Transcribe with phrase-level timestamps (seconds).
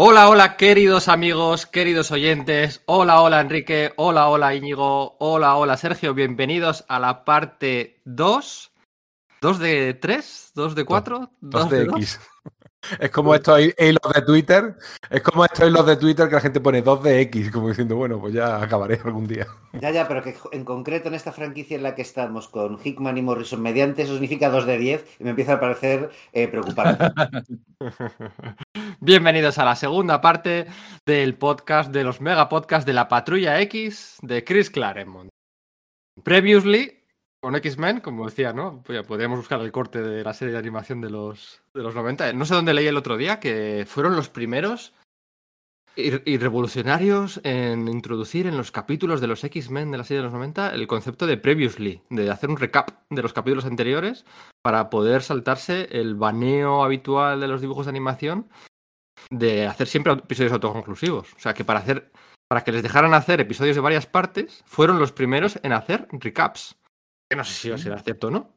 [0.00, 2.82] Hola, hola, queridos amigos, queridos oyentes.
[2.86, 3.94] Hola, hola, Enrique.
[3.96, 5.16] Hola, hola, Íñigo.
[5.18, 6.14] Hola, hola, Sergio.
[6.14, 8.70] Bienvenidos a la parte 2.
[9.40, 10.52] ¿2 de 3?
[10.54, 11.30] ¿2 de 4?
[11.40, 12.20] 2 de X.
[13.00, 14.76] Es como estos hilos de Twitter.
[15.10, 17.96] Es como estos hilos de Twitter que la gente pone 2 de X, como diciendo,
[17.96, 19.46] bueno, pues ya acabaré algún día.
[19.80, 23.18] Ya, ya, pero que en concreto en esta franquicia en la que estamos con Hickman
[23.18, 27.12] y Morrison mediante, eso significa 2 de 10 y me empieza a parecer eh, preocupante.
[29.00, 30.66] Bienvenidos a la segunda parte
[31.04, 35.30] del podcast, de los mega podcasts de la Patrulla X de Chris Claremont.
[36.24, 36.97] Previously,
[37.40, 38.82] con X-Men, como decía, ¿no?
[38.84, 42.32] Pues podríamos buscar el corte de la serie de animación de los, de los 90.
[42.32, 44.92] No sé dónde leí el otro día que fueron los primeros
[45.96, 50.32] y, revolucionarios en introducir en los capítulos de los X-Men de la serie de los
[50.32, 54.24] 90 el concepto de previously, de hacer un recap de los capítulos anteriores
[54.62, 58.48] para poder saltarse el baneo habitual de los dibujos de animación
[59.30, 61.32] de hacer siempre episodios autoconclusivos.
[61.34, 62.12] O sea, que para hacer
[62.48, 66.76] para que les dejaran hacer episodios de varias partes, fueron los primeros en hacer recaps.
[67.28, 68.54] Que no sé si va a ser cierto o no.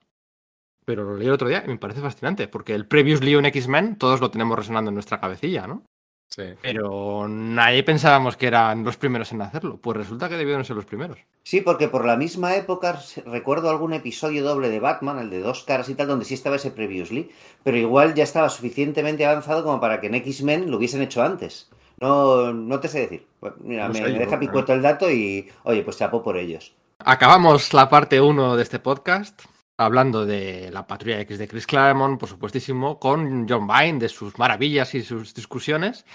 [0.86, 3.98] Pero lo leí el otro día y me parece fascinante, porque el Previously en X-Men
[3.98, 5.84] todos lo tenemos resonando en nuestra cabecilla, ¿no?
[6.28, 6.44] Sí.
[6.62, 9.80] Pero nadie pensábamos que eran los primeros en hacerlo.
[9.82, 11.20] Pues resulta que debieron ser los primeros.
[11.44, 15.64] Sí, porque por la misma época recuerdo algún episodio doble de Batman, el de dos
[15.64, 17.30] caras y tal, donde sí estaba ese Previously,
[17.64, 21.70] pero igual ya estaba suficientemente avanzado como para que en X-Men lo hubiesen hecho antes.
[22.00, 23.28] No, no te sé decir.
[23.60, 26.74] Mira, me, deja picueto el dato y, oye, pues chapo por ellos.
[27.04, 29.42] Acabamos la parte 1 de este podcast
[29.76, 34.38] hablando de la Patrulla X de Chris Claremont, por supuestísimo, con John Vine, de sus
[34.38, 36.06] maravillas y sus discusiones.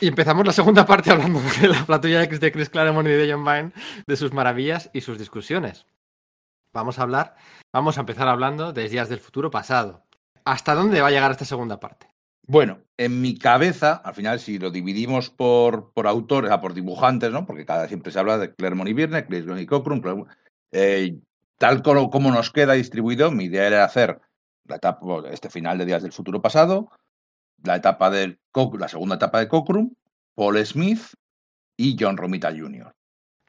[0.00, 3.32] Y empezamos la segunda parte hablando de la Patrulla X de Chris Claremont y de
[3.32, 3.72] John Vine,
[4.06, 5.86] de sus maravillas y sus discusiones.
[6.72, 7.34] Vamos a hablar,
[7.72, 10.04] vamos a empezar hablando de Días del Futuro Pasado.
[10.44, 12.08] ¿Hasta dónde va a llegar esta segunda parte?
[12.50, 17.44] Bueno, en mi cabeza, al final, si lo dividimos por, por autores, por dibujantes, ¿no?
[17.44, 20.24] Porque cada siempre se habla de Claremont y Birne, Claremont y Cockrum,
[20.72, 21.18] eh,
[21.58, 24.22] tal como, nos queda distribuido, mi idea era hacer
[24.64, 26.90] la etapa, este final de Días del Futuro Pasado,
[27.62, 28.40] la etapa del
[28.78, 29.92] la segunda etapa de Cockrum,
[30.34, 31.02] Paul Smith
[31.76, 32.94] y John Romita Jr.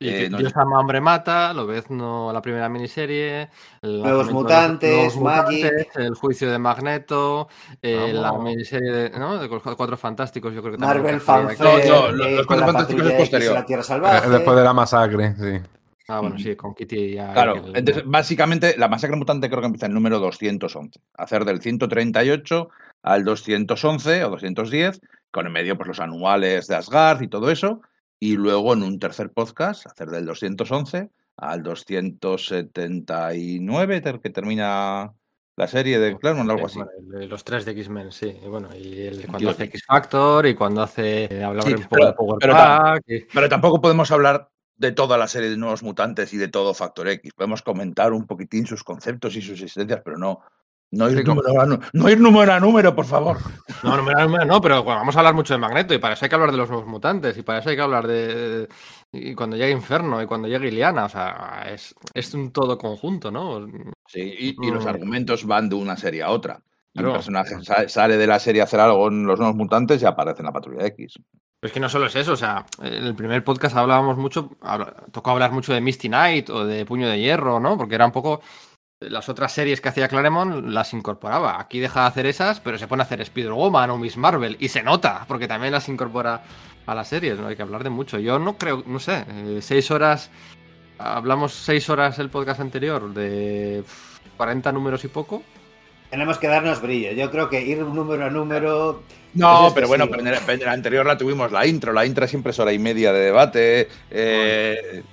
[0.02, 3.50] Y eh, Dios ama, hombre mata, lo ves no la primera miniserie,
[3.82, 7.50] Nuevos mutantes, Magic, el juicio de Magneto,
[7.82, 9.38] eh, la miniserie de, ¿no?
[9.38, 13.14] de los cuatro fantásticos, yo creo que Marvel Fanfare, no, no, los cuatro fantásticos es
[13.14, 13.54] posterior.
[13.56, 14.26] La Tierra Salvaje.
[14.26, 15.68] Eh, después de la masacre, sí.
[16.08, 17.34] Ah, bueno, sí, con Kitty ya.
[17.34, 20.98] Claro, entonces, básicamente la masacre mutante creo que empieza en el número 211.
[21.16, 22.70] Hacer del 138
[23.04, 27.82] al 211 o 210, con en medio pues los anuales de Asgard y todo eso
[28.20, 35.14] y luego en un tercer podcast hacer del 211 al 279 que termina
[35.56, 36.80] la serie de Claremont o algo así.
[37.28, 38.38] los tres de X-Men, sí.
[38.44, 42.14] Y bueno, y el, cuando hace X-Factor y cuando hace eh, hablar un poco de
[42.14, 42.56] Power pero,
[43.34, 47.10] pero tampoco podemos hablar de toda la serie de nuevos mutantes y de todo Factor
[47.10, 47.34] X.
[47.34, 50.40] Podemos comentar un poquitín sus conceptos y sus existencias, pero no
[50.92, 53.38] no ir, número a, no ir número a número, por favor.
[53.84, 56.26] No, número a número no, pero vamos a hablar mucho de Magneto y para eso
[56.26, 58.68] hay que hablar de los nuevos mutantes y para eso hay que hablar de,
[59.12, 63.32] y cuando llegue Inferno y cuando llegue Iliana, o sea, es, es un todo conjunto,
[63.32, 63.66] ¿no?
[64.08, 64.88] Sí, y, los mm.
[64.88, 66.62] argumentos van de una serie a otra.
[66.94, 67.56] Y un personaje
[67.88, 70.52] sale de la serie a hacer algo en los nuevos mutantes y aparece en la
[70.52, 71.20] Patrulla X.
[71.62, 74.50] es que no solo es eso, o sea, en el primer podcast hablábamos mucho,
[75.12, 77.78] tocó hablar mucho de Misty Knight o de Puño de Hierro, ¿no?
[77.78, 78.42] Porque era un poco
[79.00, 81.60] las otras series que hacía Claremont las incorporaba.
[81.60, 84.58] Aquí deja de hacer esas, pero se pone a hacer Spider-Woman o Miss Marvel.
[84.60, 86.44] Y se nota, porque también las incorpora
[86.86, 87.40] a las series.
[87.40, 88.20] No hay que hablar de mucho.
[88.20, 90.30] Yo no creo, no sé, eh, seis horas.
[90.98, 93.84] Hablamos seis horas el podcast anterior de
[94.36, 95.44] 40 números y poco.
[96.10, 97.12] Tenemos que darnos brillo.
[97.12, 99.04] Yo creo que ir número a número.
[99.34, 101.94] No, pero bueno, en la anterior la tuvimos la intro.
[101.94, 103.88] La intro siempre es hora y media de debate.
[104.10, 105.04] Eh,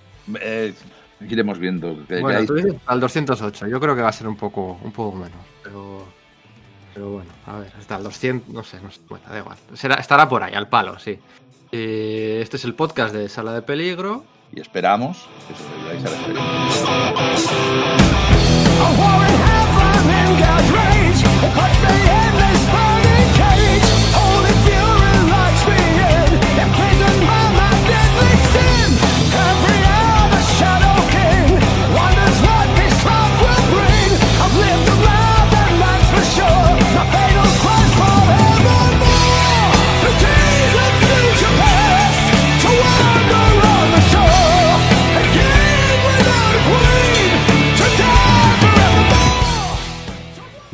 [0.41, 0.73] eh,
[1.21, 1.97] iremos viendo.
[2.21, 6.05] bueno, al 208, yo creo que va a ser un poco, un poco menos, pero,
[6.95, 9.97] pero bueno, a ver, hasta el 200, no sé, no sé bueno, da igual, Será,
[9.97, 11.19] estará por ahí, al palo, sí.
[11.73, 14.25] Eh, este es el podcast de Sala de Peligro.
[14.53, 16.11] Y esperamos que sobreviváis a
[22.11, 22.26] la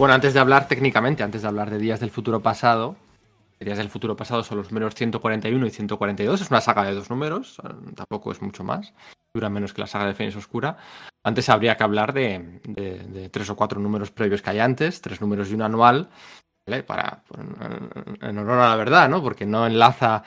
[0.02, 2.96] Bueno, antes de hablar técnicamente, antes de hablar de días del futuro pasado,
[3.60, 6.40] Días del futuro pasado son los números 141 y 142.
[6.40, 7.62] Es una saga de dos números,
[7.94, 8.93] tampoco es mucho más.
[9.32, 10.76] Dura menos que la saga de Fénix Oscura.
[11.22, 15.52] Antes habría que hablar de, tres o cuatro números previos que hay antes, tres números
[15.52, 16.08] y un anual,
[16.84, 17.22] para,
[18.22, 19.22] en honor a la verdad, ¿no?
[19.22, 20.25] Porque no enlaza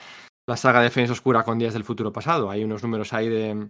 [0.48, 2.50] la saga de Fénix Oscura con Días del futuro pasado.
[2.50, 3.68] Hay unos números ahí de,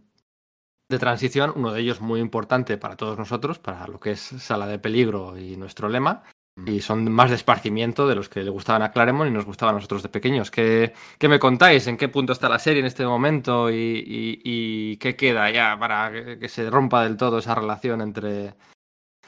[0.90, 4.68] de transición, uno de ellos muy importante para todos nosotros, para lo que es Sala
[4.68, 6.24] de Peligro y nuestro lema,
[6.66, 9.76] y son más de esparcimiento de los que le gustaban a Claremont y nos gustaban
[9.76, 10.52] a nosotros de pequeños.
[10.52, 11.88] ¿Qué, qué me contáis?
[11.88, 13.70] ¿En qué punto está la serie en este momento?
[13.70, 18.54] ¿Y, qué queda ya para que, se rompa del todo esa relación entre,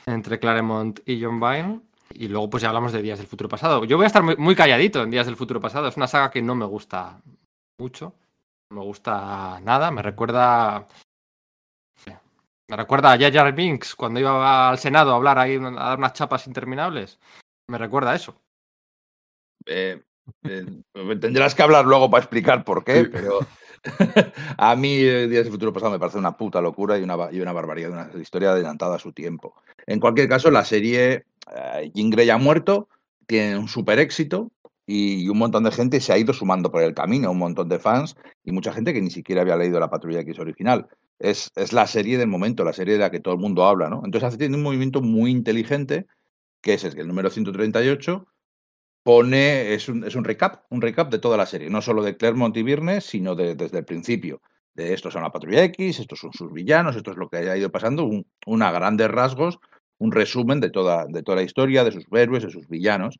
[0.05, 1.81] entre Claremont y John Byrne?
[2.13, 3.83] Y luego pues ya hablamos de Días del Futuro Pasado.
[3.83, 5.89] Yo voy a estar muy, muy calladito en Días del Futuro Pasado.
[5.89, 7.21] Es una saga que no me gusta
[7.77, 8.13] mucho.
[8.71, 9.91] No me gusta nada.
[9.91, 10.87] Me recuerda
[12.67, 16.13] me recuerda a Jar Binks cuando iba al Senado a hablar ahí, a dar unas
[16.13, 17.19] chapas interminables.
[17.67, 18.41] Me recuerda a eso.
[19.65, 20.01] Eh,
[20.43, 20.65] eh,
[21.19, 23.39] tendrás que hablar luego para explicar por qué, pero
[24.57, 27.39] a mí eh, Días del Futuro Pasado me parece una puta locura y una, y
[27.39, 29.55] una barbaridad, una historia adelantada a su tiempo.
[29.85, 31.25] En cualquier caso, la serie
[31.93, 32.89] Jean Grey ha muerto,
[33.25, 34.51] tiene un super éxito
[34.87, 37.77] y un montón de gente se ha ido sumando por el camino, un montón de
[37.77, 40.87] fans y mucha gente que ni siquiera había leído la Patrulla X original
[41.19, 44.01] es, la serie del momento, la serie de la que todo el mundo habla, ¿no?
[44.05, 46.07] Entonces hace tiene un movimiento muy inteligente,
[46.61, 48.27] que es el número 138
[49.03, 52.17] pone, es un, es un recap, un recap de toda la serie, no solo de
[52.17, 54.41] Clermont y Viernes, sino desde el principio.
[54.73, 57.57] De estos son la Patrulla X, estos son sus villanos, esto es lo que ha
[57.57, 59.59] ido pasando, un, a grandes rasgos,
[59.97, 63.17] un resumen de toda, de toda la historia, de sus héroes, de sus villanos.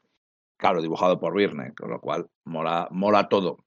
[0.57, 3.57] Claro, dibujado por Virne, con lo cual mola, mola todo.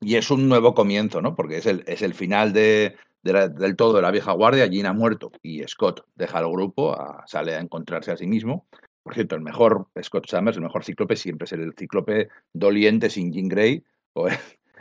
[0.00, 1.34] Y es un nuevo comienzo, ¿no?
[1.34, 4.92] Porque es el, es el final de, del todo de la vieja guardia, Jean ha
[4.92, 8.66] muerto y Scott deja el grupo, sale a encontrarse a sí mismo.
[9.02, 13.32] Por cierto, el mejor Scott Summers, el mejor cíclope siempre es el cíclope doliente sin
[13.32, 13.82] Jean Grey
[14.12, 14.28] o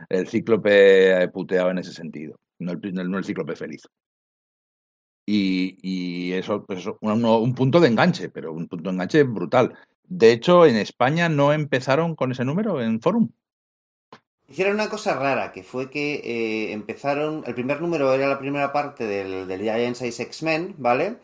[0.10, 3.84] el, cíclope puteado en ese sentido, no el, no el cíclope feliz.
[5.30, 9.78] Y, eso, pues un, un, punto de enganche, pero un punto de enganche brutal.
[10.08, 13.30] De hecho, en España no empezaron con ese número en Forum.
[14.50, 18.72] Hicieron una cosa rara, que fue que eh, empezaron, el primer número era la primera
[18.72, 21.18] parte del, del Giant Size X-Men, ¿vale?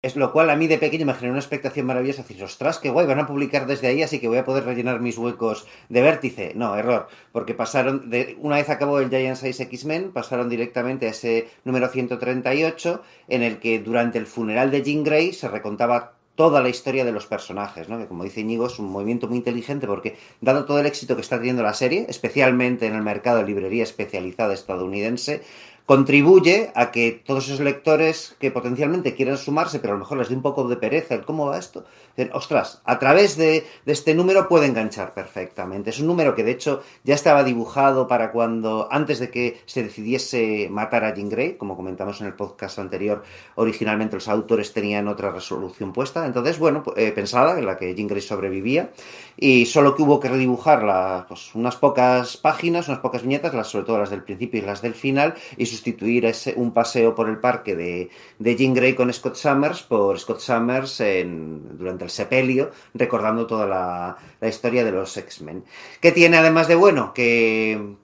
[0.00, 2.22] Es lo cual a mí de pequeño me generó una expectación maravillosa.
[2.22, 5.00] Decir, ostras, qué guay, van a publicar desde ahí, así que voy a poder rellenar
[5.00, 6.54] mis huecos de vértice.
[6.56, 11.50] No, error, porque pasaron, una vez acabó el Giant Size X-Men, pasaron directamente a ese
[11.64, 16.68] número 138, en el que durante el funeral de Jean Grey se recontaba toda la
[16.68, 17.98] historia de los personajes, ¿no?
[17.98, 21.20] que como dice Íñigo es un movimiento muy inteligente porque dado todo el éxito que
[21.20, 25.42] está teniendo la serie, especialmente en el mercado de librería especializada estadounidense,
[25.86, 30.28] contribuye a que todos esos lectores que potencialmente quieran sumarse, pero a lo mejor les
[30.28, 31.84] dé un poco de pereza el cómo va esto,
[32.32, 35.90] ostras, a través de, este número puede enganchar perfectamente.
[35.90, 39.82] Es un número que de hecho ya estaba dibujado para cuando, antes de que se
[39.82, 43.22] decidiese matar a Jean Grey, como comentamos en el podcast anterior,
[43.54, 48.08] originalmente los autores tenían otra resolución puesta, entonces, bueno, eh, pensada en la que Jean
[48.08, 48.90] Grey sobrevivía,
[49.36, 53.86] y solo que hubo que redibujar pues, unas pocas páginas, unas pocas viñetas, las, sobre
[53.86, 57.38] todo las del principio y las del final, y sustituir ese, un paseo por el
[57.38, 62.70] parque de, de Jean Grey con Scott Summers por Scott Summers en, durante el sepelio,
[62.94, 65.64] recordando toda la, historia de los X-Men.
[66.00, 67.12] ¿Qué tiene además de bueno?
[67.14, 67.96] Que,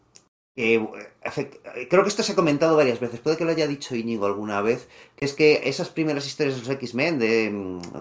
[1.89, 4.61] creo que esto se ha comentado varias veces, puede que lo haya dicho Íñigo alguna
[4.61, 7.51] vez, que es que esas primeras historias de los X-Men de,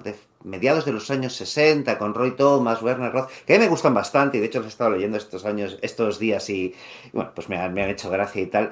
[0.04, 3.70] de mediados de los años 60, con Roy Thomas, Werner Roth, que a mí me
[3.70, 6.74] gustan bastante y de hecho los he estado leyendo estos años, estos días y,
[7.14, 8.72] bueno, pues me han, hecho gracia y tal.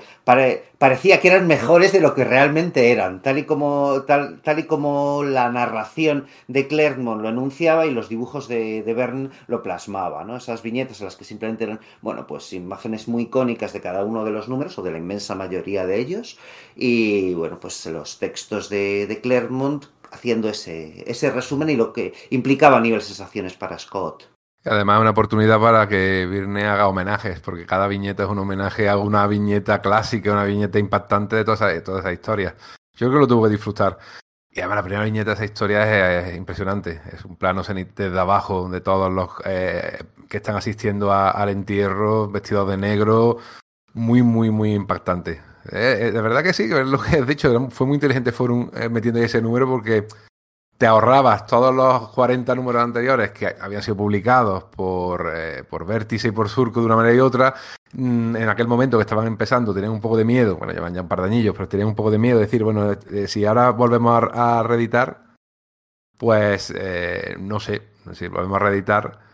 [0.77, 4.63] parecía que eran mejores de lo que realmente eran, tal y como, tal, tal y
[4.63, 10.23] como la narración de Claremont lo enunciaba y los dibujos de, de Bern lo plasmaba,
[10.23, 10.37] ¿no?
[10.37, 14.23] Esas viñetas en las que simplemente eran, bueno, pues imágenes muy icónicas de cada uno
[14.25, 16.37] de los números o de la inmensa mayoría de ellos
[16.75, 22.13] y, bueno, pues los textos de, de Claremont haciendo ese, ese resumen y lo que
[22.29, 24.29] implicaba a nivel sensaciones para Scott.
[24.63, 28.97] Además, una oportunidad para que Virne haga homenajes, porque cada viñeta es un homenaje a
[28.97, 32.55] una viñeta clásica, una viñeta impactante de toda esa, toda esa historia.
[32.93, 33.99] Yo creo que lo tuvo que disfrutar.
[34.49, 37.01] Y además, la primera viñeta de esa historia es, impresionante.
[37.11, 39.99] Es un plano desde abajo de todos los eh,
[40.29, 43.37] que están asistiendo al entierro, vestidos de negro.
[43.95, 45.41] Muy, muy, muy impactante.
[45.71, 48.89] Eh, eh, de verdad que sí, lo que has dicho, fue muy inteligente Forum eh,
[48.89, 50.05] metiendo ese número porque
[50.77, 55.31] te ahorrabas todos los 40 números anteriores que habían sido publicados por,
[55.69, 57.55] por Vértice y por Surco de una manera y otra.
[57.93, 61.01] Mm, en aquel momento que estaban empezando, tenían un poco de miedo, bueno, llevan ya
[61.01, 62.97] un par de años, pero tenían un poco de miedo de decir, bueno,
[63.27, 65.23] si ahora volvemos a, reeditar,
[66.17, 66.73] pues
[67.39, 69.24] no sé, si volvemos a reeditar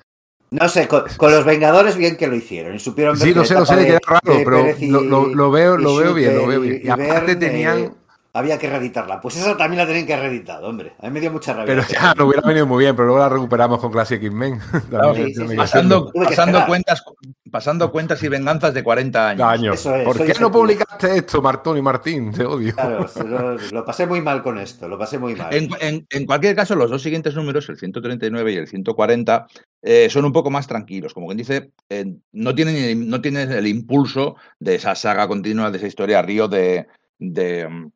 [0.52, 3.54] No sé, con, con los Vengadores bien que lo hicieron y supieron Sí, la sé,
[3.54, 6.46] lo sé, de- era raro, de pero y- lo, lo- veo, lo veo bien, lo
[6.46, 6.82] veo bien.
[6.84, 7.94] y Y aparte tenían...
[8.34, 9.20] había que reeditarla.
[9.20, 10.94] Pues esa también la tenían que reeditar, hombre.
[11.00, 11.66] A mí me dio mucha rabia.
[11.66, 14.60] Pero ya, no hubiera venido muy bien, pero luego la recuperamos con Classic X-Men.
[14.90, 17.04] Claro, sí, sí, Pasando, pasando, cuentas,
[17.52, 19.48] pasando cuentas y venganzas de 40 años.
[19.48, 19.76] Años.
[19.80, 22.32] Eso es, ¿Por qué no publicaste esto, Martón y Martín?
[22.32, 22.74] Te odio.
[22.74, 25.54] Claro, lo, lo pasé muy mal con esto, lo pasé muy mal.
[25.54, 29.48] En, en- en cualquier caso, los dos siguientes números, el 139 y el 140,
[29.82, 31.14] eh, son un poco más tranquilos.
[31.14, 35.78] Como quien dice, eh, no, tienen, no tienen el impulso de esa saga continua, de
[35.78, 36.88] esa historia Río de,
[37.20, 37.92] de, mm,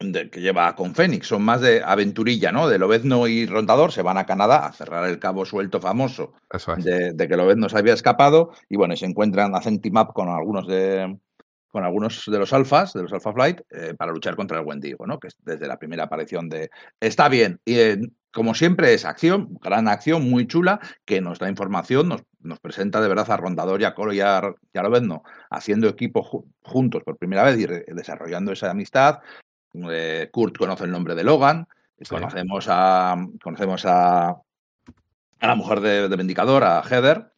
[0.00, 1.26] de- que lleva con Fénix.
[1.28, 2.68] Son más de aventurilla, ¿no?
[2.68, 6.74] De Lobezno y Rondador se van a Canadá a cerrar el cabo suelto famoso Eso
[6.74, 6.84] es.
[6.84, 10.12] de, de que Lobezno se había escapado y bueno, y se encuentran, hacen team up
[10.12, 11.18] con algunos de
[11.68, 15.08] con algunos de los alfas, de los Alpha Flight, eh, para luchar contra el Wendigo,
[15.08, 15.18] ¿no?
[15.18, 16.70] Que es desde la primera aparición de...
[17.00, 17.98] Está bien, y eh,
[18.32, 23.00] como siempre es acción, gran acción, muy chula, que nos da información, nos, nos presenta
[23.00, 24.40] de verdad a Rondador y a Coro y a,
[24.72, 29.18] y a Lobezno haciendo equipo ju- juntos por primera vez y desarrollando esa amistad.
[29.90, 31.66] Eh, Kurt conoce el nombre de Logan,
[32.00, 32.10] Sí.
[32.14, 37.32] conocemos a conocemos a, a la mujer de, de Vendicador, a Heather,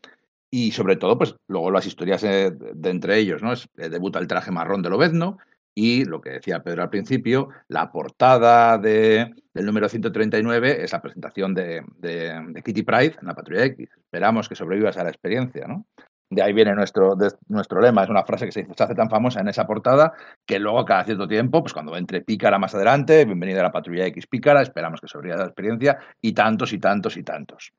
[0.50, 3.52] y sobre todo, pues luego las historias eh, de, de entre ellos, ¿no?
[3.52, 5.38] Es, eh, debuta el traje marrón de Lobezno
[5.75, 11.02] y lo que decía Pedro al principio, la portada de, del número 139 es la
[11.02, 13.90] presentación de, de- de Kitty Pride en la Patrulla X.
[13.95, 15.85] Esperamos que sobrevivas a la experiencia, ¿no?
[16.28, 19.09] De ahí viene nuestro, de- nuestro lema, es una frase que se, se hace tan
[19.09, 20.12] famosa en esa portada
[20.45, 24.06] que luego cada cierto tiempo, pues cuando entre Pícara más adelante, bienvenida a la Patrulla
[24.06, 27.73] X Pícara, esperamos que sobreviva la experiencia y tantos y tantos y tantos.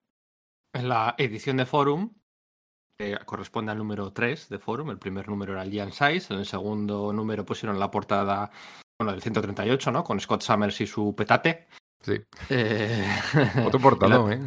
[0.73, 2.13] En la edición de Forum,
[2.97, 6.39] que corresponde al número 3 de Forum, el primer número era el Giant Size, en
[6.39, 8.49] el segundo número pusieron la portada,
[8.99, 10.03] bueno, del 138, ¿no?
[10.05, 11.67] Con Scott Summers y su petate.
[12.01, 12.15] Sí.
[12.49, 13.05] Eh,
[13.65, 14.39] Otro portalón, ¿eh?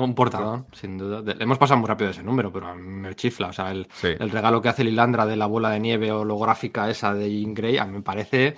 [0.00, 1.24] Un portadón, sin duda.
[1.40, 3.48] Hemos pasado muy rápido ese número, pero a mí me chifla.
[3.48, 4.08] O sea, el, Sí.
[4.16, 7.78] el regalo que hace Lilandra de la bola de nieve holográfica esa de Jean Grey,
[7.78, 8.54] a mí me parece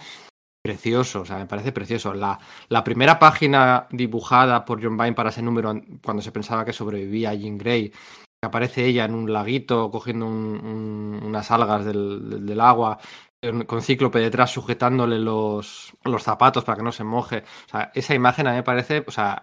[0.63, 1.23] precioso.
[1.23, 2.13] O sea, me parece precioso.
[2.13, 6.75] La, la primera página dibujada por John Byrne para ese número, cuando se pensaba que
[6.75, 12.61] sobrevivía Jean Grey, que aparece ella en un laguito cogiendo un- un- unas algas del,
[12.61, 12.99] agua,
[13.43, 17.45] con- con Cíclope detrás sujetándole los, los zapatos para que no se moje.
[17.67, 19.43] O sea, esa imagen a mí me parece, o sea,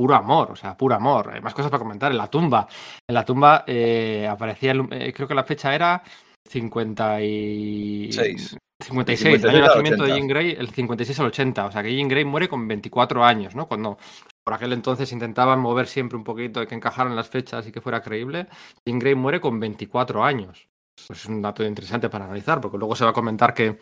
[0.00, 1.30] puro amor, o sea, puro amor.
[1.34, 2.10] Hay más cosas para comentar.
[2.10, 2.66] En la tumba,
[3.06, 6.02] en la tumba eh, aparecía, el- eh, creo que la fecha era
[6.48, 8.10] 50 y...
[8.10, 8.56] Seis.
[8.82, 10.16] 56, el 56 año de nacimiento de 80.
[10.16, 11.66] Jean Grey, el 56 al 80.
[11.66, 13.68] O sea, que Jean Grey muere con 24 años, ¿no?
[13.68, 13.98] Cuando
[14.42, 17.82] por aquel entonces intentaban mover siempre un poquito de que encajaran las fechas y que
[17.82, 18.46] fuera creíble,
[18.86, 20.66] Jean Grey muere con 24 años.
[21.06, 23.78] Pues es un dato interesante para analizar, porque luego se va a comentar que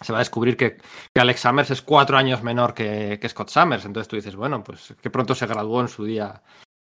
[0.00, 0.76] se va a descubrir que,
[1.14, 3.84] que Alex Summers es cuatro años menor que, que Scott Summers.
[3.84, 6.42] Entonces tú dices, bueno, pues que pronto se graduó en su día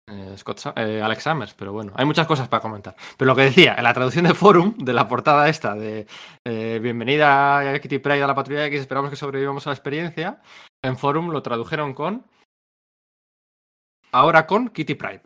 [0.07, 2.95] eh, Scott eh, Alex Summers, pero bueno, hay muchas cosas para comentar.
[3.17, 6.07] Pero lo que decía, en la traducción de Forum, de la portada esta, de
[6.45, 10.43] eh, Bienvenida a Kitty Pride a la Patrulla X, esperamos que sobrevivamos a la experiencia,
[10.83, 12.27] en Forum lo tradujeron con...
[14.13, 15.23] Ahora con Kitty Pride.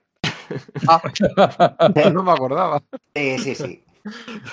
[2.13, 2.83] No me acordaba.
[3.15, 3.85] Sí, sí, sí.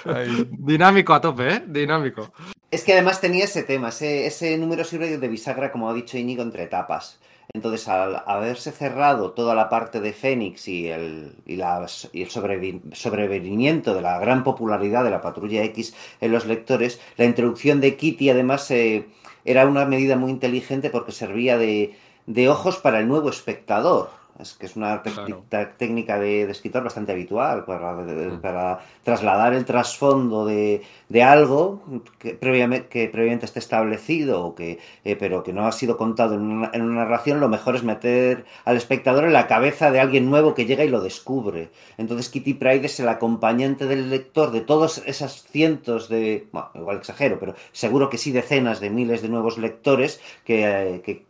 [0.05, 0.47] Ay.
[0.51, 1.63] Dinámico a tope, ¿eh?
[1.67, 2.31] Dinámico.
[2.71, 6.17] Es que además tenía ese tema, ese, ese número sirve de bisagra, como ha dicho
[6.17, 7.19] Íñigo, entre etapas.
[7.53, 13.93] Entonces, al haberse cerrado toda la parte de Fénix y el, y el sobrevi- sobrevenimiento
[13.93, 18.29] de la gran popularidad de la Patrulla X en los lectores, la introducción de Kitty
[18.31, 19.05] además eh,
[19.45, 21.95] era una medida muy inteligente porque servía de,
[22.25, 24.09] de ojos para el nuevo espectador.
[24.37, 25.45] Es que es una Claro.
[25.77, 28.41] técnica de, de escritor bastante habitual para, de- Mm.
[28.41, 31.81] para trasladar el trasfondo de, de algo
[32.19, 36.35] que previamente, que previamente esté establecido, o que, eh, pero que no ha sido contado
[36.35, 40.01] en una, en una narración, lo mejor es meter al espectador en la cabeza de
[40.01, 41.69] alguien nuevo que llega y lo descubre.
[41.97, 46.97] Entonces Kitty Pride es el acompañante del lector de todos esas cientos de, bueno, igual
[46.97, 51.23] exagero, pero seguro que sí decenas de miles de nuevos lectores que, eh, que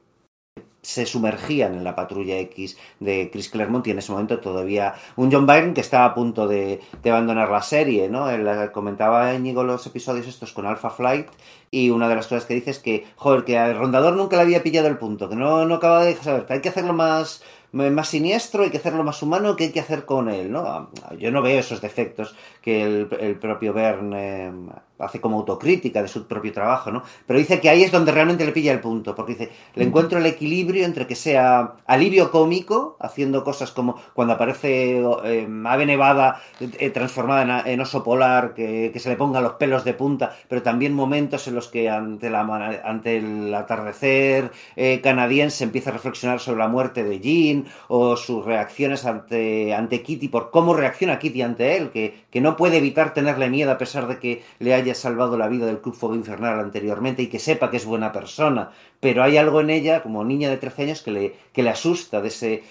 [0.85, 5.31] se sumergían en la patrulla X de Chris Claremont y en ese momento todavía un
[5.31, 8.29] John Byrne que estaba a punto de, abandonar la serie, ¿no?
[8.29, 11.27] Eh, comentaba Íñigo los episodios estos con Alpha Flight
[11.71, 14.43] y una de las cosas que dice es que, joder, que al rondador nunca le
[14.43, 18.07] había pillado el punto, que no, no acaba de saber, hay que hacerlo más, más
[18.07, 20.91] siniestro, hay que hacerlo más humano, que hay que hacer con él, ¿no?
[21.17, 22.35] Yo no veo esos defectos
[22.65, 24.51] que el, el propio Byrne eh,
[24.99, 27.03] hace como autocrítica de su propio trabajo, ¿no?
[27.25, 30.19] Pero dice que ahí es donde realmente le pilla el punto, porque dice, le encuentro
[30.19, 36.41] el equilibrio entre que sea alivio cómico, haciendo cosas como cuando aparece eh, Ave Nevada
[36.59, 40.35] eh, transformada en, en, oso polar, que, que, se le pongan los pelos de punta,
[40.47, 42.41] pero también momentos en los que ante, la,
[42.85, 48.45] ante el atardecer eh, canadiense empieza a reflexionar sobre la muerte de Jean, o sus
[48.45, 53.13] reacciones ante, ante Kitty, por cómo reacciona Kitty ante él, que, que no puede evitar
[53.13, 56.59] tenerle miedo a pesar de que le haya salvado la vida del Club Fuego Infernal
[56.59, 60.49] anteriormente y que sepa que es buena persona, pero hay algo en ella, como niña
[60.49, 62.63] de 13 años, que le, que le asusta de ese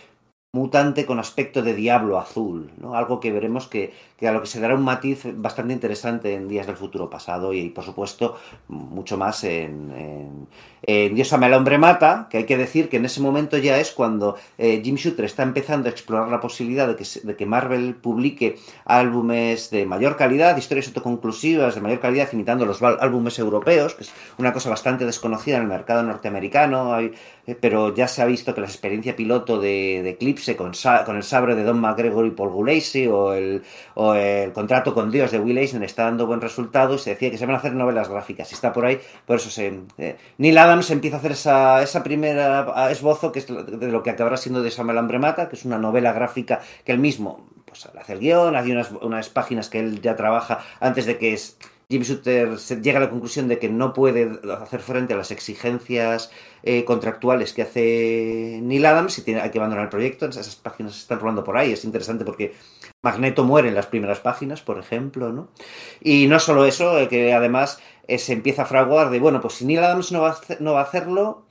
[0.54, 2.94] mutante con aspecto de diablo azul, ¿no?
[2.94, 3.92] algo que veremos que,
[4.28, 7.70] a lo que se dará un matiz bastante interesante en Días del Futuro Pasado y,
[7.70, 8.36] por supuesto,
[8.68, 10.48] mucho más en, en,
[10.82, 13.78] en Dios ama el hombre mata, que hay que decir que en ese momento ya
[13.78, 17.46] es cuando eh, Jim Shooter está empezando a explorar la posibilidad de que, de que
[17.46, 23.94] Marvel publique álbumes de mayor calidad, historias autoconclusivas de mayor calidad, imitando los álbumes europeos,
[23.94, 27.12] que es una cosa bastante desconocida en el mercado norteamericano, eh,
[27.60, 30.72] pero ya se ha visto que la experiencia piloto de, de Eclipse con,
[31.06, 33.62] con, el sabre de Don McGregor y Paul Gulacy o el,
[33.94, 37.30] o el contrato con Dios de Will Eisner está dando buen resultado y se decía
[37.30, 39.80] que se van a hacer novelas gráficas y está por ahí, por eso se...
[39.98, 44.10] Eh, Neil Adams empieza a hacer esa, esa primera esbozo que es de lo que
[44.10, 47.86] acabará siendo de Samuel Hambre Mata, que es una novela gráfica que él mismo pues,
[47.86, 51.58] hace el guion, hace unas, unas páginas que él ya trabaja antes de que es,
[51.90, 56.30] Jim Shooter llega a la conclusión de que no puede hacer frente a las exigencias
[56.62, 60.26] eh, contractuales que hace Neil Adams y tiene, hay que abandonar el proyecto.
[60.26, 61.72] Esas páginas se están rolando por ahí.
[61.72, 62.54] Es interesante porque
[63.04, 65.48] Magneto muere en las primeras páginas, por ejemplo, ¿no?
[66.00, 69.54] Y no solo eso, eh, que además eh, se empieza a fraguar de, bueno, pues
[69.54, 71.44] si Neil Adams no va a, no va a hacerlo,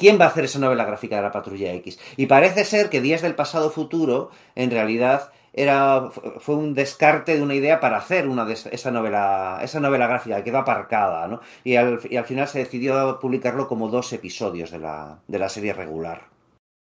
[0.00, 1.98] ¿Quién va a hacer esa novela gráfica de la Patrulla X?
[2.16, 7.42] Y parece ser que Días del Pasado Futuro, en realidad, era, fue un descarte de
[7.42, 11.40] una idea para hacer una de esa novela, esa novela gráfica, quedó aparcada, ¿no?
[11.64, 15.48] Y al, y al final se decidió publicarlo como dos episodios de la, de la
[15.48, 16.28] serie regular.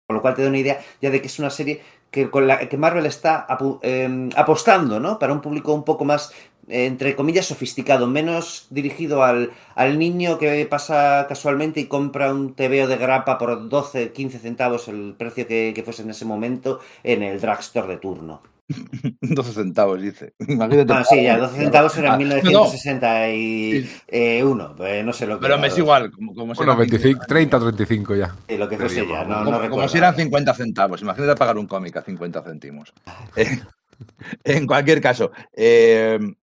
[0.07, 2.47] Con lo cual te da una idea ya de que es una serie que, con
[2.47, 3.47] la que Marvel está
[3.83, 5.19] eh, apostando, ¿no?
[5.19, 6.33] Para un público un poco más,
[6.69, 12.55] eh, entre comillas, sofisticado, menos dirigido al, al, niño que pasa casualmente y compra un
[12.55, 16.81] TVO de grapa por 12, 15 centavos, el precio que, que fuese en ese momento,
[17.03, 18.43] en el drugstore de turno.
[19.21, 20.35] 12 centavos, dice.
[20.47, 20.93] Imagínate.
[20.93, 24.55] Ah, sí, ya, 12 centavos era en 1961.
[24.55, 24.77] No.
[24.77, 25.47] Pues no sé lo que.
[25.47, 26.11] Pero me es igual.
[26.11, 28.35] Como, como bueno, 25, 30 35 ya.
[28.47, 29.25] Sí, lo que fuese ya.
[29.25, 31.01] No, como, no como si eran 50 centavos.
[31.01, 32.93] Imagínate pagar un cómic a 50 céntimos.
[33.37, 33.59] Eh,
[34.45, 35.33] en cualquier caso.
[35.53, 36.19] Eh,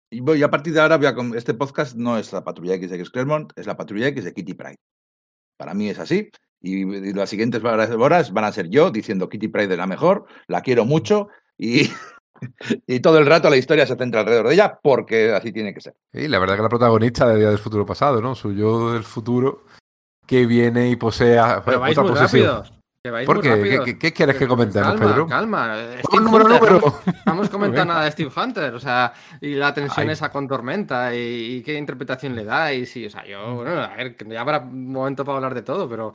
[0.10, 2.90] y voy, a partir de ahora, voy a, este podcast no es la Patrulla X
[2.90, 4.76] de Chris Claremont, es la Patrulla X de Kitty Pride.
[5.58, 6.30] Para mí es así.
[6.62, 10.26] Y, y las siguientes horas van a ser yo diciendo Kitty Pride es la mejor,
[10.48, 11.92] la quiero mucho y,
[12.88, 15.82] y todo el rato la historia se centra alrededor de ella porque así tiene que
[15.82, 15.96] ser.
[16.14, 18.34] Y la verdad que la protagonista de Día del Futuro Pasado, ¿no?
[18.34, 19.66] Su yo del futuro
[20.26, 22.74] que viene y posea Pero vais muy rápidos.
[23.02, 23.82] Que vais ¿Por muy qué?
[23.86, 25.28] ¿Qué, qué quieres que comentemos, calma, Pedro?
[25.28, 27.00] Calma, Pon número, número.
[27.26, 30.14] No hemos comentado nada de Steve Hunter, o sea, y la tensión Ay.
[30.14, 33.72] esa con Tormenta, y, y, qué interpretación le da, y sí, o sea, yo, bueno,
[33.72, 36.14] a ver, ya habrá un momento para hablar de todo, pero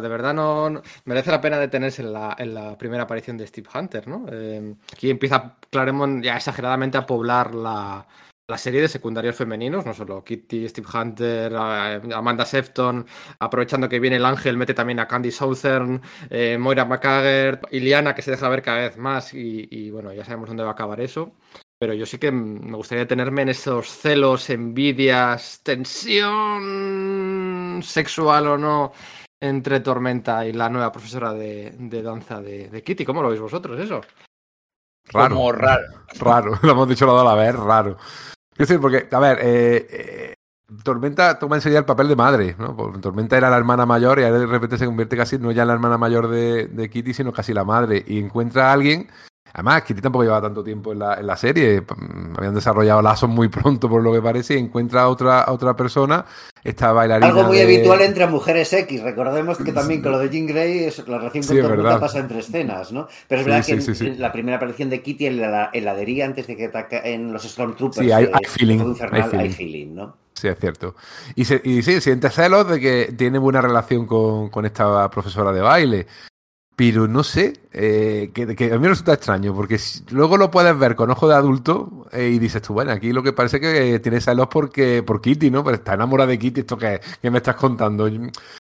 [0.00, 3.68] de verdad no, merece la pena detenerse en la, en la primera aparición de Steve
[3.74, 4.26] Hunter, ¿no?
[4.30, 8.06] Eh, aquí empieza Claremont ya exageradamente a poblar la,
[8.46, 13.06] la serie de secundarios femeninos, no solo Kitty, Steve Hunter, Amanda Sefton,
[13.38, 18.20] aprovechando que viene el ángel, mete también a Candy Southern, eh, Moira McCaggert, Iliana, que
[18.20, 21.00] se deja ver cada vez más, y, y, bueno, ya sabemos dónde va a acabar
[21.00, 21.32] eso.
[21.78, 26.60] Pero yo sí que me gustaría detenerme en esos celos, envidias, tensión
[27.82, 28.92] sexual o no
[29.44, 33.04] entre Tormenta y la nueva profesora de, de danza de, de, Kitty.
[33.04, 34.00] ¿Cómo lo veis vosotros eso?
[35.12, 35.34] Raro.
[35.34, 35.84] Como raro.
[36.18, 37.98] Raro, lo hemos dicho lado a la vez, raro.
[38.52, 40.34] Es decir, porque, a ver, eh, eh,
[40.82, 42.74] Tormenta toma en serio el papel de madre, ¿no?
[42.74, 45.62] Porque Tormenta era la hermana mayor y ahora de repente se convierte casi no ya
[45.62, 48.02] en la hermana mayor de, de, Kitty, sino casi la madre.
[48.06, 49.10] Y encuentra a alguien.
[49.52, 51.80] Además, Kitty tampoco llevaba tanto tiempo en la, en la serie.
[52.36, 55.76] Habían desarrollado lazos muy pronto, por lo que parece, y encuentra a otra, a otra
[55.76, 56.24] persona,
[56.64, 57.28] esta bailarina.
[57.28, 57.62] Algo muy de...
[57.62, 59.02] habitual entre mujeres X.
[59.02, 61.60] Recordemos que también con lo de Jean Grey, la relación sí,
[62.00, 63.06] pasa entre escenas, ¿no?
[63.28, 66.24] Pero es verdad sí, que sí, en, la primera aparición de Kitty en la heladería,
[66.24, 69.44] antes de que ataque en los Stormtroopers, sí, hay, hay, feeling, infernal, hay, feeling.
[69.44, 70.16] hay feeling, ¿no?
[70.32, 70.96] Sí, es cierto.
[71.36, 75.52] Y, se, y sí, siente celos de que tiene buena relación con, con esta profesora
[75.52, 76.06] de baile.
[76.76, 79.78] Pero no sé, eh, que, a mí me resulta extraño, porque
[80.10, 83.22] luego lo puedes ver con ojo de adulto eh, y dices tú, bueno, aquí lo
[83.22, 85.62] que parece que tiene celos porque, por Kitty, ¿no?
[85.62, 88.06] Pero está enamorada de Kitty, esto que, me estás contando.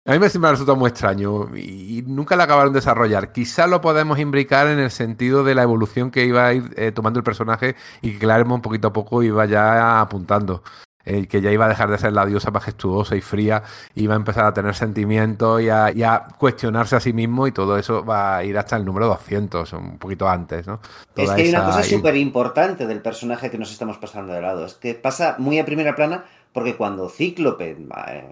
[0.07, 3.33] A mí me ha resultado muy extraño y nunca lo acabaron de desarrollar.
[3.33, 6.93] Quizá lo podemos imbricar en el sentido de la evolución que iba a ir eh,
[6.93, 10.63] tomando el personaje y que Claremont poquito a poco iba ya apuntando.
[11.07, 13.63] Eh, que ya iba a dejar de ser la diosa majestuosa y fría,
[13.95, 17.53] iba a empezar a tener sentimientos y a, y a, cuestionarse a sí mismo y
[17.53, 20.81] todo eso va a ir hasta el número 200, un poquito antes, ¿no?
[21.13, 24.41] Toda es que hay una cosa súper importante del personaje que nos estamos pasando de
[24.41, 28.25] lado, es que pasa muy a primera plana porque cuando Cíclope, eh,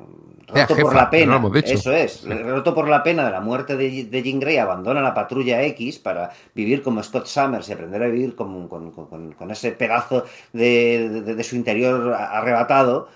[0.47, 4.05] roto por la pena, no eso es, roto por la pena de la muerte de,
[4.05, 8.07] de, Jean Grey, abandona la patrulla X para vivir como Scott Summers y aprender a
[8.07, 13.09] vivir con, con, con, con ese pedazo de, de, de, su interior arrebatado,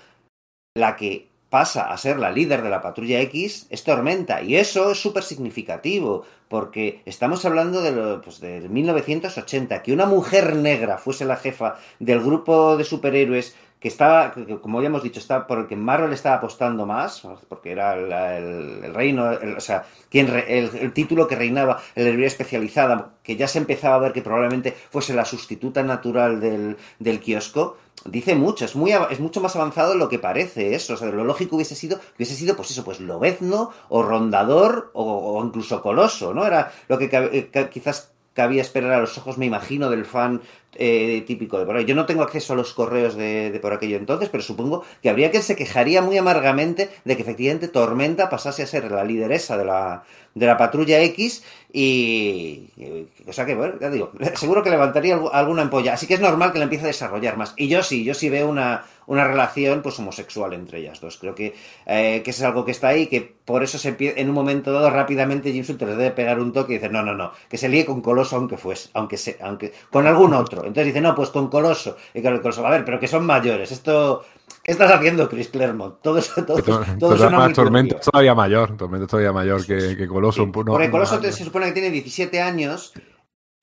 [0.74, 4.42] la que pasa a ser la líder de la patrulla X es Tormenta.
[4.42, 10.06] Y eso es súper significativo, porque estamos hablando de, lo, pues, de 1980, que una
[10.06, 13.54] mujer negra fuese la jefa del grupo de superhéroes
[13.87, 17.70] que estaba, que, como habíamos dicho, está por el que Marvel estaba apostando más, porque
[17.70, 17.94] era
[18.37, 23.46] el, reino, o sea, quien re, el, título que reinaba la librería especializada, que ya
[23.46, 28.64] se empezaba a ver que probablemente fuese la sustituta natural del, del kiosco, dice mucho,
[28.64, 30.94] es, muy, es mucho más avanzado de lo que parece eso.
[30.94, 35.05] O sea, lo lógico hubiese sido, hubiese sido, pues eso, pues lobezno, o rondador, o,
[35.05, 36.44] o incluso coloso, ¿no?
[36.44, 40.42] Era lo que, que quizás cabía esperar a los ojos, me imagino, del fan
[40.78, 41.84] eh, típico de por ahí.
[41.84, 45.30] Yo no tengo acceso a los correos de, por aquello entonces, pero supongo que habría
[45.30, 49.64] quien se quejaría muy amargamente de que efectivamente Tormenta pasase a ser la lideresa de
[49.64, 54.70] la, de la patrulla X y, y, o sea que bueno, ya digo, seguro que
[54.70, 57.54] levantaría alguna ampolla, así que es normal que la empiece a desarrollar más.
[57.56, 61.18] Y yo sí, yo sí veo una, una relación pues homosexual entre ellas dos.
[61.18, 61.54] Creo que,
[61.86, 64.72] eh, que eso es algo que está ahí, que por eso se en un momento
[64.72, 67.58] dado rápidamente Jim Shooter le debe pegar un toque y dice, no, no, no, que
[67.58, 70.60] se líe con Coloso aunque fuese, aunque se, aunque, con algún otro.
[70.60, 71.96] Entonces dice, no, pues con Coloso.
[72.14, 74.24] Y con el Coloso, a ver, pero que son mayores, esto...
[74.62, 75.96] ¿Qué estás haciendo, Chris Claremont?
[76.02, 80.08] Todo eso, todo, todo, todo no es todavía mayor, Tormenta es todavía mayor que, que
[80.08, 80.44] Coloso.
[80.44, 82.92] Sí, porque Coloso se supone que tiene 17 años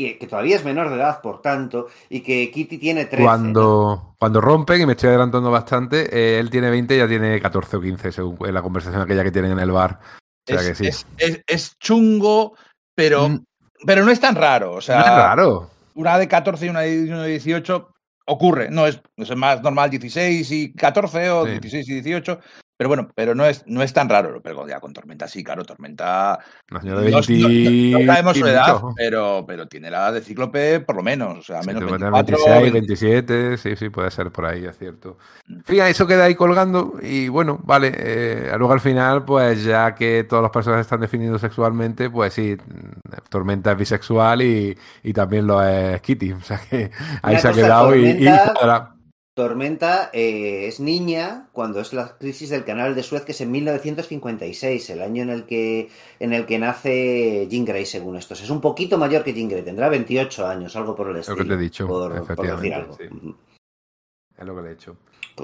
[0.09, 3.23] y que todavía es menor de edad, por tanto, y que Kitty tiene 13.
[3.23, 7.41] Cuando, cuando rompen, y me estoy adelantando bastante, eh, él tiene 20 y ella tiene
[7.41, 9.99] 14 o 15, según en la conversación aquella que tienen en el bar.
[10.01, 10.87] O sea es, que sí.
[10.87, 12.55] Es, es, es chungo,
[12.95, 13.45] pero, mm.
[13.85, 14.73] pero no es tan raro.
[14.73, 15.69] O sea, no es raro.
[15.95, 17.89] Una de 14 y una de, una de 18
[18.25, 21.51] ocurre, no es, es más normal 16 y 14 o sí.
[21.59, 22.39] 16 y 18,
[22.75, 25.63] pero bueno, pero no es, no es tan raro, pero ya con Tormenta sí, claro,
[25.63, 26.39] Tormenta.
[26.71, 27.91] No, de 20...
[27.91, 31.37] no, no, sabemos su edad, pero, pero tiene la edad de Cíclope por lo menos.
[31.37, 35.17] O sea, sí, menos 24, 26, 27, sí, sí, puede ser por ahí, es cierto.
[35.65, 37.91] Fíjate, eso queda ahí colgando y bueno, vale.
[37.95, 42.57] Eh, luego al final, pues ya que todas las personas están definidos sexualmente, pues sí,
[43.29, 46.33] Tormenta es bisexual y, y también lo es Kitty.
[46.43, 48.19] O sea que ahí Una se ha quedado Tormenta...
[48.19, 48.27] y.
[48.27, 48.92] y
[49.33, 53.51] Tormenta eh, es niña cuando es la crisis del canal de Suez, que es en
[53.51, 58.41] 1956, el año en el que, en el que nace Jean Grey, según estos.
[58.41, 61.37] Es un poquito mayor que Jean Grey, tendrá 28 años, algo por el estilo.
[61.37, 62.95] Lo que te he dicho, por, por decir algo.
[62.95, 63.05] Sí.
[64.37, 64.97] Es lo que le he hecho.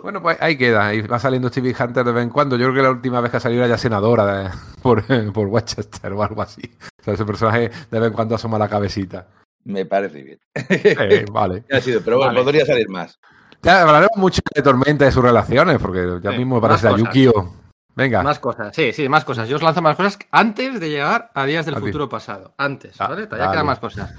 [0.03, 0.87] Bueno, pues ahí queda.
[0.87, 2.57] Ahí va saliendo Stevie Hunter de vez en cuando.
[2.57, 4.49] Yo creo que la última vez que salió era ya senadora de,
[4.83, 6.61] por, por Westchester o algo así.
[7.01, 9.27] O sea, ese personaje de vez en cuando asoma la cabecita.
[9.63, 10.39] Me parece bien.
[10.53, 11.63] Eh, vale.
[11.71, 12.43] Ha sido, pero bueno, vale.
[12.43, 13.19] podría salir más.
[13.61, 16.95] Ya hablaremos mucho de Tormenta y de sus relaciones, porque ya sí, mismo parece a
[16.95, 17.53] Yukio.
[17.95, 18.23] Venga.
[18.23, 19.49] Más cosas, sí, sí, más cosas.
[19.49, 22.53] Yo os lanzo más cosas antes de llegar a días del futuro pasado.
[22.57, 23.27] Antes, ah, ¿vale?
[23.27, 24.13] Todavía quedan más cosas.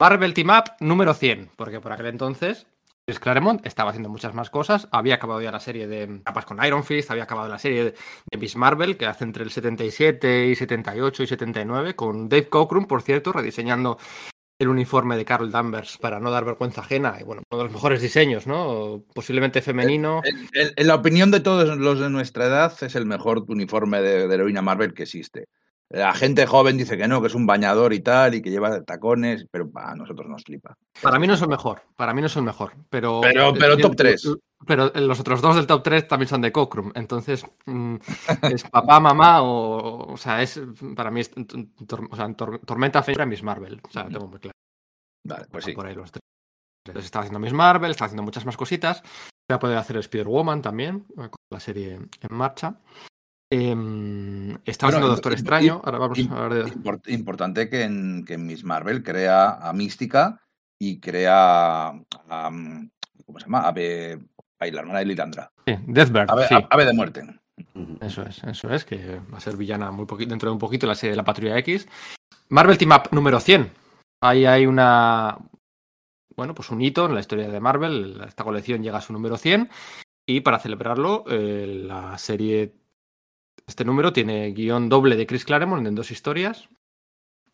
[0.00, 2.66] Marvel Team Up número 100, porque por aquel entonces
[3.06, 4.88] Chris Claremont estaba haciendo muchas más cosas.
[4.90, 7.94] Había acabado ya la serie de capas con Iron Fist, había acabado la serie de,
[8.30, 12.86] de Miss Marvel, que hace entre el 77 y 78 y 79, con Dave Cockrum,
[12.86, 13.98] por cierto, rediseñando
[14.60, 17.72] el uniforme de Carol Danvers para no dar vergüenza ajena y bueno, uno de los
[17.72, 19.02] mejores diseños, ¿no?
[19.14, 20.20] Posiblemente femenino.
[20.52, 24.34] En, la opinión de todos los de nuestra edad es el mejor uniforme de, de
[24.34, 25.46] heroína Marvel que existe.
[25.90, 28.82] La gente joven dice que no, que es un bañador y tal, y que lleva
[28.84, 30.76] tacones, pero a nosotros nos flipa.
[31.02, 33.20] Para mí no es el mejor, para mí no es el mejor, pero...
[33.20, 34.36] Pero, pero top 3.
[34.66, 37.96] Pero los otros dos del top 3 también son de Cockrum, entonces mmm,
[38.54, 40.60] es papá, mamá, o, o sea, es
[40.94, 41.30] para mí es
[41.86, 44.54] tor, o sea, tor, Tormenta Feira Miss Marvel, o sea, tengo muy claro.
[45.26, 45.72] Vale, pues sí.
[45.72, 46.22] Por ahí los tres.
[46.86, 49.02] Entonces está haciendo Miss Marvel, está haciendo muchas más cositas.
[49.50, 52.76] Va a poder hacer Spider-Woman también, con la serie en marcha.
[53.52, 55.80] Eh, está bueno, haciendo Doctor Extraño.
[55.84, 56.70] Ahora vamos a hablar de...
[56.70, 60.40] Import, importante que en, que en, Miss Marvel crea a Mística
[60.78, 62.50] y crea a.
[63.26, 63.66] ¿Cómo se llama?
[63.66, 64.20] Ave.
[64.58, 65.52] Ay, la hermana de Litandra.
[65.66, 66.30] Sí, Deathbird.
[66.30, 66.54] Ave, sí.
[66.70, 67.40] Ave de muerte.
[68.00, 70.86] Eso es, eso es, que va a ser villana muy poquito, dentro de un poquito
[70.86, 71.88] la serie de la Patrulla X.
[72.48, 73.70] Marvel Team Up número 100.
[74.22, 75.36] Ahí hay una.
[76.36, 78.22] Bueno, pues un hito en la historia de Marvel.
[78.26, 79.68] Esta colección llega a su número 100.
[80.26, 82.79] Y para celebrarlo, eh, la serie
[83.70, 86.68] Este número tiene guion doble de Chris Claremont en dos historias,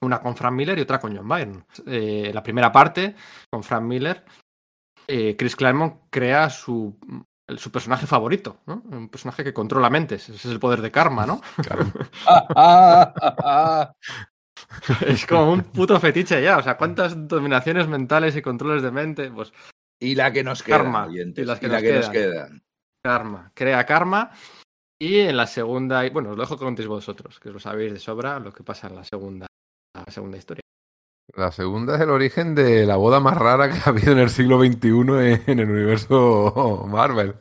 [0.00, 1.64] una con Frank Miller y otra con John Byrne.
[1.86, 3.14] Eh, la primera parte,
[3.50, 4.24] con Frank Miller,
[5.06, 6.98] eh, Chris Claremont crea su,
[7.58, 8.82] su personaje favorito, ¿no?
[8.86, 10.30] Un personaje que controla mentes.
[10.30, 11.42] Ese es el poder de karma, ¿no?
[11.62, 11.84] Claro.
[15.06, 16.56] es como un puto fetiche ya.
[16.56, 19.30] O sea, ¿cuántas dominaciones mentales y controles de mente?
[19.30, 19.52] Pues
[20.00, 22.08] y la que nos queda, Karma, oyentes, y las que y la nos que nos
[22.08, 22.32] quedan.
[22.32, 22.62] quedan.
[23.04, 23.52] karma.
[23.54, 24.30] Crea karma.
[24.98, 27.98] Y en la segunda, bueno, os lo dejo que contéis vosotros, que lo sabéis de
[27.98, 29.46] sobra lo que pasa en la segunda,
[29.94, 30.62] la segunda historia.
[31.34, 34.30] La segunda es el origen de la boda más rara que ha habido en el
[34.30, 37.34] siglo XXI en, el universo Marvel.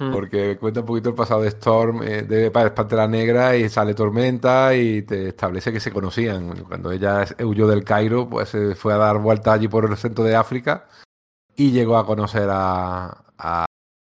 [0.00, 0.12] Mm.
[0.12, 3.94] Porque cuenta un poquito el pasado de Storm, eh, de Pa- Pantera Negra, y sale
[3.94, 6.64] Tormenta y te establece que se conocían.
[6.64, 10.22] Cuando ella huyó del Cairo, pues se fue a dar vueltas allí por el centro
[10.24, 10.86] de África
[11.56, 13.66] y llegó a conocer a, a,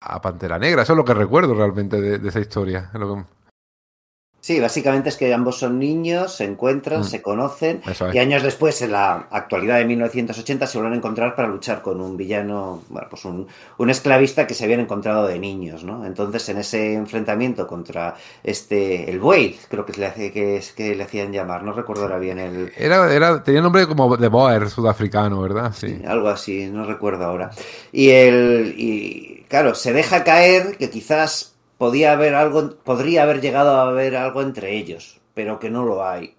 [0.02, 0.82] a Pantera Negra.
[0.82, 2.90] Eso es lo que recuerdo realmente de, de esa historia.
[2.92, 3.24] Es lo que-
[4.44, 7.04] Sí, básicamente es que ambos son niños, se encuentran, Mm.
[7.04, 8.12] se conocen es.
[8.12, 12.00] y años después, en la actualidad de 1980, se vuelven a encontrar para luchar con
[12.00, 13.46] un villano, bueno, pues un,
[13.78, 16.04] un esclavista que se habían encontrado de niños, ¿no?
[16.04, 21.04] Entonces, en ese enfrentamiento contra este, el Wade, creo que, le que es que le
[21.04, 25.40] hacían llamar, no recuerdo ahora bien el, Era, era, tenía nombre como de Boer sudafricano,
[25.40, 25.72] ¿verdad?
[25.72, 25.86] Sí.
[25.86, 27.52] Sí, algo así, no recuerdo ahora.
[27.92, 33.76] Y el y claro, se deja caer que quizás podía haber algo, podría haber llegado
[33.76, 36.34] a haber algo entre ellos, pero que no lo hay.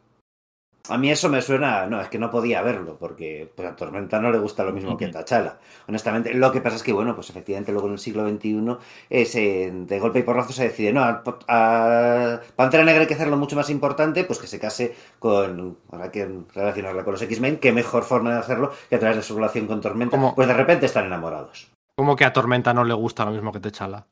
[0.90, 4.20] A mí eso me suena, no, es que no podía haberlo, porque pues, a Tormenta
[4.20, 5.60] no le gusta lo mismo que a T'Challa.
[5.88, 8.78] Honestamente, lo que pasa es que, bueno, pues efectivamente luego en el siglo XXI,
[9.12, 13.14] es, eh, de golpe y porrazo se decide, no, a, a Pantera Negra hay que
[13.14, 17.58] hacerlo mucho más importante, pues que se case con, ahora que relacionarla con los X-Men,
[17.58, 20.34] qué mejor forma de hacerlo que a través de su relación con Tormenta, ¿Cómo?
[20.34, 21.73] pues de repente están enamorados.
[21.96, 24.08] Como que a Tormenta no le gusta lo mismo que Techala.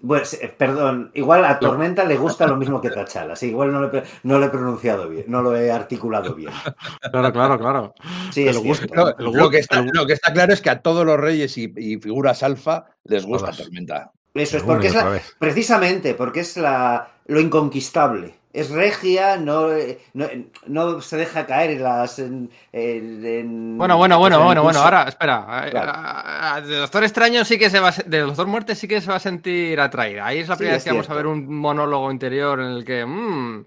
[0.00, 3.80] Bueno, eh, perdón, igual a Tormenta le gusta lo mismo que T'Challa, sí, igual no
[3.80, 6.50] lo, he, no lo he pronunciado bien, no lo he articulado bien.
[7.12, 7.94] Claro, claro, claro.
[8.32, 8.86] Sí, es gusta.
[9.18, 11.58] Lo, que está, el gu- lo que está claro es que a todos los reyes
[11.58, 13.58] y, y figuras alfa les gusta Todas.
[13.64, 14.12] Tormenta.
[14.32, 18.34] Eso es porque es la, precisamente porque es la, lo inconquistable.
[18.56, 19.68] Es regia, no,
[20.14, 20.26] no,
[20.66, 22.18] no se deja caer en las.
[22.18, 24.78] En, en- en- Bueno, bueno, bueno, pues, en bueno, bueno.
[24.78, 24.84] impulso.
[24.84, 25.66] Ahora, espera.
[25.70, 25.92] Claro.
[25.94, 29.00] A- a- De Doctor Extraño sí que se va a, de Doctor Muerte sí que
[29.02, 30.24] se va a sentir atraída.
[30.26, 33.04] Ahí es la primera vez que vamos a ver un monólogo interior en el que.
[33.04, 33.66] mm,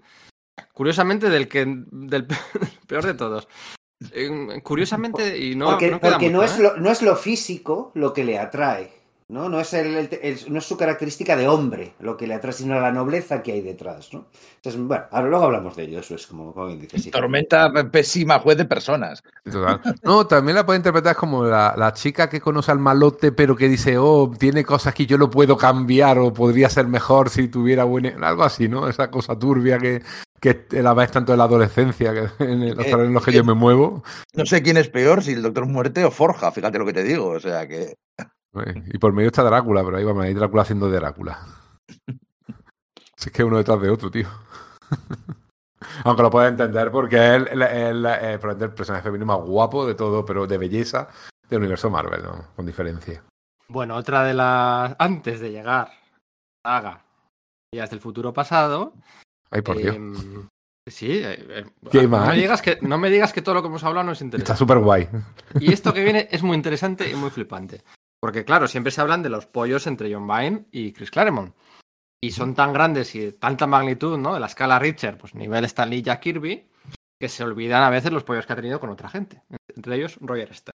[0.72, 1.64] curiosamente, del que.
[1.66, 2.26] del
[2.88, 3.48] peor de todos.
[4.12, 6.62] Eh, Curiosamente, y no, porque no es ¿eh?
[6.62, 8.90] lo, no es lo físico lo que le atrae.
[9.30, 9.48] ¿No?
[9.48, 12.52] No, es el, el- el- no es su característica de hombre lo que le atrae,
[12.52, 14.12] sino la nobleza que hay detrás.
[14.12, 14.26] ¿no?
[14.56, 16.98] Entonces, bueno, ahora luego hablamos de ello, eso es como, como bien dice.
[16.98, 17.10] sí.
[17.10, 19.22] Tormenta pésima juez de personas.
[19.50, 19.80] Total.
[20.02, 23.68] No, también la puede interpretar como la, la chica que conoce al malote, pero que
[23.68, 27.84] dice, oh, tiene cosas que yo lo puedo cambiar o podría ser mejor si tuviera
[27.84, 28.14] buena.
[28.28, 28.88] Algo así, ¿no?
[28.88, 30.02] Esa cosa turbia que,
[30.40, 33.32] que la ves tanto en la adolescencia, que en los Eh, terrenos en los que
[33.32, 34.02] yo me muevo.
[34.34, 37.02] No sé quién es peor, si el Doctor Muerte o Forja, fíjate lo que te
[37.04, 37.28] digo.
[37.28, 37.94] O sea que.
[38.54, 41.38] Eh, Y por medio está Drácula, pero ahí vamos, ahí Drácula haciendo de Drácula.
[43.16, 44.26] Si es que uno detrás de otro, tío.
[46.04, 50.46] Aunque lo puedes entender porque es el, el- personaje femenino más guapo de todo, pero
[50.46, 51.08] de belleza
[51.48, 52.46] del universo Marvel, ¿no?
[52.56, 53.22] Con diferencia.
[53.68, 54.96] Bueno, otra de las.
[54.98, 55.90] Antes de llegar
[56.64, 57.04] a Saga,
[57.74, 58.94] ya del futuro pasado.
[59.50, 59.96] Ay, por Dios.
[59.96, 60.48] em,
[60.88, 63.68] Sí, eh, eh, ¿Qué no, me digas que, no me digas que todo lo que
[63.68, 64.58] hemos hablado no es Está interesante.
[64.58, 65.08] súper guay.
[65.60, 67.82] Y esto que viene es muy interesante y muy flipante.
[68.20, 71.54] Porque, claro, siempre se hablan de los pollos entre John Byrne y Chris Claremont.
[72.22, 74.34] Y son tan grandes y de tanta magnitud, ¿no?
[74.34, 76.68] De la escala Richard, pues nivel Stan Lee y Jack Kirby,
[77.18, 79.42] que se olvidan a veces los pollos que ha tenido con otra gente.
[79.74, 80.76] Entre ellos, Roger Stern.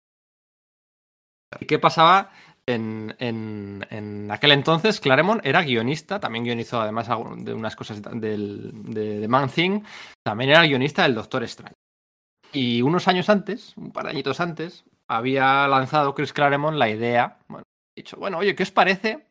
[1.59, 2.31] ¿Y qué pasaba?
[2.65, 8.71] En, en- en aquel entonces, Claremont era guionista, también guionizó además de unas cosas del,
[8.85, 9.81] de, de Man Thing,
[10.25, 11.75] también era guionista del Doctor Extraño.
[12.53, 17.39] Y unos años antes, un par de añitos antes, había lanzado Chris Claremont la idea,
[17.47, 17.63] bueno,
[17.95, 19.27] dicho, bueno, oye, ¿qué os parece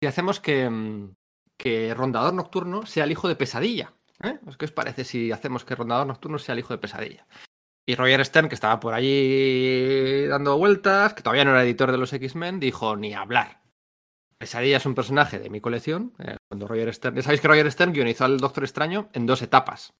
[0.00, 1.14] si hacemos que, mm,
[1.56, 3.92] que Rondador Nocturno sea el hijo de Pesadilla?
[4.22, 4.38] ¿Eh?
[4.44, 7.26] Pues, ¿Qué os parece si hacemos que Rondador Nocturno sea el hijo de Pesadilla?
[7.88, 11.98] Y Roger Stern, que estaba por allí dando vueltas, que todavía no era editor de
[11.98, 13.62] los X-Men, dijo, ni hablar.
[14.38, 16.12] Pesadilla es un personaje de mi colección.
[16.18, 19.94] eh, cuando Roger Stern, sabéis que Roger Stern guionizó al Doctor Extraño en dos etapas.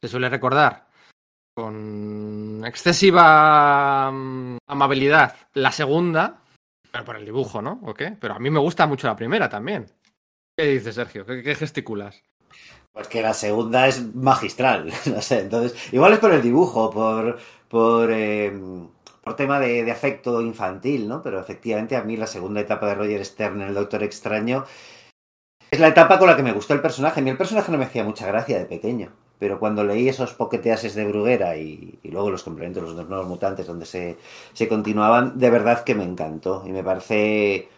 [0.00, 0.88] Se suele recordar
[1.54, 6.42] con excesiva mm, amabilidad la segunda,
[6.90, 7.80] pero por el dibujo, ¿no?
[7.84, 8.16] ¿O qué?
[8.20, 9.86] Pero a mí me gusta mucho la primera también.
[10.56, 11.24] ¿Qué dices, Sergio?
[11.24, 12.22] ¿Qué, gesticulas?
[12.92, 17.38] Pues que la segunda es magistral, no sé, entonces, igual es por el dibujo, por,
[17.68, 18.52] por, eh,
[19.24, 21.22] por tema de, de afecto infantil, ¿no?
[21.22, 24.66] Pero efectivamente a mí la segunda etapa de Roger Stern en el Doctor Extraño
[25.70, 27.20] Es la etapa con la que me gustó el personaje.
[27.20, 29.12] A mí el personaje no me hacía mucha gracia de pequeño.
[29.42, 33.66] Pero cuando leí esos poqueteases de Bruguera y, luego los complementos, los dos nuevos mutantes,
[33.66, 34.16] donde se,
[34.52, 36.62] se continuaban, de verdad que me encantó.
[36.64, 37.68] Y me parece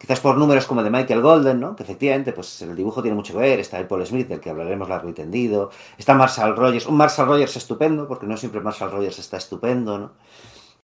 [0.00, 1.76] quizás por números como de Michael Golden, ¿no?
[1.76, 4.50] Que efectivamente, pues el dibujo tiene mucho que ver, está el Paul Smith, del que
[4.50, 8.90] hablaremos largo y tendido, está Marshall Rogers, un Marshall Rogers estupendo, porque no siempre Marshall
[8.90, 10.12] Rogers está estupendo, ¿no?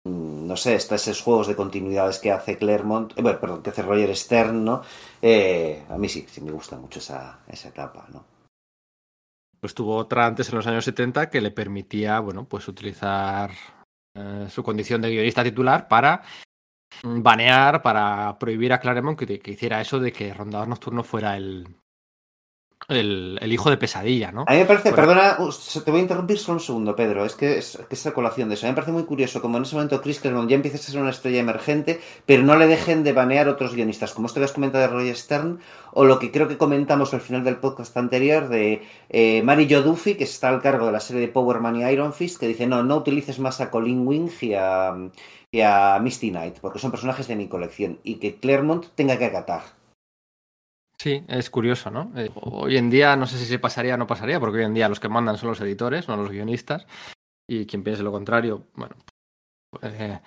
[0.06, 3.72] Mm, No sé, está esos juegos de continuidades que hace Claremont, eh, bueno, perdón, que
[3.72, 4.82] hace Roger Stern, ¿no?
[5.22, 8.35] Eh, a mí sí, sí me gusta mucho esa, esa etapa, ¿no?
[9.66, 13.50] Pues tuvo otra antes en los años 70 que le permitía, bueno, pues utilizar
[14.14, 16.22] eh, su condición de guionista titular para
[17.02, 21.36] mm, banear, para prohibir a Claremont que, que hiciera eso de que Rondador Nocturno fuera
[21.36, 21.66] el,
[22.88, 24.46] el, el hijo de pesadilla, ¿no?
[24.48, 27.58] A mí me parece, perdona, te voy a interrumpir solo un segundo, Pedro, es que
[27.58, 28.66] es, que es la colación de eso.
[28.66, 30.82] A mí me parece muy curioso como en ese momento Chris Claremont ya empieza a
[30.82, 34.46] ser una estrella emergente, pero no le dejen de banear otros guionistas, como esto que
[34.46, 35.60] has comentado de Roger Stern,
[35.94, 39.82] o lo que creo que comentamos al final del podcast anterior de eh, Mary Jo
[39.82, 42.48] Duffy, que está al cargo de la serie de Power Man y Iron Fist, que
[42.48, 44.96] dice, no, no utilices más a Colin Wing y a,
[45.52, 49.26] y a Misty Knight, porque son personajes de mi colección, y que Claremont tenga que
[49.26, 49.75] acatar.
[50.98, 52.12] Sí, es curioso, ¿no?
[52.16, 54.74] Eh, hoy en día no sé si se pasaría o no pasaría, porque hoy en
[54.74, 56.86] día los que mandan son los editores, no los guionistas,
[57.48, 58.96] y quien piense lo contrario, bueno.
[59.82, 60.20] eh,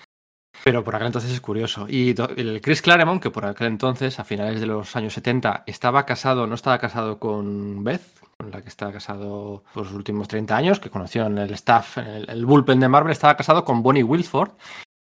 [0.64, 1.86] pero por aquel entonces es curioso.
[1.88, 6.04] Y el Chris Claremont, que por aquel entonces, a finales de los años 70, estaba
[6.04, 8.02] casado, no estaba casado con Beth,
[8.36, 11.98] con la que está casado por los últimos 30 años, que conoció en el staff,
[11.98, 14.50] en el, el bullpen de Marvel, estaba casado con Bonnie Wilford,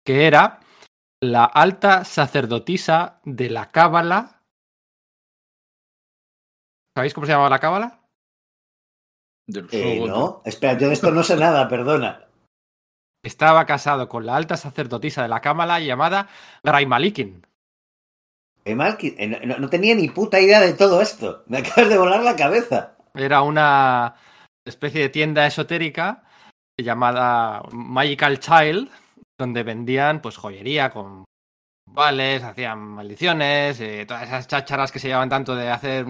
[0.03, 0.59] que era
[1.21, 4.42] la alta sacerdotisa de la Cábala
[6.95, 7.99] ¿Sabéis cómo se llamaba la cábala?
[9.71, 12.27] Eh, no, espera, yo de esto no sé nada, perdona.
[13.23, 16.27] Estaba casado con la alta sacerdotisa de la cábala llamada
[16.63, 17.45] Graimalikin.
[18.63, 21.43] Qué mal que- eh, no, no tenía ni puta idea de todo esto.
[21.47, 22.95] Me acabas de volar la cabeza.
[23.13, 24.15] Era una
[24.65, 26.23] especie de tienda esotérica
[26.79, 28.89] llamada Magical Child,
[29.37, 31.25] donde vendían pues joyería con
[31.85, 36.05] vales, hacían maldiciones, eh, todas esas chácharas que se llevaban tanto de hacer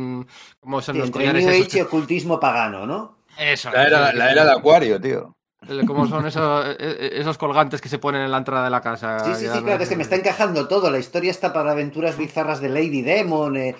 [0.59, 3.17] como son Sí, los entre collares New esos Age ocultismo pagano, ¿no?
[3.37, 5.33] Eso, La era, eso, la era de Acuario, tío.
[5.87, 8.81] como son esos, eh, eh, esos colgantes que se ponen en la entrada de la
[8.81, 9.19] casa.
[9.19, 10.91] Sí, sí, sí, claro, que es que me está encajando todo.
[10.91, 13.57] La historia está para aventuras bizarras de Lady Demon.
[13.57, 13.75] eh.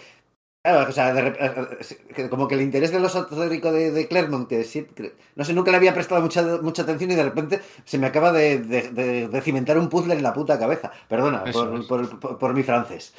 [0.65, 3.69] Claro, o sea, de rep- eh, eh, que como que el interés de lo esotérico
[3.71, 7.15] de, de Claremont, que siempre, no sé, nunca le había prestado mucha, mucha atención y
[7.15, 10.89] de repente se me acaba de, de- cimentar un puzzle en la puta cabeza.
[11.10, 13.13] Perdona por, por- por- por mi francés.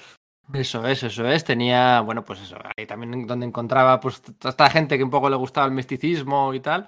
[0.54, 1.44] Eso es, eso es.
[1.44, 5.28] Tenía, bueno, pues eso, ahí también donde encontraba pues toda esta gente que un poco
[5.28, 6.86] le gustaba el misticismo y tal.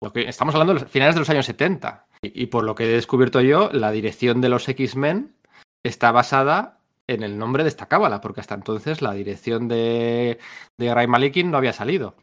[0.00, 2.06] Porque estamos hablando de los finales de los años 70.
[2.22, 5.36] Y, y por lo que he descubierto yo, la dirección de los X-Men
[5.84, 6.78] está basada
[7.14, 10.38] en el nombre de esta cábala, porque hasta entonces la dirección de,
[10.78, 12.14] de Ray Malikin no había salido.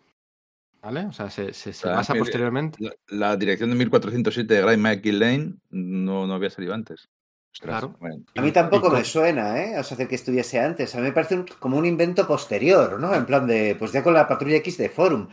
[0.81, 1.05] ¿Vale?
[1.07, 2.77] O sea, se, se- se que- posteriormente.
[2.81, 7.09] La, la dirección de 1407 de Gray Michael Lane no, no había salido antes.
[7.51, 7.95] Ostras, Claro.
[7.99, 8.23] bueno.
[8.37, 9.77] A mí tampoco me suena, ¿eh?
[9.79, 10.93] O sea, hacer que estuviese antes.
[10.95, 13.13] A mí me parece un- como un invento posterior, ¿no?
[13.13, 15.27] En plan de, pues ya con la patrulla X de Forum.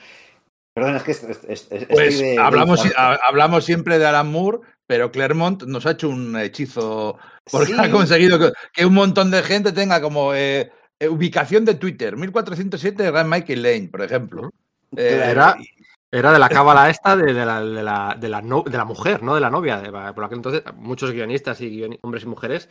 [0.74, 4.30] Perdón, es que es- es- es- estoy Pues de- de hablamos, hablamos siempre de Alan
[4.30, 7.18] Moore, pero Claremont nos ha hecho un hechizo
[7.50, 7.78] porque Sí.
[7.78, 12.16] ha conseguido que, que un montón de gente tenga como eh, eh, ubicación de Twitter.
[12.16, 14.50] 1407 de Gray Michael Lane, por ejemplo.
[14.96, 15.56] Eh, Era-
[16.10, 18.84] Era de la cábala esta de, de la, de, la, de, la no- de la
[18.84, 19.82] mujer, no de la novia.
[20.14, 22.68] Por aquel entonces, muchos guionistas y hombres y mujeres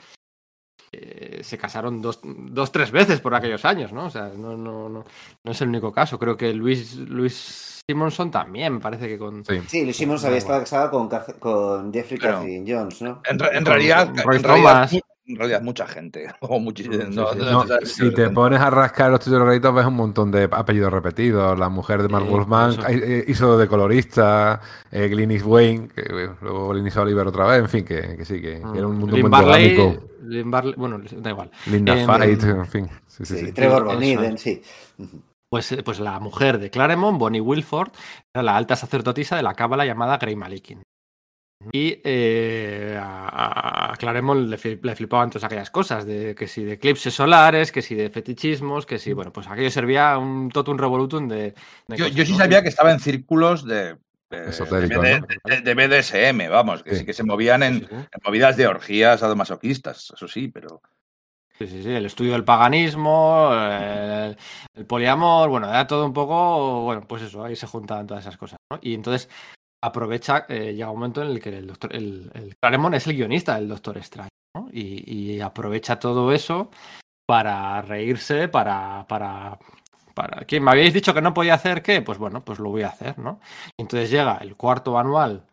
[0.91, 4.05] eh, se casaron dos, dos, tres veces por aquellos años, ¿no?
[4.05, 5.03] O sea, no, no, no,
[5.43, 6.17] no es el único caso.
[6.17, 9.43] Creo que Luis, Luis Simonson también, me parece que con.
[9.43, 9.61] Sí.
[9.67, 11.09] Sí, Luis Simmons había estado casado con,
[11.39, 13.21] con Jeffrey Catherine Jones, ¿no?
[13.25, 14.89] En, realidad, con en realidad,
[15.27, 16.27] en realidad mucha gente.
[16.41, 19.45] O muchísimo, Sí, no- sí, no- No, no- si te pones a rascar los títulos
[19.47, 21.57] créditos ves un montón de apellidos repetidos.
[21.57, 22.81] La mujer de Mark Sí, Wolfman eso.
[22.88, 24.61] eh, hizo de colorista,
[24.91, 28.35] eh, Glynis Wayne, que eh, luego Glynis Oliver otra vez, en fin, que, que sí,
[28.41, 29.19] que, que era un mundo Mm.
[29.19, 30.03] Lynn muy Barley, dinámico.
[30.23, 31.51] Lynn Barley- bueno, da igual.
[31.67, 32.88] Linda Em, Fight, en fin.
[33.07, 33.51] Sí, sí, Sí, sí.
[33.51, 34.01] Trevor.
[34.03, 34.61] Eden, sí.
[35.49, 37.89] Pues, eh, pues la mujer de Claremont, Bonnie Wilford,
[38.33, 40.81] era la alta sacerdotisa de la cábala llamada Grey Malikin.
[41.71, 46.63] Y eh, a, a Claremont le, fli- le flipaban todas aquellas cosas, de que si
[46.63, 50.78] de eclipses solares, que si de fetichismos, que si, bueno, pues aquello servía un totum
[50.78, 51.54] revolutum de,
[51.88, 52.38] de Yo, cosas, yo sí ¿no?
[52.39, 53.97] sabía que estaba en círculos de,
[54.30, 55.28] de, Esotéricos, de- ¿no?
[55.45, 56.99] de- de BDSM, vamos, que Sí.
[56.99, 57.95] sí que se movían en, Sí, sí, sí.
[57.95, 60.82] en movidas de orgías sadomasoquistas, eso sí, pero
[61.58, 64.36] Sí, sí, sí, el estudio del paganismo, el,
[64.73, 68.36] el poliamor, bueno, era todo un poco, bueno, pues eso, ahí se juntaban todas esas
[68.36, 68.77] cosas, ¿no?
[68.81, 69.29] Y entonces
[69.82, 73.15] aprovecha, eh, llega un momento en el que el doctor, el, el Claremont es el
[73.15, 74.67] guionista del Doctor Strange, ¿no?
[74.71, 76.71] Y, y aprovecha todo eso
[77.28, 79.58] para reírse, para, para
[80.13, 82.84] para que me habíais dicho que no podía hacer qué, pues bueno, pues lo voy
[82.84, 83.42] a hacer, ¿no?
[83.78, 85.44] Entonces llega el cuarto anual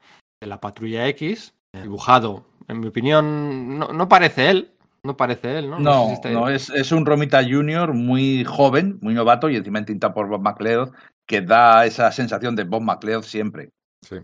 [0.40, 4.70] de la Patrulla X, dibujado, en mi opinión, no, no parece él,
[5.02, 5.80] no parece él, ¿no?
[5.80, 9.56] No, sé si está- no, es, es un Romita Junior muy joven, muy novato y
[9.56, 10.92] encima tinta por Bob McLeod,
[11.26, 13.70] que da esa sensación de Bob McLeod siempre.
[14.02, 14.16] Sí.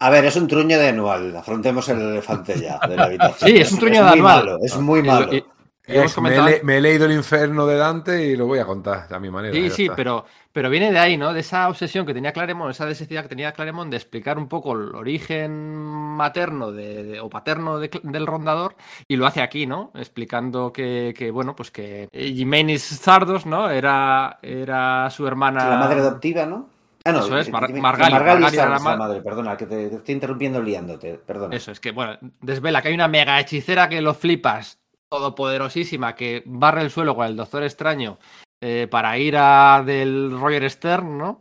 [0.00, 1.34] A ver, es un truño de anual.
[1.36, 3.50] Afrontemos el elefante ya de la habitación.
[3.50, 4.44] Sí, es un truño de anual.
[4.46, 5.32] malo, es muy malo.
[5.32, 5.44] y-
[5.86, 8.36] y hemos Es- me, he comentado- le- me he leído el infierno de Dante y
[8.36, 9.54] lo voy a contar a mi manera.
[9.54, 9.94] Sí, sí, está.
[9.96, 11.34] pero, pero viene de ahí, ¿no?
[11.34, 14.72] De esa obsesión que tenía Claremont, esa necesidad que tenía Claremont de explicar un poco
[14.72, 18.76] el origen materno de, de- o paterno de del rondador
[19.08, 19.90] y lo hace aquí, ¿no?
[19.94, 23.68] Explicando que, que, bueno, pues que Jimenez Zardos, ¿no?
[23.70, 25.68] Era, era su hermana.
[25.68, 26.70] La madre adoptiva, ¿no?
[27.06, 29.88] Ah, no, Eso es, Mar- dime- Margali, Margali la la ma- madre, perdona, que te,
[29.90, 31.54] te estoy interrumpiendo liándote, perdona.
[31.54, 34.78] Eso, es que, bueno, desvela que hay una mega hechicera que lo flipas,
[35.12, 38.18] todopoderosísima, que barre el suelo con el Doctor Extraño
[38.62, 41.40] eh, para ir a del Roger Stern, ¿no?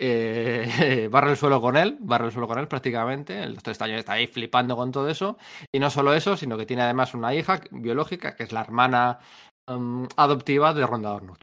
[0.00, 3.40] Eh, barre el suelo con él, barre el suelo con él prácticamente.
[3.40, 5.38] El Doctor Extraño está ahí flipando con todo eso.
[5.72, 9.20] Y no solo eso, sino que tiene además una hija biológica, que es la hermana
[9.68, 11.36] em, adoptiva de Rondador.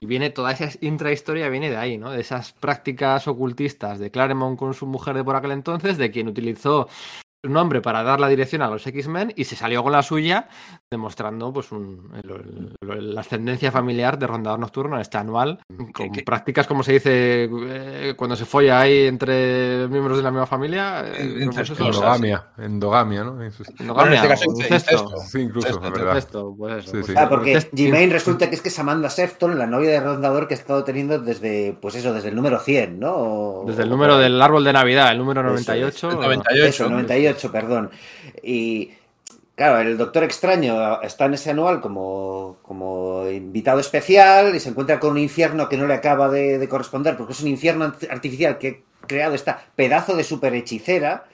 [0.00, 2.10] Y viene toda esa intrahistoria, viene de ahí, ¿no?
[2.10, 6.28] De esas prácticas ocultistas de Claremont con su mujer de por aquel entonces, de quien
[6.28, 6.88] utilizó
[7.42, 10.48] nombre para dar la dirección a los X-Men y se salió con la suya,
[10.90, 15.60] demostrando pues un- el- el- la ascendencia familiar de Rondador Nocturno, este anual,
[15.92, 20.30] con que- prácticas como se dice eh, cuando se folla ahí entre miembros de la
[20.30, 21.04] misma familia.
[21.06, 21.12] eh,
[21.42, 21.84] Eh, ¿cómo es eso?
[21.86, 23.42] Endogamia, endogamia, ¿no?
[23.42, 24.74] Eso es- Endogamia, Bueno, en este caso, incesto.
[24.94, 25.16] incesto.
[25.26, 26.14] Sí, incluso, Incesto, es verdad.
[26.16, 27.12] Incesto, pues eso, Sí, pues sí.
[27.16, 30.54] Ah, porque Gmain resulta que es que es Amanda Sefton, la novia de Rondador que
[30.54, 33.14] ha estado teniendo desde, pues eso, desde el número 100, ¿no?
[33.14, 36.10] O- Desde el número del árbol de Navidad, el número Eso es, 98.
[36.10, 36.64] el 98.
[36.66, 37.90] Eso, 98, perdón.
[38.42, 38.92] Y
[39.54, 45.00] claro, el Doctor Extraño está en ese anual como, como invitado especial y se encuentra
[45.00, 48.58] con un infierno que no le acaba de, de corresponder porque es un infierno artificial
[48.58, 51.24] que ha creado esta pedazo de super hechicera.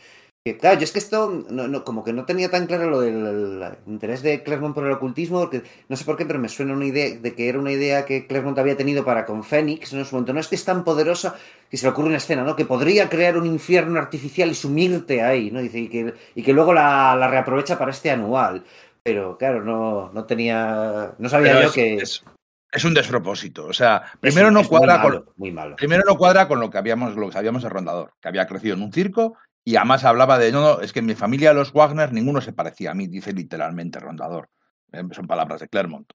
[0.44, 3.00] Que, claro, yo es que esto no, no- como que no tenía tan claro lo
[3.00, 6.48] del el interés de Claremont por el ocultismo, porque no sé por qué, pero me
[6.48, 9.92] suena una idea de que era una idea que Claremont había tenido para con Fénix,
[9.92, 10.00] ¿no?
[10.00, 11.36] En su momento, no es que es tan poderosa
[11.70, 12.56] que se le ocurre una escena, ¿no?
[12.56, 15.60] Que podría crear un infierno artificial y sumirte ahí, ¿no?
[15.60, 18.64] Dice, y que, y que luego la, la reaprovecha para este anual.
[19.04, 21.12] Pero claro, no, no tenía.
[21.18, 21.94] No sabía Pero yo es, que.
[21.96, 22.24] es-
[22.72, 23.66] es un despropósito.
[23.66, 25.76] O sea, primero no cuadra malo, con, Muy malo.
[25.76, 28.74] primero no cuadra con lo que habíamos, lo que sabíamos de Rondador, que había crecido
[28.74, 31.72] en un circo y además hablaba de no, no, es que en mi familia los
[31.72, 34.48] Wagner ninguno se parecía a mí, dice literalmente Rondador.
[34.92, 36.12] Eh, son palabras de Clermont.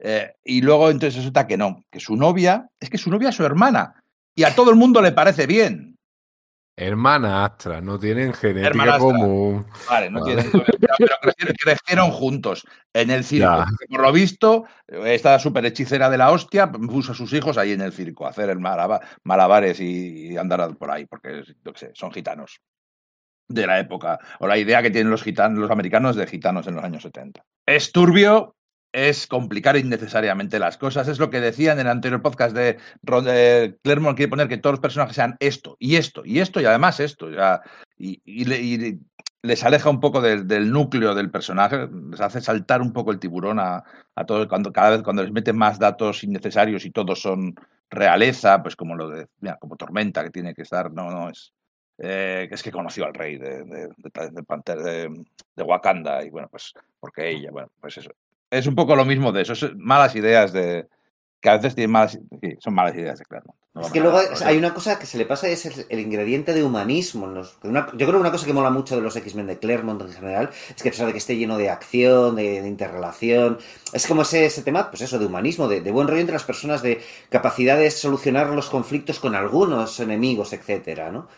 [0.00, 3.34] Eh, y luego entonces resulta que no, que su novia, es que su novia es
[3.34, 3.94] su hermana
[4.34, 5.96] y a todo el mundo le parece bien.
[6.80, 9.00] Hermana Astra, no tienen genética Hermanastra.
[9.00, 9.66] común.
[9.88, 10.42] Vale, no Vale.
[10.44, 10.64] tiene-
[10.96, 13.50] pero, crecieron, crecieron juntos en el circo.
[13.50, 13.66] Ya.
[13.88, 17.80] Por lo visto, esta super hechicera de la hostia puso a sus hijos ahí en
[17.80, 21.78] el circo a hacer el malaba- malabares y, y andar por ahí, porque yo qué
[21.78, 22.60] sé, son gitanos
[23.48, 24.18] de la época.
[24.38, 27.42] O la idea que tienen los gitanos, los americanos de gitanos en los años 70.
[27.66, 28.54] Es turbio,
[28.92, 31.08] es complicar innecesariamente las cosas.
[31.08, 34.74] Es lo que decía en el anterior podcast de, de Claremont, quiere poner que todos
[34.74, 37.30] los personajes sean esto, y esto, y esto, y además esto.
[37.30, 37.60] ya.
[37.96, 38.98] y, y le- y
[39.42, 43.60] les aleja un poco del, núcleo del personaje, les hace saltar un poco el tiburón
[43.60, 43.84] a,
[44.16, 47.54] a todo, cuando cada vez cuando les meten más datos innecesarios y todos son
[47.88, 49.28] realeza, pues como lo de,
[49.60, 51.52] como Tormenta, que tiene que estar, no, no, es,
[51.98, 55.24] eh, es que conoció al rey de, de, de,
[55.56, 58.10] de Wakanda, y bueno, pues porque ella, bueno, pues eso.
[58.50, 60.86] Es un poco lo mismo de eso, es malas ideas de,
[61.40, 63.58] que a veces tienen malas, sí, son malas ideas de Claremont.
[63.74, 66.52] No Es que luego hay una cosa que se le pasa es el, el ingrediente
[66.52, 67.26] de humanismo.
[67.26, 69.58] en los- una- yo creo que una cosa que mola mucho de los X-Men de
[69.58, 72.68] Claremont en general es que a pesar de que esté lleno de acción, de, de
[72.68, 73.58] interrelación,
[73.92, 76.44] es como ese, ese tema, pues eso, de humanismo, de, de buen rollo entre las
[76.44, 81.28] personas, de capacidad de solucionar los conflictos con algunos enemigos, etcétera, ¿no?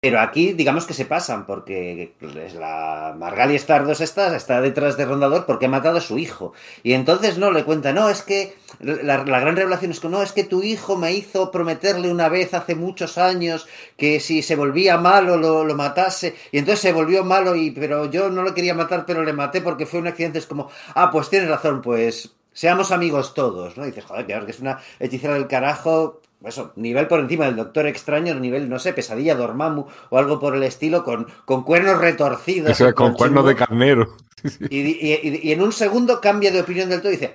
[0.00, 5.06] Pero aquí, digamos que se pasan, porque es la Margali Stardos esta está detrás de
[5.06, 6.52] Rondador porque ha matado a su hijo.
[6.82, 10.22] Y entonces no le cuenta, no, es que la, la gran revelación es que no,
[10.22, 13.66] es que tu hijo me hizo prometerle una vez hace muchos años
[13.96, 16.36] que si se volvía malo lo, matase.
[16.52, 19.60] Y entonces se volvió malo, y pero yo no lo quería matar, pero le maté
[19.62, 20.38] porque fue un accidente.
[20.38, 23.84] Es como, ah, pues tienes razón, pues seamos amigos todos, ¿no?
[23.86, 28.34] Dices, joder, que es una hechicera del carajo, eso, nivel por encima del Doctor Extraño,
[28.34, 32.70] nivel, no sé, pesadilla Dormammu o algo por el estilo, con, con cuernos retorcidos.
[32.70, 33.18] Eso es con chungo.
[33.18, 34.16] cuernos de carnero.
[34.70, 37.34] Y, y- y- y en un segundo cambia de opinión del todo y dice,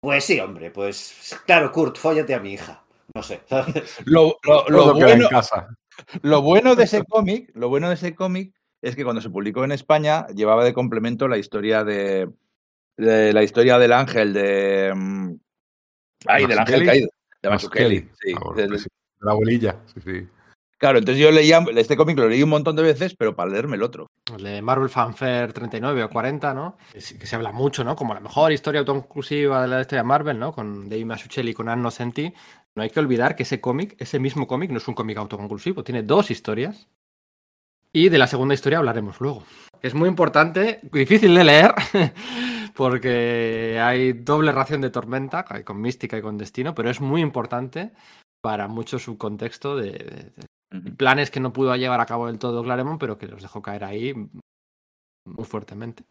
[0.00, 2.84] pues sí, hombre, pues claro, Kurt, fóllate a mi hija.
[3.14, 3.40] No sé.
[4.04, 5.68] Lo, lo- lo bueno, en casa.
[6.22, 8.52] Lo bueno de ese cómic, lo bueno de ese cómic
[8.82, 12.28] es que cuando se publicó en España llevaba de complemento la historia de,
[12.96, 15.34] de la historia del ángel de mm,
[16.26, 17.08] ay, del ángel ¿Maximili?
[17.42, 18.32] De Mazzucchelli, sí.
[18.36, 18.88] Ah, pues sí,
[19.20, 20.28] La abuelilla, sí, sí.
[20.78, 23.74] Claro, entonces yo leía este cómic, lo leí un montón de veces, pero para leerme
[23.74, 24.06] el otro.
[24.36, 26.78] El de Marvel Fanfare 39 o 40, ¿no?
[26.92, 27.96] Que, se habla mucho, ¿no?
[27.96, 30.52] Como la mejor historia autoconclusiva de la historia de Marvel, ¿no?
[30.52, 32.32] Con Dave Mazzucchelli y con Anno Senti.
[32.76, 35.82] No hay que olvidar que ese cómic, ese mismo cómic, no es un cómic autoconclusivo,
[35.82, 36.88] tiene dos historias.
[37.92, 39.42] Y de la segunda historia hablaremos luego.
[39.82, 41.74] Es muy importante, difícil de leer,
[42.74, 47.20] porque hay doble ración de tormenta, hay con mística y con destino, pero es muy
[47.22, 47.92] importante
[48.40, 50.96] para mucho subcontexto de, de- de Ujú.
[50.96, 53.84] planes que no pudo llevar a cabo del todo Claremont, pero que los dejó caer
[53.84, 54.12] ahí
[55.24, 56.04] muy fuertemente.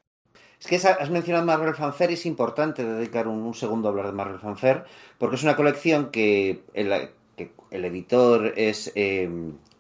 [0.60, 4.08] Es que has mencionado Marvel Fanfare y es importante dedicar un, un segundo a hablar
[4.08, 4.84] de Marvel Fanfare,
[5.20, 8.92] porque es una colección que el, que el editor es.
[8.96, 9.30] eh,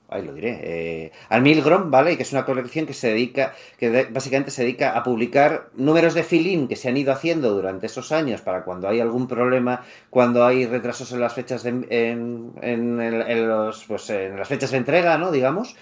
[0.10, 0.60] ahí lo diré.
[0.64, 2.16] Eh, Al Milgrom, ¿vale?
[2.18, 3.54] Que es una colección que se dedica.
[3.78, 7.52] que de- básicamente se dedica a publicar números de fill-in que se han ido haciendo
[7.54, 11.70] durante esos años para cuando hay algún problema, cuando hay retrasos en las fechas de,
[11.90, 15.32] en los, pues, en las fechas de entrega, ¿no?
[15.32, 15.76] Digamos.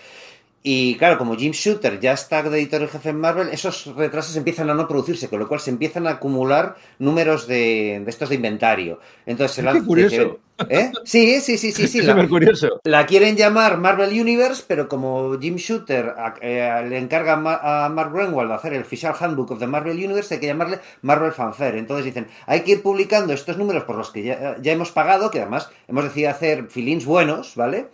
[0.67, 4.35] Y claro, como Jim Shooter ya está de editor en jefe en Marvel, esos retrasos
[4.35, 8.29] empiezan a no producirse, con lo cual se empiezan a acumular números de, de estos
[8.29, 8.99] de inventario.
[9.27, 10.39] Entonces se Qué lanza- curioso.
[10.69, 10.89] ¿Eh?
[11.03, 12.01] Sí, sí, sí, sí, sí.
[12.01, 12.79] La- curioso.
[12.83, 17.85] la quieren llamar Marvel Universe, pero como Jim Shooter a- eh, le encarga a, Ma-
[17.85, 20.79] a Mark Greenwald de hacer el Official Handbook of the Marvel Universe, hay que llamarle
[21.03, 21.77] Marvel Fanfare.
[21.77, 25.29] Entonces dicen, hay que ir publicando estos números por los que ya, ya hemos pagado,
[25.29, 27.89] que además hemos decidido hacer filins buenos, ¿vale?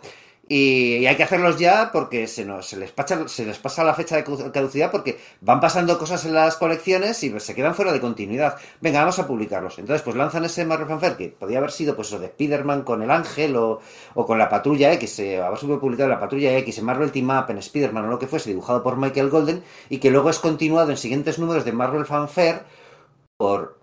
[0.54, 3.94] Y, hay que hacerlos ya porque se, nos, se, les pacha- se les pasa la
[3.94, 8.00] fecha de caducidad porque van pasando cosas en las colecciones y se quedan fuera de
[8.00, 8.58] continuidad.
[8.80, 9.78] Venga, vamos a publicarlos.
[9.78, 13.02] Entonces, pues lanzan ese Marvel Fanfare que podía haber sido pues eso de Spider-Man con
[13.02, 13.80] el Ángel o,
[14.14, 17.30] o con la Patrulla X, eh, haber sido publicado la Patrulla X, en Marvel Team
[17.30, 20.38] Up, en Spider-Man o lo que fuese, dibujado por Michael Golden y que luego es
[20.38, 22.62] continuado en siguientes números de Marvel Fanfare
[23.38, 23.81] por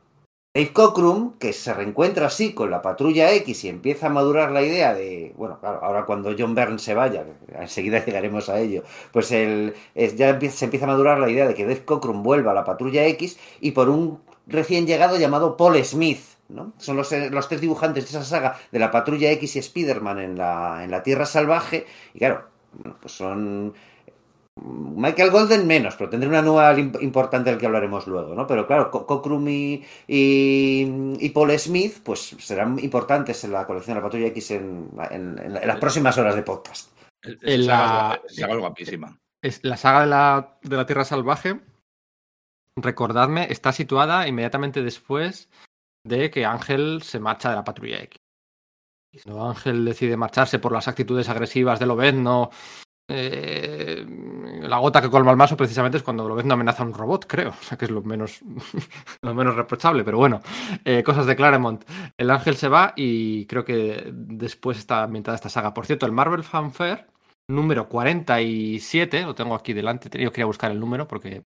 [0.54, 4.64] Dave Cockrum, que se reencuentra así con la Patrulla X y empieza a madurar la
[4.64, 7.24] idea de, bueno, claro, ahora cuando John Byrne se vaya,
[7.60, 8.84] enseguida llegaremos a ello,
[9.14, 12.52] pues el, es- ya se empieza a madurar la idea de que Dave Cockrum vuelva
[12.52, 16.20] a la Patrulla X y por un recién llegado llamado Paul Smith,
[16.50, 16.74] ¿no?
[16.80, 20.20] Son los, eh, los tres dibujantes de esa saga de la Patrulla X y Spider-Man
[20.20, 21.86] en la, en la Tierra Salvaje
[22.16, 23.74] y claro, bueno, pues son
[24.62, 28.46] Michael Golden menos, pero tendré una nueva im- importante del que hablaremos luego, ¿no?
[28.48, 33.96] Pero claro, Co- Cockrum y, y, y Paul Smith, pues serán importantes en la colección
[33.96, 36.92] de la Patrulla X en, en- en- en las próximas horas de podcast.
[37.42, 39.18] La- saga guapísima.
[39.42, 41.60] Es la saga de la, de la Tierra Salvaje,
[42.76, 45.50] recordadme, está situada inmediatamente después
[46.06, 48.20] de que Ángel se marcha de la Patrulla X.
[49.26, 52.52] Ángel decide marcharse por las actitudes agresivas de Lobezno,
[53.10, 54.06] eh,
[54.62, 57.50] la gota que colma el vaso precisamente es cuando Lobezno amenaza a un robot, creo.
[57.60, 58.40] O sea que es lo menos,
[59.22, 60.42] lo menos reprochable, pero bueno,
[60.86, 61.84] eh, cosas de Claremont.
[62.18, 65.74] El Ángel se va y creo que después está ambientada esta saga.
[65.74, 67.08] Por cierto, el Marvel Fanfare
[67.48, 71.44] número 47, lo tengo aquí delante, yo quería buscar el número porque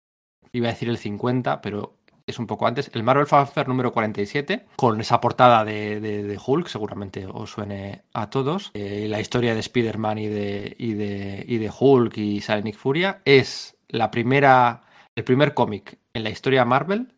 [0.52, 2.91] iba a decir el 50, pero es un poco antes.
[2.93, 8.03] El Marvel Fanfare número 47, con esa portada de, de- de Hulk, seguramente os suene
[8.12, 8.70] a todos.
[8.74, 12.77] Eh, la historia de Spider-Man y de, y, de, y de Hulk y sale Nick
[12.77, 14.83] Furia, es la primera,
[15.14, 17.12] el primer cómic en la historia Marvel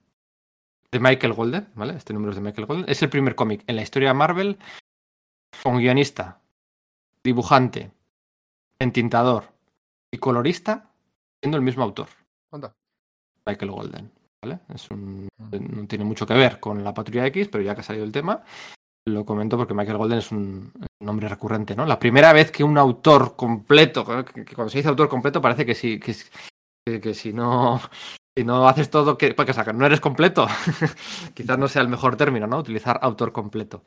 [0.90, 1.94] de Michael Golden, ¿vale?
[1.96, 2.84] Este número es de Michael Golden.
[2.88, 4.58] Es el primer cómic en la historia Marvel
[5.62, 6.40] con guionista,
[7.24, 7.90] dibujante,
[8.78, 9.52] entintador
[10.10, 10.90] y colorista
[11.42, 12.08] siendo el mismo autor,
[12.50, 12.74] Anda.
[13.46, 14.10] Michael Golden.
[14.42, 14.60] ¿Vale?
[14.74, 17.84] Es un, no tiene mucho que ver con la Patrulla X, pero ya que ha
[17.84, 18.42] salido el tema,
[19.06, 21.86] lo comento porque Michael Golden es un nombre recurrente, ¿no?
[21.86, 25.74] La primera vez que un autor completo, que, cuando se dice autor completo parece que
[25.74, 26.14] si, que,
[26.86, 27.80] que, que si no
[28.36, 30.46] si no haces todo que porque no eres completo
[31.34, 33.82] quizás no sea el mejor término no utilizar autor completo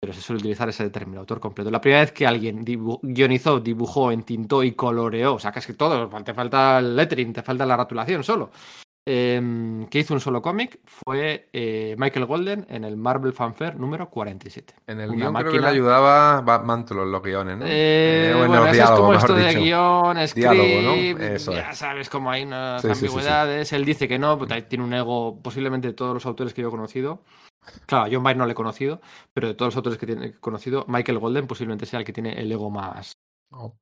[0.00, 1.70] pero se suele utilizar ese término, autor completo.
[1.70, 6.08] La primera vez que alguien dibu guionizó, dibujó, entintó y coloreó, o sea, que todo,
[6.22, 8.50] te falta el lettering, te falta la rotulación solo,
[9.10, 14.10] eh, que hizo un solo cómic fue eh, Michael Golden en el Marvel Fanfare número
[14.10, 14.74] 47.
[14.86, 17.64] En el Una guion creo que máquina- le ayudaba Batman en los guiones, ¿no?
[17.66, 19.60] Eh, Eh, bueno, los eso es como diálogos, esto de dicho.
[19.60, 21.24] guion, script, Diálogo, ¿no?
[21.24, 21.78] Eso ya es.
[21.78, 23.06] sabes cómo hay unas Sí, sí, sí, sí.
[23.06, 23.72] ambigüedades.
[23.72, 26.68] Él dice que no, puta, tiene un ego posiblemente de todos los autores que yo
[26.68, 27.22] he conocido.
[27.86, 29.00] Claro, John Byrne no le he conocido,
[29.34, 32.40] pero de todos los autores que he conocido, Michael Golden posiblemente sea el que tiene
[32.40, 33.12] el ego más
[33.50, 33.74] Oh.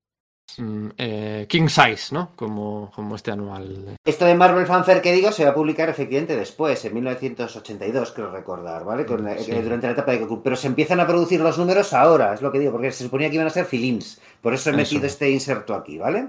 [0.59, 2.31] Mm, eh, king size, ¿no?
[2.37, 3.97] Como, como este anual.
[4.05, 8.31] Esto de Marvel Fanfare que digo se va a publicar efectivamente después, en 1982, creo
[8.31, 9.05] recordar, ¿vale?
[9.07, 9.51] Con la- Sí.
[9.53, 10.43] eh, Durante la etapa de Cocoon.
[10.43, 13.29] Pero se empiezan a producir los números ahora, es lo que digo, porque se suponía
[13.29, 14.21] que iban a ser filins.
[14.41, 14.77] Por eso he Eso.
[14.79, 16.29] metido este inserto aquí, ¿vale?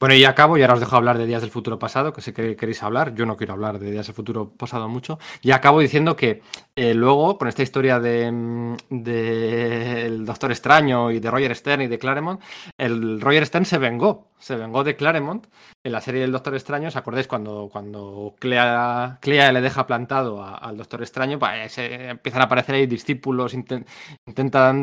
[0.00, 2.32] Bueno, y acabo, y ahora os dejo hablar de Días del Futuro Pasado, que sé
[2.32, 3.14] que queréis hablar.
[3.14, 5.18] Yo no quiero hablar de Días del Futuro Pasado mucho.
[5.42, 6.40] Y acabo diciendo que
[6.74, 11.86] eh, luego, con esta historia de, mm, de Doctor Extraño y de Roger Stern y
[11.86, 12.40] de Claremont,
[12.78, 14.30] el Roger Stern se vengó.
[14.38, 15.46] Se vengó de Claremont
[15.84, 16.88] en la serie del Doctor Extraño.
[16.88, 21.38] ¿Os acordáis cuando, cuando Clea, Clea le deja plantado al Doctor Extraño?
[21.38, 23.84] Pues, se- empiezan a aparecer ahí discípulos, inten-
[24.26, 24.78] intentan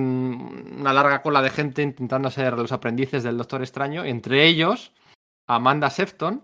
[0.79, 4.03] una larga cola de gente intentando ser los aprendices del Doctor Extraño.
[4.05, 4.91] Entre ellos.
[5.47, 6.43] Amanda Sefton,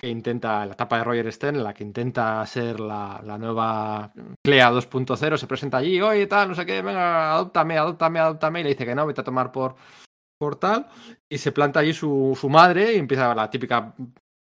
[0.00, 4.12] que intenta, la etapa de Roger Stern, la que intenta ser la, la nueva
[4.42, 8.62] Clea 2.0, se presenta allí, oye, tal, no sé qué, venga, adóptame, adóptame, adóptame, y
[8.64, 9.76] le dice que no, vete a tomar por,
[10.38, 10.88] por tal,
[11.28, 13.94] y se planta allí su, su madre y empieza la típica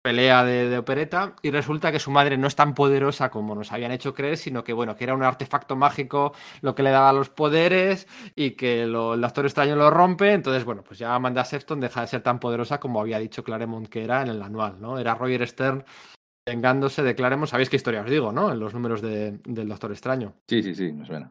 [0.08, 3.72] pelea de, de opereta, y resulta que su madre no es tan poderosa como nos
[3.72, 6.32] habían hecho creer, sino que, bueno, que era un artefacto mágico
[6.62, 10.32] lo que le daba los poderes y que lo- el Doctor Extraño lo rompe.
[10.32, 13.86] Entonces, bueno, pues ya Amanda Sefton deja de ser tan poderosa como había dicho Claremont
[13.86, 14.98] que era en el anual, ¿no?
[14.98, 15.84] Era Roger Stern
[16.48, 17.50] vengándose de Claremont.
[17.50, 18.50] ¿Sabéis qué historia os digo, no?
[18.50, 20.32] En los números de- del Doctor Extraño.
[20.48, 21.30] Sí, sí, sí, me suena.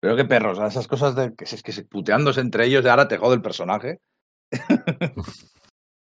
[0.00, 3.08] Pero qué perros, esas cosas de que, es que se puteándose entre ellos de ahora
[3.08, 3.98] te jode el personaje.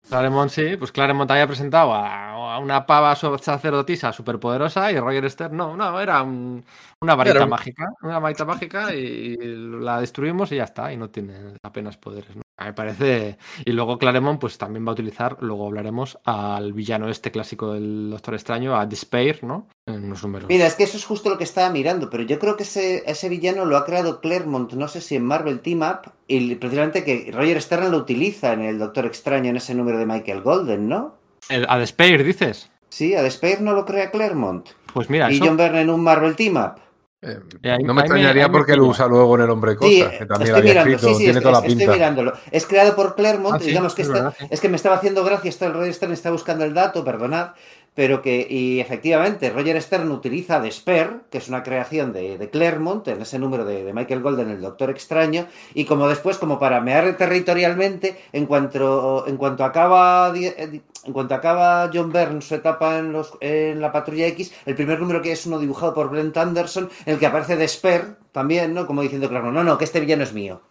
[0.10, 5.58] Claremont sí, pues Claremont había presentado a, a una pava sacerdotisa superpoderosa y Roger Stern
[5.58, 6.64] no, no, era un-
[7.02, 11.10] una varita un- mágica, una varita mágica y la destruimos y ya está, y no
[11.10, 12.42] tiene apenas poderes, ¿no?
[12.60, 13.38] Me parece.
[13.66, 18.10] Y luego Claremont, pues también va a utilizar, luego hablaremos, al villano este clásico del
[18.10, 19.68] Doctor Extraño, a Despair, ¿no?
[19.86, 20.50] En los números.
[20.50, 23.04] Mira, es que eso es justo lo que estaba mirando, pero yo creo que ese,
[23.10, 27.04] ese villano lo ha creado Claremont, no sé si en Marvel Team Up, y precisamente
[27.04, 30.88] que Roger Stern lo utiliza en el Doctor Extraño en ese número de Michael Golden,
[30.90, 31.16] ¿no?
[31.50, 32.72] El- a Despair, dices.
[32.90, 34.68] Sí, a Despair no lo crea Claremont.
[34.94, 35.46] Pues mira, Y eso.
[35.46, 36.82] John Byrne en un Marvel Team Up.
[37.20, 40.04] Eh, Eh, ahí- no me extrañaría porque lo usa luego en el hombre cosa, Sí,
[40.20, 41.94] que también lo había mirando, escrito, sí, sí, tiene es- toda la es- estoy pinta.
[41.94, 42.34] mirándolo.
[42.52, 44.96] Es creado por Claremont, Ah, sí, digamos que es está- verdad, es que me estaba
[44.98, 47.50] haciendo gracia esto, el Roger Stern está buscando el dato, perdonad,
[47.98, 53.08] pero que, y efectivamente, Roger Stern utiliza Despair, que es una creación de, de Claremont,
[53.08, 56.80] en ese número de, de Michael Golden, el Doctor Extraño, y como después, como para
[56.80, 63.00] mear territorialmente, en cuanto, en cuanto acaba eh, en cuanto acaba John Byrne su etapa
[63.00, 66.38] en, los, en la Patrulla X, el primer número que es uno dibujado por Brent
[66.38, 68.86] Anderson, en el que aparece Despair también, ¿no?
[68.86, 70.62] Como diciendo, claro, no, no, que este villano es mío.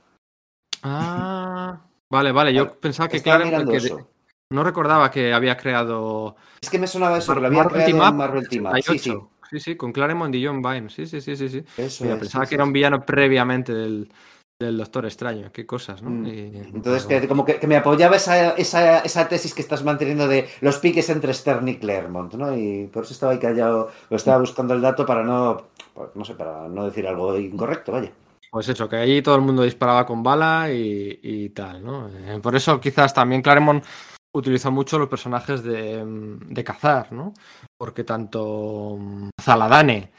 [0.85, 1.81] Ah.
[2.09, 2.55] Vale, vale.
[2.55, 3.69] Yo Vale, pensaba que Claremont.
[4.53, 6.37] No recordaba que había creado.
[6.61, 8.67] Es que me sonaba eso, que lo Mar- había Marvel creado Team Up, Marvel Team
[8.67, 8.75] Up.
[8.77, 9.31] Sí, sí, 78.
[9.51, 10.89] Sí, sí, con Claremont y John Byrne.
[10.89, 11.49] Sí, sí, sí, sí.
[11.49, 11.65] sí.
[11.77, 14.09] eso Mira, es, pensaba sí, que sí, era un villano previamente del,
[14.61, 15.51] del Doctor Extraño.
[15.53, 16.11] Qué cosas, ¿no?
[16.11, 16.27] Mm.
[16.27, 19.85] Y- Entonces, bueno, que, como que, que me apoyaba esa, esa, esa tesis que estás
[19.85, 22.57] manteniendo de los piques entre Stern y Claremont, ¿no?
[22.57, 26.25] Y por eso estaba ahí callado, lo estaba buscando el dato para no, pues, no
[26.25, 28.13] sé, para no decir algo incorrecto, vaya.
[28.51, 32.09] Pues eso, que allí todo el mundo disparaba con bala y, y tal, ¿no?
[32.09, 33.85] Eh, por eso quizás también Claremont
[34.37, 37.33] utilizó mucho los personajes de, de cazar, ¿no?
[37.79, 40.13] Porque tanto mm, Zaladane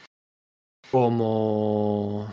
[0.90, 2.28] como...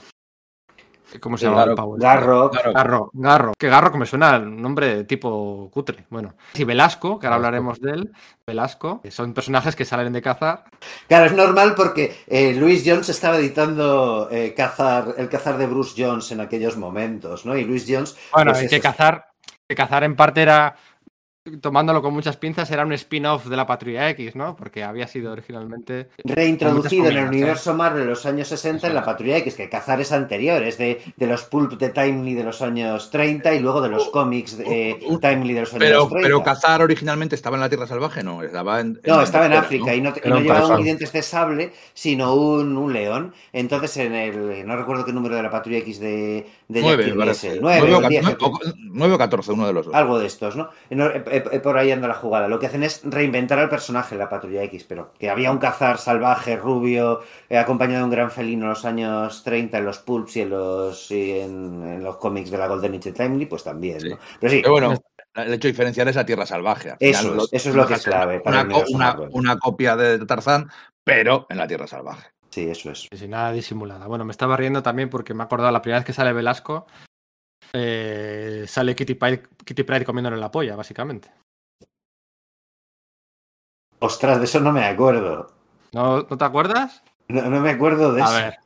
[1.22, 2.04] ¿Cómo se Eh, llama Garro- este?
[2.06, 6.06] Garro, Claro, Garro, Garro, que Garro que me suena el nombre de tipo cutre.
[6.10, 8.12] Bueno, y Velasco, que ahora hablaremos de él,
[8.46, 10.66] Velasco, que son personajes que salen de cazar.
[11.08, 15.94] Claro, es normal porque eh, Louis Jones estaba editando eh, cazar, el cazar de Bruce
[15.96, 17.56] Jones en aquellos momentos, ¿no?
[17.56, 18.18] Y Louis Jones.
[18.34, 19.28] Bueno, pues que cazar,
[19.70, 20.76] que cazar en parte era,
[21.62, 24.56] tomándolo con muchas pinzas, era un spin-off de la Patrulla X, ¿no?
[24.56, 26.10] Porque había sido originalmente...
[26.24, 30.02] reintroducido en el universo Marvel en los años 60 en la Patrulla X, que cazar
[30.02, 33.82] es anterior, es de, de los pulp de Timely de los años 30 y luego
[33.82, 34.66] de los cómics de
[35.06, 36.20] Uh, uh, Timely de los años Pero, 30.
[36.28, 39.00] pero cazar originalmente estaba en la Tierra Salvaje, no, estaba en.
[39.06, 39.94] No, estaba en África ¿no?
[39.94, 43.34] y no, y llevaba un dientes de sable, sino un, un león.
[43.54, 44.66] Entonces, en el.
[44.68, 47.36] No recuerdo qué número de la patrulla X de, de Jack Nueve, Kirby ¿verdad?
[47.36, 49.74] es el Nueve 9 o o ca- 10, nueve o- nueve o 14, uno de
[49.74, 49.96] los dos.
[49.96, 50.70] algo de estos, ¿no?
[50.90, 52.48] Eh, eh, Por ahí anda la jugada.
[52.48, 55.58] Lo que hacen es reinventar al personaje de la patrulla X, pero que había un
[55.58, 60.00] cazar salvaje, rubio, eh, acompañado de un gran felino en los años 30 en los
[60.00, 63.64] pulps y en los, y en, en los cómics de la Golden Age Timely, pues
[63.64, 64.10] también, Sí.
[64.10, 64.20] ¿no?
[64.40, 64.94] Pero sí, Pero bueno,
[65.36, 66.92] el hecho diferencial es la Tierra Salvaje.
[66.92, 68.66] Al Eso eso es lo que es clave para
[69.32, 70.70] una copia de Tarzán,
[71.04, 72.30] pero en la Tierra Salvaje.
[72.50, 73.08] sí, eso es.
[73.12, 74.08] Sin nada disimulada.
[74.08, 76.88] Bueno, me estaba riendo también porque me he acordado la primera vez que sale Velasco,
[77.78, 81.30] eh, sale Kitty Pride, Kitty Pryde comiéndole la polla, básicamente.
[84.00, 85.52] Ostras, de eso no me acuerdo.
[85.92, 87.04] ¿No, ¿no te acuerdas?
[87.28, 88.34] No, no me acuerdo de A eso.
[88.34, 88.60] ver.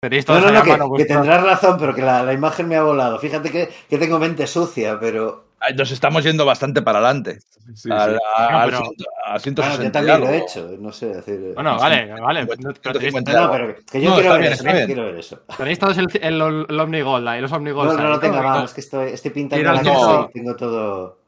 [0.00, 2.82] Tenéis No, no, a que, que tendrás razón, pero que la, la imagen me ha
[2.82, 3.18] volado.
[3.18, 5.45] Fíjate que, que tengo mente sucia, pero.
[5.76, 7.40] Nos estamos yendo bastante para adelante.
[7.74, 8.18] Sí, al, sí.
[8.36, 11.06] a- No, pero- ciento- a Bueno, 160 yo y también lo he hecho, no sé
[11.06, 11.52] decir.
[11.54, 12.42] Bueno, vale, vale.
[12.42, 13.52] No, pero tenéis, 150 No, y no, algo.
[13.74, 14.62] pero que yo No, quiero ver bien, eso.
[14.62, 14.86] está yo bien.
[14.86, 15.42] quiero ver eso.
[15.56, 17.98] tenéis todos el, el, el Omnigold ahí, los No, Omnigold.
[18.00, 18.42] no lo tengo ¿no?
[18.42, 20.28] más, es que estoy, estoy pintando la casa no.
[20.30, 21.18] y tengo todo.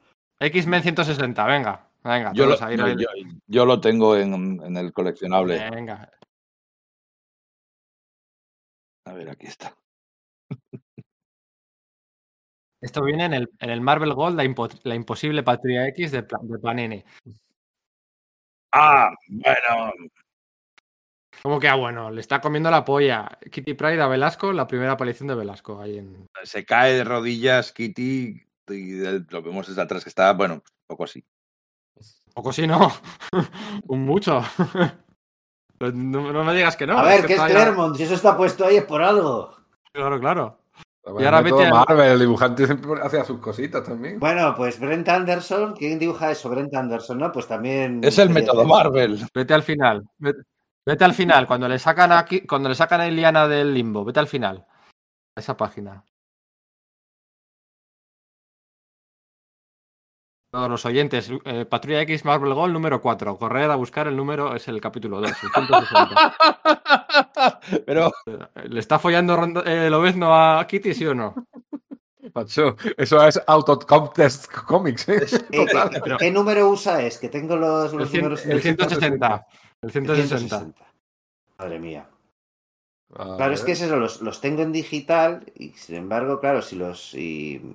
[0.40, 1.84] X-Men 160, venga.
[2.04, 3.08] Venga, Yo lo, a ir yo- a- yo-
[3.48, 5.58] yo lo tengo en, en el coleccionable.
[5.70, 6.08] Venga.
[9.06, 9.74] A ver, aquí está.
[12.80, 16.22] Esto viene en el, en el Marvel Gold, la, impo- la imposible Patria X de,
[16.22, 17.04] de Panini.
[18.72, 19.92] Ah, bueno.
[21.42, 22.10] ¿Cómo que ah, bueno?
[22.10, 23.28] Le está comiendo la polla.
[23.50, 25.80] Kitty Pride a Velasco, la primera aparición de Velasco.
[25.80, 26.26] Ahí en...
[26.44, 31.04] Se cae de rodillas Kitty y el- lo vemos desde atrás que está, bueno, poco
[31.04, 31.24] así.
[32.34, 32.92] Poco sí, no.
[33.88, 34.42] Un mucho.
[35.80, 35.92] No,
[36.32, 36.98] no me digas que no.
[36.98, 37.94] a ver, ¿qué es ya- Claremont?
[37.96, 39.54] Si eso está puesto ahí es por algo.
[39.92, 40.57] Claro, claro.
[41.18, 44.18] Y ahora vete Marvel, el dibujante siempre hacía sus cositas también.
[44.18, 46.50] Bueno, pues Brent Anderson, ¿quién dibuja eso?
[46.50, 47.32] Brent Anderson, ¿no?
[47.32, 48.00] Pues también.
[48.02, 48.76] Es el método tema.
[48.76, 49.26] Marvel.
[49.34, 50.02] Vete al final.
[50.18, 50.42] Vete,
[50.84, 51.46] vete al final.
[51.46, 54.66] Cuando le sacan aquí, cuando le sacan a Iliana del limbo, vete al final.
[55.36, 56.04] A esa página.
[60.50, 63.36] Todos los oyentes, eh, Patrulla X Marvel Gold número 4.
[63.36, 66.36] Correr a buscar el número, es el capítulo 2, el 160.
[67.86, 68.12] Pero
[68.64, 71.34] ¿Le está follando eh, Lobezno a Kitty, sí o no?
[72.34, 75.26] Macho, eso es Out of Contest Comics, ¿eh?
[75.52, 76.02] Eh, Total.
[76.02, 77.18] ¿qué, qué número usa es?
[77.18, 78.46] Que tengo los, El, los cien- números.
[78.46, 79.46] el 160.
[79.82, 80.38] El 160.
[80.38, 80.84] 160.
[81.58, 82.08] Madre mía.
[83.14, 86.76] Claro, es que es eso, los, los tengo en digital y sin embargo, claro, si
[86.76, 87.74] los si,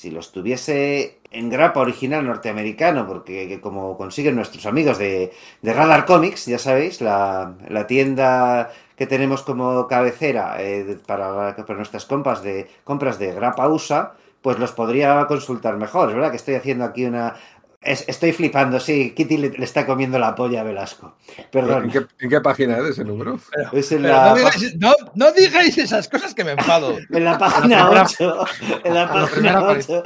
[0.00, 5.30] si los tuviese en grapa original norteamericano, porque que como consiguen nuestros amigos de,
[5.60, 7.54] de Radar Comics, ya sabéis, la,
[7.86, 14.14] tienda que tenemos como cabecera eh, para, para nuestras compras de compras de grapa USA,
[14.40, 16.08] pues los podría consultar mejor.
[16.08, 17.34] Es verdad que estoy haciendo aquí una
[17.82, 21.14] es- estoy flipando, sí, Kitty le, le está comiendo la polla a Velasco.
[21.50, 21.84] Perdón.
[21.84, 23.38] ¿En qué, en qué página es ese número?
[23.72, 26.98] Es en Pero la, no, digáis, no, no digáis esas cosas que me enfado.
[27.10, 28.44] En la página primera- 8.
[28.84, 30.02] En la página 8.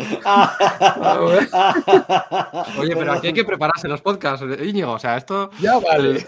[2.79, 4.93] Oye, pero aquí hay que prepararse los podcasts, eh, Íñigo.
[4.93, 5.51] O sea, esto.
[5.61, 6.27] Ya vale.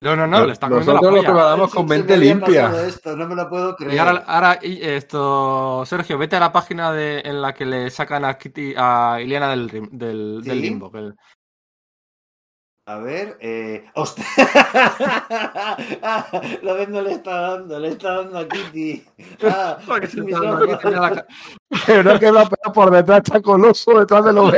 [0.00, 1.32] No, no, no, le está comiendo la Nosotros lo polla.
[1.34, 2.86] preparamos con mente limpia.
[2.86, 3.94] Esto, no me lo puedo creer.
[3.94, 7.90] Y ahora, ahora, y esto, Sergio, vete a la página de, en la que le
[7.90, 10.92] sacan a Kitty, a Iliana del, del, limbo.
[10.92, 11.14] que-
[12.86, 13.86] A ver, eh.
[13.94, 14.24] ¡Hostia!
[16.62, 19.04] Lo ves, no le está dando, le está dando a Kitty.
[19.42, 21.26] Ah, la
[21.86, 24.54] Pero que la pena por detrás está coloso detrás de los.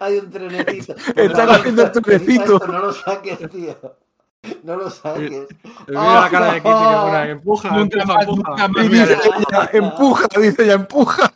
[0.00, 0.94] Hay un trenecito.
[1.14, 2.54] Están haciendo el trenecito.
[2.54, 3.76] Esto, No lo saques, tío.
[4.64, 5.30] No lo saques.
[5.88, 8.50] Mira la cara de Kitty que pone ahí, empuja, Nunca empuja, más, empuja.
[8.50, 8.84] nunca más.
[8.84, 11.32] Y dice ella, empuja, dice ella, empuja.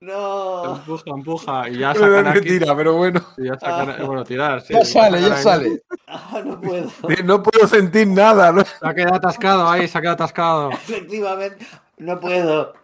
[0.00, 0.76] No.
[0.76, 1.68] Empuja, empuja.
[1.70, 2.50] Y ya sacan a es Kitty.
[2.50, 3.20] mentira, pero bueno.
[3.38, 4.60] y ya sacan a- bueno, tirar.
[4.60, 5.82] sí, Ya sale, ya sale.
[6.06, 6.90] Ah, no puedo.
[7.24, 8.52] No puedo sentir nada.
[8.52, 8.62] ¿no?
[8.64, 10.70] Se ha quedado atascado ahí, se ha quedado atascado.
[10.70, 11.66] Efectivamente,
[11.98, 12.74] no puedo.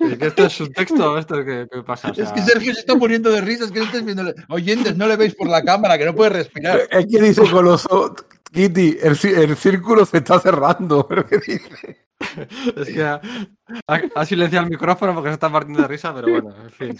[0.00, 2.08] Y que esto es un texto, esto que, que pasa.
[2.08, 3.70] O Es que Sergio se está muriendo de risas.
[3.72, 4.32] que no estáis viendo.
[4.48, 6.80] Oyentes, no le veis por la cámara, que no puede respirar.
[6.90, 8.14] Es que dice Coloso,
[8.52, 9.16] Kitty, el,
[9.56, 11.06] círculo se está cerrando.
[11.08, 12.06] ¿Pero qué dice?
[12.76, 13.20] Es que ha,
[13.88, 16.98] ha- ha silenciado el micrófono porque se está partiendo de risa, pero bueno, en fin.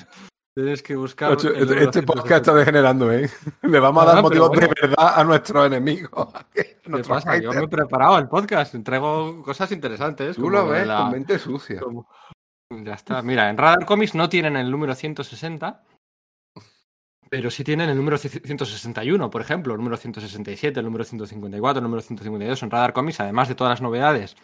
[0.56, 1.30] Tienes que buscar.
[1.30, 2.12] El Este, número este 160.
[2.12, 3.30] podcast está degenerando, ¿eh?
[3.62, 6.28] Le vamos a dar Ah, motivos de verdad a nuestros enemigos.
[6.52, 7.38] ¿Qué pasa?
[7.38, 10.34] Yo me he preparado el podcast, entrego cosas interesantes.
[10.34, 11.78] Tú lo ves la- con mente sucia.
[11.80, 12.08] como-
[12.70, 13.22] Ya está.
[13.22, 15.84] Mira, en Radar Comics no tienen el número 160,
[17.30, 21.82] pero sí tienen el número 161, por ejemplo, el número 167, el número 154, el
[21.82, 24.36] número 152 en Radar Comics, además de todas las novedades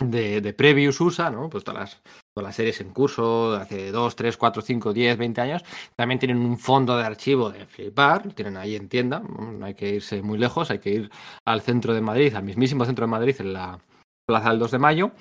[0.00, 1.48] de, Previews USA, ¿no?
[1.48, 2.02] Pues todas las,
[2.34, 5.64] todas las series en curso de hace 2, 3, 4, 5, 10, 20 años.
[5.94, 9.74] También tienen un fondo de archivo de flipar, lo tienen ahí en tienda, no hay
[9.74, 11.10] que irse muy lejos, hay que ir
[11.44, 13.78] al centro de Madrid, al mismísimo centro de Madrid, en la
[14.26, 15.12] Plaza del 2 de Mayo.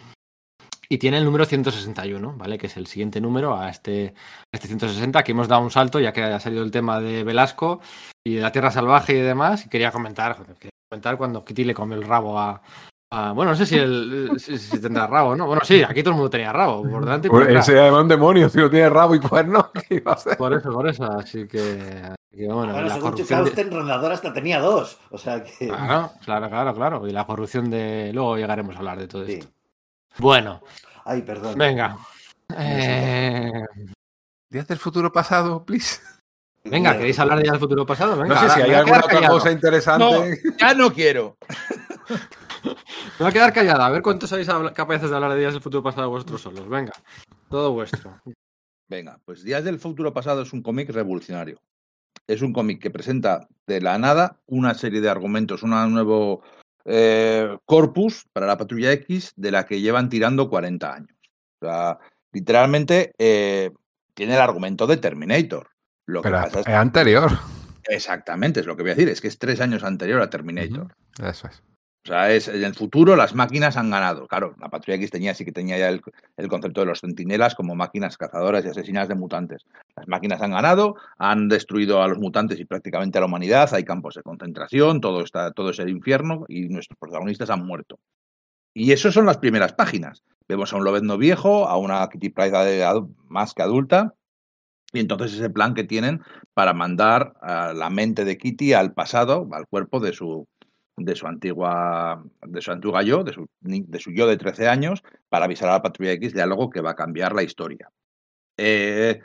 [0.89, 2.57] Y tiene el número 161, ¿vale?
[2.57, 4.13] Que es el siguiente número a este,
[4.53, 5.17] a este 160.
[5.19, 7.81] Aquí hemos dado un salto, ya que ha salido el tema de Velasco
[8.23, 9.65] y de la Tierra Salvaje y demás.
[9.65, 12.61] Y quería comentar, quería comentar cuando Kitty le comió el rabo a.
[13.11, 15.47] a- bueno, no sé si, el, si, si tendrá rabo, ¿no?
[15.47, 18.07] Bueno, sí, aquí todo el mundo tenía rabo, por delante por Pues ese es un
[18.07, 20.37] demonio, si no tiene rabo y cuernos, ¿qué iba a hacer?
[20.37, 21.03] Por eso, por eso.
[21.05, 23.43] Así que, así que, bueno, Bueno, la según corrupción.
[23.43, 24.99] de- Chukausten, Rondador hasta tenía dos.
[25.09, 25.67] O sea que.
[25.67, 27.07] Claro, claro, claro, claro.
[27.07, 28.11] Y la corrupción de.
[28.13, 29.33] Luego llegaremos a hablar de todo Sí.
[29.33, 29.47] esto.
[30.17, 30.61] Bueno,
[31.03, 31.57] Ay, perdón.
[31.57, 31.97] venga.
[32.57, 33.51] Eh,
[34.49, 35.99] Días del futuro pasado, please.
[36.63, 38.17] venga, ¿queréis hablar de ya del futuro pasado?
[38.17, 39.33] Venga, No sé si hay alguna otra callado.
[39.35, 40.41] cosa interesante.
[40.59, 41.37] Ya no quiero.
[42.63, 42.73] Me
[43.19, 43.81] voy a quedar callado.
[43.83, 46.67] A ver cuántos sois capaces de hablar de días del futuro pasado vosotros solos.
[46.67, 46.93] Venga,
[47.49, 48.19] todo vuestro.
[48.87, 51.59] Venga, pues Días del Futuro Pasado es un cómic revolucionario.
[52.27, 56.43] Es un cómic que presenta de la nada una serie de argumentos, un nuevo
[56.85, 61.17] eh, corpus para la Patrulla X de la que llevan tirando 40 años.
[61.61, 61.99] O sea,
[62.31, 63.71] literalmente eh,
[64.13, 65.69] tiene el argumento de Terminator.
[66.05, 67.31] Lo que Pero pasa es es anterior.
[67.85, 70.95] exactamente, es lo que voy a decir, es que es tres años anterior a Terminator.
[71.21, 71.63] Eso es.
[72.05, 74.27] O sea, es, en el futuro las máquinas han ganado.
[74.27, 76.01] Claro, la Patrulla X tenía, sí que tenía ya el,
[76.37, 79.65] el concepto de los centinelas como máquinas cazadoras y asesinas de mutantes.
[79.95, 83.83] Las máquinas han ganado, han destruido a los mutantes y prácticamente a la humanidad, hay
[83.83, 87.97] campos de concentración, todo, está, todo es el infierno y nuestros protagonistas han muerto.
[88.75, 90.21] Y eso son las primeras páginas.
[90.47, 92.85] Vemos a un Lobezno viejo, a una Kitty Pryde
[93.29, 94.13] más que adulta,
[94.93, 96.21] y entonces ese plan que tienen
[96.53, 100.47] para mandar a la mente de Kitty al pasado, al cuerpo de su,
[100.97, 105.03] de su antigua de su antigua yo, de su, de su yo de 13 años,
[105.29, 107.89] para avisar a la Patrulla X de algo que va a cambiar la historia.
[108.57, 109.21] Eh,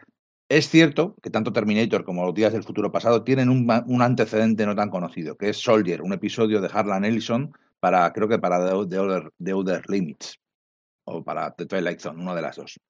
[0.49, 4.67] es cierto que tanto Terminator como los días del futuro pasado tienen un, un antecedente
[4.67, 8.59] no tan conocido, que es Soldier, un episodio de Harlan Ellison para, creo que para
[8.59, 10.41] The, The Other, The Other Limits,
[11.05, 12.81] o para The Twilight Zone, una de las dos.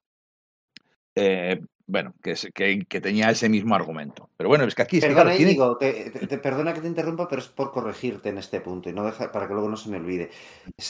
[1.14, 1.60] Eh,
[1.90, 4.30] bueno, que, que, que tenía ese mismo argumento.
[4.36, 7.28] Pero bueno, es que aquí Perdona, tiene- Íñigo, te, te- te- perdona que te interrumpa,
[7.28, 9.88] pero es por corregirte en este punto y no deja, para que luego no se
[9.90, 10.30] me olvide.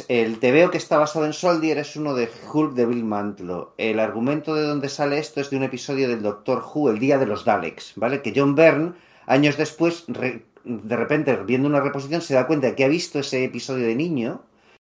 [0.09, 3.75] El TVO que está basado en Soldier es uno de Hulk de Bill Mantlo.
[3.79, 7.19] El argumento de donde sale esto es de un episodio del Doctor Who, El Día
[7.19, 8.23] de los Daleks, ¿vale?
[8.23, 8.93] Que John Byrne,
[9.27, 13.19] años después, re- de repente, viendo una reposición, se da cuenta de que ha visto
[13.21, 14.43] ese episodio de niño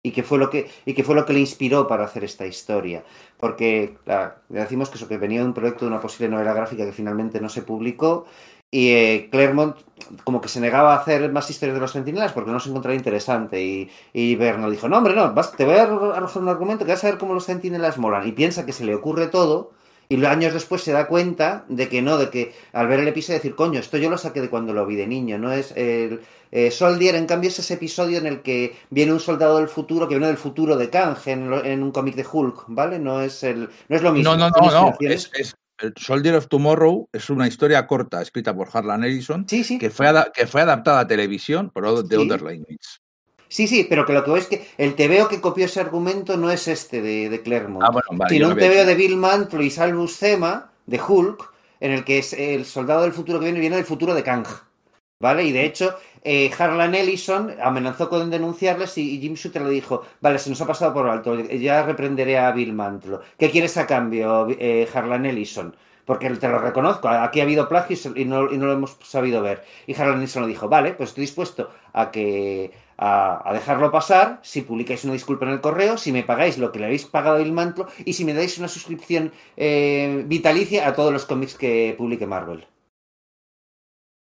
[0.03, 2.46] y que fue lo que, y que, fue lo que le inspiró para hacer esta
[2.46, 3.05] historia.
[3.38, 6.84] Porque claro, decimos que eso que venía de un proyecto de una posible novela gráfica
[6.84, 8.26] que finalmente no se publicó
[8.70, 9.76] y eh, Claremont
[10.24, 12.94] como que se negaba a hacer más historias de los centinelas porque no se encontraba
[12.94, 16.84] interesante y, y Bernal dijo, no hombre, no, vas- te voy a arrojar un argumento
[16.84, 19.72] que vas a ver cómo los centinelas molan y piensa que se le ocurre todo
[20.11, 23.38] y años después se da cuenta de que no, de que al ver el episodio
[23.38, 26.20] decir, coño, esto yo lo saqué de cuando lo vi de niño, no es el...
[26.50, 30.06] eh, Soldier, en cambio, es ese episodio en el que viene un soldado del futuro,
[30.08, 32.98] que viene del futuro de Kang en, en un cómic de Hulk, ¿vale?
[32.98, 34.36] No es el no es lo mismo.
[34.36, 34.96] No, no, no, no.
[35.00, 39.64] Es, es- el Soldier of Tomorrow es una historia corta escrita por Harlan Ellison Sí,
[39.64, 39.78] sí.
[39.78, 42.22] que fue, que fue adaptada a televisión por The Sí.
[42.30, 42.42] Other.
[43.51, 46.36] Sí, sí, pero que lo que voy es que el TVO que copió ese argumento
[46.36, 48.32] no es este de, de Claremont, Ah, bueno, vale.
[48.34, 48.86] sino un lo hecho.
[48.86, 53.12] de Bill Mantlo y Salvus Zema de Hulk, en el que es el soldado del
[53.12, 54.46] futuro que viene, viene del futuro de Kang.
[55.18, 55.44] ¿Vale?
[55.44, 60.03] Y de hecho, eh, Harlan Ellison amenazó con denunciarles y, y Jim Shooter le dijo,
[60.22, 63.20] vale, se nos ha pasado por alto, ya reprenderé a Bill Mantlo.
[63.38, 65.74] ¿Qué quieres a cambio, eh, Harlan Ellison?
[66.07, 69.42] Porque te lo reconozco, aquí ha habido plagios y no, y no lo hemos sabido
[69.42, 69.62] ver.
[69.86, 72.72] Y Harlan Ellison le dijo, vale, pues estoy dispuesto a que
[73.03, 76.70] a, a dejarlo pasar si publicáis una disculpa en el correo, si me pagáis lo
[76.70, 80.86] que le habéis pagado a Bill Mantlo y si me dais una suscripción eh, vitalicia
[80.86, 82.66] a todos los cómics que publique Marvel.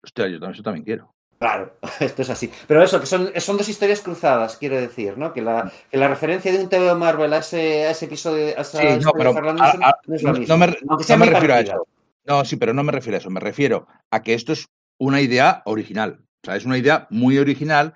[0.03, 1.11] Hostia, yo también, también quiero.
[1.39, 2.51] Claro, esto es así.
[2.67, 5.33] Pero eso, que son, son dos historias cruzadas, quiero decir, ¿no?
[5.33, 8.61] Que la, que la referencia de un TVO Marvel a ese, a ese episodio, a
[8.61, 10.57] esa Sí, no, pero de a- a- no es la no, misma.
[10.57, 11.87] me, no me refiero a eso.
[12.25, 13.29] No, sí, pero no me refiero a eso.
[13.29, 14.65] Me refiero a que esto es
[14.97, 16.19] una idea original.
[16.43, 17.95] O sea, es una idea muy original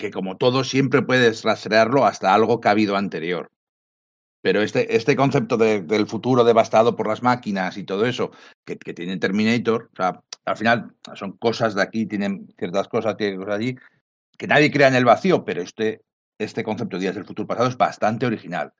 [0.00, 3.50] que, como todo, siempre puedes rastrearlo hasta algo que ha habido anterior.
[4.42, 8.30] Pero este, este concepto de- del futuro devastado por las máquinas y todo eso
[8.64, 13.16] que, que tiene Terminator, o sea, al final son cosas de aquí, tienen ciertas cosas,
[13.18, 13.76] tienen cosas allí,
[14.38, 16.02] que nadie crea en el vacío, pero este,
[16.38, 18.72] este concepto de días del futuro pasado es bastante original.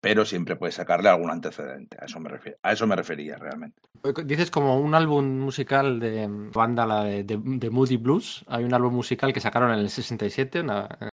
[0.00, 1.96] Pero siempre puedes sacarle algún antecedente.
[2.00, 3.80] A eso me, refiero, a eso me refería realmente.
[4.24, 8.44] Dices como un álbum musical de banda la de, de- de Moody Blues.
[8.48, 11.08] Hay un álbum musical que sacaron en el 67 en la- en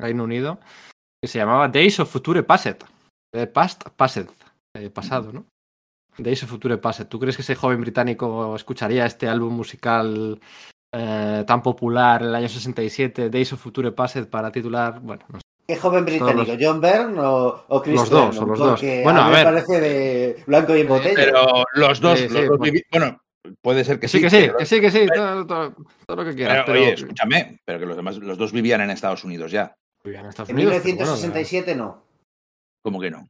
[0.00, 0.58] Reino Unido
[1.22, 2.82] que se llamaba Days of Future Past.
[3.34, 4.18] Eh, past, Past,
[4.76, 5.46] eh, pasado, ¿no?
[6.18, 7.08] Days of Future Past.
[7.08, 10.40] ¿Tú crees que ese joven británico escucharía este álbum musical
[10.94, 15.00] eh, tan popular en el año 67, Days of Future Past, para titular?
[15.00, 15.44] Bueno, no sé.
[15.66, 16.52] ¿Qué joven británico?
[16.60, 18.70] ¿John Byrne o, o Chris Los dos, los dos.
[18.80, 19.54] Porque Bueno, a a mí me ver.
[19.54, 21.14] parece de blanco y en botella.
[21.14, 23.20] Pero los dos, Sí, los sí, dos vivi- bueno,
[23.62, 24.24] puede ser que sí, sí.
[24.24, 25.74] que sí, pero- que sí, que sí, todo, todo-
[26.06, 26.64] todo lo que quieras.
[26.66, 29.74] pero, Pero, oye, escúchame, pero que los demás, los dos vivían en Estados Unidos ya.
[30.04, 32.02] vivían en Estados en Unidos, bueno, 1967 no.
[32.82, 33.26] ¿Cómo que no?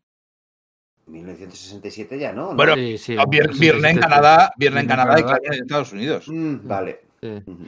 [1.07, 2.51] En 1967 ya no.
[2.51, 2.57] ¿no?
[2.57, 5.39] Bueno, sí, sí, No, Vier- sí, Viernes en Canadá, Viernes en en Canadá y Canadá.
[5.39, 6.25] Clarín en Estados Unidos.
[6.29, 7.01] Mm, vale.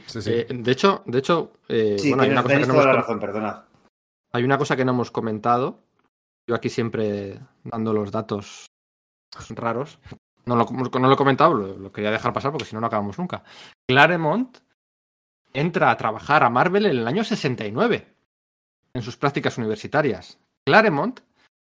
[0.07, 0.19] sí.
[0.29, 2.85] Eh, de hecho, de hecho, eh, Sí, bueno, hay tienes, una, cosa que no toda
[2.85, 3.57] la hemos, razón, perdonad.
[4.31, 5.83] Hay una cosa que no hemos comentado.
[6.47, 8.67] Yo aquí siempre dando los datos
[9.49, 9.99] raros.
[10.45, 12.87] No lo, no lo he comentado, lo, lo quería dejar pasar porque si no, no
[12.87, 13.43] acabamos nunca.
[13.85, 14.59] Claremont
[15.53, 18.15] entra a trabajar a Marvel en el año 69
[18.93, 20.39] en sus prácticas universitarias.
[20.65, 21.19] Claremont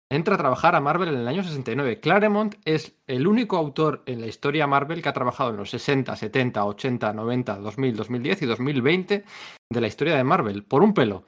[0.09, 1.99] entra a trabajar a Marvel en el año 69.
[1.99, 6.15] Claremont es el único autor en la historia Marvel que ha trabajado en los 60,
[6.15, 9.25] 70, 80, 90, 2000, 2010 y 2020
[9.69, 11.25] de la historia de Marvel, por un pelo.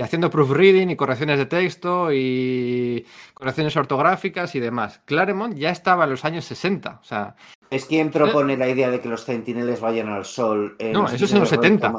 [0.00, 5.02] Y haciendo proofreading y correcciones de texto y correcciones ortográficas y demás.
[5.04, 7.36] Claremont ya estaba en los años 60, o sea...
[7.68, 10.74] Es quien propone la idea de que los centineles vayan al sol.
[10.78, 11.92] En No, eso es en los 70.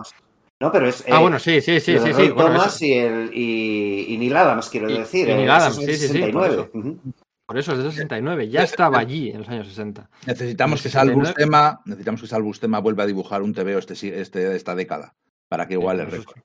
[0.59, 1.03] No, pero es.
[1.07, 4.35] Ah, eh, bueno, sí, sí, sí, sí, bueno, Thomas eso- y, el, y, y Neil
[4.35, 5.27] Adams, quiero Y- decir.
[5.27, 6.53] y eh, Neil eso Adams, es del sí, sí, sí, por 69.
[6.55, 7.13] eso.
[7.45, 8.49] Por eso, es de 69.
[8.49, 10.09] Ya estaba allí en los años 60.
[10.25, 11.33] Necesitamos que el Sal 69.
[11.35, 15.13] Buscema, necesitamos que Sal Buscema vuelva a dibujar un TVO este, este, esta década,
[15.47, 16.37] para que iguale el récord.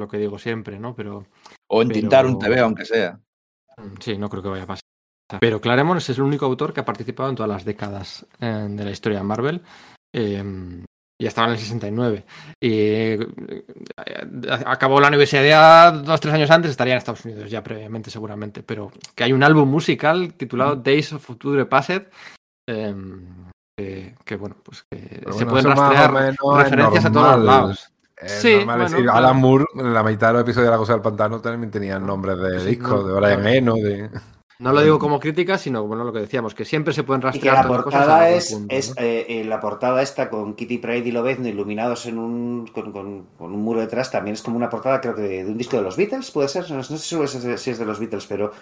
[0.00, 0.94] Lo que digo siempre, ¿no?
[0.94, 1.26] Pero
[1.68, 3.20] O intentar un pero- TVO, aunque sea.
[3.76, 4.80] mm, sí, no creo que vaya a pasar.
[5.40, 8.84] Pero Claremont es el único autor que ha participado en todas las décadas eh, de
[8.84, 9.62] la historia de Marvel.
[10.12, 10.42] eh,
[11.22, 12.24] y estaba en el 69.
[12.62, 13.28] Y eh,
[14.64, 18.62] acabó la universidad dos, tres años antes, estaría en Estados Unidos ya previamente, seguramente.
[18.62, 21.90] Pero que hay un álbum musical titulado Days of Future Past.
[22.68, 22.94] eh,
[23.78, 27.92] que, que, bueno, pues que se pueden o rastrear referencias a todos lados.
[28.22, 29.18] Es Sí, normal bueno, decir, claro.
[29.18, 32.06] Alan Moore, en la mitad de los episodios de La Cosa del Pantano también tenían
[32.06, 33.56] nombres de Sí, discos, no, de Brian claro.
[33.56, 34.10] Eno, de...
[34.58, 37.40] No lo digo como crítica, sino bueno, lo que decíamos, que siempre se pueden Y
[37.40, 38.94] que rastrear la todas las cosas a portada es, punto, es ¿no?
[39.02, 43.24] eh, eh, la portada esta con Kitty Pryde y Lobezno iluminados en un con, con-
[43.38, 45.78] con un muro detrás también es como una portada creo que de, de un disco
[45.78, 47.98] de los Beatles puede ser no, no sé si es, de- si es de los
[47.98, 48.52] Beatles pero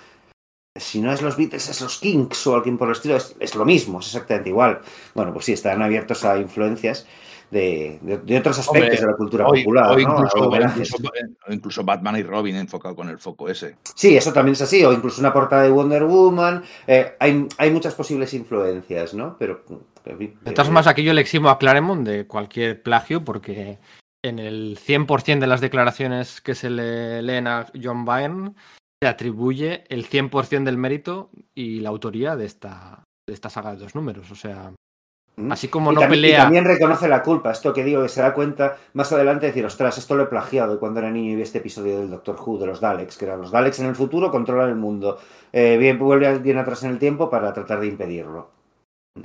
[0.77, 3.57] si no es los Beatles es los Kinks o alguien por el estilo es, es
[3.57, 4.81] lo mismo es exactamente igual
[5.17, 7.07] bueno pues sí están abiertos a influencias
[7.51, 10.01] de, de- de otros aspectos Hombre, de la cultura popular o ¿no?
[11.55, 13.77] incluso, Batman y Robin enfocado con el foco ese.
[13.95, 16.63] Sí, eso también es así, o incluso una portada de Wonder Woman.
[16.87, 19.37] eh, hay, hay muchas posibles influencias, ¿no?
[19.39, 19.63] Pero.
[20.05, 23.79] De todas eh, formas, aquí yo le eximo a Claremont de cualquier plagio, porque
[24.25, 28.53] en el 100% de las declaraciones que se le leen a John Byrne
[29.03, 33.79] se atribuye el 100% del mérito y la autoría de esta, de esta saga de
[33.79, 34.31] dos números.
[34.31, 34.73] O sea.
[35.51, 36.43] Así como y no también, y pelea.
[36.43, 39.65] también reconoce la culpa, esto que digo, que se da cuenta más adelante de decir,
[39.65, 42.59] ostras, esto lo he plagiado cuando era niño y vi este episodio del Doctor Who,
[42.59, 45.19] de los Daleks, que eran los Daleks en el futuro controlan el mundo.
[45.53, 48.58] Eh, bien, vuelve bien atrás en el tiempo para tratar de impedirlo.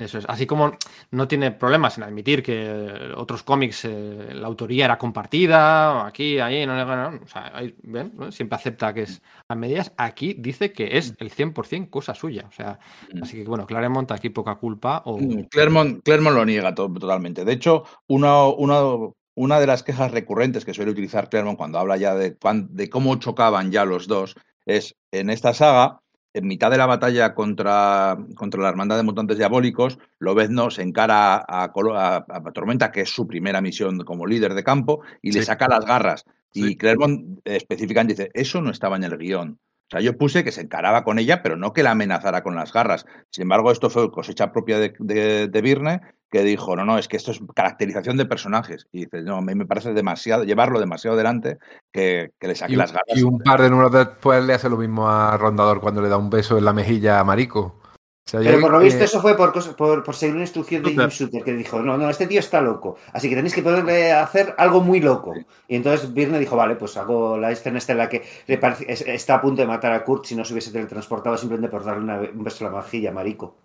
[0.00, 0.24] Eso es.
[0.28, 0.72] Así como
[1.10, 6.66] no tiene problemas en admitir que otros cómics eh, la autoría era compartida, aquí, ahí,
[6.66, 8.12] no, no, no, o sea, ahí, ¿ven?
[8.16, 8.30] ¿no?
[8.32, 9.92] Siempre acepta que es a medias.
[9.96, 12.46] Aquí dice que es el 100% cosa suya.
[12.48, 12.78] O sea,
[13.12, 13.22] Mm.
[13.22, 15.02] así que bueno, Claremont aquí poca culpa.
[15.06, 15.18] O...
[15.18, 17.44] Mm, Claremont, Claremont lo niega to- totalmente.
[17.44, 21.96] De hecho, uno, uno- una de las quejas recurrentes que suele utilizar Claremont cuando habla
[21.96, 22.36] ya de,
[22.70, 24.34] de cómo chocaban ya los dos
[24.66, 26.00] es en esta saga,
[26.34, 31.44] en mitad de la batalla contra, contra la Hermandad de Mutantes Diabólicos, Lobezno se encara
[31.48, 35.30] a, Colo- a- a Tormenta, que es su primera misión como líder de campo, y
[35.32, 36.24] le saca las garras.
[36.52, 36.76] Y Sí.
[36.76, 39.58] Claremont eh, específicamente dice, eso no estaba en el guion.
[39.94, 42.72] Sea, yo puse que se encaraba con ella, pero no que la amenazara con las
[42.72, 43.06] garras.
[43.30, 46.00] Sin embargo, esto fue cosecha propia de, de, de Virne,
[46.32, 48.88] que dijo, no, no, es que esto es caracterización de personajes.
[48.90, 51.58] Y dice, no, a mí me parece demasiado, llevarlo demasiado delante
[51.92, 53.16] que, que le saque Y, las garras.
[53.16, 56.16] y un par de números después le hace lo mismo a Rondador cuando le da
[56.16, 57.80] un beso en la mejilla a Marico.
[58.26, 60.82] O sea, yo Pero por lo visto eso fue por, por, por seguir una instrucción
[60.82, 61.44] de Jim Shooter.
[61.44, 64.80] Que dijo, no, no, este tío está loco, así que tenéis que poderle hacer algo
[64.80, 65.34] muy loco.
[65.68, 68.90] Y entonces Virne dijo, vale, pues hago la escena esta en la que le parece-
[68.90, 71.84] es- está a punto de matar a Kurt si no se hubiese teletransportado simplemente por
[71.84, 73.56] darle una- un beso a la mejilla, marico.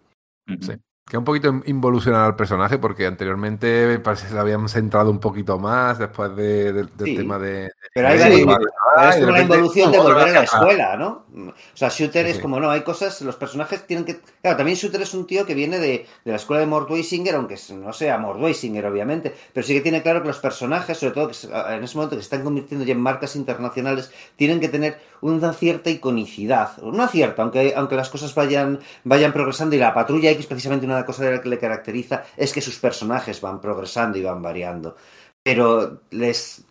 [0.60, 0.74] Sí.
[1.10, 5.20] Que un poquito involucionar al personaje porque anteriormente me parece que se habían centrado un
[5.20, 7.16] poquito más después de- del- del Sí.
[7.18, 7.72] tema de...
[7.94, 11.26] Pero Sí, pero es repente, involución de volver a la escuela, ¿no?
[11.36, 14.20] O sea, Shooter Sí, es como, no, hay cosas, los personajes tienen que...
[14.42, 17.34] Claro, también Shooter es un tío que viene de, de la escuela de Mort Weisinger,
[17.36, 21.14] aunque no sea Mort Weisinger, obviamente, pero sí que tiene claro que los personajes, sobre
[21.16, 21.32] todo
[21.72, 25.52] en ese momento que se están convirtiendo ya en marcas internacionales, tienen que tener una
[25.54, 26.72] cierta iconicidad.
[26.82, 30.99] Una cierta, aunque, aunque las cosas vayan, vayan progresando y la Patrulla X, precisamente una
[31.06, 34.96] cosa de la que le caracteriza es que sus personajes van progresando y van variando.
[35.44, 36.66] Pero les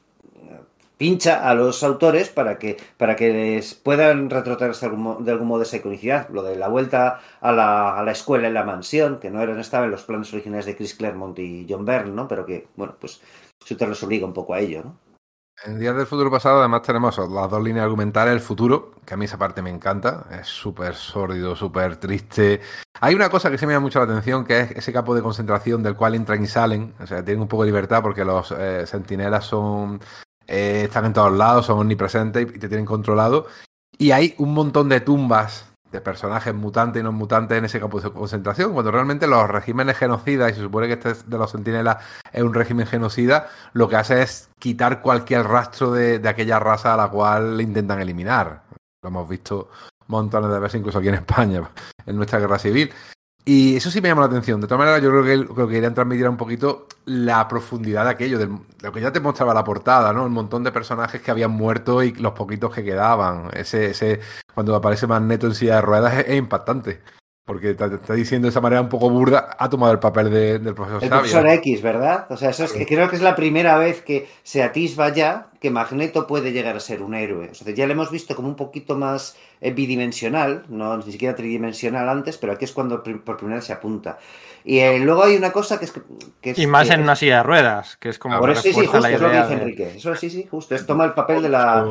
[0.98, 5.78] pincha a los autores para que, para que les puedan retrotraerse de algún, modo esa
[5.78, 6.28] iconicidad.
[6.28, 9.58] Lo de la vuelta a la, a la escuela en la mansión, que no eran,
[9.60, 12.28] estaba en los planes originales de Chris Claremont y John Byrne, ¿no?
[12.28, 13.20] Pero que, bueno, pues
[13.64, 15.07] Shooter los obliga un poco a ello, ¿no?
[15.64, 19.16] En Días del Futuro Pasado además tenemos las dos líneas argumentales, el futuro, que a
[19.16, 22.60] mí esa parte me encanta, es súper sórdido, súper triste.
[23.00, 25.22] Hay una cosa que se me llama mucho la atención, que es ese campo de
[25.22, 28.52] concentración del cual entran y salen, o sea, tienen un poco de libertad porque los
[28.52, 30.00] eh, sentinelas son
[30.46, 33.46] eh, están en todos lados, son omnipresentes y te tienen controlado.
[33.98, 38.00] Y hay un montón de tumbas de personajes mutantes y no mutantes en ese campo
[38.00, 41.98] de concentración, cuando realmente los regímenes genocidas, y se supone que este de los centinelas
[42.32, 46.94] es un régimen genocida, lo que hace es quitar cualquier rastro de, de aquella raza
[46.94, 48.62] a la cual intentan eliminar.
[49.02, 49.70] Lo hemos visto
[50.08, 51.70] montones de veces, incluso aquí en España,
[52.06, 52.92] en nuestra guerra civil.
[53.50, 54.60] Y eso sí me llama la atención.
[54.60, 58.10] De todas maneras, yo creo que, creo que querían transmitir un poquito la profundidad de
[58.10, 60.26] aquello, de lo que ya te mostraba la portada, ¿no?
[60.26, 63.48] El montón de personajes que habían muerto y los poquitos que quedaban.
[63.54, 64.20] Ese, ese,
[64.52, 67.00] cuando aparece Magneto en silla de ruedas es impactante.
[67.48, 70.30] Porque te, te está diciendo de esa manera un poco burda, ha tomado el papel
[70.30, 72.26] de- del profesor El profesor X, ¿verdad?
[72.30, 75.48] O sea, eso es que creo que es la primera vez que se atisba ya
[75.60, 77.48] que Magneto puede llegar a ser un héroe.
[77.50, 81.34] O sea, ya lo hemos visto como un poquito más eh, bidimensional, no ni siquiera
[81.34, 84.18] tridimensional antes, pero aquí es cuando por primera vez se apunta.
[84.68, 85.92] Y eh, luego hay una cosa que es
[86.42, 88.68] que, es Y más que- en una silla de ruedas, que es como eso sí,
[88.68, 89.92] sí, justo es lo que dice de- Enrique.
[89.96, 90.74] Eso sí, sí, justo.
[90.74, 91.86] Es toma el papel de la,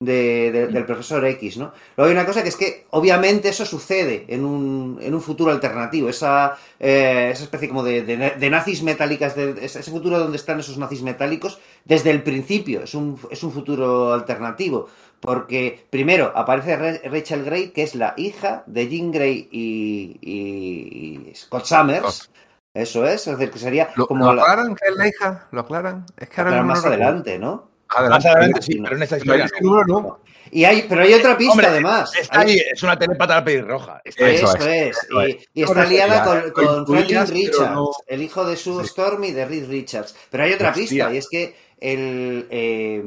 [0.00, 1.72] de- de- del profesor X, ¿no?
[1.96, 5.52] Luego hay una cosa que es que obviamente eso sucede en un, en un futuro
[5.52, 10.58] alternativo, esa, eh, esa especie como de, de- nazis metálicas, de, ese futuro donde están
[10.58, 14.88] esos nazis metálicos, desde el principio es un, es un futuro alternativo.
[15.20, 21.28] Porque primero aparece Ra- Rachel Grey, que es la hija de Jean Grey y, y-
[21.30, 22.30] y Scott Summers.
[22.74, 25.48] Eso es, es decir, que sería ¿Lo, como lo la- aclaran que es la hija?
[25.50, 26.04] ¿Lo aclaran?
[26.18, 27.70] Es que ahora más no adelante, ¿no?
[28.10, 28.84] Más adelante sí, no.
[28.84, 29.48] pero en esta historia
[29.92, 30.20] no.
[30.50, 32.12] Y hay, pero hay otra pista Hombre, además.
[32.14, 34.00] Está ahí, es una telepata de la pelirroja.
[34.04, 34.28] Está.
[34.30, 35.48] Eso Eso, es, Y, es.
[35.54, 38.88] y Por está liada con, con Franklin Richards, no- el hijo de Sue Sí.
[38.90, 40.14] Storm y de Reed Richards.
[40.30, 40.82] Pero hay otra Hostia.
[41.08, 43.02] pista, y es que el eh,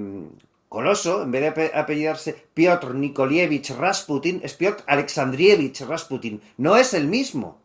[0.69, 6.41] Coloso, en vez de ape- apellidarse Piotr Nikolievich Rasputin, es Piotr Alexandrievich Rasputin.
[6.57, 7.59] No es el mismo.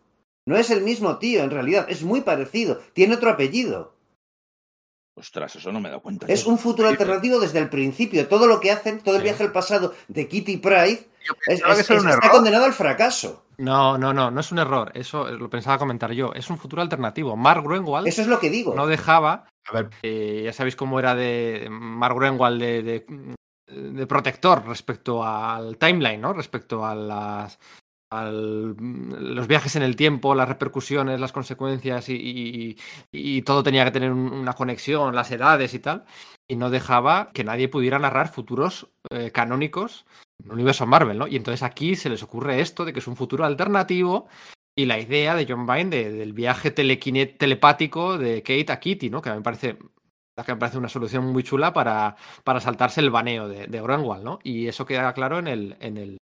[0.47, 1.87] No es el mismo tío, en realidad.
[1.89, 2.81] Es muy parecido.
[2.95, 3.95] Tiene otro apellido.
[5.17, 6.27] Ostras, eso no me he dado cuenta.
[6.27, 6.51] Es yo.
[6.51, 8.27] un futuro alternativo desde el principio.
[8.27, 9.25] Todo lo que hacen, todo el Sí.
[9.25, 11.09] viaje al pasado de Kitty Pride,
[11.47, 12.21] es- está error.
[12.31, 13.45] condenado al fracaso.
[13.59, 14.91] No, no, no, no es un error.
[14.95, 16.33] Eso lo pensaba comentar yo.
[16.35, 17.37] Es un futuro alternativo.
[17.37, 18.75] Mark Gruenwald Eso es lo que digo.
[18.75, 19.47] no dejaba.
[19.67, 23.07] A ver, eh, ya sabéis cómo era de Mark Gruenwald de, de,
[23.67, 26.33] de protector respecto al timeline, ¿no?
[26.33, 27.59] Respecto a las
[28.11, 32.77] al- los viajes en el tiempo, las repercusiones, las consecuencias y,
[33.45, 36.05] todo tenía que tener un- una conexión, las edades y tal,
[36.49, 40.07] y no dejaba que nadie pudiera narrar futuros eh, canónicos
[40.41, 41.27] en el universo Marvel, ¿no?
[41.27, 44.29] Y entonces aquí se les ocurre esto de que es un futuro alternativo
[44.77, 49.23] y la idea de John Byrne de- del viaje telepático de Kate a Kitty, ¿no?
[49.23, 49.77] Que me parece
[50.45, 54.25] que me parece una solución muy chula para, para saltarse el baneo de, de Greenwald,
[54.25, 54.41] ¿no?
[54.43, 56.19] Y eso queda claro en el, en el,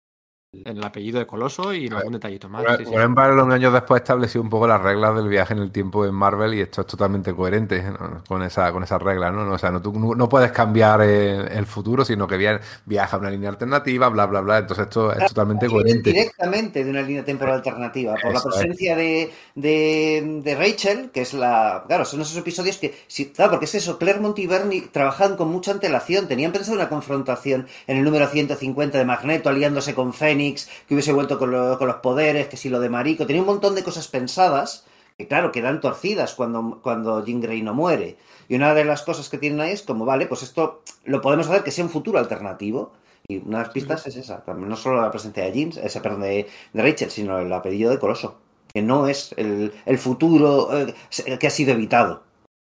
[0.53, 2.63] el apellido de Coloso y en algún detallito más.
[2.77, 2.91] sí, sí.
[2.93, 6.15] Warren Barlow años después estableció un poco las reglas del viaje en el tiempo en
[6.15, 8.23] Marvel y esto es totalmente coherente ¿no?
[8.29, 9.51] con esa con esas reglas, ¿no?
[9.51, 13.21] O sea, no, tú no, puedes cambiar el, el futuro, sino que via- viaja a
[13.21, 14.59] una línea alternativa, bla, bla, bla.
[14.59, 16.11] Entonces esto es totalmente coherente.
[16.11, 21.21] directamente de una línea temporal alternativa, por la Eso presencia de, de, de Rachel, que
[21.23, 21.85] es la...
[21.87, 22.95] Claro, son esos episodios que...
[23.07, 26.89] sí, claro, porque es eso, Claremont y Bernie trabajan con mucha antelación, tenían pensado una
[26.89, 30.13] confrontación en el número 150 de Magneto aliándose con
[30.43, 33.43] Fénix, que hubiese vuelto con, lo- con los poderes, que si lo de Marico, tenía
[33.43, 34.85] un montón de cosas pensadas,
[35.19, 38.17] que claro, quedan torcidas cuando, cuando Jean Grey no muere.
[38.49, 41.49] Y una de las cosas que tienen ahí es como, vale, pues esto lo podemos
[41.49, 42.93] hacer que sea un futuro alternativo.
[43.29, 46.01] Y una de las pistas es esa, también no solo la presencia de Jeans, ese,
[46.01, 48.39] perdón, de, de Rachel, sino el apellido de Coloso,
[48.75, 50.95] que no es el, el futuro eh,
[51.39, 52.25] que ha sido evitado.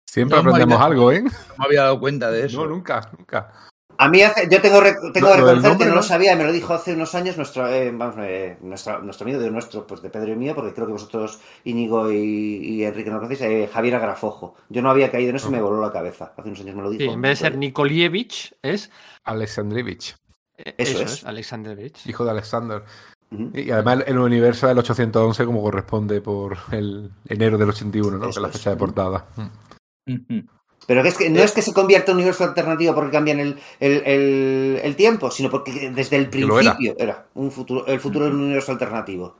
[0.08, 1.22] Siempre No aprendemos había- algo, ¿eh?
[1.22, 2.62] No me había dado cuenta de eso.
[2.62, 3.52] No, nunca, nunca.
[3.98, 4.80] A mí hace, yo tengo,
[5.12, 7.90] tengo que reconocer que no lo sabía me lo dijo hace unos años nuestro, eh,
[7.92, 10.92] vamos, eh, nuestro, nuestro amigo de nuestro, pues de Pedro y mío, porque creo que
[10.92, 14.54] vosotros, Íñigo y, y Enrique no lo conocéis, eh, Javier Agrafojo.
[14.68, 16.32] Yo no había caído en eso y me voló la cabeza.
[16.36, 17.04] Hace unos años me lo dijo.
[17.04, 18.90] Sí, en vez de ser Nikolievich, es.
[19.24, 20.14] Alexandrovich,
[20.58, 21.12] eh, Eso Eso, es.
[21.12, 22.06] es, Alexandrovich.
[22.06, 22.82] hijo de Alexander.
[23.54, 28.24] Y además el universo del 811 como corresponde por el enero del 81, ¿no?
[28.24, 28.52] Que es la es.
[28.56, 29.26] fecha de portada.
[30.86, 33.40] Pero que es que no es que se convierta en un universo alternativo porque cambian
[33.40, 36.30] el, el, el- el tiempo, sino porque desde el era.
[36.30, 39.36] principio era, un futuro, el futuro de un universo alternativo.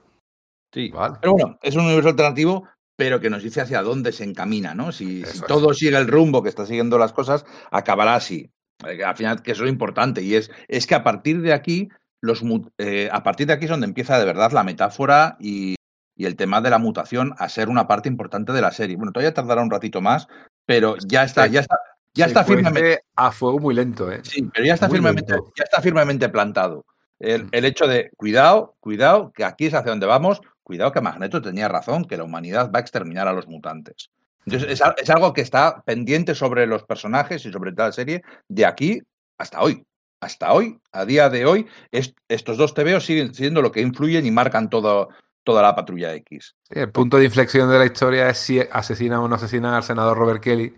[0.74, 0.90] Sí.
[0.90, 1.16] Vale.
[1.20, 2.64] Pero bueno, es un universo alternativo,
[2.96, 4.90] pero que nos dice hacia dónde se encamina, ¿no?
[4.90, 8.50] Si, todo sigue el rumbo que está siguiendo las cosas, acabará así.
[8.86, 11.52] Eh, Al final, que eso es lo importante, y es, es que a partir de
[11.52, 11.88] aquí,
[12.22, 12.42] los,
[12.78, 15.76] eh, a partir de aquí es donde empieza de verdad la metáfora y,
[16.16, 18.96] y el tema de la mutación a ser una parte importante de la serie.
[18.96, 20.26] Bueno, todavía tardará un ratito más,
[20.66, 21.78] pero ya está, ya está,
[22.14, 22.80] ya está firmemente.
[22.80, 24.20] cuece A fuego muy lento, ¿eh?
[24.24, 25.52] Sí, pero ya está, Muy firmemente, lento.
[25.56, 26.84] ya está firmemente plantado.
[27.18, 27.48] El, Mm.
[27.52, 31.68] el hecho de, cuidado, cuidado, que aquí es hacia donde vamos, cuidado que Magneto tenía
[31.68, 34.10] razón, que la humanidad va a exterminar a los mutantes.
[34.44, 37.92] Entonces, es, al- es algo que está pendiente sobre los personajes y sobre toda la
[37.92, 39.00] serie de aquí
[39.38, 39.84] hasta hoy.
[40.20, 44.24] Hasta hoy, a día de hoy, es- estos dos TVOs siguen siendo lo que influyen
[44.26, 45.08] y marcan todo,
[45.46, 46.56] toda la patrulla X.
[46.68, 50.18] El punto de inflexión de la historia es si asesinan o no asesinan al senador
[50.18, 50.74] Robert Kelly,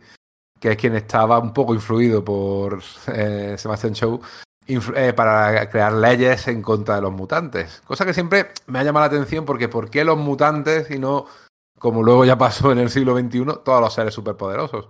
[0.60, 4.20] que es quien estaba un poco influido por eh, Sebastian Shaw,
[4.66, 7.80] eh, para crear leyes en contra de los mutantes.
[7.86, 11.24] Cosa que siempre me ha llamado la atención porque ¿por qué los mutantes y no,
[11.78, 14.88] como luego ya pasó en el siglo XXI, todos los seres superpoderosos?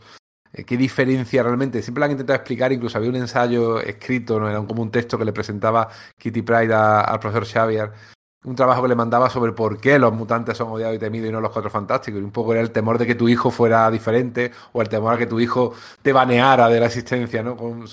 [0.52, 1.82] Eh, ¿Qué diferencia realmente?
[1.82, 4.50] Siempre lo han intentado explicar, incluso había un ensayo escrito, ¿no?
[4.50, 5.88] era como un texto que le presentaba
[6.18, 7.92] Kitty Pride al profesor Xavier
[8.44, 11.32] un trabajo que le mandaba sobre por qué los mutantes son odiados y temidos y
[11.32, 12.20] no los cuatro fantásticos.
[12.20, 15.15] Y un poco era el temor de que tu hijo fuera diferente o el temor
[15.15, 17.56] a que tu hijo te baneara de la existencia, ¿no?
[17.56, 17.85] Con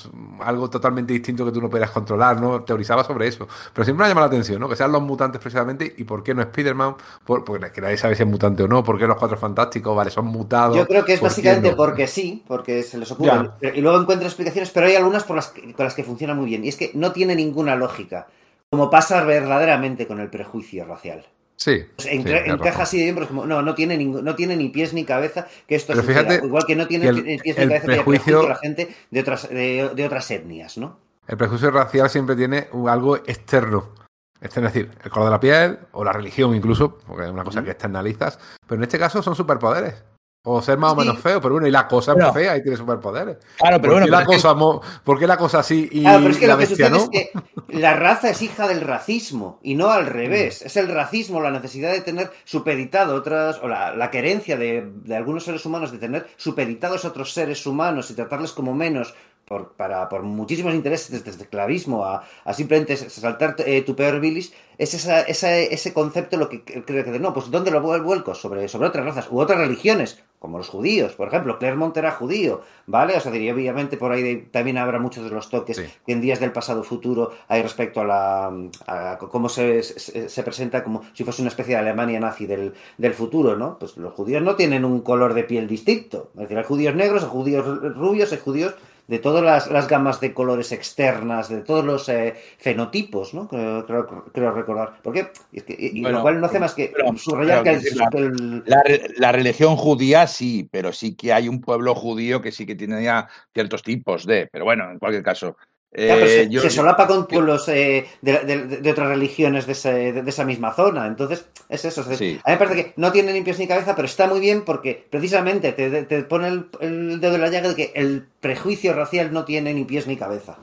[0.41, 2.63] algo totalmente distinto que tú no pudieras controlar, ¿no?
[2.63, 3.47] Teorizaba sobre eso.
[3.73, 4.69] Pero siempre me ha llamado la atención, ¿no?
[4.69, 6.95] Que sean los mutantes precisamente y por qué no Spider-Man,
[7.25, 10.27] porque nadie sabe si es mutante o no, por qué los cuatro fantásticos, vale, son
[10.27, 10.77] mutados.
[10.77, 13.49] Yo creo que es básicamente porque sí, porque se les ocurre.
[13.73, 16.63] Y luego encuentro explicaciones, pero hay algunas por las con las que funciona muy bien.
[16.63, 18.27] Y es que no tiene ninguna lógica
[18.71, 21.25] como pasa verdaderamente con el prejuicio racial.
[21.57, 21.85] Sí.
[21.95, 24.93] Pues encaja así de bien, pero como, no, no tiene, ni, no tiene ni pies
[24.93, 28.47] ni cabeza que esto fíjate Igual que no tiene pies ni cabeza prejuicio...
[28.47, 30.99] la gente de otras, de, otras etnias, ¿no?
[31.27, 33.93] El prejuicio racial siempre tiene algo externo.
[34.41, 37.63] Es decir, el color de la piel o la religión incluso, porque es una cosa
[37.63, 38.37] que externalizas.
[38.67, 40.03] Pero en este caso son superpoderes.
[40.45, 42.77] O ser más o menos feo, pero bueno, y la cosa es fea y tiene
[42.77, 43.37] superpoderes.
[43.57, 44.07] Claro, pero bueno.
[44.07, 44.55] La cosa,
[45.03, 47.31] ¿Por qué la cosa así y claro, pero es que lo que sucede es que
[47.67, 50.61] la raza es hija del racismo y no al revés.
[50.61, 50.67] Mm.
[50.67, 55.15] Es el racismo, la necesidad de tener supeditado otras, o la, la querencia de, de,
[55.15, 59.15] algunos seres humanos de tener supeditados a otros seres humanos y tratarles como menos
[59.45, 64.53] por, para, por muchísimos intereses, desde esclavismo a, a simplemente saltar eh, tu peor bilis,
[64.77, 68.33] es esa, ese concepto lo que creo que no, pues ¿dónde lo vuelco?
[68.33, 72.61] Sobre, sobre otras razas u otras religiones, como los judíos, por ejemplo, Clermont era judío,
[72.85, 73.17] ¿vale?
[73.17, 76.39] O sea, diría, obviamente por ahí también habrá muchos de los toques que en días
[76.39, 78.53] del pasado futuro hay respecto a la
[78.85, 83.15] a cómo se, se, presenta como si fuese una especie de Alemania nazi del, del
[83.15, 83.79] futuro, ¿no?
[83.79, 87.23] Pues los judíos no tienen un color de piel distinto, es decir, hay judíos negros,
[87.23, 88.75] hay judíos rubios, hay judíos
[89.07, 93.47] de todas las, las, gamas de colores externas, de todos los eh, fenotipos, ¿no?
[93.47, 93.85] Creo,
[94.33, 94.93] creo, recordar.
[95.03, 97.81] Porque es que, y, lo cual no hace más que subrayar que,
[98.17, 98.83] el, la,
[99.17, 103.03] la, religión judía sí, pero sí que hay un pueblo judío que sí que tiene
[103.03, 105.55] ya ciertos tipos de, pero bueno, en cualquier caso,
[105.95, 111.07] se, eh, solapa con pueblos eh, de, otras religiones de, esa misma zona.
[111.07, 112.01] Entonces, es eso.
[112.01, 114.63] A mí me parece que no tiene ni pies ni cabeza, pero está muy bien
[114.65, 116.47] porque precisamente te, pone
[116.81, 120.17] el, dedo en la llaga de que el prejuicio racial no tiene ni pies ni
[120.17, 120.57] cabeza.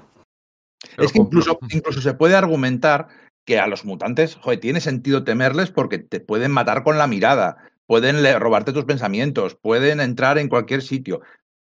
[0.99, 3.09] es que incluso, incluso se puede argumentar
[3.45, 7.57] que a los mutantes, joder, tiene sentido temerles porque te pueden matar con la mirada,
[7.87, 11.23] pueden robarte tus pensamientos, pueden entrar en cualquier sitio.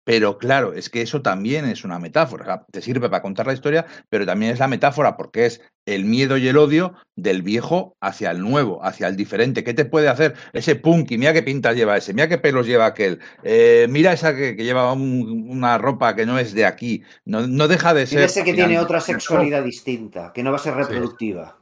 [0.08, 2.64] Pero claro, es que eso también es una metáfora.
[2.72, 6.38] te sirve para contar la historia, pero también es la metáfora porque es el miedo
[6.38, 9.64] y el odio del viejo hacia el nuevo, hacia el diferente.
[9.64, 11.18] ¿Qué te puede hacer ese punky?
[11.18, 13.18] Mira qué pintas lleva ese, mira qué pelos lleva aquel.
[13.42, 17.02] Eh, mira esa que, lleva una ropa que no es de aquí.
[17.26, 18.22] No, no deja de ser.
[18.22, 21.57] ese que tiene otra sexualidad distinta, que no va a ser reproductiva.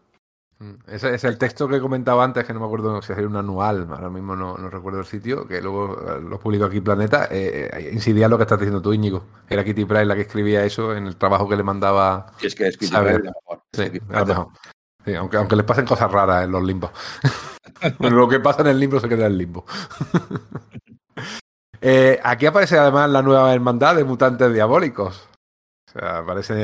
[0.86, 3.36] Ese es el texto que he comentado antes, que no me acuerdo si hacer un
[3.36, 7.68] anual, ahora mismo no, recuerdo el sitio, que luego eh, lo publicó aquí Planeta, eh,
[7.72, 9.24] eh, incidía en lo que estás diciendo tú, Íñigo.
[9.50, 12.32] Era Kitty Pryde la que escribía eso en el trabajo que le mandaba.
[12.40, 12.96] es que es Kitty
[13.72, 14.00] Sí,
[15.04, 16.90] Sí, aunque, aunque les pasen cosas raras en los limbos.
[18.00, 19.64] lo que pasa en el limbo se queda en el limbo.
[22.24, 25.28] aquí aparece además la nueva hermandad de mutantes diabólicos
[26.00, 26.54] aparece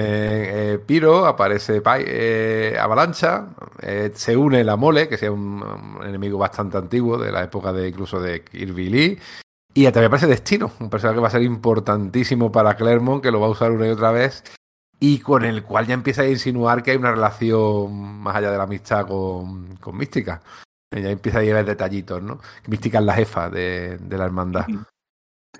[0.74, 3.48] eh, Piro, aparece eh, Avalancha,
[3.80, 5.62] eh, se une la Mole, que sea un,
[6.04, 9.18] enemigo bastante antiguo de la época de incluso de Kirby Lee.
[9.74, 13.40] Y también aparece Destino, un personaje que va a ser importantísimo para Clermont, que lo
[13.40, 14.44] va a usar una y otra vez,
[15.00, 18.58] y con el cual ya empieza a insinuar que hay una relación más allá de
[18.58, 20.42] la amistad con, con Mística.
[20.90, 22.38] Ya empieza a llevar detallitos, ¿no?
[22.66, 24.66] Mística es la jefa de, de la hermandad.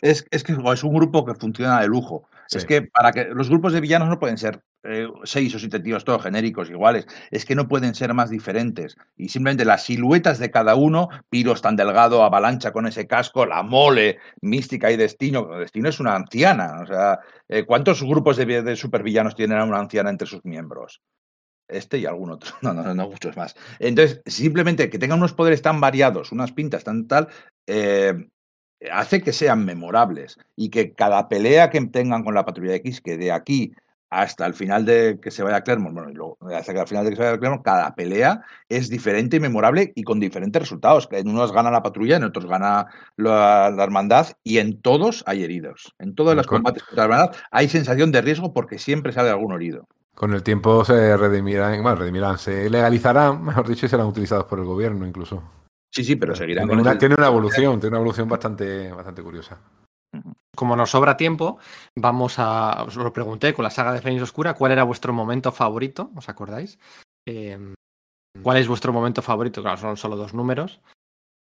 [0.00, 2.28] Es, es que es un grupo que funciona de lujo.
[2.54, 5.80] Es que para que los grupos de villanos no pueden ser eh, seis o siete
[5.80, 8.96] tíos todos genéricos iguales, es que no pueden ser más diferentes.
[9.16, 13.62] Y simplemente las siluetas de cada uno, Piros tan delgado, Avalancha con ese casco, la
[13.62, 15.46] mole, Mística y Destino.
[15.58, 16.80] Destino es una anciana.
[16.82, 21.00] O sea, eh, ¿cuántos grupos de, de supervillanos tienen a una anciana entre sus miembros?
[21.68, 23.54] Este y algún otro, no, no, no, muchos más.
[23.78, 27.28] Entonces, simplemente que tengan unos poderes tan variados, unas pintas tan tal,
[27.66, 28.14] eh,
[28.90, 33.16] hace que sean memorables y que cada pelea que tengan con la patrulla X, que
[33.16, 33.74] de aquí
[34.12, 36.86] hasta el final de que se vaya a Clermont, bueno, y luego hasta que al
[36.86, 40.20] final de que se vaya a Clermont, cada pelea es diferente y memorable y con
[40.20, 41.08] diferentes resultados.
[41.08, 42.86] Que en unos gana la patrulla, en otros gana
[43.16, 45.94] la, hermandad y en todos hay heridos.
[45.98, 49.54] En todos los combates contra la hermandad hay sensación de riesgo porque siempre sale algún
[49.54, 49.88] herido.
[50.14, 54.58] Con el tiempo se redimirán, bueno, redimirán, se legalizarán, mejor dicho, y serán utilizados por
[54.58, 55.42] el gobierno incluso.
[55.92, 59.60] Sí, sí, pero seguirán tiene, una, tiene una evolución, tiene una evolución bastante, bastante curiosa.
[60.56, 61.58] como nos sobra tiempo,
[61.94, 62.84] vamos a.
[62.84, 66.10] Os lo pregunté con la saga de Fénix Oscura, ¿cuál era vuestro momento favorito?
[66.16, 66.78] ¿Os acordáis?
[67.28, 67.74] Eh,
[68.42, 69.60] ¿Cuál es vuestro momento favorito?
[69.60, 70.80] Claro, son solo dos números.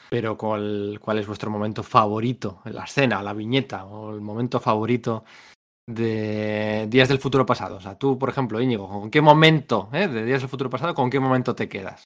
[0.10, 2.62] Pero ¿cuál, ¿cuál es vuestro momento favorito?
[2.66, 5.24] La escena, la viñeta o el momento favorito
[5.88, 7.76] de Días del Futuro Pasado.
[7.76, 10.96] O sea, tú, por ejemplo, Íñigo, ¿con qué momento eh, de Días del Futuro Pasado,
[10.96, 12.04] con qué momento te quedas?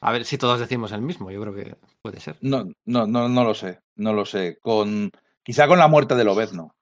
[0.00, 2.36] A ver si todos decimos el mismo, yo creo que puede ser.
[2.40, 4.58] No, no, no, no lo sé, no lo sé.
[4.60, 5.10] Con,
[5.42, 6.74] quizá con la muerte de Lobezno.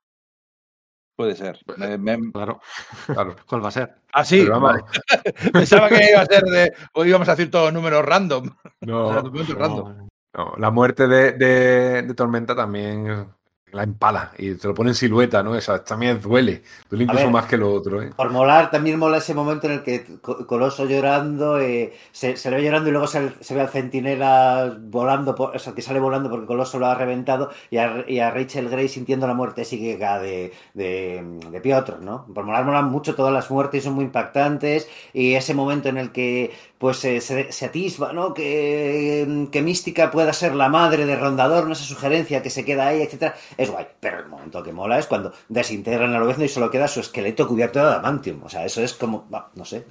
[1.16, 1.60] Puede ser.
[1.76, 2.60] Me- me- Claro.
[3.06, 3.36] Claro.
[3.46, 3.94] ¿Cuál va a ser?
[4.12, 4.44] Ah, sí.
[4.46, 4.80] Vamos.
[5.52, 6.72] Pensaba que iba a ser de.
[6.94, 8.50] O íbamos a decir todos números random.
[8.80, 9.96] no, random.
[9.96, 13.28] No, no, la muerte de, de- de Tormenta también
[13.74, 15.54] la empala y te lo pone en silueta, ¿no?
[15.56, 16.62] Esa también duele.
[16.88, 17.32] Duele incluso ver.
[17.32, 18.14] más que lo otro, ¿eh?
[18.16, 22.48] Por molar, también mola ese momento en el que Co- Coloso llorando, eh, se, se
[22.48, 25.82] le ve llorando y luego se, se ve al centinela volando, por- o sea, que
[25.82, 29.34] sale volando porque Coloso lo ha reventado y a, y a Rachel Grey sintiendo la
[29.34, 32.24] muerte psíquica de, de, de Piotr, ¿no?
[32.32, 36.12] Por molar molan mucho todas las muertes, son muy impactantes y ese momento en el
[36.12, 38.34] que pues eh, se, se atisba, ¿no?
[38.34, 41.72] Que, que Mística pueda ser la madre de Rondador, ¿no?
[41.72, 43.86] Esa sugerencia que se queda ahí, etcétera, es guay.
[44.00, 47.46] Pero el momento que mola es cuando desintegran a Lobezno y solo queda su esqueleto
[47.46, 48.42] cubierto de adamantium.
[48.44, 49.84] O sea, eso es como, no sé,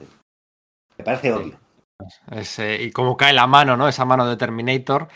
[0.97, 1.59] me parece obvio.
[2.31, 3.87] Es, eh, y como cae la mano, ¿no?
[3.87, 5.07] Esa mano de Terminator,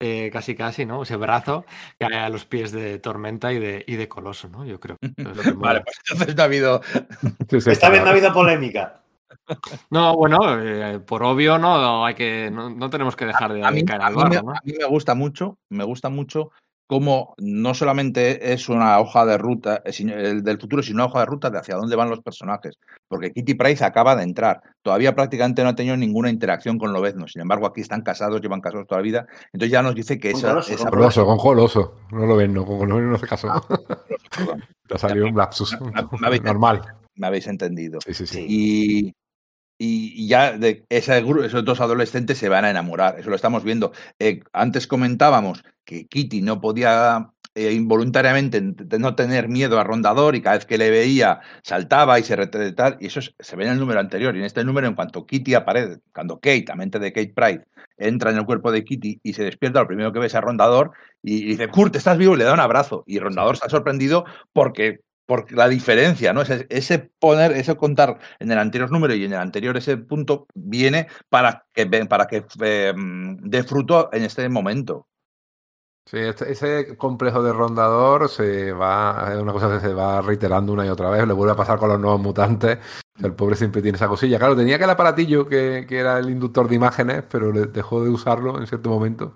[0.00, 1.04] eh, casi casi, ¿no?
[1.04, 1.64] Ese brazo
[1.98, 4.64] cae a los pies de Tormenta y de, y de Coloso, ¿no?
[4.64, 4.96] Yo creo.
[4.98, 5.68] que es lo que mola.
[5.68, 6.82] Vale, pues entonces no ha habido.
[7.48, 9.01] Sí, sí, Esta vez no ha habido polémica.
[9.90, 13.70] No, bueno, eh, por obvio no hay que, no, no tenemos que dejar de A
[13.70, 14.52] mí, caer a al mí me, barro, ¿no?
[14.52, 16.50] a mí me gusta mucho, me gusta mucho
[16.88, 21.20] cómo no solamente es una hoja de ruta eh, el del futuro, sino una hoja
[21.20, 22.74] de ruta de hacia dónde van los personajes.
[23.08, 24.60] Porque Kitty Price acaba de entrar.
[24.82, 27.26] Todavía prácticamente no ha tenido ninguna interacción con Lobezno.
[27.28, 29.26] Sin embargo, aquí están casados, llevan casados toda la vida.
[29.54, 30.90] Entonces ya nos dice que Con esa, Coloso, esa
[31.24, 31.94] con con Coloso.
[32.10, 33.48] No lo ven, no, con Coloso no se casó.
[34.86, 35.78] Te ha salido un lapsus.
[35.80, 35.90] Me-
[36.20, 36.82] me habéis- Normal.
[37.14, 38.00] me habéis entendido.
[38.04, 38.34] Sí, sí, sí.
[38.36, 38.46] Sí.
[38.48, 39.14] Y,
[39.84, 43.64] y- ya de ese gru- esos dos adolescentes se van a enamorar, eso lo estamos
[43.64, 43.92] viendo.
[44.18, 48.62] Eh, antes comentábamos que Kitty no podía eh, involuntariamente
[48.98, 52.96] no tener miedo a Rondador y cada vez que le veía saltaba y se retrasaba,
[52.98, 54.34] y eso es- se ve en el número anterior.
[54.34, 57.64] Y en este número, en cuanto Kitty aparece, cuando Kate, la mente de Kate Pride,
[57.98, 60.40] entra en el cuerpo de Kitty y se despierta, lo primero que ve es a
[60.40, 60.92] Rondador
[61.22, 62.34] y dice, Kurt, ¿estás vivo?
[62.34, 63.04] Y le da un abrazo.
[63.06, 66.42] Y Rondador está sorprendido porque por la diferencia, ¿no?
[66.42, 70.46] Ese, ese poner, ese contar en el anterior número y en el anterior ese punto
[70.54, 75.08] viene para que, para que eh, dé fruto en este momento.
[76.04, 80.72] Sí, este- ese complejo de rondador se va, es una cosa que se va reiterando
[80.72, 82.78] una y otra vez, le vuelve a pasar con los nuevos mutantes.
[83.22, 84.38] El pobre siempre tiene esa cosilla.
[84.38, 88.10] Claro, tenía aquel aparatillo que, que era el inductor de imágenes, pero le dejó de
[88.10, 89.34] usarlo en cierto momento.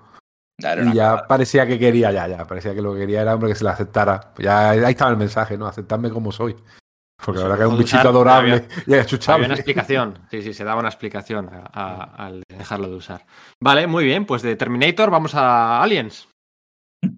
[0.92, 3.54] Y ya parecía que quería, ya, ya, parecía que lo que quería era hombre que
[3.56, 4.32] se le aceptara.
[4.34, 5.66] Pues ya ahí estaba el mensaje, ¿no?
[5.66, 6.56] Aceptarme como soy.
[7.24, 8.92] Porque la verdad que es un bichito usar, adorable había- y
[9.34, 13.26] Había una explicación, sí, sí, se daba una explicación a- a- al dejarlo de usar.
[13.62, 16.28] Vale, muy bien, pues de Terminator vamos a Aliens.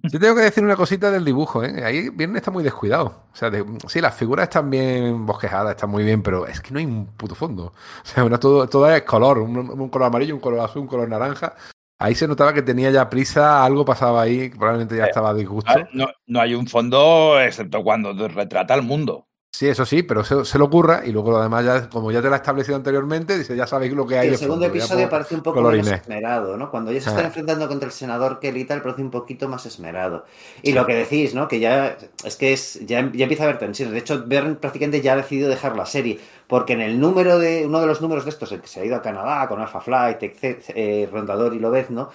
[0.02, 1.82] Yo tengo que decir una cosita del dibujo, ¿eh?
[1.84, 3.24] Ahí Viernes está muy descuidado.
[3.32, 6.72] O sea, de- sí, las figuras están bien bosquejadas, están muy bien, pero es que
[6.72, 7.66] no hay un puto fondo.
[8.02, 10.88] O sea, una- todo, todo es color, un, un color amarillo, un color azul, un
[10.88, 11.54] color naranja.
[12.00, 15.72] Ahí se notaba que tenía ya prisa, algo pasaba ahí, probablemente ya estaba disgusto.
[15.92, 19.26] No, no hay un fondo excepto cuando retrata al mundo.
[19.50, 22.20] Sí, eso sí, pero se, se le ocurra y luego lo demás, ya, como ya
[22.22, 24.78] te lo ha establecido anteriormente, dice, ya sabéis lo que hay el de segundo fondo,
[24.78, 25.86] episodio parece un poco colorines.
[25.86, 26.70] menos esmerado, ¿no?
[26.70, 27.28] Cuando ya se están Ah.
[27.28, 30.26] enfrentando contra el senador Kelly y tal, parece un poquito más esmerado.
[30.62, 31.48] Y lo que decís, ¿no?
[31.48, 33.90] Que ya es que es ya, ya empieza a haber tensión.
[33.90, 37.66] De hecho, Bern prácticamente ya ha decidido dejar la serie, porque en el número de
[37.66, 39.80] uno de los números de estos, el que se ha ido a Canadá con Alpha
[39.80, 42.10] Flight, etc., eh, Rondador y Lobezno,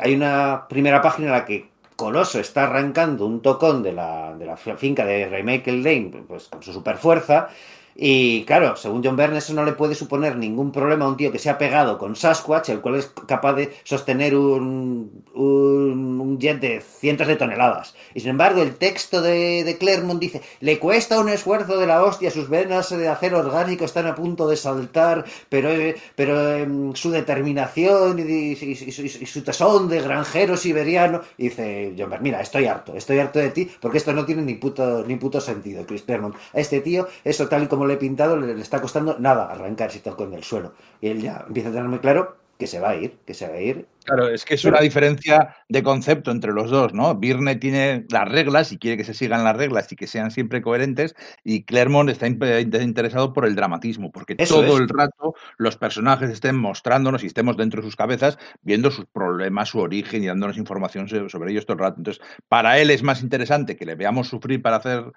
[0.00, 4.46] hay una primera página en la que Coloso está arrancando un tocón de la, de
[4.46, 7.48] la finca de Ray Michael Lane pues, con su superfuerza.
[7.96, 11.30] Y claro, según John Byrne, eso no le puede suponer ningún problema a un tío
[11.30, 16.38] que se ha pegado con Sasquatch, el cual es capaz de sostener un, un, un
[16.40, 17.94] jet de cientos de toneladas.
[18.12, 22.02] Y sin embargo, el texto de, de Claremont dice: le cuesta un esfuerzo de la
[22.02, 26.94] hostia, sus venas de acero orgánico están a punto de saltar, pero, eh, pero em,
[26.94, 28.22] su determinación y,
[28.54, 31.20] y- y- su tesón de granjero siberiano.
[31.38, 34.54] Dice John Byrne: mira, estoy harto, estoy harto de ti, porque esto no tiene ni
[34.54, 36.34] puto, ni puto sentido, Chris Claremont.
[36.52, 39.50] A este tío, eso tal y como le he pintado, le, le está costando nada
[39.50, 40.74] arrancar ese tocón del suelo.
[41.00, 43.48] Y él ya empieza a tener muy claro que se va a ir, que se
[43.48, 43.86] va a ir.
[44.04, 47.14] Claro, es que es una diferencia de concepto entre los dos, ¿no?
[47.16, 50.62] Virne tiene las reglas y quiere que se sigan las reglas y que sean siempre
[50.62, 56.56] coherentes, y Claremont está interesado por el dramatismo, porque todo el rato los personajes estén
[56.56, 61.08] mostrándonos y estemos dentro de sus cabezas, viendo sus problemas, su origen y dándonos información
[61.08, 61.96] sobre ellos todo el rato.
[61.98, 65.12] Entonces, para él es más interesante que le veamos sufrir para hacer,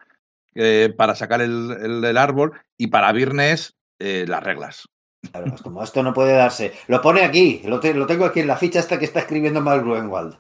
[0.60, 4.88] eh, para sacar el, árbol, y para Virne es eh, las reglas.
[5.32, 6.74] Claro, pues como esto no puede darse.
[6.88, 10.36] Lo pone aquí, lo, tengo aquí en la ficha esta que está escribiendo Mark Gruenwald.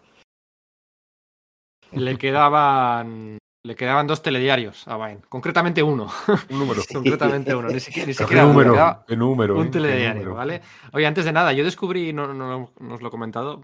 [1.92, 3.38] Le quedaban.
[3.64, 5.22] Le quedaban dos telediarios a Vine.
[5.30, 6.10] Concretamente uno.
[6.50, 6.82] Un número.
[6.94, 7.68] Concretamente uno.
[7.68, 9.60] Ni siquiera, número, número.
[9.60, 10.62] Un telediario, ¿vale?
[10.94, 13.62] Oye, antes de nada, yo descubrí, no, no, no os lo he comentado,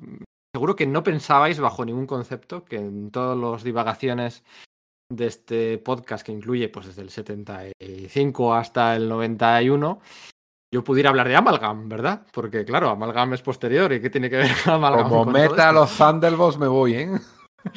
[0.53, 4.43] seguro que no pensabais bajo ningún concepto que en todas las divagaciones
[5.15, 10.01] de este podcast que incluye pues desde el 75 hasta el 91
[10.73, 12.25] yo pudiera hablar de Amalgam, ¿verdad?
[12.33, 15.07] Porque, claro, Amalgam es posterior y ¿qué tiene que ver Amalgam?
[15.07, 17.11] Como meta los Thunderbolts me voy, ¿eh?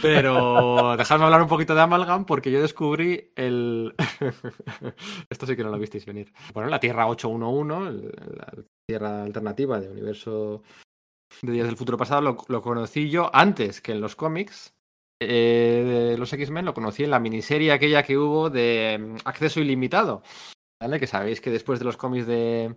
[0.01, 3.95] Pero dejadme hablar un poquito de Amalgam porque yo descubrí el.
[5.31, 6.33] Esto sí que no lo visteis venir.
[6.55, 8.53] Bueno, la Tierra 811, la
[8.89, 10.63] Tierra alternativa de universo
[11.43, 14.75] de Días del Futuro Pasado, lo, conocí yo antes que en los cómics.
[15.21, 19.61] Eh, de los X-Men lo conocí en la miniserie aquella que hubo de mm, acceso
[19.61, 20.23] ilimitado,
[20.79, 22.77] que sabéis que después de los cómics de,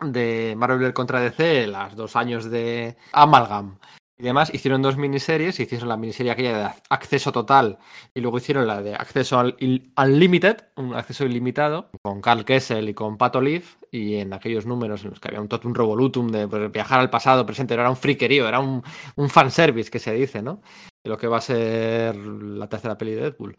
[0.00, 3.78] de Marvel contra DC, las dos años de Amalgam
[4.18, 7.78] y demás, hicieron dos miniseries, hicieron la miniserie aquella de acceso total
[8.14, 9.56] y luego hicieron la de acceso al
[9.98, 15.04] unlimited, un acceso ilimitado, con Carl Kessel y con Pato Leaf, y en aquellos números
[15.04, 17.96] en los que había un totum revolutum de pues, viajar al pasado, presente, era un
[17.96, 18.82] friquerío, era un,
[19.16, 20.62] un fanservice que se dice, ¿no?
[21.04, 23.56] Lo que va a ser la tercera peli de Deadpool.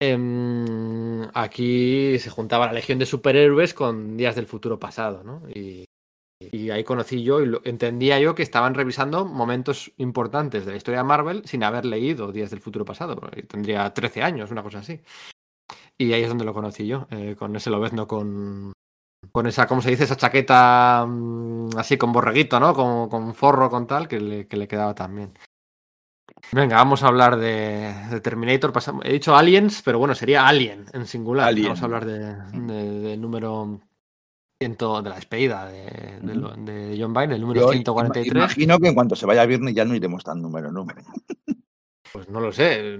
[0.00, 5.42] Em, aquí se juntaba la legión de superhéroes con días del futuro pasado, ¿no?
[5.48, 5.84] Y,
[6.70, 11.04] ahí conocí yo y entendía yo que estaban revisando momentos importantes de la historia de
[11.04, 13.16] Marvel sin haber leído días del futuro pasado.
[13.48, 15.00] Tendría 13 años, una cosa así.
[15.96, 18.72] Y ahí es donde lo conocí yo, eh, con ese lobezno, con,
[19.32, 20.04] con esa, ¿cómo se dice?
[20.04, 22.74] Esa chaqueta mm, así con borreguito, ¿no?
[22.74, 25.32] Con, con forro, con tal, que le, que le quedaba también.
[26.52, 28.72] Venga, vamos a hablar de, Terminator.
[29.04, 31.54] he dicho Aliens, pero bueno, sería Alien en singular.
[31.54, 33.80] Vamos a hablar del número
[34.58, 38.34] ciento, de la despedida de, John Biden, el número 143.
[38.34, 41.02] Imagino que en cuanto se vaya a viernes ya no iremos tan número número.
[42.12, 42.98] Pues no lo sé.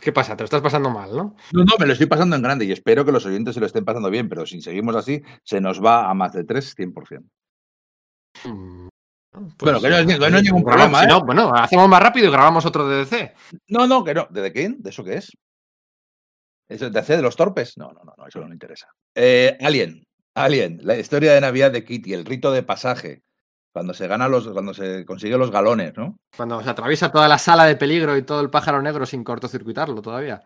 [0.00, 0.34] ¿Qué pasa?
[0.34, 1.36] Te lo estás pasando mal, ¿no?
[1.52, 3.66] No, no, me lo estoy pasando en grande y espero que los oyentes se lo
[3.66, 7.24] estén pasando bien, pero si seguimos así, se nos va a más de 3, 100%.
[9.30, 9.96] Pues, bueno, que no,
[10.36, 11.04] hay ningún problema.
[11.04, 11.08] ¿eh?
[11.24, 13.34] bueno, hacemos más rápido y grabamos otro de DC.
[13.68, 14.26] No, no, que no.
[14.30, 14.82] ¿De quién?
[14.82, 15.30] ¿De eso qué es?
[16.68, 17.76] ¿Es el DC de los torpes?
[17.76, 18.88] No, no, no, eso no me interesa.
[19.14, 20.04] Eh, Alien.
[20.34, 23.22] Alien, la historia de Navidad de Kitty, el rito de pasaje.
[23.72, 26.18] Cuando se gana los, cuando se consigue los galones, ¿no?
[26.36, 30.00] Cuando se atraviesa toda la sala de peligro y todo el pájaro negro sin cortocircuitarlo
[30.00, 30.42] todavía.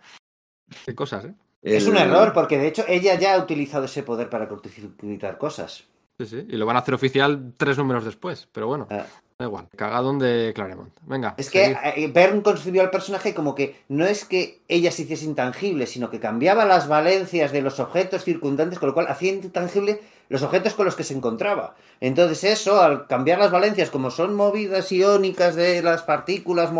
[0.84, 1.34] Qué cosas, ¿eh?
[1.62, 5.84] Es un error, porque de hecho ella ya ha utilizado ese poder para cortocircuitar cosas.
[6.18, 8.86] Sí, sí, y lo van a hacer oficial tres números después, pero bueno.
[8.90, 9.06] Ah.
[9.38, 10.92] Da igual, cagadón de Claremont.
[11.02, 11.34] Venga.
[11.38, 15.24] Es que eh, Bern concibió al personaje como que no es que ella se hiciese
[15.24, 20.00] intangible, sino que cambiaba las valencias de los objetos circundantes, con lo cual hacía intangible
[20.32, 21.74] los objetos con los que se encontraba.
[22.00, 26.70] Entonces eso, al cambiar las valencias, como son movidas iónicas de las partículas,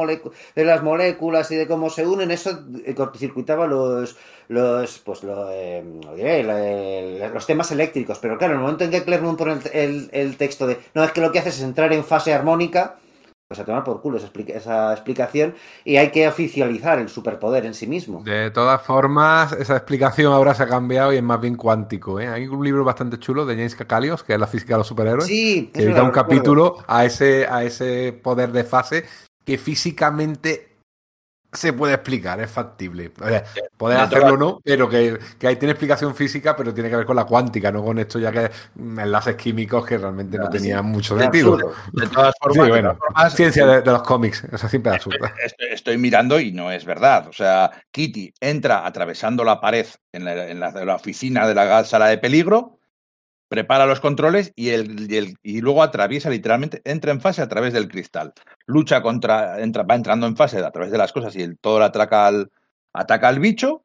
[0.56, 4.16] de las moléculas y de cómo se unen, eso eh, cortocircuitaba los,
[4.48, 5.84] los, pues eh,
[7.34, 8.18] los temas eléctricos.
[8.20, 11.12] Pero claro, en el momento en que Claremont pone el, el texto de, no, es
[11.12, 12.96] que lo que hace es entrar en fase armónica,
[13.52, 15.54] pues a tomar por culo esa, explicación
[15.84, 18.22] y hay que oficializar el superpoder en sí mismo.
[18.22, 22.18] De todas formas, esa explicación ahora se ha cambiado y es más bien cuántico.
[22.18, 22.28] ¿eh?
[22.28, 25.26] Hay un libro bastante chulo de James Cacalios, que es la física de los superhéroes,
[25.26, 29.04] sí, que dedica un capítulo a ese, a ese poder de fase
[29.44, 30.71] que físicamente
[31.52, 33.12] se puede explicar, es factible.
[33.78, 37.16] O hacerlo o no, pero que, ahí tiene explicación física, pero tiene que ver con
[37.16, 41.58] la cuántica, no con esto ya que enlaces químicos que realmente no tenían mucho sentido.
[41.92, 45.34] De todas formas, ciencia de, los cómics, o sea, siempre absurda.
[45.70, 47.28] Estoy, mirando y no es verdad.
[47.28, 52.06] O sea, Kitty entra atravesando la pared en la, en la oficina de la sala
[52.06, 52.78] de peligro,
[53.52, 57.86] prepara los controles y, el, y, luego atraviesa literalmente, entra en fase a través del
[57.86, 58.32] cristal.
[58.64, 61.78] Lucha contra, entra, va entrando en fase a través de las cosas y el, todo
[61.78, 62.50] le atraca al,
[62.94, 63.84] ataca al bicho.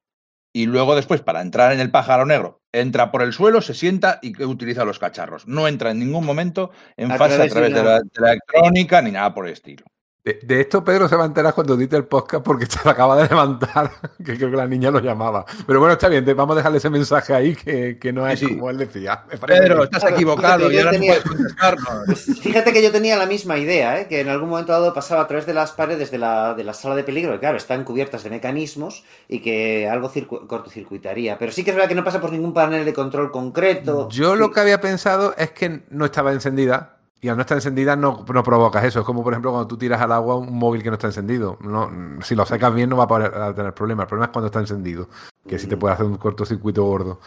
[0.54, 4.20] Y luego después, para entrar en el pájaro negro, entra por el suelo, se sienta
[4.22, 5.46] y utiliza los cacharros.
[5.50, 9.48] No entra en ningún momento en fase a través de la, electrónica ni nada por
[9.48, 9.84] el estilo.
[10.28, 13.16] De, de esto Pedro se va a enterar cuando edite el podcast porque se acaba
[13.16, 13.92] de levantar,
[14.26, 15.46] que creo que la niña lo llamaba.
[15.66, 18.40] Pero bueno, está bien, te- vamos a dejarle ese mensaje ahí que, que no es
[18.40, 19.24] Sí, como él decía.
[19.46, 19.84] Pedro, bien.
[19.84, 22.20] estás Claro, equivocado fíjate, y ahora no tenía- puedes contestarnos.
[22.42, 24.08] Fíjate que yo tenía la misma idea, ¿eh?
[24.08, 26.74] que en algún momento dado pasaba a través de las paredes de la, de la
[26.74, 31.38] sala de peligro, que claro, están cubiertas de mecanismos y que algo circu- cortocircuitaría.
[31.38, 34.10] Pero sí que es verdad que no pasa por ningún panel de control concreto.
[34.10, 36.97] Yo lo que había pensado es que no estaba encendida.
[37.20, 39.00] Y al no estar encendida no, no provocas eso.
[39.00, 41.58] Es como, por ejemplo, cuando tú tiras al agua un móvil que no está encendido.
[41.62, 41.90] No,
[42.22, 44.04] si lo secas bien no va a, poder- a tener problema.
[44.04, 45.10] El problema es cuando está encendido.
[45.48, 47.20] Que sí te puede hacer un cortocircuito gordo.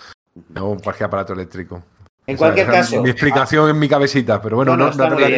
[0.51, 1.83] No cualquier aparato eléctrico.
[2.27, 4.41] En Esa- cualquier caso, Mi explicación en mi cabecita.
[4.41, 4.91] Pero bueno, No,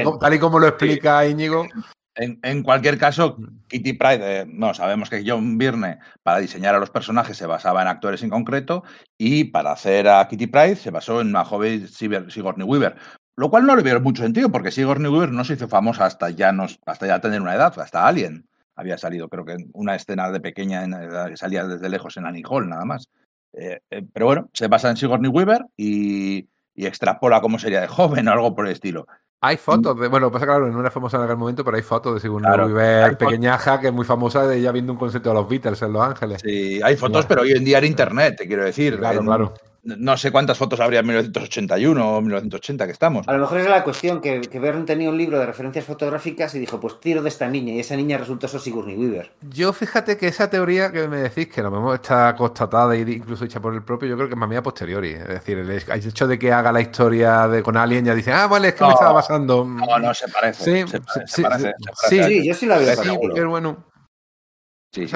[0.05, 1.67] como- tal y como lo explica Íñigo.
[2.15, 3.39] En, en cualquier caso,
[3.69, 7.81] Kitty Pride, eh, no, sabemos que John Byrne para diseñar a los personajes se basaba
[7.81, 8.85] en actores en concreto
[9.17, 12.97] y para hacer a Kitty Pride se basó en una joven Sigour- Sigourney Weaver.
[13.37, 16.31] Lo cual no le veo mucho sentido porque Sigourney Weaver no se hizo famosa hasta
[16.31, 18.47] ya, no, hasta ya tener una edad, hasta Alien.
[18.77, 20.95] Había salido, creo que en una escena de pequeña en
[21.29, 23.09] que salía desde lejos en Annie Hall, nada más.
[23.53, 27.89] Eh, eh, pero bueno, se basa en Sigourney Weaver y, y extrapola cómo sería de
[27.89, 29.07] joven o algo por el estilo.
[29.45, 30.07] Hay fotos de.
[30.09, 32.67] Bueno, pasa claro, no era famosa en aquel momento, pero hay fotos de Sigourney Claro,
[32.67, 35.93] Weaver pequeñaja, que es muy famosa de ella viendo un concierto de los Beatles en
[35.93, 36.41] Los Ángeles.
[36.43, 38.99] Sí, hay fotos, pero hoy en día en internet, te quiero decir.
[38.99, 39.55] Claro, En- claro.
[39.85, 43.27] No sé cuántas fotos habría en 1981 o 1980 que estamos.
[43.27, 46.55] a lo mejor es la cuestión que, que Verne tenía un libro de referencias fotográficas
[46.55, 49.33] y dijo, pues tiro de esta niña, y esa niña resultó ser Sigourney Weaver.
[49.51, 53.01] Yo fíjate que esa teoría que me decís, que a lo mejor está constatada e
[53.01, 55.11] incluso hecha por el propio, yo creo que es más mía posteriori.
[55.15, 58.47] Es decir, el hecho de que haga la historia de con Alien ya dicen, ah,
[58.47, 59.65] vale, es que me estaba basando.
[59.65, 60.63] No, no, se parece.
[60.85, 62.29] Sí, se, pare- sí, se parece, sí, se parece.
[62.29, 62.41] sí.
[62.41, 63.03] Sí, yo sí la veo.
[63.03, 63.85] Sí, pero bueno,
[64.93, 65.09] Sí.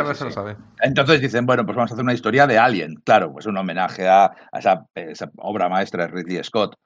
[0.81, 2.95] Entonces dicen, bueno, pues vamos a hacer una historia de Alien.
[3.05, 6.77] Claro, pues un homenaje a, a esa, esa obra maestra de Ridley Scott.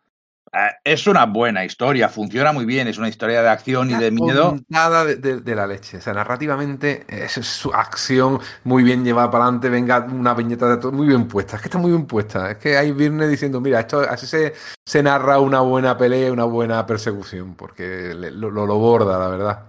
[0.52, 4.10] Eh, es una buena historia, funciona muy bien, es una historia de acción y de
[4.10, 4.56] miedo.
[4.68, 5.98] Nada de, de- de la leche.
[5.98, 9.68] O sea, narrativamente es su acción muy bien llevada para adelante.
[9.68, 11.54] Venga, una viñeta de todo muy bien puesta.
[11.54, 12.50] Es que está muy bien puesta.
[12.50, 14.54] Es que hay Virne diciendo, mira, esto así se,
[14.84, 19.60] se narra una buena pelea, una buena persecución, porque le- lo, lo borda, la verdad.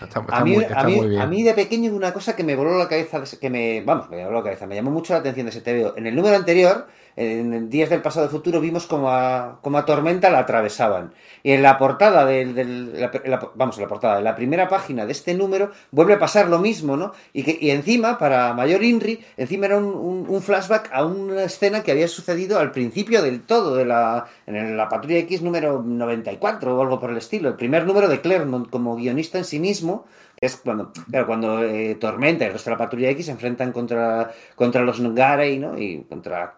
[0.00, 1.20] Está, está A mí, muy, a, mí, muy bien.
[1.20, 4.08] a mí de pequeño hubo una cosa que me voló la cabeza, que me, vamos,
[4.10, 5.96] me voló la cabeza, me llamó mucho la atención de ese TVO.
[5.96, 6.86] En el número anterior,
[7.20, 11.12] en Días del Pasado Futuro, vimos como a, como a Tormenta la atravesaban.
[11.42, 15.04] Y en la portada del, del- la- la- vamos, la portada, en la primera página
[15.06, 17.12] de este número, vuelve a pasar lo mismo, ¿no?
[17.32, 21.90] Y, que, y encima, para Mayor Inri, encima era un, flashback a una escena que
[21.92, 26.82] había sucedido al principio del todo, de la, en la Patrulla X número 94 o
[26.82, 27.48] algo por el estilo.
[27.48, 30.04] El primer número de Claremont como guionista en sí mismo,
[30.40, 33.72] es cuando, claro, cuando eh, Tormenta y el resto de la Patrulla X se enfrentan
[33.72, 35.78] contra, contra los Ngarei, ¿no?
[35.78, 36.54] Y contra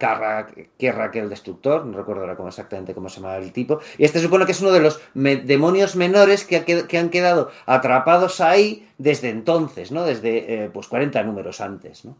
[0.76, 3.80] Kierra, que el destructor, no recuerdo ahora cómo exactamente cómo se llama el tipo.
[3.96, 8.40] Y este supone que es uno de los demonios menores que, que han quedado atrapados
[8.40, 10.04] ahí desde entonces, ¿no?
[10.04, 12.16] Desde, eh, pues, 40 números antes, ¿no?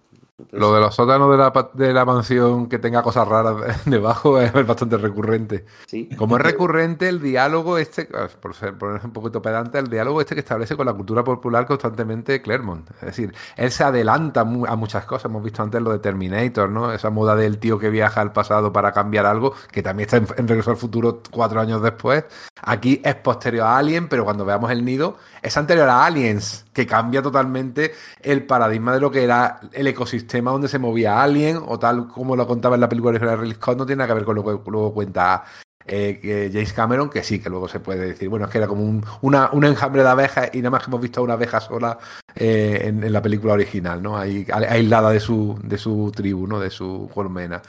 [0.52, 3.56] Lo de los sótanos de la, de la mansión que tenga cosas raras
[3.86, 5.64] debajo es bastante recurrente.
[5.86, 6.08] sí.
[6.16, 8.08] Como es recurrente el diálogo este,
[8.40, 12.40] por ser un poquito pedante, el diálogo este que establece con la cultura popular constantemente
[12.42, 12.90] Claremont.
[13.00, 15.26] Es decir, él se adelanta mu- a muchas cosas.
[15.26, 16.92] Hemos visto antes lo de Terminator, ¿no?
[16.92, 20.26] Esa moda del tío que viaja al pasado para cambiar algo, que también está en,
[20.36, 22.24] en Regreso al Futuro cuatro años después.
[22.62, 26.86] Aquí es posterior a Alien, pero cuando veamos el nido, es anterior a Aliens, que
[26.86, 27.92] cambia totalmente
[28.22, 32.36] el paradigma de lo que era el ecosistema donde se movía Alien, o tal como
[32.36, 34.44] lo contaba en la película de Ridley Scott, no tiene nada que ver con lo
[34.44, 35.44] que luego cuenta
[35.86, 38.68] eh, que James Cameron, que sí, que luego se puede decir, bueno, es que era
[38.68, 41.32] como un, una, un enjambre de abejas y nada más que hemos visto a una
[41.32, 41.98] abeja sola
[42.34, 44.16] eh, en, la película original, ¿no?
[44.16, 46.60] Ahí, aislada de su, de su tribu, ¿no?
[46.60, 47.60] De su colmena.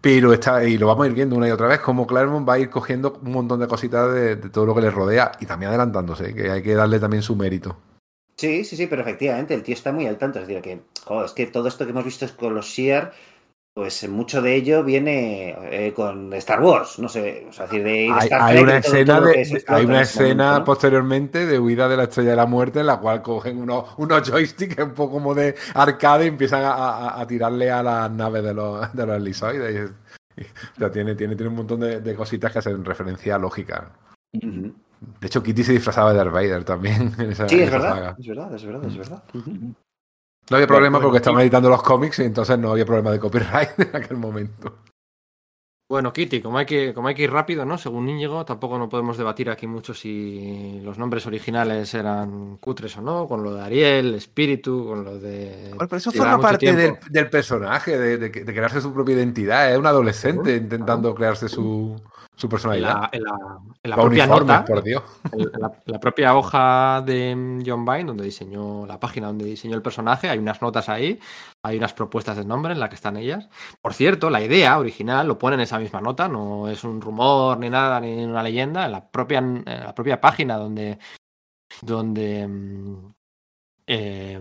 [0.00, 2.54] Pero está, y lo vamos a ir viendo una y otra vez, como Claremont va
[2.54, 5.70] a ir cogiendo un montón de cositas de todo lo que le rodea y también
[5.70, 7.76] adelantándose, que hay que darle también su mérito.
[8.38, 10.38] Sí, sí, sí, pero efectivamente el tío está muy al tanto.
[10.40, 13.12] Es decir, que, jo, es que todo esto que hemos visto con los Shear,
[13.74, 18.08] pues mucho de ello viene eh, con Star Wars, no sé, o sea, decir, de,
[18.10, 20.64] Hay, Star hay Trek una escena, de, hay una escena momento, ¿no?
[20.64, 24.30] posteriormente de huida de la estrella de la muerte en la cual cogen unos, unos
[24.30, 28.42] joysticks un poco como de arcade y empiezan a, a- a tirarle a las naves
[28.44, 32.58] de los, de los o sea, tiene, tiene, tiene un montón de, de cositas que
[32.58, 33.90] hacen referencia lógica.
[34.34, 34.74] Ujú.
[35.20, 37.12] De hecho, Kitty se disfrazaba de Darth Vader también.
[37.18, 38.16] En esa, Sí, en es esa verdad, saga.
[38.18, 39.22] es verdad, es verdad, es verdad.
[40.48, 43.10] No había problema Bueno, porque estaban y- editando los cómics y entonces no había problema
[43.10, 44.78] de copyright en aquel momento.
[45.88, 47.78] Bueno, Kitty, como hay que, como hay que ir rápido, ¿no?
[47.78, 53.02] Según Íñigo, tampoco no podemos debatir aquí mucho si los nombres originales eran cutres o
[53.02, 55.68] no, con lo de Ariel, Espíritu, con lo de.
[55.76, 59.70] Bueno, pero eso forma parte del, personaje, de, de que- de crearse su propia identidad.
[59.72, 61.94] Es un adolescente intentando crearse su,
[62.38, 63.00] Su En personalidad.
[63.00, 65.02] la, en la- en la propia nota, por Dios.
[65.32, 69.80] en la, la propia hoja de John Vine, donde diseñó la página donde diseñó el
[69.80, 71.18] personaje, hay unas notas ahí,
[71.62, 73.48] hay unas propuestas de nombre en las que están ellas.
[73.80, 77.58] Por cierto, la idea original lo pone en esa misma nota, no es un rumor
[77.58, 80.98] ni nada, ni una leyenda, en la propia, en la propia página donde,
[81.80, 83.12] donde mm,
[83.86, 84.40] eh,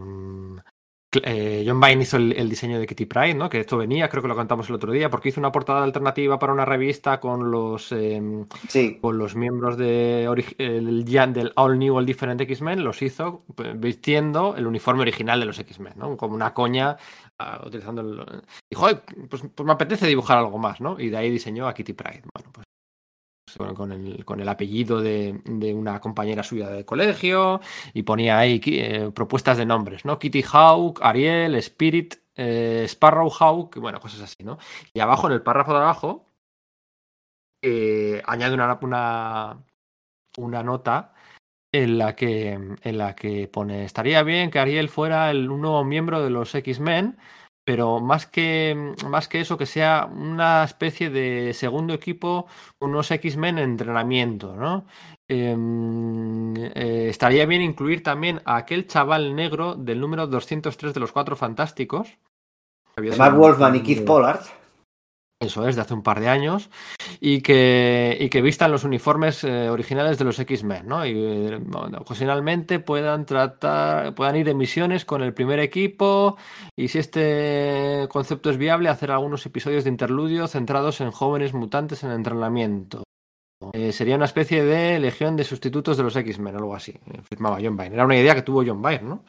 [1.24, 3.50] eh, John Vine hizo el, el diseño de Kitty Pride, ¿no?
[3.50, 6.40] Que esto venía, creo que lo contamos el otro día, porque hizo una portada alternativa
[6.40, 7.94] para una revista con los
[8.68, 10.24] Sí, con los miembros de
[10.58, 15.46] el, del All New, All Different X-Men, los hizo pues, vistiendo el uniforme original de
[15.46, 16.18] los X-Men, ¿no?
[16.18, 16.98] Como una coña,
[17.40, 18.42] ah, utilizando el...
[18.70, 21.00] Dijo, "Ay, pues, pues me apetece dibujar algo más, ¿no?
[21.00, 22.24] Y de ahí diseñó a Kitty Pride.
[22.34, 22.66] Bueno, pues
[23.58, 27.62] con, el, con el apellido de, de una compañera suya de colegio
[27.94, 30.20] y ponía ahí eh, propuestas de nombres, ¿no?
[30.20, 34.58] Kitty Hawk, Ariel, Spirit, eh, Sparrow Hawk, bueno, cosas así, ¿no?
[34.94, 36.26] Y abajo, en el párrafo de abajo,
[37.62, 39.64] eh, añade una, una,
[40.38, 41.14] una nota
[41.72, 46.24] en la que en la que pone estaría bien que Ariel fuera el nuevo miembro
[46.24, 47.18] de los X-Men,
[47.66, 52.46] pero más que más que eso que sea una especie de segundo equipo,
[52.80, 54.86] unos X-Men en entrenamiento, ¿no?
[55.28, 61.12] Em, eh, estaría bien incluir también a aquel chaval negro del número 203 de los
[61.12, 62.08] Cuatro Fantásticos.
[63.18, 64.46] Mark Wolfman y Keith Pollard.
[65.40, 66.70] Eso es, de hace un par de años,
[67.20, 71.06] y que, y que vistan los uniformes eh, originales de los X-Men, ¿no?
[71.06, 71.60] Y eh,
[71.98, 76.38] ocasionalmente puedan tratar, puedan ir en misiones con el primer equipo,
[76.76, 82.04] y si este concepto es viable, hacer algunos episodios de interludio centrados en jóvenes mutantes
[82.04, 83.04] en entrenamiento.
[83.74, 86.94] Eh, sería una especie de legión de sustitutos de los X-Men, algo así.
[87.24, 87.96] Firmaba John Byrne.
[87.96, 89.24] Era una idea que tuvo John Byrne, ¿no?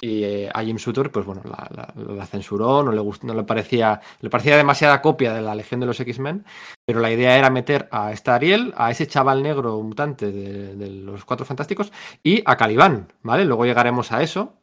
[0.00, 3.34] Y eh, a Jim Shooter, pues bueno, la, la- la censuró, no le gustó, no
[3.34, 6.44] le parecía, le parecía demasiada copia de la Legión de los X-Men,
[6.84, 10.90] pero la idea era meter a esta Ariel, a ese chaval negro mutante de, de
[10.90, 11.92] los Cuatro Fantásticos
[12.22, 13.44] y a Calibán, ¿vale?
[13.44, 14.54] Luego llegaremos a eso.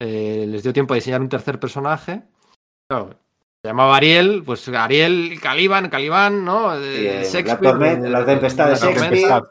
[0.00, 2.22] Eh, les dio tiempo a diseñar un tercer personaje.
[2.90, 3.10] Claro,
[3.62, 6.74] se llamaba Ariel, pues Ariel, Caliban, Calibán, ¿no?
[6.74, 9.42] Sí, Eh, Shakespeare, la, tormenta- la tempestad de la tormenta.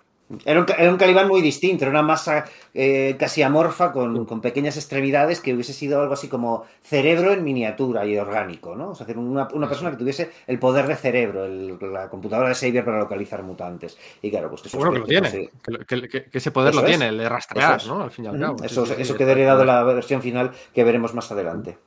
[0.46, 4.42] Era un, era un Calibán muy distinto, era una masa eh, casi amorfa con, con
[4.42, 8.92] pequeñas extremidades que hubiese sido algo así como cerebro en miniatura y orgánico, ¿no?
[8.92, 12.56] O sea, una, una persona que tuviese el poder de cerebro, el- la computadora de
[12.56, 13.98] Xavier para localizar mutantes.
[14.22, 15.50] Y claro, pues que esos Seguro que lo tiene, sí.
[15.88, 16.98] que, ese poder Eso lo es.
[16.98, 17.98] tiene, el de rastrear, Eso es.
[17.98, 18.04] ¿no?
[18.04, 18.64] Al fin y al cabo.
[18.64, 21.78] Eso, sí, sí, eso queda heredado de la versión final que veremos más adelante.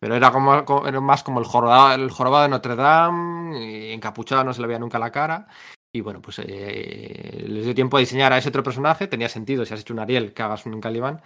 [0.00, 3.92] Pero era como, como- era más como el jorobado, el jorobado de Notre Dame, y
[3.92, 5.46] encapuchado, no se le veía nunca la cara.
[5.94, 9.06] Y bueno, pues eh, les dio tiempo a diseñar a ese otro personaje.
[9.06, 11.22] Tenía sentido si has hecho un Ariel que hagas un Caliban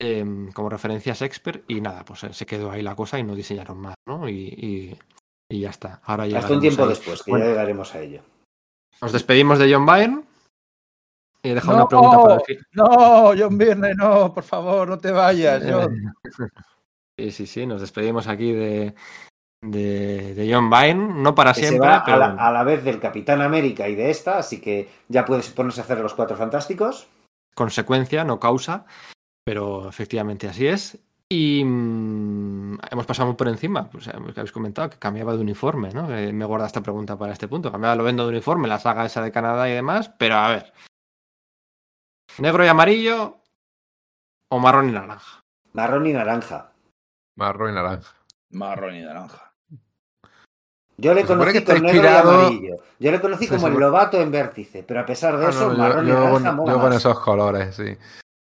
[0.00, 1.62] em, como referencia a Shakespeare.
[1.68, 4.26] Y nada, pues eh, se quedó ahí la cosa y no diseñaron más, ¿no?
[4.28, 4.98] Y, y-
[5.50, 6.00] y ya está.
[6.04, 7.44] Ahora Hasta un tiempo después, que Bueno.
[7.46, 8.22] ya llegaremos a ello.
[9.02, 10.24] Nos despedimos de John Byrne.
[11.42, 12.58] He dejado No, una pregunta para el fin.
[12.72, 12.86] No,
[13.38, 15.62] John Byrne, no, por favor, no te vayas.
[15.68, 16.14] John.
[17.20, 18.94] Sí, sí, sí, nos despedimos aquí de,
[19.60, 22.84] de, de John Byrne, no para Que se siempre, a pero la, a la vez
[22.84, 26.36] del Capitán América y de esta, así que ya puedes ponerse a hacer los cuatro
[26.36, 27.08] fantásticos.
[27.54, 28.86] consecuencia, no causa,
[29.44, 30.98] pero efectivamente así es.
[31.30, 35.40] Y mm, hemos pasado muy por encima, pues, eh, que habéis comentado que cambiaba de
[35.40, 36.06] uniforme, ¿no?
[36.08, 37.70] Que me guarda esta pregunta para este punto.
[37.70, 40.72] Cambiaba lo vendo de uniforme, la saga esa de Canadá y demás, pero a ver.
[42.38, 43.42] ¿Negro y amarillo
[44.50, 45.44] o marrón y naranja?
[45.74, 46.72] Marrón y naranja.
[47.36, 48.14] Marrón y naranja.
[48.50, 49.47] Marrón y naranja.
[51.00, 52.76] Yo le conocí con negro inspirado- y amarillo.
[52.98, 55.72] Yo le conocí como el lobato en vértice, pero a pesar de Ah, eso, no,
[55.72, 56.96] yo- marrón y yo con- mola yo con más.
[56.96, 57.96] esos colores, sí.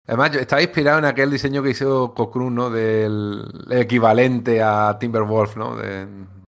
[0.07, 2.71] Además, yo- estaba inspirado en aquel diseño que hizo Cochrane, ¿no?
[2.71, 5.77] Del equivalente a Timberwolf, ¿no?
[5.77, 6.07] De,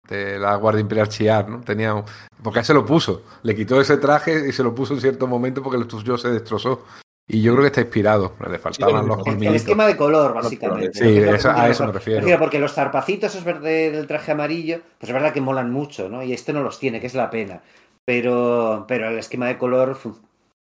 [0.09, 1.61] de la Guardia Imperial Chiar, ¿no?
[1.61, 2.03] Tenía un-
[2.41, 3.21] Porque se lo puso.
[3.43, 6.29] Le quitó ese traje y se lo puso en cierto momento porque el suyo se
[6.29, 6.83] destrozó.
[7.27, 8.35] Y yo creo que está inspirado.
[8.49, 9.55] Le faltaban los El, el colmillitos.
[9.55, 10.93] esquema de color, básicamente.
[10.93, 11.09] Sí, ¿no?
[11.09, 12.19] Que es lo que eso- a eso me refiero.
[12.19, 16.09] Refiero porque los zarpacitos esos verde- del traje amarillo, pues es verdad que molan mucho,
[16.09, 16.21] ¿no?
[16.21, 17.61] Y este no los tiene, que es la pena.
[18.05, 19.97] Pero, pero el esquema de color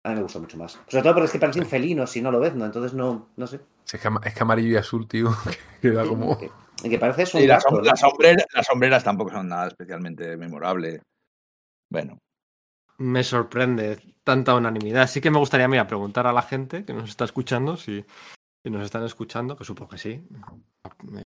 [0.04, 0.78] a mí me gusta mucho más.
[0.88, 2.64] Sobre todo porque es que parecen felinos si no lo ves, ¿no?
[2.64, 3.60] Entonces no, no sé.
[3.92, 5.28] Es que, es que amarillo y azul, tío.
[5.82, 6.38] Queda como.
[6.38, 6.50] Que,
[6.84, 7.80] y que parece eso las, som- ¿no?
[7.82, 11.02] las sombreras, las sombreras tampoco son nada especialmente memorable.
[11.90, 12.18] Bueno,
[12.98, 15.06] Me sorprende tanta unanimidad.
[15.08, 18.04] Sí que me gustaría, mira, preguntar a la gente que nos está escuchando si,
[18.64, 20.20] si nos están escuchando, que supongo que sí.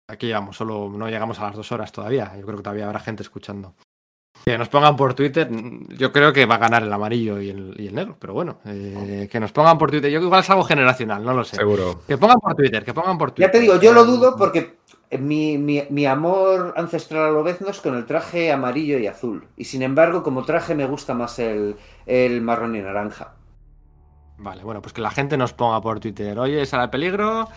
[0.08, 2.32] Aquí llegamos, solo no llegamos a las dos horas todavía.
[2.36, 3.76] Yo creo que todavía habrá gente escuchando.
[4.44, 5.48] Que nos pongan por Twitter.
[5.96, 8.58] Yo creo que va a ganar el amarillo y el, y el negro, pero bueno,
[8.64, 10.10] eh, que nos pongan por Twitter.
[10.10, 11.56] Yo igual es algo generacional, no lo sé.
[11.56, 12.02] Seguro.
[12.08, 13.48] Que pongan por Twitter, que pongan por Twitter.
[13.48, 14.79] Ya te digo, yo lo dudo porque
[15.18, 19.48] mi, mi, mi amor ancestral a Lobezno es con el traje amarillo y azul.
[19.56, 21.76] Y sin embargo, como traje me gusta más el,
[22.06, 23.34] el marrón y naranja.
[24.38, 26.38] Vale, bueno, pues que la gente nos ponga por Twitter.
[26.38, 27.48] Oye, sale el peligro.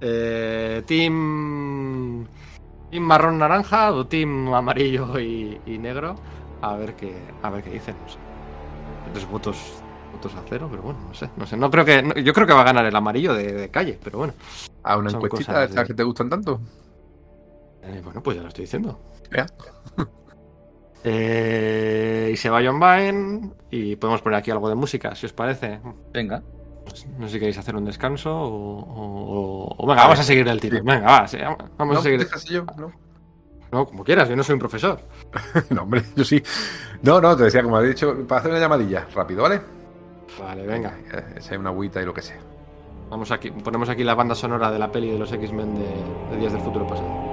[0.00, 2.26] Eh, team.
[2.90, 6.14] Team marrón naranja o team amarillo y, y negro.
[6.62, 7.14] A ver qué.
[7.42, 7.94] A ver qué dicen.
[8.02, 8.18] No sé.
[9.12, 9.82] Tres votos.
[10.12, 11.28] Votos a cero, pero bueno, no sé.
[11.36, 11.56] No sé.
[11.56, 12.02] No creo que.
[12.02, 14.32] no- yo creo que va a ganar el amarillo de, de calle, pero bueno.
[14.82, 16.60] A una encuestita cosas de estas de- que te gustan tanto.
[17.82, 18.98] Eh, bueno, pues ya lo estoy diciendo.
[19.34, 19.46] Ya.
[21.02, 23.52] Eh, y se va John Byrne.
[23.70, 25.80] Y podemos poner aquí algo de música, si os parece.
[26.12, 26.42] Venga.
[27.18, 30.60] No sé si queréis hacer un descanso o, o- o- venga, vamos a seguir el
[30.60, 30.76] tiro.
[30.78, 30.82] Sí.
[30.84, 31.38] Venga, va, sí,
[31.78, 32.00] vamos ¿No?
[32.00, 32.18] a seguir.
[32.20, 32.64] ¿Dejas yo?
[32.76, 32.92] ¿No?
[33.72, 35.00] No, como quieras, yo no soy un profesor.
[35.70, 36.42] no, hombre, yo sí.
[37.02, 39.60] No, no, te decía, como has dicho, para hacer una llamadilla, rápido, ¿vale?
[40.38, 40.98] Vale, venga.
[41.14, 42.40] Eh, Echar una agüita y lo que sea.
[43.08, 46.36] Vamos aquí, ponemos aquí la banda sonora de la peli de los X-Men de, de
[46.40, 47.29] Días del Futuro Pasado.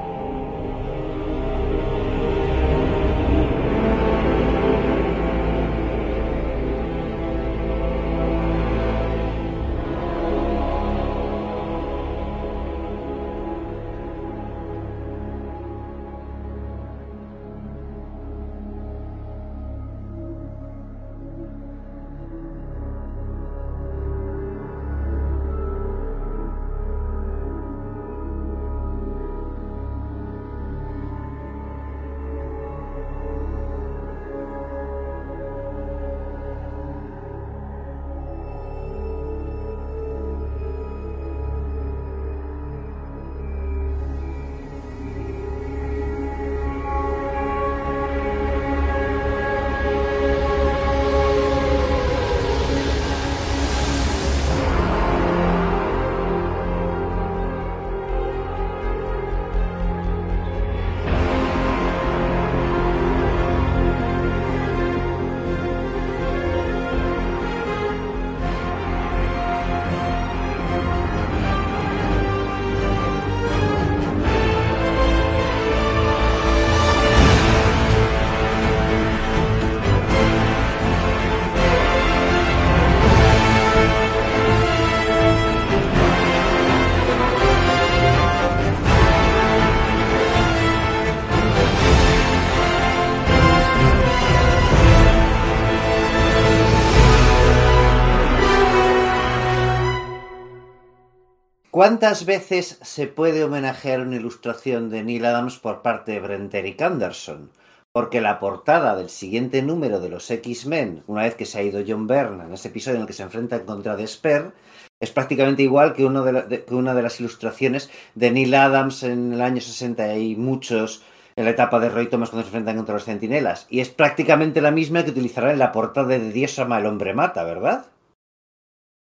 [101.97, 106.79] ¿Cuántas veces se puede homenajear una ilustración de Neil Adams por parte de Brent Eric
[106.79, 107.49] Anderson?
[107.91, 111.81] Porque la portada del siguiente número de los X-Men, una vez que se ha ido
[111.87, 114.51] John Byrne en ese episodio en el que se enfrenta contra Despair,
[114.99, 119.41] es prácticamente igual de de- que una de las ilustraciones de Neil Adams en el
[119.41, 121.01] año 60 y muchos
[121.35, 123.65] en la etapa de Roy Thomas cuando se enfrentan contra los centinelas.
[123.71, 127.15] Y es prácticamente la misma que utilizará en la portada de Dios ama el hombre
[127.15, 127.87] mata, ¿verdad?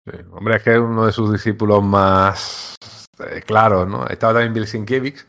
[0.10, 2.76] Sí, Hombre, es que es uno de sus discípulos más
[3.20, 4.08] eh, claros, ¿no?
[4.08, 5.26] Estaba también Bill Sienkiewicz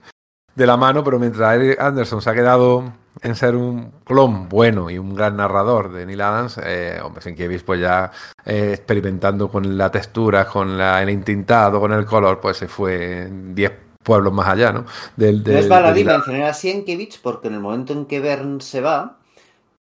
[0.55, 2.93] de la mano, pero mientras Eric Anderson se ha quedado
[3.23, 7.65] en ser un clon bueno y un gran narrador de Neil Adams, eh, hombre, Sienkiewicz
[7.65, 8.11] pues ya
[8.45, 13.29] eh, experimentando con la textura, con la, el intintado, con el color, pues se fue
[13.31, 13.73] 10
[14.03, 14.85] pueblos más allá, ¿no?
[15.17, 18.61] Del, No del- es baladí mencionar a Sienkiewicz porque en el momento en que Bern
[18.61, 19.18] se va,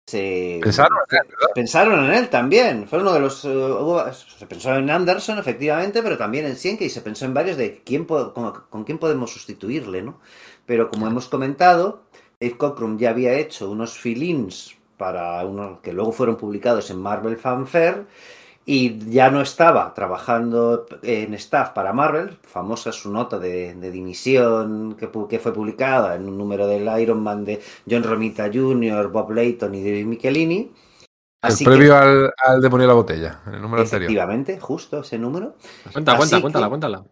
[0.08, 1.54] se Pensaron en él, ¿verdad?
[1.56, 2.88] pensaron en él también.
[2.88, 3.46] Fue uno de los.
[3.46, 6.94] eh, se pensó en Anderson, efectivamente, pero también en Sienkiewicz.
[6.94, 8.32] Se pensó en varios de quién con,
[8.70, 10.20] con quién podemos sustituirle, ¿no?
[10.66, 12.04] Pero como hemos comentado,
[12.40, 17.38] Dave Cockrum ya había hecho unos fill-ins para unos que luego fueron publicados en Marvel
[17.38, 18.06] Fanfare
[18.66, 24.96] y ya no estaba trabajando en staff para Marvel, famosa su nota de, de dimisión
[24.98, 29.08] que, pu- que fue publicada en un número del Iron Man de John Romita Jr.,
[29.10, 30.72] Bob Layton y David Michelini.
[31.44, 34.12] El previo al, al demonio de la botella, en el número anterior.
[34.12, 35.56] efectivamente, justo ese número.
[35.92, 37.04] Cuenta, Así cuenta, que- cuéntala, cuéntala.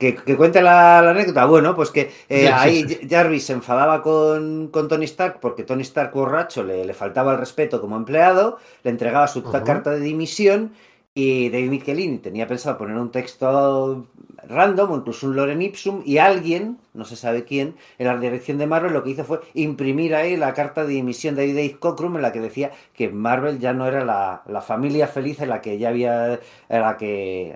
[0.00, 1.44] Que, que cuente la, la anécdota.
[1.44, 3.06] Bueno, pues que eh, Ya, ahí sí.
[3.08, 7.38] Jarvis se enfadaba con, con Tony Stark porque Tony Stark borracho le, le faltaba el
[7.38, 10.72] respeto como empleado, le entregaba su carta de dimisión
[11.14, 14.06] y David Michelini tenía pensado poner un texto
[14.48, 18.56] random o incluso un Loren Ipsum y alguien, no se sabe quién, en la dirección
[18.56, 22.16] de Marvel lo que hizo fue imprimir ahí la carta de dimisión de Dave Cockrum
[22.16, 25.60] en la que decía que Marvel ya no era la, la familia feliz en la
[25.60, 26.40] que ya había,
[26.70, 27.54] en la que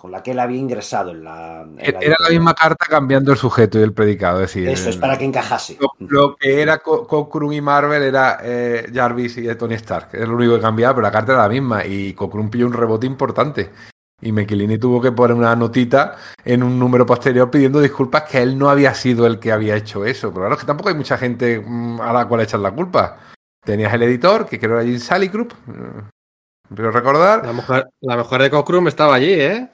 [0.00, 3.38] con la que él había ingresado en la, en Era la misma carta cambiando el
[3.38, 5.76] sujeto y el predicado, es decir, Eso es para que encajase.
[5.78, 10.08] Lo, lo que era Co- Cockrum y Marvel era eh, Jarvis y Tony Stark.
[10.12, 11.84] Es lo único que cambiaba, pero la carta era la misma.
[11.84, 13.70] Y Cockrum pilló un rebote importante.
[14.22, 18.58] Y Mechilini tuvo que poner una notita en un número posterior pidiendo disculpas que él
[18.58, 20.28] no había sido el que había hecho eso.
[20.30, 23.16] Pero claro, es que tampoco hay mucha gente mm, a la cual echar la culpa.
[23.64, 25.52] Tenías el editor, que creo era Jim Salicrup,
[26.74, 27.44] quiero recordar.
[27.46, 29.68] La mujer, la mujer de Cockrum estaba allí, ¿eh?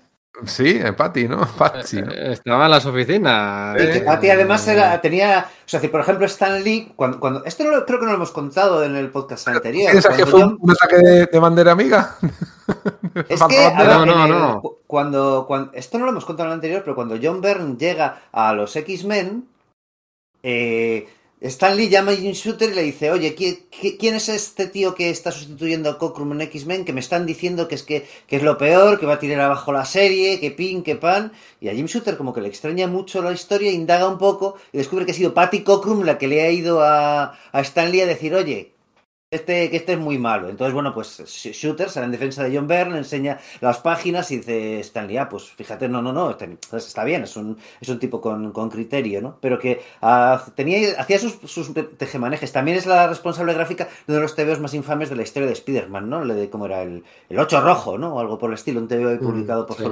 [0.45, 1.41] Sí, Patty, ¿no?
[1.59, 2.13] Patty, ¿no?
[2.13, 3.75] Eh, Estaba en las oficinas.
[3.81, 4.01] Y que ¿eh?
[4.03, 7.71] Patty además era, tenía, o sea, si por ejemplo Stan Lee, cuando, cuando esto no
[7.71, 9.91] lo- creo que no lo hemos contado en el podcast anterior.
[9.91, 12.17] ¿Piensas que fue un ataque de, de bandera amiga?
[13.29, 16.55] Es que, a ver, No, no, Cuando, cuando, esto no lo hemos contado en el
[16.57, 19.49] anterior, pero cuando John Byrne llega a los X-Men,
[20.43, 21.09] eh,
[21.41, 24.67] Stan Lee llama a Jim Shooter y le dice, oye, ¿qui- qui- ¿quién es este
[24.69, 26.85] tío que está sustituyendo a Cockrum en X-Men?
[26.87, 29.41] Que me están diciendo que es, que, que es lo peor, que va a tirar
[29.43, 31.33] abajo la serie, que pin, que pan.
[31.61, 34.79] Y a Jim Shooter como que le extraña mucho la historia, indaga un poco y
[34.79, 38.01] descubre que ha sido Patty Cockrum la que le ha ido a, a Stan Lee
[38.01, 38.73] a decir, oye,
[39.37, 40.49] este, que este es muy malo.
[40.49, 44.39] Entonces, bueno, pues Sh- Shooter sale en defensa de John Byrne, enseña las páginas y
[44.39, 47.89] dice Stanley, ah, pues fíjate, no, no, no, este- pues está bien, es un, es
[47.89, 49.39] un tipo con, con criterio, ¿no?
[49.41, 52.53] Pero que ah, tenía, hacía sus, sus tejemanejes.
[52.53, 55.47] También es la responsable gráfica de uno de los TVOs más infames de la historia
[55.47, 56.25] de Spider-Man, ¿no?
[56.25, 58.15] Le de cómo era el, el 8 rojo, ¿no?
[58.15, 59.83] O algo por el estilo, un TVO ahí publicado por sí.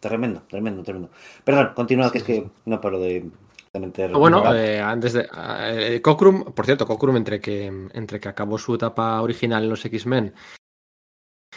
[0.00, 1.08] Tremendo, tremendo, tremendo.
[1.44, 3.26] Perdón, continúa, que es que no paro de...
[3.78, 5.28] meter- Bueno, eh, antes de.
[5.36, 9.84] eh, Cockrum, por cierto, Cockrum, entre que, entre que acabó su etapa original en los
[9.84, 10.34] X-Men,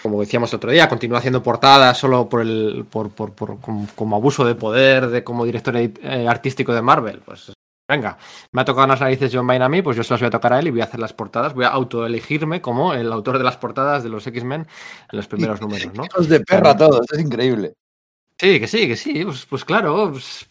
[0.01, 3.87] como decíamos el otro día, continúa haciendo portadas solo por el por, por, por- como,
[3.95, 7.19] como abuso de poder de como director eh, artístico de Marvel.
[7.23, 7.53] Pues
[7.87, 8.17] venga,
[8.53, 10.31] me ha tocado las narices John Byrne a mí, pues yo se las voy a
[10.31, 11.53] tocar a él y voy a hacer las portadas.
[11.53, 14.61] Voy a autoelegirme como el autor de las portadas de los X-Men
[15.11, 16.03] en los primeros números, ¿no?
[16.25, 17.73] De perra todos, es increíble.
[18.39, 19.23] Sí, que sí, que sí.
[19.23, 20.09] Pues, pues claro.
[20.11, 20.47] pues-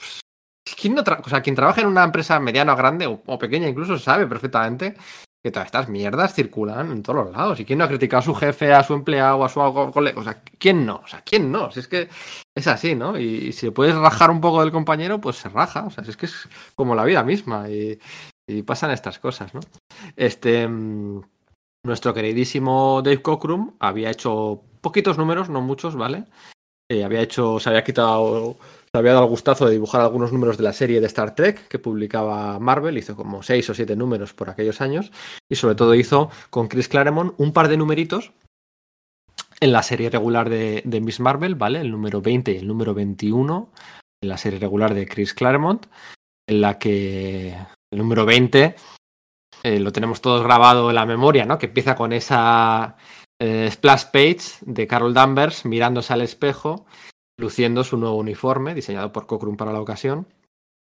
[0.65, 3.99] ¿quién, no o sea, quien trabaja en una empresa mediana o grande o, pequeña incluso
[3.99, 4.95] sabe perfectamente
[5.43, 7.59] que todas estas mierdas circulan en todos los lados.
[7.61, 9.61] ¿Y quién no ha criticado a su jefe, a su empleado, a su
[9.93, 10.21] colega?
[10.21, 11.01] O sea, ¿quién no?
[11.03, 11.71] O sea, ¿quién no?
[11.71, 12.11] Si es que
[12.55, 13.19] es así, ¿no?
[13.19, 15.85] Y, si puedes rajar un poco del compañero, pues se raja.
[15.87, 17.71] O sea, si es que es como la vida misma.
[17.71, 17.99] Y,
[18.47, 19.61] y pasan estas cosas, ¿no?
[20.15, 20.69] Este.
[20.69, 21.23] mm,
[21.83, 26.25] Nuestro queridísimo Dave Cockrum había hecho poquitos números, no muchos, ¿vale?
[26.91, 28.57] Eh, había hecho, se había quitado,
[28.93, 31.69] se había dado el gustazo de dibujar algunos números de la serie de Star Trek
[31.69, 35.13] que publicaba Marvel, hizo como seis o siete números por aquellos años,
[35.49, 38.33] y sobre todo hizo con Chris Claremont un par de numeritos
[39.61, 41.81] en la serie regular de, Miss Marvel, ¿vale?
[41.81, 43.71] El número 20 y el número 21,
[44.23, 45.87] en la serie regular de Chris Claremont,
[46.49, 47.55] en la que
[47.93, 48.75] el número 20
[49.63, 51.59] eh, lo tenemos todos grabado en la memoria, ¿no?
[51.59, 52.97] Que empieza con esa
[53.41, 56.87] eh, splash page de Carol Danvers mirándose al espejo,
[57.41, 60.27] luciendo su nuevo uniforme, diseñado por Cockrum para la ocasión,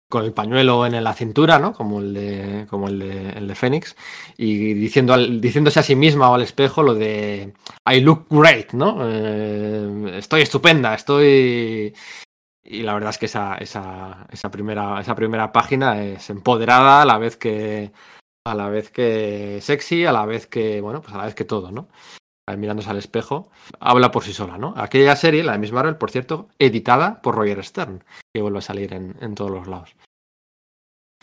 [0.09, 1.73] con el pañuelo en la cintura, ¿no?
[1.73, 3.95] Como el de, como el de, el de Fénix,
[4.37, 7.53] y diciendo al- diciéndose a sí misma o al espejo lo de
[7.91, 8.99] I look great, ¿no?
[9.01, 11.93] Eh, estoy estupenda, estoy.
[12.65, 17.05] Y la verdad es que esa, esa, esa, primera, esa primera página es empoderada a
[17.05, 17.91] la vez que.
[18.45, 20.79] A la vez que sexy, a la vez que.
[20.81, 21.87] Bueno, pues a la vez que todo, ¿no?
[22.57, 23.49] Mirándose al espejo,
[23.79, 24.73] habla por sí sola, ¿no?
[24.75, 28.03] Aquella serie, la de Miss Marvel, por cierto, editada por Roger Stern,
[28.33, 29.95] que vuelve a salir en, en todos los lados.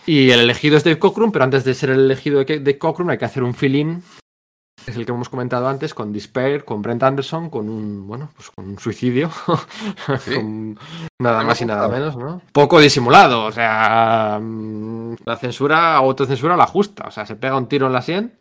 [0.06, 3.10] Y el elegido es Dave Cockrum, pero antes de ser el elegido de Dave Cockrum
[3.10, 4.02] hay que hacer un fill-in,
[4.86, 8.50] es el que hemos comentado antes, con Despair, con Brent Anderson, con un, bueno, pues
[8.50, 9.30] con un suicidio,
[10.20, 10.36] Sí.
[10.36, 10.78] con
[11.20, 12.40] nada más y nada menos, ¿no?
[12.52, 17.68] Poco disimulado, o sea, mm, la censura, autocensura la justa, o sea, se pega un
[17.68, 18.39] tiro en la sien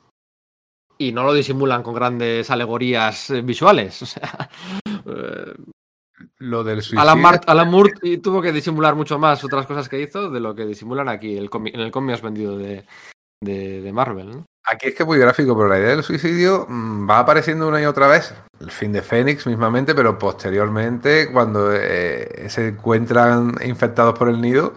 [1.00, 4.50] y no lo disimulan con grandes alegorías eh, visuales, o sea,
[5.06, 5.54] eh,
[6.40, 7.02] Lo del suicidio.
[7.02, 10.54] Alan, Mar- Alan Moore tuvo que disimular mucho más otras cosas que hizo de lo
[10.54, 12.86] que disimulan aquí el en el cómic más vendido de,
[13.42, 14.30] de, de Marvel.
[14.30, 14.46] ¿no?
[14.68, 17.82] Aquí es que es muy gráfico, pero la idea del suicidio mm, va apareciendo una
[17.82, 18.34] y otra vez.
[18.60, 24.74] El fin de Fénix mismamente, pero posteriormente, cuando eh, se encuentran infectados por el nido,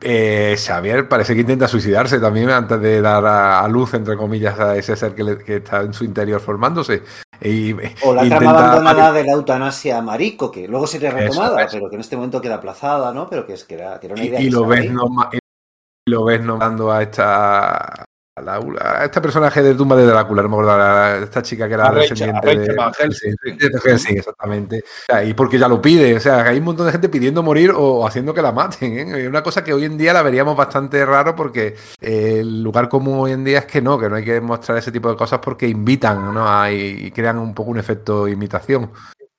[0.00, 4.58] eh, Xavier parece que intenta suicidarse también antes de dar a, a luz, entre comillas,
[4.58, 7.02] a ese ser que, le- que está en su interior formándose.
[7.40, 7.72] Y,
[8.02, 12.00] O la trama abandonada de la eutanasia marico, que luego sería retomada, pero que en
[12.00, 13.28] este momento queda aplazada, ¿no?
[13.28, 16.24] Pero que, es, que, era, que era una idea y, lo ves noma- y lo
[16.24, 18.04] ves nombrando a esta
[18.40, 21.74] la- a este personaje de Tumba de Drácula, no me acuerdo, a esta chica que
[21.74, 24.84] era descendiente de Helsing, sí, exactamente.
[25.24, 28.06] Y porque ya lo pide, o sea, hay un montón de gente pidiendo morir o
[28.06, 28.98] haciendo que la maten.
[29.14, 29.28] ¿eh?
[29.28, 33.18] Una cosa que hoy en día la veríamos bastante raro porque eh, el lugar común
[33.20, 35.38] hoy en día es que no, que no hay que mostrar ese tipo de cosas
[35.40, 36.48] porque invitan ¿no?
[36.48, 38.90] a- y, y crean un poco un efecto imitación.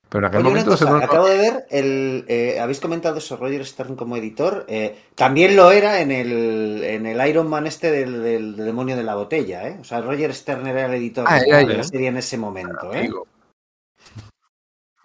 [0.10, 3.18] Pero en aquel Oye, momento se cosa, no- acabo de ver, el, eh, habéis comentado
[3.20, 7.68] eso, Roger Stern como editor, eh, también lo era en el, en el Iron Man
[7.68, 9.78] este del, del- del demonio de la botella, ¿eh?
[9.80, 13.00] O sea, Roger Stern era el editor Ah, de la serie en ese momento, ¿eh?
[13.02, 13.28] Amigo.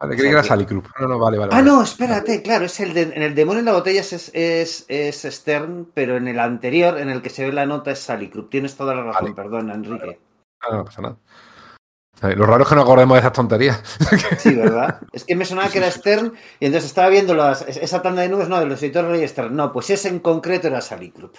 [0.00, 0.86] Vale, creí que era Salicrup.
[1.00, 1.50] No, no, vale, vale.
[1.52, 1.66] Ah, vale.
[1.70, 5.22] no, espérate, claro, es el de, en el demonio en la botella es, es, es
[5.22, 8.50] Stern, pero en el anterior, en el que se ve la nota, es Salicrup.
[8.50, 9.34] Tienes toda la razón, Vale.
[9.34, 10.18] perdona, Enrique.
[10.60, 11.16] Ah, no, no pasa nada.
[12.22, 13.82] Lo raro es que no acordemos de esas tonterías.
[14.38, 15.00] Sí, ¿verdad?
[15.12, 18.28] Es que me sonaba que era Stern y entonces estaba viendo las, esa tanda de
[18.28, 19.54] nubes, no, de los editores Rey Stern.
[19.54, 21.34] No, pues ese en concreto era Salicrup.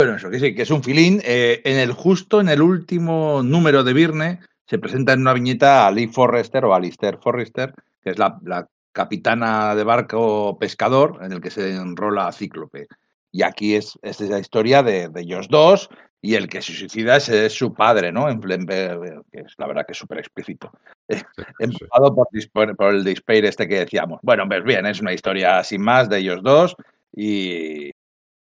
[0.00, 1.20] Bueno, eso que sí, que es un filín.
[1.24, 5.86] Eh, en el justo, en el último número de Virne, se presenta en una viñeta
[5.86, 7.72] a Lee Forrester o Alistair Forrester,
[8.02, 12.86] que es la, la capitana de barco pescador en el que se enrola Cíclope.
[13.32, 15.88] Y aquí es, es la historia de, de ellos dos
[16.20, 18.28] y el que se suicida es, es su padre, ¿no?
[18.28, 20.72] En, en- que es la verdad que es súper explícito.
[21.58, 24.20] Empujado por, por el despair este que decíamos.
[24.22, 26.76] Bueno, pues bien, es una historia sin más de ellos dos
[27.14, 27.90] y...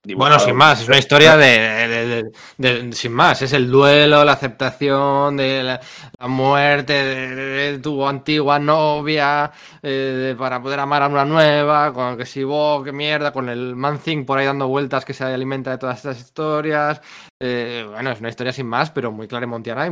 [0.04, 3.70] Bueno, sin más, es una historia de, de- de- de- de- sin más, es el
[3.70, 5.80] duelo, la aceptación de la,
[6.18, 12.26] la muerte de, tu antigua novia eh, para poder amar a una nueva, con que
[12.26, 15.70] si vos, qué mierda, con el man thing por ahí dando vueltas que se alimenta
[15.70, 17.00] de todas estas historias.
[17.40, 19.90] Eh, bueno, es una historia sin más, pero muy claremontiana y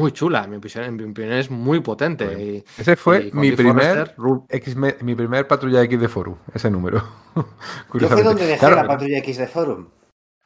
[0.00, 2.24] muy chula, en mi opinión, en mi opinión es muy potente.
[2.24, 4.14] Bueno, y- Ese fue y mi primer,
[4.48, 7.02] X-Men- mi primer patrulla X de Forum, ese número.
[7.94, 9.88] Yo fue donde dejé Claro, la patrulla X de Forum.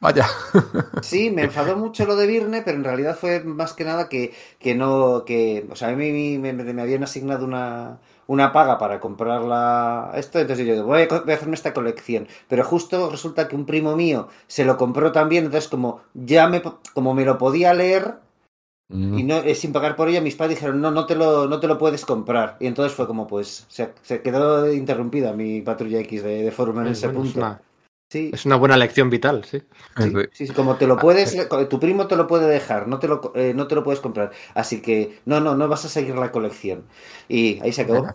[0.01, 0.26] Vaya.
[1.02, 4.32] Sí, me enfadó mucho lo de Virne, pero en realidad fue más que nada que,
[4.59, 8.78] que no, que, o sea, a mí me, me- me habían asignado una, una paga
[8.78, 12.64] para comprar la, esto, entonces yo digo, voy a, voy a hacerme esta colección, pero
[12.64, 16.62] justo resulta que un primo mío se lo compró también, entonces como ya me,
[16.94, 18.14] como me lo podía leer
[18.89, 19.19] Mm.
[19.19, 21.59] y no, eh, sin pagar por ella, mis padres dijeron, no, no te lo, no
[21.59, 26.01] te lo puedes comprar, y entonces fue como, pues, se, se quedó interrumpida mi patrulla
[26.01, 27.39] X de, de Forum en ese bueno, es, punto.
[27.40, 27.61] una,
[28.12, 29.62] Sí, es una buena lección vital, sí.
[29.98, 31.36] Sí, sí, sí, como te lo puedes,
[31.69, 34.31] tu primo te lo puede dejar, no te lo, eh, no te lo puedes comprar.
[34.55, 36.85] Así que no, no, no vas a seguir la colección.
[37.28, 38.06] Y ahí se acabó.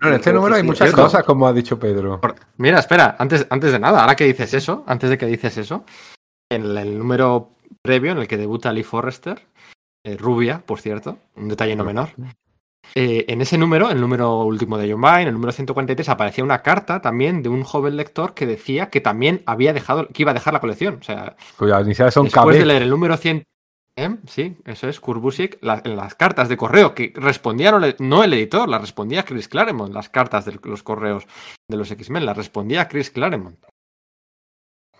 [0.00, 2.20] No, en este número hay muchas cosas, como ha dicho Pedro.
[2.20, 5.56] Por- Mira, espera, antes, antes de nada, ahora que dices eso, antes de que dices
[5.56, 5.84] eso,
[6.48, 7.50] en el, el número
[7.82, 9.46] previo en el que debuta Lee Forrester,
[10.04, 12.10] eh, rubia, por cierto, un detalle no menor,
[12.94, 16.62] eh, en ese número, el número último de John Byrne, el número 143, aparecía una
[16.62, 20.34] carta también de un joven lector que decía que también había dejado, que iba a
[20.34, 20.98] dejar la colección.
[21.00, 23.44] O sea, Cuyas iniciales son después de leer el número 100,
[23.96, 24.16] ¿eh?
[24.26, 28.68] sí, eso es, Kurbusik, la- en las cartas de correo que respondían, no el editor,
[28.68, 31.26] las respondía Chris Claremont, las cartas de los correos
[31.68, 33.58] de los X-Men, las respondía Chris Claremont.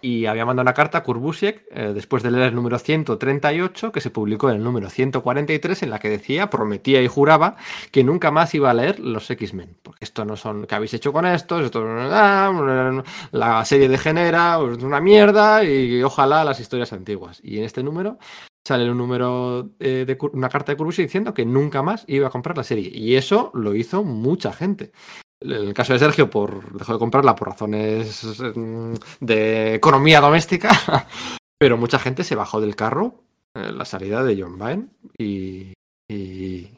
[0.02, 4.00] Y había mandado una carta a Kurbusiek eh, después de leer el número 138, que
[4.00, 7.56] se publicó en el número 143, en la que decía, prometía y juraba
[7.92, 9.76] que nunca más iba a leer los X-Men.
[9.82, 11.64] Porque esto no son, ¿qué habéis hecho con estos?
[11.64, 13.02] Esto, ah,
[13.32, 17.40] la serie degenera, es una mierda, y ojalá las historias antiguas.
[17.42, 18.18] Y en este número
[18.64, 22.30] sale un número eh, de una carta de Kurbusiek diciendo que nunca más iba a
[22.30, 22.90] comprar la serie.
[22.92, 24.92] Y eso lo hizo mucha gente.
[25.42, 30.70] En el caso de Sergio, por, dejó de comprarla por razones mm, de economía doméstica,
[31.58, 33.22] pero mucha gente se bajó del carro
[33.54, 34.86] en la salida de John Byrne
[35.18, 35.72] y,
[36.10, 36.68] y,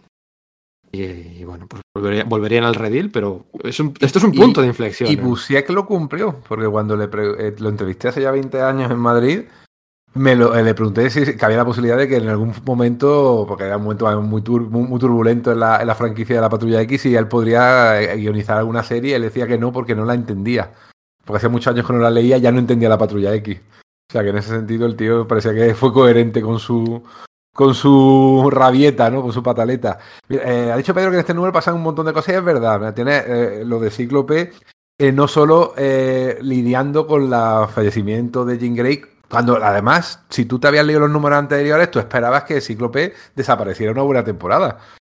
[0.92, 1.00] y-
[1.40, 4.68] y, bueno, pues volvería- volverían al redil, pero es un- esto es un punto de
[4.68, 5.10] inflexión.
[5.10, 5.16] Y ¿eh?
[5.16, 8.98] Busiek lo cumplió, porque cuando le pre- eh, lo entrevisté hace ya 20 años en
[8.98, 9.42] Madrid,
[10.14, 13.44] me lo, eh, le pregunté si si había la posibilidad de que en algún momento,
[13.48, 17.06] porque era un momento muy, tur- muy, turbulento en la, franquicia de la Patrulla X,
[17.06, 20.72] y él podría eh, guionizar alguna serie, él decía que no porque no la entendía.
[21.24, 23.60] Porque hace muchos años que no la leía, ya no entendía la Patrulla X.
[24.10, 27.02] O sea que en ese sentido el tío parecía que fue coherente con su
[27.54, 29.22] con su rabieta, ¿no?
[29.22, 29.98] Con su pataleta.
[30.28, 32.44] Eh, ha dicho Pedro que en este número pasan un montón de cosas y es
[32.44, 32.94] verdad.
[32.94, 34.52] Tiene eh, lo de Cíclope,
[34.98, 39.02] eh, no solo eh, lidiando con el fallecimiento de Jean Grey,
[39.32, 43.90] cuando además, si tú te habías leído los números anteriores, tú esperabas que Cíclope desapareciera
[43.90, 44.76] una buena temporada.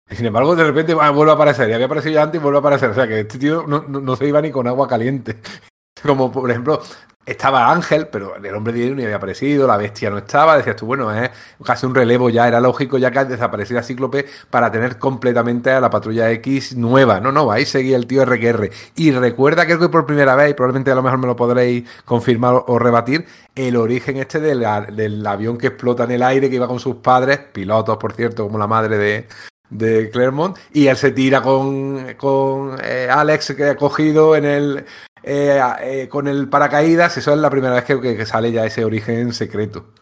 [0.08, 1.68] Y sin embargo, de repente ah, vuelve a aparecer.
[1.68, 2.92] Y había aparecido ya antes y vuelve a aparecer.
[2.92, 5.40] O sea que este tío no, no- no se iba ni con agua caliente.
[6.04, 6.80] Como por ejemplo,
[7.26, 10.58] estaba Ángel, pero el hombre de hielo ni había aparecido, la bestia no estaba.
[10.58, 11.30] Decías tú, bueno, es
[11.64, 15.90] casi un relevo ya, era lógico ya que desapareciera Cíclope para tener completamente a la
[15.90, 17.20] patrulla X nueva.
[17.20, 18.70] No, no, ahí seguía el tío RQR.
[18.96, 22.64] Y recuerda que por primera vez, y probablemente a lo mejor me lo podréis confirmar
[22.68, 23.26] o- rebatir,
[23.56, 26.96] el origen este del, del avión que explota en el aire, que iba con sus
[26.98, 29.28] padres, pilotos, por cierto, como la madre de,
[29.70, 34.86] de Claremont, y él se tira con, con eh, Alex que ha cogido en el
[35.24, 38.66] eh, eh, con el paracaídas, eso es la primera vez que, que- que sale ya
[38.66, 39.94] ese origen secreto.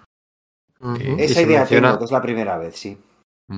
[0.99, 2.97] Eh, Esa idea menciona- tengo, que es la primera vez, sí.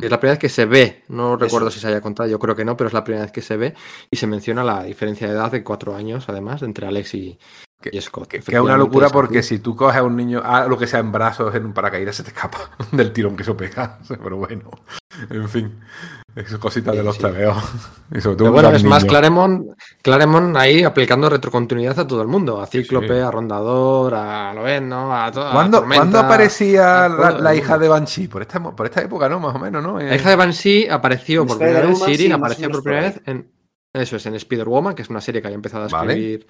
[0.01, 1.75] Es la primera vez que se ve, no recuerdo Eso.
[1.75, 3.57] si se haya contado, yo creo que no, pero es la primera vez que se
[3.57, 3.75] ve
[4.09, 7.37] y se menciona la diferencia de edad de cuatro años, además, entre Alex y,
[7.79, 8.27] Que- y Scott.
[8.27, 10.87] Que, que es una locura porque si tú coges a un niño, a lo que
[10.87, 12.57] sea en brazos en un paracaídas, se te escapa
[12.91, 13.99] del tirón que eso pega.
[14.07, 14.71] Pero bueno,
[15.29, 15.79] en fin.
[16.35, 17.21] Es cosita de los sí.
[17.21, 17.55] TVO.
[18.15, 19.05] Y sobre todo Pero bueno, es más.
[19.05, 19.71] Claremont,
[20.03, 22.61] Claremont ahí aplicando retrocontinuidad a todo el mundo.
[22.61, 23.19] A Cíclope, Sí.
[23.19, 25.15] a Rondador, a Loen, ¿no?
[25.15, 28.27] A toda ¿Cuándo, ¿cuándo aparecía a la, hija de Banshee?
[28.27, 29.39] Por esta, por esta época, ¿no?
[29.39, 29.99] Más o menos, ¿no?
[29.99, 33.03] Eh, La hija de Banshee apareció En por primera vez, Sirin o apareció por primera
[33.03, 33.51] vez en.
[33.93, 36.45] Eso es, en Spider-Woman, que es una serie que había empezado a Vale.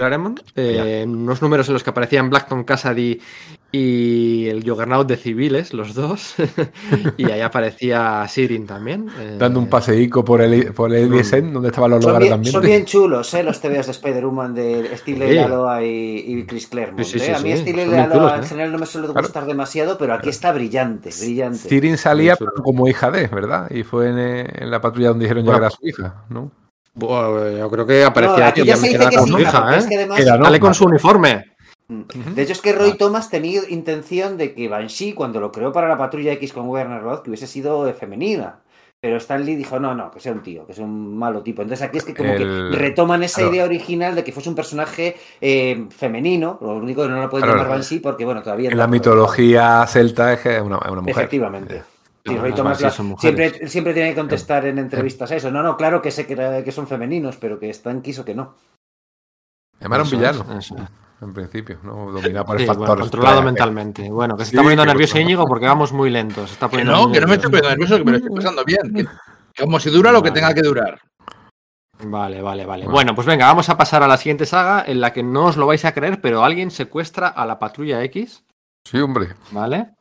[0.00, 0.40] Claremont.
[0.56, 3.20] eh, en unos números en los que aparecían Blackton Cassidy
[3.72, 6.34] y el Juggernaut de civiles, los dos.
[7.16, 9.08] y ahí aparecía Sirin también.
[9.18, 12.52] eh, dando un paseico por el, por el ISN, donde estaban los lugares también.
[12.52, 13.42] son bien chulos, ¿eh?
[13.44, 15.34] Los TVs de Spider-Woman de Steve Sí.
[15.34, 17.04] Lealoa y, y Chris Claremont.
[17.04, 17.34] Sí, sí, sí, ¿eh?
[17.34, 19.22] A mí sí, Steve Lealoa en general no me suele Claro.
[19.28, 21.68] gustar demasiado, pero aquí está brillante, brillante.
[21.68, 23.70] Tyrion salía como hija de, ¿verdad?
[23.70, 26.50] Y fue en, en la patrulla donde dijeron ya Bueno, que era su hija, ¿no?
[27.00, 29.74] Bueno, yo creo que No, aparecía aquí ya se dice que con sí, su hija,
[29.74, 29.78] ¿eh?
[29.78, 30.20] es que además...
[30.38, 30.44] ¿no?
[30.44, 31.50] Sale con su uniforme.
[31.88, 32.34] Mm.
[32.34, 35.88] De hecho, es que Roy Thomas tenía intención de que Banshee, cuando lo creó para
[35.88, 38.60] la Patrulla X con Werner Roth, que hubiese sido eh, femenina.
[39.02, 41.62] Pero Stan Lee dijo, no, no, que sea un tío, que sea un malo tipo.
[41.62, 43.54] Entonces aquí es que como El- que retoman esa claro.
[43.54, 47.44] idea original de que fuese un personaje eh, femenino, lo único que no lo pueden
[47.46, 47.62] Claro.
[47.62, 48.68] llamar Banshee porque, bueno, todavía...
[48.68, 51.16] En no la lo- mitología celta es que es una, es una mujer.
[51.16, 51.82] Efectivamente.
[52.24, 55.50] Sí, No, Roy las Thomas la- siempre, siempre tiene que contestar en entrevistas a eso.
[55.50, 58.56] No, no, claro que sé que, que son femeninos, pero que Stan quiso que no.
[59.78, 60.74] Además era un villano, es.
[61.22, 62.12] en principio, ¿no?
[62.12, 62.86] Dominado por el Sí, factor.
[62.88, 64.10] bueno, controlado mentalmente.
[64.10, 65.30] Bueno, que se Sí, está poniendo nervioso controlado.
[65.30, 66.52] Íñigo porque vamos muy lentos.
[66.52, 68.64] Está Que poniendo no, que no me estoy poniendo nervioso, que me lo estoy pasando
[68.66, 68.94] bien.
[68.94, 69.04] Que,
[69.54, 71.00] que como si dura lo que tenga que durar.
[72.02, 72.84] Vale, vale, vale.
[72.84, 72.92] Bueno.
[72.94, 75.56] Bueno, pues venga, vamos a pasar a la siguiente saga en la que no os
[75.56, 78.44] lo vais a creer, pero alguien secuestra a la patrulla X,
[78.84, 79.28] Sí, hombre.
[79.52, 79.92] ¿vale?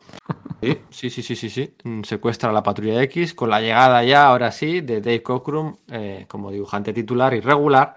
[0.62, 1.76] Sí, sí, sí, sí, sí, sí.
[1.84, 5.78] Mm, Secuestra a la patrulla X con la llegada ya, ahora sí, de Dave Cockrum
[5.92, 7.96] eh, como dibujante titular y regular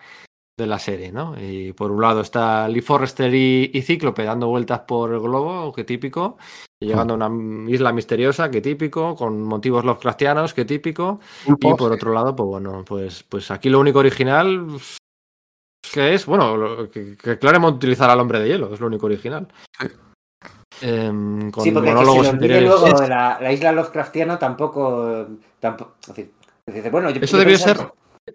[0.59, 1.34] de la serie, ¿no?
[1.40, 5.72] Y por un lado está Lee Forrester y, y Cíclope dando vueltas por el globo,
[5.72, 6.36] qué típico,
[6.78, 11.92] y llegando a una isla misteriosa, qué típico, con motivos Lovecraftianos, qué típico, y por
[11.92, 14.66] otro lado, pues bueno, pues, pues aquí lo único original
[15.92, 19.48] que es, bueno, que, que Claremont utilizará al hombre de hielo, es lo único original.
[20.82, 22.68] Em, con sí, porque que se interiores.
[22.68, 25.26] luego de la, la isla Lovecraftiana tampoco...
[25.60, 26.32] tampoco es decir,
[26.66, 27.74] es decir, bueno, yo- Eso yo debió pensaba-
[28.26, 28.34] ser.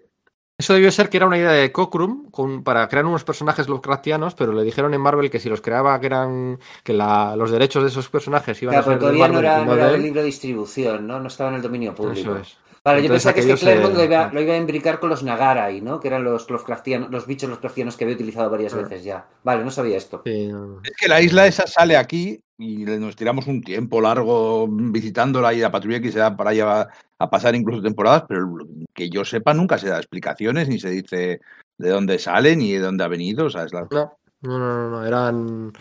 [0.60, 4.34] Eso debió ser que era una idea de Cockrum con- para crear unos personajes Lovecraftianos,
[4.34, 7.84] pero le dijeron en Marvel que si los creaba que eran que la- los derechos
[7.84, 10.12] de esos personajes iban Claro, a ser pero de todavía no era, no de era
[10.14, 11.20] de distribución, ¿no?
[11.20, 12.32] No estaba en el dominio público.
[12.32, 12.56] Eso es.
[12.92, 15.22] Vale, yo pensaba que es que se- lo iba, lo iba a imbricar con los
[15.22, 16.00] Nagarai, ¿no?
[16.00, 18.78] Que eran los Lovecraftianos, los bichos Lovecraftianos que había utilizado varias Ah.
[18.78, 19.26] veces ya.
[19.44, 20.22] Vale, no sabía esto.
[20.24, 20.80] Sí, no.
[20.82, 25.58] Es que la isla esa sale aquí y nos tiramos un tiempo largo visitándola y
[25.60, 26.88] la patrulla que se da para allá
[27.18, 28.48] a pasar incluso temporadas, pero
[28.94, 31.40] que yo sepa nunca se da explicaciones ni se dice
[31.78, 33.46] de dónde sale ni de dónde ha venido.
[33.46, 34.12] O sea, es la- No,
[34.42, 35.72] no, no, no, no, eran.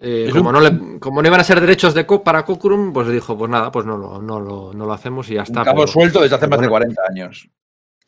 [0.00, 2.92] Eh, como, un- no le- como no iban a ser derechos de Co- para Cockrum,
[2.92, 5.46] pues dijo, pues nada, pues no lo, no lo, no lo hacemos y ya un
[5.46, 5.64] está.
[5.64, 6.86] cabo pero- suelto desde hace más de bueno.
[6.86, 7.48] 40 años.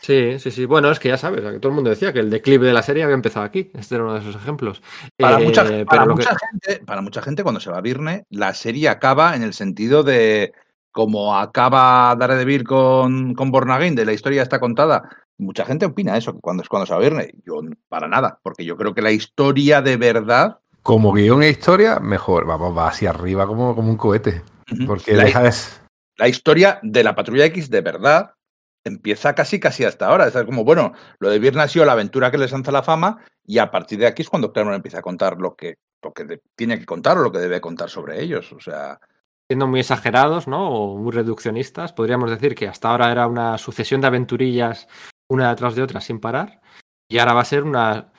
[0.00, 0.64] Sí, sí, sí.
[0.64, 2.82] Bueno, es que ya sabes, que todo el mundo decía que el declive de la
[2.82, 3.70] serie había empezado aquí.
[3.74, 4.82] Este era uno de esos ejemplos.
[5.16, 7.78] Para, Eh, mucha, pero para lo que- mucha gente, para mucha gente, cuando se va
[7.78, 10.52] a Virne, la serie acaba en el sentido de
[10.90, 15.08] como acaba Daredevil con, con Born Again, de la historia está contada.
[15.38, 17.32] Mucha gente opina eso, que cuando es cuando se va a Virne.
[17.46, 20.58] Yo, para nada, porque yo creo que la historia de verdad.
[20.82, 22.46] Como guion e historia, mejor.
[22.46, 24.42] Vamos, va hacia arriba como, como un cohete.
[24.86, 25.52] Porque la, deja de...
[26.16, 28.34] la historia de la Patrulla X de verdad
[28.84, 30.26] empieza casi casi hasta ahora.
[30.26, 33.20] Es como, bueno, lo de Virne ha sido la aventura que les lanza la fama,
[33.46, 36.24] y a partir de aquí es cuando Claremont empieza a contar lo que, lo que
[36.24, 38.52] de- tiene que contar o lo que debe contar sobre ellos.
[38.52, 38.98] O sea.
[39.48, 40.68] siendo muy exagerados, ¿no?
[40.70, 44.88] O muy reduccionistas, podríamos decir que hasta ahora era una sucesión de aventurillas
[45.28, 46.60] una detrás de otra sin parar,
[47.08, 48.11] y ahora va a ser una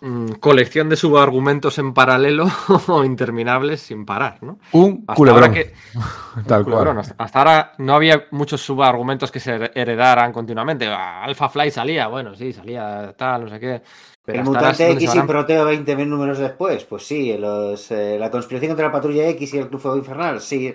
[0.00, 2.46] mm, colección de subargumentos en paralelo
[2.88, 4.58] o interminables sin parar, ¿no?
[4.72, 5.44] Un Hasta culebrón.
[5.44, 5.72] ahora que
[6.46, 6.98] Tal culebrón, cual.
[6.98, 10.86] hasta, hasta ahora no había muchos subargumentos que se heredaran continuamente.
[10.88, 13.82] Ah, Alpha Fly salía, bueno, sí, salía tal, no sé qué.
[14.24, 18.30] Pero el mutante X a- Proteo 20 mil números después, pues sí, los, eh, la
[18.30, 20.74] conspiración contra la patrulla X y el Club Fuego Infernal, sí.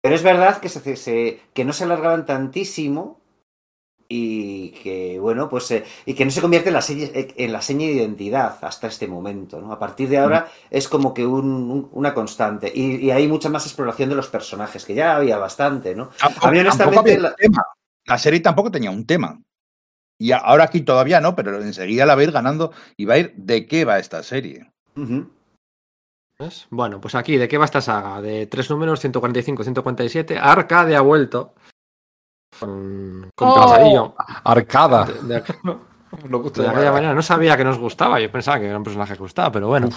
[0.00, 3.20] Pero es verdad que, se, se- que no se alargaban tantísimo
[4.08, 7.60] y que, bueno, pues, eh, y que no se convierte en la, seña, en la
[7.60, 9.72] seña de identidad hasta este momento, ¿no?
[9.72, 13.48] A partir de ahora es como que un- un- una constante y, y hay mucha
[13.48, 16.10] más exploración de los personajes, que ya había bastante, ¿no?
[16.18, 17.64] Tampoco, A mí, honestamente, tampoco había la- tema.
[18.06, 19.40] La serie tampoco tenía un tema.
[20.18, 23.14] Y a- ahora aquí todavía no, pero enseguida la va a ir ganando y va
[23.14, 24.70] a ir de qué va esta serie.
[26.38, 26.66] ¿Ves?
[26.70, 28.20] Bueno, pues aquí, ¿de qué va esta saga?
[28.20, 30.38] De tres números, 145, 147.
[30.38, 31.54] Arcade ha vuelto.
[32.58, 34.14] Con, con Oh.
[34.44, 35.04] Arcada.
[35.04, 35.42] De, de-
[36.28, 36.78] Lo gusta de llamar.
[36.80, 37.14] aquella manera.
[37.14, 38.20] No sabía que nos gustaba.
[38.20, 39.88] Yo pensaba que era un personaje que gustaba, pero bueno.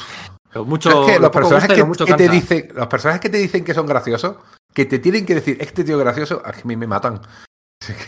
[0.52, 3.22] Pero mucho, Es que lo los personajes que, lo mucho que te dicen, los personajes
[3.22, 4.38] que te dicen que son graciosos,
[4.74, 7.22] que te tienen que decir, este tío es gracioso, a mí me matan.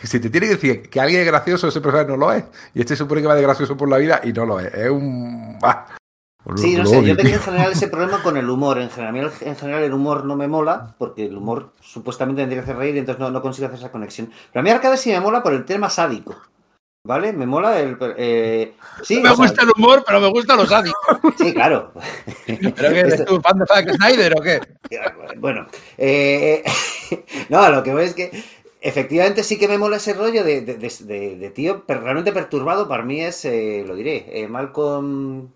[0.03, 2.43] Si te tiene que decir que alguien es gracioso, ese personaje no lo es.
[2.73, 4.73] Y este supone que va de gracioso por la vida y no lo es.
[4.73, 5.57] Es un.
[5.59, 5.85] bah.
[6.45, 7.38] Lo- Sí, no lo sé, odio, yo tengo tío.
[7.38, 8.80] en general ese problema con el humor.
[8.80, 11.72] En general, a mí el- en general el humor no me mola, porque el humor
[11.81, 14.31] supuestamente tendría que hacer reír y entonces no, no consigo hacer esa conexión.
[14.51, 16.35] Pero a mí Arcade sí me mola por el tema sádico.
[17.03, 17.34] ¿Vale?
[17.34, 17.97] Me mola el...
[18.15, 21.01] eh, sí, me o sea, gusta el humor, pero me gusta los sádicos.
[21.38, 21.91] sí, claro.
[22.45, 24.59] ¿Pero qué eres tú, fan de Zack Snyder o qué?
[25.38, 25.65] Bueno,
[25.97, 26.63] eh,
[27.49, 28.31] no, lo que voy es que
[28.81, 32.88] efectivamente sí que me mola ese rollo de, de- de- de- de tío realmente perturbado.
[32.88, 35.49] Para mí es, eh, lo diré, eh, Malcolm...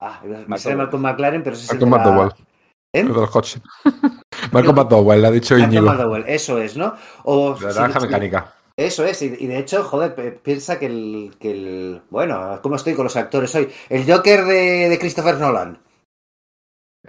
[0.00, 2.46] Ah, me sale Malcolm McLaren, pero ese es el de Malcolm la- McDowell,
[2.94, 3.00] ¿Eh?
[3.00, 3.60] el de los coches.
[4.52, 5.86] Malcolm McDowell, le ha dicho Malcolm Íñigo.
[5.92, 6.94] McDowell, eso es, ¿no?
[7.24, 8.54] O, La naranja mecánica.
[8.76, 12.02] Eso es, y, y de hecho, joder, piensa que el, que el...
[12.08, 13.68] Bueno, ¿cómo estoy con los actores hoy?
[13.90, 15.78] El Joker de, de Christopher Nolan.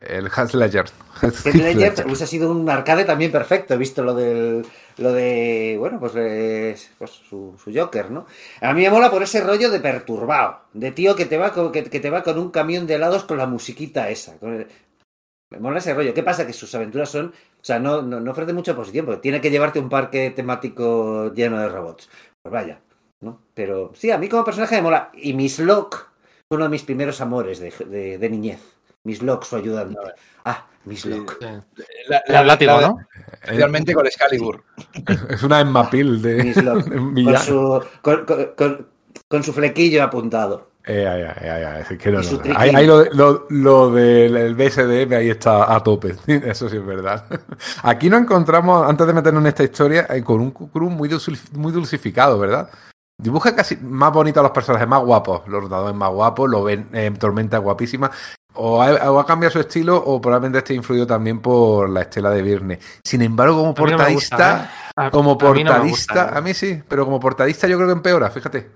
[0.01, 0.85] El Hans Ledger.
[1.21, 2.05] Ledger Ledger.
[2.07, 4.65] hubiese sido un arcade también perfecto, he visto lo del...
[4.97, 5.75] Lo de...
[5.79, 8.25] Bueno, pues, eh, pues su, su Joker, ¿no?
[8.61, 10.61] A mí me mola por ese rollo de perturbado.
[10.73, 13.23] De tío que te va con, que, que te va con un camión de helados
[13.25, 14.37] con la musiquita esa.
[14.37, 14.67] con el-
[15.51, 16.13] Me mola ese rollo.
[16.13, 16.45] ¿Qué pasa?
[16.47, 17.27] Que sus aventuras son...
[17.27, 21.31] O sea, no, no, no ofrece mucha oposición, porque tiene que llevarte un parque temático
[21.33, 22.09] lleno de robots.
[22.41, 22.81] Pues vaya,
[23.21, 23.41] ¿no?
[23.53, 25.11] Pero sí, a mí como personaje me mola.
[25.13, 25.97] Y Miss Locke
[26.49, 28.59] uno de mis primeros amores de, de, de niñez.
[29.03, 29.97] Miss Locke, su ayudante.
[30.43, 31.37] Ah, Miss Locke.
[31.39, 31.83] Sí.
[32.07, 32.99] La, El látigo, ¿no?
[33.41, 34.63] Especialmente con Excalibur.
[35.29, 36.55] Es una Emma Peel de, Miss
[37.25, 38.87] Con su, con, con- con-
[39.27, 40.71] con su flequillo apuntado.
[40.83, 41.27] Eh,
[41.99, 42.41] que no, no.
[42.55, 46.15] Ahí, ahí lo, lo- lo del el BSDM ahí está a tope.
[46.27, 47.25] Eso sí es verdad.
[47.83, 51.51] Aquí nos encontramos, antes de meternos en esta historia, eh, con un crew muy, dulci-
[51.53, 52.69] muy dulcificado, ¿verdad?
[53.21, 55.47] Dibuja casi más bonito a los personajes, más guapos.
[55.47, 58.09] Los rotadores más guapos, lo ven en Tormenta guapísima.
[58.53, 62.31] O ha, o ha cambiado su estilo, o probablemente esté influido también por la estela
[62.31, 62.79] de Virne.
[63.05, 64.71] Sin embargo, como no portadista, gusta,
[65.07, 65.09] ¿eh?
[65.11, 67.93] Como a mí no me portadista, a mí sí, pero como portadista yo creo que
[67.93, 68.71] empeora, fíjate.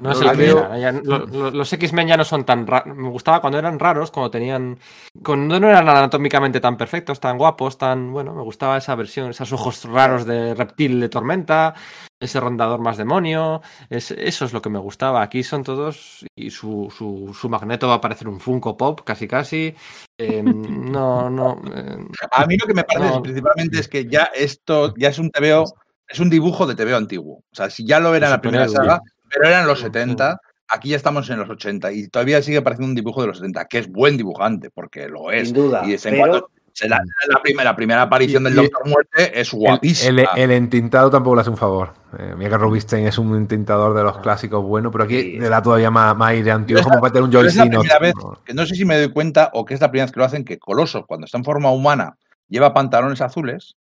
[0.00, 2.96] No es el veo- primera, ya- lo- lo- los X-Men ya no son tan raros.
[2.96, 4.78] Me gustaba cuando eran raros, cuando tenían.
[5.24, 8.10] Cuando no eran anatómicamente tan perfectos, tan guapos, tan.
[8.12, 11.74] Bueno, me gustaba esa versión, esos ojos raros de reptil de tormenta,
[12.22, 13.60] ese rondador más demonio.
[13.90, 15.22] es- eso es lo que me gustaba.
[15.22, 16.24] Aquí son todos.
[16.34, 19.74] Y su, su, su magneto va a parecer un Funko Pop, casi casi.
[20.18, 21.60] Eh, no, no.
[21.74, 21.96] eh,
[22.30, 23.22] A mí lo que me parece No.
[23.22, 25.64] principalmente es que ya esto ya es un TVO,
[26.08, 27.36] es un dibujo de TVO antiguo.
[27.38, 29.84] O sea, si ya lo era en la primera saga, pero era en los Sí,
[29.86, 30.38] 70,
[30.68, 33.64] aquí ya estamos en los 80 y todavía sigue pareciendo un dibujo de los 70,
[33.66, 35.48] que es buen dibujante, porque lo es.
[35.48, 35.82] Sin duda.
[35.84, 36.48] y vez en pero
[36.88, 40.22] la, la primera, la primera aparición Y- del y- Doctor Muerte es guapísima.
[40.34, 41.92] el- el entintado tampoco le hace un favor.
[42.18, 45.38] Eh, mira que Rubinstein es un entintador de los clásicos bueno, pero aquí Sí.
[45.38, 47.76] le da todavía más, más aire antiguo, como para tener un pero es la Joyce
[47.78, 50.12] primera vez que no sé si me doy cuenta o que es la primera vez
[50.12, 52.16] que lo hacen, que Coloso, cuando está en forma humana,
[52.48, 53.76] lleva pantalones azules,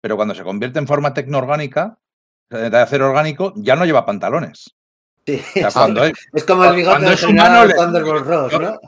[0.00, 1.98] pero cuando se convierte en forma tecnoorgánica,
[2.50, 4.74] de acero orgánico, ya no lleva pantalones.
[5.26, 8.26] sí, O sea, cuando es, es como el bigote cuando del es humano, le- Thunderbolt
[8.26, 8.80] Ross, ¿no?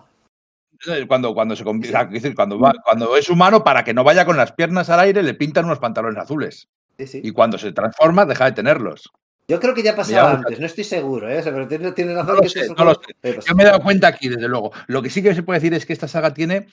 [1.08, 1.64] Cuando, cuando se
[2.10, 5.22] decir, cuando, va- cuando es humano, para que no vaya con las piernas al aire,
[5.22, 6.68] le pintan unos pantalones azules.
[6.98, 7.20] Sí, sí.
[7.22, 9.10] Y cuando se transforma, deja de tenerlos.
[9.48, 11.38] Yo creo que ya pasaba antes, no estoy seguro, ¿eh?
[11.38, 13.00] O sea, pero tiene, tiene razón No lo que sé, es no lo.
[13.22, 14.72] Yo me he dado cuenta aquí, desde luego.
[14.88, 16.66] Lo que sí que se puede decir es que esta saga tiene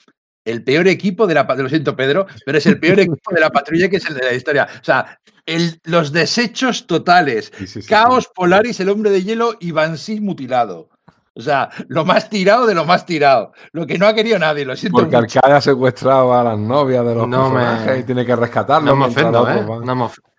[0.44, 3.40] el peor equipo de la pa- Lo siento, Pedro, pero es el peor equipo de
[3.40, 4.66] la patrulla que es el de la historia.
[4.80, 7.52] O sea, el- los desechos totales.
[7.56, 10.88] Sí, sí, sí, Caos, Polaris, el hombre de hielo y Banshee mutilado.
[11.36, 13.52] O sea, lo más tirado de lo más tirado.
[13.72, 15.38] Lo que no ha querido nadie, lo siento Porque mucho.
[15.40, 18.90] Arcade ha secuestrado a las novias de los No me- personajes y tiene que rescatarlos.
[18.90, 19.64] no me ofendo, ¿eh?
[19.84, 20.33] No me, of- Sí, sí.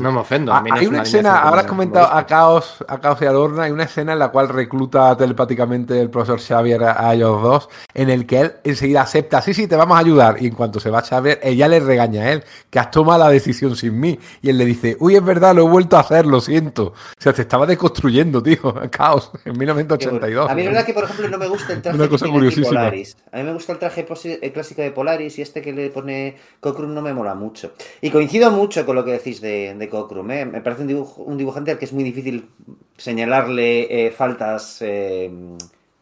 [0.00, 0.52] No me ofendo.
[0.52, 2.98] Ah, a mí no hay es una escena, ahora has comentado me a Caos, a
[2.98, 6.82] Caos y a Lorna, hay una escena en la cual recluta telepáticamente el profesor Xavier
[6.84, 10.00] a, a ellos dos, en el que él enseguida acepta, sí, sí, te vamos a
[10.00, 13.24] ayudar, y en cuanto se va Xavier, ella le regaña a él, que has tomado
[13.24, 16.00] la decisión sin mí, y él le dice, uy, es verdad, lo he vuelto a
[16.00, 16.86] hacer, lo siento.
[16.86, 20.34] O sea, te estaba deconstruyendo, tío, Caos, en Qué 1982.
[20.34, 20.50] bueno.
[20.50, 22.32] A mí la verdad que, por ejemplo, no me gusta el traje Una cosa aquí
[22.34, 22.68] curiosísima.
[22.68, 23.16] Polaris.
[23.32, 24.06] A mí me gusta el traje
[24.42, 27.72] el clásico de Polaris y este que le pone Cockrum no me mola mucho.
[28.00, 30.30] Y coincido mucho con lo que decís de, de Cockrum.
[30.30, 30.44] ¿eh?
[30.44, 32.48] Me parece un, dibujante al que es muy difícil
[32.96, 35.30] señalarle eh, faltas eh,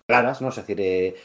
[0.06, 0.48] claras, ¿no?
[0.48, 1.16] Es decir,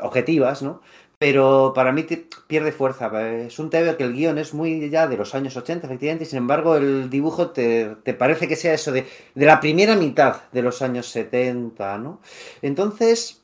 [0.00, 0.80] objetivas, ¿no?
[1.18, 2.04] Pero para mí
[2.48, 3.10] pierde fuerza.
[3.36, 6.26] Es un TV que el guion es muy ya de los años 80, efectivamente, y
[6.26, 10.50] sin embargo el dibujo te, te parece que sea eso de, de la primera mitad
[10.50, 12.20] de los años 70, ¿no?
[12.60, 13.41] Entonces,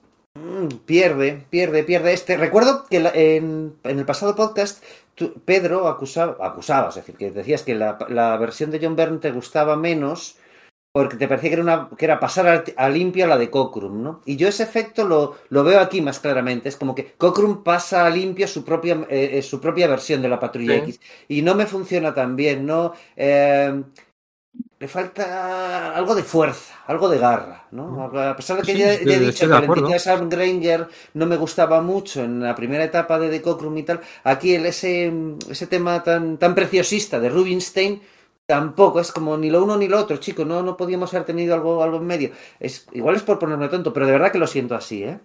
[0.87, 2.37] pierde, pierde, pierde este.
[2.37, 4.83] Recuerdo que la- en, en el pasado podcast
[5.15, 9.19] tú- Pedro acusaba, acusabas, es decir, que decías que la, la versión de John Byrne
[9.19, 10.37] te gustaba menos
[10.91, 13.51] porque te parecía que era, una, que era pasar a, a limpio a la de
[13.51, 14.21] Cockrum, ¿no?
[14.25, 16.69] Y yo ese efecto lo, lo veo aquí más claramente.
[16.69, 20.29] Es como que Cockrum pasa a limpio su propia, eh, eh, su propia versión de
[20.29, 20.79] la Patrulla Sí.
[20.81, 21.01] X.
[21.29, 22.95] Y no me funciona tan bien, ¿no?
[23.17, 23.83] Eh,
[24.81, 28.05] le falta algo de fuerza, algo de garra, ¿no?
[28.05, 29.83] A pesar de que Sí, ya, he dicho que acuerdo.
[29.83, 33.83] entidad Sam Granger no me gustaba mucho en la primera etapa de The Cockrum y
[33.83, 35.13] tal, aquí el, ese,
[35.51, 38.01] ese tema tan, tan preciosista de Rubinstein
[38.47, 41.55] tampoco, es como ni lo uno ni lo otro, chico, no, no podíamos haber tenido
[41.55, 42.31] algo, algo en medio.
[42.61, 45.19] Es, igual es por ponerme tonto, pero de verdad que lo siento así, ¿eh?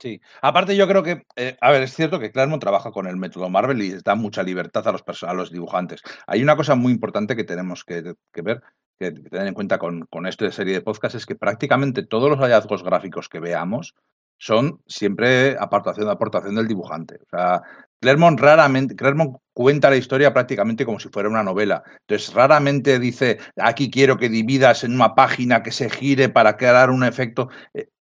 [0.00, 3.16] Sí, aparte yo creo que, eh, a ver, es cierto que Claremont trabaja con el
[3.16, 6.02] método Marvel y da mucha libertad a los, a los dibujantes.
[6.28, 8.62] Hay una cosa muy importante que tenemos que, que ver,
[9.00, 12.30] que, tener en cuenta con, con esto de serie de podcast, es que prácticamente todos
[12.30, 13.94] los hallazgos gráficos que veamos
[14.38, 17.16] son siempre aportación, aportación del dibujante.
[17.16, 17.62] O sea,
[18.00, 21.82] Claremont raramente, Claremont cuenta la historia prácticamente como si fuera una novela.
[22.02, 26.90] Entonces, raramente dice, aquí quiero que dividas en una página que se gire para crear
[26.90, 27.48] un efecto.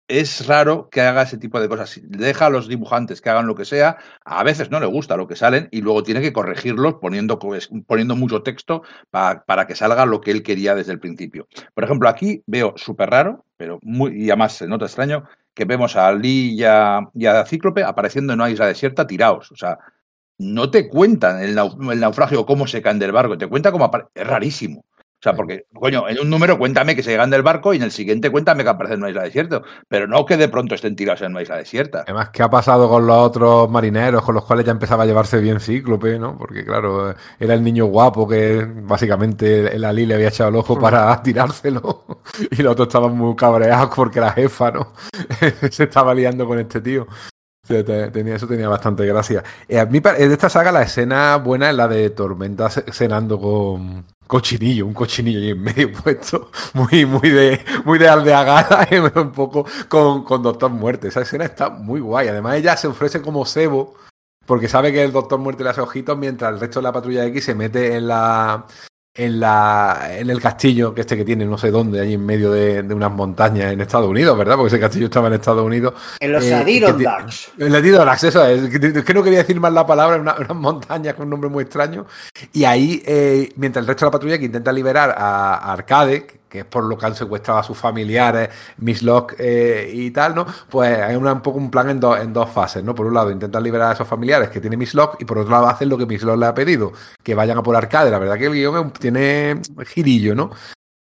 [0.07, 1.99] Es raro que haga ese tipo de cosas.
[2.05, 5.27] Deja a los dibujantes que hagan lo que sea, a veces no le gusta lo
[5.27, 7.39] que salen y luego tiene que corregirlos poniendo,
[7.87, 11.49] poniendo mucho texto pa- para que salga lo que él quería desde el principio.
[11.73, 15.25] Por ejemplo, aquí veo súper raro, pero muy, y además se nota extraño,
[15.55, 19.53] que vemos a Lee y a, y a Cíclope apareciendo en una isla desierta tirados.
[19.53, 19.79] O sea,
[20.39, 23.85] no te cuentan el, nau- el naufragio, cómo se caen del barco, te cuenta cómo
[23.91, 24.85] apare- Es rarísimo.
[25.25, 27.85] O sea, porque, coño, en un número cuéntame que se llegan del barco y en
[27.85, 29.63] el siguiente cuéntame que aparecen en una isla desierta.
[29.89, 32.03] Pero no que de pronto estén tirados en una isla desierta.
[32.03, 35.41] Además, ¿qué ha pasado con los otros marineros con los cuales ya empezaba a llevarse
[35.41, 36.37] bien Cíclope, ¿no?
[36.37, 40.79] Porque, claro, era el niño guapo que básicamente el Ali le había echado el ojo
[40.79, 42.05] para tirárselo
[42.51, 44.93] y los otros estaban muy cabreados porque la jefa, ¿no?
[45.71, 47.07] Se estaba liando con este tío.
[47.67, 49.43] Tenía, eso tenía bastante gracia.
[49.69, 53.41] Eh, a mí, de esta saga, la escena buena es la de Tormenta ce- cenando
[53.41, 58.97] con cochinillo, un cochinillo ahí en medio puesto, muy, muy de, muy de aldeagada, y
[59.19, 61.09] un poco con, con Doctor Muerte.
[61.09, 62.29] Esa escena está muy guay.
[62.29, 63.95] Además, ella se ofrece como cebo,
[64.47, 67.25] porque sabe que el Doctor Muerte le hace ojitos, mientras el resto de la patrulla
[67.27, 68.67] X se mete en la.
[69.17, 72.51] En, la, en el castillo que este que tiene no sé dónde, ahí en medio
[72.51, 74.57] de, de unas montañas en Estados Unidos, ¿verdad?
[74.57, 77.53] Porque ese castillo estaba en Estados Unidos En los Eh, Adirondacks.
[77.57, 78.69] el Adirondack, eso es.
[78.77, 81.49] Que- Es que no quería decir más la palabra, una- unas montañas con un nombre
[81.49, 82.07] muy extraño.
[82.53, 86.27] Y ahí, eh, mientras el resto de la patrulla que intenta liberar a, a Arcade,
[86.55, 88.49] que- es por lo que han secuestrado a sus familiares,
[88.79, 90.47] Miss Locke eh, y tal, ¿no?
[90.71, 92.95] Pues hay un poco un plan en, dos en dos fases, ¿no?
[92.95, 95.51] Por un lado, intentan liberar a esos familiares que tiene Miss Locke, y por otro
[95.51, 98.11] lado, hacen lo que Miss Locke le ha pedido, que vayan a por Arcade.
[98.11, 100.51] La verdad que el guion tiene girillo, ¿no?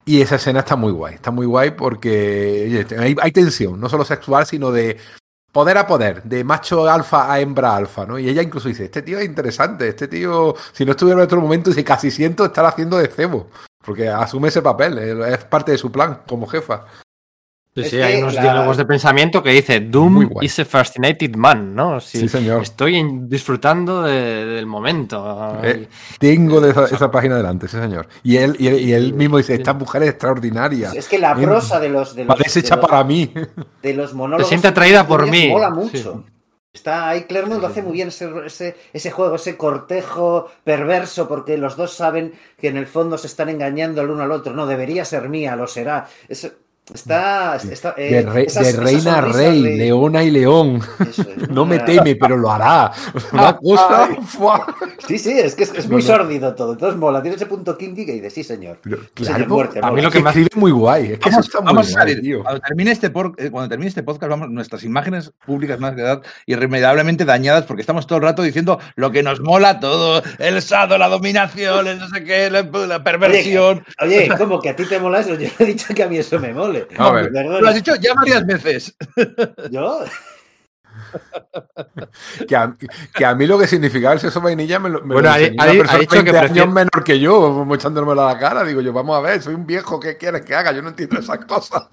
[0.05, 2.85] Y esa escena está muy guay, está muy guay porque
[3.21, 4.97] hay tensión, no solo sexual, sino de
[5.53, 8.17] poder a poder, de macho alfa a hembra alfa, ¿no?
[8.17, 11.39] Y ella incluso dice, este tío es interesante, este tío, si no estuviera en otro
[11.39, 13.47] momento, si casi siento estar haciendo de cebo,
[13.85, 16.85] porque asume ese papel, es parte de su plan como jefa.
[17.75, 20.65] Sí, Es sí, que hay unos la- diálogos de pensamiento que dice Doom is a
[20.65, 21.99] fascinated man, ¿no?
[21.99, 22.61] Sí, Sí, señor.
[22.61, 25.57] Estoy disfrutando de- del momento.
[25.63, 25.87] Eh,
[26.19, 28.07] Tengo de esa, esa página delante, sí señor.
[28.21, 30.91] Y él, y él, y él mismo dice, esta mujer es extraordinaria.
[30.93, 31.49] Es que la Bien.
[31.49, 33.33] prosa de los, de los, Parece de hecha los- para mí.
[33.81, 34.45] de los monólogos.
[34.45, 35.47] Se siente atraída por mí.
[35.49, 36.03] Mola Sí.
[36.75, 41.55] Está ahí, Claremont lo hace muy bien ese, ese, ese juego, ese cortejo perverso, porque
[41.55, 44.53] los dos saben que en el fondo se están engañando el uno al otro.
[44.53, 46.09] No, debería ser mía, lo será.
[46.93, 50.81] Está, está, eh, De, re- esas- de esas reina a rey, de- leona y león.
[50.99, 52.91] es, No me teme, pero lo hará.
[53.31, 54.09] Una cosa.
[55.07, 56.15] Sí, sí, es que es, es muy No, no.
[56.17, 56.73] sórdido todo.
[56.73, 58.79] Entonces mola, tiene ese punto kinky que dice, sí, señor.
[58.81, 60.01] Pero, Señor claro, muerte, a mí mola.
[60.03, 61.11] lo que que más- escribe muy guay.
[61.13, 62.21] Es que Vamos, eso está muy vamos a guay, salir.
[62.21, 62.43] tío.
[62.43, 65.95] Cuando termine, este por- eh, cuando termine este podcast, vamos, nuestras imágenes públicas van a
[65.95, 70.61] quedar irremediablemente dañadas porque estamos todo el rato diciendo lo que nos mola todo: el
[70.61, 73.83] sado, la dominación, el no sé qué, la, la perversión.
[74.01, 75.35] Oye, ¿cómo que a ti te mola eso?
[75.35, 76.53] Yo no he dicho que a mí eso me
[76.97, 77.31] A ver.
[77.31, 78.95] Lo has dicho ya varias veces.
[79.71, 79.99] ¿Yo?
[82.47, 82.75] Que a,
[83.15, 85.39] que a mí lo que significaba el sexo vainilla me lo, me Bueno, lo ha-
[85.39, 88.33] enseñó ha- una ha persona dicho que 20 años prefiere- menor que yo, echándomelo a
[88.33, 88.63] la cara.
[88.63, 90.71] Digo yo, vamos a ver, soy un viejo, ¿qué quieres que haga?
[90.71, 91.89] Yo no entiendo esas cosas.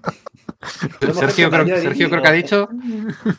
[0.98, 2.68] Creo, Sergio creo que ha dicho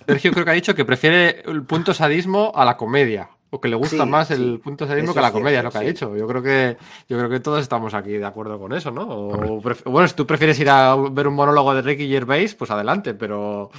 [0.08, 3.68] Sergio creo que ha dicho que prefiere el punto sadismo a la comedia o que
[3.68, 4.34] le gusta Sí, más sí.
[4.36, 6.16] el punto sadismo Eso que la es comedia, cierto, lo que ha dicho.
[6.16, 6.78] Yo creo que
[7.10, 9.04] yo creo que todos estamos aquí de acuerdo con eso, ¿no?
[9.08, 13.14] O bueno, si tú prefieres ir a ver un monólogo de Ricky Gervais, pues adelante,
[13.14, 13.70] pero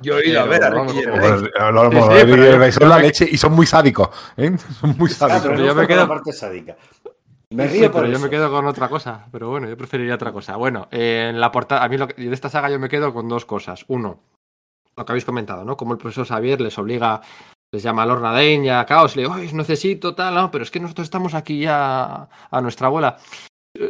[0.00, 1.42] Yo he ido a ver a Ricky Gervais.
[1.72, 4.08] Los yo- son la leche y son muy sádicos.
[4.36, 4.56] ¿eh?
[4.80, 5.42] Son muy sádicos.
[5.50, 6.76] pero yo me quedo- la parte sádica.
[7.52, 8.24] Me Sí, río por pero yo eso.
[8.24, 9.26] me quedo con otra cosa.
[9.32, 10.56] Pero bueno, yo preferiría otra cosa.
[10.56, 13.12] Bueno, eh, en la portada, a mí lo que- de esta saga yo me quedo
[13.12, 13.84] con dos cosas.
[13.88, 14.20] Uno,
[14.96, 15.76] lo que habéis comentado, ¿no?
[15.76, 17.20] Como el profesor Xavier les obliga,
[17.72, 20.64] les llama a Lorna y a Caos, le digo, "Ay, os necesito tal, no, pero
[20.64, 23.16] es que nosotros estamos aquí ya a nuestra abuela.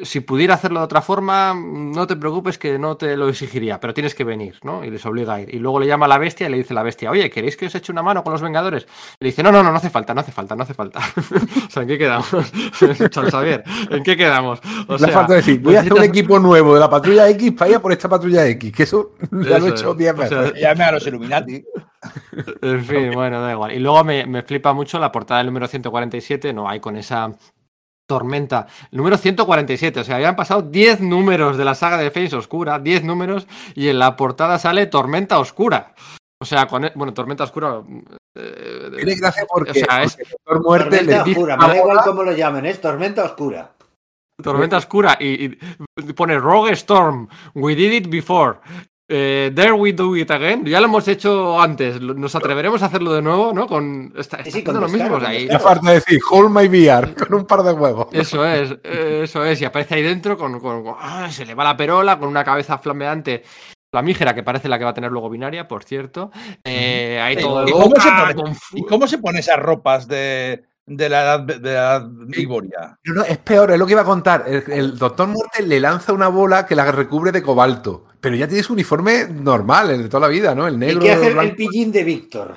[0.03, 3.95] Si pudiera hacerlo de otra forma, no te preocupes que no te lo exigiría, pero
[3.95, 4.85] tienes que venir, ¿no?
[4.85, 5.55] Y les obliga a ir.
[5.55, 7.67] Y luego le llama a la bestia y le dice la bestia, oye, ¿queréis que
[7.67, 8.87] os eche una mano con los Vengadores?
[9.19, 11.01] Y le dice, no, no, no, no hace falta, no hace falta, no hace falta.
[11.67, 12.29] o sea, ¿en qué quedamos?
[13.31, 14.61] Xavier, ¿en qué quedamos?
[14.87, 17.53] O Le sea, falta decir, voy a hacer un equipo nuevo de la patrulla X
[17.53, 19.99] para ir a por esta patrulla X, que eso ya lo he hecho es.
[19.99, 20.61] 10 O sea, veces.
[20.61, 21.65] Llame a los Illuminati.
[22.62, 23.73] En fin, bueno, da igual.
[23.73, 27.31] Y luego me, me flipa mucho la portada del número 147, no hay con esa
[28.15, 28.66] tormenta.
[28.91, 32.81] El número 147, o sea, habían pasado 10 números de la saga de Face Oscura,
[32.81, 33.47] 10 números,
[33.77, 35.95] y en la portada sale Tormenta Oscura.
[36.43, 37.82] O sea, con, e- bueno, Tormenta Oscura.
[38.37, 41.77] eh, Tiene gracia porque, O sea, es- porque el Muerte Tormenta le oscura, me da
[41.77, 43.70] igual cómo lo llamen, es tormenta oscura.
[44.43, 48.59] Tormenta Oscura y, y pone Rogue Storm, we did it before.
[49.12, 50.65] Eh, there we do it again.
[50.65, 52.01] Ya lo hemos hecho antes.
[52.01, 53.66] Nos atreveremos a hacerlo de nuevo, ¿no?
[53.66, 55.09] Con está, está sí, con lo mismo.
[55.11, 58.07] con Le falta decir, hold my VR, con un par de huevos.
[58.12, 59.61] Eso es, eso es.
[59.61, 61.28] Y aparece ahí dentro con, con- con- ¡ah!
[61.31, 63.43] se le va la perola con una cabeza flameante.
[63.93, 66.31] Flamígera, que parece la que va a tener luego binaria, por cierto.
[66.62, 70.07] Eh, ahí Sí, todo ¿Y cómo, se pone, con ¿Y cómo se pone esas ropas
[70.07, 70.62] de,
[70.97, 72.99] de la edad de la edad Iboria?
[73.05, 74.45] No, no, es peor, es lo que iba a contar.
[74.47, 78.07] El, el Doctor Muerte le lanza una bola que la recubre de cobalto.
[78.21, 80.67] Pero ya tiene su uniforme normal, el de toda la vida, ¿no?
[80.67, 81.01] El ¿Y negro.
[81.01, 81.57] qué hace el blanco.
[81.57, 82.57] pillín de Víctor?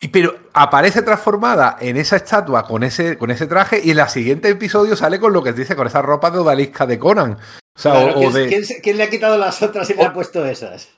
[0.00, 4.08] Y pero aparece transformada en esa estatua con ese, con ese traje y en el
[4.08, 7.32] siguiente episodio sale con lo que dice, con esa ropa de odalisca de Conan.
[7.34, 10.04] O sea, Claro, o- o ¿quién, de- quién le ha quitado las otras y le
[10.04, 10.88] ha puesto esas?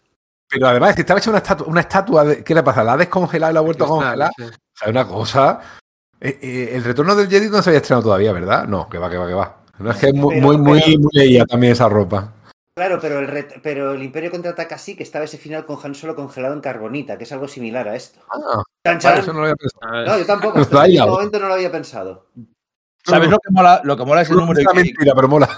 [0.49, 2.85] Pero además, si estaba hecha una estatua, una estatua de, ¿qué le pasa?
[2.85, 4.31] ¿La ha descongelado y la ha vuelto a congelar?
[4.37, 4.45] sí.
[4.45, 5.61] O sea, una cosa.
[6.20, 8.66] Eh, eh, el retorno del Jedi no se había estrenado todavía, ¿verdad?
[8.66, 9.57] No, que va, que va, que va.
[9.78, 12.32] No es que es muy, Pero- muy, muy, pero- muy leía también esa ropa.
[12.77, 15.95] Claro, pero el, ret- pero el Imperio contraataca sí, que estaba ese final con Han
[15.95, 18.19] Solo congelado en carbonita, que es algo similar a esto.
[18.32, 19.19] Ah, Chan, vale, chan.
[19.19, 19.86] eso no lo había pensado.
[19.86, 20.09] A ver.
[20.09, 21.07] No, yo tampoco, hasta da en ¿no?
[21.07, 22.27] momento no lo había pensado.
[23.05, 23.81] ¿Sabes lo que mola?
[23.85, 25.49] Lo que mola es el número es una mentira, pero mola.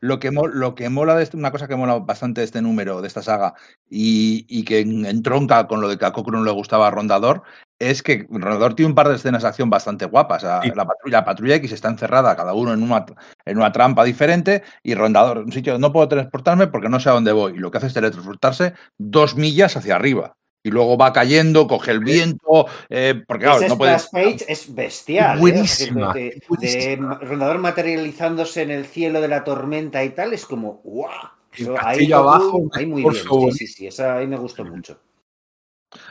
[0.00, 2.60] Lo que, mo- lo que mola de este- una cosa que mola bastante de este
[2.60, 3.54] número, de esta saga,
[3.88, 7.42] y, y que en- entronca con lo de que a Cochran le gustaba a Rondador,
[7.90, 10.42] es que Rondador tiene un par de escenas de acción bastante guapas.
[10.44, 10.70] O sea, Sí.
[10.74, 13.04] la, patrulla, la patrulla X está encerrada, cada uno en una,
[13.44, 17.08] en una trampa diferente, y Rondador, en un sitio no puedo transportarme porque no sé
[17.08, 17.54] a dónde voy.
[17.54, 20.36] Y lo que hace es teletransportarse dos millas hacia arriba.
[20.64, 23.98] Y luego va cayendo, coge el viento, eh, porque claro, Ese no puede.
[23.98, 25.38] splash page es bestial.
[25.38, 25.40] ¿eh?
[25.40, 27.18] Buenísima, O sea, que de- de- buenísima.
[27.18, 31.10] de Rondador materializándose en el cielo de la tormenta y tal, es como ¡guau!
[31.58, 33.14] Goku, abajo, ahí muy bien.
[33.14, 34.98] Sí, sí, sí, esa ahí me gustó mucho.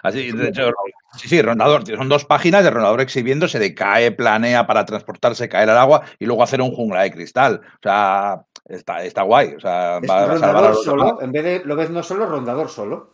[0.04, 0.72] Así, de hecho,
[1.18, 5.70] sí, sí, Rondador, son dos páginas de Rondador exhibiéndose de cae, planea para transportarse, caer
[5.70, 7.62] al agua y luego hacer un jungla de cristal.
[7.76, 9.56] O sea, está, está guay.
[9.56, 11.24] O sea, Es va a salvar a rondador los solo, demás.
[11.24, 13.14] en vez de lo ves no solo, rondador solo,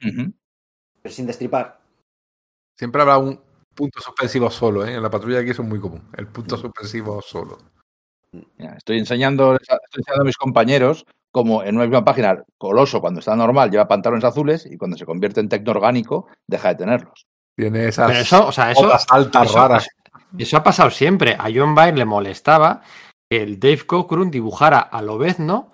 [0.00, 1.80] pero sin destripar.
[2.78, 3.40] Siempre habrá un
[3.74, 4.94] punto suspensivo solo, ¿eh?
[4.94, 6.08] En la patrulla aquí eso es muy común.
[6.16, 7.58] El punto suspensivo solo.
[8.58, 13.34] Estoy enseñando, estoy enseñando a mis compañeros como en una misma página, Coloso, cuando está
[13.34, 17.26] normal, lleva pantalones azules y cuando se convierte en tecno orgánico, deja de tenerlos.
[17.56, 19.88] Tiene esas Pero eso, o sea, eso, botas altas eso- raras.
[20.38, 21.34] eso ha pasado siempre.
[21.36, 22.82] A John Byrne le molestaba
[23.28, 25.72] que el Dave Cockrum dibujara a Lobezno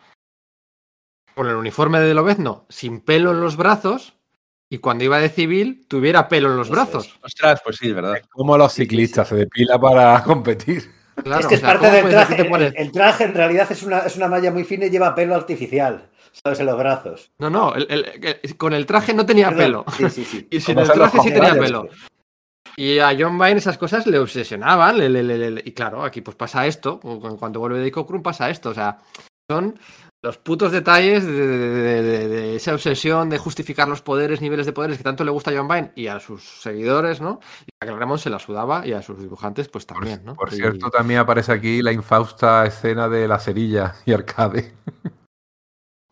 [1.34, 4.14] con el uniforme de Lobezno sin pelo en los brazos
[4.70, 7.18] y cuando iba de civil tuviera pelo en los Eso brazos.
[7.22, 8.14] Ostras, pues sí, es verdad.
[8.30, 10.90] Como los Sí, sí, ciclistas se depila para competir.
[11.22, 12.36] Claro, es que o es sea, parte ¿cómo del traje.
[12.36, 14.86] que te pones- El, el traje en realidad es una, es una malla muy fina
[14.86, 16.60] y lleva pelo artificial, ¿sabes?
[16.60, 17.30] En los brazos.
[17.38, 19.84] No, no, el- el- el- con el traje no tenía Perdón.
[19.84, 19.84] pelo.
[19.96, 20.48] Sí, sí, sí.
[20.50, 21.88] Y sin Como el traje sí tenía pelo.
[22.76, 24.96] Y a John Byrne esas cosas le obsesionaban.
[24.98, 26.98] le- le- le- le- y claro, aquí pues pasa esto.
[27.00, 28.70] cu- Cuando vuelve de Cockrum pasa esto.
[28.70, 28.96] O sea,
[29.50, 29.78] son
[30.22, 34.72] los putos detalles de, de- de- de esa obsesión de justificar los poderes, niveles de
[34.72, 37.40] poderes que tanto le gusta a John Byrne y a sus seguidores, ¿no?
[37.66, 40.34] Y a Claremont se la sudaba y a sus dibujantes pues también, ¿no?
[40.34, 44.74] por cierto, también aparece aquí la infausta escena de la cerilla y arcade.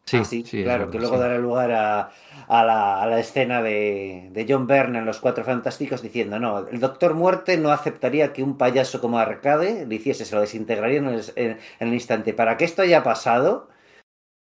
[0.05, 1.23] sí, Ah, sí, sí, claro, verdad, que luego sí.
[1.23, 2.11] dará lugar a,
[2.49, 6.67] a la, a la escena de, de John Byrne en Los Cuatro Fantásticos diciendo, no,
[6.67, 10.99] el Doctor Muerte no aceptaría que un payaso como Arcade le hiciese, se lo desintegraría
[10.99, 12.33] en el, en- en el instante.
[12.35, 13.69] Para que esto haya pasado,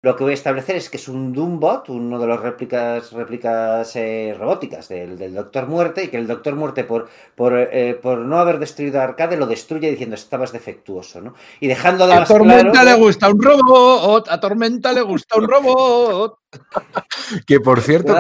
[0.05, 3.97] lo que voy a establecer es que es un Doombot, uno de los réplicas, réplicas
[3.97, 8.19] eh, robóticas del, del Doctor Muerte, y que el Doctor Muerte, por, por, eh, por
[8.19, 11.33] no haber destruido a Arcade, lo destruye diciendo estabas defectuoso, ¿no?
[11.59, 15.49] Y dejando de A Tormenta claro- le gusta un robot, a Tormenta le gusta un
[15.49, 16.39] robot.
[17.47, 18.15] Que por cierto,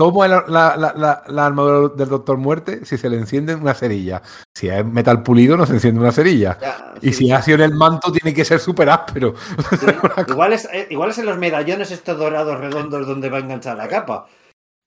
[0.00, 4.22] ¿cómo es la, la, la, armadura del Doctor Muerte si se le enciende una cerilla?
[4.54, 6.56] Si es metal pulido, no se enciende una cerilla.
[6.58, 9.34] Ya, Y sí, si ha sido en el manto, tiene que ser súper áspero.
[9.78, 9.86] Sí.
[10.28, 13.76] igual, es, eh, igual es en los medallones estos dorados redondos donde va a enganchar
[13.76, 14.26] la capa.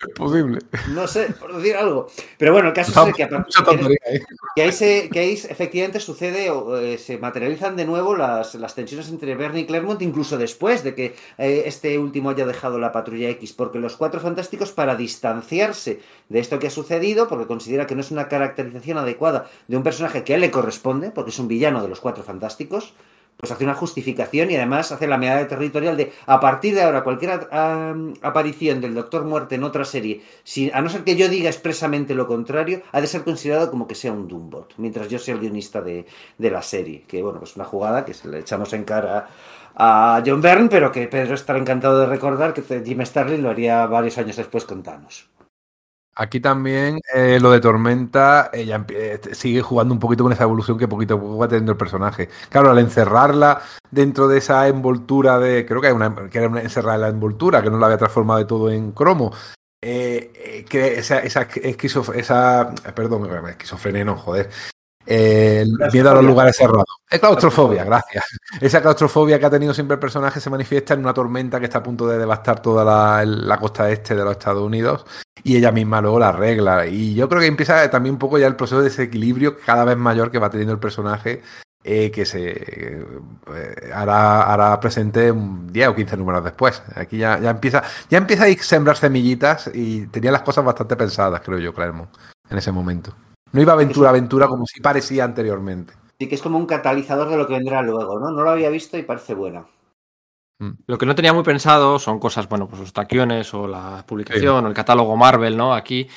[0.07, 0.59] Es posible.
[0.89, 2.07] No sé, por decir algo.
[2.38, 4.21] Pero bueno, el caso es que, que,
[4.55, 8.75] que, ahí se, que, ahí efectivamente sucede o eh, se materializan de nuevo las, las,
[8.75, 12.91] tensiones entre Bernie y Claremont, incluso después de que eh, este último haya dejado la
[12.91, 17.88] patrulla X, porque los cuatro fantásticos, para distanciarse de esto que ha sucedido, porque considera
[17.88, 21.31] que no es una caracterización adecuada de un personaje que a él le corresponde, porque
[21.31, 22.93] es un villano de los cuatro fantásticos,
[23.43, 27.03] pues hace una justificación y además hace la medida territorial de a partir de ahora
[27.03, 27.49] cualquier
[28.21, 32.15] aparición del Doctor Muerte en otra serie, si, a no ser que yo diga expresamente
[32.15, 35.41] lo contrario, ha de ser considerado como que sea un Doombot, mientras yo sea el
[35.41, 36.05] guionista de,
[36.37, 37.03] de la serie.
[37.05, 39.27] Que bueno, pues una jugada que se le echamos en cara
[39.75, 43.85] a John Byrne, pero que Pedro estará encantado de recordar que Jim Starlin lo haría
[43.87, 45.27] varios años después con Thanos.
[46.15, 50.77] Aquí también eh, lo de Tormenta ella eh, sigue jugando un poquito con esa evolución
[50.77, 52.30] que poquito a poco va teniendo el personaje.
[52.49, 55.65] Claro, al encerrarla dentro de esa envoltura de.
[55.65, 57.98] Creo que, hay una, que era una encerrada en la envoltura, que no la había
[57.98, 59.34] transformado de todo en cromo.
[59.81, 64.49] Eh, que esa, esa, esquizof esa perdón, esquizofrenia no, joder,
[65.05, 66.85] el miedo a los lugares cerrados.
[67.09, 68.25] Es claustrofobia, gracias.
[68.59, 71.80] Esa claustrofobia que ha tenido siempre el personaje se manifiesta en una tormenta que está
[71.80, 75.05] a punto de devastar toda la, la, costa este de los Estados Unidos
[75.43, 76.88] y ella misma luego la arregla.
[76.88, 79.97] Y yo creo que empieza también un poco ya el proceso de desequilibrio cada vez
[79.97, 81.41] mayor que va teniendo el personaje.
[81.85, 86.81] Eh, que se eh, hará, hará, presente 10 o 15 números después.
[86.95, 91.41] Aquí ya, ya, empieza ya empieza a sembrar semillitas y tenía las cosas bastante pensadas,
[91.41, 92.09] creo yo, Claremont,
[92.49, 93.13] en ese momento.
[93.53, 95.93] No iba aventura a aventura como si parecía anteriormente.
[96.19, 98.31] Sí, que es como un catalizador de lo que vendrá luego, ¿no?
[98.31, 99.65] No lo había visto y parece buena.
[100.59, 100.71] Mm.
[100.88, 104.59] Lo que no tenía muy pensado son cosas, bueno, pues los taquiones o la publicación
[104.59, 104.65] sí.
[104.65, 105.73] o el catálogo Marvel, ¿no?
[105.73, 106.07] Aquí,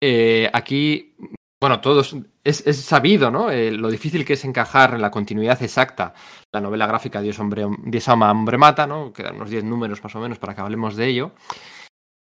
[0.00, 1.16] eh, aquí,
[1.58, 3.50] bueno, todos, es, es sabido, ¿no?
[3.50, 6.12] Eh, lo difícil que es encajar en la continuidad exacta
[6.52, 9.12] la novela gráfica Dios, hombre, Dios ama, hombre mata, ¿no?
[9.12, 11.32] Quedan unos 10 números más o menos para que hablemos de ello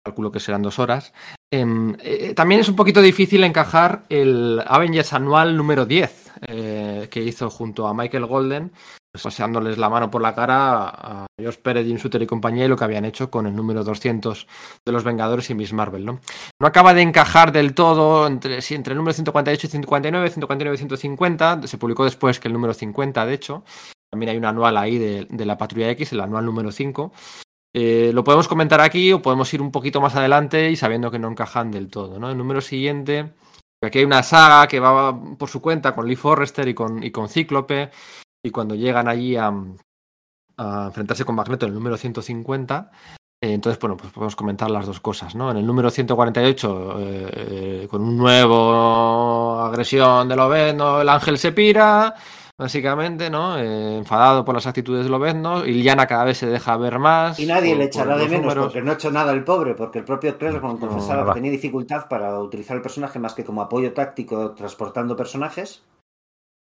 [0.04, 1.12] calculo que serán dos horas.
[1.50, 7.22] Em, eh, también es un poquito difícil encajar el Avengers anual número 10 eh, que
[7.22, 8.72] hizo junto a Michael Golden,
[9.12, 12.68] pues, paseándoles la mano por la cara a Josh Pérez, Jim Suter y compañía y
[12.68, 14.46] lo que habían hecho con el número 200
[14.84, 16.04] de los Vengadores y Miss Marvel.
[16.04, 16.20] No,
[16.60, 20.74] no acaba de encajar del todo entre, sí, entre el número 148 y 149, 149
[20.74, 21.66] y 150.
[21.66, 23.64] Se publicó después que el número 50, de hecho.
[24.10, 27.12] También hay un anual ahí de, de la Patrulla X, el anual número 5.
[27.74, 31.18] Eh, lo podemos comentar aquí o podemos ir un poquito más adelante y sabiendo que
[31.18, 32.18] no encajan del todo.
[32.18, 32.30] ¿no?
[32.30, 33.32] El número siguiente,
[33.82, 37.10] aquí hay una saga que va por su cuenta con Lee Forrester y con, y
[37.10, 37.90] con Cíclope,
[38.44, 39.52] y cuando llegan allí a,
[40.86, 42.90] enfrentarse con Magneto en el número 150,
[43.40, 45.50] eh, entonces, bueno, pues podemos comentar las dos cosas, ¿no?
[45.50, 51.52] En el número 148, eh, eh, con un nuevo agresión de Lobezno, el ángel se
[51.52, 52.14] pira,
[52.62, 53.58] básicamente, ¿no?
[53.58, 55.66] Eh, enfadado por las actitudes de Lobezno.
[55.66, 57.38] Iliana cada vez se deja ver más.
[57.38, 58.64] Y nadie por, le echará de menos números.
[58.66, 61.50] porque no ha hecho nada el pobre, porque el propio Claremont no, confesaba que tenía
[61.50, 65.82] dificultad para utilizar el personaje más que como apoyo táctico transportando personajes.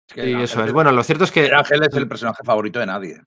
[0.08, 0.72] Es que y eso es.
[0.72, 1.46] Bueno, lo cierto es que.
[1.46, 3.22] El ángel es el personaje favorito de nadie.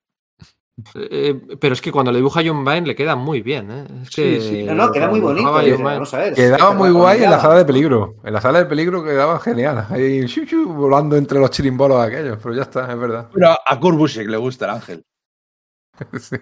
[0.95, 3.85] Eh, pero es que cuando le dibuja a John Byrne le queda muy bien, ¿eh?
[4.01, 4.63] Es que sí, sí.
[4.63, 5.51] No, no, queda muy bonito.
[5.51, 8.15] Vamos a ver, quedaba muy guay en la sala de peligro.
[8.23, 9.85] En la sala de peligro quedaba genial.
[9.89, 12.39] Ahí shu, shu, volando entre los chirimbolos aquellos.
[12.41, 13.29] Pero ya está, es verdad.
[13.31, 15.05] Pero a Kurbusek le gusta el ángel.
[16.19, 16.37] sí.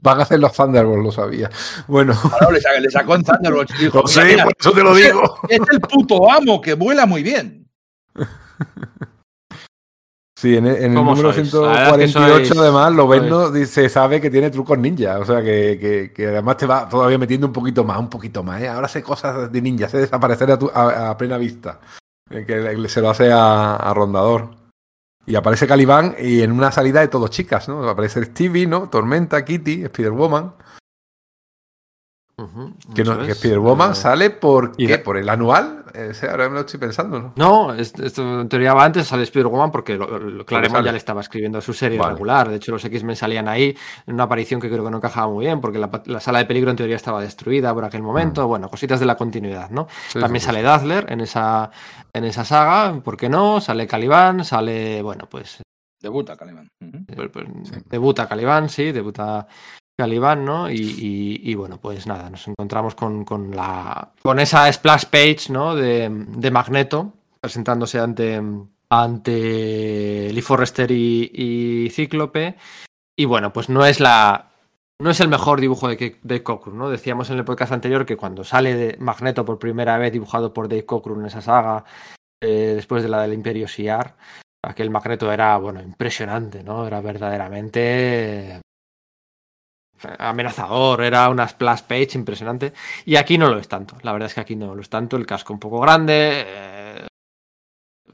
[0.00, 1.50] Van a hacer los Thunderbolts, lo sabía.
[1.88, 2.14] Bueno.
[2.38, 3.78] Claro, le, sacó, le sacó en Thunderbolts.
[3.80, 5.38] Dijo, sí, mira, por eso te lo digo.
[5.48, 7.68] Es el puto amo que vuela muy bien.
[10.40, 11.50] Sí, en, en el número sois?
[11.50, 16.12] 148 sois, además lo ves, se sabe que tiene trucos ninja, o sea que, que,
[16.14, 18.68] que, además te va todavía metiendo un poquito más, un poquito más, ¿eh?
[18.68, 21.78] ahora hace cosas de ninja, hace desaparecer a, tu, a, a plena vista,
[22.30, 24.52] que se lo hace a, a, Rondador.
[25.26, 27.86] Y aparece Calibán y en una salida de todos chicas, ¿no?
[27.86, 28.88] Aparece Stevie, ¿no?
[28.88, 30.54] Tormenta, Kitty, Spider-Woman.
[32.40, 34.98] Uh -huh, que, no, que Spider-Woman sale por qué?
[34.98, 35.84] ¿Por el anual?
[35.92, 37.32] Ese ahora me lo estoy pensando, ¿no?
[37.36, 41.20] No, esto en teoría va antes, sale Spider-Woman porque lo, lo, Claremont ya le estaba
[41.20, 42.12] escribiendo su serie vale.
[42.12, 42.48] regular.
[42.48, 43.76] De hecho, los X-Men salían ahí
[44.06, 46.46] en una aparición que creo que no encajaba muy bien porque la, la, sala de
[46.46, 48.44] peligro en teoría estaba destruida por aquel momento.
[48.44, 48.48] Mm.
[48.48, 49.88] Bueno, cositas de la continuidad, ¿no?
[50.08, 51.70] Sí, También sí, sale Dazzler en esa,
[52.12, 53.60] en esa saga, ¿por qué no?
[53.60, 55.60] Sale Caliban, sale, bueno, pues.
[56.00, 56.68] Debuta Caliban.
[56.80, 57.14] Uh -huh.
[57.14, 59.46] pues, pues, debuta Caliban, sí, debuta
[60.00, 60.70] Calibán, ¿no?
[60.70, 65.74] Y, bueno, pues nada, nos encontramos con, con, la, con esa splash page, ¿no?
[65.74, 68.40] De, de Magneto, presentándose ante,
[68.88, 72.56] ante Lee Forrester y, y, Cíclope.
[73.14, 74.52] Y bueno, pues no es la.
[74.98, 76.88] No es el mejor dibujo de Dave Cockrum, ¿no?
[76.88, 80.66] Decíamos en el podcast anterior que cuando sale de Magneto por primera vez dibujado por
[80.66, 81.84] Dave Cockrum en esa saga,
[82.42, 84.16] eh, después de la del Imperio Siar,
[84.62, 86.86] aquel Magneto era, bueno, impresionante, ¿no?
[86.86, 88.60] Era verdaderamente
[90.18, 92.72] amenazador, era una splash page impresionante.
[93.04, 93.96] Y aquí no lo es tanto.
[94.02, 95.16] La verdad es que aquí no lo es tanto.
[95.16, 96.44] El casco un poco grande.
[96.46, 97.06] eh,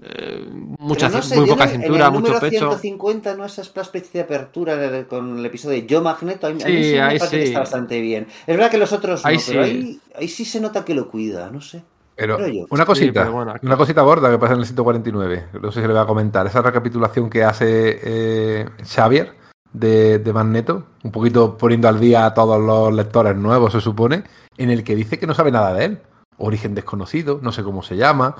[0.03, 0.47] eh,
[0.79, 2.59] mucha, Pero no ci- sé, muy poca cintura, en el mucho número pecho.
[2.69, 3.45] 150, ¿no?
[3.47, 6.67] Esa splash page de apertura de- con el episodio de Yo Magneto, a mí, a
[6.67, 7.49] mí Sí, ahí parece que sí.
[7.49, 8.27] está bastante bien.
[8.47, 9.71] Es verdad que los otros no, Ahí pero sí.
[9.71, 11.83] ahí, ahí sí se nota que lo cuida, no sé.
[12.15, 15.47] Pero una Sí, cosita, pero bueno, aquí- una cosita gorda que pasa en el 149,
[15.61, 19.33] no sé si le voy a comentar, esa recapitulación que hace eh, Xavier
[19.73, 24.25] de, de Magneto, un poquito poniendo al día a todos los lectores nuevos, se supone,
[24.57, 26.01] en el que dice que no sabe nada de él.
[26.39, 28.37] Origen desconocido, no sé cómo se llama.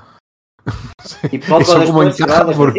[1.31, 2.73] Y poco Eso como encaja por-.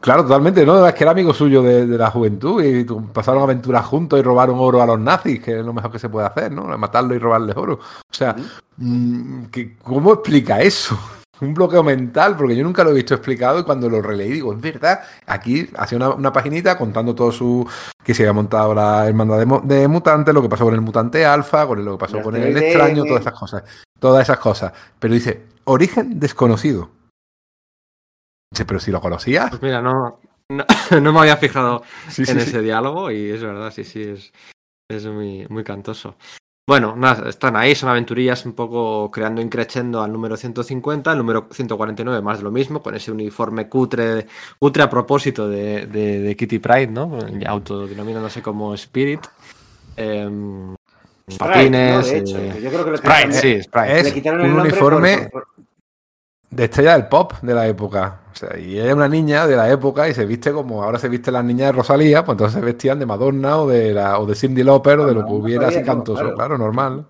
[0.00, 0.86] Claro, totalmente, ¿no?
[0.86, 4.56] Es que era amigo suyo de, de la juventud y pasaron aventuras juntos y robaron
[4.58, 6.64] oro a los nazis, que es lo mejor que se puede hacer, ¿no?
[6.78, 7.74] Matarlo y robarles oro.
[7.74, 8.34] O sea,
[8.78, 10.98] mm, que- ¿cómo explica eso?
[11.40, 14.52] Un bloqueo mental, porque yo nunca lo he visto explicado y cuando lo releí digo,
[14.52, 17.66] es verdad, aquí hacía una, una paginita contando todo su...
[18.04, 21.24] que se había montado la hermandad de, de mutantes, lo que pasó con el mutante
[21.24, 23.64] alfa, con lo que pasó con el extraño, todas esas cosas.
[23.98, 24.72] Todas esas cosas.
[24.98, 26.90] Pero dice, origen desconocido.
[28.52, 29.50] Dice, pero si lo conocías.
[29.50, 30.64] Pues mira, no, no,
[31.00, 32.50] no me había fijado Sí, en sí, sí.
[32.50, 34.32] ese diálogo y es verdad, sí, sí, es,
[34.90, 36.16] es muy, muy cantoso.
[36.70, 41.48] Bueno, nada, están ahí, son aventurillas un poco creando increchendo al número 150, el número
[41.50, 46.36] 149 más de lo mismo, con ese uniforme cutre, cutre a propósito de, de- de
[46.36, 47.18] Kitty Pride, ¿no?
[47.44, 49.18] Autodenominándose como Spirit.
[49.96, 50.76] Em,
[51.28, 51.96] Sprite, patines.
[51.96, 52.02] ¿no?
[52.12, 53.98] De hecho, eh, yo creo que Sprite, sí, Sprite.
[53.98, 55.46] Es le quitaron un el nombre uniforme por- por-
[56.50, 58.20] de estrella del pop de la época.
[58.32, 60.98] O sea, y ella es una niña de la época y se viste como ahora
[60.98, 64.18] se visten las niñas de Rosalía, pues entonces se vestían de Madonna o de la
[64.18, 66.36] o de Cindy Lauper o de lo que hubiera así cantoso, claro.
[66.36, 67.06] claro, normal.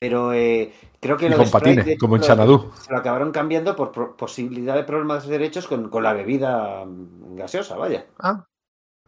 [0.00, 2.26] Pero eh, creo que Y lo con de Sprite, patines, de hecho, como en lo-
[2.26, 2.70] Xanadu.
[2.82, 6.84] Se lo acabaron cambiando por pro- posibilidad de problemas de derechos con, con la bebida
[6.84, 8.06] mm, gaseosa, vaya.
[8.18, 8.44] Ah,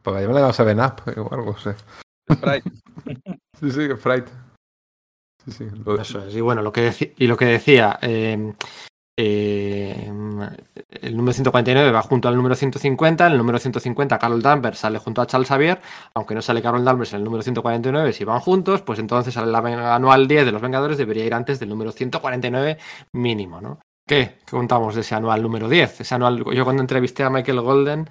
[0.03, 1.75] pues yo me dado 7 Up o algo, sé.
[2.33, 2.71] Sprite.
[3.61, 4.31] Sí, sí, Sprite.
[5.45, 5.65] Sí, sí.
[5.85, 6.35] lo- Eso es.
[6.35, 8.53] Y bueno, lo que, y lo que decía, eh,
[9.19, 10.11] eh,
[11.01, 14.99] el número 149 va junto al número 150, en el número 150 Carol Danvers sale
[14.99, 15.81] junto a Charles Xavier,
[16.15, 19.51] aunque no sale Carol Danvers en el número 149, si van juntos, pues entonces sale
[19.51, 22.79] la anual 10 de los Vengadores, debería ir antes del número 149
[23.13, 23.81] mínimo, ¿no?
[24.07, 24.39] ¿Qué?
[24.45, 26.03] ¿Qué contamos de ese anual número 10?
[26.03, 28.09] Ese anual, yo cuando entrevisté a Michael Golden,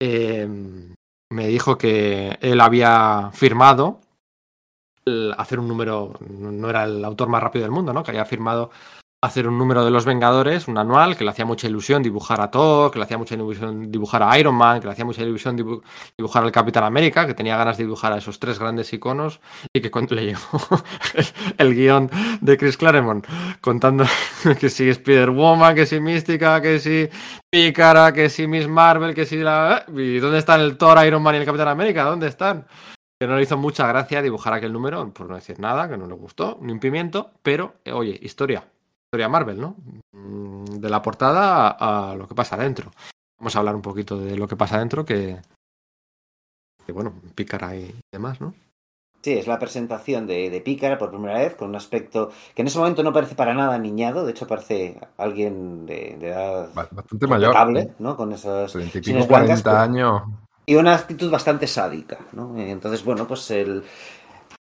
[0.00, 0.46] eh,
[1.30, 4.00] me dijo que él había firmado
[5.36, 8.02] hacer un número, no era el autor más rápido del mundo, ¿no?
[8.02, 8.70] Que había firmado
[9.24, 12.50] hacer un número de los Vengadores, un anual, que le hacía mucha ilusión dibujar a
[12.50, 15.56] Thor, que le hacía mucha ilusión dibujar a Iron Man, que le hacía mucha ilusión
[15.56, 15.82] dibu-
[16.16, 19.40] dibujar al Capitán América, que tenía ganas de dibujar a esos tres grandes iconos,
[19.72, 20.40] y que cuando le llegó
[21.58, 22.10] el, guion
[22.40, 23.26] de Chris Claremont
[23.60, 24.04] contando
[24.60, 27.08] que si Spider-Woman, que si Mística, que si
[27.50, 29.84] Pícara, que si Miss Marvel, que si la...
[29.88, 32.04] ¿Y dónde están el Thor, Iron Man y el Capitán América?
[32.04, 32.66] ¿Dónde están?
[33.20, 36.06] que no le hizo mucha gracia dibujar aquel número, por no decir nada, que no
[36.06, 38.64] le gustó, ni un pimiento, pero, eh, oye, historia,
[39.14, 39.76] historia Marvel, ¿no?
[40.12, 42.90] Mm, De la portada a, a lo que pasa dentro.
[43.38, 45.40] Vamos a hablar un poquito de lo que pasa dentro, que,
[46.84, 48.54] que bueno, pícara y demás, ¿no?
[49.22, 52.68] Sí, es la presentación de, de Pícara por primera vez, con un aspecto que en
[52.68, 56.88] ese momento no parece para nada niñado, de hecho parece alguien de, de edad ba-
[56.90, 57.54] Bastante mayor.
[58.00, 58.16] ¿no?
[58.18, 60.22] Con esos 30 y sines pico, 40 blancas, con- años.
[60.66, 62.54] y una actitud bastante sádica, ¿no?
[62.58, 63.82] Entonces, bueno, pues el,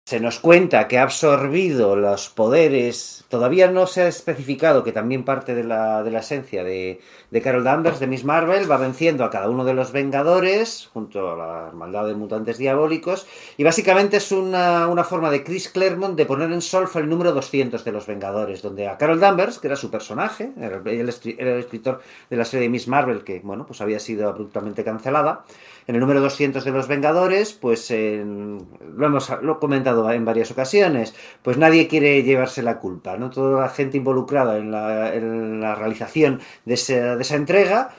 [0.08, 5.26] se nos cuenta que ha absorbido los poderes, todavía no se ha especificado que también
[5.26, 7.02] parte de la, de la esencia de,
[7.44, 11.36] Carol Danvers, de Miss Marvel, va venciendo a cada uno de los Vengadores, junto a
[11.36, 13.28] la hermandad de mutantes diabólicos,
[13.58, 17.34] y básicamente es una, una forma de Chris Claremont de poner en solfa el número
[17.34, 21.52] 200 de los Vengadores, donde a Carol Danvers, que era su personaje, era el, era
[21.52, 25.44] el escritor de la serie de Miss Marvel, que, bueno, pues había sido abruptamente cancelada,
[25.88, 30.26] en el número 200 de los Vengadores, pues en- lo hemos lo he comentado en
[30.26, 33.30] varias ocasiones, pues nadie quiere llevarse la culpa, ¿no?
[33.30, 37.90] Toda la gente involucrada en la, en la realización de esa, de esa entrega,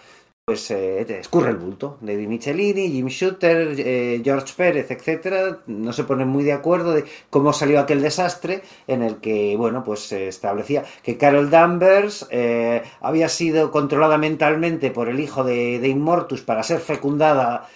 [0.48, 1.98] pues eh, escurre el bulto.
[2.00, 7.04] David Michelini, Jim Shooter, eh, George Pérez, etcétera, no se ponen muy de acuerdo de
[7.28, 12.82] cómo salió aquel desastre en el que, bueno, pues se establecía que Carol Danvers eh,
[13.02, 17.68] había sido controlada mentalmente por el hijo de, de Immortus para ser fecundada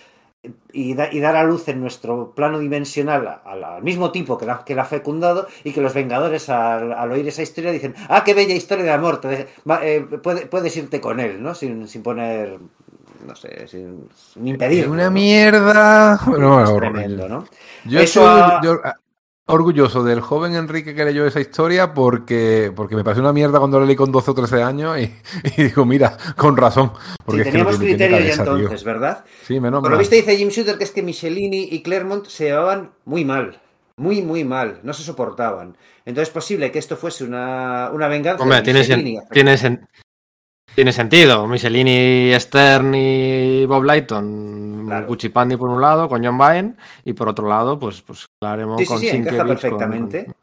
[0.73, 4.39] y, da- y dar a luz en nuestro plano dimensional a- al, al mismo tipo
[4.39, 7.71] que la, que la ha fecundado y que los Vengadores al, al oír esa historia
[7.71, 9.47] dicen, ah, qué bella historia de amor, te
[9.83, 11.55] eh, puede- puedes irte con él, ¿no?
[11.55, 12.59] Sin, sin poner,
[13.27, 14.85] no sé, sin, sin impedir.
[14.85, 16.19] Es una mierda.
[16.27, 17.45] Bueno, bueno, tremendo, ¿no?
[17.85, 18.81] Yo Eso soy- ha- yo-
[19.47, 23.81] orgulloso del joven Enrique que leyó esa historia porque, porque me pareció una mierda cuando
[23.81, 25.13] la leí con 12 o 13 años y,
[25.57, 26.93] y digo, mira, con razón.
[27.25, 28.57] Porque Sí, es que no teníamos tiene criterio ya tío.
[28.57, 29.25] entonces, ¿verdad?
[29.47, 32.45] Sí, menos Por lo visto dice Jim Shooter que es que Michelini y Clermont se
[32.45, 33.61] llevaban muy mal.
[33.97, 34.81] Muy, muy mal.
[34.85, 35.77] No se soportaban.
[36.07, 38.43] Entonces es posible que esto fuese una, una venganza.
[38.43, 39.17] Hombre, de tiene, Michelini.
[39.19, 39.87] sen- tiene, sen-
[40.75, 41.47] tiene sentido.
[41.47, 45.07] Michelini, Stern y Bob Lighton, Claro.
[45.07, 48.79] Gucci Pandi por un lado, con John Byrne, y por otro lado, pues, pues Claremont
[48.81, 50.25] Sí, sí, con sí, encaja perfectamente.
[50.27, 50.35] con-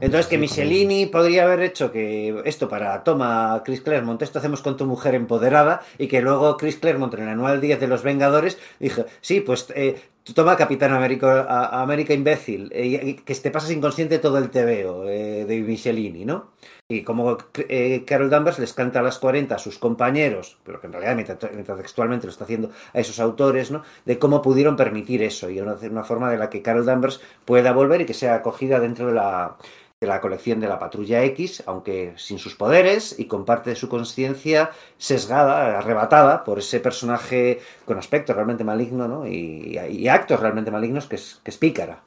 [0.00, 4.76] Entonces que Michelini podría haber hecho que esto para toma Chris Claremont, esto hacemos con
[4.76, 8.58] tu mujer empoderada y que luego Chris Claremont en el anual 10 de los Vengadores
[8.78, 10.00] dijo, sí, pues eh,
[10.34, 15.44] toma Capitán América, a- América imbécil, eh, que te pasas inconsciente todo el TVO eh,
[15.46, 16.52] de Michelini, ¿no?
[16.90, 17.36] Y como
[17.68, 21.16] eh, Carol Danvers les canta a las 40 a sus compañeros, pero que en realidad
[21.16, 23.82] meta- metatextualmente lo está haciendo a esos autores, ¿no?
[24.06, 27.72] De cómo pudieron permitir eso y una, una forma de la que Carol Danvers pueda
[27.72, 29.58] volver y que sea acogida dentro de la,
[30.00, 33.76] de la colección de la Patrulla X, aunque sin sus poderes y con parte de
[33.76, 39.26] su conciencia sesgada, arrebatada por ese personaje con aspecto realmente maligno ¿no?
[39.26, 42.02] y, actos realmente malignos que es, que es pícara.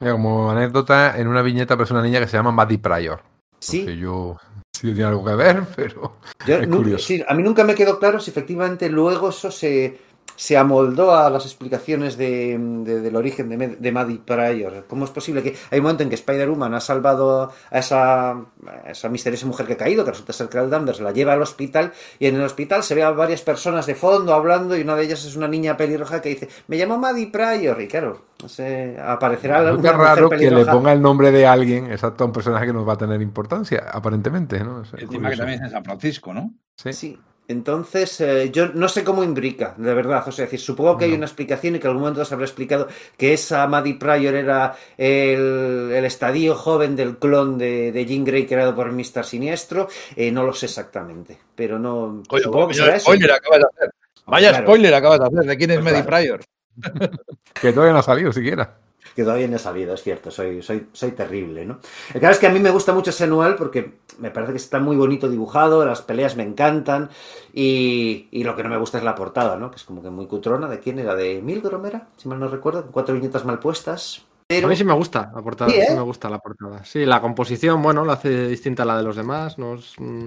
[0.00, 3.31] Como anécdota, en una viñeta aparece una niña que se llama Maddie Pryor.
[3.62, 4.36] Sí, yo
[4.72, 6.16] sí tiene algo que ver, pero
[6.46, 7.06] Yo Es curioso.
[7.06, 9.98] sí, a mí nunca me quedó claro si efectivamente luego eso se,
[10.36, 14.84] se amoldó a las explicaciones de, de- del origen de, de Maddie Pryor.
[14.88, 18.44] ¿Cómo es posible que hay un momento en que Spider-Woman ha salvado a esa, a
[18.90, 21.92] esa misteriosa mujer que ha caído, que resulta ser Carol Danvers, la lleva al hospital
[22.18, 25.04] y en el hospital se ve a varias personas de fondo hablando y una de
[25.04, 28.96] ellas es una niña pelirroja que dice, me llamo Maddie Pryor y claro, no sé,
[29.00, 32.32] aparecerá es alguna mujer raro que le ponga el nombre de alguien, exacto, a un
[32.32, 34.82] personaje que nos va a tener importancia, aparentemente, ¿no?
[34.82, 36.52] Es Encima que también es en San Francisco, ¿no?
[36.76, 36.92] Sí.
[36.92, 37.18] Sí.
[37.48, 40.22] Entonces, eh, yo no sé cómo imbrica, de verdad.
[40.26, 42.32] O sea, es decir, supongo que hay una explicación y que en algún momento se
[42.34, 42.88] habrá explicado
[43.18, 48.46] que esa Maddie Pryor era el, el estadio joven del clon de, de Jean Grey
[48.46, 49.24] creado por Mr.
[49.24, 49.88] Siniestro.
[50.16, 52.22] Eh, no lo sé exactamente, pero no.
[52.30, 53.04] Oye, supongo que vaya será eso.
[53.04, 53.94] spoiler acabas de hacer.
[54.26, 54.66] Vaya Claro.
[54.66, 55.40] spoiler acabas de hacer.
[55.50, 56.06] ¿De quién es Pues claro.
[56.06, 56.40] Pryor?
[57.60, 58.76] Que todavía no ha salido siquiera.
[59.14, 61.80] Que todavía no he sabido, es cierto, soy, soy, soy terrible, ¿no?
[62.14, 64.58] El caso es que a mí me gusta mucho ese anual porque me parece que
[64.58, 67.10] está muy bonito dibujado, las peleas me encantan
[67.52, 69.70] y, y lo que no me gusta es la portada, ¿no?
[69.70, 70.68] Que es como que muy cutrona.
[70.68, 71.14] ¿De quién era?
[71.14, 72.08] ¿De Milgrom era?
[72.16, 74.24] Si mal no recuerdo, con cuatro viñetas mal puestas.
[74.46, 75.96] Pero A mí sí me gusta la portada, Sí, sí, ¿eh?
[75.96, 76.84] me gusta la portada.
[76.84, 80.24] Sí, la composición, bueno, la hace distinta a la de los demás, nos mm,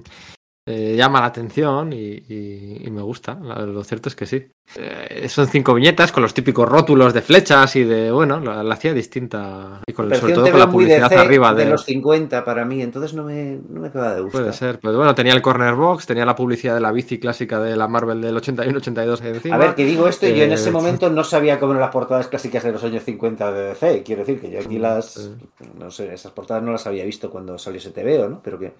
[0.67, 3.35] eh, llama la atención y, y- y me gusta.
[3.35, 4.47] Lo cierto es que sí.
[4.77, 8.73] Eh, son cinco viñetas con los típicos rótulos de flechas y de, bueno, la, la
[8.73, 11.85] hacía distinta y con, sobre todo con la de, publicidad C, arriba de de, los
[11.85, 14.41] 50 para mí, entonces no me, no me acaba de gustar.
[14.41, 17.59] Puede ser, pues bueno, tenía el corner box, tenía la publicidad de la bici clásica
[17.59, 19.55] de la Marvel del 81-82 ahí encima.
[19.55, 21.81] A ver, que digo esto y yo en Eh, ese momento no sabía cómo eran
[21.81, 24.03] las portadas clásicas de los años 50 de DC.
[24.03, 25.13] Quiero decir que yo aquí las.
[25.13, 25.35] Sí.
[25.77, 28.41] No sé, esas portadas no las había visto cuando salió ese TVO, ¿no?
[28.43, 28.73] Pero que.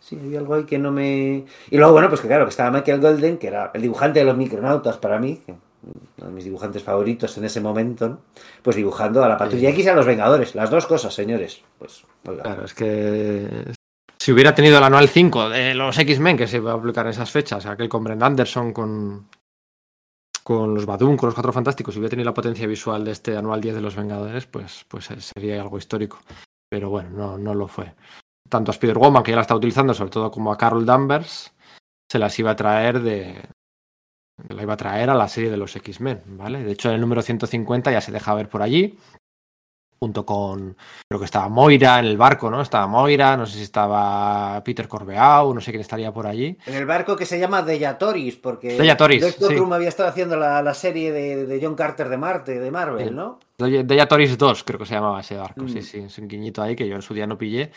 [0.00, 1.44] Sí, había algo ahí que no me.
[1.70, 4.24] Y luego, bueno, pues que claro, que estaba Michael Golden, que era el dibujante de
[4.24, 8.20] los micronautas para mí, que uno de mis dibujantes favoritos en ese momento, ¿no?
[8.62, 10.54] Pues dibujando a la Patrulla X y a los Vengadores.
[10.54, 11.62] Las dos cosas, señores.
[11.78, 12.42] Pues, oiga.
[12.42, 13.74] Claro, es que
[14.26, 17.10] si hubiera tenido el anual 5 de los X-Men que se iba a publicar en
[17.10, 19.28] esas fechas, aquel con Brent Anderson, con,
[20.42, 23.36] con los Badum, con los Cuatro Fantásticos, si hubiera tenido la potencia visual de este
[23.36, 26.18] anual 10 de los Vengadores, pues, pues eh, sería algo histórico.
[26.68, 27.94] Pero bueno, no, no lo fue.
[28.48, 31.52] Tanto a Spider-Woman, que ya la está utilizando, sobre todo como a Carol Danvers,
[32.10, 33.40] se las iba a traer de.
[34.48, 36.62] La iba a traer a la serie de los X-Men, ¿vale?
[36.62, 38.98] De hecho, en el número 150 ya se deja ver por allí,
[39.98, 40.76] junto con
[41.08, 42.60] creo que estaba Moira en el barco, ¿no?
[42.60, 46.58] Estaba Moira, no sé si estaba Peter Corbeau, no sé quién estaría por allí.
[46.66, 49.64] En el barco que se llama Deyatoris, porque Deyatoris, Greg sí.
[49.72, 53.14] Había estado haciendo la, la serie de, de John Carter de Marte, de Marvel, Sí.
[53.14, 53.38] ¿no?
[53.58, 55.62] De Toris 2, creo que se llamaba ese barco.
[55.64, 55.68] Mm.
[55.68, 57.70] Sí, sí, es un guiñito ahí que yo en su día no pillé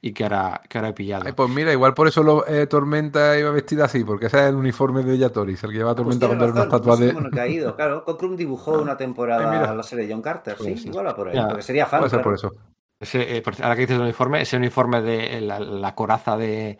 [0.00, 1.24] y que ahora, que ahora he pillado.
[1.26, 4.44] Ay, pues mira, igual por eso lo, eh, Tormenta iba vestida así, porque ese es
[4.48, 7.08] el uniforme de Yatoris, el que lleva Pues Tormenta tiene cuando era una estatua de.
[7.12, 7.76] cómo no he caído.
[7.76, 9.74] Claro, Cockrum dibujó una temporada mira.
[9.74, 10.88] la serie de John Carter, Puede sí, ser.
[10.92, 11.48] igual va por ahí, Ya.
[11.48, 12.00] porque sería fan.
[12.00, 12.24] Puede ser claro.
[12.24, 12.52] por eso.
[12.98, 16.78] Ese, eh, por- ahora que dices el uniforme, ese uniforme de la, la coraza de,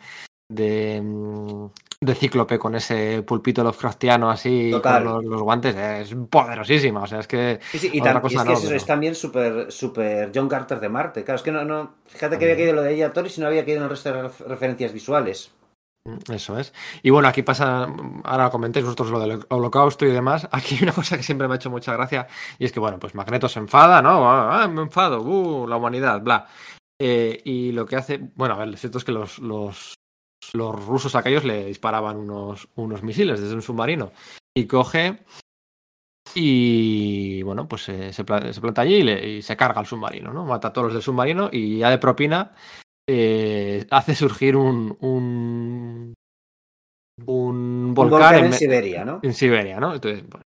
[0.51, 1.65] de, mm,
[2.03, 5.03] de Cíclope con ese pulpito Lovecraftiano así, Total.
[5.03, 7.01] con los, los guantes, es poderosísima.
[7.01, 7.59] O sea, es que.
[7.71, 10.47] Sí, sí, y, tam- y es que no, eso pero- es también súper super John
[10.47, 11.23] Carter de Marte.
[11.23, 11.95] Claro, es que no, no.
[12.05, 14.23] Fíjate que había caído lo de Deyatoris y no había caído en el resto de
[14.23, 15.51] ref- referencias visuales.
[16.05, 16.71] Mm, Eso es.
[17.01, 17.87] Y bueno, aquí pasa,
[18.25, 20.47] ahora comentéis vosotros lo del holocausto y demás.
[20.51, 22.27] Aquí hay una cosa que siempre me ha hecho mucha gracia
[22.59, 24.29] y es que, bueno, pues Magneto se enfada, ¿no?
[24.31, 26.45] Ah, me enfado, uh, la humanidad, bla.
[27.01, 29.93] Eh, y lo que hace, bueno, a ver, lo cierto es que los, los,
[30.53, 34.11] los rusos aquellos le disparaban unos, unos misiles desde un submarino
[34.55, 35.19] y coge
[36.35, 40.31] Y bueno, pues eh, se, se planta allí y, le- y se carga al submarino,
[40.33, 40.45] ¿no?
[40.45, 42.53] Mata a todos los del submarino y ya de propina
[43.09, 46.13] eh, hace surgir un, un,
[47.25, 49.19] un Un volcán, en, en Siberia, ¿no?
[49.23, 49.93] en Siberia, ¿no?
[49.95, 50.43] Entonces, pues,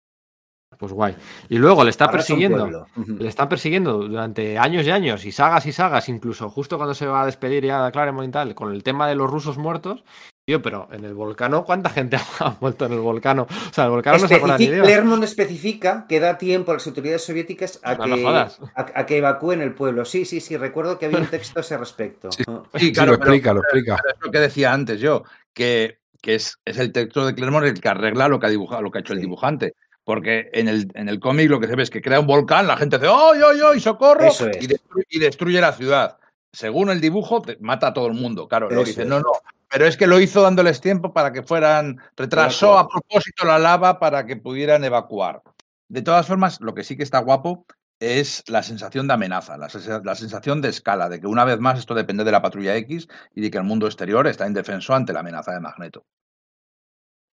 [0.78, 1.16] pues guay.
[1.50, 2.88] Y luego le está Ahora es un persiguiendo.
[3.20, 7.06] Le están persiguiendo durante años y años y sagas y sagas, incluso justo cuando se
[7.08, 10.04] va a despedir ya de Claremont y tal, con el tema de los rusos muertos.
[10.46, 13.48] Tío, pero en el volcano, ¿cuánta gente ha muerto en el volcano?
[13.50, 14.88] O sea, el volcano no se acuerda ni Especific- Dios.
[14.88, 18.50] Clermont especifica que da tiempo a las autoridades soviéticas a, No que, a,
[18.96, 20.06] a que evacúen el pueblo.
[20.06, 22.32] Sí, sí, sí, recuerdo que había un texto a ese respecto.
[22.32, 22.44] Sí.
[22.48, 22.64] Ah.
[22.76, 23.98] Sí, Sí, claro, lo pero- explica, lo explica.
[24.02, 25.24] Pero es lo que decía antes yo,
[25.54, 28.82] que, que es, es el texto de Clermont el que arregla lo que ha dibujado,
[28.82, 29.74] lo que ha hecho el dibujante.
[30.08, 32.66] Porque en el, en el cómic lo que se ve es que crea un volcán,
[32.66, 33.80] la gente dice ¡ay, ay, ay!
[33.82, 34.28] ¡Socorro!
[34.28, 34.40] Es.
[34.40, 36.18] y, destruye, y destruye la ciudad.
[36.54, 38.48] Según el dibujo, mata a todo el mundo.
[38.48, 38.98] Claro, lo es.
[39.00, 39.34] no, no.
[39.70, 41.98] Pero es que lo hizo dándoles tiempo para que fueran.
[42.16, 45.42] Retrasó a propósito la lava para que pudieran evacuar.
[45.90, 47.66] De todas formas, lo que sí que está guapo
[48.00, 49.68] es la sensación de amenaza, la
[50.16, 53.42] sensación de escala, de que una vez más esto depende de la patrulla X y
[53.42, 56.06] de que el mundo exterior está indefenso ante la amenaza de Magneto.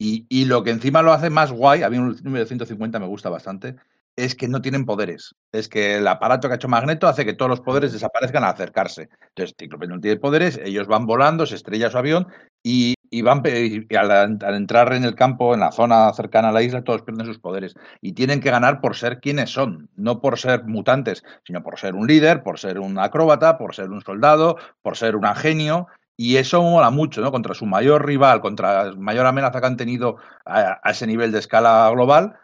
[0.03, 3.05] Y, y lo que encima lo hace más guay, a mí el número 150 me
[3.05, 3.75] gusta bastante,
[4.15, 5.35] es que no tienen poderes.
[5.51, 8.49] Es que el aparato que ha hecho Magneto hace que todos los poderes desaparezcan al
[8.49, 9.09] acercarse.
[9.29, 12.25] Entonces, Cíclope no tiene poderes, ellos van volando, se estrella su avión
[12.63, 16.51] y, y van y al, al entrar en el campo, en la zona cercana a
[16.51, 17.75] la isla, todos pierden sus poderes.
[18.01, 21.93] Y tienen que ganar por ser quienes son, no por ser mutantes, sino por ser
[21.93, 25.85] un líder, por ser un acróbata, por ser un soldado, por ser un genio.
[26.23, 27.31] Y eso mola mucho, ¿no?
[27.31, 31.31] Contra su mayor rival, contra la mayor amenaza que han tenido a, a ese nivel
[31.31, 32.37] de escala global,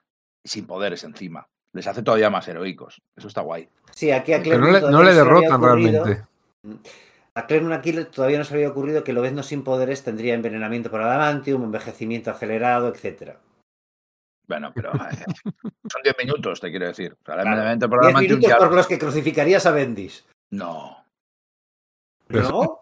[0.44, 1.48] sin poderes encima.
[1.74, 3.00] Les hace todavía más heroicos.
[3.16, 3.70] Eso está guay.
[3.92, 6.26] Sí, aquí a Pero no le, no le derrotan ocurrido- realmente.
[7.36, 11.04] A Clermont aquí todavía no se había ocurrido que Lobezno sin poderes tendría envenenamiento por
[11.04, 13.38] adamantium, envejecimiento acelerado, etcétera.
[14.48, 15.24] Bueno, pero eh,
[15.92, 17.14] son 10 minutos, te quiero decir.
[17.14, 17.50] O sea, el Claro.
[17.50, 20.26] envenenamiento por Diez adamantium minutos ya- por los que crucificarías a Bendis.
[20.50, 20.98] No.
[22.28, 22.80] Pero- ¿No?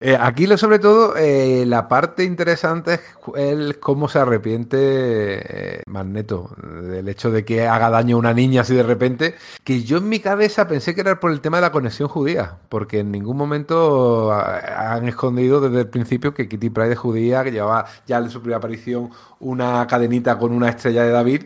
[0.00, 3.00] Eh, aquí, lo, sobre todo, eh, la parte interesante es
[3.34, 6.50] el cómo se arrepiente eh, Magneto
[6.82, 9.36] del hecho de que haga daño a una niña así de repente.
[9.64, 12.58] Que yo en mi cabeza pensé que era por el tema de la conexión judía,
[12.68, 17.42] porque en ningún momento ah, han escondido desde el principio que Kitty Pryde es judía,
[17.42, 21.42] que llevaba ya en su primera aparición una cadenita con una estrella de David.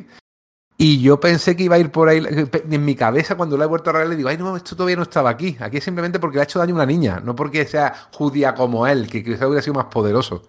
[0.83, 2.23] Y yo pensé que iba a ir por ahí.
[2.71, 4.97] En mi cabeza, cuando la he vuelto a regar, le digo, ay, no, esto todavía
[4.97, 5.55] no estaba aquí.
[5.61, 8.55] Aquí es simplemente porque le ha hecho daño a una niña, no porque sea judía
[8.55, 10.43] como él, que quizá hubiera sido más poderoso.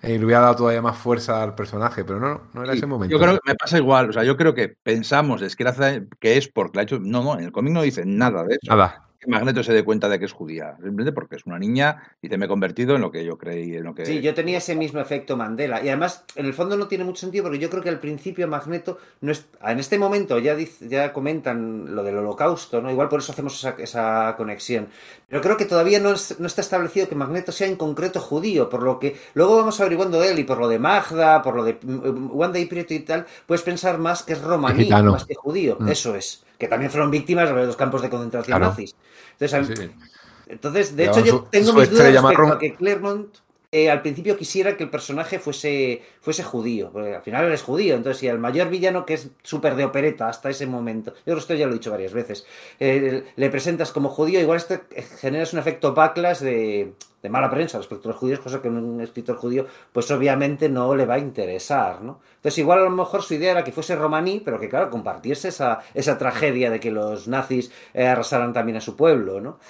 [0.00, 2.86] Y le hubiera dado todavía más fuerza al personaje, pero no, no era Sí, ese
[2.86, 3.12] momento.
[3.12, 4.10] Yo creo que me pasa igual.
[4.10, 6.84] O sea, yo creo que pensamos es que, era hace- que es porque la ha
[6.84, 7.00] hecho.
[7.00, 8.70] No, no, en el cómic no dice nada de eso.
[8.70, 9.08] Nada.
[9.22, 10.72] Que Magneto se dé cuenta de que es judía.
[10.82, 13.76] Simplemente porque es una niña y dice, me he convertido en lo que yo creí,
[13.76, 14.04] en lo que.
[14.04, 15.80] Sí, yo tenía ese mismo efecto Mandela.
[15.80, 18.48] Y además, en el fondo no tiene mucho sentido porque yo creo que al principio
[18.48, 19.46] Magneto no es.
[19.64, 22.90] En este momento ya, dice- ya comentan lo del holocausto, ¿no?
[22.90, 24.88] Igual por eso hacemos esa, esa conexión.
[25.28, 28.68] Pero creo que todavía no, es- no está establecido que Magneto sea en concreto judío,
[28.68, 31.62] por lo que luego vamos averiguando de él y por lo de Magda, por lo
[31.62, 35.36] de mm, Wanda y Prieto y tal, puedes pensar más que es romaní, más que
[35.36, 35.76] judío.
[35.78, 35.88] Mm.
[35.90, 36.42] Eso es.
[36.58, 38.70] Que también fueron víctimas de los campos de concentración Claro.
[38.70, 38.94] nazis.
[39.46, 39.90] Entonces, a- Sí.
[40.46, 43.36] entonces, de hecho, yo tengo su mis dudas respecto a que Claremont
[43.74, 47.62] eh, al principio quisiera que el personaje fuese, fuese judío, porque al final él es
[47.62, 51.34] judío, entonces si el mayor villano que es súper de opereta hasta ese momento, yo
[51.34, 52.44] esto ya lo he dicho varias veces,
[52.80, 56.92] eh, le presentas como judío, igual este, eh, generas un efecto backlash de,
[57.30, 61.06] mala prensa respecto a los judíos, cosa que un escritor judío pues obviamente no le
[61.06, 62.20] va a interesar, ¿no?
[62.34, 65.48] Entonces igual a lo mejor su idea era que fuese romaní, pero que claro, compartiese
[65.48, 69.60] esa, esa tragedia de que los nazis arrasaran también a su pueblo, ¿no?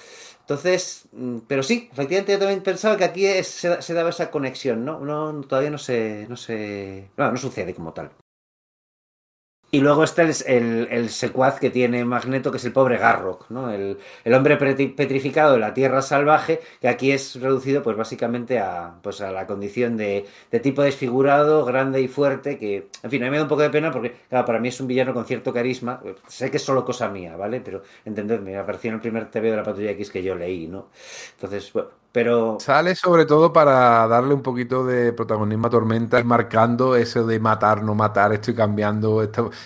[0.43, 4.29] Entonces, mm, pero sí, efectivamente yo también pensaba que aquí es- se, se daba esa
[4.31, 4.99] conexión, ¿no?
[4.99, 8.11] no todavía no se, no se, no, no sucede como tal.
[9.73, 13.71] Y luego está el, el, secuaz que tiene Magneto, que es el pobre Garrock, ¿no?
[13.71, 18.59] El, el hombre petri- petrificado de la tierra salvaje, que aquí es reducido, pues básicamente
[18.59, 23.23] a, pues a la condición de, de tipo desfigurado, grande y fuerte, que, en fin,
[23.23, 25.11] a mí me da un poco de pena porque, claro, para mí es un villano
[25.11, 25.99] con cierto carisma.
[26.27, 27.59] Sé que es solo cosa mía, ¿vale?
[27.59, 30.89] Pero entendedme, apareció en el primer TV de la Patrulla X que yo leí, ¿no?
[31.35, 32.57] Entonces, bueno, pero...
[32.61, 37.83] Sale sobre todo para darle un poquito de protagonismo a Tormenta, marcando eso de matar,
[37.83, 39.21] no matar, estoy cambiando.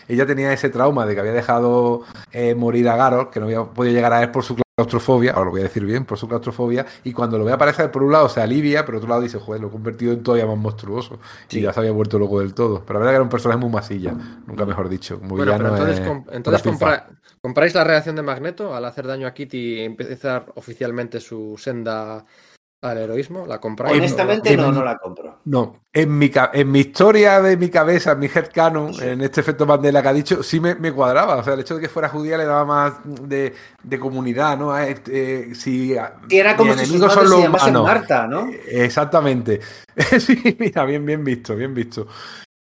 [0.08, 3.66] Ella tenía ese trauma de que había dejado eh, morir a Garot, que no había
[3.66, 4.56] podido llegar a él por su
[4.88, 7.92] claustrofobia, ahora lo voy a decir bien, por su claustrofobia, y cuando lo ve aparecer
[7.92, 10.22] por un lado se alivia, pero por otro lado dice, joder, lo he convertido en
[10.22, 11.18] todavía más monstruoso.
[11.48, 11.58] Sí.
[11.58, 12.84] Y ya se había vuelto loco del todo.
[12.86, 14.14] Pero la verdad que era un personaje muy masilla,
[14.46, 15.18] nunca mejor dicho.
[15.20, 17.08] Muy Bueno, entonces, eh, compra-
[17.42, 22.24] compráis la reacción de Magneto al hacer daño a Kitty y empezar oficialmente su senda
[22.82, 23.46] al heroísmo?
[23.48, 23.98] ¿La compráis?
[23.98, 25.40] Honestamente, no, no, la compro.
[25.46, 29.04] No, en mi, en mi historia de mi cabeza, en mi headcanon, Sí.
[29.04, 31.38] en este efecto Mandela que ha dicho, sí me, me cuadraba.
[31.38, 34.78] O sea, el hecho de que fuera judía le daba más de, de comunidad, ¿no?
[34.78, 35.96] Este, eh, si,
[36.30, 37.84] Y era como si sus son se los llamasen humanos.
[38.00, 38.48] Marta, ¿no?
[38.48, 39.60] Eh, Exactamente.
[40.20, 42.08] sí, mira, bien, bien visto, bien visto.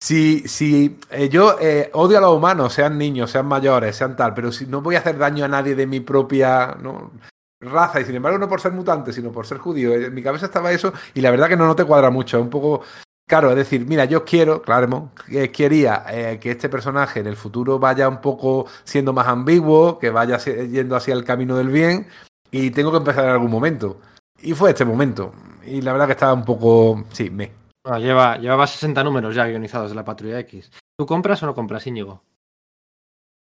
[0.03, 4.35] Si, si eh, yo eh, odio a los humanos, sean niños, sean mayores, sean tal,
[4.35, 7.13] pero si no voy a hacer daño a nadie de mi propia ¿no?
[7.61, 10.47] Raza, y sin embargo no por ser mutante, sino por ser judío, en mi cabeza
[10.47, 12.83] estaba eso, y la verdad que no, no te cuadra mucho, es un poco
[13.29, 17.35] Claro, es decir, mira, yo quiero, Claremont, que quería eh, que este personaje en el
[17.35, 22.07] futuro vaya un poco siendo más ambiguo, que vaya yendo hacia el camino del bien,
[22.53, 24.01] y tengo que empezar en algún momento.
[24.41, 25.33] Y fue este momento.
[25.67, 27.51] Y la verdad que estaba un poco, sí, me.
[27.83, 30.71] Ah, lleva, llevaba 60 números ya guionizados de la Patrulla X.
[30.97, 32.23] ¿Tú compras o no compras, Íñigo?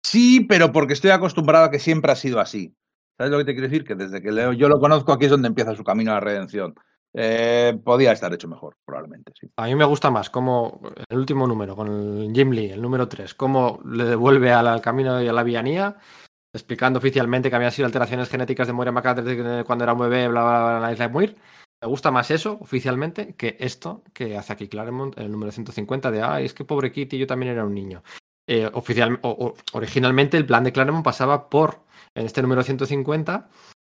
[0.05, 2.73] Sí, pero porque estoy acostumbrado a que siempre ha sido así.
[3.17, 3.85] ¿Sabes lo que te quiero decir?
[3.85, 6.75] Que desde que yo lo conozco, aquí es donde empieza su camino a la redención.
[7.17, 9.31] Eh, podía estar hecho mejor, probablemente.
[9.55, 13.07] A mí me gusta más como el último número, con el Jim Lee, el número
[13.07, 15.95] 3, cómo le devuelve al, camino y a la villanía,
[16.53, 20.41] explicando oficialmente que habían sido alteraciones genéticas de Moira McCarthy cuando era un bebé, bla,
[20.43, 21.37] bla, bla, en la isla de Muir.
[21.81, 26.21] Me gusta más eso, oficialmente, que esto que hace aquí Claremont el número 150 de,
[26.21, 28.03] ay, es que pobre Kitty, yo también era un niño.
[28.47, 31.84] Eh, oficial, o- originalmente el plan de Claremont pasaba por,
[32.15, 33.49] en este número 150,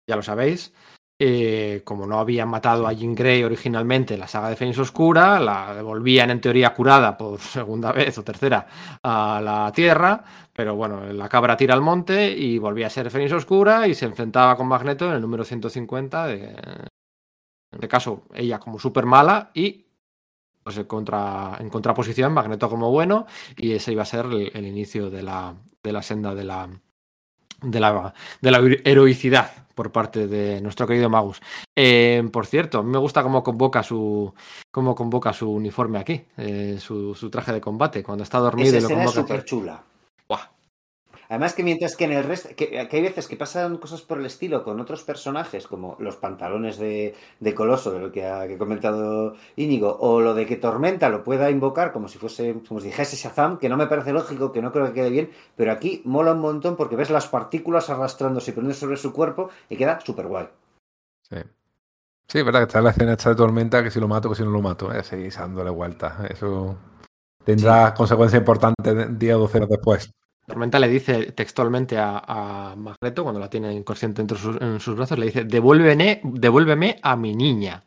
[0.07, 0.73] ya lo sabéis,
[1.21, 5.37] eh, como no habían matado a Jean Grey originalmente en la saga de Fénix Oscura,
[5.37, 8.65] la devolvían en teoría curada por segunda vez o tercera
[9.03, 10.23] a la Tierra,
[10.53, 14.05] pero bueno, la cabra tira al monte y volvía a ser Fénix Oscura y se
[14.05, 16.87] enfrentaba con Magneto en el número 150, de, en
[17.73, 19.87] este caso ella como súper mala y
[20.63, 23.25] pues en, contra, contraposición Magneto como bueno
[23.57, 26.69] y ese iba a ser el, el inicio de la, de la senda de la,
[27.61, 31.39] de la, de la heroicidad por parte de nuestro querido Magus.
[31.75, 34.33] Eh, por cierto, me gusta cómo convoca su
[34.71, 38.77] cómo convoca su uniforme aquí, eh, su, su traje de combate, cuando está dormido Esa
[38.77, 39.21] y lo es convoca.
[39.21, 39.83] súper chula.
[41.29, 44.17] Además que mientras que en el resto, que, que hay veces que pasan cosas por
[44.19, 48.47] el estilo con otros personajes, como los pantalones de, de Coloso, de lo que ha
[48.47, 52.55] que ha comentado Íñigo, o lo de que Tormenta lo pueda invocar como si fuese,
[52.67, 55.29] como si dijese Shazam, que no me parece lógico, que no creo que quede bien,
[55.55, 59.49] pero aquí mola un montón porque ves las partículas arrastrándose y poniéndose sobre su cuerpo
[59.69, 60.47] y queda súper guay.
[61.29, 61.37] Sí.
[62.27, 64.35] Sí, es verdad que está la escena esta de tormenta, que si lo mato, que
[64.35, 64.93] si no lo mato.
[64.93, 66.13] Eh, seguís dándole vueltas.
[66.29, 66.77] Eso
[67.45, 70.11] tendrá consecuencias importantes de- día o docenas después.
[70.49, 74.95] Tormenta le dice textualmente a, a Magneto, cuando la tiene inconsciente entre sus, en sus
[74.95, 77.83] brazos, le dice, devuélveme, devuélveme a mi niña.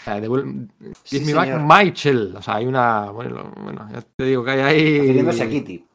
[0.00, 0.68] O sea, devuel-
[1.04, 2.36] Sí, me back child.
[2.36, 3.10] O sea, hay una...
[3.10, 4.98] Bueno, bueno, ya te digo que hay ahí...
[4.98, 5.86] Refiriéndose a Kitty.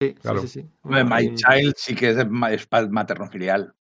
[0.00, 0.40] Sí, Claro.
[0.42, 0.68] sí, sí, sí.
[0.84, 3.72] My Child sí que es, es materno-filial.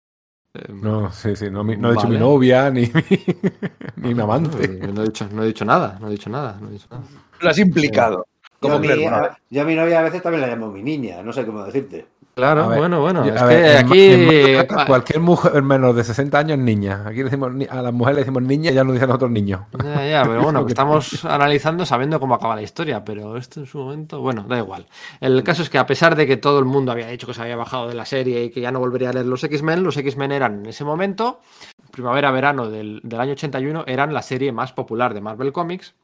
[0.54, 2.14] eh, No, sí, sí, no, mi- no he dicho Vale.
[2.18, 2.90] mi novia, ni mi,
[3.96, 4.68] ni mi amante.
[4.68, 6.86] No, no he dicho, no he dicho nada, no he dicho nada, no he dicho
[6.90, 7.04] nada.
[7.40, 8.26] Lo has implicado.
[8.62, 8.76] Yo Como
[9.16, 11.64] a- yo a mi novia a veces también la llamo mi niña, no sé cómo
[11.64, 12.06] decirte.
[12.34, 14.86] Claro, ver, bueno, bueno, Yo- es que aquí...
[14.86, 17.02] cualquier mujer menos de 60 años es niña.
[17.06, 19.30] Aquí le decimos a las mujeres le decimos niña y ya nos dicen a nosotros
[19.30, 19.62] niños.
[19.82, 23.66] Ya, ya, pero bueno, que estamos analizando sabiendo cómo acaba la historia, pero esto en
[23.66, 24.86] su momento, bueno, da igual.
[25.20, 27.42] El caso es que a pesar de que todo el mundo había dicho que se
[27.42, 29.97] había bajado de la serie y que ya no volvería a leer los X-Men, los
[29.97, 31.40] X-Men eran en ese momento,
[31.90, 35.94] primavera-verano del, del año 81, eran la serie más popular de Marvel Comics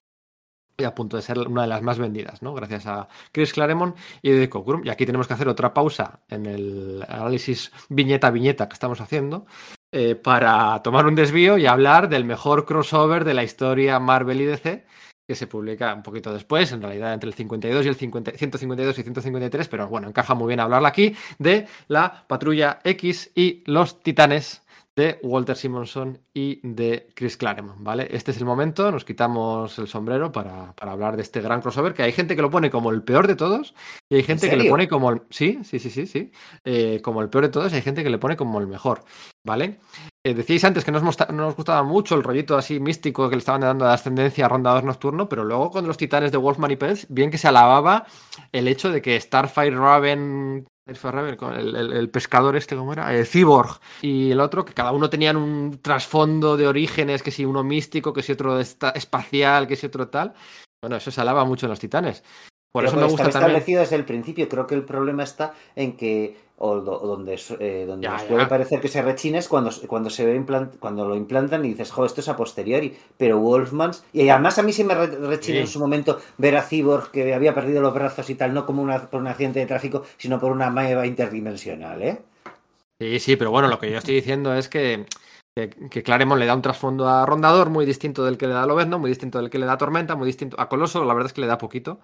[0.78, 2.52] y a punto de ser una de las más vendidas, ¿no?
[2.52, 4.82] Gracias a Chris Claremont y de Cockrum.
[4.84, 9.46] Y aquí tenemos que hacer otra pausa en el análisis viñeta viñeta que estamos haciendo
[9.90, 14.44] eh, para tomar un desvío y hablar del mejor crossover de la historia Marvel y
[14.44, 14.84] DC,
[15.26, 18.98] que se publica un poquito después, en realidad entre el 52 y el 50 152
[18.98, 24.02] y 153, pero bueno, encaja muy bien hablarla aquí, de la Patrulla X y los
[24.02, 24.65] Titanes
[24.96, 28.08] de Walter Simonson y de Chris Claremont, ¿vale?
[28.10, 31.92] Este es el momento, nos quitamos el sombrero para, para hablar de este gran crossover,
[31.92, 33.74] que hay gente que lo pone como el peor de todos
[34.08, 35.22] y hay gente que le pone como el...
[35.28, 36.32] Sí, sí, sí, sí, sí.
[36.64, 39.04] Eh, como el peor de todos y hay gente que le pone como el mejor,
[39.44, 39.80] ¿vale?
[40.24, 43.36] Eh, decíais antes que no os, no os gustaba mucho el rollito así místico que
[43.36, 46.70] le estaban dando de ascendencia a Rondador Nocturno, pero luego con los titanes de Wolfman
[46.70, 48.06] y Pels, bien que se alababa
[48.50, 53.12] el hecho de que Starfire Raven, El, pescador este, ¿cómo era?
[53.12, 57.44] El Cyborg y el otro, que cada uno tenían un trasfondo de orígenes, que si
[57.44, 60.32] uno místico, que si otro espacial, que si otro tal.
[60.80, 62.22] Bueno, eso se alaba mucho en los titanes.
[62.72, 63.42] Por Pero eso me gusta también.
[63.42, 64.48] establecido desde el principio.
[64.48, 68.22] Creo que el problema está en que, o, do- o donde, eh, donde Ya, nos
[68.22, 68.28] ya.
[68.28, 71.68] puede parecer que se rechina es cuando, cuando se ve implant- cuando lo implantan y
[71.68, 72.94] dices, jo, esto es a posteriori.
[73.16, 75.60] Pero Wolfmans, y además a mí sí me re- rechina Sí.
[75.62, 78.82] en su momento ver a Cyborg que había perdido los brazos y tal, no como
[78.82, 82.18] una, por un accidente de tráfico, sino por una meva interdimensional, ¿eh?
[83.00, 85.06] Sí, sí, pero bueno, lo que yo estoy diciendo es que
[85.58, 88.64] Que, que Claremont le da un trasfondo a Rondador muy distinto del que le da
[88.64, 91.14] a Lobezno, muy distinto del que le da a Tormenta, muy distinto a Coloso, la
[91.14, 91.98] verdad es que le da poquito.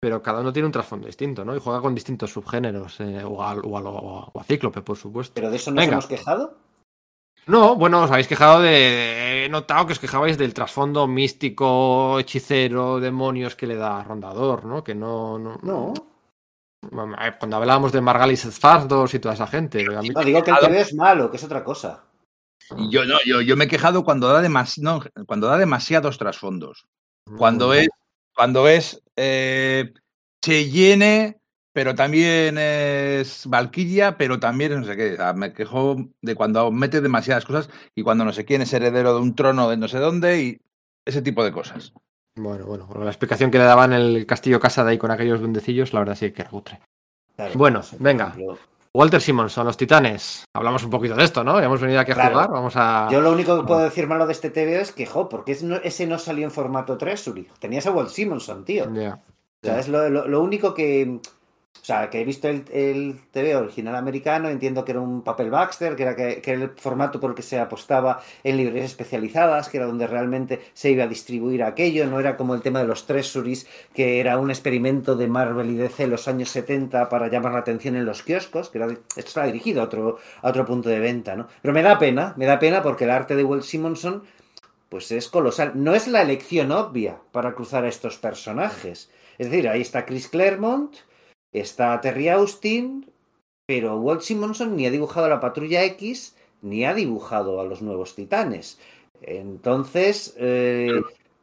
[0.00, 1.56] Pero cada uno tiene un trasfondo distinto, ¿no?
[1.56, 5.34] Y juega con distintos subgéneros, eh, o, a, o, a, o, a, Cíclope, por supuesto.
[5.34, 5.94] ¿Pero de eso nos Venga.
[5.94, 6.56] hemos quejado?
[7.46, 9.46] No, bueno, os habéis quejado de.
[9.46, 14.84] He notado que os quejabais del trasfondo místico, hechicero, demonios que le da Rondador, ¿no?
[14.84, 15.38] Que no.
[15.38, 15.58] No.
[15.62, 15.94] no.
[17.38, 19.82] Cuando hablábamos de Margalis Fardos y toda esa gente.
[19.82, 22.04] No, digo que el TV es malo, que es otra cosa.
[22.76, 26.18] Y yo no, yo, yo me he quejado cuando da, demas, no, cuando da demasiados
[26.18, 26.86] trasfondos.
[27.36, 27.88] Cuando es,
[28.34, 29.92] cuando es eh,
[30.40, 31.40] Cheyenne,
[31.72, 35.14] pero también es Valkyria, pero también no sé qué.
[35.14, 38.72] O sea, me quejo de cuando mete demasiadas cosas y cuando no sé quién es
[38.72, 40.60] heredero de un trono de no sé dónde y
[41.04, 41.92] ese tipo de cosas.
[42.36, 45.40] Bueno, bueno, la explicación que le daban en el castillo casa de ahí con aquellos
[45.40, 46.80] duendecillos, la verdad sí que era cutre.
[47.34, 48.28] Claro, bueno, venga.
[48.28, 48.58] Ejemplo...
[48.98, 50.44] Walter Simonson, los titanes.
[50.52, 51.60] Hablamos un poquito de esto, ¿no?
[51.60, 52.30] Hemos venido aquí a claro.
[52.30, 52.50] jugar.
[52.50, 53.06] Vamos a.
[53.12, 56.06] Yo lo único que puedo decir malo de este TV es que, jo, porque ese
[56.08, 57.46] no salió en formato 3, Uri.
[57.60, 58.92] Tenías a Walt Simonson, tío.
[58.92, 59.20] Yeah.
[59.62, 61.20] O sea, es lo, lo, lo, único que.
[61.80, 65.50] O sea, que he visto el, el, TV original americano, entiendo que era un papel
[65.50, 69.78] Baxter, que era, que, el formato por el que se apostaba en librerías especializadas, que
[69.78, 73.06] era donde realmente se iba a distribuir aquello, no era como el tema de los
[73.06, 77.52] treasuries, que era un experimento de Marvel y DC en los años 70 para llamar
[77.52, 80.88] la atención en los kioscos, que era, esto estaba dirigido a otro, a otro punto
[80.88, 81.48] de venta, ¿no?
[81.62, 84.22] Pero me da pena, me da pena porque el arte de Walt Simonson
[84.88, 85.72] pues es colosal.
[85.74, 89.10] No es la elección obvia para cruzar a estos personajes.
[89.38, 90.96] Es decir, ahí está Chris Claremont,
[91.52, 93.10] Está Terry Austin,
[93.66, 97.82] pero Walt Simonson ni ha dibujado a la Patrulla X ni ha dibujado a los
[97.82, 98.78] nuevos titanes.
[99.22, 100.90] Entonces, eh,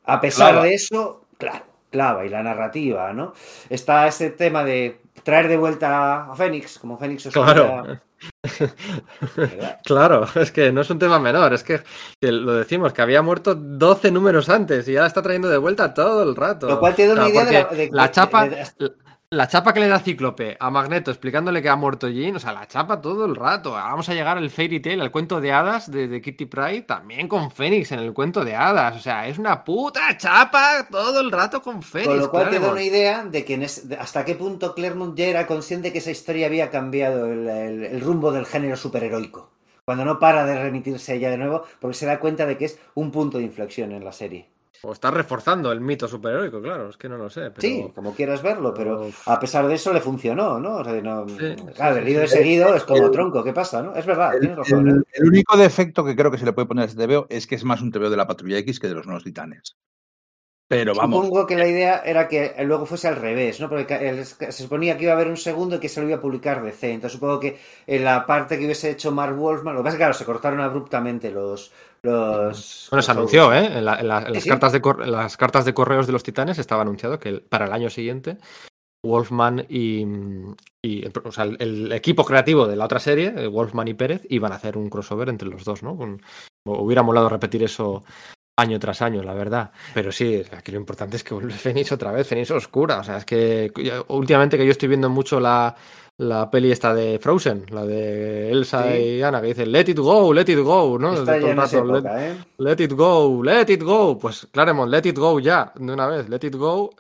[0.05, 3.33] a pesar de eso, claro, clava y la narrativa, ¿no?
[3.69, 7.99] Está ese tema de traer de vuelta a Fénix, como Fénix Claro.
[9.83, 11.81] claro, es que no es un tema menor, es que,
[12.19, 15.57] que, lo decimos, que había muerto 12 números antes y ya la está trayendo de
[15.57, 16.67] vuelta todo el rato.
[16.67, 18.47] Lo cual te da una idea de la, de, la chapa.
[18.47, 22.35] de, de, la chapa que le da Cíclope a Magneto explicándole que ha muerto Jean,
[22.35, 23.71] o sea, la chapa todo el rato.
[23.71, 27.27] Vamos a llegar al Fairy Tail, al cuento de hadas de, de, Kitty Pryde, también
[27.27, 28.95] con Fénix en el cuento de hadas.
[28.95, 32.07] O sea, es una puta chapa todo el rato con Fénix.
[32.07, 32.59] Con lo cual claro.
[32.59, 35.91] te da una idea de que es, de hasta qué punto Claremont ya era consciente
[35.91, 39.51] que esa historia había cambiado el, el, el rumbo del género superheroico.
[39.83, 42.65] Cuando no para de remitirse a ella de nuevo, porque se da cuenta de que
[42.65, 44.54] es un punto de inflexión en la serie.
[44.81, 47.51] O está reforzando el mito superheroico, claro, es que no lo sé.
[47.51, 47.61] Pero...
[47.61, 50.77] Sí, como quieras verlo, pero a pesar de eso le funcionó, ¿no?
[50.77, 51.27] O sea, no...
[51.27, 53.95] Sí, claro, el de seguido es como el, tronco, ¿qué pasa, no?
[53.95, 54.87] Es verdad, el, tienes razón.
[54.87, 55.03] El, ¿eh?
[55.13, 57.55] el, único defecto que creo que se le puede poner a este TVO es que
[57.55, 59.75] es más un TVO de la Patrulla X que de los nuevos titanes.
[60.67, 61.25] Pero vamos.
[61.25, 63.69] Supongo que la idea era que luego fuese al revés, ¿no?
[63.69, 66.21] Porque se suponía que iba a haber un segundo y que se lo iba a
[66.21, 66.91] publicar DC.
[66.91, 69.97] Entonces supongo que en la parte que hubiese hecho Mark Wolfman, lo que pasa es
[69.97, 71.71] que claro, se cortaron abruptamente los,
[72.05, 73.65] los, bueno, se anunció, ¿eh?
[73.65, 74.49] En, la, en, la, en las, ¿Sí?
[74.49, 77.73] cartas de en las cartas de correos de los titanes estaba anunciado que para el
[77.73, 78.37] año siguiente
[79.05, 80.05] Wolfman y,
[80.83, 84.25] y o sea, el, el, equipo creativo de la otra serie, eh, Wolfman y Pérez,
[84.29, 85.95] iban a hacer un crossover entre los dos, ¿no?
[85.95, 86.21] Con,
[86.65, 88.03] hubiera molado repetir eso
[88.57, 89.71] año tras año, la verdad.
[89.93, 92.99] Pero sí, aquí lo importante es que vuelve Fénix otra vez, Fénix oscura.
[92.99, 93.71] O sea, es que
[94.07, 95.75] últimamente que yo estoy viendo mucho la,
[96.17, 98.97] la peli esta de Frozen, la de Elsa sí.
[98.97, 101.13] y Anna, que dice Let it go, let it go, ¿no?
[101.13, 102.37] Está ya en rato, época, let, ¿eh?
[102.57, 104.17] let, it go, let it go.
[104.17, 106.91] Pues Claremont, let it go ya, de una vez, let it go.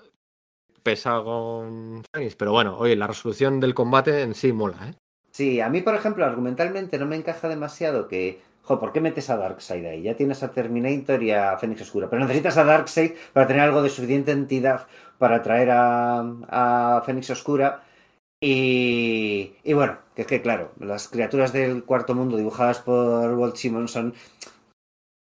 [0.83, 4.93] Pesa con Fénix, pero bueno, oye, la resolución del combate en sí mola, ¿eh?
[5.31, 9.29] Sí, a mí, por ejemplo, argumentalmente no me encaja demasiado que Jo, ¿por qué metes
[9.29, 10.01] a Darkseid ahí?
[10.01, 13.83] Ya tienes a Terminator y a Fénix Oscura, pero necesitas a Darkseid para tener algo
[13.83, 14.87] de suficiente entidad
[15.19, 17.83] para traer a, a Fénix Oscura.
[18.41, 24.13] Y, bueno, que es que claro, las criaturas del cuarto mundo dibujadas por Walt Simonson,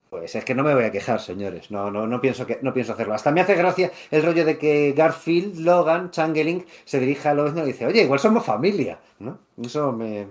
[0.10, 1.72] pues es que no me voy a quejar, señores.
[1.72, 3.14] No, no, no, pienso, que, no pienso hacerlo.
[3.14, 7.60] Hasta me hace gracia el rollo de que Garfield, Logan, Changeling se dirija a Logan
[7.60, 9.00] y dice, oye, igual somos familia.
[9.20, 9.40] ¿no?
[9.62, 10.28] Eso me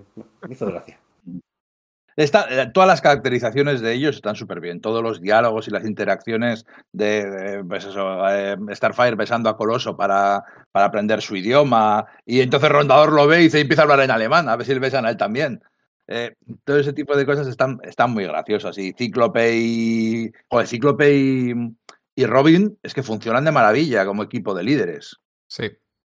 [0.49, 1.00] hizo gracia.
[2.15, 4.81] Está, eh, todas las caracterizaciones de ellos están súper bien.
[4.81, 10.43] Todos los diálogos y las interacciones de, de pues eh, Starfire besando a Coloso para,
[10.71, 12.05] para, aprender su idioma.
[12.25, 14.73] Y entonces Rondador lo ve y se empieza a hablar en alemán, a ver si
[14.73, 15.61] le besan a él también.
[16.07, 18.77] Eh, todo ese tipo de cosas están, están muy graciosas.
[18.77, 20.31] Y Cíclope y.
[20.65, 21.53] Cíclope y,
[22.15, 25.17] y Robin es que funcionan de maravilla como equipo de líderes.
[25.47, 25.71] Sí.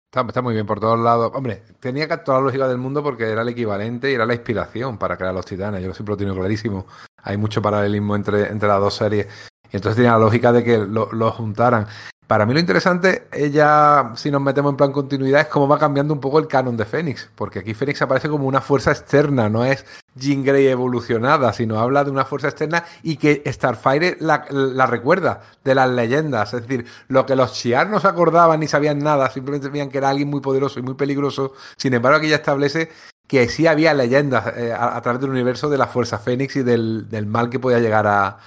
[0.10, 1.32] Está, muy bien por todos lados.
[1.36, 4.34] Hombre, tenía que toda la lógica del mundo porque era el equivalente y era la
[4.34, 5.84] inspiración para crear los titanes.
[5.84, 6.88] Yo siempre lo tengo clarísimo.
[7.24, 9.28] Hay mucho paralelismo entre, entre las dos series.
[9.72, 11.88] Y entonces tiene la lógica de que lo, lo juntaran.
[12.28, 16.14] Para mí lo interesante, ella, si nos metemos en plan continuidad, es cómo va cambiando
[16.14, 19.64] un poco el canon de Fénix, porque aquí Fénix aparece como una fuerza externa, no
[19.64, 24.46] es Jean Grey evolucionada, sino habla de una fuerza externa y que Starfire la,
[24.88, 29.00] recuerda de las leyendas, es decir, lo que los Shi'ar no se acordaban ni sabían
[29.00, 32.36] nada, simplemente sabían que era alguien muy poderoso y muy peligroso, sin embargo aquí ya
[32.36, 32.90] establece
[33.26, 37.08] que sí había leyendas eh, a, través del universo de la fuerza Fénix y del,
[37.26, 38.38] mal que podía llegar a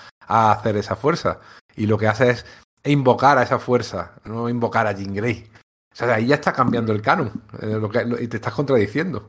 [0.52, 1.40] hacer esa fuerza.
[1.76, 2.46] Y lo que hace es
[2.84, 5.46] invocar a esa fuerza, no invocar a Jean Grey.
[5.92, 8.54] O sea, ahí ya está cambiando el canon eh, lo que, lo, y te estás
[8.54, 9.28] contradiciendo.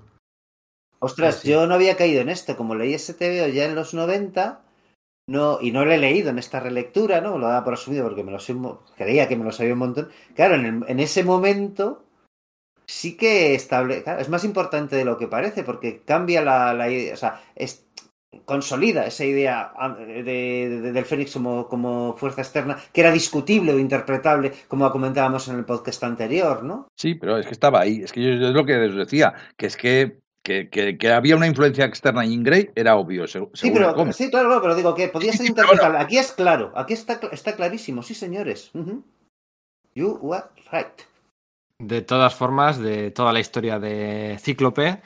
[1.00, 2.56] Ostras, yo no había caído en esto.
[2.56, 4.62] Como leí ese TVO ya en los 90,
[5.28, 7.40] no, y no lo he leído en esta relectura, ¿no?
[7.40, 8.56] Lo daba por asumido porque me lo sé,
[8.96, 10.10] creía que me lo sabía un montón.
[10.36, 12.04] Claro, en, el, en ese momento
[12.86, 16.88] sí que estable, claro, es más importante de lo que parece porque cambia la, la
[17.14, 17.86] o sea, es,
[18.46, 23.80] consolida esa idea de, de, del Fénix como, como, fuerza externa, que era discutible o
[23.80, 26.88] interpretable, como comentábamos en el podcast anterior, ¿no?
[26.96, 28.02] Sí, pero es que estaba ahí.
[28.04, 31.12] Es que yo, yo es lo que os decía, que es que, que, que, que
[31.12, 33.28] había una influencia externa en Grey, era obvio.
[33.28, 36.00] Según sí, pero, sí, claro, pero digo que podía ser interpretable.
[36.00, 38.72] Aquí es claro, aquí está, está clarísimo, sí, señores.
[38.74, 39.04] Uh -huh.
[39.94, 41.02] You were right.
[41.80, 45.02] De todas formas, de toda la historia de Cíclope,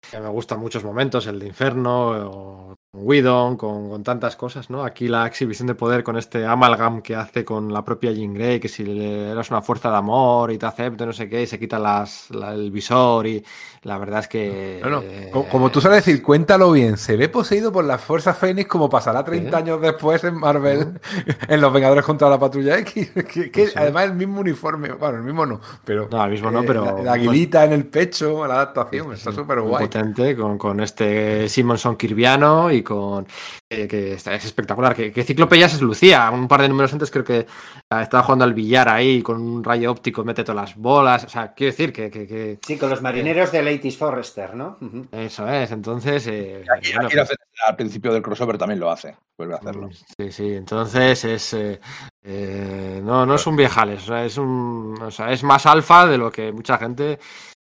[0.00, 4.82] que me gustan muchos momentos, el de Inferno, o Widon, con, con, tantas cosas, ¿no?
[4.82, 8.58] Aquí la exhibición de poder con este amalgam que hace con la propia Jean Grey,
[8.58, 11.46] que si le eras una fuerza de amor y te acepto, no sé qué, y
[11.46, 13.44] se quita las, la, el visor y
[13.82, 14.80] la verdad es que...
[14.82, 15.02] No, no.
[15.02, 18.68] Eh, como, como, tú sabes decir, cuéntalo bien, se ve poseído por la Fuerza Fénix
[18.68, 19.60] como pasará 30 ¿Eh?
[19.60, 21.00] años después en Marvel,
[21.48, 23.72] en Los Vengadores contra la Patrulla X, que, que sí.
[23.76, 26.08] además el mismo uniforme, bueno, el mismo no, pero...
[26.10, 26.84] No, el mismo no, pero...
[26.84, 29.86] La, la aguilita en el pecho, la adaptación, está súper guay.
[29.86, 33.26] Potente, con, con este Simonson Kirviano y con
[33.68, 34.94] eh, que es espectacular.
[34.94, 36.30] Que, que Cíclope ya se lucía.
[36.30, 37.46] Un par de números antes creo que
[37.90, 41.24] estaba jugando al billar ahí con un rayo óptico, mete todas las bolas.
[41.24, 42.10] O sea, quiero decir que.
[42.10, 44.76] que, que sí, con los marineros de Ladies Forrester, ¿no?
[44.80, 45.08] Uh -huh.
[45.12, 45.70] Eso es.
[45.70, 46.26] Entonces.
[46.26, 47.30] Eh, aquí, bueno, aquí pues...
[47.66, 49.16] al principio del crossover también lo hace.
[49.36, 49.88] Vuelve a hacerlo.
[49.92, 50.54] Sí, sí.
[50.54, 51.54] Entonces es.
[51.54, 54.02] Eh, no, no es un viejales.
[54.02, 54.98] O sea, es un.
[55.00, 57.18] O sea, es más alfa de lo que mucha gente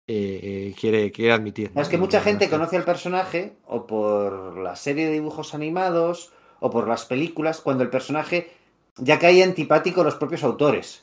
[0.07, 1.71] eh, quiere, quiere admitir.
[1.73, 1.81] ¿no?
[1.81, 6.69] Es que mucha gente conoce al personaje o por la serie de dibujos animados o
[6.69, 8.51] por las películas, cuando el personaje
[8.97, 11.02] ya cae antipático a los propios autores.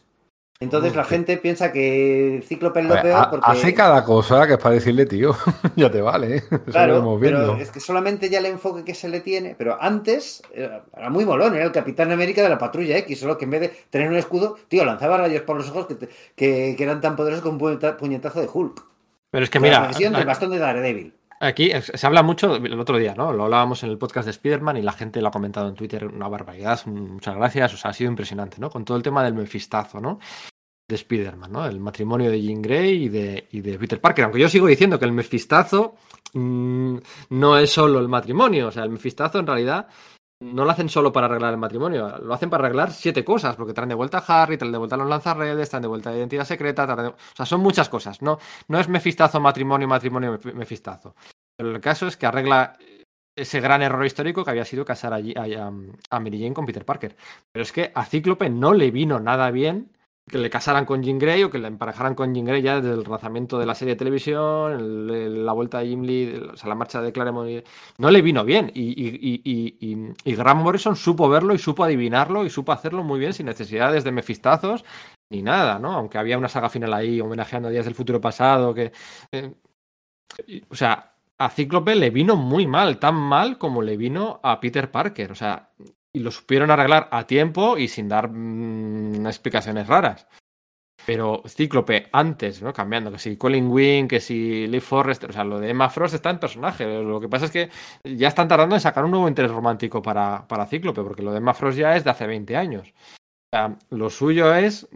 [0.60, 3.46] Entonces la gente piensa que Cíclope es lo peor porque...
[3.50, 5.34] Hace cada cosa que es para decirle, tío,
[5.76, 6.36] ya te vale.
[6.36, 6.42] ¿eh?
[6.66, 10.84] Claro, pero es que solamente ya el enfoque que se le tiene, pero antes era,
[10.94, 13.60] era, muy molón, era el Capitán América de la Patrulla X, solo que en vez
[13.62, 17.00] de tener un escudo, tío, lanzaba rayos por los ojos que, te, que, que eran
[17.00, 18.84] tan poderosos como un puñetazo de Hulk.
[19.30, 19.90] Pero es que mira...
[19.98, 21.14] La del bastón de Daredevil.
[21.42, 23.32] Aquí se habla mucho, el otro día, ¿no?
[23.32, 26.04] Lo hablábamos en el podcast de Spider-Man y la gente lo ha comentado en Twitter,
[26.04, 28.68] una barbaridad, muchas gracias, o sea, ha sido impresionante, ¿no?
[28.68, 30.18] Con todo el tema del mefistazo, ¿no?
[30.86, 31.64] De Spider-Man, ¿no?
[31.64, 34.98] El matrimonio de Jean Grey y de, y de Peter Parker, aunque yo sigo diciendo
[34.98, 35.94] que el mefistazo
[36.34, 36.98] mmm,
[37.30, 39.88] no es solo el matrimonio, o sea, el mefistazo en realidad
[40.40, 43.74] no lo hacen solo para arreglar el matrimonio, lo hacen para arreglar siete cosas, porque
[43.74, 46.16] traen de vuelta a Harry, traen de vuelta a los lanzarredes, traen de vuelta a
[46.16, 47.08] identidad secreta, de...
[47.08, 48.38] o sea, son muchas cosas, no,
[48.68, 51.14] no es mefistazo, matrimonio, matrimonio, mefistazo.
[51.56, 52.78] Pero el caso es que arregla
[53.36, 55.66] ese gran error histórico que había sido casar allí, a,
[56.10, 57.16] a Mary Jane con Peter Parker.
[57.52, 59.92] Pero es que a Cíclope no le vino nada bien
[60.30, 62.94] que le casaran con Jean Grey o que le emparejaran con Jean Grey ya desde
[62.94, 66.56] el lanzamiento de la serie de televisión, el, el, la vuelta de Jim Lee, o
[66.56, 67.64] sea, la marcha de Claremont,
[67.98, 68.70] no le vino bien.
[68.74, 73.32] Y, y, y, y, Morrison supo verlo y supo adivinarlo y supo hacerlo muy bien
[73.32, 74.84] sin necesidades de mefistazos
[75.30, 75.92] ni nada, ¿no?
[75.92, 78.92] Aunque había una saga final ahí homenajeando a días del futuro pasado, que...
[79.32, 79.52] Eh,
[80.68, 84.90] o sea, a Cíclope le vino muy mal, tan mal como le vino a Peter
[84.90, 85.32] Parker.
[85.32, 85.70] O sea,
[86.12, 90.26] y lo supieron arreglar a tiempo y sin dar mmm, explicaciones raras.
[91.06, 92.72] Pero Cíclope antes, ¿no?
[92.72, 96.14] Cambiando, que si Colin Wing, que si Lee Forrester, o sea, lo de Emma Frost
[96.14, 96.84] está en personaje.
[97.02, 97.70] Lo que pasa es que
[98.04, 101.38] ya están tardando en sacar un nuevo interés romántico para, para Cíclope, porque lo de
[101.38, 102.92] Emma Frost ya es de hace 20 años.
[103.52, 104.88] O sea, lo suyo es.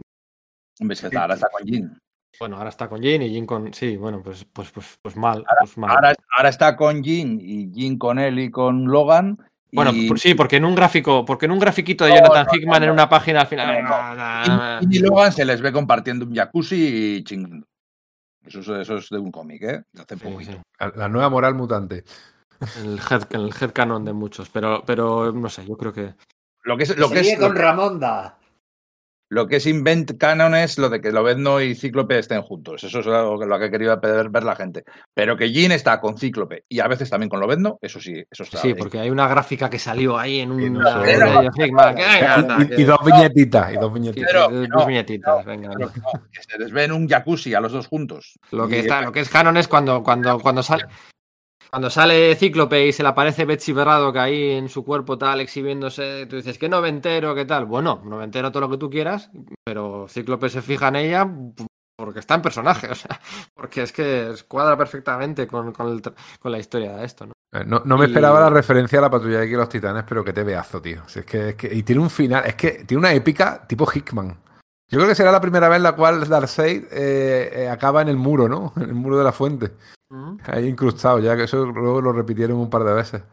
[0.79, 1.99] Hombre, que ahora está con Jean.
[2.39, 3.73] Bueno, ahora está con Jean y Jean con.
[3.73, 5.43] Sí, bueno, pues, pues, pues, pues mal.
[5.47, 5.91] Ahora, pues mal.
[5.91, 9.39] Ahora, ahora, está con Jean y Jean con él y con Logan.
[9.75, 10.09] Bueno, y...
[10.17, 12.85] sí, porque en un gráfico, porque en un grafiquito de Jonathan no, Hickman no, no,
[12.85, 14.81] en una página al final.
[14.89, 17.63] Y, y, Logan se les ve compartiendo un jacuzzi y ching...
[18.45, 19.83] Eso, es, eso es de un cómic, ¿eh?
[19.91, 20.57] De hace sí, sí.
[20.95, 22.03] La nueva moral mutante.
[22.83, 26.13] El head, el head canon de muchos, pero, pero no sé, yo creo que.
[26.63, 28.37] Lo que es, lo que es, con Ramonda.
[29.35, 32.85] Lo que es invent canon es lo de que Lobezno y Cíclope estén juntos.
[32.85, 34.85] Eso es lo, lo que quería ver, ver la gente.
[35.13, 38.43] Pero que Jean está con Cíclope y a veces también con Lobezno, eso sí, eso
[38.43, 38.59] está.
[38.59, 38.73] Sí, ahí.
[38.75, 40.61] porque hay una gráfica que salió ahí en un.
[40.61, 40.67] y, Y,
[42.81, 44.29] y dos viñetitas, y dos viñetitas.
[44.31, 45.91] Pero- dos no, viñetitas, no, venga, no.
[46.31, 48.39] que se les ve en un jacuzzi a los dos juntos.
[48.51, 50.85] Lo que Y- está, lo que es canon es cuando, cuando, cuando sale.
[51.75, 56.25] Cuando sale Cíclope y se le aparece Betsy Berrado ahí en su cuerpo tal exhibiéndose,
[56.25, 57.65] tú dices que noventero, ¿qué tal?
[57.65, 59.29] Bueno, noventero todo lo que tú quieras,
[59.65, 61.29] pero Cíclope se fija en ella
[61.97, 63.19] porque está en personaje, o sea,
[63.53, 67.33] porque es que cuadra perfectamente con, con, el tra- con la historia de esto, ¿no?
[67.51, 70.05] Eh, No, no me Y- esperaba la referencia a la patrulla X y los titanes,
[70.07, 71.01] pero que te veazo, tío.
[71.07, 73.85] Si es que, es que- y tiene un final, es que tiene una épica tipo
[73.93, 74.37] Hickman.
[74.87, 78.09] Yo creo que será la primera vez en la cual Darkseid eh, eh, acaba en
[78.09, 78.73] el muro, ¿no?
[78.77, 79.71] En el muro de la fuente.
[80.45, 83.23] Ahí incrustado, ya que eso luego lo repitieron un par de veces.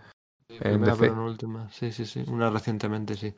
[0.49, 1.71] En Primera, pero no última.
[1.71, 2.25] Sí, sí, sí.
[2.27, 3.35] Una recientemente, sí.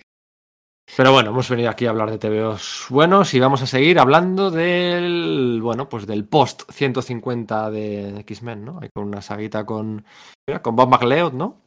[0.96, 4.50] Pero bueno, hemos venido aquí a hablar de TVOs buenos y vamos a seguir hablando
[4.50, 8.78] del, bueno, pues del post 150 de X-Men, ¿no?
[8.80, 10.04] Hay con una saguita con,
[10.46, 11.63] mira, con Bob McLeod, ¿no?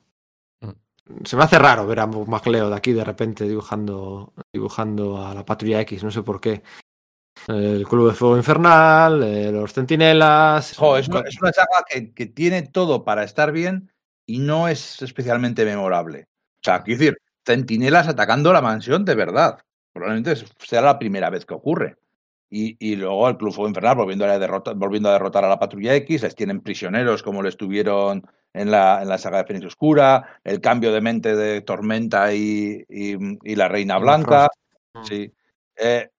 [1.23, 5.45] Se me hace raro ver a Bob McLeod aquí de repente dibujando, dibujando a la
[5.45, 6.63] Patrulla X, no sé por qué.
[7.47, 10.75] El Club de Fuego Infernal, eh, los Centinelas.
[10.75, 13.91] Jo, es, una, es una saga que, que tiene todo para estar bien
[14.25, 16.27] y no es especialmente memorable.
[16.55, 19.59] O sea, quiero decir, centinelas atacando la mansión de verdad.
[19.93, 21.95] Probablemente sea la primera vez que ocurre.
[22.49, 25.59] Y, y luego el Club Fuego Infernal volviendo a, derrotar, volviendo a derrotar a la
[25.59, 28.27] Patrulla X, les tienen prisioneros como les tuvieron
[28.57, 32.83] en la, en la saga de Fénix Oscura, el cambio de mente de Tormenta y,
[32.89, 34.47] y- y la Reina Blanca.
[34.93, 35.09] Frost.
[35.09, 35.31] Sí.
[35.75, 36.09] Eh,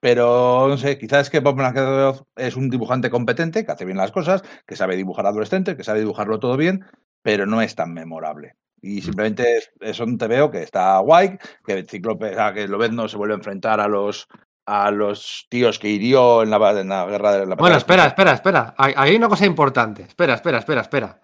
[0.00, 3.98] pero no sé, quizás es que Bob McLeod es un dibujante competente, que hace bien
[3.98, 6.86] las cosas, que sabe dibujar adolescentes, que sabe dibujarlo todo bien,
[7.22, 8.54] pero no es tan memorable.
[8.80, 11.36] Y simplemente es, es un TVO que está guay,
[11.66, 14.26] que el Cíclope, o sea, que Lobezno se vuelve a enfrentar a los
[14.66, 18.32] a los tíos que hirió en la, en la guerra de la Bueno, espera, espera,
[18.34, 18.74] espera.
[18.78, 20.02] Hay, hay una cosa importante.
[20.02, 21.20] Espera, espera, espera, espera.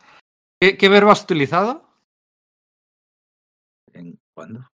[0.60, 1.88] ¿Qué, qué verbo has utilizado?
[3.92, 4.70] ¿En- ¿Cuándo?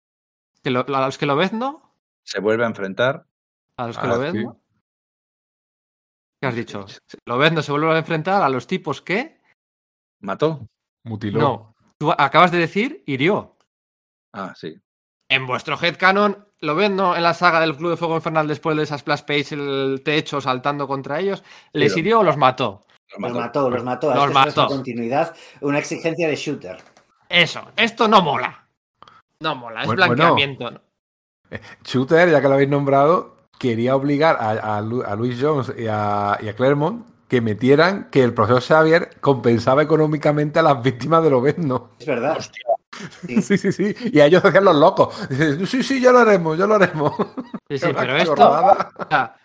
[0.64, 1.94] ¿Que lo- ¿A los que lo ves, no?
[2.24, 3.26] Se vuelve a enfrentar.
[3.78, 4.44] ¿A los que Ah, lo ves, sí.
[4.44, 4.62] no?
[6.40, 6.86] ¿Qué has dicho?
[7.26, 9.40] ¿Lo ves, no se vuelve a enfrentar a los tipos que?
[10.22, 10.68] ¿Mató?
[11.04, 11.40] Mutiló.
[11.40, 11.76] No.
[11.98, 13.58] Tú acabas de decir hirió.
[14.34, 14.76] Ah, sí.
[15.30, 17.16] En vuestro headcanon, lo ven, ¿no?
[17.16, 20.42] En la saga del Club de Fuego Infernal, después de esa splash page, el techo
[20.42, 21.44] saltando contra ellos,
[21.74, 22.86] ¿les hirió o los mató?
[23.18, 24.14] Los mató, los mató.
[24.14, 24.68] Los mató.
[24.68, 26.78] continuidad, una exigencia de shooter.
[27.30, 28.68] Eso, esto no mola.
[29.40, 30.72] No mola, es Bueno, blanqueamiento.
[30.72, 30.80] ¿no?
[31.84, 35.88] Shooter, ya que lo habéis nombrado, quería obligar a, a Lu- a Luis Jones y
[35.90, 41.24] a, y a Claremont que metieran que el profesor Xavier compensaba económicamente a las víctimas
[41.24, 41.92] de Lobezno.
[42.00, 42.38] Es verdad.
[42.38, 42.64] Hostia.
[43.26, 43.42] Sí.
[43.42, 43.96] Sí, sí, sí.
[44.12, 45.30] Y a ellos hacían los locos.
[45.30, 47.14] Dicen, sí, sí, ya lo haremos, ya lo haremos.
[47.70, 48.34] Sí, sí, pero esto.
[48.34, 49.36] O sea,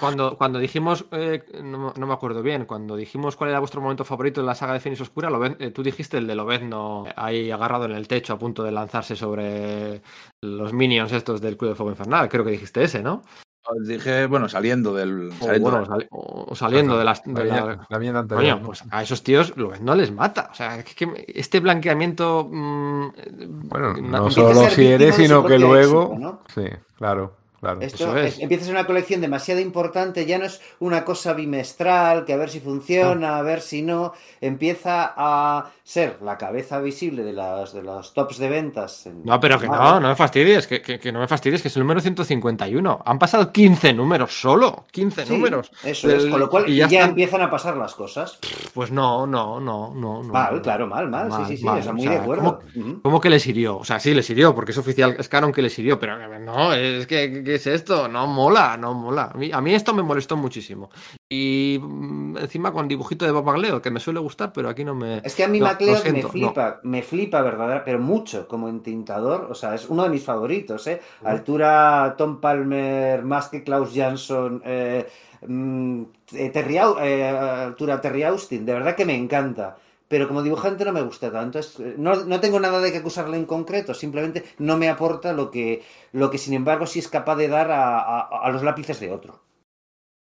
[0.00, 4.04] cuando, cuando dijimos, eh, no, no me acuerdo bien, cuando dijimos cuál era vuestro momento
[4.04, 7.50] favorito en la saga de Fénix Oscura, Loben- eh, tú dijiste el de Lobezno ahí
[7.50, 10.02] agarrado en el techo a punto de lanzarse sobre
[10.42, 12.28] los minions estos del Club de Fuego Infernal.
[12.28, 13.22] Creo que dijiste ese, ¿no?
[13.70, 15.28] Os Dije, bueno, saliendo del.
[15.28, 17.26] O, saliendo bueno, del- sali- o saliendo de las...
[17.26, 18.66] La de la- la viñeta anterior, Coño, ¿no?
[18.66, 20.48] pues a esos tíos Lobezno les mata.
[20.50, 22.48] O sea, es que este blanqueamiento...
[22.50, 23.08] mm,
[23.68, 26.04] Bueno, na- no solo si eres, sino que luego.
[26.04, 26.40] éxito, ¿no?
[26.54, 26.64] Sí,
[26.96, 27.80] claro, claro.
[27.80, 28.34] Esto Eso es.
[28.36, 32.32] es- empieza a ser una colección demasiado importante, ya no es una cosa bimestral, que
[32.32, 37.32] a ver si funciona, a ver si no, empieza a ser la cabeza visible de,
[37.32, 39.06] las, de los tops de ventas.
[39.06, 41.68] en- No, pero que no, no me fastidies, que, que- que no me fastidies, que
[41.68, 43.02] es el número 151.
[43.04, 45.70] Han pasado 15 números solo, 15 Sí, números.
[45.84, 48.38] Eso es, con lo cual y ya, ya están- empiezan a pasar las cosas.
[48.74, 50.22] Pues no, no, no, no.
[50.24, 50.62] Mal, no.
[50.62, 52.60] claro, mal, mal, Mal, sí, sí, sí, mal, o sea, o muy sea, de acuerdo.
[52.74, 53.00] ¿cómo-.
[53.02, 53.78] ¿Cómo que les hirió?
[53.78, 56.72] O sea, sí, les hirió, porque es oficial, es canon que les hirió, pero no,
[56.74, 58.08] es que, ¿qué es esto?
[58.08, 59.30] No mola, no mola.
[59.32, 60.90] A mí, a mí esto me molestó muchísimo.
[61.30, 64.94] Y mm, encima con dibujito de Bob McLeod, que me suele gustar, pero aquí no
[64.94, 65.22] me...
[65.24, 69.48] Es que a mí No, MacLeod me flipa, me flipa verdadera, pero mucho como entintador,
[69.50, 71.00] o sea, es uno de mis favoritos, ¿eh?
[71.24, 75.08] Altura Tom Palmer, más que Klaus Jansson, eh,
[75.46, 76.02] mm,
[76.32, 79.78] eh, Terry eh, altura Terry Austin, de verdad que me encanta.
[80.08, 81.58] Pero como dibujante no me gusta tanto.
[81.58, 85.32] Es- eh, no, no tengo nada de que acusarle en concreto, simplemente no me aporta
[85.32, 88.62] lo que, lo que sin embargo sí es capaz de dar a, a- a los
[88.62, 89.42] lápices de otro.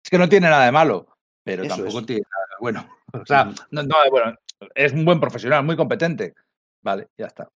[0.04, 1.06] Es que no tiene nada de malo,
[1.44, 2.06] pero Eso tampoco es.
[2.06, 2.88] tiene nada de bueno.
[3.22, 4.34] O sea, no, no, bueno,
[4.74, 6.34] es un buen profesional, muy competente.
[6.82, 7.48] Vale, ya está.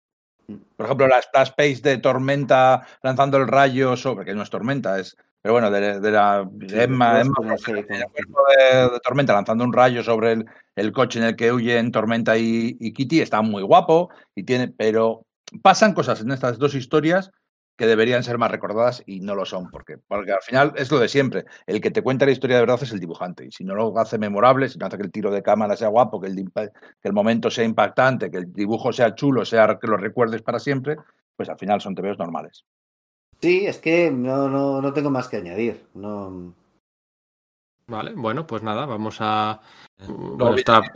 [0.47, 0.55] Mm.
[0.77, 5.01] Por ejemplo, la splash page de Tormenta lanzando el rayo sobre, que no es Tormenta,
[5.01, 9.65] es, pero bueno, de, de la de Emma, Emma, el cuerpo de, de Tormenta lanzando
[9.65, 10.47] un rayo sobre el,
[10.77, 14.69] el coche en el que huyen Tormenta y, y Kitty, está muy guapo, y tiene,
[14.69, 15.27] pero
[15.63, 17.31] pasan cosas en estas dos historias
[17.81, 20.99] que deberían ser más recordadas y no lo son, porque, porque al final es lo
[20.99, 21.47] de siempre.
[21.67, 23.99] El que te cuenta la historia de verdad es el dibujante, y si no lo
[23.99, 26.71] hace memorable, si no hace que el tiro de cámara sea guapo, que el, que
[27.09, 30.99] el momento sea impactante, que el dibujo sea chulo, sea que lo recuerdes para siempre,
[31.35, 32.67] pues al final son TVOs normales.
[33.43, 35.87] Sí, es que no, no, no tengo más que añadir.
[35.95, 36.55] No...
[37.87, 39.61] Vale, bueno, pues nada, vamos a.
[40.07, 40.87] Bueno, estaba,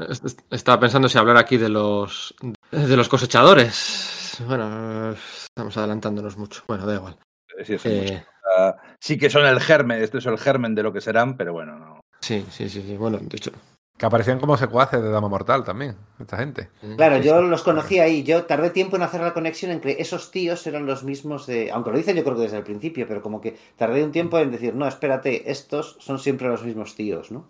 [0.51, 2.35] estaba, pensando si hablar aquí de los
[2.71, 4.41] de los cosechadores.
[4.47, 6.63] Bueno, estamos adelantándonos mucho.
[6.69, 7.19] Bueno, da igual.
[7.65, 8.25] Sí, eh...
[8.59, 11.53] uh, sí que son el germen, este es el germen de lo que serán, pero
[11.53, 12.01] bueno, no.
[12.21, 12.97] Sí, sí, sí, sí.
[12.97, 13.51] Bueno, de hecho,
[13.97, 16.71] que aparecían como secuaces de Dama Mortal también, esta gente.
[16.97, 18.25] Claro, yo los conocí ahí.
[18.25, 21.71] Yo tardé tiempo en hacer la conexión entre esos tíos eran los mismos de.
[21.71, 24.39] Aunque lo dicen yo creo que desde el principio, pero como que tardé un tiempo
[24.39, 27.49] en decir, no, espérate, estos son siempre los mismos tíos, ¿no?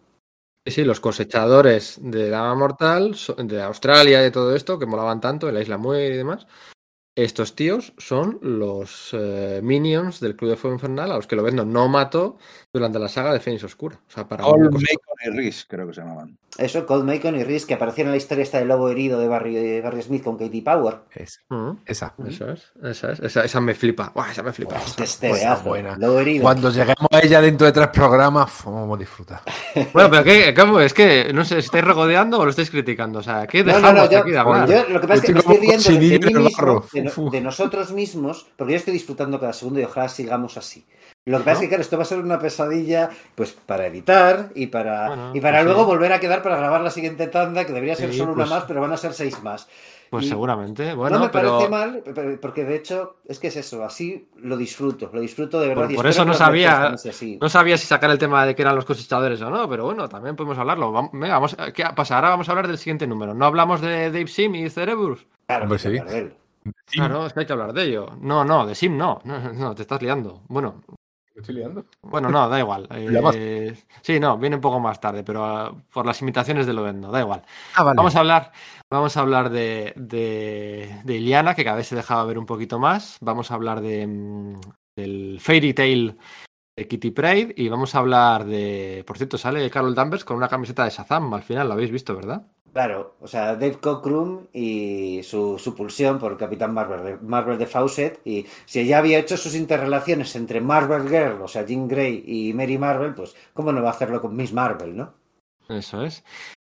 [0.67, 5.49] Sí, los cosechadores de Dama Mortal, de Australia y de todo esto, que molaban tanto,
[5.49, 6.47] en la Isla Muere y demás.
[7.17, 11.65] Estos tíos son los eh, minions del Club de Fuego Infernal a los que Lobezno
[11.65, 12.39] no mató
[12.75, 13.97] durante la saga de Fénix Oscura.
[13.97, 16.37] O sea, para Cold Macon y Rhys, creo que se llamaban.
[16.59, 19.29] Eso, Cold Macon y Rhys, que aparecieron en la historia esta del lobo herido de
[19.29, 20.99] Barry, de Barry Smith con Katie Power.
[21.15, 21.41] Esa.
[21.51, 22.15] Uh esa.
[22.27, 23.21] Eso es, esa es.
[23.21, 24.11] Esa, esa me flipa.
[24.13, 24.77] Uah, esa me flipa.
[25.01, 25.97] Este es buena.
[25.97, 26.43] Lobo herido.
[26.43, 29.43] Cuando lleguemos a ella dentro de tres programas, vamos a disfrutar.
[29.93, 30.81] bueno, pero ¿qué, ¿cómo?
[30.81, 33.21] Es que, no sé, ¿estáis regodeando o lo estáis criticando?
[33.21, 34.69] O sea, ¿qué dejamos no, no, no, yo, aquí de hablar?
[34.69, 37.41] Yo, lo que pasa es que me estoy riendo de, de, mí mismo, de, de
[37.41, 40.85] nosotros mismos, porque yo estoy disfrutando cada segundo y ojalá sigamos así.
[41.27, 44.51] Lo que pasa es que, claro, esto va a ser una pesadilla, pues para editar
[44.55, 45.87] y para, bueno, y para pues luego sí.
[45.87, 48.57] volver a quedar para grabar la siguiente tanda, que debería ser sí, solo pues, una
[48.57, 49.67] más, pero van a ser seis más.
[50.11, 50.93] Pues y seguramente.
[50.93, 51.53] Bueno, no me pero...
[51.53, 55.69] parece mal, porque de hecho es que es eso, así lo disfruto, lo disfruto de
[55.69, 55.87] verdad.
[55.87, 56.95] Por, por eso no sabía,
[57.41, 60.07] no sabía si sacar el tema de que eran los cosechadores o no, pero bueno,
[60.11, 60.93] también podemos hablarlo.
[60.93, 62.17] Vamos, venga, vamos, ¿qué pasa?
[62.17, 63.33] Ahora vamos a hablar del siguiente número.
[63.33, 65.27] ¿No hablamos de Dave Sim y Cerebrus?
[65.47, 65.99] Claro, sí.
[66.93, 68.11] Claro, es que hay que hablar de ello.
[68.21, 69.23] No, no, de Sim no.
[69.25, 70.43] No, no te estás liando.
[70.49, 70.95] Bueno, ¿Me
[71.41, 71.85] estoy liando?
[72.03, 72.89] Bueno, no, da igual.
[73.37, 77.11] Eh, sí, no, viene un poco más tarde, pero uh, por las imitaciones de Lovendo,
[77.11, 77.43] da igual.
[77.75, 77.97] Ah, vale.
[77.97, 78.53] Vamos a hablar,
[78.91, 82.79] vamos a hablar de, de, de, Iliana, que cada vez se dejaba ver un poquito
[82.79, 83.19] más.
[83.21, 84.61] Vamos a hablar de, mm,
[84.97, 86.19] del Fairy Tail
[86.77, 89.05] de Kitty Pride y vamos a hablar de.
[89.07, 92.15] Por cierto, sale Carol Danvers con una camiseta de Shazam al final, lo habéis visto,
[92.15, 92.47] ¿verdad?
[92.75, 98.21] Claro, o sea, Dave Cockrum y su, su, pulsión por Capitán Marvel Marvel de Fawcett.
[98.25, 102.53] Y si ya había hecho sus interrelaciones entre Marvel Girl, o sea, Jean Grey y
[102.53, 105.15] Mary Marvel, pues, ¿cómo no va a hacerlo con Miss Marvel, no?
[105.69, 106.25] Eso es.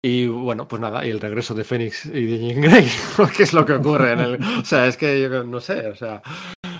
[0.02, 2.88] Y bueno, pues nada, y el regreso de Fénix y de Jean Grey,
[3.36, 4.44] ¿qué es lo que ocurre en el.
[4.60, 6.20] O sea, es que yo no sé, o sea.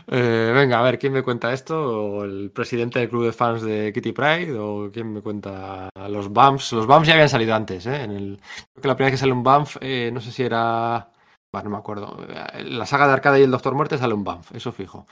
[0.07, 1.77] Eh, venga, a ver, ¿quién me cuenta esto?
[1.81, 4.59] ¿O el presidente del club de fans de Kitty Pride?
[4.59, 6.73] ¿O quién me cuenta los BAMFs?
[6.73, 8.07] Los BAMFs ya habían salido antes, ¿eh?
[8.07, 11.09] Creo que la primera vez que sale un BAMF, eh, no sé si era...
[11.53, 12.17] Bueno, no me acuerdo.
[12.65, 15.07] La saga de Arcade y el Doctor Muerte sale un BAMF, eso fijo.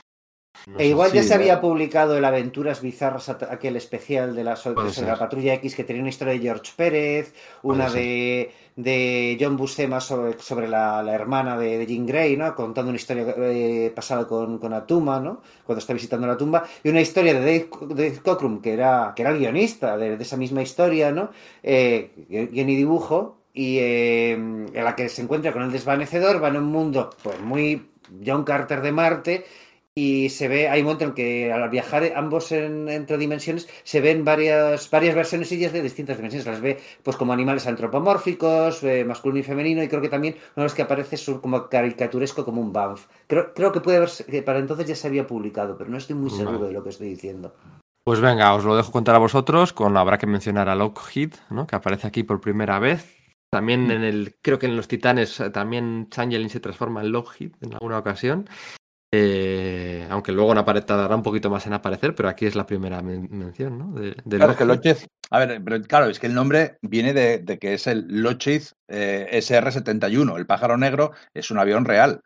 [0.67, 5.01] No e igual ya se había publicado el Aventuras Bizarras, aquel especial de la, de
[5.05, 7.33] la Patrulla X que tenía una historia de George Pérez,
[7.63, 12.53] una de, de, John Buscema sobre, sobre la, la, hermana de, de, Jean Grey, ¿no?
[12.55, 15.41] contando una historia eh, pasada con, con Atuma, ¿no?
[15.65, 19.23] cuando está visitando la tumba, y una historia de Dave, Dave Cockrum, que era, que
[19.23, 21.31] era el guionista de, de esa misma historia, ¿no?
[21.63, 26.49] eh, guion y dibujo, y eh, en la que se encuentra con el desvanecedor, va
[26.49, 27.89] en un mundo pues muy
[28.25, 29.45] John Carter de Marte,
[29.93, 33.99] y se ve, hay un momento en que al viajar ambos en, entre dimensiones se
[33.99, 39.03] ven varias, varias versiones ellas de distintas dimensiones, las ve pues como animales antropomórficos, eh,
[39.03, 42.61] masculino y femenino, y creo que también de los que aparece es como caricaturesco como
[42.61, 43.07] un Banff.
[43.27, 46.15] Creo, creo que puede haber, que para entonces ya se había publicado, pero no estoy
[46.15, 46.65] muy seguro no.
[46.67, 47.53] de lo que estoy diciendo.
[48.05, 51.67] Pues venga, os lo dejo contar a vosotros, con habrá que mencionar a Lockheed, ¿no?
[51.67, 53.17] que aparece aquí por primera vez.
[53.51, 57.73] También en el, creo que en los Titanes también Changeling se transforma en Lockheed en
[57.73, 58.47] alguna ocasión.
[59.13, 63.27] Eh, aunque luego tardará un poquito más en aparecer, pero aquí es la primera men
[63.29, 63.91] mención, ¿no?
[63.99, 67.39] De, de claro, que Locheth, a ver, pero claro, es que el nombre viene de,
[67.39, 70.37] de que es el Locheth eh, SR-71.
[70.37, 72.21] El pájaro negro es un avión real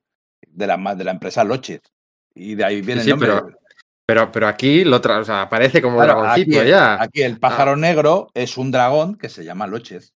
[0.48, 1.88] de la, de la empresa Locheth.
[2.36, 3.30] Y de ahí viene sí, el nombre.
[3.32, 3.58] Pero,
[4.06, 7.02] pero, pero aquí lo o sea, aparece como claro, dragoncito aquí, ya.
[7.02, 7.78] Aquí el pájaro ah.
[7.78, 10.12] negro es un dragón que se llama Locheth.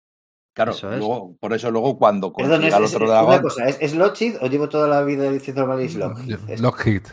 [0.59, 0.99] Claro, eso es.
[0.99, 3.29] luego, por eso luego cuando Perdón, es, al otro es, dragón...
[3.29, 6.59] Una cosa, ¿es, ¿es Lockheed o llevo toda la vida diciendo mal es Lockheed?
[6.59, 7.03] Lockheed.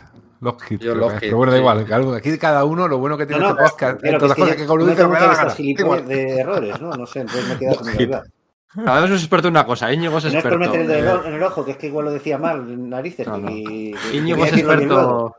[0.41, 0.79] Lockheed.
[0.81, 1.19] Yo Lockheed.
[1.21, 2.15] Pero bueno, da igual.
[2.15, 4.55] Aquí cada uno, lo bueno que tiene no, no, este podcast, pero todas las cosas
[4.57, 6.01] que, que Coludice me da la gana.
[6.01, 6.91] de errores, ¿no?
[6.91, 8.23] No sé, entonces me queda con mi verdad.
[8.85, 10.57] Además es experto en una cosa, Íñigo es experto.
[10.57, 12.37] No es por meter el dedo en el ojo, que es que igual lo decía
[12.37, 13.25] mal, narices.
[13.25, 13.49] No, no.
[13.49, 15.37] Y, Íñigo es experto.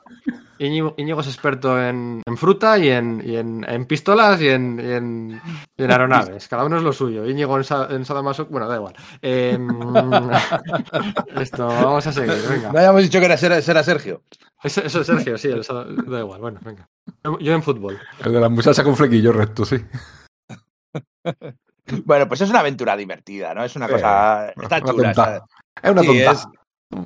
[0.58, 4.80] Íñigo, Íñigo es experto en, en fruta y, en, y en, en pistolas y en,
[4.80, 5.40] y en,
[5.76, 6.48] y en aeronaves.
[6.48, 7.26] Cada uno es lo suyo.
[7.26, 8.94] Íñigo en, Sa- en Sadomaso, bueno, da igual.
[9.22, 9.68] Em,
[11.40, 12.72] esto, vamos a seguir, venga.
[12.72, 14.22] No habíamos dicho que era, era, era Sergio.
[14.62, 15.62] Eso, eso es Sergio, sí, el
[16.06, 16.88] da igual, bueno, venga.
[17.24, 17.98] Yo- Yo en fútbol.
[18.24, 19.76] El de las muchachas con flequillo recto, sí.
[22.04, 23.64] Bueno, pues es una aventura divertida, ¿no?
[23.64, 24.48] Es una Sí, cosa.
[24.50, 25.14] Está una chula.
[25.14, 25.36] tonta.
[25.36, 25.44] está-
[25.82, 26.32] Es una Sí, tonta.
[26.32, 26.48] es-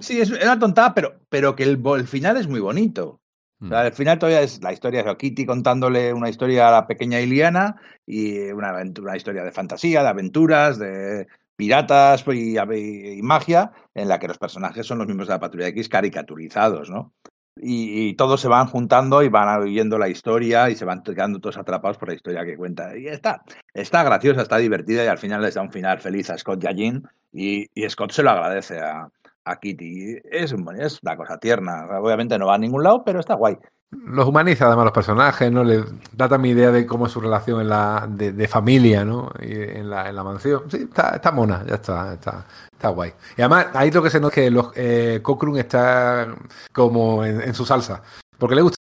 [0.01, 3.21] Sí, es una tontada, pero, pero que el final es muy bonito.
[3.63, 3.69] O Mm.
[3.69, 7.21] sea, al final todavía es la historia de Kitty contándole una historia a la pequeña
[7.21, 14.19] Iliana y una, una historia de fantasía, de aventuras, de piratas y, magia, en la
[14.19, 17.13] que los personajes son los miembros de la Patrulla X caricaturizados, ¿no?
[17.55, 21.59] Y, todos se van juntando y van viendo la historia y se van quedando todos
[21.59, 22.97] atrapados por la historia que cuenta.
[22.97, 23.43] Y está,
[23.75, 26.67] está graciosa, está divertida y al final les da un final feliz a Scott y
[26.67, 29.09] a Jean y, y Scott se lo agradece a,
[29.45, 30.19] a Kitty.
[30.25, 31.87] Es, es una cosa tierna.
[32.01, 33.59] Obviamente no va a ningún lado, pero está guay.
[33.91, 35.63] Los humaniza además los personajes, ¿no?
[35.65, 39.31] Le da también idea de cómo es su relación en la, de, familia, ¿no?
[39.39, 40.63] Y en, la, mansión.
[40.71, 43.13] Sí, está, está mona, ya está, está, está guay.
[43.37, 46.35] Y además, ahí lo que se nota es que los, eh, Cochrane está
[46.73, 48.03] como en, su salsa.
[48.39, 48.79] Porque le gusta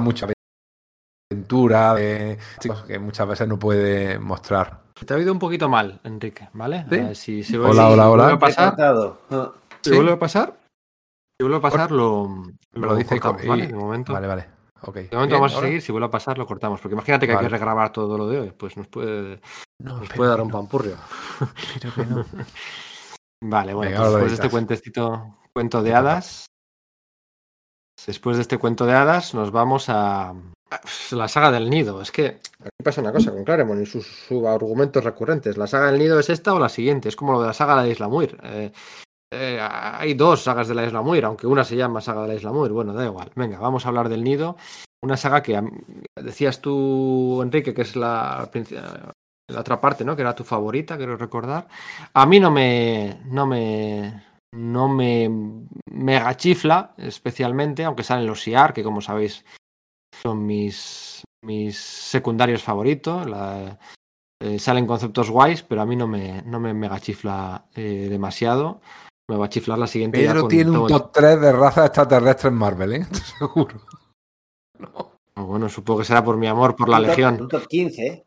[0.00, 0.32] mucho la
[1.32, 1.96] aventura,
[2.60, 4.83] chicos que muchas veces no puede mostrar.
[4.94, 6.86] Te ha oído un poquito mal, Enrique, ¿vale?
[6.88, 6.94] ¿Sí?
[6.98, 8.22] A ver si se Hola, hola, hola.
[8.24, 8.76] vuelve a pasar.
[9.82, 9.90] Sí.
[9.94, 10.60] vuelve a pasar,
[11.36, 12.28] si vuelve a pasar, lo,
[12.72, 13.64] Me lo dice y cortamos, co- ¿vale?
[13.64, 14.12] y- De momento.
[14.12, 14.46] Vale, vale.
[14.82, 14.94] Ok.
[14.94, 17.26] De momento Bien, vamos a ahora- seguir, si vuelve a pasar lo cortamos, porque imagínate
[17.26, 19.40] que hay que regrabar todo lo de hoy, pues nos puede,
[19.80, 20.96] No, nos puede dar un no, pampurrio.
[21.74, 22.24] espero que no.
[23.42, 26.46] Vale, bueno, Venga, pues lo después de este cuentecito, cuento de hadas,
[28.06, 30.32] después de este cuento de hadas, nos vamos a
[31.12, 32.00] la saga del nido.
[32.00, 34.06] Es que aquí pasa una cosa con Claremont y sus,
[34.46, 35.56] argumentos recurrentes.
[35.56, 37.08] ¿La saga del nido es esta o la siguiente?
[37.08, 38.38] Es como lo de la saga de la Isla Muir.
[38.42, 38.72] Eh,
[39.32, 42.34] eh, hay dos sagas de la Isla Muir, aunque una se llama saga de la
[42.34, 42.72] Isla Muir.
[42.72, 43.30] Bueno, da igual.
[43.34, 44.56] Venga, vamos a hablar del nido.
[45.02, 45.60] Una saga que
[46.16, 48.48] decías tú, Enrique, que es la,
[49.48, 50.16] la otra parte, ¿no?
[50.16, 51.68] Que era tu favorita, quiero recordar.
[52.14, 53.20] A mí no me.
[53.26, 54.24] No me.
[54.56, 55.28] No me
[55.90, 59.44] mega chifla, especialmente, aunque salen los SIAR, que como sabéis
[60.22, 63.28] son mis, mis secundarios favoritos.
[63.28, 63.78] La-
[64.42, 68.80] eh, salen conceptos guays, pero a mí no me, no me mega chifla eh, demasiado.
[69.30, 70.18] Me va a chiflar la siguiente.
[70.18, 73.06] Pedro con tiene un top 3 de razas extraterrestres en Marvel, ¿eh?
[73.38, 73.80] Seguro.
[75.36, 77.40] Bueno, supongo que será por mi amor por la un top- Legión.
[77.42, 78.24] Un top 15, ¿eh?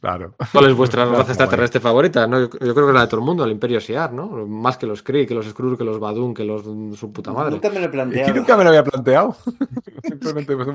[0.00, 0.34] Claro.
[0.52, 2.26] ¿Cuál es vuestra raza extraterrestre favorita?
[2.26, 2.40] ¿no?
[2.40, 4.28] Yo, yo creo que es la de todo el mundo, el Imperio Siar, ¿no?
[4.46, 7.32] Más que los Kree, que los Skrulls, que los Badun, que los de su puta
[7.32, 7.50] madre.
[7.52, 8.34] Nunca me lo he Es que planteado.
[8.34, 9.36] nunca me lo había planteado.
[10.02, 10.68] Simplemente pues,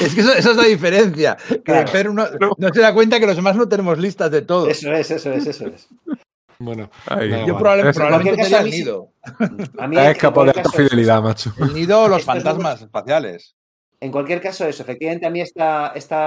[0.00, 1.36] Es que eso- esa es la diferencia.
[1.48, 1.88] Que Claro.
[1.88, 2.24] Fer no,
[2.58, 4.66] no se da cuenta que los demás no tenemos listas de todo.
[4.68, 5.88] Eso es, eso es, eso es.
[6.58, 9.08] Bueno, Ay, Da Yo probable- probablemente el a mí sí- nido.
[9.78, 11.52] A mí, es capaz de fidelidad, macho.
[11.58, 13.54] El nido o los es fantasmas espaciales.
[14.04, 16.20] En cualquier caso, eso, efectivamente, a mí esta, esta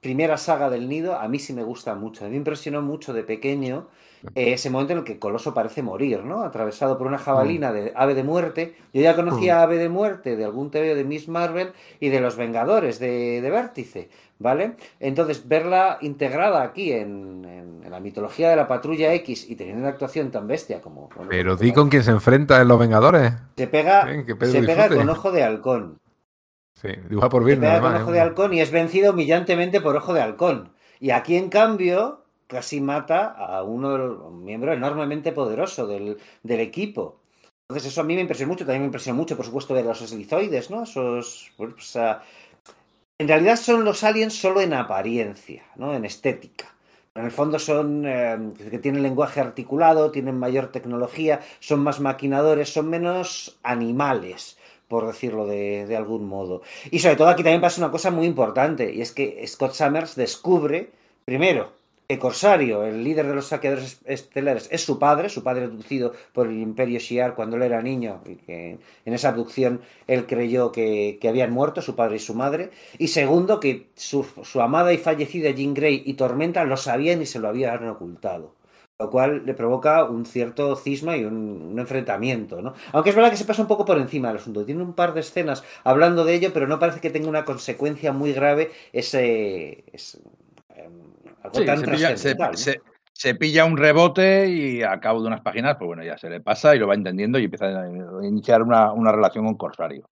[0.00, 2.22] primera saga del nido, a mí sí me gusta mucho.
[2.24, 3.88] A mí me impresionó mucho de pequeño
[4.36, 6.42] eh, ese momento en el que Coloso parece morir, ¿no?
[6.44, 8.76] Atravesado por una jabalina de ave de muerte.
[8.92, 12.20] Yo ya conocía a ave de muerte de algún TV de Miss Marvel y de
[12.20, 14.76] los Vengadores de, de Vértice, ¿vale?
[15.00, 19.80] Entonces, verla integrada aquí en, en- en la mitología de la Patrulla X y teniendo
[19.82, 21.08] una actuación tan bestia como...
[21.16, 23.32] bueno, Pero di con quién se enfrenta en Los Vengadores.
[23.56, 25.98] Se pega, Ven, se pega con ojo de halcón.
[26.84, 28.02] Sí, por pega con además.
[28.02, 30.72] ojo de halcón y es vencido humillantemente por ojo de halcón.
[31.00, 36.18] Y aquí, en cambio, casi mata a uno de los un miembro enormemente poderoso del,
[36.42, 37.20] del equipo.
[37.68, 38.66] Entonces, eso a mí me impresionó mucho.
[38.66, 40.82] También me impresionó mucho, por supuesto, ver los eslizoides, ¿no?
[40.82, 41.52] Esos.
[41.56, 42.22] pues, ah,
[43.18, 45.94] en realidad son los aliens solo en apariencia, ¿no?
[45.94, 46.74] En estética.
[47.14, 52.72] En el fondo son eh, que tienen lenguaje articulado, tienen mayor tecnología, son más maquinadores,
[52.72, 56.62] son menos animales, por decirlo de, algún modo.
[56.90, 60.16] Y sobre todo aquí también pasa una cosa muy importante, y es que Scott Summers
[60.16, 60.90] descubre,
[61.24, 61.72] primero,
[62.08, 66.48] que Corsario, el líder de los saqueadores estelares, es su padre, su padre abducido por
[66.48, 71.18] el Imperio Shi'ar cuando él era niño, y que en esa abducción él creyó que,
[71.20, 72.70] que habían muerto su padre y su madre.
[72.98, 77.26] Y segundo, que su, su amada y fallecida Jean Grey y Tormenta lo sabían y
[77.26, 78.52] se lo habían ocultado.
[78.98, 81.34] Lo cual le provoca un cierto cisma y un,
[81.72, 82.74] un enfrentamiento, ¿no?
[82.92, 84.64] Aunque es verdad que se pasa un poco por encima del asunto.
[84.64, 88.12] Tiene un par de escenas hablando de ello, pero no parece que tenga una consecuencia
[88.12, 89.84] muy grave ese...
[89.92, 90.18] ese,
[90.76, 90.92] em,
[91.42, 92.58] algo Sí, tan se, pilla, se- trascendental, ¿no?
[92.58, 92.80] se-
[93.12, 96.40] se pilla un rebote y a cabo de unas páginas, pues bueno, ya se le
[96.40, 97.88] pasa y lo va entendiendo y empieza a
[98.26, 100.08] iniciar una, una relación con Corsario.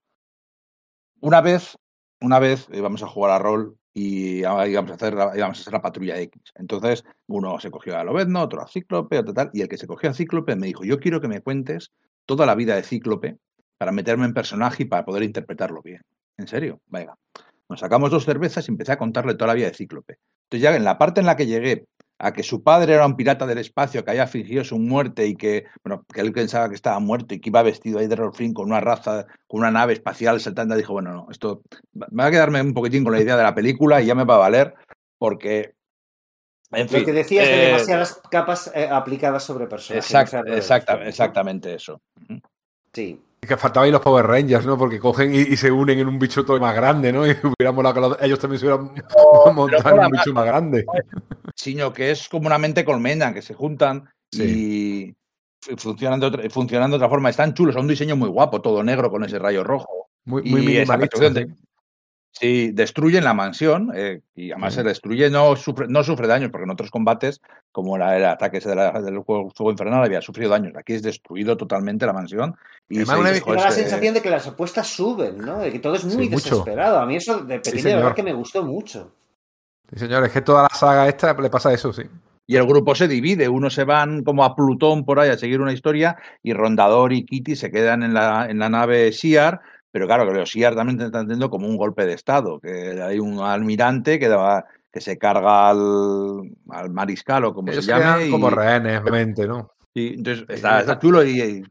[1.21, 1.77] Una vez,
[2.21, 5.73] una vez íbamos a jugar a rol y íbamos a hacer, la- íbamos a hacer
[5.73, 6.41] la patrulla X.
[6.55, 9.87] Entonces, uno se cogió a Lobezno, otro a Cíclope, otro tal, y el que se
[9.87, 11.91] cogió a Cíclope me dijo, yo quiero que me cuentes
[12.25, 13.37] toda la vida de Cíclope
[13.77, 16.01] para meterme en personaje y para poder interpretarlo bien.
[16.37, 16.79] ¿En serio?
[16.87, 17.15] Venga.
[17.69, 20.17] Nos sacamos dos cervezas y empecé a contarle toda la vida de Cíclope.
[20.45, 21.85] Entonces ya en la parte en la que llegué
[22.23, 25.35] a que su padre era un pirata del espacio que había fingido su muerte y
[25.35, 28.53] que, bueno, que él pensaba que estaba muerto y que iba vestido ahí de Rolfín
[28.53, 32.31] con una raza, con una nave espacial saltando, dijo, bueno, no, esto me va a
[32.31, 34.73] quedarme un poquitín con la idea de la película y ya me va a valer
[35.17, 35.73] porque...
[36.71, 40.05] En fin, Lo que decías de eh, demasiadas capas eh, aplicadas sobre personajes.
[40.05, 42.01] exactamente, exactamente eso.
[42.93, 43.21] Sí.
[43.47, 44.77] Que faltaba ahí los Power Rangers, ¿no?
[44.77, 47.25] Porque cogen y, se unen en un bicho todo más grande, ¿no?
[47.27, 48.91] Y hubiéramos que ellos también se hubieran
[49.55, 50.85] montado en un bicho más grande.
[51.55, 55.13] Sino que es como una mente colmena, que se juntan y
[55.77, 57.29] funcionan de, otra, funcionan de otra forma.
[57.29, 60.07] Están chulos, son un diseño muy guapo, todo negro con ese rayo rojo.
[60.25, 61.45] Muy, muy minimalista.
[62.33, 66.63] Sí, destruyen la mansión eh, y además se destruye, no sufre, no sufre daños, porque
[66.63, 70.73] en otros combates, como la, el ataque de del juego Fuego Infernal, había sufrido daños.
[70.75, 72.55] Aquí es destruido totalmente la mansión.
[72.89, 75.59] Y me da la sensación de que las apuestas suben, ¿no?
[75.59, 76.99] De que todo es muy desesperado.
[76.99, 79.11] A mí eso de pequeño de verdad que me gustó mucho.
[79.91, 82.01] Sí, señor, es que toda la saga esta le pasa eso, sí.
[82.47, 85.61] Y el grupo se divide, unos se van como a Plutón por ahí a seguir
[85.61, 89.61] una historia y Rondador y Kitty se quedan en la, en la nave Shiar
[89.93, 92.99] pero claro, que los SIAR también te están teniendo como un golpe de Estado, que
[92.99, 94.27] hay un almirante que,
[94.91, 96.49] que se carga al,
[96.89, 98.27] mariscal o como se llame.
[98.31, 99.69] como rehenes, obviamente, ¿no?
[99.93, 101.63] Sí, entonces está, chulo y,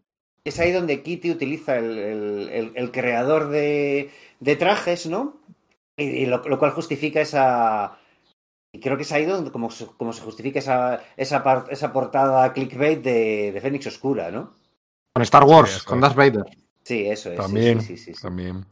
[0.45, 4.13] Es ahí donde Kitty utiliza el, creador de,
[4.57, 5.41] trajes, ¿no?
[5.97, 7.99] Y, lo, cual justifica esa...
[8.73, 13.03] Y creo que es ahí donde como, como se justifica esa, esa, esa portada clickbait
[13.03, 14.55] de, de Fénix Oscura, ¿no?
[15.13, 16.62] Con Star Wars, con Darth Vader.
[16.83, 17.39] Sí, eso es.
[17.39, 18.65] También, sí, sí, también.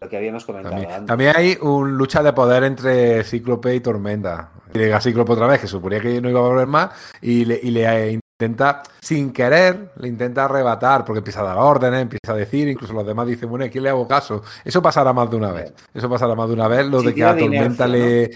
[0.00, 0.92] Lo que habíamos comentado también.
[0.92, 1.06] antes.
[1.06, 4.50] También hay un lucha de poder entre Cíclope y Tormenta.
[4.74, 7.60] Y llega Cíclope otra vez, que suponía que no iba a volver más, y le,
[7.62, 12.36] y le intenta, sin querer, le intenta arrebatar, porque empieza a dar órdenes, empieza a
[12.36, 14.42] decir, incluso los demás dicen, bueno, ¿quién le hago caso?
[14.64, 15.72] Eso pasará más de una vez.
[15.94, 18.30] Eso pasará más de una vez, lo de que a Tormenta le,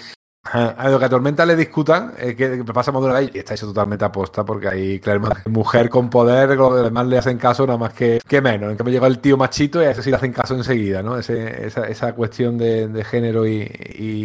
[0.53, 3.55] a lo que a Tormenta le discutan, es que, pasa de una vez y está
[3.55, 7.79] eso totalmente aposta, porque ahí, Claremont, mujer con poder, los demás le hacen caso nada
[7.79, 8.71] más que, que menos.
[8.71, 11.19] En cambio llega el tío machito y a ese sí le hacen caso enseguida, ¿no?
[11.19, 13.67] Ese, esa, esa, cuestión de, género y,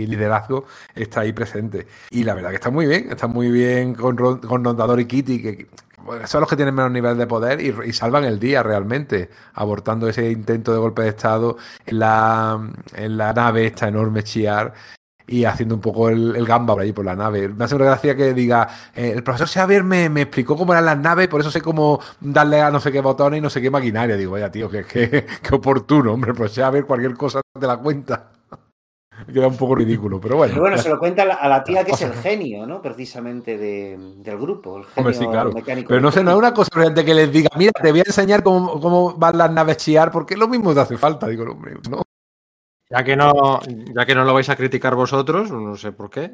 [0.07, 1.87] liderazgo está ahí presente.
[2.09, 5.41] Y la verdad que está muy bien, está muy bien con, con Rondador y Kitty,
[5.41, 5.67] que,
[6.25, 10.31] son los que tienen menos nivel de poder y, salvan el día realmente, abortando ese
[10.31, 12.59] intento de golpe de Estado en la,
[12.95, 14.73] en la nave esta enorme Chiar
[15.27, 17.47] y haciendo un poco el, gamba por ahí por la nave.
[17.49, 20.85] Me hace una gracia que diga, eh, el profesor Xavier me, me, explicó cómo eran
[20.85, 23.61] las naves, por eso sé cómo darle a no sé qué botones y no sé
[23.61, 24.15] qué maquinaria.
[24.15, 28.31] Digo, vaya tío, que, que, oportuno, hombre, pues Xavier cualquier cosa te la cuenta.
[29.31, 30.53] Queda un poco ridículo, pero bueno.
[30.53, 32.81] Pero bueno, se lo cuenta a la tía que es el genio, ¿no?
[32.81, 35.51] Precisamente del grupo, el genio sí, claro.
[35.51, 35.89] mecánico.
[35.89, 38.03] Pero no sé, no es una cosa realmente que les diga, mira, te voy a
[38.05, 41.43] enseñar cómo, cómo van las naves chiar, porque es lo mismo te hace falta, digo,
[41.51, 42.01] hombre, ¿no?
[42.91, 43.61] Ya que no,
[43.95, 46.29] ya que no lo vais a criticar vosotros, no sé por qué.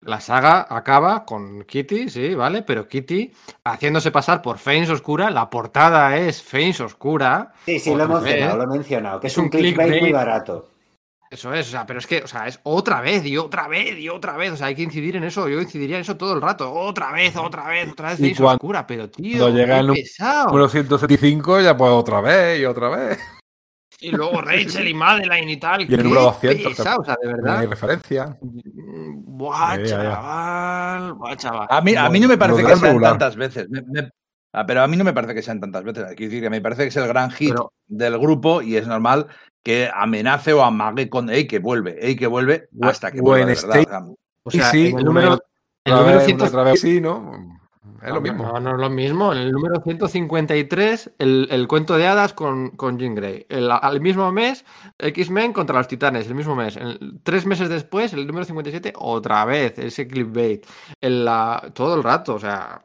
[0.00, 2.62] La saga acaba con Kitty, sí, ¿vale?
[2.62, 3.30] Pero Kitty
[3.64, 7.52] haciéndose pasar por Fains Oscura, la portada es Fains Oscura.
[7.66, 10.70] Sí, sí, lo he mencionado, lo he mencionado, que es, un clickbait muy barato.
[11.30, 13.98] Eso es, o sea, pero es que, o sea, es otra vez y otra vez
[13.98, 14.52] y otra vez.
[14.52, 15.48] O sea, hay que incidir en eso.
[15.48, 16.72] Yo incidiría en eso todo el rato.
[16.72, 18.18] Otra vez, otra vez, otra vez.
[18.18, 19.38] Fains Oscura, pero tío.
[19.38, 23.18] Cuando llega el número 175, ya pues otra vez y otra vez.
[23.98, 25.90] Y luego Rachel y Madeline y tal.
[25.90, 26.78] Y el número 200.
[26.80, 27.58] o sea, de verdad.
[27.58, 28.38] hay referencia.
[28.40, 31.14] Buah, chaval.
[31.14, 31.66] Buah, chaval.
[31.70, 33.66] A mí, a mí no me parece que sean tantas veces.
[34.52, 36.04] Ah, pero a mí no me parece que sean tantas veces.
[36.16, 37.54] Quiero decir que me parece que es el gran hit
[37.86, 39.26] del grupo y es normal
[39.62, 43.54] que amenace o amague con Ey, que vuelve, Ey, que vuelve hasta que vuelva, de
[43.54, 44.06] verdad.
[44.42, 45.38] O sea, sí, el número,
[45.84, 46.40] el número 100...
[46.40, 47.59] otra vez sí, ¿no?
[48.02, 48.44] Es lo mismo.
[48.44, 49.32] No, no, es lo mismo.
[49.32, 53.46] En el número 153, el, el cuento de hadas con, con Jean Grey.
[53.48, 54.64] El, al mismo mes,
[54.98, 56.26] X-Men contra los titanes.
[56.26, 56.78] El mismo mes.
[57.22, 59.78] tres meses después, el número 57, otra vez.
[59.78, 60.66] Ese clipbait.
[61.00, 62.82] El, la, todo el rato, o sea.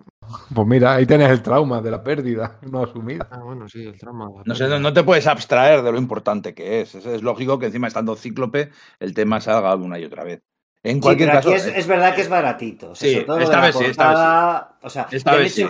[0.53, 3.27] Pues mira, ahí tienes el trauma de la pérdida no asumida.
[3.31, 4.29] Ah, bueno, sí, el trauma.
[4.43, 6.95] No, sé, no, te puedes abstraer de lo importante que es.
[6.95, 10.41] Es, es lógico que encima estando cíclope, el tema salga una y otra vez.
[10.85, 11.51] En cualquier caso.
[11.51, 12.93] Es, es, verdad que es baratito.
[12.93, 15.65] sí, esta, vez sí, esta O sea, esta vez sí.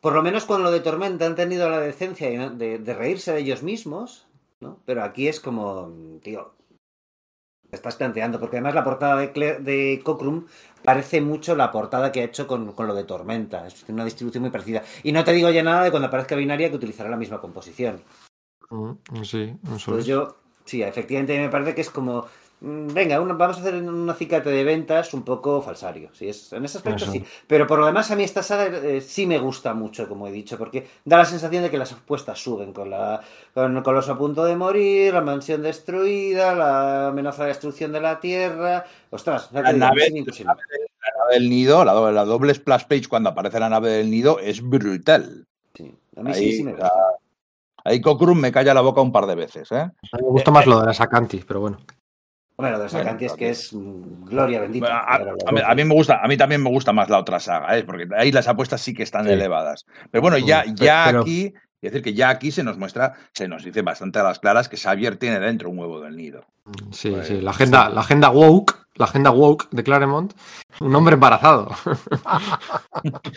[0.00, 3.40] por lo menos con lo de Tormenta han tenido la decencia de, de, reírse de
[3.40, 4.26] ellos mismos,
[4.60, 4.80] ¿no?
[4.86, 6.54] Pero aquí es como, tío,
[7.68, 10.46] te estás planteando, porque además la portada de, Claire, de Cockrum
[10.82, 13.66] parece mucho la portada que ha hecho con, con, lo de Tormenta.
[13.66, 14.82] Es una distribución muy parecida.
[15.02, 18.00] Y no te digo ya nada de cuando aparezca Binaria que utilizará la misma composición.
[18.70, 22.26] Mm, sí, eso Pues yo, sí, efectivamente me parece que es como
[22.66, 26.08] venga, una- vamos a hacer un acicate de ventas un poco falsario.
[26.14, 27.12] Sí, es, en ese aspecto Eso.
[27.12, 27.22] sí.
[27.46, 30.32] Pero por lo demás, a mí esta saga eh, sí me gusta mucho, como he
[30.32, 33.20] dicho, porque da la sensación de que las apuestas suben con la
[33.52, 38.18] con Coloso a punto de morir, la mansión destruida, la amenaza de destrucción de la
[38.20, 38.84] Tierra.
[39.10, 40.10] Ostras, La nave-.
[40.10, 44.10] La nave del nido, la doble, la doble splash page cuando aparece la nave del
[44.10, 45.46] nido es brutal.
[45.74, 46.90] Sí, a mí Ahí, sí, sí me gusta.
[47.84, 49.70] ahí Cockrum me calla la boca un par de veces.
[49.72, 49.76] ¿eh?
[49.80, 49.86] A
[50.16, 51.78] mí me gusta más lo de la Sacanti, pero bueno.
[52.56, 54.86] Lo de Bueno, Sacanti es que es gloria bendita.
[54.86, 57.18] Bueno, a, mí, otro- a mí me gusta, a mí también me gusta más la
[57.18, 57.82] otra saga, ¿eh?
[57.82, 59.32] porque ahí las apuestas sí que están Sí.
[59.32, 59.84] elevadas.
[60.12, 61.52] Pero bueno, ya, ya pero- aquí,
[61.86, 64.68] es decir, que ya aquí se nos muestra, se nos dice bastante a las claras
[64.68, 66.44] que Xavier tiene dentro un huevo del nido.
[66.90, 67.40] Sí, Pues, sí.
[67.40, 70.32] La agenda, la agenda woke, la agenda woke de Claremont,
[70.80, 71.70] un hombre embarazado.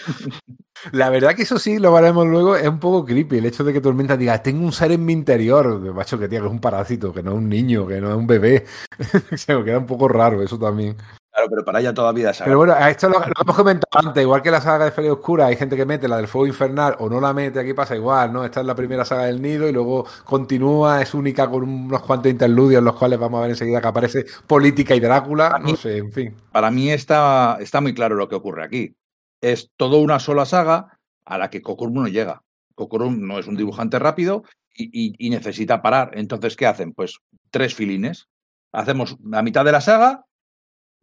[0.92, 3.74] La verdad que eso sí, lo veremos luego, es un poco creepy el hecho de
[3.74, 6.51] que Tormenta diga, tengo un ser en mi interior, de macho que tío, que es
[6.51, 8.66] un parásito, que no es un niño, que no es un bebé.
[9.35, 10.95] Se me queda un poco raro eso también.
[11.48, 14.22] Claro, pero para ella todavía es Pero bueno, a esto lo, lo hemos comentado antes,
[14.24, 16.95] igual que la saga de Feria Oscura, hay gente que mete la del fuego infernal
[17.00, 18.43] o no la mete, aquí pasa igual, ¿no?
[18.45, 22.32] Esta es la primera saga del nido y luego continúa, es única con unos cuantos
[22.32, 25.98] interludios, los cuales vamos a ver enseguida que aparece política y Drácula, mí- no sé,
[25.98, 26.35] en fin.
[26.51, 28.95] para mí está, está muy claro lo que ocurre aquí.
[29.42, 32.42] Es toda una sola saga a la que Kokurum no llega.
[32.76, 34.43] Kokurum no es un dibujante rápido
[34.76, 36.11] y, y- y necesita parar.
[36.14, 36.93] Entonces, ¿qué hacen?
[36.93, 37.19] Pues
[37.51, 38.27] tres filines.
[38.72, 40.26] Hacemos la mitad de la saga,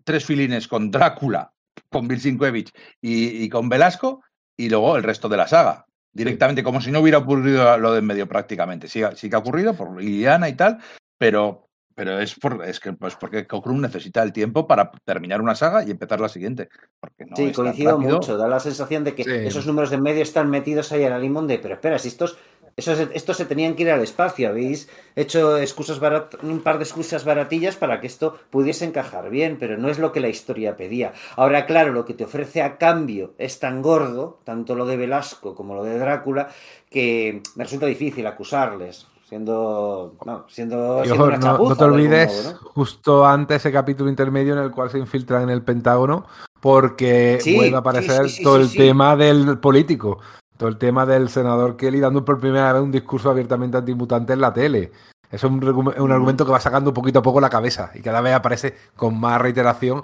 [0.05, 1.53] tres filines con Drácula,
[1.91, 4.23] con Bill Sienkiewicz y, y con Velasco,
[4.57, 5.87] y luego el resto de la saga.
[6.13, 8.87] Directamente, como si no hubiera ocurrido lo de en medio prácticamente.
[8.87, 10.79] Sí, sí que ha ocurrido por Liliana y tal,
[11.19, 11.67] pero,
[11.97, 15.83] pero es, por, es que, pues porque Cockrum necesita el tiempo para terminar una saga
[15.83, 16.69] y empezar la siguiente.
[17.01, 18.37] Porque no Sí, coincido mucho.
[18.37, 19.31] Da la sensación de que Sí.
[19.31, 22.07] esos números de en medio están metidos ahí a la limón de, pero espera, si
[22.07, 22.39] estos,
[22.77, 26.85] esos, estos se tenían que ir al espacio, habéis hecho excusas barat- un par de
[26.85, 30.77] excusas baratillas para que esto pudiese encajar bien, pero no es lo que la historia
[30.77, 31.13] pedía.
[31.37, 35.55] Ahora, claro, lo que te ofrece a cambio es tan gordo, tanto lo de Velasco
[35.55, 36.49] como lo de Drácula,
[36.91, 42.59] que me resulta difícil acusarles, siendo, no, siendo, una no, te olvides modo, ¿no?
[42.75, 46.27] justo antes ese capítulo intermedio en el cual se infiltran en el Pentágono
[46.61, 50.19] porque Sí, vuelve a aparecer sí, sí, todo el tema del político,
[50.65, 54.41] todo el tema del senador Kelly dando por primera vez un discurso abiertamente antimutante en
[54.41, 54.93] la tele.
[55.31, 55.63] Eso es un,
[55.99, 59.21] un argumento que va sacando poquito a poco la cabeza y cada vez aparece con
[59.21, 60.01] más reiteración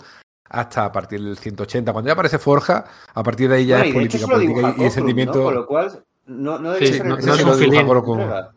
[0.50, 1.92] hasta a partir del 180.
[1.94, 4.64] Cuando ya aparece Forja, a partir de ahí ya Bueno, y es política, política y,
[4.64, 5.38] y el Cockrum, sentimiento...
[5.38, 5.44] ¿no?
[5.44, 7.86] Con lo cual, no, no debería Sí, ser no- el no es un filín.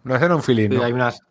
[0.03, 1.22] No, ese era un filín, hay unas.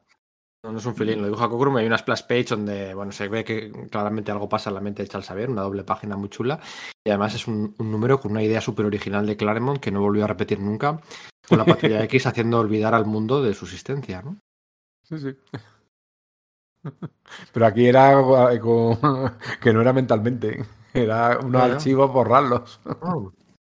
[0.65, 1.77] No, no es un filín, lo dibuja Cockrum.
[1.77, 5.03] Hay una splash page donde bueno, se ve que claramente algo pasa en la mente
[5.03, 6.61] de Charles Xavier, una doble página muy chula.
[7.05, 10.01] Y además es un, un número con una idea súper original de Claremont que no
[10.01, 11.01] volvió a repetir nunca.
[11.49, 14.37] Con la patrulla X haciendo olvidar al mundo de su existencia, ¿no?
[15.03, 15.35] Sí, sí.
[17.53, 18.13] Pero aquí era
[18.61, 18.99] con-
[19.61, 21.73] que no era mentalmente, era unos Claro.
[21.75, 22.81] archivos borrarlos.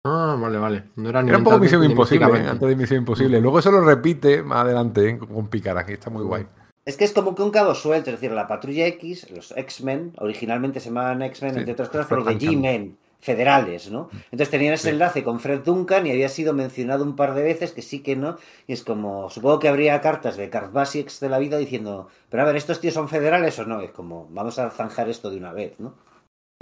[0.06, 0.84] Ah, vale, vale.
[0.98, 3.40] No era ni Era un poco misión imposible, antes de misión imposible.
[3.42, 5.18] Luego eso lo repite más adelante ¿eh?
[5.18, 6.46] con Picard, aquí está muy guay.
[6.86, 10.14] Es que es como que un cabo suelto, es decir, la patrulla X, los X-Men,
[10.18, 12.40] originalmente se llamaban X-Men, Sí, entre otras cosas, por los de.
[12.40, 14.10] G-Men, federales, ¿no?
[14.32, 14.90] Entonces tenían ese Sí.
[14.92, 18.16] enlace con Fred Duncan y había sido mencionado un par de veces que sí que
[18.16, 22.44] no, y es como, supongo que habría cartas de Carvasics de la vida diciendo, pero
[22.44, 23.82] a ver, ¿estos tíos son federales o no?
[23.82, 25.96] Es como, vamos a zanjar esto de una vez, ¿no?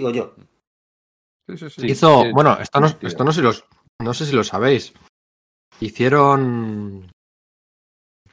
[0.00, 0.34] Digo yo.
[1.48, 1.86] Sí, sí, sí.
[1.86, 3.64] Hizo, sí, bueno, esto no, esto no sé si los,
[4.02, 4.92] no sé si lo sabéis.
[5.80, 7.10] Hicieron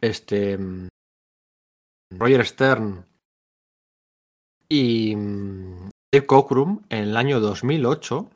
[0.02, 0.88] este mm,
[2.18, 3.06] Roger Stern
[4.70, 8.30] y mm, Dave Cockrum en el año 2008.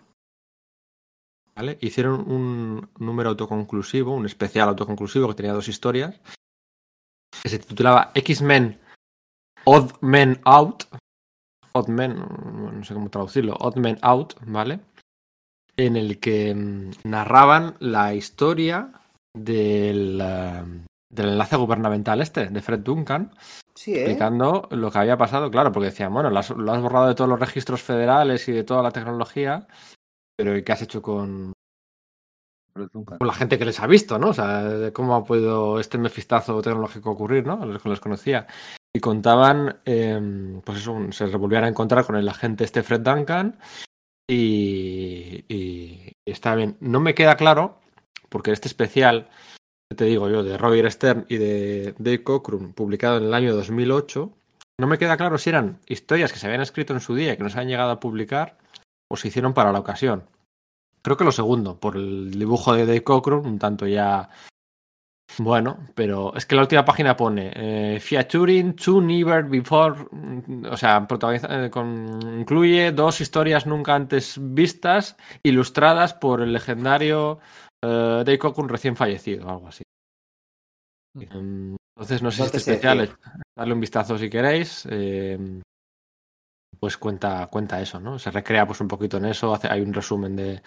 [1.56, 1.78] ¿vale?
[1.82, 6.20] Hicieron un número autoconclusivo, un especial autoconclusivo que tenía dos historias,
[7.42, 8.80] que se titulaba X-Men
[9.66, 10.86] Odd Men Out.
[11.74, 14.80] Odd Men, no sé cómo traducirlo, Odd Men Out, ¿vale?
[15.78, 18.92] En el que mm, narraban la historia
[19.36, 20.64] del, eh,
[21.10, 23.32] del enlace gubernamental este, de Fred Duncan,
[23.80, 24.00] Sí, ¿eh?
[24.00, 27.16] explicando lo que había pasado, claro, porque decían, bueno, lo has, lo has borrado de
[27.16, 29.68] todos los registros federales y de toda la tecnología,
[30.36, 31.54] pero ¿y qué has hecho con,
[32.74, 34.32] con la gente que les ha visto, ¿no?
[34.32, 37.66] O sea, cómo ha podido este mefistazo tecnológico ocurrir, ¿no?
[37.66, 38.48] Los que los conocía.
[38.94, 43.60] Y contaban, eh, pues eso, se volvían a encontrar con el agente este Fred Duncan
[44.30, 46.76] y, y- y está bien.
[46.82, 47.80] No me queda claro,
[48.28, 49.30] porque este especial,
[49.96, 54.32] te digo yo, de Roger Stern y de Dave Cockrum, publicado en el año 2008,
[54.80, 57.38] no me queda claro si eran historias que se habían escrito en su día y
[57.38, 58.58] que no se han llegado a publicar
[59.10, 60.24] o se hicieron para la ocasión.
[61.02, 64.30] Creo que lo segundo, por el dibujo de Dave Cockrum, un tanto ya
[65.38, 69.96] Bueno, pero es que la última página pone eh, featuring two never before,
[70.70, 71.72] o sea, eh,
[72.38, 77.40] incluye dos historias nunca antes vistas, ilustradas por el legendario
[77.84, 79.84] eh, Dave Cockrum recién fallecido, o algo así.
[81.20, 83.10] Em, Entonces, no sé si este Entonces, eh, especial, eh,
[83.58, 84.88] darle un vistazo si queréis.
[84.90, 85.62] eh,
[86.80, 88.18] pues cuenta, cuenta eso, ¿no?
[88.20, 90.62] Se recrea pues un poquito en eso, hace, hay un resumen de.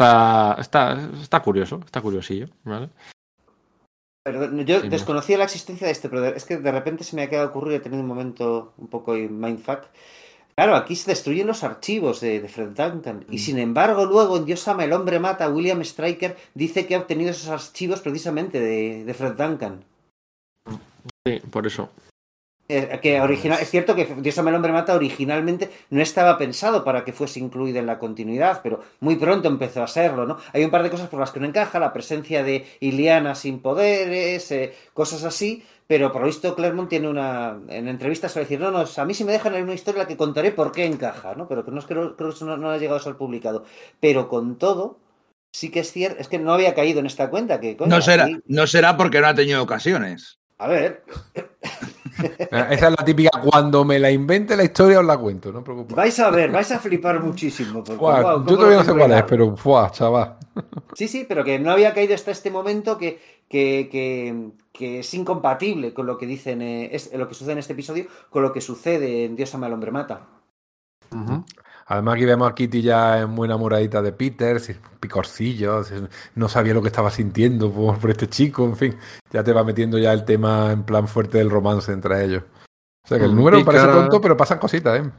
[0.00, 2.88] Está, está, está curioso, está curiosillo, ¿vale?
[4.24, 4.90] Perdón, yo Sí, no.
[4.90, 7.76] desconocía la existencia de este, pero es que de repente se me ha quedado ocurrido,
[7.76, 9.84] he tenido un momento un poco mindfuck.
[10.58, 13.24] Claro, aquí se destruyen los archivos de, de Fred Duncan.
[13.30, 13.38] Y Mm.
[13.38, 17.30] sin embargo, luego en Dios ama, el hombre mata, William Stryker dice que ha obtenido
[17.30, 19.84] esos archivos precisamente de, de Fred Duncan.
[21.24, 21.90] Sí, por eso.
[22.70, 26.82] Eh, que original, es cierto que Dios ama, el hombre mata originalmente no estaba pensado
[26.82, 30.38] para que fuese incluido en la continuidad, pero muy pronto empezó a serlo, ¿no?
[30.52, 33.60] Hay un par de cosas por las que no encaja, la presencia de Iliana sin
[33.60, 37.58] poderes, eh, cosas así, pero por lo visto Claremont tiene una...
[37.68, 40.06] En entrevistas suele decir, no, no, a mí si me dejan en una historia la
[40.06, 41.48] que contaré por qué encaja, ¿no?
[41.48, 43.64] Pero que no es, creo, creo que eso no, no ha llegado a ser publicado.
[43.98, 44.98] Pero con todo,
[45.50, 48.02] sí que es cierto, es que no había caído en esta cuenta, que coño, No
[48.02, 50.38] será, aquí- no será porque no ha tenido ocasiones.
[50.58, 51.02] a ver,
[52.50, 55.64] Esa es la típica, cuando me la invente la historia os la cuento, no os
[55.64, 55.96] preocupéis.
[55.96, 57.84] vais a ver, vais a flipar muchísimo.
[57.84, 60.36] porque, yo cómo todavía no sé cuál es, pero fuah, chaval.
[60.94, 65.14] Sí, sí, pero que no había caído hasta este momento que, que, que, que es
[65.14, 68.52] incompatible con lo que dicen, eh, es, lo que sucede en este episodio, con lo
[68.52, 70.26] que sucede en Dios ama al hombre mata.
[71.90, 75.90] Además aquí vemos a Kitty ya muy enamoradita de Peter, sin picorcillos,
[76.34, 78.96] no sabía lo que estaba sintiendo por, por este chico, en fin,
[79.32, 82.42] ya te va metiendo ya el tema en plan fuerte del romance entre ellos.
[83.04, 84.00] O sea que el Mm, número me parece pícara.
[84.02, 85.10] tonto, pero pasan cositas, ¿eh?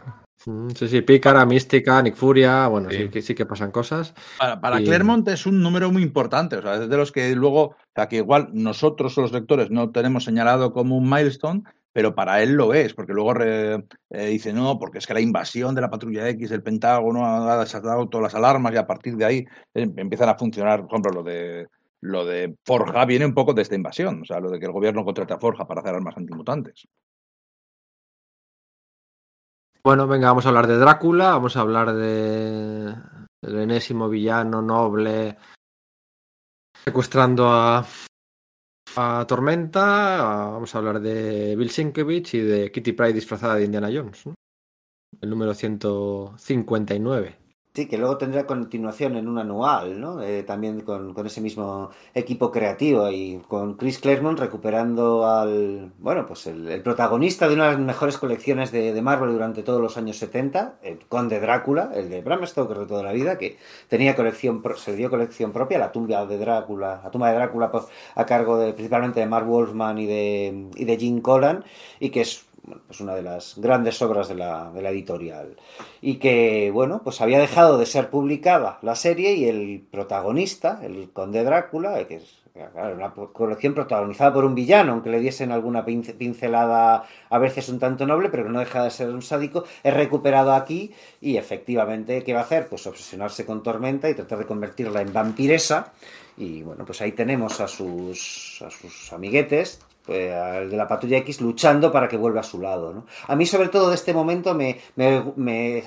[0.45, 2.98] Mm, Sí, sí, Pícara, Mística, Nick Furia, bueno, Sí.
[2.98, 4.14] sí, que, sí que pasan cosas.
[4.38, 7.35] Para, para Y- Claremont es un número muy importante, o sea, es de los que
[7.35, 12.14] luego, o sea, que igual nosotros los lectores no tenemos señalado como un milestone, pero
[12.14, 15.82] para él lo es, porque luego eh, dice, no, porque es que la invasión de
[15.82, 19.38] la patrulla X, del Pentágono, ha desatado todas las alarmas y a partir de ahí
[19.74, 21.68] eh, empiezan a funcionar, por ejemplo, lo de
[22.01, 24.72] lo de Forja viene un poco de esta invasión, o sea, lo de que el
[24.72, 26.88] gobierno contrata a Forja para hacer armas antimutantes.
[29.84, 32.95] Bueno, venga, vamos a hablar de Drácula, vamos a hablar de
[33.42, 35.38] el enésimo villano noble
[36.84, 37.85] secuestrando a,
[38.95, 40.18] a Tormenta,
[40.51, 44.24] vamos a hablar de Bill Sienkiewicz y de Kitty Pryde disfrazada de Indiana Jones,
[45.22, 47.49] el número 159.
[47.88, 50.22] Que luego tendrá continuación en un anual, ¿no?
[50.22, 56.48] Eh, también con, ese mismo equipo creativo y con Chris Claremont recuperando al, bueno, pues
[56.48, 60.80] el, protagonista de una de las mejores colecciones de, Marvel durante todos los años 70,
[60.83, 64.95] el Conde Drácula, el de Bram Stoker de toda la vida, que tenía colección, se
[64.95, 67.85] dio colección propia, la tumba de Drácula, la tumba de Drácula pues,
[68.16, 71.64] a cargo de, principalmente de Mark Wolfman y de, y de Jim Collan,
[71.99, 75.57] y que es bueno, pues una de las grandes obras de la, de la editorial
[76.01, 81.09] y que, bueno, pues había dejado de ser publicada la serie y el protagonista, el
[81.11, 82.39] conde Drácula, que es
[82.95, 87.80] una colección protagonizada por un villano, aunque le diesen alguna pince- pincelada a veces un
[87.80, 90.91] tanto noble, pero que no deja de ser un sádico, es recuperado aquí
[91.22, 92.67] y efectivamente, ¿qué va a hacer?
[92.67, 95.93] Pues obsesionarse con Tormenta y tratar de convertirla en vampiresa
[96.38, 101.18] y bueno, pues ahí tenemos a sus, a sus amiguetes, pues, al de la patrulla
[101.18, 102.94] X luchando para que vuelva a su lado.
[102.94, 103.06] ¿no?
[103.28, 105.84] A mí, sobre todo, de este momento me, me, me,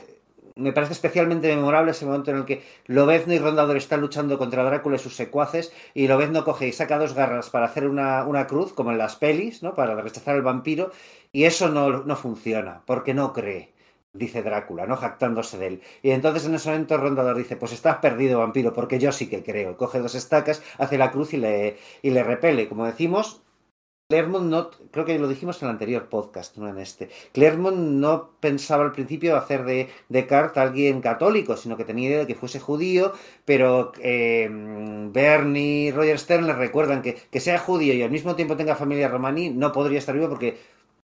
[0.57, 4.65] me parece especialmente memorable ese momento en el que Lobezno y Rondador están luchando contra
[4.65, 8.47] Drácula y sus secuaces y Lobezno coge y saca dos garras para hacer una, una
[8.47, 9.75] cruz, como en las pelis, ¿no?
[9.75, 10.91] para rechazar al vampiro,
[11.33, 13.73] y eso no, no funciona, porque no cree
[14.15, 14.97] dice Drácula, ¿no?
[14.97, 15.83] Jactándose de él.
[16.03, 19.43] Y entonces en ese momento Rondador dice, pues estás perdido, vampiro, porque yo sí que
[19.43, 19.77] creo.
[19.77, 22.69] Coge dos estacas, hace la cruz y le, y le repele.
[22.69, 23.43] Como decimos,
[24.13, 27.09] Claremont no, creo que lo dijimos en el anterior podcast, no en este.
[27.33, 32.19] Claremont no pensaba al principio hacer de Descartes a alguien católico, sino que tenía idea
[32.19, 33.15] de que fuese judío,
[33.47, 38.37] pero eh, Bernie y Roger Stern le recuerdan que, que sea judío y al mismo
[38.37, 40.59] tiempo tenga familia romaní, no podría estar vivo porque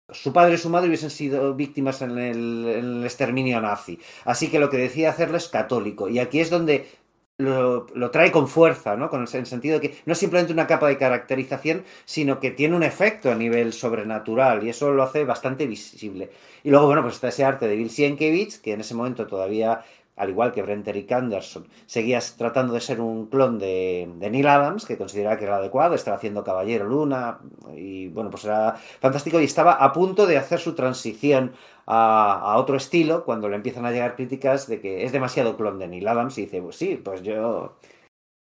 [0.10, 4.00] su padre y su madre hubiesen sido víctimas en el, en el exterminio nazi.
[4.26, 6.10] Así que lo que decía hacerlo es católico.
[6.10, 6.90] Y aquí es donde
[7.38, 9.10] lo, trae con fuerza, ¿no?
[9.10, 12.52] Con el, el, sentido de que no es simplemente una capa de caracterización, sino que
[12.52, 16.32] tiene un efecto a nivel sobrenatural y eso lo hace bastante visible.
[16.64, 19.86] Y luego, bueno, pues está ese arte de Bill Sienkiewicz, que en ese momento todavía,
[20.18, 24.48] al igual que Brent Eric Anderson, seguía tratando de ser un clon de, de Neil
[24.48, 27.40] Adams, que consideraba que era adecuado, estaba haciendo Caballero Luna,
[27.76, 31.54] y bueno, pues era fantástico y estaba a punto de hacer su transición
[31.86, 35.80] a, a, otro estilo cuando le empiezan a llegar críticas de que es demasiado clon
[35.80, 37.76] de Neil Adams y dice, pues sí, pues yo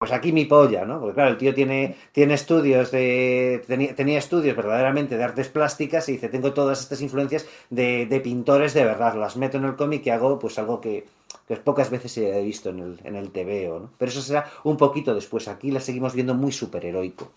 [0.05, 0.99] pues aquí mi polla, ¿no?
[0.99, 3.63] Porque claro, el tío tiene, tiene estudios de.
[3.67, 8.19] Tenía, tenía estudios verdaderamente de artes plásticas y dice, tengo todas estas influencias de, de
[8.21, 11.05] pintores de verdad, las meto en el cómic y hago pues algo que,
[11.47, 13.89] que pocas veces he visto en el, en el TVO, ¿no?
[13.97, 15.47] Pero eso será un poquito después.
[15.47, 17.31] Aquí la seguimos viendo muy superheroico.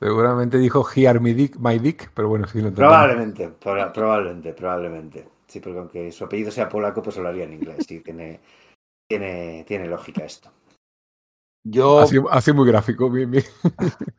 [0.00, 2.96] Seguramente dijo Here my dick, my dick, pero bueno, sí lo entendemos.
[2.98, 5.28] Probablemente, proba- probablemente, probablemente.
[5.46, 7.84] Sí, porque aunque su apellido sea polaco, pues hablaría en inglés.
[7.86, 8.40] Sí, tiene,
[9.08, 10.50] tiene, tiene lógica esto.
[11.64, 13.44] Yo, Así, así muy gráfico, bien, bien.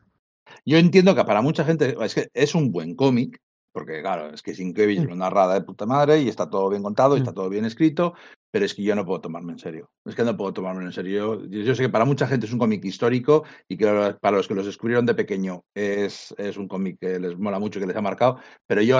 [0.64, 3.38] yo entiendo que para mucha gente es que es un buen cómic,
[3.72, 7.16] porque claro, es que Sienkiewicz lo narra de puta madre y está todo bien contado
[7.16, 8.14] y está todo bien escrito,
[8.52, 9.88] pero es que yo no puedo tomarme en serio.
[10.04, 11.42] Es que no puedo tomarme en serio.
[11.46, 13.86] Yo, yo sé que para mucha gente es un cómic histórico y que
[14.20, 17.80] para los que los descubrieron de pequeño es, es un cómic que les mola mucho,
[17.80, 18.98] que les ha marcado, pero yo,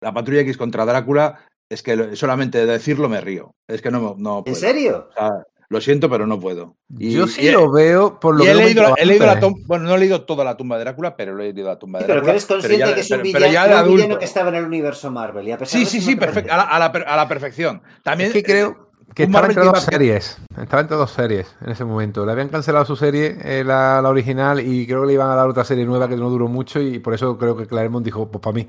[0.00, 3.52] la Patrulla X contra Drácula, es que lo- solamente de decirlo me río.
[3.68, 4.56] Es que no, no ¿En puedo.
[4.56, 5.08] serio?
[5.10, 5.30] O sea,
[5.68, 6.76] lo siento, pero no puedo.
[6.98, 9.40] Y- Yo sí y- lo veo por lo y que he leído, he leído la
[9.40, 11.98] tumba, bueno, no he leído toda la tumba de Drácula, pero he leído la tumba
[12.00, 12.32] Sí, de pero que Drácula.
[12.32, 14.18] eres consciente ya- que es un, pero- villano, pero ya de un villano adulto.
[14.18, 15.48] que estaba en el universo Marvel.
[15.48, 17.28] Y a pesar Sí, de sí, sí, perfecto, a la, a la per- a la
[17.28, 17.82] perfección.
[18.02, 20.38] También Es que creo que un estaba entre dos que series.
[20.60, 22.24] Estaba entre dos series en ese momento.
[22.26, 25.34] Le habían cancelado su serie, eh, la, la original, y creo que le iban a
[25.36, 28.30] dar otra serie nueva que no duró mucho, y por eso creo que Claremont dijo,
[28.30, 28.68] pues para mí.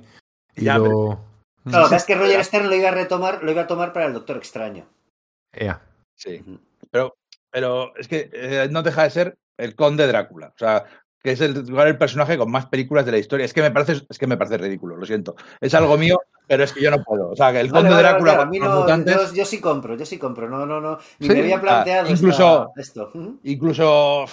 [0.56, 1.20] Y Ya, lo...
[1.66, 3.68] Claro, lo que pasa es que Roger Stern lo iba a retomar, lo iba a
[3.68, 4.86] tomar para el Doctor Extraño.
[5.60, 5.82] Ya.
[6.16, 6.44] Sí.
[6.96, 7.18] Pero,
[7.52, 10.48] pero es que eh, no deja de ser el conde Drácula.
[10.48, 10.86] O sea,
[11.22, 13.46] que es el, el personaje con más películas de la historia.
[13.46, 15.36] Es que me parece, es que me parece ridículo, lo siento.
[15.60, 17.32] Es algo mío, pero es que yo no puedo.
[17.32, 19.16] O sea, que el Vale, conde vale, Drácula vale, a con mí los no, mutantes.
[19.32, 20.48] yo, yo sí compro, yo sí compro.
[20.50, 20.98] No, no, no.
[21.20, 21.34] Ni Sí.
[21.34, 23.12] me había planteado Ah, incluso- esta- esto.
[23.44, 24.26] Incluso,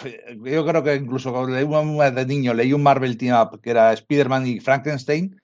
[0.44, 3.70] yo creo que incluso cuando leí una de niño, leí un Marvel Team Up que
[3.70, 5.36] era Spider-Man y Frankenstein,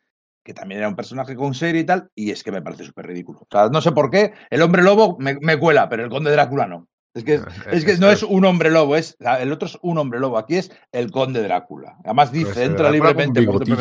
[0.44, 3.06] que también era un personaje con serie y tal, y es que me parece súper
[3.06, 3.40] ridículo.
[3.40, 6.30] O sea, no sé por qué, el hombre lobo me, me cuela, pero el conde
[6.30, 6.86] Drácula no.
[7.15, 7.41] Es que,
[7.73, 10.57] es que no es un hombre lobo, es el otro es un hombre lobo, aquí
[10.57, 11.97] es el conde Drácula.
[12.05, 13.43] Además Pero dice, entra libremente.
[13.45, 13.75] por tu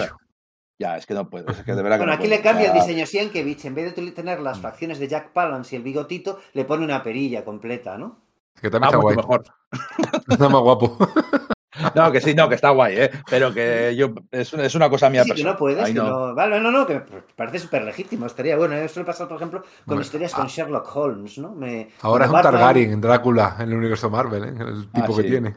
[0.80, 2.38] Ya, es que no puedo, es que de verdad que Bueno, no aquí puedo.
[2.38, 3.66] le cambia el diseño Sienkiewicz.
[3.66, 7.04] En vez de tener las facciones de Jack Palance y el bigotito, le pone una
[7.04, 8.20] perilla completa, ¿no?
[8.62, 9.16] Que también Ah, está guay.
[9.18, 9.44] mejor.
[10.30, 10.98] Está más guapo.
[11.96, 13.12] No, que sí, no, que está guay, ¿eh?
[13.30, 15.54] Pero que yo es, una- es una cosa mía Sí, que personal.
[15.54, 16.28] no puedes, que no.
[16.30, 16.36] no.
[16.36, 17.02] Vale, no, no, que me
[17.36, 18.26] parece súper legítimo.
[18.26, 18.76] Estaría bueno.
[18.76, 20.38] Eso le pasa, por ejemplo, con Bueno, historias ah.
[20.38, 21.54] con Sherlock Holmes, ¿no?
[21.54, 24.54] Me, Ahora es un Batman- Targaryen en Drácula, en el universo Marvel, ¿eh?
[24.58, 25.30] el tipo Ah, que sí.
[25.30, 25.56] tiene.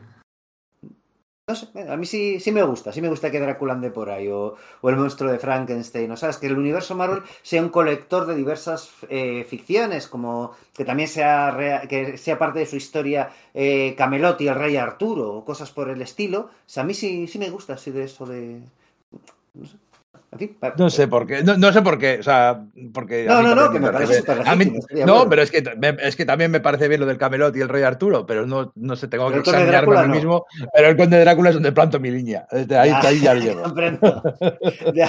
[1.50, 4.08] No sé, a mí sí, sí me gusta, sí me gusta que Drácula ande por
[4.10, 4.54] ahí, o,
[4.84, 8.90] el monstruo de Frankenstein, o sabes, que el universo Marvel sea un colector de diversas
[9.08, 14.40] eh, ficciones, como que también sea, rea- que sea parte de su historia eh, Camelot
[14.42, 16.40] y el rey Arturo, o cosas por el estilo.
[16.42, 18.60] O sea, a mí sí, sí me gusta así de eso de...
[19.54, 19.76] No sé.
[20.76, 23.72] No sé por qué, no, no sé por qué, o sea, porque No, no, no,
[23.72, 24.36] que me parece súper
[25.04, 25.28] no, bueno.
[25.28, 27.68] pero es que, me- es que también me parece bien lo del Camelot y el
[27.68, 30.08] Rey Arturo, pero no, no sé, tengo Pero que el Conde de examinarme a mí
[30.08, 30.14] no.
[30.14, 33.20] mismo, pero el Conde de Drácula es donde planto mi línea, desde ahí, Ya, ahí
[33.20, 33.62] ya lo llevo.
[33.64, 34.22] comprendo.
[34.94, 35.08] De,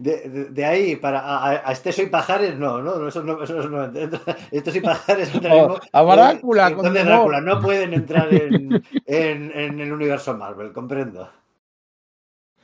[0.00, 3.54] de- de- de ahí para a, a- este soy pajares, no, no, eso no, eso
[3.68, 4.20] no entra.
[4.50, 7.10] Esto soy pajares entra O mismo- a Drácula, el Conde condenó.
[7.10, 11.30] Drácula, no pueden entrar en, en- en el universo Marvel, comprendo.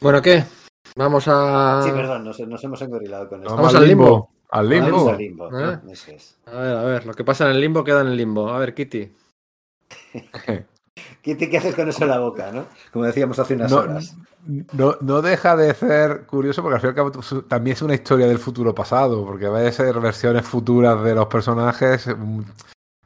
[0.00, 0.42] Bueno, ¿qué?
[0.96, 1.82] Vamos a.
[1.84, 3.54] Sí, perdón, nos, nos hemos engorilado con esto.
[3.56, 4.30] Vamos al limbo.
[4.50, 5.10] Al Vamos limbo.
[5.10, 5.78] al limbo, ¿Eh?
[5.90, 6.38] eso es.
[6.46, 8.48] A ver, a ver, lo que pasa en el limbo queda en el limbo.
[8.50, 9.12] A ver, Kitty.
[11.22, 12.64] ¿Qué, te- qué haces con eso en la boca, no?
[12.92, 14.16] Como decíamos hace unas No, horas.
[14.72, 17.82] no, no deja de ser curioso porque al fin y al cabo su- también es
[17.82, 22.40] una historia del futuro pasado, porque va a ser versiones futuras de los personajes mm,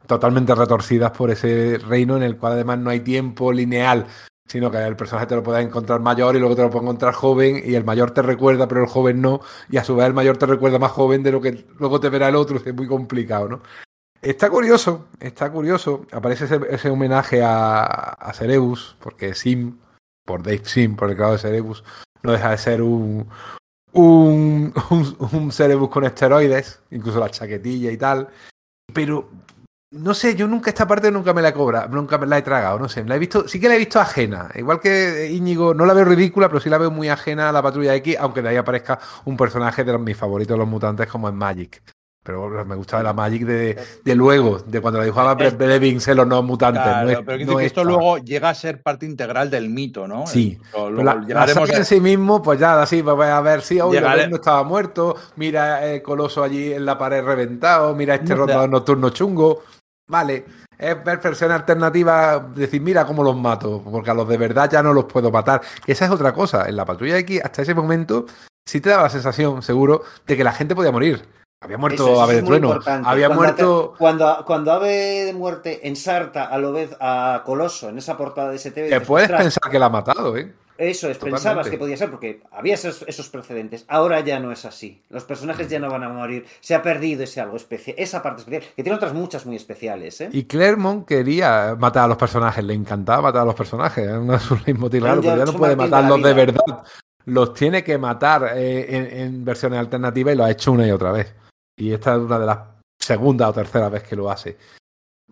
[0.07, 4.07] totalmente retorcidas por ese reino en el cual además no hay tiempo lineal,
[4.47, 7.13] sino que el personaje te lo puedes encontrar mayor y luego te lo puedes encontrar
[7.13, 10.13] joven y el mayor te recuerda pero el joven no, y a su vez el
[10.13, 12.87] mayor te recuerda más joven de lo que luego te verá el otro, es muy
[12.87, 13.61] complicado, ¿no?
[14.25, 16.07] Está curioso, está curioso.
[16.11, 19.77] Aparece ese, ese homenaje a, a Cerebus, porque Sim,
[20.25, 21.83] por Dave Sim, por el creador de Cerebus,
[22.23, 23.29] no deja de ser un,
[23.93, 28.29] un, un, un Cerebus con esteroides, incluso la chaquetilla y tal.
[28.91, 29.29] Pero
[29.91, 32.41] no sé, yo nunca esta parte nunca me la he cobrado, nunca me la he
[32.41, 35.73] tragado, no sé, la he visto, sí que la he visto ajena, igual que Íñigo,
[35.73, 38.41] no la veo ridícula, pero sí la veo muy ajena a la Patrulla X, aunque
[38.41, 41.81] de ahí aparezca un personaje de los, mis favoritos los mutantes como es Magic.
[42.25, 46.17] Pero me gustaba la Magic de, de luego, de cuando la dibujaba Brett Blevins en
[46.17, 46.81] los no mutantes.
[46.81, 50.07] Claro, no es- pero no que esto luego llega a ser parte integral del mito,
[50.07, 50.25] ¿no?
[50.25, 50.57] Sí.
[50.73, 53.41] Lo- luego la, la llegaremos saga a- en sí mismo, pues ya, así, pues a
[53.41, 57.93] ver si hoy Llegare- no estaba muerto, mira el coloso allí en la pared reventado,
[57.93, 59.61] mira este rondador nocturno chungo.
[60.07, 60.45] Vale,
[60.79, 64.81] es ver versiones alternativas, decir, mira cómo los mato, porque a los de verdad ya
[64.81, 65.61] no los puedo matar.
[65.85, 68.25] Esa es otra cosa, en la patrulla X, hasta ese momento,
[68.67, 71.21] sí te daba la sensación, seguro, de que la gente podía morir.
[71.65, 72.79] Había muerto Eso, Ave de Trueno.
[73.03, 73.93] Había Cuando muerto.
[73.97, 78.59] Cuando, cuando Ave de Muerte ensarta a lo vez a Coloso en esa portada de
[78.59, 78.73] STV.
[78.73, 80.53] Que dices, puedes "Ostras, pensar que la ha matado, ¿eh?
[80.77, 81.31] Eso es, Totalmente.
[81.31, 83.85] pensabas que podía ser porque había esos, esos precedentes.
[83.87, 85.01] Ahora ya no es así.
[85.09, 86.45] Los personajes ya no van a morir.
[86.59, 90.19] Se ha perdido ese algo especial, esa parte especial, que tiene otras muchas muy especiales,
[90.19, 90.29] ¿eh?
[90.33, 94.33] Y Claremont quería matar a los personajes, le encantaba matar a los personajes, era uno
[94.33, 96.83] de sus claro, pero ya no puede de matarlos de verdad.
[97.23, 100.91] Los tiene que matar eh, en, en versiones alternativas y lo ha hecho una y
[100.91, 101.33] otra vez.
[101.77, 102.59] Y esta es una de las
[102.99, 104.57] segunda o tercera vez que lo hace.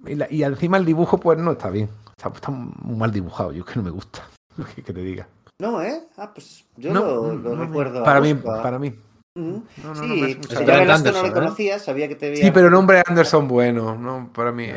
[0.06, 1.90] Y, la- y encima el dibujo, pues no está bien.
[2.18, 4.28] Está, está muy mal dibujado, yo es que no me gusta.
[4.76, 5.28] Que, que te diga.
[5.60, 6.04] No, ¿eh?
[6.18, 8.04] Ah, pues yo No, lo, lo no recuerdo.
[8.04, 8.62] Para mí, Busca.
[8.62, 8.94] para mí.
[9.36, 11.32] No, no, sí, no si ya no Anderson, ¿eh?
[11.32, 12.46] conocías, sabía que te veía.
[12.46, 14.68] Sí, pero nombre Anderson bueno, no, para mí,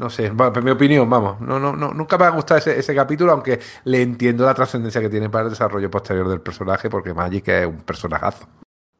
[0.00, 2.94] no sé, por mi opinión, vamos, no, no, no, nunca me ha gustado ese, ese
[2.96, 7.14] capítulo, aunque le entiendo la trascendencia que tiene para el desarrollo posterior del personaje, porque
[7.14, 8.48] Magic es un personajazo.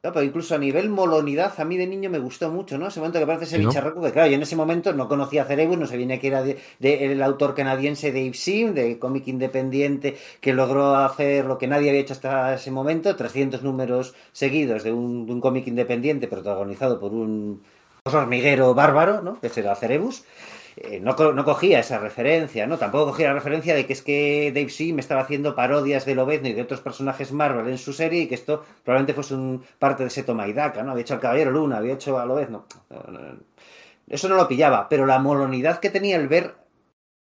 [0.05, 2.87] No, pero incluso a nivel molonidad, a mí de niño me gustó mucho, ¿no?
[2.89, 3.69] Ese momento que aparece ese ¿no?
[3.69, 6.43] bicharraco, que claro, yo en ese momento no conocía a Cerebus, no sabía que era
[6.43, 11.67] de, de- el autor canadiense Dave Sim, de cómic independiente, que logró hacer lo que
[11.67, 16.27] nadie había hecho hasta ese momento, 300 números seguidos de un, de un cómic independiente
[16.27, 17.63] protagonizado por un
[18.03, 19.39] hormiguero bárbaro, ¿no?
[19.41, 20.23] Que será Cerebus.
[20.77, 22.77] Eh, no, no cogía esa referencia, ¿no?
[22.77, 26.49] Tampoco cogía la referencia de que es que Dave Sim estaba haciendo parodias de Lobezno
[26.49, 30.03] y de otros personajes Marvel en su serie y que esto probablemente fuese un parte
[30.03, 30.91] de ese toma y daca, ¿no?
[30.91, 32.65] Había hecho al Caballero Luna, había hecho a Lobezno.
[32.89, 33.39] No, no, no.
[34.07, 36.55] Eso no lo pillaba, pero la molonidad que tenía el ver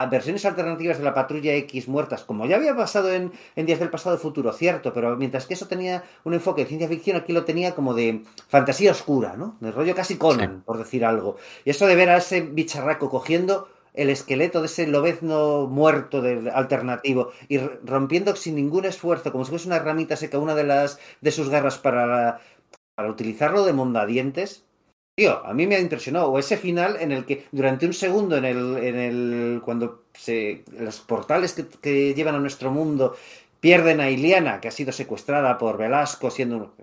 [0.03, 3.79] a versiones alternativas de la Patrulla X muertas, como ya había pasado en, en Días
[3.79, 7.31] del Pasado Futuro, cierto, pero mientras que eso tenía un enfoque de ciencia ficción, aquí
[7.33, 9.55] lo tenía como de fantasía oscura, ¿no?
[9.59, 11.37] De rollo casi Conan, por decir algo.
[11.65, 16.49] Y eso de ver a ese bicharraco cogiendo el esqueleto de ese lobezno muerto del
[16.49, 20.99] alternativo y rompiendo sin ningún esfuerzo, como si fuese una ramita seca, una de las
[21.21, 22.39] de sus garras para,
[22.95, 24.62] para utilizarlo de mondadientes.
[25.15, 26.31] Tío, a mí me ha impresionado.
[26.31, 30.63] O ese final en el que durante un segundo, en el, en el cuando se,
[30.71, 33.15] los portales que, llevan a nuestro mundo
[33.59, 36.73] pierden a Iliana, que ha sido secuestrada por Velasco, siendo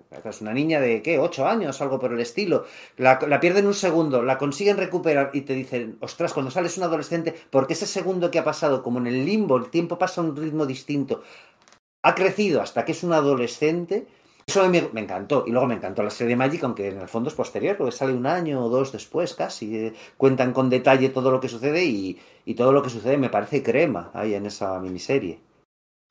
[0.41, 1.19] una niña de, ¿qué?
[1.19, 1.79] ¿Ocho años?
[1.81, 2.65] Algo por el estilo.
[2.97, 6.83] La, la pierden un segundo, la consiguen recuperar y te dicen, ostras, cuando sales un
[6.85, 10.23] adolescente, porque ese segundo que ha pasado, como en el limbo, el tiempo pasa a
[10.23, 11.21] un ritmo distinto,
[12.03, 14.07] ha crecido hasta que es un adolescente.
[14.47, 15.45] Eso me, me encantó.
[15.47, 17.91] Y luego me encantó la serie de Magic, aunque en el fondo es posterior, porque
[17.91, 19.75] sale un año o dos después casi.
[19.75, 23.29] eh, cuentan con detalle todo lo que sucede y, y todo lo que sucede me
[23.29, 25.39] parece crema ahí en esa miniserie.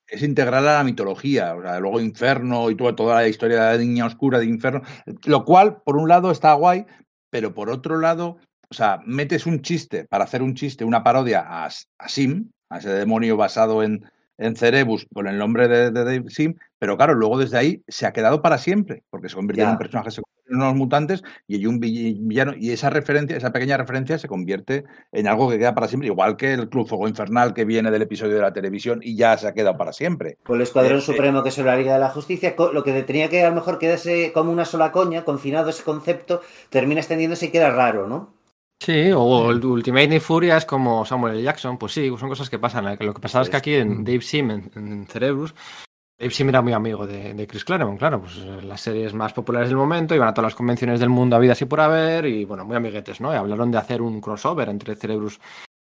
[0.07, 3.79] es integral a la mitología, o sea, luego Inferno y toda, toda la historia de
[3.79, 4.83] la niña oscura de Inferno,
[5.25, 6.87] lo cual, por un lado, está guay,
[7.31, 8.39] pero por otro lado,
[8.71, 12.79] o sea, metes un chiste para hacer un chiste, una parodia a, a Sim, a
[12.79, 14.05] ese demonio basado en,
[14.41, 18.07] en Cerebus con el nombre de, de Dave Sim, pero claro, luego desde ahí se
[18.07, 21.55] ha quedado para siempre, porque se convierte en un personaje secundario en unos mutantes y
[21.55, 25.59] hay un vill- villano, y esa referencia, esa pequeña referencia se convierte en algo que
[25.59, 28.53] queda para siempre, igual que el Club Fuego Infernal que viene del episodio de la
[28.53, 30.39] televisión y ya se ha quedado para siempre.
[30.43, 31.03] Con el Escuadrón Eh, eh.
[31.03, 33.79] Supremo, que es la Liga de la Justicia, lo que tenía que a lo mejor
[33.79, 38.40] quedarse como una sola coña, confinado ese concepto, termina extendiéndose y queda raro, ¿no?
[38.83, 41.43] Sí, o el Ultimate Night Furia es como Samuel L.
[41.43, 42.89] Jackson, pues sí, son cosas que pasan.
[42.89, 42.97] ¿eh?
[43.01, 45.55] Lo que pasaba es que aquí en Dave Sim, en, en Cerebrus,
[46.19, 49.35] Dave Sim era muy amigo de, de Chris Claremont, claro, pues eh, las series más
[49.35, 52.47] populares del momento, iban a todas las convenciones del mundo habidas y por haber, y
[52.47, 53.33] bueno, muy amiguetes, ¿no?
[53.35, 55.39] Y hablaron de hacer un crossover entre Cerebrus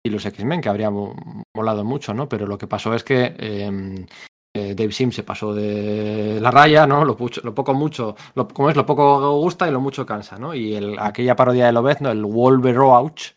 [0.04, 1.14] y los X-Men, que habría mo-
[1.54, 2.28] molado mucho, ¿no?
[2.28, 4.06] Pero lo que pasó es que eh,
[4.54, 7.04] eh, Dave Sim se pasó de la raya, ¿no?
[7.04, 10.38] Lo, pucho- lo poco mucho, lo, como es, lo poco gusta y lo mucho cansa,
[10.38, 10.54] ¿no?
[10.54, 13.32] Y el- aquella parodia de Lobezno, el Wolverouch,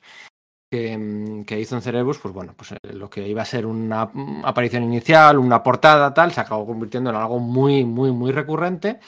[0.71, 3.65] que, mm, que hizo en Cerebus, pues bueno, pues eh, lo que iba a ser
[3.65, 4.09] una
[4.43, 8.99] aparición inicial, una portada, tal, se acabó convirtiendo en algo muy, muy, muy recurrente.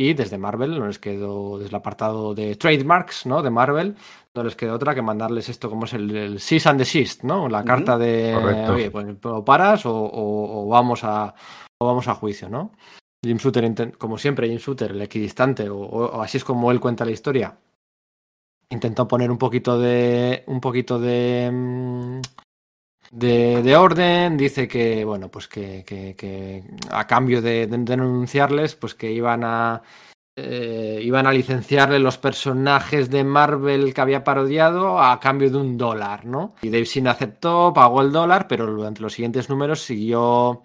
[0.00, 3.42] Y desde Marvel no les quedó, desde el apartado de trademarks, ¿no?
[3.42, 3.96] De Marvel,
[4.32, 7.48] no les quedó otra que mandarles esto como es el, el cease and desist, ¿no?
[7.48, 8.72] La carta de, Correcto.
[8.74, 11.34] oye, pues o paras o, o- o vamos a
[11.80, 12.70] o vamos a juicio, ¿no?
[13.24, 16.78] Jim Shooter, como siempre, Jim Shooter, el equidistante, o, o- o así es como él
[16.78, 17.58] cuenta la historia,
[18.70, 22.20] intentó poner un poquito de un poquito de mm,
[23.10, 28.74] de, de orden dice que bueno pues que, que- que a cambio de, de denunciarles
[28.74, 29.82] pues que iban a
[30.36, 35.76] eh, iban a licenciarle los personajes de Marvel que había parodiado a cambio de un
[35.76, 36.54] dólar, ¿no?
[36.62, 40.62] Y Dave Sin aceptó, pagó el dólar, pero durante los siguientes números siguió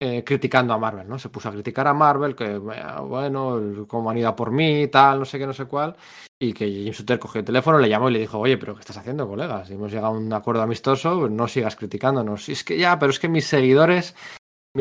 [0.00, 1.18] eh, criticando a Marvel, ¿no?
[1.18, 5.18] Se puso a criticar a Marvel, que bueno, cómo han ido a por mí, tal,
[5.20, 5.96] no sé qué, no sé cuál.
[6.40, 8.80] Y que Jim Shooter cogió el teléfono, le llamó y le dijo, oye, pero ¿qué
[8.80, 9.64] estás haciendo, colega?
[9.64, 12.48] Si hemos llegado a un acuerdo amistoso, pues no sigas criticándonos.
[12.48, 14.14] Y es que ya, pero es que mis seguidores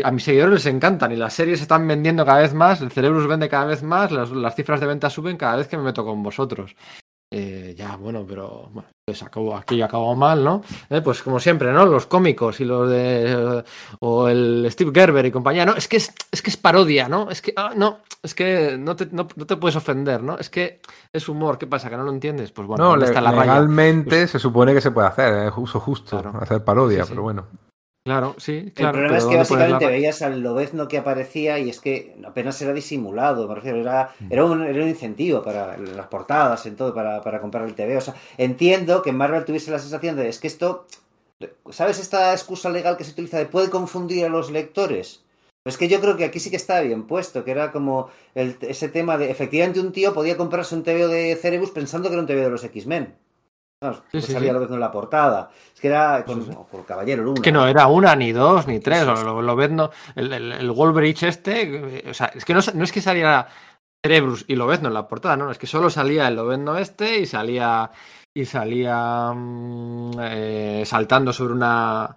[0.03, 2.91] a mis seguidores les encantan y las series se están vendiendo cada vez más, el
[2.91, 6.05] Cerebrus vende cada vez más, las cifras de venta suben cada vez que me meto
[6.05, 6.75] con vosotros.
[7.30, 10.61] Eh, ya, bueno, pero bueno, pues acabó, aquí acabó mal, ¿no?
[10.89, 11.85] Eh, pues como siempre, ¿no?
[11.85, 13.64] Los cómicos y los de.
[13.99, 15.75] o el Steve Gerber y compañía, ¿no?
[15.75, 17.30] Es que es, es que es parodia, ¿no?
[17.30, 17.51] Es que.
[17.57, 20.38] ah, no, es que no te, no, no te puedes ofender, ¿no?
[20.38, 20.80] Es que
[21.11, 21.89] es humor, ¿qué pasa?
[21.89, 22.51] ¿Que no lo entiendes?
[22.53, 23.43] Pues bueno, no, ¿dónde le- está la raya?
[23.56, 26.39] legalmente se supone que se puede hacer, es uso justo, Claro.
[26.41, 27.09] hacer parodia, Sí, sí.
[27.11, 27.47] pero bueno.
[28.07, 28.91] Claro, sí, El claro.
[28.93, 31.81] problema pero es que ¿dónde pones la básicamente veías al lobezno que aparecía y es
[31.81, 34.31] que apenas era disimulado, me refiero, era, Mm.
[34.31, 37.97] era, un, era un incentivo para las portadas, en todo, para, para comprar el TV.
[37.97, 40.85] O sea, entiendo que Marvel tuviese la sensación de, es que esto,
[41.69, 45.21] ¿sabes esta excusa legal que se utiliza de puede confundir a los lectores?
[45.63, 48.09] Pues es que yo creo que aquí sí que está bien puesto, que era como
[48.35, 52.13] el- ese tema de, efectivamente un tío podía comprarse un TV de Cerebus pensando que
[52.13, 53.13] era un TV de los X-Men.
[53.81, 54.53] Vamos, Sí, pues sí, salía sí.
[54.53, 55.51] Lobezno en la portada.
[55.73, 56.43] Es que era con,
[56.85, 57.35] Caballero Luna.
[57.35, 59.06] Es que no era una, ni dos, ni tres.
[59.06, 61.97] Lo, lo Lobezno, el, el, el Wolverich este.
[61.99, 63.47] eh, O sea, es que no, no es que saliera
[64.03, 65.51] Cerebrus y Lobezno en la portada, no.
[65.51, 67.91] Es que solo salía el Lobezno este y salía.
[68.33, 72.15] Y salía mm, eh, saltando sobre una.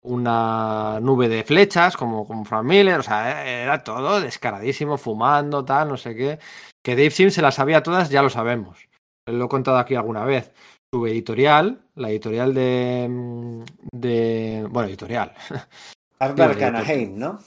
[0.00, 3.00] Una nube de flechas, como con Frank Miller.
[3.00, 6.38] O sea, eh, era todo descaradísimo, fumando, tal, no sé qué.
[6.84, 8.88] Que Dave Sim se las sabía todas, ya lo sabemos.
[9.26, 10.52] Lo he contado aquí alguna vez
[10.92, 15.32] su editorial, la editorial de, mm, de bueno, editorial.
[16.20, 17.38] Albert Sí, Canaheim, ¿no?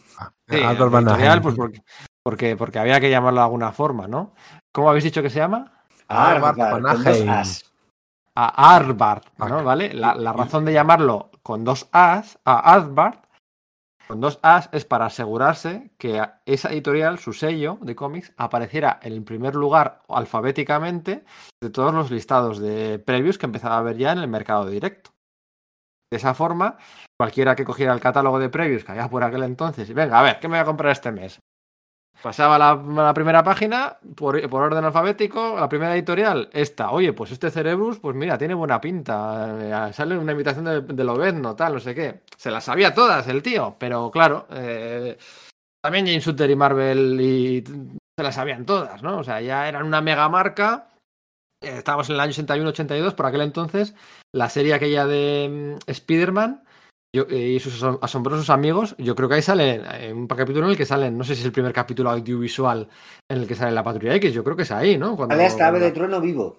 [0.47, 1.83] Sí, Albert Van editorial, pues porque,
[2.23, 4.33] porque, porque había que llamarlo de alguna forma, ¿no?
[4.71, 5.83] ¿Cómo habéis dicho que se llama?
[6.07, 7.65] As.
[8.33, 9.59] A Arbard, ¿no?
[9.59, 9.61] Ah.
[9.61, 9.93] ¿Vale?
[9.93, 13.17] La, la razón de llamarlo con dos As, a Arbard,
[14.11, 19.13] con dos As, es para asegurarse que esa editorial, su sello de cómics, apareciera en
[19.13, 21.23] el primer lugar alfabéticamente
[21.61, 25.11] de todos los listados de previews que empezaba a haber ya en el mercado directo.
[26.11, 26.77] De esa forma,
[27.17, 30.23] cualquiera que cogiera el catálogo de previews que había por aquel entonces y venga, a
[30.23, 31.39] ver, ¿qué me voy a comprar este mes?
[32.21, 36.91] Pasaba la, la primera página por, orden alfabético, la primera editorial, esta.
[36.91, 39.89] Oye, pues este Cerebrus, pues mira, tiene buena pinta.
[39.89, 42.21] eh, sale una invitación de, de Lobezno, tal, no sé qué.
[42.37, 45.17] Se las sabía todas el tío, pero claro, eh,
[45.81, 49.17] también James Shooter y Marvel y se las sabían todas, ¿no?
[49.17, 50.89] O sea, ya eran una mega marca.
[51.59, 53.95] Eh, Estábamos en el año 81-82, por aquel entonces,
[54.31, 56.63] la serie aquella de mm, Spider-Man
[57.13, 60.65] yo- eh, y sus asom- asombrosos amigos, yo creo que ahí sale eh, un capítulo
[60.65, 62.87] en el que salen, no sé si es el primer capítulo audiovisual
[63.29, 65.15] en el que sale la Patrulla X, yo creo que es ahí, ¿no?
[65.17, 66.57] Cuando- Sale hasta Ave de Trueno vivo.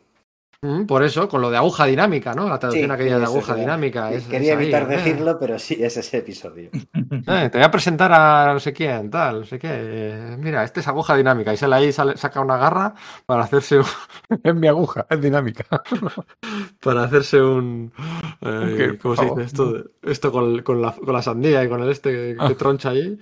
[0.87, 2.49] Por eso, con lo de aguja dinámica, ¿no?
[2.49, 4.13] La traducción Sí, aquella de aguja dinámica.
[4.13, 4.97] Es- Quería es ahí, evitar ¿eh?
[4.97, 6.71] decirlo, pero sí, es ese episodio.
[7.25, 9.69] Eh, te voy a presentar a no sé quién, tal, no sé qué.
[9.71, 12.95] Eh, mira, este es aguja dinámica y sale ahí, sale- saca una garra
[13.27, 13.85] para hacerse un,
[14.43, 15.65] Es mi aguja, es dinámica.
[16.83, 17.93] para hacerse un
[18.41, 19.85] eh, ¿cómo se dice esto?
[20.03, 22.55] Esto con, con la, con la sandía y con el este que, que Ah.
[22.57, 23.19] troncha ahí.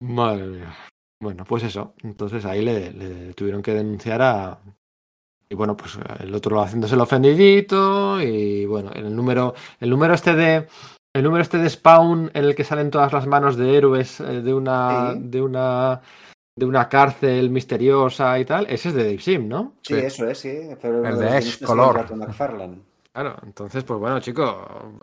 [0.00, 0.74] Madre mía.
[1.20, 1.94] Bueno, pues eso.
[2.02, 4.58] Entonces ahí le, le tuvieron que denunciar a.
[5.54, 8.20] Y bueno, pues el otro haciéndose el ofendidito.
[8.20, 10.66] Y bueno, el número, el número este de.
[11.14, 14.42] El número este de Spawn en el que salen todas las manos de héroes eh,
[14.42, 15.12] de una.
[15.12, 15.20] Sí.
[15.22, 16.00] de una.
[16.58, 18.66] de una cárcel misteriosa y tal.
[18.68, 19.74] Ese es de Dave Sim, ¿no?
[19.82, 20.00] Sí, Sí.
[20.00, 20.58] eso es, sí.
[20.82, 22.04] Pero El de Ash Color.
[23.12, 24.98] Claro, entonces, pues bueno, chico,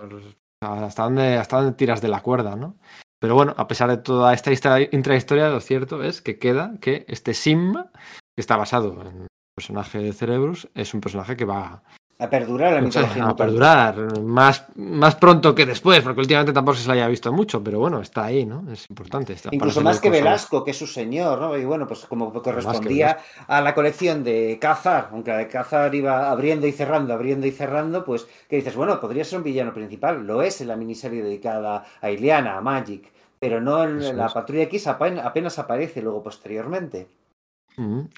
[0.59, 2.75] hasta dónde, hasta dónde tiras de la cuerda, ¿no?
[3.21, 7.33] Pero bueno, a pesar de toda esta intrahistoria, lo cierto es que queda que este
[7.33, 11.81] Sim, que está basado en personaje de Cerebrus, es un personaje que va
[12.19, 16.87] A perdurar la mitología a perdurar más, más pronto que después, porque últimamente tampoco se
[16.87, 18.63] le haya visto mucho, pero bueno, está ahí, ¿no?
[18.71, 19.33] Es importante.
[19.33, 20.09] está- Incluso más que.
[20.11, 21.57] Velasco, que es su señor, ¿no?
[21.57, 26.29] Y bueno, pues como correspondía a la colección de Cazar, aunque la de Cazar iba
[26.31, 30.25] abriendo y cerrando, abriendo y cerrando, pues que dices, bueno, podría ser un villano principal.
[30.25, 34.27] Lo es en la miniserie dedicada a Iliana, a Magic, pero no en Eso la
[34.27, 34.33] es.
[34.33, 37.07] Patrulla X apenas aparece luego posteriormente.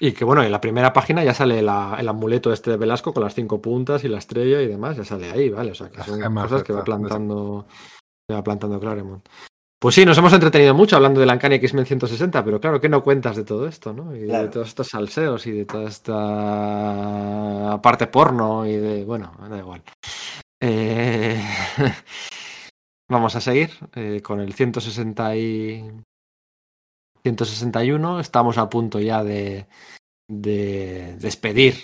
[0.00, 3.12] Y que bueno, en la primera página ya sale la- el amuleto este de Velasco
[3.14, 5.70] con las cinco puntas y la estrella y demás, ya sale ahí, ¿vale?
[5.70, 7.66] O sea, que Las son cosas que va plantando,
[8.28, 9.26] que va plantando Claremont.
[9.80, 12.88] Pues sí, nos hemos entretenido mucho hablando de la Uncanny X-Men 160, pero claro, ¿qué
[12.88, 14.16] no cuentas de todo esto, no?
[14.16, 19.58] Y de todos estos salseos y de toda esta parte porno y de, bueno, da
[19.58, 19.82] igual.
[20.60, 21.38] Eh,
[23.10, 25.84] Vamos a seguir eh, con el 160 y...
[27.24, 28.20] 161.
[28.20, 29.66] Estamos a punto ya de,
[30.28, 31.74] de despedir,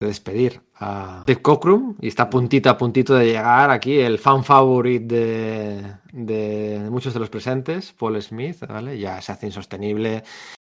[0.00, 4.44] de despedir a Dave Cockrum y está puntito a puntito de llegar aquí el fan
[4.44, 8.98] favorite de, de muchos de los presentes, Paul Smith, ¿vale?
[8.98, 10.22] Ya se hace insostenible.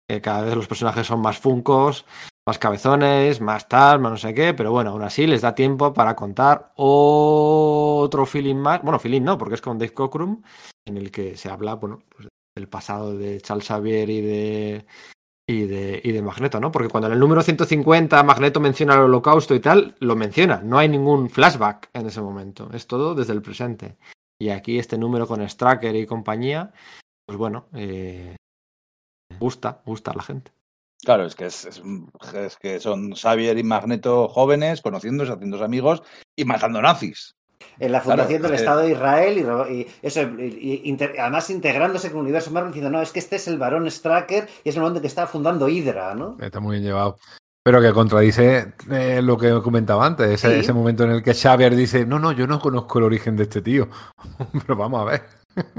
[0.08, 2.04] eh, cada vez los personajes son más funcos,
[2.46, 5.94] más cabezones, más tal, más no sé qué, pero bueno, aún así les da tiempo
[5.94, 8.82] para contar otro feeling más.
[8.82, 10.42] Bueno, feeling no, porque es con Dave Cockrum,
[10.84, 14.86] en el que se habla, bueno, pues, del pasado de Charles Xavier y de,
[15.46, 16.70] y de, y de Magneto, ¿no?
[16.70, 20.78] Porque cuando en el número 150 Magneto menciona el holocausto y tal, lo menciona, no
[20.78, 23.96] hay ningún flashback en ese momento, es todo desde el presente.
[24.38, 26.72] Y aquí este número con Stracker y compañía,
[27.26, 28.36] pues bueno, eh,
[29.38, 30.52] gusta, gusta a la gente.
[31.04, 31.82] Claro, es que, es,
[32.60, 36.02] que son Xavier y Magneto jóvenes, conociéndose, haciéndose amigos
[36.34, 37.36] y manejando nazis.
[37.78, 38.62] En la fundación Claro, del eh.
[38.62, 42.72] Estado de Israel y, y eso, y- y inter- además integrándose con el universo Marvel
[42.72, 45.26] diciendo, no, es que este es el varón Stracker y es el momento que está
[45.26, 46.36] fundando Hydra, ¿no?
[46.40, 47.16] Está muy bien llevado.
[47.64, 50.60] Pero que contradice eh, lo que comentaba antes, ese, Sí.
[50.60, 53.44] ese momento en el que Xavier dice, no, no, yo no conozco el origen de
[53.44, 53.88] este tío.
[54.66, 55.22] Pero vamos a ver.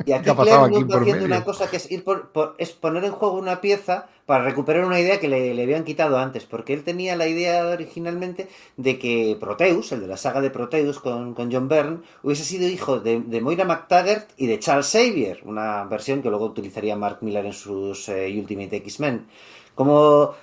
[0.06, 1.26] Y aquí ¿Qué ha pasado Claremont aquí por haciendo medio?
[1.26, 4.86] una cosa que es ir por, por- es poner en juego una pieza para recuperar
[4.86, 8.48] una idea que le, le habían quitado antes, porque él tenía la idea originalmente
[8.78, 12.68] de que Proteus, el de la saga de Proteus con, con John Byrne, hubiese sido
[12.68, 17.20] hijo de, de Moira McTaggart y de Charles Xavier, una versión que luego utilizaría Mark
[17.22, 19.28] Millar en sus eh, Ultimate X-Men.
[19.76, 20.34] Como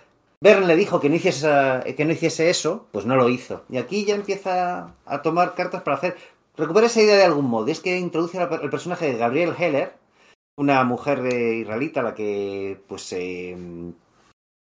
[0.41, 1.49] Byrne le dijo que no, hiciese,
[1.97, 3.62] que no hiciese eso, pues no lo hizo.
[3.70, 6.17] Y aquí ya empieza a tomar cartas para hacer
[6.57, 7.69] recupera esa idea de algún modo.
[7.69, 9.95] Y es que introduce al el personaje de Gabriel Heller,
[10.57, 13.57] una mujer israelita a la que pues eh,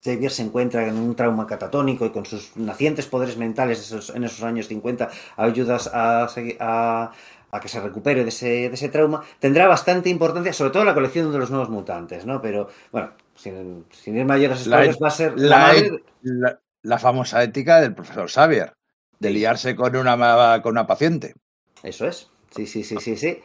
[0.03, 4.23] Xavier se encuentra en un trauma catatónico y con sus nacientes poderes mentales esos- en
[4.23, 6.27] esos años 50 ayudas a,
[6.59, 7.11] a-
[7.53, 10.87] a que se recupere de ese, de ese trauma, tendrá bastante importancia, sobre todo en
[10.87, 12.41] la colección de los nuevos mutantes, ¿no?
[12.41, 16.97] Pero, bueno, sin, sin ir mayores spoilers, va a ser la, La, madre- la- la
[16.97, 18.71] famosa ética del profesor Xavier,
[19.19, 21.35] de liarse con una, con una paciente.
[21.83, 22.29] Eso es.
[22.51, 23.39] Sí, sí, sí, sí, sí.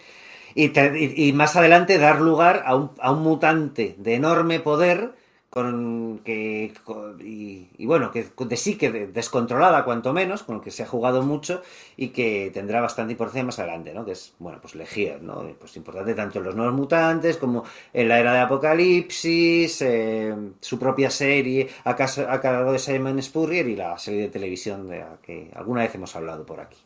[0.55, 5.13] Y, te- y- más adelante dar lugar a un, a un mutante de enorme poder
[5.51, 6.73] con que
[7.21, 10.83] y, y bueno, que de sí que de- descontrolada cuanto menos, con el que se
[10.83, 11.63] ha jugado mucho
[11.97, 14.05] y que tendrá bastante importancia más adelante, ¿no?
[14.05, 15.47] Que es, bueno, pues Legion, ¿no?
[15.59, 20.79] Pues importante tanto en los nuevos mutantes como en la era de Apocalipsis, eh, su
[20.79, 25.51] propia serie a, cargo de Simon Spurrier y la serie de televisión de la que
[25.55, 26.77] alguna vez hemos hablado por aquí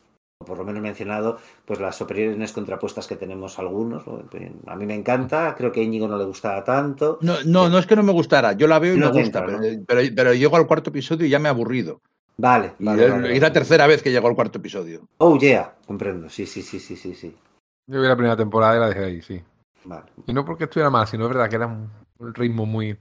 [0.45, 4.05] por lo menos mencionado, pues las opiniones contrapuestas que tenemos algunos.
[4.07, 4.23] ¿no?
[4.67, 7.19] A mí me encanta, creo que a Íñigo no le gustaba tanto.
[7.21, 9.39] No, no, no es que no me gustara, yo la veo y No me gusta,
[9.39, 12.01] entra, pero, pero, pero llego al cuarto episodio y ya me he aburrido.
[12.37, 13.53] Vale, Y vale, es, vale, es la vale.
[13.53, 15.07] tercera vez que llego al cuarto episodio.
[15.19, 16.27] Oh, yeah, comprendo.
[16.29, 17.35] Sí, sí, sí, sí, sí, sí.
[17.87, 19.41] Yo vi la primera temporada y la dejé ahí, sí.
[19.83, 20.05] Vale.
[20.25, 21.89] Y no porque estuviera mal, sino es verdad que era un,
[22.33, 22.97] ritmo muy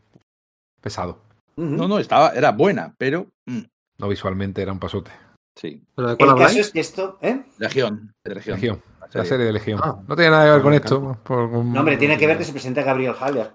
[0.81, 1.19] pesado.
[1.57, 3.61] No, no, estaba, era buena, pero mm,
[3.99, 5.11] No visualmente era un pasote.
[5.55, 5.83] Sí.
[5.95, 7.43] ¿Pero de cuál El caso es que esto, ¿eh?
[7.59, 8.57] Legión, de Legión.
[8.57, 8.83] Legión.
[9.01, 9.47] La La serie.
[9.47, 9.81] de Legión.
[9.83, 9.99] Ah.
[10.07, 11.19] no tiene nada que ver Ah, con esto.
[11.25, 13.51] por- No, hombre, tiene que ver que se presenta Gabriel Haller.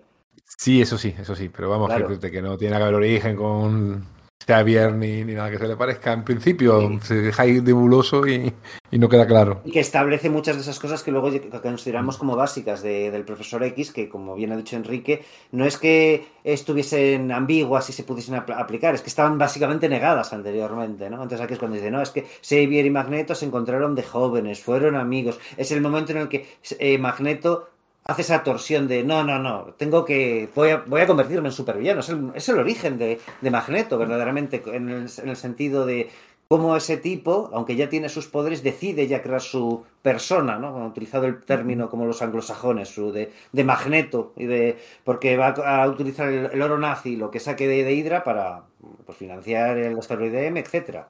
[0.58, 1.50] Sí, eso sí, eso sí.
[1.50, 2.20] Pero vamos, Claro.
[2.20, 4.06] que, que no tiene que ver origen con
[4.48, 6.14] Xavier ni, ni nada que se le parezca.
[6.14, 7.00] En principio Sí.
[7.02, 8.54] se deja ahí nebuloso y,
[8.92, 9.62] y no queda claro.
[9.66, 11.30] Y que establece muchas de esas cosas que luego
[11.62, 15.78] consideramos como básicas de- del profesor X, que como bien ha dicho Enrique, no es
[15.78, 21.16] que estuviesen ambiguas y se pudiesen apl- aplicar, es que estaban básicamente negadas anteriormente, ¿no?
[21.24, 24.60] Entonces aquí es cuando dice, no, es que Xavier y Magneto se encontraron de jóvenes,
[24.62, 25.40] fueron amigos.
[25.58, 26.46] Es el momento en el que
[26.80, 27.70] eh, Magneto
[28.06, 31.54] hace esa torsión de, no, no, no, tengo que, voy a, voy a convertirme en
[31.54, 32.02] supervillano.
[32.02, 36.10] Es el, es el origen de, de Magneto, verdaderamente, en el, en el sentido de
[36.48, 40.78] cómo ese tipo, aunque ya tiene sus poderes, decide ya crear su persona, ¿no?
[40.78, 45.50] Han utilizado el término como los anglosajones, su de, de magneto, y de porque va
[45.50, 48.66] a utilizar el, el oro nazi, lo que saque de, de Hydra para
[49.06, 51.10] pues, financiar el asteroide M, etcétera.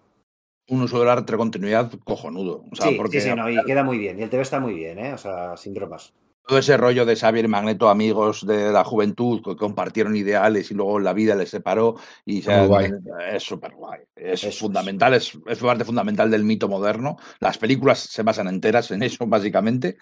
[0.69, 2.63] Un uso de la retrocontinuidad cojonudo.
[2.71, 4.17] O sea, sí, porque sí, sí, no, y queda muy bien.
[4.17, 5.13] Y el TV está muy bien, ¿eh?
[5.13, 6.13] O sea, sin bromas.
[6.47, 10.73] Todo ese rollo de Xavier y Magneto, amigos de la juventud, que compartieron ideales y
[10.73, 14.01] luego la vida les separó y es súper guay.
[14.15, 14.57] Es.
[14.57, 17.17] fundamental, es, es parte fundamental del mito moderno.
[17.39, 19.97] Las películas se basan enteras en eso, básicamente,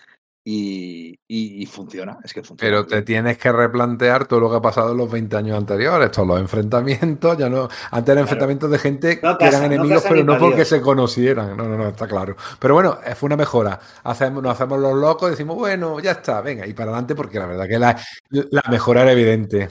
[0.46, 2.18] y, y- y funciona.
[2.24, 2.70] Es que funciona.
[2.70, 6.12] Pero te tienes que replantear todo lo que ha pasado en los 20 años anteriores,
[6.12, 10.04] todos los enfrentamientos, ya no, antes eran enfrentamientos de gente No que casa, eran enemigos,
[10.08, 12.36] pero no porque se conocieran, no, no, no, está claro.
[12.60, 13.80] Pero bueno, eh, fue una mejora.
[14.04, 17.46] Hacemos, nos hacemos los locos decimos, bueno, ya está, venga, y para adelante, porque la
[17.46, 17.98] verdad que la,
[18.30, 19.70] la mejora era evidente.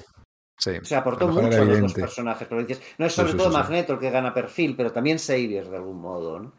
[0.59, 2.47] Sí, O sea, aportó mucho a los dos personajes.
[2.49, 3.53] Pero dices, no es sobre sí, todo sí.
[3.57, 6.53] Magneto el que gana perfil, pero también Xavier de algún modo, ¿no?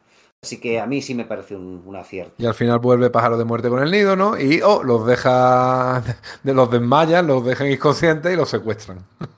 [0.43, 2.33] Así que a mí sí me parece un, un acierto.
[2.38, 4.38] Y al final vuelve pájaro de muerte con el nido, ¿no?
[4.38, 6.03] Y oh, los deja,
[6.43, 8.99] de los desmayan, los dejan inconscientes y los secuestran.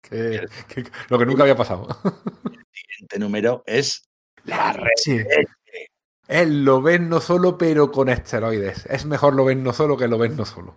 [0.00, 1.88] Que- que- lo que nunca había pasado.
[2.72, 4.04] siguiente número es
[4.44, 4.86] la red.
[4.94, 5.18] Sí.
[6.28, 8.86] Es lo ven no solo, pero con esteroides.
[8.86, 10.76] Es mejor lo ven no solo que lo ven no solo.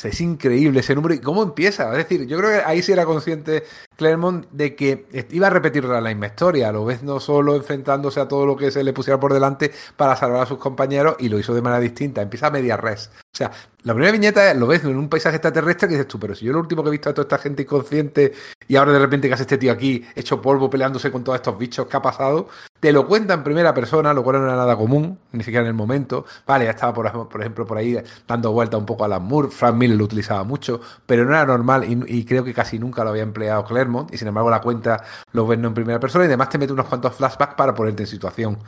[0.00, 1.90] Sea, es increíble ese número y cómo empieza.
[1.92, 3.64] Es decir, yo creo que ahí sí era consciente
[3.96, 6.72] Claremont de que iba a repetir la misma historia.
[6.72, 10.16] Lo ves no solo enfrentándose a todo lo que se le pusiera por delante para
[10.16, 12.22] salvar a sus compañeros y lo hizo de manera distinta.
[12.22, 13.10] Empieza a media res.
[13.32, 16.34] O sea, la primera viñeta lo ves en un paisaje extraterrestre que dices tú, pero
[16.34, 18.32] si yo lo último que he visto a toda esta gente inconsciente
[18.68, 21.58] y ahora de repente que hace este tío aquí hecho polvo peleándose con todos estos
[21.58, 22.48] bichos, ¿qué ha pasado?
[22.78, 25.68] Te lo cuenta en primera persona, lo cual no era nada común, ni siquiera en
[25.68, 26.24] el momento.
[26.46, 29.48] Vale, ya estaba, por, por ejemplo, por ahí dando vuelta un poco a la Moore.
[29.48, 33.04] Frank Miller lo utilizaba mucho, pero no era normal y, y creo que casi nunca
[33.04, 34.12] lo había empleado Claremont.
[34.14, 36.72] Y sin embargo, la cuenta lo ves no en primera persona y además te mete
[36.72, 38.58] unos cuantos flashbacks para ponerte en situación.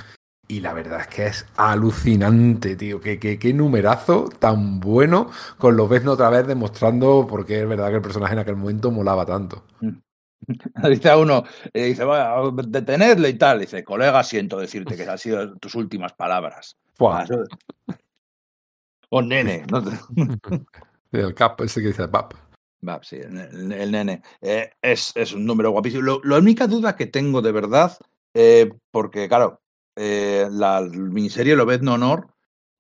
[0.53, 3.01] Y la verdad es que es alucinante, tío.
[3.01, 7.89] Qué, qué, qué numerazo tan bueno con los ves otra vez demostrando porque es verdad
[7.89, 9.65] que el personaje en aquel momento molaba tanto.
[10.91, 13.61] Dice a uno, eh, dice, va, detenedle y tal.
[13.61, 16.77] Dice, colega, siento decirte que han sido tus últimas palabras.
[16.99, 17.25] Buah.
[19.09, 19.65] O nene.
[19.71, 19.83] ¿no?
[21.13, 22.35] El cap, ese que dice pap.
[22.87, 24.21] Va, sí, el, el nene.
[24.43, 26.03] Eh, es, es, un número guapísimo.
[26.03, 27.97] Lo, la única duda que tengo de verdad,
[28.35, 29.62] eh, porque claro,
[29.97, 32.29] eh, la miniserie Lobezno Honor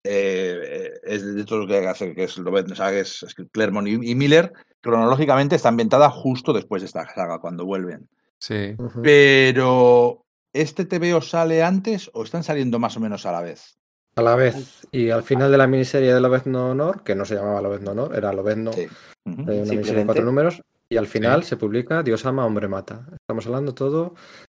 [0.05, 3.35] eh, es de todo lo que hace, que es Lobezno, o sea, que es, es
[3.53, 8.09] Claremont y, y, Miller, cronológicamente está ambientada justo después de esta saga, cuando vuelven.
[8.39, 8.75] Sí.
[8.79, 9.03] Uh -huh.
[9.03, 13.79] Pero, ¿este TVO sale antes o están saliendo más o menos a la vez?
[14.17, 14.87] A la vez.
[14.91, 18.17] Y al final de la miniserie de Lobezno Honor, que no se llamaba Lobezno Honor,
[18.17, 18.87] era Lobezno, sí.
[19.25, 19.53] uh -huh.
[19.53, 21.51] eh, una miniserie de cuatro números, y al final sí.
[21.51, 23.07] se publica Dios ama, hombre mata.
[23.13, 24.15] Estamos hablando todo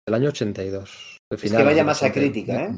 [0.07, 1.14] del año 82.
[1.31, 2.75] Es que vaya masa crítica, ¿eh?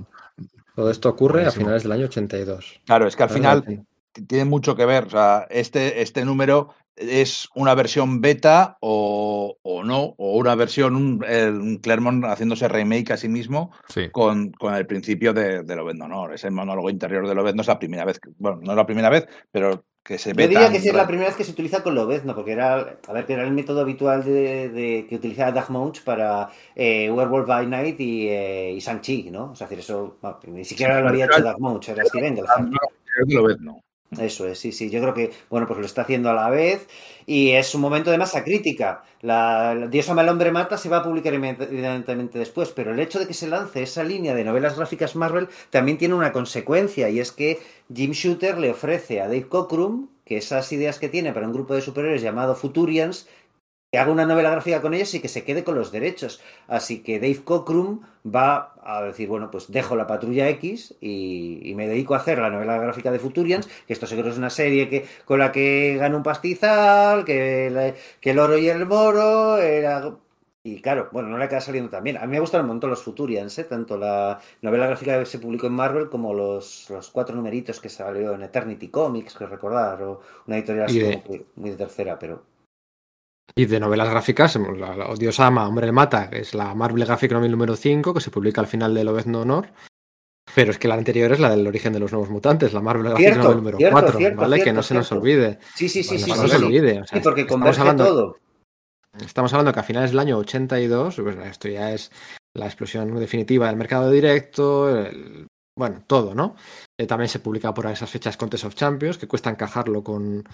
[0.75, 1.63] Todo esto ocurre Buenísimo.
[1.63, 2.81] a finales del año 82.
[2.85, 3.87] Claro, es que al final
[4.27, 5.05] tiene mucho que ver.
[5.05, 10.97] O sea, este, este número es una versión beta o, o no, o una versión,
[10.97, 14.11] un, un, Claremont haciéndose remake a sí mismo sí.
[14.11, 16.35] con, con, el principio de, de Lobezno Honor.
[16.35, 18.87] Es el monólogo interior de Lobezno, es la primera vez, que, bueno, no es la
[18.87, 21.51] primera vez, pero que se Yo diría que sí es la primera vez que se
[21.51, 25.17] utiliza con Lobezno, porque era, a ver, que era el método habitual de, de que
[25.17, 25.71] utilizaba Doug
[26.05, 29.51] para eh, Werewolf by Night y, eh, y Shang-Chi, ¿no?
[29.51, 32.39] O sea, decir, eso bueno, ni siquiera lo había hecho Doug Mounch, era Steven
[33.27, 33.83] Lobezno.
[34.13, 34.89] Eso es, sí, sí.
[34.89, 36.87] Yo creo que, bueno, pues lo está haciendo a la vez
[37.27, 39.03] y es un momento de masa crítica.
[39.21, 43.19] La, la Dios al hombre mata se va a publicar inmediatamente después, pero el hecho
[43.19, 47.19] de que se lance esa línea de novelas gráficas Marvel también tiene una consecuencia y
[47.19, 47.59] es que
[47.93, 51.75] Jim Shooter le ofrece a Dave Cockrum que esas ideas que tiene para un grupo
[51.75, 53.29] de superhéroes llamado Futurians
[53.97, 56.43] que haga una novela gráfica con ellos y que se quede con los derechos.
[56.69, 61.75] Así que Dave Cockrum va a decir, bueno, pues dejo la patrulla X y, y,
[61.75, 64.91] me dedico a hacer la novela gráfica de Futurians, que esto seguro es una serie
[64.91, 69.57] que, con la que gana un pastizal, que, la, que el oro y el moro,
[69.57, 70.15] era...
[70.63, 72.19] Y claro, bueno, no le acaba saliendo tan bien.
[72.19, 73.65] A mí me gustan un montón los Futurians, ¿eh?
[73.65, 77.89] tanto la novela gráfica que se publicó en Marvel como los, los cuatro numeritos que
[77.89, 81.23] salió en Eternity Comics, que recordar, o una editorial así de...
[81.23, 82.56] como que muy de tercera, pero
[83.55, 87.33] y de novelas gráficas, la, la Dios ama, hombre mata, que es la Marvel Graphic
[87.33, 89.69] Novel número 5, que se publica al final de Lobezno Honor.
[90.55, 93.09] Pero es que la anterior es la del origen de los nuevos mutantes, la Marvel
[93.09, 94.63] Graphic cierto, Novel número cierto, 4, cierto, ¿vale?
[94.63, 95.59] Que no se nos olvide.
[95.75, 96.31] Sí, sí, sí, bueno, sí.
[96.31, 96.67] No sí, se nos sí.
[96.67, 97.01] olvide.
[97.01, 98.37] O sea, sí, porque estamos converge hablando, todo.
[99.25, 102.13] Estamos hablando que a finales del año 82, pues esto ya es
[102.55, 106.57] la explosión definitiva del mercado directo, el, bueno, todo, ¿no?
[106.99, 110.45] Eh, también se publica por esas fechas Contest of Champions, que cuesta encajarlo con,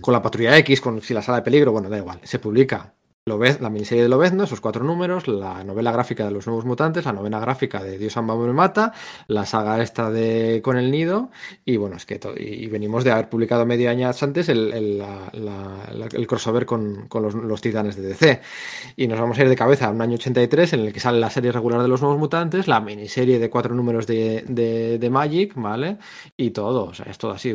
[0.00, 2.20] con la Patrulla X, con si la sala de peligro, bueno, da igual.
[2.22, 6.64] Se publica La miniserie de Lobezno, esos cuatro números, la novela gráfica de los nuevos
[6.64, 8.92] mutantes, la novela gráfica de Dios Amba me mata,
[9.28, 11.30] la saga esta de Con el Nido,
[11.64, 15.00] y bueno, es que todo, y, venimos de haber publicado medio año antes el,
[16.26, 18.40] crossover con, con los, titanes de DC.
[18.96, 21.20] Y nos vamos a ir de cabeza a un año 83 en el que sale
[21.20, 25.52] la serie regular de los nuevos mutantes, la miniserie de cuatro números de, de, Magic,
[25.54, 25.98] ¿vale?
[26.36, 27.54] Y todo, o sea, es todo así.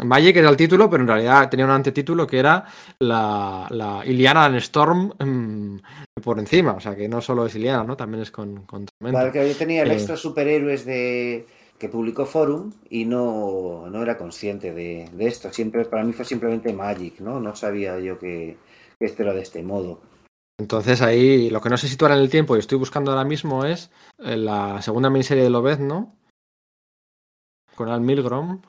[0.00, 2.64] Magic era el título, pero en realidad tenía un antetítulo que era
[2.98, 5.78] la, Iliana Storm mmm,
[6.22, 7.96] por encima, o sea que no solo es Iliana, ¿no?
[7.96, 9.32] También es con, con Tormenta.
[9.32, 9.94] Que yo tenía el eh...
[9.94, 11.46] extra superhéroes de
[11.78, 15.52] que publicó Forum y no, no era consciente de, de, esto.
[15.52, 17.40] Siempre para mí fue simplemente Magic, ¿no?
[17.40, 18.56] No sabía yo que,
[18.98, 20.00] que esto era de este modo.
[20.58, 23.64] Entonces ahí lo que no sé situar en el tiempo y estoy buscando ahora mismo
[23.64, 26.16] es eh, la segunda miniserie de Lobez, ¿no?
[27.74, 28.62] Con Al Milgrom,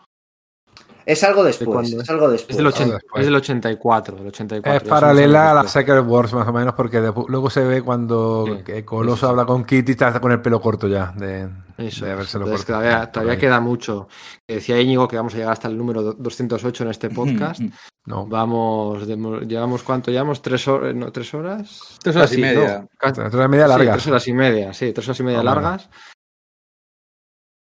[1.05, 2.51] es algo después, es algo después.
[2.51, 4.83] Es del, 80, es del 84, del 84.
[4.83, 8.45] Es paralela a la Secret Wars, más o menos, porque de, luego se ve cuando
[8.65, 11.13] sí, Coloso habla con Kitty y está con el pelo corto ya.
[11.15, 12.05] De, Eso.
[12.05, 12.79] De habérselo cortado.
[12.79, 14.07] Todavía, todavía queda mucho.
[14.47, 17.61] Decía Íñigo que vamos a llegar hasta el número 208 en este podcast.
[18.05, 18.25] no.
[18.25, 20.41] Vamos, llevamos cuánto llevamos?
[20.41, 20.95] ¿Tres horas?
[20.95, 21.97] No, ¿Tres horas?
[22.01, 22.79] Tres horas y media.
[22.79, 23.95] No, tres horas y media largas.
[23.95, 25.89] Sí, tres horas y media, sí, tres horas y media oh, largas.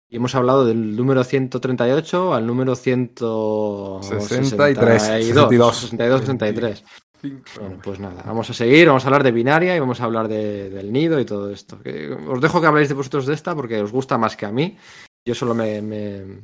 [0.10, 5.04] Y hemos hablado del número 138 al número 163.
[5.04, 6.84] 62, 62 63.
[7.60, 10.28] Bueno, pues nada, vamos a seguir, vamos a hablar de binaria y vamos a hablar
[10.28, 11.80] de, del nido y todo esto.
[12.28, 14.76] Os dejo que habléis de vosotros de esta porque os gusta más que a mí.
[15.26, 16.40] Yo solo me, me,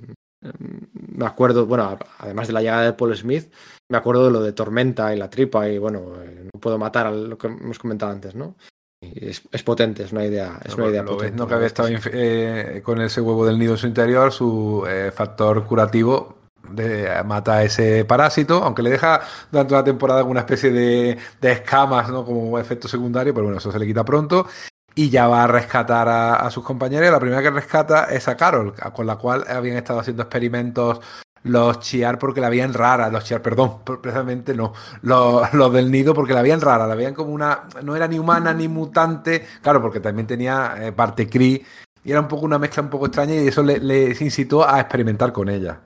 [0.93, 3.51] me acuerdo, bueno, además de la llegada de Paul Smith,
[3.89, 7.07] me acuerdo de lo de Tormenta y la tripa y bueno, eh, no puedo matar
[7.07, 8.55] a lo que hemos comentado antes, ¿no?
[9.01, 11.37] Es, es, potente, es una idea, es una idea lo potente.
[11.37, 15.11] no que había estado eh, con ese huevo del nido en su interior, su eh,
[15.13, 16.37] factor curativo
[16.69, 21.51] de, mata a ese parásito, aunque le deja durante una temporada alguna especie de, de,
[21.51, 22.25] escamas, ¿no?
[22.25, 24.47] Como efecto secundario, pero bueno, eso se le quita pronto.
[24.95, 27.11] Y ya va a rescatar a, a sus compañeros.
[27.11, 31.01] La primera que rescata es a Carol, con la cual habían estado haciendo experimentos
[31.45, 36.13] los chiar porque la habían rara, los chiar, perdón, precisamente no, los, los, del nido
[36.13, 39.81] porque la habían rara, la veían como una, no era ni humana ni mutante, claro,
[39.81, 41.63] porque también tenía eh, parte Cree
[42.03, 44.79] y era un poco una mezcla un poco extraña y eso les le incitó a
[44.79, 45.79] experimentar con ella.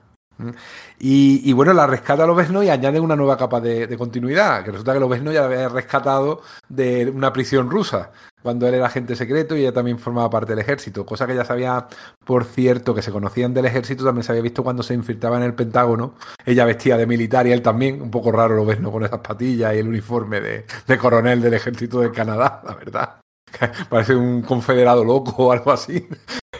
[0.98, 4.92] Y, bueno, la rescata a Lobezno y añade una nueva capa de, continuidad, que resulta
[4.92, 8.10] que Lobezno ya la había rescatado de una prisión rusa,
[8.42, 11.44] cuando él era agente secreto y ella también formaba parte del ejército, cosa que ya
[11.44, 11.86] sabía,
[12.24, 15.44] por cierto, que se conocían del ejército, también se había visto cuando se infiltraba en
[15.44, 19.20] el Pentágono, ella vestía de militar y él también, un poco raro Lobezno con esas
[19.20, 23.20] patillas y el uniforme de, de coronel del ejército de Canadá, la verdad.
[23.88, 26.06] Parece un confederado loco o algo así.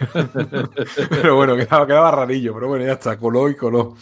[1.10, 3.96] pero bueno, quedaba, quedaba, rarillo, pero bueno, ya está, coló y coló.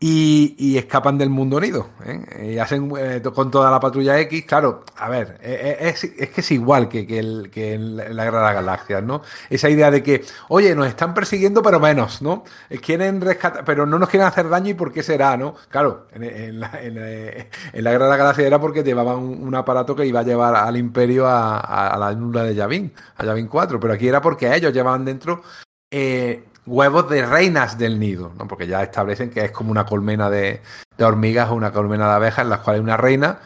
[0.00, 1.88] Y, escapan del mundo unido.
[2.04, 2.52] ¿eh?
[2.54, 4.44] Y hacen eh, con toda la patrulla X.
[4.44, 8.54] Claro, a ver, eh, es, es que es igual que, en la Guerra de las
[8.54, 9.22] Galaxias, ¿no?
[9.48, 12.44] Esa idea de que, oye, nos están persiguiendo, pero menos, ¿no?
[12.82, 15.54] Quieren rescatar, pero no nos quieren hacer daño y por qué será, ¿no?
[15.68, 20.24] Claro, en, la, en, en la, Guerra era porque llevaban un, aparato que iba a
[20.24, 24.54] llevar al Imperio a, la luna de Yavin, a Yavin 4, pero aquí era porque
[24.54, 25.42] ellos llevaban dentro.
[25.90, 28.48] Eh, huevos de reinas del nido, ¿no?
[28.48, 30.62] porque ya establecen que es como una colmena de,
[30.96, 33.40] de hormigas o una colmena de abejas en las cuales hay una reina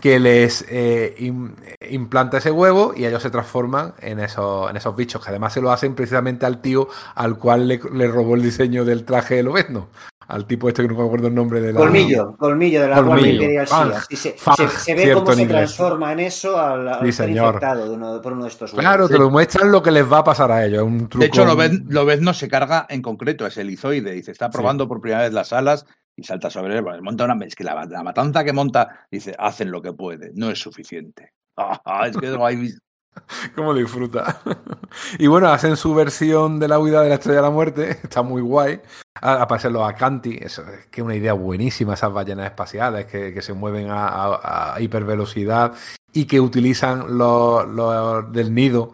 [0.00, 1.54] que les eh, im,
[1.90, 5.60] implanta ese huevo y ellos se transforman en esos, en esos bichos, que además se
[5.60, 9.42] lo hacen precisamente al tío al cual le, le robó el diseño del traje de
[9.42, 9.88] Lobezno.
[10.28, 11.80] Al tipo este que no me acuerdo el nombre de la...
[11.80, 14.04] Colmillo, colmillo de la Guardia Imperial Sia.
[14.10, 17.30] Y se, Fang, se, se, ve cómo se transforma en eso al, al sí, ser
[17.30, 18.82] infectado de uno, por uno de estos huevos.
[18.82, 20.82] Claro, te lo muestran lo que les va a pasar a ellos.
[20.82, 21.20] Un truco...
[21.20, 21.46] De hecho,
[21.88, 24.12] Lobezno se carga en concreto, es el izoide.
[24.12, 24.88] Dice, está probando sí.
[24.88, 26.82] por primera vez las alas y salta sobre él.
[26.82, 27.46] Bueno, monta una.
[27.46, 31.32] Es que la, la, matanza que monta, dice, hacen lo que puede, no es suficiente.
[31.60, 32.70] Ah, es que no hay.
[33.54, 34.40] ¿Cómo disfruta?
[35.18, 38.22] y bueno, hacen su versión de la huida de la estrella de la muerte, está
[38.22, 38.80] muy guay.
[39.20, 43.90] Aparecen los Acanti, eso es que una idea buenísima, esas ballenas espaciales que, se mueven
[43.90, 45.74] a, a, a, hipervelocidad
[46.12, 48.92] y que utilizan los, del nido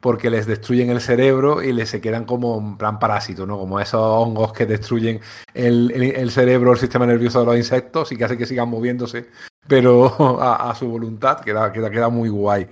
[0.00, 3.58] porque les destruyen el cerebro y les se quedan como un plan parásito, ¿no?
[3.58, 5.20] Como esos hongos que destruyen
[5.52, 9.28] el, cerebro, el sistema nervioso de los insectos y que hace que sigan moviéndose,
[9.66, 12.66] pero a, a su voluntad, queda, queda, queda muy guay.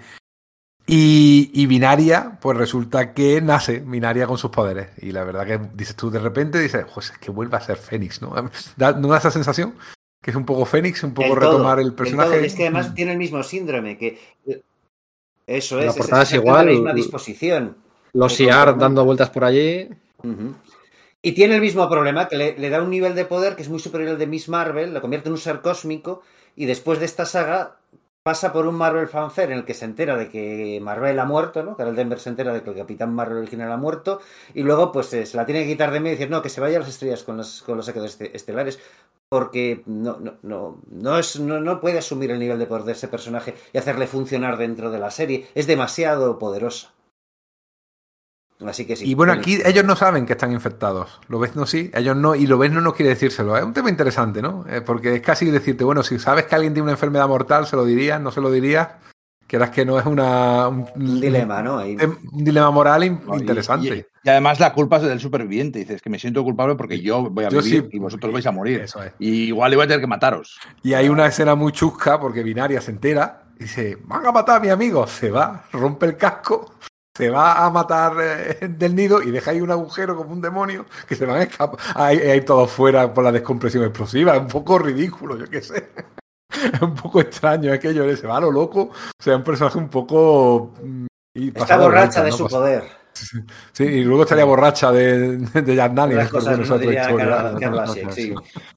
[0.87, 4.89] Y, y, Binaria, pues resulta que nace Binaria con sus poderes.
[4.99, 7.79] Y la verdad que dices tú de repente, dices, pues es que vuelve a ser
[7.79, 8.35] Fénix, ¿no?
[8.77, 9.75] ¿Da, ¿No da esa sensación?
[10.21, 12.39] Que es un poco Fénix, un poco el retomar todo, el personaje.
[12.39, 14.21] El es que además tiene el mismo síndrome, que
[15.47, 15.87] eso es.
[15.87, 16.67] La portada es, es igual.
[16.67, 17.77] La misma disposición.
[18.13, 19.89] Los IAR dando vueltas por allí.
[20.23, 20.55] Uh -huh.
[21.23, 23.71] Y tiene el mismo problema, que le, le, da un nivel de poder que es
[23.71, 26.21] muy superior al de Miss Marvel, lo convierte en un ser cósmico,
[26.55, 27.79] y después de esta saga
[28.25, 31.63] pasa por un Marvel fanfare en el que se entera de que Marvel ha muerto,
[31.63, 31.77] ¿no?
[31.77, 34.19] Carol Denver se entera de que el Capitán Marvel original ha muerto
[34.55, 36.49] y luego pues eh, se la tiene que quitar de medio y decir, no, que
[36.49, 38.81] se vaya a las estrellas con los, con los saqueos estelares
[39.29, 42.93] porque no, no, no, no, es, no, no puede asumir el nivel de poder de
[42.93, 45.47] ese personaje y hacerle funcionar dentro de la serie.
[45.55, 46.94] Es demasiado poderosa.
[48.61, 49.09] Así que sí.
[49.09, 51.21] Y bueno, aquí ellos no saben que están infectados.
[51.29, 53.57] Lo ves no sí, ellos no, y lo ves no nos quiere decírselo.
[53.57, 54.65] Es un tema interesante, ¿no?
[54.69, 57.77] Eh, porque es casi decirte, bueno, si sabes que alguien tiene una enfermedad mortal, se
[57.77, 58.89] lo dirías, no se lo dirías.
[59.47, 61.79] Quieras que no es una, un, un dilema, ¿no?
[61.79, 61.97] Ahí...
[62.33, 64.07] Un dilema moral interesante.
[64.25, 65.81] Y, además la culpa es del superviviente.
[65.81, 68.47] Dices que me siento culpable porque yo voy a yo vivir sí, y vosotros vais
[68.47, 68.81] a morir.
[68.81, 69.13] Eso es.
[69.19, 70.59] Y igual voy a tener que mataros.
[70.83, 74.57] Y hay una escena muy chusca porque Binaria se entera y dice, van a matar
[74.57, 75.07] a mi amigo.
[75.07, 76.73] Se va, rompe el casco
[77.17, 80.87] se va a matar eh, del nido y deja ahí un agujero como un demonio
[81.07, 84.35] que se van a escapar a ir, a ir todos fuera por la descompresión explosiva.
[84.35, 85.91] Es un poco ridículo, yo qué sé.
[86.73, 88.83] Es un poco extraño aquello, se va a lo loco.
[88.83, 90.73] O sea, un personaje un poco.
[90.83, 92.85] mm, Y Está borracha de, de su poder.
[93.73, 95.77] Sí, y luego estaría borracha de, de.
[95.77, 98.35] No Carla, sí.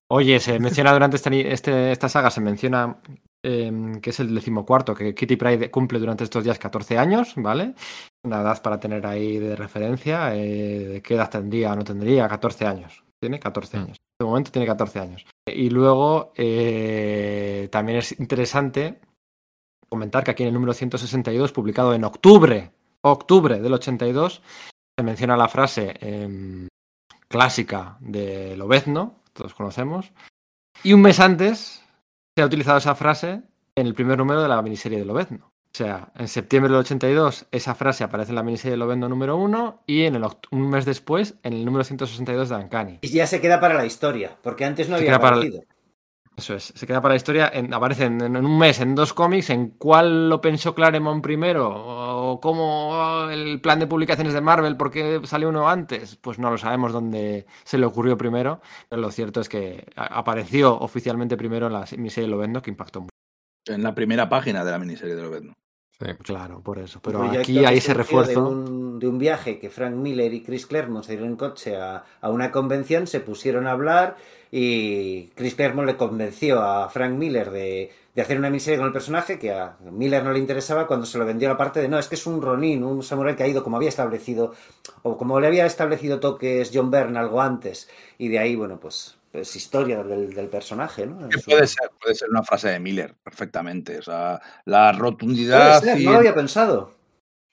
[0.10, 2.98] Oye, se menciona durante este, este, esta saga, se menciona
[3.44, 7.74] eh, que es el decimocuarto, que Kitty Pride cumple durante estos días 14 años, ¿vale?
[8.24, 10.36] Una edad para tener ahí de referencia.
[10.36, 12.28] Eh, ¿De qué edad tendría o no tendría?
[12.28, 13.04] 14 años.
[13.20, 13.82] Tiene 14 Mm.
[13.84, 13.98] años.
[14.20, 15.26] De momento tiene 14 años.
[15.48, 19.00] Y luego eh, también es interesante
[19.90, 22.72] comentar que aquí en el número 162, publicado en octubre,
[23.02, 24.42] octubre del 82,
[24.98, 26.68] se menciona la frase em,
[27.30, 30.12] clásica de Lobezno, todos conocemos,
[30.84, 31.84] y un mes antes
[32.36, 33.44] se ha utilizado esa frase
[33.76, 35.52] en el primer número de la miniserie de Lobezno.
[35.78, 39.38] O sea, en septiembre del 82 esa frase aparece en la miniserie de Lobezno número
[39.38, 42.98] 1 y en el un mes después en el número 162 de Ancani.
[43.00, 45.62] Y ya se queda para la historia, porque antes no Se había queda para aparecido.
[46.36, 49.14] Eso es, se queda para la historia, en- aparece en, en un mes en dos
[49.14, 54.78] cómics, en cuál lo pensó Claremont primero, o cómo el plan de publicaciones de Marvel,
[54.78, 59.00] por qué salió uno antes, pues no lo sabemos dónde se le ocurrió primero, pero
[59.00, 63.12] lo cierto es que apareció oficialmente primero en la miniserie Lovendo, que impactó mucho.
[63.68, 65.54] En la primera página de la miniserie de Lobezno.
[66.00, 66.06] Sí.
[66.24, 67.00] Claro, por eso.
[67.01, 68.43] Pero aquí hay ese refuerzo.
[68.43, 71.76] De un, de un viaje que Frank Miller y Chris Claremont se dieron en coche
[71.76, 74.16] a, a una convención, se pusieron a hablar
[74.51, 78.93] y Chris Claremont le convenció a Frank Miller de, de hacer una miniserie con el
[78.93, 81.98] personaje que a Miller no le interesaba cuando se lo vendió la parte de no,
[82.00, 84.53] es que es un Ronin, un samurái caído como había establecido
[85.03, 89.17] o como le había establecido toques John Byrne algo antes y de ahí, bueno, pues
[89.38, 91.30] pues historia del, del personaje, ¿no?
[91.30, 94.00] Que puede ser, puede ser una frase de Miller, perfectamente.
[94.00, 96.96] O sea, la rotundidad Puede ser, y no lo había pensado.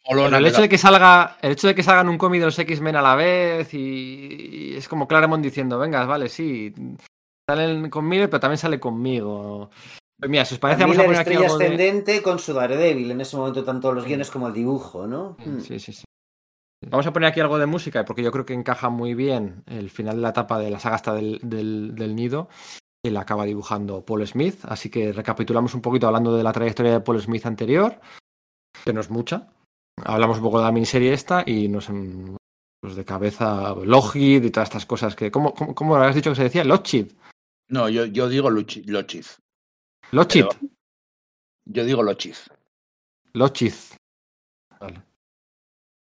[0.09, 2.97] el hecho de que salga, el hecho de que salgan un cómic de los X-Men
[2.97, 6.73] a la vez y, y es como Claremont diciendo, venga, vale, sí,
[7.47, 9.69] salen con Miller, pero también sale conmigo.
[10.19, 11.65] Pues mira, si os parece, vamos a poner aquí estrella de...
[11.65, 15.37] ascendente con su Daredevil en ese momento tanto los guiones como el dibujo, ¿no?
[15.45, 15.61] Mm.
[15.61, 16.05] Sí, sí, sí.
[16.91, 19.91] Vamos a poner aquí algo de música, porque yo creo que encaja muy bien el
[19.91, 22.49] final de la etapa de la saga hasta del, del, del nido.
[23.05, 24.65] Y la acaba dibujando Paul Smith.
[24.65, 28.01] Así que recapitulamos un poquito hablando de la trayectoria de Paul Smith anterior,
[28.85, 29.53] que no es mucha.
[30.05, 31.91] Hablamos un poco de la miniserie esta y nos
[32.81, 35.31] pues de cabeza Logid y todas estas cosas que.
[35.31, 36.65] ¿Cómo, cómo, cómo habías dicho que se decía?
[36.65, 37.13] Lochid.
[37.69, 38.49] No, yo, yo digo.
[38.51, 38.87] Lochid.
[40.11, 40.71] Pero-
[41.67, 42.51] Yo digo Lochiz.
[43.33, 43.75] Lochid.
[44.81, 45.03] Vale.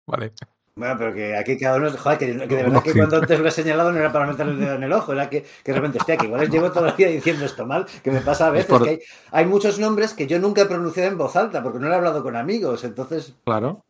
[0.08, 0.32] Vale.
[0.78, 1.90] Bueno, pero que aquí cada uno.
[1.90, 4.52] Joder, que, que de verdad que cuando antes lo he señalado no era para meterle
[4.52, 6.70] el dedo en el ojo, era que, que de repente, hostia, que igual les llevo
[6.70, 8.98] toda la vida diciendo esto mal, que me pasa a veces, por- que hay,
[9.32, 11.96] hay muchos nombres que yo nunca he pronunciado en voz alta porque no lo he
[11.96, 13.34] hablado con amigos, entonces.
[13.44, 13.84] Claro.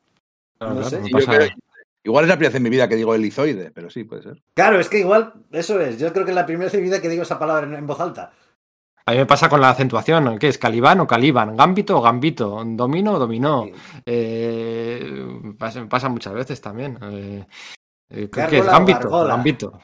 [0.58, 1.46] Claro, No claro,
[2.02, 4.42] igual es la primera vez en mi vida que digo helizoide, pero sí, puede ser.
[4.54, 5.98] Claro, es que igual, eso es.
[5.98, 7.74] Yo creo que es la primera vez en mi vida que digo esa palabra en,
[7.74, 8.32] en voz alta.
[9.08, 10.58] A mí me pasa con la acentuación, ¿qué es?
[10.58, 11.56] ¿Calibán o Caliban?
[11.56, 12.62] ¿Gambito o Gambito?
[12.62, 13.64] ¿Domino o Dominó?
[13.64, 13.72] Sí.
[14.04, 16.98] Eh, pasa, pasa muchas veces también.
[17.00, 17.46] Eh,
[18.10, 18.66] eh, ¿Qué es?
[18.66, 19.08] Gambito.
[19.26, 19.80] Gambito.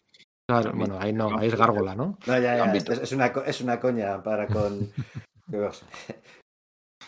[0.47, 2.19] Claro, bueno, ahí no, ahí es gárgola, ¿no?
[2.27, 4.93] No, ya, ya, es, es una, es una coña para con.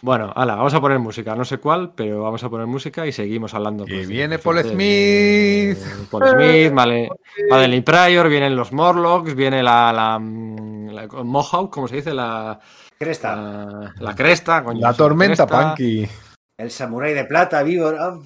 [0.02, 3.12] Bueno, ala, vamos a poner música, no sé cuál, pero vamos a poner música y
[3.12, 3.84] seguimos hablando.
[3.86, 5.78] Y pues, viene Paul Smith.
[6.10, 7.08] Paul Smith, vale,
[7.50, 12.12] Madeline Pryor, vienen los Morlocks, viene la, la, mm, la- Mohawk, ¿cómo se dice?
[12.14, 12.58] La,
[12.98, 13.36] Cresta.
[13.36, 15.68] la, la cresta, coño, La tormenta, cresta.
[15.74, 16.08] Punky.
[16.58, 18.18] El samurái de plata, víbora.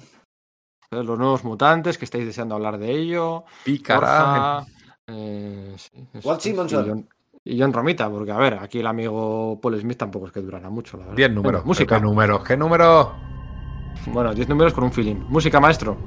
[0.91, 3.45] Los nuevos mutantes, que estáis deseando hablar de ello.
[3.63, 4.63] Pícara.
[5.07, 7.07] Eh, sí, Walt sí, Simonson.
[7.43, 10.69] Y John, Romita, porque a ver, aquí el amigo Paul Smith tampoco es que durará
[10.69, 11.17] mucho, la verdad.
[11.17, 11.65] 10 números.
[11.65, 11.95] Música.
[11.95, 12.43] ¿Qué números?
[12.43, 13.07] ¿Qué números?
[14.07, 15.15] Bueno, 10 números con un feeling.
[15.27, 15.97] Música, maestro.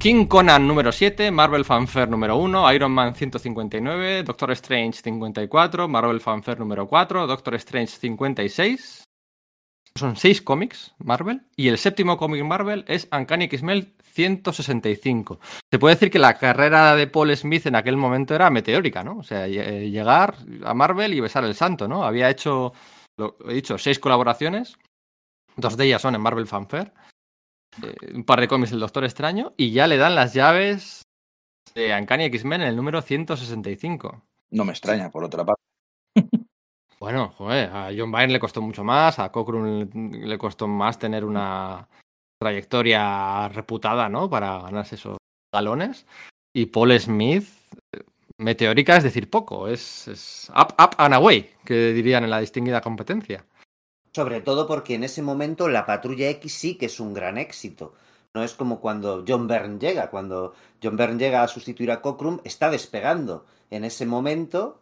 [0.00, 6.20] King Conan número 7, Marvel Fanfare número 1, Iron Man 159, Doctor Strange 54, Marvel
[6.20, 9.04] Fanfare número 4, Doctor Strange 56.
[9.96, 15.40] Son seis cómics Marvel y el séptimo cómic Marvel es Uncanny X-Men 165.
[15.70, 19.18] Se puede decir que la carrera de Paul Smith en aquel momento era meteórica, ¿no?
[19.18, 22.04] O sea, lle- llegar a Marvel y besar el santo, ¿no?
[22.04, 22.72] Había hecho,
[23.48, 24.78] he dicho, seis colaboraciones.
[25.56, 26.92] Dos de ellas son en Marvel Fanfare
[27.82, 31.02] eh, un par de cómics del Doctor Extraño y ya le dan las llaves
[31.74, 34.22] de Uncanny X-Men en el número 165.
[34.50, 35.62] No me extraña, por otra parte.
[37.00, 40.98] Bueno, joder, a John Byrne le costó mucho más, a Cochrane le, le costó más
[40.98, 41.88] tener una
[42.38, 44.28] trayectoria reputada, ¿no?
[44.28, 45.16] Para ganarse esos
[45.50, 46.06] galones.
[46.54, 47.48] Y Paul Smith,
[47.92, 48.02] eh,
[48.38, 52.82] meteórica es decir poco, es, es up, up and away, que dirían en la distinguida
[52.82, 53.46] competencia.
[54.12, 57.94] Sobre todo porque en ese momento la Patrulla X sí que es un gran éxito.
[58.34, 60.10] No es como cuando John Byrne llega.
[60.10, 63.44] Cuando John Byrne llega a sustituir a Cockrum, está despegando.
[63.70, 64.80] En ese momento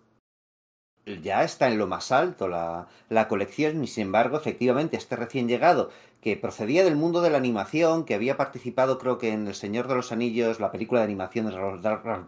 [1.23, 5.49] ya está en lo más alto la, la colección y sin embargo, efectivamente, este recién
[5.49, 5.91] llegado
[6.21, 9.89] que procedía del mundo de la animación, que había participado creo que en El Señor
[9.89, 11.53] de los Anillos, la película de animación de
[11.97, 12.27] Ralph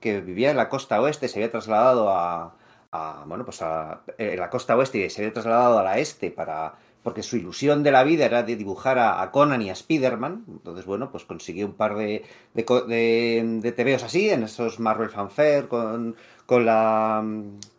[0.00, 2.54] que vivía en la costa oeste, se había trasladado a,
[2.94, 6.30] a bueno, pues a, eh, la costa oeste y se había trasladado a la este
[6.30, 6.74] para
[7.04, 10.44] porque su ilusión de la vida era de dibujar a, Conan y a Spider-Man.
[10.48, 12.24] Entonces, bueno, pues consiguió un par de,
[12.54, 16.16] de, de, de TVOs así, en esos Marvel Fanfare, con,
[16.46, 17.22] con, la,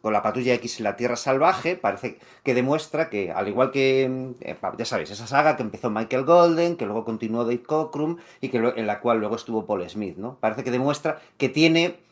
[0.02, 1.76] con la Patrulla X en la Tierra Salvaje.
[1.76, 6.24] Parece que demuestra que, al igual que, eh, ya sabéis, esa saga que empezó Michael
[6.24, 10.18] Golden, que luego continuó Dave Cockrum y que, en la cual luego estuvo Paul Smith,
[10.18, 10.38] ¿no?
[10.40, 12.05] Parece que demuestra que tiene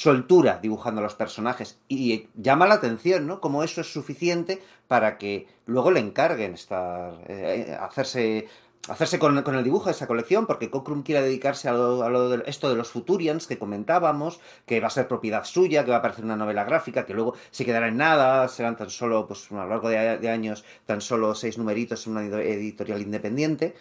[0.00, 3.38] soltura dibujando a los personajes y llama la atención, ¿no?
[3.38, 8.48] Como eso es suficiente para que luego le encarguen estar, eh, hacerse
[8.88, 12.70] hacerse con, el dibujo de esa colección, porque Cockrum quiere dedicarse a, lo, de esto
[12.70, 16.24] de los Futurians que comentábamos, que va a ser propiedad suya, que va a aparecer
[16.24, 19.68] una novela gráfica, que luego se quedará en nada, serán tan solo, pues a lo
[19.68, 23.76] largo de, de años, tan solo seis numeritos en una editorial independiente.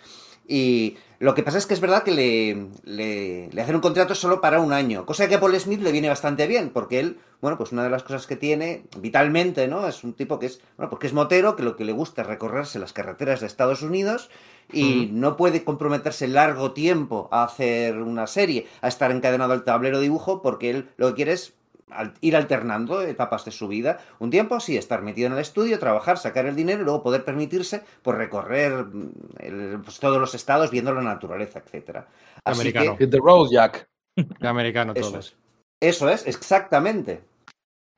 [0.45, 4.39] Y lo que pasa es que es verdad que le, le, hacen un contrato solo
[4.39, 7.57] para un año, cosa que a Paul Smith le viene bastante bien, porque él, bueno,
[7.57, 9.85] pues una de las cosas que tiene vitalmente, ¿no?
[9.85, 12.27] Es un tipo que es, bueno, porque es motero, que lo que le gusta es
[12.27, 14.29] recorrerse las carreteras de Estados Unidos
[14.71, 19.97] y no puede comprometerse largo tiempo a hacer una serie, a estar encadenado al tablero
[19.97, 21.53] de dibujo, porque él lo que quiere es
[22.21, 23.99] ir alternando etapas de su vida.
[24.19, 27.25] Un tiempo sí, estar metido en el estudio, trabajar, sacar el dinero y luego poder
[27.25, 32.07] permitirse pues, recorrer mm, pues, todos los estados viendo la naturaleza, etcétera.
[32.45, 32.97] Americano.
[32.97, 33.87] Que, the road, Jack.
[34.41, 35.09] Americano todo.
[35.09, 35.35] Eso es.
[35.81, 37.23] Eso es, exactamente.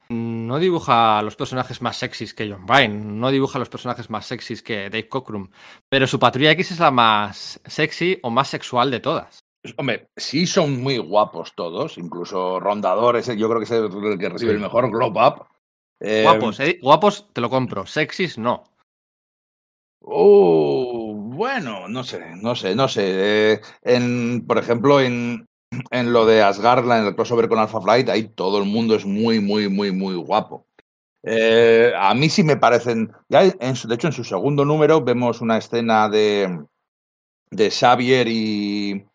[0.09, 4.09] No dibuja a los personajes más sexys que John Byrne, no dibuja a los personajes
[4.09, 5.49] más sexys que Dave Cockrum,
[5.87, 9.45] pero su Patrulla X es la más sexy o más sexual de todas.
[9.77, 14.53] Hombre, sí son muy guapos todos, incluso rondadores, yo creo que es el que recibe
[14.53, 15.45] el mejor glow up.
[15.99, 18.64] Eh, guapos, eh, guapos te lo compro, sexys no.
[20.03, 23.03] Oh, bueno, no sé, no sé, no sé.
[23.53, 25.45] Eh, en, por ejemplo, en,
[25.91, 29.06] en lo de Asgard, en el crossover con Alpha Flight, ahí todo el mundo es
[29.06, 30.65] muy, muy, muy, muy guapo.
[31.23, 33.11] a mí sí me parecen.
[33.30, 33.56] Ya de
[33.93, 36.65] hecho, en su segundo número vemos una escena de,
[37.51, 39.06] de Xavier y,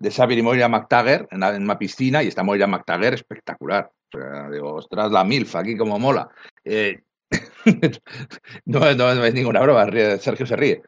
[0.00, 3.92] de Xavier y Moira McTaggart en, una piscina y está Moira McTaggart espectacular.
[4.12, 6.28] O digo, ostras, la MILF, aquí como mola.
[6.64, 7.02] Eh,
[8.64, 8.88] no,
[9.24, 9.86] es ninguna broma,
[10.18, 10.82] Sergio se ríe.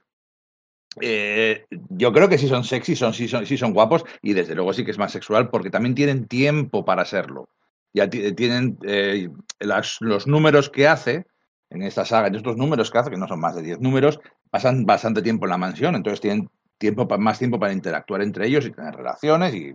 [1.00, 4.55] Eh, yo creo que sí son sexy, son, sí, son, sí son guapos y desde
[4.55, 7.49] luego sí que es más sexual porque también tienen tiempo para serlo.
[7.94, 9.28] Ya tienen eh,
[9.60, 11.26] los números que hace
[11.73, 14.20] en esta saga, en estos números que hace, que no son más de 10 números,
[14.50, 16.50] pasan bastante tiempo en la mansión, entonces tienen
[16.83, 19.73] tiempo, más tiempo para interactuar entre ellos y tener relaciones, y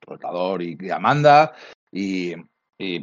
[0.00, 1.52] Rotador y, Amanda,
[1.92, 2.34] y,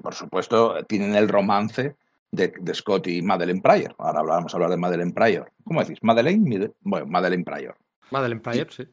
[0.01, 1.95] por supuesto tienen el romance
[2.31, 3.95] de, Scott y Madeleine Pryor.
[3.99, 5.49] Ahora vamos a hablar de Madeleine Pryor.
[5.63, 5.99] ¿Cómo decís?
[6.01, 6.71] ¿Madeleine?
[6.81, 7.77] Bueno, Madeleine Pryor.
[8.11, 8.85] Madeleine Pryor, sí.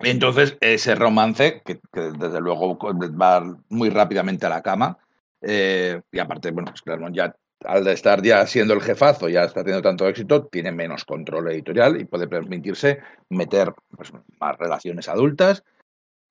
[0.00, 4.98] Entonces, ese romance, que, desde luego va muy rápidamente a la cama,
[5.40, 7.34] eh, y aparte, bueno, pues claro, ya
[7.64, 12.00] al estar ya siendo el jefazo, ya está teniendo tanto éxito, tiene menos control editorial
[12.00, 13.00] y puede permitirse
[13.30, 15.64] meter pues, más relaciones adultas.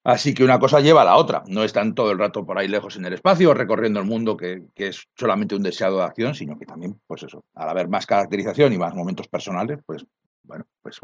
[0.05, 1.43] Así que una cosa lleva a la otra.
[1.47, 4.63] No están todo el rato por ahí lejos en el espacio, recorriendo el mundo, que,
[4.75, 8.73] es solamente un deseado de acción, sino que también, pues eso, al haber más caracterización
[8.73, 10.05] y más momentos personales, pues
[10.43, 10.99] bueno, pues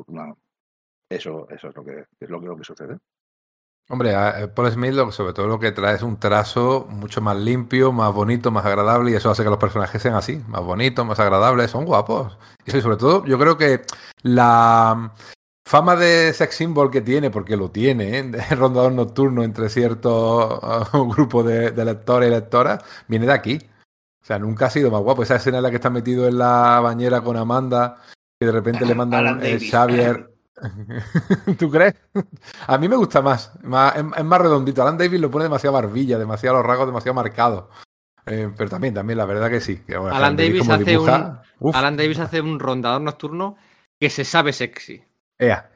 [1.09, 2.98] eso, eso es lo que es lo que sucede.
[3.91, 7.91] Hombre, eh, Paul Smith sobre todo lo que trae es un trazo mucho más limpio,
[7.91, 11.19] más bonito, más agradable y eso hace que los personajes sean así, más bonitos, más
[11.19, 12.37] agradables, son guapos.
[12.67, 13.81] Y sobre todo yo creo que
[14.21, 15.11] la
[15.65, 18.23] fama de sex symbol que tiene, porque lo tiene, ¿eh?
[18.29, 20.59] de rondador nocturno entre cierto
[20.93, 23.59] uh, grupo de, lectores y lectoras, viene de aquí.
[24.21, 25.23] O sea, nunca ha sido más guapo.
[25.23, 27.97] Esa escena en la que está metido en la bañera con Amanda,
[28.39, 30.29] que de repente le mandan el Xavier
[31.59, 31.95] ¿Tú crees?
[32.67, 33.51] A mí me gusta más.
[33.55, 34.81] es, más redondito.
[34.81, 37.65] Alan Davis lo pone demasiado barbilla, demasiado los rasgos demasiado marcados.
[38.25, 39.81] Eh, pero también, también, la verdad que sí.
[40.11, 43.57] Alan, Davis hace un, Alan Davis hace un rondador nocturno
[43.99, 45.03] que se sabe sexy.
[45.38, 45.69] Ea.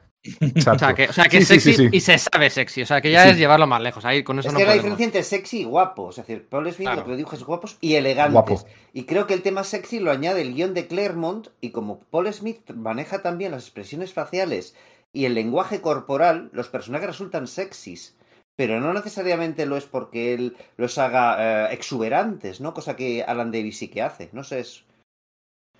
[0.56, 2.82] O sea, que, o sea, que es sexy y se sabe sexy.
[2.82, 4.04] O sea, que ya es llevarlo más lejos.
[4.04, 6.10] Ahí con eso es que la diferencia entre sexy y guapo.
[6.10, 8.66] Es decir, Paul Smith lo que lo dijo es guapos y elegantes.
[8.92, 11.48] Y creo que el tema sexy lo añade el guion de Claremont.
[11.60, 14.74] Y como Paul Smith maneja también las expresiones faciales
[15.12, 18.16] y el lenguaje corporal, los personajes resultan sexys.
[18.56, 22.72] pero no necesariamente lo es porque él los haga eh, exuberantes, ¿no?
[22.72, 24.30] Cosa que Alan Davis sí que hace.
[24.32, 24.84] No sé, es...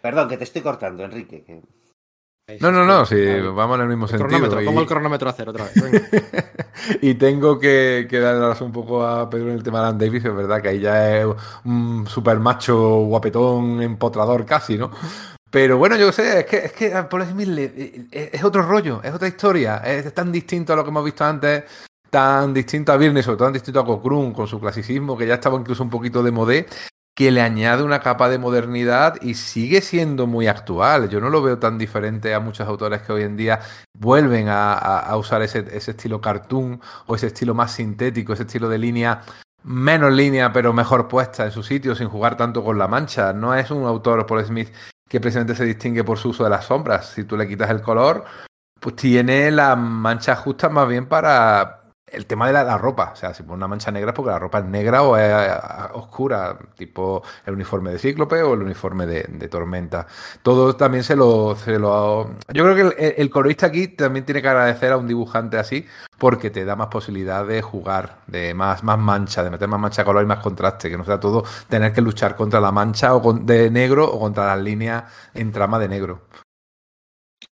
[0.03, 1.45] Perdón, que te estoy cortando, Enrique.
[1.45, 1.63] que-
[2.61, 3.17] No, no, no, sí,
[3.55, 4.29] vamos en el mismo El sentido.
[4.29, 5.83] cronómetro, y- pongo el cronómetro a cero otra vez.
[5.83, 6.09] venga.
[7.01, 9.87] y tengo que, que dar la razón un poco a Pedro en el tema de
[9.87, 11.27] Alan Davis, es verdad que ahí ya es
[11.65, 14.91] un super macho guapetón, empotrador casi, ¿no?
[15.51, 19.01] Pero bueno, yo sé, es que, es que Paul Smith le- es, es otro rollo,
[19.03, 21.65] es otra historia, es tan distinto a lo que hemos visto antes,
[22.11, 25.35] tan distinto a Virne, sobre todo tan distinto a Cockrum, con su clasicismo, que ya
[25.35, 26.67] estaba incluso un poquito de modé,
[27.15, 31.09] que le añade una capa de modernidad y sigue siendo muy actual.
[31.09, 33.61] Yo no lo veo tan diferente a muchos autores que hoy en día
[33.97, 38.79] vuelven a, usar ese, ese estilo cartoon o ese estilo más sintético, ese estilo de
[38.79, 39.23] línea
[39.65, 43.33] menos línea pero mejor puesta en su sitio sin jugar tanto con la mancha.
[43.33, 44.73] No es un autor, Paul Smith,
[45.09, 47.11] que precisamente se distingue por su uso de las sombras.
[47.11, 48.25] Si tú le quitas el color,
[48.81, 53.11] pues tiene las manchas justas más bien para el tema de la, ropa.
[53.13, 55.33] O sea, si pone una mancha negra es porque la ropa es negra o es
[55.93, 60.07] oscura, tipo el uniforme de Cíclope o el uniforme de, Tormenta.
[60.43, 62.31] Todo también se lo, se lo...
[62.53, 65.87] Yo creo que el, el colorista aquí también tiene que agradecer a un dibujante así
[66.19, 70.03] porque te da más posibilidad de jugar, de más, más mancha, de meter más mancha
[70.03, 73.15] de color y más contraste, que no sea todo tener que luchar contra la mancha
[73.15, 76.23] o de negro o contra las líneas en trama de negro.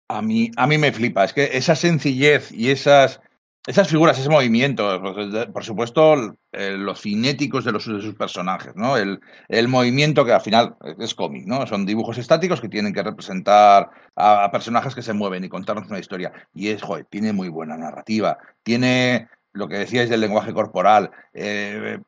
[0.07, 1.23] A mí, a mí me flipa.
[1.23, 3.21] Es que esa sencillez y esas,
[3.67, 8.97] esas figuras, ese movimiento, pues, por supuesto, los cinéticos de, los, de sus personajes, ¿no?
[8.97, 11.67] El, el movimiento que al final es cómic, ¿no?
[11.67, 15.87] Son dibujos estáticos que tienen que representar a, a personajes que se mueven y contarnos
[15.89, 16.31] una historia.
[16.53, 18.37] Y es, joder, tiene muy buena narrativa.
[18.63, 21.11] Tiene lo que decíais del lenguaje corporal.
[21.33, 21.99] eh,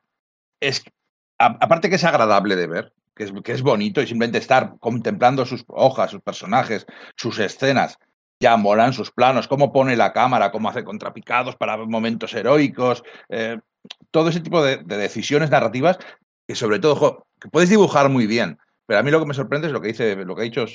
[0.60, 0.84] es,
[1.40, 4.76] a- aparte que es agradable de ver, que es, que es bonito y simplemente estar
[4.80, 7.98] contemplando sus hojas, sus personajes, sus escenas,
[8.44, 13.58] ya molan sus planos, cómo pone la cámara, cómo hace contrapicados para momentos heroicos, eh,
[14.12, 15.98] todo ese tipo de, de decisiones narrativas
[16.46, 19.68] que sobre todo, que puedes dibujar muy bien, pero a mí lo que me sorprende
[19.68, 20.66] es lo que dice, lo que ha dicho,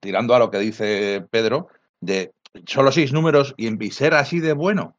[0.00, 1.68] tirando a lo que dice Pedro,
[2.00, 2.32] de
[2.66, 4.96] solo seis números y en ser así de bueno.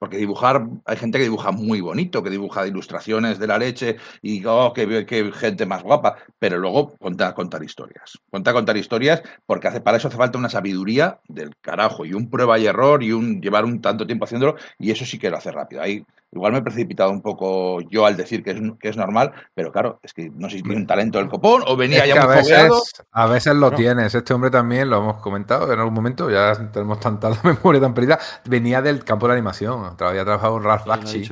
[0.00, 4.42] Porque dibujar, hay gente que dibuja muy bonito, que dibuja ilustraciones de la leche y
[4.46, 8.18] oh, qué, gente más guapa, pero luego ponte a contar historias.
[8.30, 12.14] Ponte a contar historias porque hace, para eso hace falta una sabiduría del carajo y
[12.14, 15.28] un prueba y error y un llevar un tanto tiempo haciéndolo y eso sí que
[15.28, 15.82] lo hace rápido.
[15.82, 19.32] Ahí igual me he precipitado un poco yo al decir que es, que es normal,
[19.54, 22.08] pero claro, es que no sé si tiene un talento del copón o venía Es
[22.08, 22.74] ya que a muy fogueado.
[22.74, 23.76] veces, a veces lo No.
[23.76, 24.14] tienes.
[24.14, 28.18] Este hombre también, lo hemos comentado en algún momento, ya tenemos tanta memoria tan perdida.
[28.46, 29.96] Venía del campo de la animación.
[29.98, 31.28] Había trabajado con Ralph Bakshi,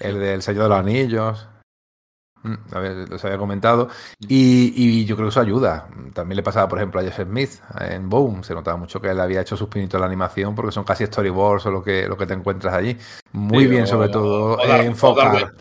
[0.00, 1.48] el del sello de los anillos.
[2.44, 3.88] Mm, a ver, los había comentado.
[4.20, 5.88] Y, y yo creo que eso ayuda.
[6.12, 8.42] También le pasaba, por ejemplo, a Joseph Smith en Boom.
[8.44, 11.06] Se notaba mucho que él había hecho sus pinitos en la animación porque son casi
[11.06, 12.96] storyboards o lo que, lo que te encuentras allí.
[13.32, 15.52] Muy Sí, bien, o- sobre todo, o enfocar.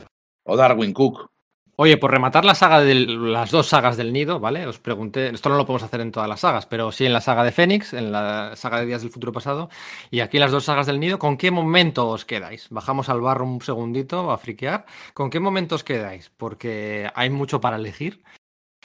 [0.44, 1.31] O Darwin Cook.
[1.78, 4.68] Oye, por rematar la saga de las dos sagas del nido, ¿vale?
[4.68, 7.22] Os pregunté, esto no lo podemos hacer en todas las sagas, pero sí en la
[7.22, 9.70] saga de Fénix, en la saga de Días del Futuro Pasado,
[10.12, 12.68] y aquí las dos sagas del nido, ¿con qué momento os quedáis?
[12.70, 14.86] Bajamos al barro un segundito a friquear.
[15.14, 16.30] ¿Con qué momento os quedáis?
[16.38, 18.22] Porque hay mucho para elegir.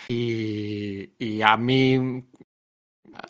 [0.08, 2.24] Y, y a mí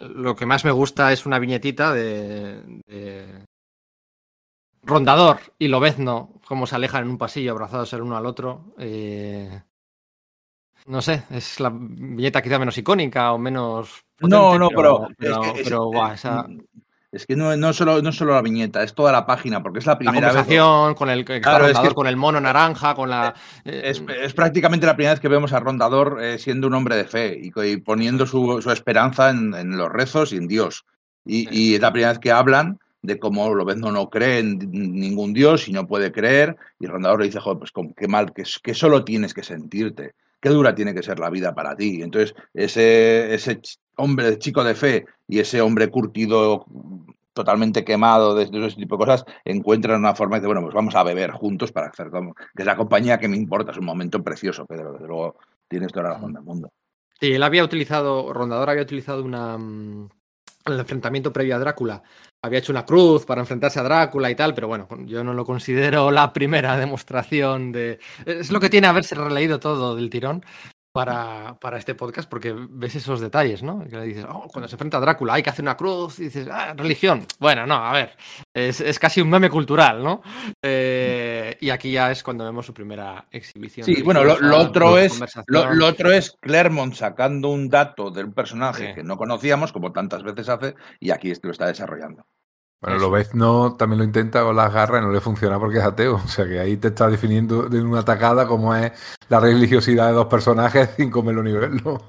[0.01, 2.63] lo que más me gusta es una viñetita de
[4.87, 8.75] Rondador y Lobezno, cómo se alejan en un pasillo abrazados el uno al otro.
[8.79, 9.61] Eh,
[10.87, 14.05] no sé, es la viñeta quizá menos icónica o menos.
[14.21, 15.09] No, potente, no, pero.
[15.19, 16.47] pero, es que, es- guau, eh, esa-
[17.13, 19.87] es que no, no, solo, no solo la viñeta, es toda la página, porque es
[19.87, 20.37] la la primera vez.
[20.45, 23.35] conversación con el, Claro, es que- con el mono naranja, con la.
[23.65, 26.95] eh, Es, es prácticamente la primera vez que vemos a Rondador eh, siendo un hombre
[26.97, 30.85] de fe y, poniendo su, su esperanza en, en los rezos y en Dios.
[31.25, 35.33] Y, y es la primera vez que hablan de cómo Lobezno no cree en ningún
[35.33, 36.57] Dios y no puede creer.
[36.79, 40.15] Y Rondador le dice, joder, pues qué mal, que, solo tienes que sentirte.
[40.41, 42.03] Qué dura tiene que ser la vida para ti.
[42.03, 43.61] Entonces, ese, ese
[43.97, 46.67] hombre chico de fe y ese hombre curtido
[47.33, 50.95] totalmente quemado de, de ese tipo de cosas, encuentran una forma de, bueno, pues vamos
[50.95, 53.85] a beber juntos para hacer como, que es la compañía que me importa, es un
[53.85, 55.37] momento precioso, Pedro, desde luego
[55.69, 56.71] tienes toda la razón del mundo.
[57.21, 59.57] Sí, él había utilizado, Rondador había utilizado una.
[59.57, 60.09] mm,
[60.67, 62.03] El enfrentamiento previo a Drácula.
[62.47, 65.45] Había hecho una cruz para enfrentarse a Drácula y tal, pero bueno, yo no lo
[65.45, 67.99] considero la primera demostración de.
[68.25, 70.45] Es lo que tiene haberse releído todo del tirón
[70.93, 73.85] para, para este podcast, porque ves esos detalles, ¿no?
[73.87, 76.25] Que le dices, oh, cuando se enfrenta a Drácula hay que hacer una cruz, y
[76.25, 77.27] dices, ah, religión.
[77.39, 78.17] Bueno, no, a ver,
[78.55, 80.23] es, es casi un meme cultural, ¿no?
[80.65, 83.85] Eh, y aquí ya es cuando vemos su primera exhibición.
[83.85, 88.33] Sí, bueno, lo, otro es, lo, lo otro es Claremont sacando un dato de un
[88.33, 88.95] personaje Sí.
[88.95, 92.25] que no conocíamos, como tantas veces hace, y aquí este lo está desarrollando.
[92.81, 95.79] Bueno, lo ves no también lo intenta con las garras y no le funciona porque
[95.79, 96.17] es ateo.
[96.17, 98.93] O sea que ahí te está definiendo de una atacada como es
[99.29, 102.03] la religiosidad de dos personajes sin comerlo ni verlo.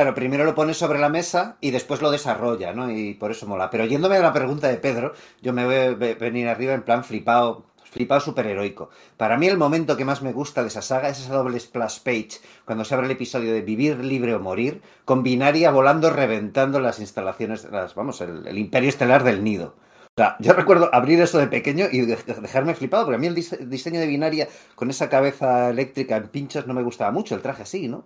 [0.00, 2.90] Claro, primero lo pone sobre la mesa y después lo desarrolla, ¿no?
[2.90, 3.68] Y por eso mola.
[3.68, 5.12] Pero yéndome a la pregunta de Pedro,
[5.42, 8.90] yo me voy a venir arriba en plan flipado, flipado superheroico.
[9.16, 12.00] Para mí el momento que más me gusta de esa saga es esa doble splash
[12.00, 16.80] page, cuando se abre el episodio de Vivir libre o morir, con Binaria volando, reventando
[16.80, 19.74] las instalaciones, las, vamos, el, imperio estelar del nido.
[20.16, 23.34] O sea, yo recuerdo abrir eso de pequeño y dejarme flipado, porque a mí el
[23.34, 27.62] diseño de Binaria con esa cabeza eléctrica en pinchos no me gustaba mucho, el traje
[27.62, 28.04] así, ¿no?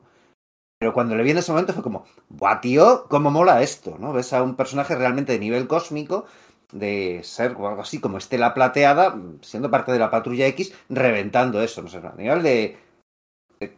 [0.78, 3.06] Pero cuando le vi en ese momento fue como, ¡buah, tío!
[3.08, 3.96] ¿Cómo mola esto?
[3.98, 4.12] ¿no?
[4.12, 6.26] Ves a un personaje realmente de nivel cósmico,
[6.74, 11.80] de ser algo así como Estela Plateada, siendo parte de la Patrulla X, reventando eso,
[11.80, 12.78] no sé, a nivel de.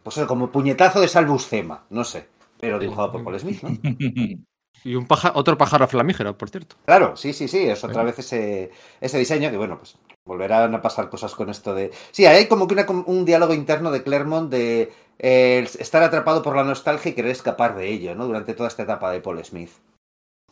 [0.03, 2.27] Pues como puñetazo de Salvus Cema, no sé.
[2.59, 3.69] Pero dibujado por Paul Smith, ¿no?
[4.83, 6.75] Y un paja, otro pájaro flamígero, por cierto.
[6.85, 8.69] Claro, sí, sí, sí, es otra vez ese,
[9.01, 11.91] ese diseño que, bueno, pues volverán a pasar cosas con esto de...
[12.11, 16.55] Sí, hay como que una, un diálogo interno de Claremont de eh, estar atrapado por
[16.55, 18.27] la nostalgia y querer escapar de ello, ¿no?
[18.27, 19.71] Durante toda esta etapa de Paul Smith.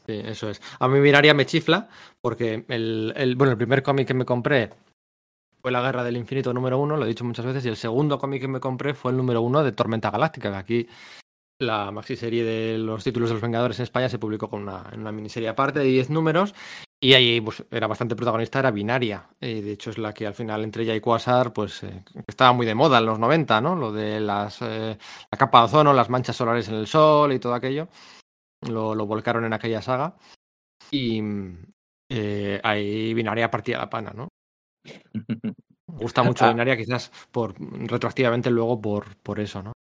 [0.05, 0.61] Sí, eso es.
[0.79, 1.89] A mí Miraria me chifla
[2.21, 4.71] porque el, el bueno, el primer cómic que me compré
[5.61, 8.19] fue La Guerra del Infinito número uno, lo he dicho muchas veces, y el segundo
[8.19, 10.87] cómic que me compré fue el número uno de Tormenta Galáctica, aquí
[11.59, 14.83] la maxi serie de los títulos de los Vengadores en España se publicó con una,
[14.91, 16.53] en una miniserie aparte de 10 números
[16.99, 19.29] y ahí pues, era bastante protagonista, era Binaria.
[19.39, 22.53] Y de hecho es la que al final entre ella y Quasar pues eh, estaba
[22.53, 23.75] muy de moda en los 90, ¿no?
[23.75, 24.97] Lo de las, eh,
[25.31, 27.87] la capa de ozono, las manchas solares en el sol y todo aquello.
[28.69, 30.15] Lo, lo volcaron en aquella saga.
[30.91, 31.21] Y
[32.09, 34.27] eh, ahí Binaria partía la pana, ¿no?
[34.83, 35.23] Me
[35.87, 39.73] gusta mucho Binaria quizás por retroactivamente luego por, por eso, ¿no?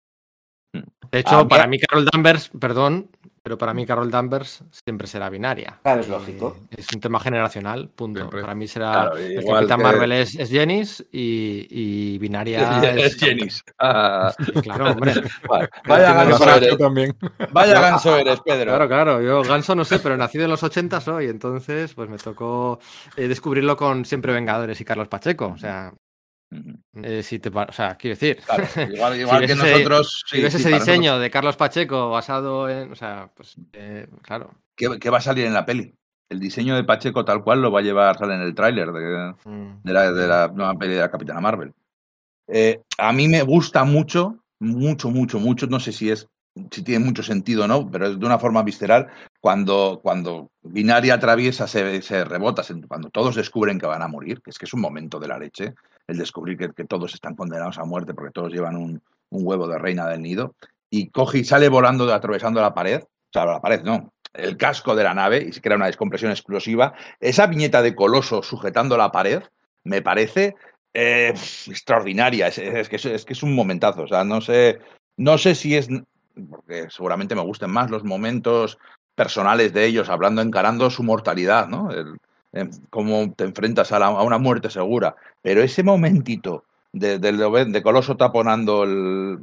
[1.10, 3.10] De hecho, Ah, para mí Carol Danvers, perdón,
[3.44, 5.78] pero para mí Carol Danvers siempre será binaria.
[5.82, 6.56] Claro, es Eh, lógico.
[6.74, 8.20] es un tema generacional, punto.
[8.20, 8.40] Siempre.
[8.40, 13.16] Para mí será Claro, el Capitán que- Marvel es, es Jennings y, y binaria Es
[13.16, 13.62] Jenis.
[13.78, 15.12] Ah, Claro, hombre.
[15.48, 15.68] vale.
[15.86, 16.78] Vaya ganso eres.
[16.78, 17.14] también.
[17.52, 18.70] Vaya ganso eres, Pedro.
[18.70, 19.20] Claro, claro.
[19.22, 22.78] Yo Ganso no sé, pero nacido en los 80 soy, entonces pues me tocó
[23.16, 25.48] eh, descubrirlo con Siempre Vengadores y Carlos Pacheco.
[25.54, 25.92] O sea.
[27.02, 30.24] Eh, si te o sea, quiero decir, Claro, igual, igual ves que ese- nosotros.
[30.26, 31.20] si ves ese diseño nosotros.
[31.22, 34.54] de Carlos Pacheco basado en, o sea, pues eh, claro.
[34.76, 35.94] ¿Qué, qué va a salir en la peli?
[36.28, 39.34] El diseño de Pacheco tal cual lo va a llevar, sale en el tráiler de,
[39.44, 39.82] Mm.
[39.82, 41.72] de la, de la nueva peli de la Capitana Marvel.
[42.48, 46.28] Eh, a mí me gusta mucho, mucho, mucho, mucho, no sé si es
[46.70, 49.08] si tiene mucho sentido o no, pero es de una forma visceral,
[49.40, 54.50] cuando, cuando Binaria atraviesa, se, se rebota, cuando todos descubren que van a morir, que
[54.50, 55.74] es que es un momento de la leche,
[56.06, 60.06] el descubrir que, todos están condenados a muerte porque todos llevan un, huevo de reina
[60.06, 60.54] del nido,
[60.90, 64.94] y coge y sale volando, atravesando la pared, o sea, la pared no, el casco
[64.94, 69.10] de la nave, y se crea una descompresión explosiva, esa viñeta de Coloso sujetando la
[69.10, 69.42] pared,
[69.82, 70.54] me parece
[70.94, 71.34] eh,
[71.66, 72.46] extraordinaria.
[72.46, 74.02] Es, que es, que es un momentazo.
[74.02, 74.78] O sea, no sé,
[75.16, 75.88] no sé si es.
[76.48, 78.78] Porque seguramente me gusten más los momentos
[79.14, 81.88] personales de ellos, hablando, encarando su mortalidad, ¿no?
[82.54, 85.14] Eh, cómo te enfrentas a, una muerte segura.
[85.42, 87.32] Pero ese momentito de, de,
[87.66, 89.38] de- Coloso taponando el.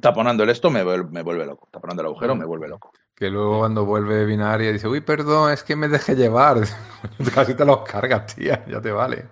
[0.00, 1.68] Taponando el esto me, vuel- me vuelve loco.
[1.70, 2.92] Taponando el agujero me vuelve loco.
[3.14, 6.58] Que luego cuando vuelve binaria dice, uy, perdón, es que me dejé llevar.
[7.34, 9.26] Casi te los cargas, tía, ya te vale.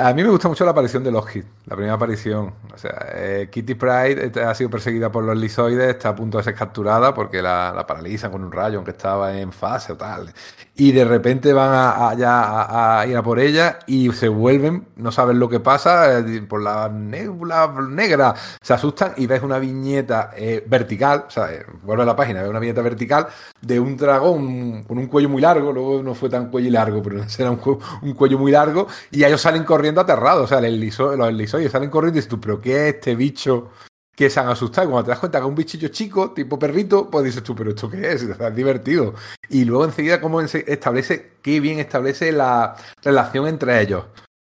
[0.00, 2.54] A mí me gusta mucho la aparición de Lockheed, la primera aparición.
[2.74, 6.38] O sea, eh, Kitty Pride eh, ha sido perseguida por los lisoides, está a punto
[6.38, 10.32] de ser capturada porque la paralizan con un rayo, aunque estaba en fase o tal.
[10.80, 15.40] Y de repente van a, a- ir a por ella y se vuelven, no saben
[15.40, 18.32] lo que pasa, eh, por la nebula negra,
[18.62, 22.42] se asustan y ves una viñeta eh, vertical, o sea, eh, vuelve a la página,
[22.42, 23.26] ves una viñeta vertical
[23.60, 27.24] de un dragón con un cuello muy largo, luego no fue tan cuello largo, pero
[27.38, 27.60] era un,
[28.02, 32.18] un cuello muy largo, y ellos salen corriendo aterrados, o sea, los lisoides salen corriendo
[32.18, 33.70] y dices tú, pero ¿qué es este bicho?
[34.18, 34.88] Que se han asustado.
[34.88, 37.70] Y cuando te das cuenta que un bichillo chico, tipo perrito, pues dices tú, pero
[37.70, 38.22] ¿esto qué es?
[38.22, 39.14] Es divertido.
[39.48, 44.06] Y luego enseguida, cómo establece, qué bien establece la relación entre ellos.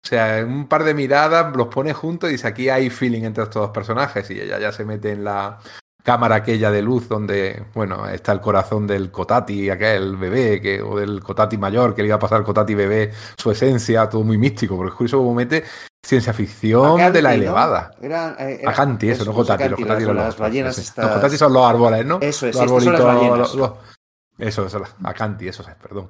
[0.05, 3.25] O sea, en un par de miradas los pone juntos y dice, aquí hay feeling
[3.25, 4.31] entre estos dos personajes.
[4.31, 5.59] Y ella ya se mete en la
[6.07, 10.97] cámara aquella de luz donde, bueno, está el corazón del Cotati, aquel bebé, que, o
[10.97, 14.77] del Cotati mayor, que le iba a pasar Cotati bebé, su esencia, todo muy místico,
[14.77, 15.65] porque es curioso cómo mete
[16.07, 17.35] ciencia ficción Acanti, de la ¿no?
[17.35, 17.91] elevada.
[18.01, 19.69] Era, eh, era- Acanti, eso, no Cotati.
[19.69, 22.19] Los Cotati son las ballenas estas- Los Cotati son los árboles, ¿no?
[22.23, 23.39] Eso es, los estas son las ballenas.
[23.39, 23.73] los- los-
[24.39, 26.09] Eso, eso, Acanti, eso es, perdón.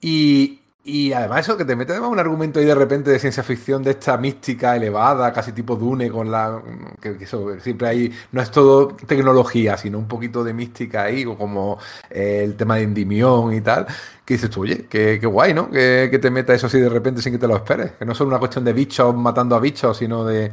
[0.00, 3.42] Y, Y además eso, que te mete además un argumento ahí de repente de ciencia
[3.42, 6.62] ficción de esta mística elevada, casi tipo Dune, con la...
[7.00, 8.12] que, que eso, siempre hay...
[8.32, 11.78] No es todo tecnología, sino un poquito de mística ahí, o como
[12.08, 13.86] eh, el tema de Endimión y tal,
[14.24, 15.70] que dices tú, oye, qué, qué guay, ¿no?
[15.70, 17.92] Que, que te meta eso así de repente sin que te lo esperes.
[17.92, 20.50] Que no es solo una cuestión de bichos matando a bichos, sino de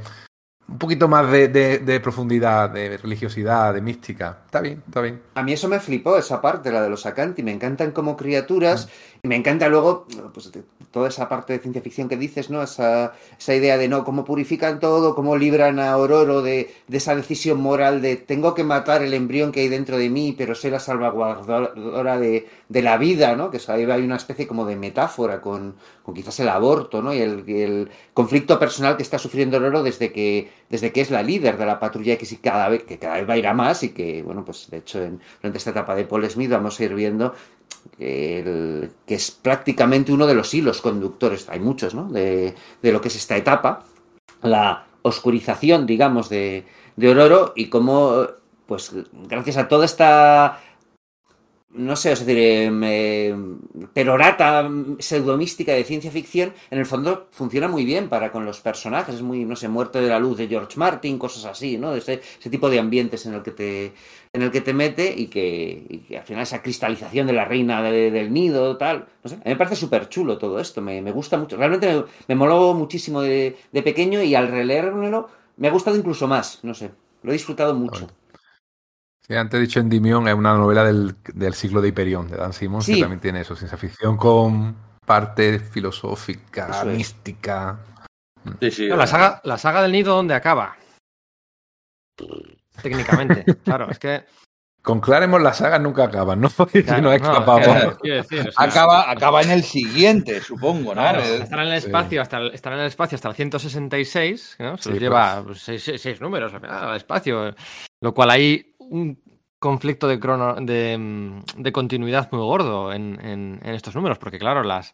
[0.69, 4.39] un poquito más de, de- de profundidad, de religiosidad, de mística.
[4.45, 5.21] Está bien, está bien.
[5.35, 7.41] A mí eso me flipó, esa parte, la de los Acanti.
[7.41, 10.51] Me encantan como criaturas y me encanta luego pues,
[10.91, 12.63] toda esa parte de ciencia ficción que dices, ¿no?
[12.63, 17.15] Esa, esa idea de no, cómo purifican todo, cómo libran a Ororo de, de esa
[17.15, 20.71] decisión moral de tengo que matar el embrión que hay dentro de mí, pero soy
[20.71, 23.51] la salvaguardadora de, la vida, ¿no?
[23.51, 27.13] Que ahí hay una especie como de metáfora con, con quizás el aborto, ¿no?
[27.13, 31.57] Y el, conflicto personal que está sufriendo Ororo desde que, desde que es la líder
[31.57, 33.83] de la patrulla X y cada vez, que cada vez va a ir a más
[33.83, 36.83] y que, bueno, pues de hecho en, durante esta etapa de Paul Smith vamos a
[36.83, 37.33] ir viendo
[37.99, 42.09] el- que es prácticamente uno de los hilos conductores, hay muchos, ¿no?
[42.11, 43.85] De, de lo que es esta etapa,
[44.41, 46.65] la oscurización, digamos, de,
[46.95, 48.27] de Ororo y cómo,
[48.65, 48.91] pues,
[49.29, 50.59] gracias a toda esta,
[51.69, 53.59] no sé, es decir, em,
[53.93, 54.67] perorata
[54.99, 59.21] pseudomística de ciencia ficción, en el fondo funciona muy bien para con los personajes, es
[59.21, 61.93] muy, no sé, Muerte de la Luz de George Martin, cosas así, ¿no?
[61.93, 63.93] Ese, ese tipo de ambientes en el que te,
[64.33, 67.45] en el que te mete y que, y que al final esa cristalización de la
[67.45, 69.07] reina de- del nido, tal.
[69.23, 71.57] No sé, a mí me parece súper chulo todo esto, me, me gusta mucho.
[71.57, 76.27] Realmente me, me moló muchísimo de, de pequeño y al releérmelo me ha gustado incluso
[76.27, 76.91] más, no sé.
[77.23, 78.07] Lo he disfrutado mucho.
[79.27, 82.53] Sí, antes he dicho Endymion, es una novela del, del siglo de Hiperión, de Dan
[82.53, 82.95] Simmons, Sí.
[82.95, 84.75] que también tiene eso, ciencia ficción con
[85.05, 87.79] parte filosófica, Eso mística.
[88.61, 88.87] Sí, sí.
[88.87, 90.77] No, la, saga, la saga del nido, ¿dónde acaba?
[92.81, 94.23] Técnicamente, claro, es que.
[94.81, 96.49] Con Claremont las sagas nunca acaban, ¿no?
[96.49, 97.65] Porque si claro, no no, escapamos.
[97.65, 101.01] claro, quiero decir, o sea, Acaba, acaba en el siguiente, supongo, ¿no?
[101.01, 101.87] Claro, Eh, estarán en el sí.
[101.87, 104.77] espacio hasta el, estarán en el espacio hasta el 166, ¿no?
[104.77, 105.01] Se Sí, los pues.
[105.01, 107.53] lleva pues, seis, seis- seis números al espacio,
[108.01, 109.21] lo cual hay un
[109.59, 114.37] conflicto de, crono, de, mm, de continuidad muy gordo en, en- en estos números, porque
[114.39, 114.93] claro, las,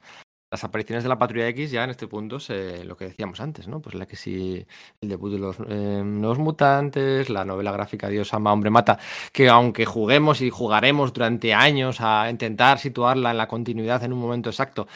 [0.53, 3.67] las apariciones de la Patrulla X ya en este punto se, lo que decíamos antes,
[3.67, 3.81] ¿no?
[3.81, 4.63] Pues la que sí,
[5.01, 8.99] el debut de los eh, nuevos mutantes, la novela gráfica Dios ama, hombre mata,
[9.31, 14.19] que aunque juguemos y jugaremos durante años a intentar situarla en la continuidad en un
[14.19, 14.87] momento exacto,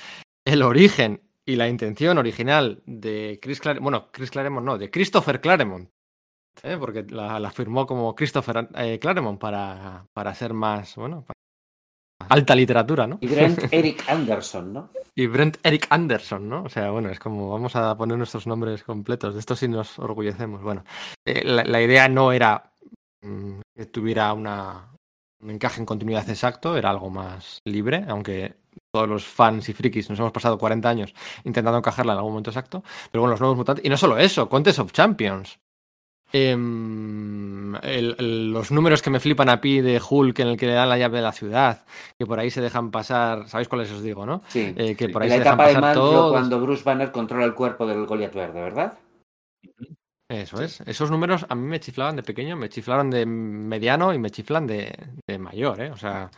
[0.45, 5.41] el origen y la intención original de Chris Claremont, bueno, Chris Claremont no, de Christopher
[5.41, 5.89] Claremont,
[6.61, 6.77] ¿eh?
[6.79, 11.25] porque la, la firmó como Christopher eh, Claremont para, para ser más, bueno,
[12.29, 13.17] alta literatura, ¿no?
[13.21, 14.89] Y Brent Eric Anderson, ¿no?
[15.15, 16.63] Y Brent Eric Anderson, ¿no?
[16.63, 19.97] O sea, bueno, es como vamos a poner nuestros nombres completos, de esto sí nos
[19.97, 20.61] orgullecemos.
[20.61, 20.83] Bueno,
[21.25, 22.71] eh, la, la idea no era
[23.23, 24.91] mm, que tuviera una,
[25.41, 28.57] un encaje en continuidad exacto, era algo más libre, aunque
[28.91, 32.49] todos los fans y frikis nos hemos pasado 40 años intentando encajarla en algún momento
[32.49, 32.83] exacto.
[33.11, 33.85] Pero bueno, los nuevos mutantes.
[33.85, 35.59] Y no solo eso, Contest of Champions.
[36.33, 40.67] Em, el- el- los números que me flipan a pi de Hulk en el que
[40.67, 41.85] le dan la llave de la ciudad,
[42.17, 44.41] que por ahí se dejan pasar, ¿sabéis cuáles os digo, no?
[44.49, 44.73] Sí.
[44.75, 46.31] Eh, que por ahí la se dejan etapa de todos.
[46.31, 48.97] cuando Bruce Banner controla el cuerpo del Goliath Verde, ¿verdad?
[50.29, 50.81] Eso es.
[50.81, 54.67] Esos números a mí me chiflaban de pequeño, me chiflaron de mediano y me chiflan
[54.67, 54.93] de,
[55.25, 55.91] de mayor, ¿eh?
[55.91, 56.29] O sea,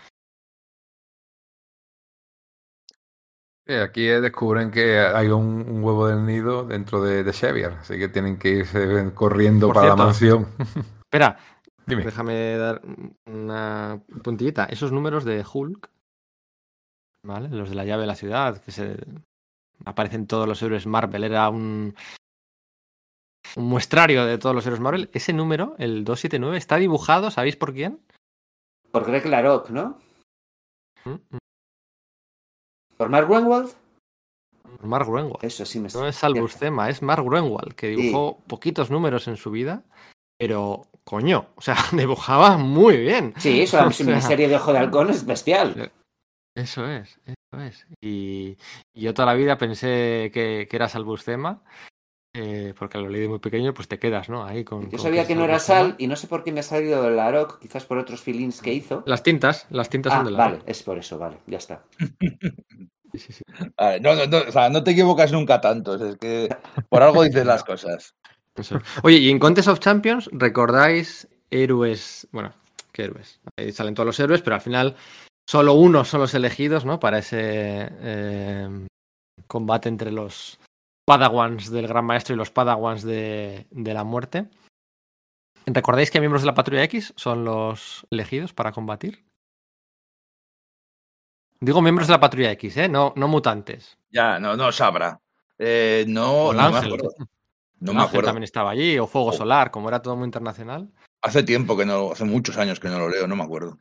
[3.75, 8.09] aquí descubren que hay un, un huevo del nido dentro de, de Xavier, así que
[8.09, 10.47] tienen que irse corriendo Por para la mansión.
[11.03, 11.37] espera,
[11.85, 12.03] Dime.
[12.03, 12.81] déjame dar
[13.25, 14.65] una puntillita.
[14.65, 15.89] Esos números de Hulk,
[17.23, 17.49] ¿vale?
[17.49, 18.97] Los de la llave de la ciudad, que se
[19.85, 21.95] aparecen todos los héroes Marvel, era un,
[23.55, 25.09] un muestrario de todos los héroes Marvel.
[25.13, 27.99] Ese número, el 279, está dibujado, ¿sabéis por quién?
[28.91, 29.99] Por Greg Larock, ¿no?
[31.05, 31.37] Mm,
[32.99, 33.69] Por Mark Grunwald.
[34.81, 35.43] mm, Mark Gruenwald.
[35.43, 39.51] Eso sí me No es Salbustema, es Mark Gruenwald, que dibujó poquitos números en su
[39.51, 39.83] vida,
[40.37, 43.33] pero coño, o sea, dibujaba muy bien.
[43.37, 45.91] Sí, eso, O sea, miniserie de Ojo de Halcón es bestial.
[46.53, 47.87] Eso es, eso es.
[48.01, 48.57] Y,
[48.93, 51.63] y yo toda la vida pensé que, que era Salbustema,
[52.33, 54.45] eh, porque lo leí de muy pequeño, pues te quedas, ¿no?
[54.45, 54.83] Ahí con.
[54.83, 55.59] Yo con sabía que no era.
[55.59, 58.61] Sal y no sé por qué me ha salido de Larock, quizás por otros feelings
[58.61, 59.03] que hizo.
[59.05, 60.37] Las tintas, las tintas Ah, son de la.
[60.37, 61.83] vale, es por eso, vale, ya está.
[63.11, 63.43] Sí, sí, sí.
[63.77, 65.95] a ver, no, no, no, o sea, no te equivocas nunca tanto.
[65.95, 66.47] Es que
[66.89, 68.13] por algo dices las cosas.
[68.55, 68.79] Eso.
[69.01, 72.27] Oye, y en Contest of Champions, ¿recordáis héroes?
[72.31, 72.53] Bueno,
[72.91, 73.39] ¿qué héroes?
[73.57, 74.95] Ahí salen todos los héroes, pero al final
[75.49, 76.99] solo unos son los elegidos, ¿no?
[76.99, 78.69] Para ese eh,
[79.47, 80.59] combate entre los
[81.09, 84.47] Padawans del Gran Maestro y los Padawans de, de la Muerte.
[85.65, 89.25] ¿Recordáis que miembros de la Patrulla X son los elegidos para combatir?
[91.59, 92.87] Digo miembros de la patrulla X, ¿eh?
[92.87, 93.97] No, no mutantes.
[94.11, 95.19] Ya, no, no sabrá.
[95.57, 96.93] Eh, no, no me Ángel.
[96.93, 97.09] acuerdo.
[97.81, 98.25] No me Ángel acuerdo.
[98.27, 100.91] también estaba allí, o Fuego Solar, como era todo muy internacional.
[101.21, 103.77] Hace tiempo que no, hace muchos años que no lo leo, no me acuerdo.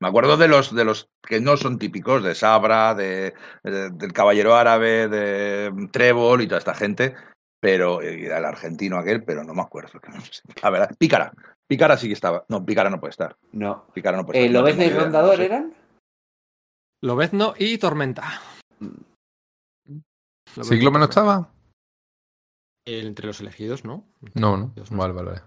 [0.00, 4.12] Me acuerdo de los de los que no son típicos, de Sabra, de, de- del
[4.12, 7.14] Caballero Árabe, de Trébol y toda esta gente,
[7.60, 9.98] pero y del argentino aquel, pero no me acuerdo.
[10.00, 10.42] que no sé.
[10.62, 11.32] La verdad, Pícara.
[11.66, 12.44] Pícara sí que estaba.
[12.48, 13.36] No, Pícara no puede estar.
[13.52, 13.86] No.
[13.94, 14.52] Pícara no puede Eh, estar.
[14.54, 15.74] no ¿Lobezno y Rondador eran?
[17.02, 18.40] Lobezno y Tormenta.
[19.88, 21.50] Y ¿Cíclope no estaba?
[22.86, 24.04] El- Entre los elegidos, ¿no?
[24.34, 24.72] No, no.
[24.90, 25.12] Vale.
[25.12, 25.40] vale.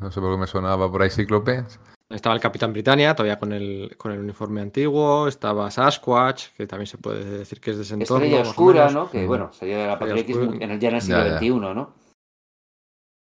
[0.00, 1.64] No sé por qué me sonaba por ahí Cíclope.
[2.12, 5.26] Estaba el Capitán Britannia, todavía con el, con el uniforme antiguo.
[5.28, 8.24] Estaba Sasquatch, que también se puede decir que es de ese entorno.
[8.24, 8.90] Estrella Oscura.
[8.90, 9.10] ¿no?
[9.10, 11.38] Que bueno, sería de la Patrulla X en el, ya en el siglo Ya, ya.
[11.38, 11.94] XXI, ¿no?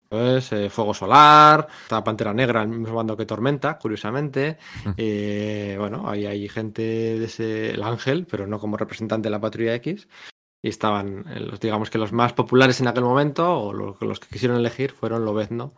[0.10, 4.58] Pues, eh, Fuego Solar, estaba Pantera Negra, el mismo bando que Tormenta, curiosamente.
[4.98, 9.40] Eh, bueno, ahí hay gente de ese, el Ángel, pero no como representante de la
[9.40, 10.10] Patrulla X.
[10.62, 14.20] Y estaban, eh, los, digamos que los más populares en aquel momento, o lo- los,
[14.20, 15.72] que quisieron elegir, fueron Lobezno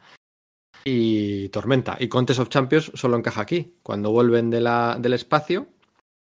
[0.84, 1.98] y Tormenta.
[2.00, 5.68] Y Contest of Champions solo encaja aquí, cuando vuelven de la, del espacio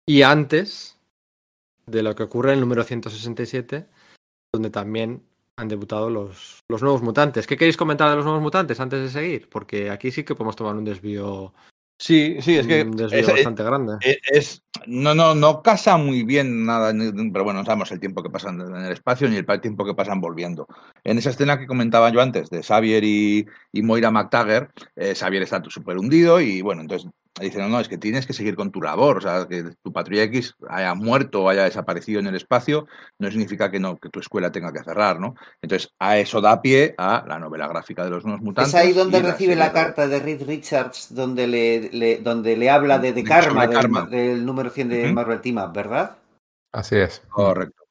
[0.05, 0.97] y antes
[1.85, 3.87] de lo que ocurre en el número 167,
[4.53, 5.23] donde también
[5.57, 7.47] han debutado los, los nuevos mutantes.
[7.47, 9.49] ¿Qué queréis comentar de los nuevos mutantes antes de seguir?
[9.49, 11.53] Porque aquí sí que podemos tomar un desvío,
[12.01, 13.93] Sí, sí, es que un desvío es- es- bastante grande.
[14.03, 16.91] Eh, Es, no, no, no casa muy bien nada,
[17.31, 19.93] pero bueno, no sabemos el tiempo que pasan en el espacio ni el tiempo que
[19.93, 20.67] pasan volviendo.
[21.03, 25.43] En esa escena que comentaba yo antes de Xavier y, y Moira McTaggart, eh, Xavier
[25.43, 27.07] está súper hundido y bueno, entonces
[27.39, 29.93] dicen, no, no, es que tienes que seguir con tu labor, o sea, que tu
[29.93, 32.87] patrulla X haya muerto o haya desaparecido en el espacio,
[33.19, 35.35] no significa que no, que tu escuela tenga que cerrar, ¿no?
[35.61, 38.73] Entonces, a eso da pie a la novela gráfica de los nuevos mutantes.
[38.73, 42.69] Es ahí donde la recibe la carta de Reed Richards, donde le, le- donde le
[42.69, 44.05] habla de, de De- Karma, del, Karma.
[44.07, 45.13] del número 100 de.
[45.13, 46.17] Marvel Team Up, ¿verdad?
[46.73, 47.21] Así es.
[47.29, 47.83] Correcto.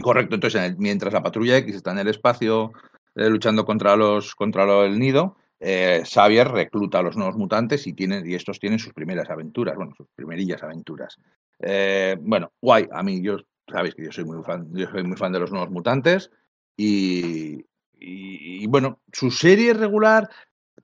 [0.00, 0.34] Correcto.
[0.34, 2.72] Entonces, mientras la patrulla X está en el espacio
[3.14, 7.86] eh, luchando contra los contra lo- el nido, eh, Xavier recluta a los nuevos mutantes
[7.86, 11.16] y tienen y estos tienen sus primeras aventuras, bueno, sus primerillas aventuras.
[11.60, 12.88] Eh, bueno, guay.
[12.92, 13.36] A mí yo
[13.70, 16.30] sabéis que yo soy muy fan, yo soy muy fan de los nuevos mutantes
[16.76, 17.54] y,
[17.98, 20.28] y- y, bueno, su serie regular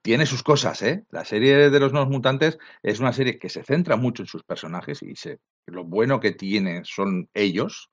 [0.03, 1.05] tiene sus cosas, ¿eh?
[1.11, 4.45] La serie de los nuevos mutantes es una serie que se centra mucho en sus
[4.45, 7.91] personajes y se, lo bueno que tiene son ellos,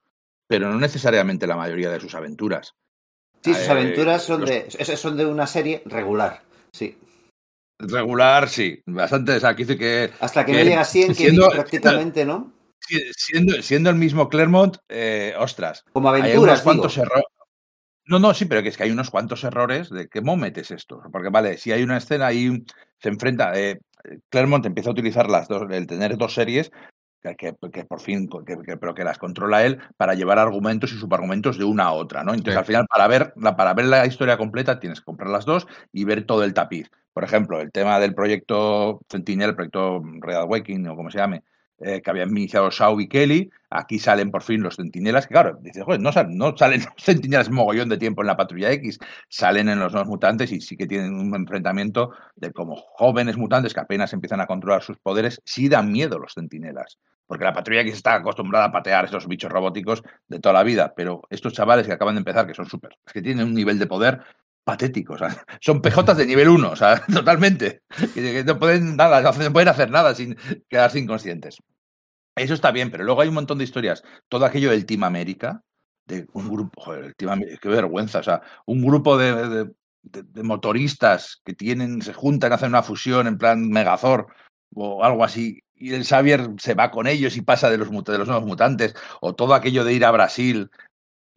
[0.48, 2.76] pero no necesariamente la mayoría de sus aventuras.
[3.44, 6.44] Sí, sus Eh, aventuras son los- de, son de una serie regular,
[6.76, 6.98] sí.
[7.80, 9.34] Regular, sí, bastante.
[9.36, 12.54] O sea, aquí que Hasta que Que no llega a 100, que siendo- prácticamente, ¿no?
[12.80, 17.06] si- siendo, siendo el mismo Claremont, eh, ostras, Como hay unos aventuras, cuantos digo.
[17.06, 17.26] errores.
[18.08, 21.02] No, no, sí, pero que es que hay unos cuantos errores de cómo metes esto.
[21.12, 22.64] Porque, vale, si hay una escena ahí,
[23.00, 23.52] se enfrenta.
[23.60, 23.80] Eh,
[24.30, 26.72] Claremont empieza a utilizar las dos, el tener dos series,
[27.26, 30.98] que, que- que por fin, que- pero que las controla él para llevar argumentos y
[30.98, 32.32] subargumentos de una a otra, ¿no?
[32.34, 32.60] Entonces, Sí.
[32.60, 35.68] al final, para ver, la, para ver la historia completa, tienes que comprar las dos
[35.92, 36.90] y ver todo el tapiz.
[37.14, 41.44] Por ejemplo, el tema del proyecto Sentinel, el proyecto Red Awakening, o como se llame,
[41.80, 45.58] eh, que habían iniciado Shaw y Kelly, aquí salen por fin los centinelas, que claro,
[45.62, 48.98] dices, joder, no, sal- no salen los centinelas mogollón de tiempo en la patrulla X,
[49.28, 53.74] salen en los nuevos mutantes y sí que tienen un enfrentamiento de como jóvenes mutantes
[53.74, 56.98] que apenas empiezan a controlar sus poderes, sí dan miedo los centinelas.
[57.28, 60.94] Porque la patrulla X está acostumbrada a patear esos bichos robóticos de toda la vida,
[60.96, 63.80] pero estos chavales que acaban de empezar, que son súper, es que tienen un nivel
[63.80, 64.22] de poder
[64.64, 67.82] patético, o sea, son pejotas de nivel 1, o sea, totalmente,
[68.14, 70.36] que, que no pueden nada, no pueden hacer nada sin
[70.70, 71.58] quedarse inconscientes.
[72.36, 74.04] Eso está bien, pero luego hay un montón de historias.
[74.28, 75.62] Todo aquello del Team América,
[76.06, 79.66] de un grupo, joder, el Team América, qué vergüenza, o sea, un grupo de,
[80.04, 84.28] de- motoristas que tienen, se juntan, hacen una fusión en plan Megazord
[84.76, 88.18] o algo así, y el Xavier se va con ellos y pasa de los, de
[88.18, 90.70] los nuevos mutantes, o todo aquello de ir a Brasil,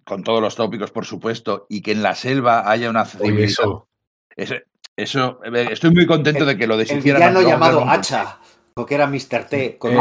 [0.04, 3.68] con todos los tópicos, por supuesto, y que en la selva haya una Oye, civilización.
[3.68, 3.88] eso.
[4.36, 4.54] Eso,
[4.96, 7.20] eso, eh, estoy muy contento de que lo El deshicieran.
[7.20, 7.84] villano luego llamado.
[7.88, 8.38] Hacha,
[8.78, 9.46] porque era Mr.
[9.50, 9.98] T, con Eh.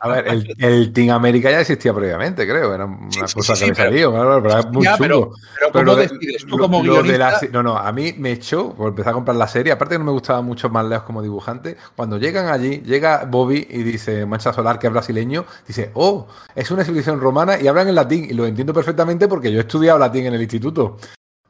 [0.00, 2.74] A ver, el, el Team América ya existía previamente, creo.
[2.74, 5.30] Era una Sí, cosa sí, que sí, salido, claro, pero era muy Ya, pero-.
[5.30, 7.18] Pero Pero ¿cómo lo de- decides tú lo- como lo guionista?
[7.18, 9.72] la no, no, a mí me echó por empezar a comprar la serie.
[9.72, 11.78] Aparte que no me gustaba mucho más lejos como dibujante.
[11.96, 16.70] Cuando llegan allí, llega Bobby y dice, Mancha Solar, que es brasileño, dice, oh, es
[16.70, 18.26] una civilización romana y hablan en latín.
[18.28, 20.98] Y lo entiendo perfectamente porque yo he estudiado latín en el instituto.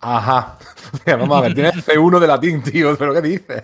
[0.00, 0.56] Ajá.
[0.94, 3.62] O sea, vamos a ver, tienes C1 de latín, tío, pero ¿qué dices?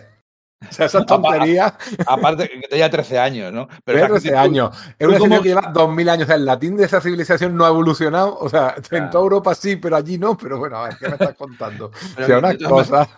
[0.70, 1.75] O sea, esa tontería.
[2.07, 3.68] Aparte que tenía 13 años, ¿no?
[3.85, 4.76] Pero fíjate, 13 tú- años.
[4.99, 6.25] Es una serie como- que lleva 2000 años.
[6.25, 8.39] O sea, el latín de esa civilización no ha evolucionado.
[8.39, 10.36] O sea, en toda Europa sí, pero allí no.
[10.36, 11.91] Pero bueno, a ver, ¿qué me estás contando?
[12.17, 13.09] Pero O sea, que- una cosa.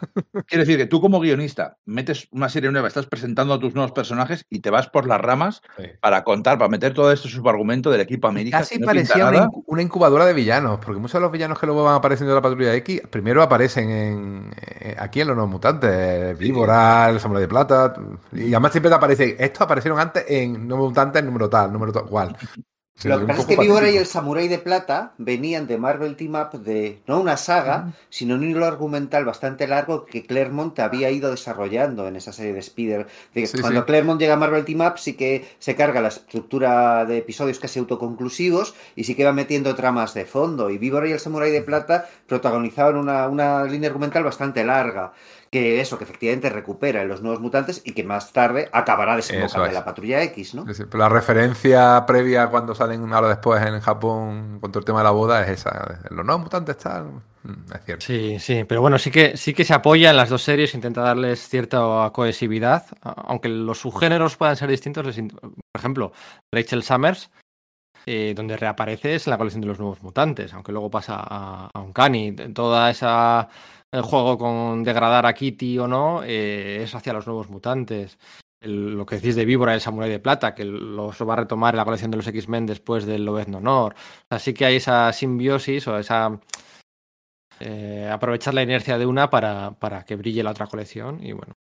[0.47, 3.93] Quiero decir que tú como guionista metes una serie nueva, estás presentando a tus nuevos
[3.93, 5.63] personajes y te vas por las ramas
[6.01, 8.59] para contar, para meter todo este subargumento del equipo América.
[8.59, 9.31] Casi no parecía
[9.67, 12.43] una, incubadora de villanos, porque muchos de los villanos que luego van apareciendo en la
[12.43, 14.51] patrulla X, primero aparecen en,
[14.81, 17.95] eh, aquí en los nuevos mutantes, Víbora, el De Plata,
[18.33, 22.37] y además siempre te aparece, estos aparecieron antes en Mutantes número tal, número tal, cual.
[22.95, 26.17] Sí, Lo que pasa es que Víbora y el Samurái de Plata venían de Marvel
[26.17, 31.09] Team Up de no una saga, sino un hilo argumental bastante largo que Claremont había
[31.13, 33.07] ido desarrollando en esa serie de Spider.
[33.33, 33.87] De que Sí, cuando sí.
[33.87, 37.79] Claremont llega a Marvel Team Up sí que se carga la estructura de episodios casi
[37.79, 40.69] autoconclusivos y sí que va metiendo tramas de fondo.
[40.69, 45.13] Y Víbora y el Samurái de Plata protagonizaban una, una línea argumental bastante larga.
[45.51, 49.65] Que eso, que efectivamente recupera en los nuevos mutantes y que más tarde acabará desembocando
[49.65, 49.75] en es.
[49.75, 50.67] la patrulla X, ¿no?
[50.67, 54.85] Sí, sí, pero la referencia previa cuando salen ahora después en Japón con todo el
[54.85, 56.01] tema de la boda es esa.
[56.11, 57.23] Los nuevos mutantes tal.
[57.45, 58.05] Mm, Es cierto.
[58.05, 61.01] Sí, sí, pero bueno, sí que, sí que se apoya en las dos series, intenta
[61.01, 65.05] darles cierta cohesividad, aunque los subgéneros puedan ser distintos.
[65.07, 66.13] por ejemplo,
[66.53, 67.31] Rachel Summers,
[68.07, 71.71] eh, donde reaparece es en la colección de los nuevos mutantes, aunque luego pasa a,
[71.73, 72.33] a Uncanny.
[72.55, 73.49] Toda esa
[73.93, 78.19] el juego con degradar a Kitty o no eh, es hacia los nuevos mutantes.
[78.61, 81.79] Lo que decís de Víbora, el Samurai de Plata, que los va a retomar en
[81.79, 83.95] la colección de los X-Men después del Lobezno Honor.
[83.95, 86.41] O sea, sí que hay esa simbiosis o esa
[87.61, 91.55] eh, aprovechar la inercia de una para, para que brille la otra colección y bueno.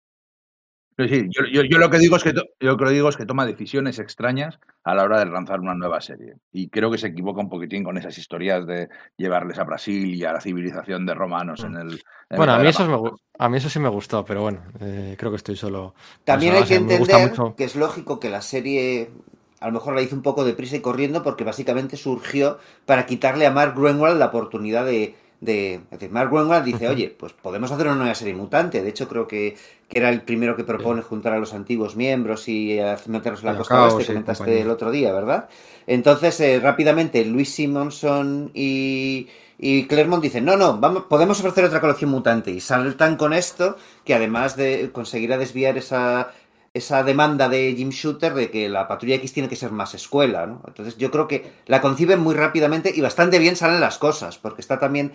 [0.99, 3.17] Sí, sí, yo, yo- yo lo que digo es que yo lo que digo es
[3.19, 6.35] que toma decisiones extrañas a la hora de lanzar una nueva serie.
[6.53, 10.25] Y creo que se equivoca un poquitín con esas historias de llevarles a Brasil y
[10.25, 12.01] a la civilización de romanos en el.
[12.31, 15.17] en Bueno, a mí, eso me, a mí eso sí me gustó, pero bueno, eh,
[15.19, 15.95] creo que estoy solo.
[16.25, 19.11] También solo, hay que entender que es lógico que la serie
[19.61, 23.47] a lo mejor la hizo un poco deprisa y corriendo porque básicamente surgió para quitarle
[23.47, 25.15] a Mark Greenwald la oportunidad de...
[25.41, 28.83] de es decir, Mark Greenwald dice, oye, pues podemos hacer una nueva serie mutante.
[28.83, 29.57] De hecho, creo que,
[29.89, 33.47] que era el primero que propone juntar a los antiguos miembros y eh, meterlos en
[33.47, 34.63] la a costa oeste, y comentaste compañía.
[34.63, 35.49] el otro día, ¿verdad?
[35.87, 41.81] Entonces, eh, rápidamente, Luis Simonson y, y Claremont dicen, no, no, vamos, podemos ofrecer otra
[41.81, 42.51] colección mutante.
[42.51, 46.33] Y saltan con esto, que además de conseguirá desviar esa,
[46.77, 50.47] esa demanda de Jim Shooter de que la Patrulla X tiene que ser más escuela,
[50.47, 50.63] ¿no?
[50.67, 54.61] Entonces yo creo que la conciben muy rápidamente y bastante bien salen las cosas, porque
[54.61, 55.13] está también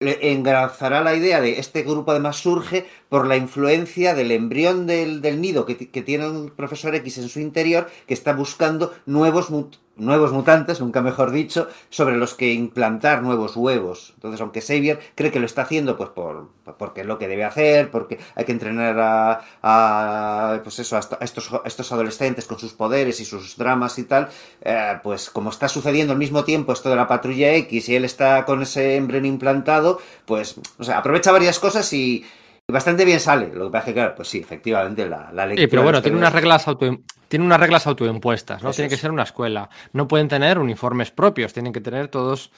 [0.00, 5.20] le engranzará la idea de este grupo además surge por la influencia del embrión del,
[5.22, 9.78] del nido que tiene el profesor X en su interior que está buscando nuevos, mut-
[9.96, 14.12] nuevos mutantes, nunca mejor dicho, sobre los que implantar nuevos huevos.
[14.14, 16.48] Entonces, aunque Xavier cree que lo está haciendo pues por,
[16.78, 21.00] porque es lo que debe hacer, porque hay que entrenar a, a, pues eso, a
[21.20, 24.28] estos, estos adolescentes con sus poderes y sus dramas y tal,
[24.62, 28.04] eh, pues como está sucediendo al mismo tiempo esto de la patrulla X y él
[28.04, 32.24] está con ese embrión implantado, pues, o sea, aprovecha varias cosas y,
[32.72, 33.48] y bastante bien sale.
[33.54, 36.00] Lo que pasa es que, claro, pues sí, efectivamente, la, la lectura Sí, pero bueno,
[36.02, 38.70] tiene unas reglas auto tiene unas reglas autoimpuestas, ¿no?
[38.70, 39.70] Eso tiene que ser una escuela.
[39.92, 42.50] No pueden tener uniformes propios, tienen que tener todos.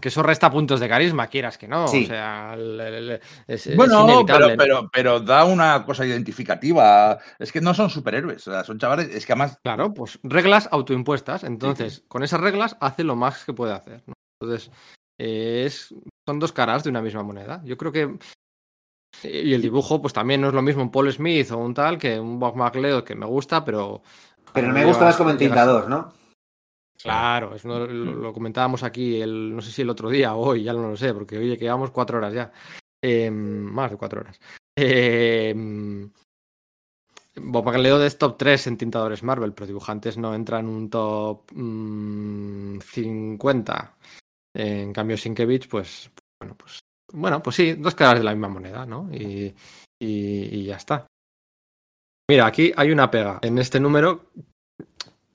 [0.00, 1.88] Que eso resta puntos de carisma, quieras que no.
[1.88, 2.04] Sí.
[2.04, 4.56] O sea, el- el- el- es, es Bueno, pero, inevitable.
[4.56, 7.18] pero, pero da una cosa identificativa.
[7.38, 9.08] Es que no son superhéroes, o sea, son chavales.
[9.14, 9.58] Es que además.
[9.64, 11.42] Claro, pues reglas autoimpuestas.
[11.44, 14.02] Entonces, con esas reglas hace lo más que puede hacer.
[14.06, 14.14] ¿no?
[14.40, 14.70] Entonces,
[15.18, 15.92] es,
[16.26, 17.60] son dos caras de una misma moneda.
[17.64, 18.16] Yo creo que.
[19.22, 21.98] Y el dibujo, pues también no es lo mismo un Paul Smith o un tal
[21.98, 24.02] que un Bob McLeod que me gusta, pero.
[24.52, 26.12] Pero cuando me gusta más como entintador, ¿no?
[27.02, 30.48] Claro, es uno- lo, lo comentábamos aquí, el, no sé si el otro día o
[30.48, 32.52] hoy, ya no lo sé, porque oye, que llevamos cuatro horas ya.
[33.02, 34.38] Eh, más de cuatro horas.
[34.76, 35.54] Eh,
[37.36, 41.50] Bob McLeod es top 3 en tintadores Marvel, pero dibujantes no entran en un top
[41.52, 43.96] mm, 50.
[44.54, 46.80] En cambio, Sinkevich, pues, bueno, pues,
[47.12, 49.08] bueno, pues sí, dos caras de la misma moneda, ¿no?
[49.12, 49.54] Y,
[50.00, 51.06] y- y ya está.
[52.30, 54.26] Mira, aquí hay una pega en este número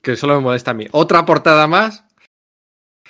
[0.02, 0.86] que solo me molesta a mí.
[0.92, 2.04] Otra portada más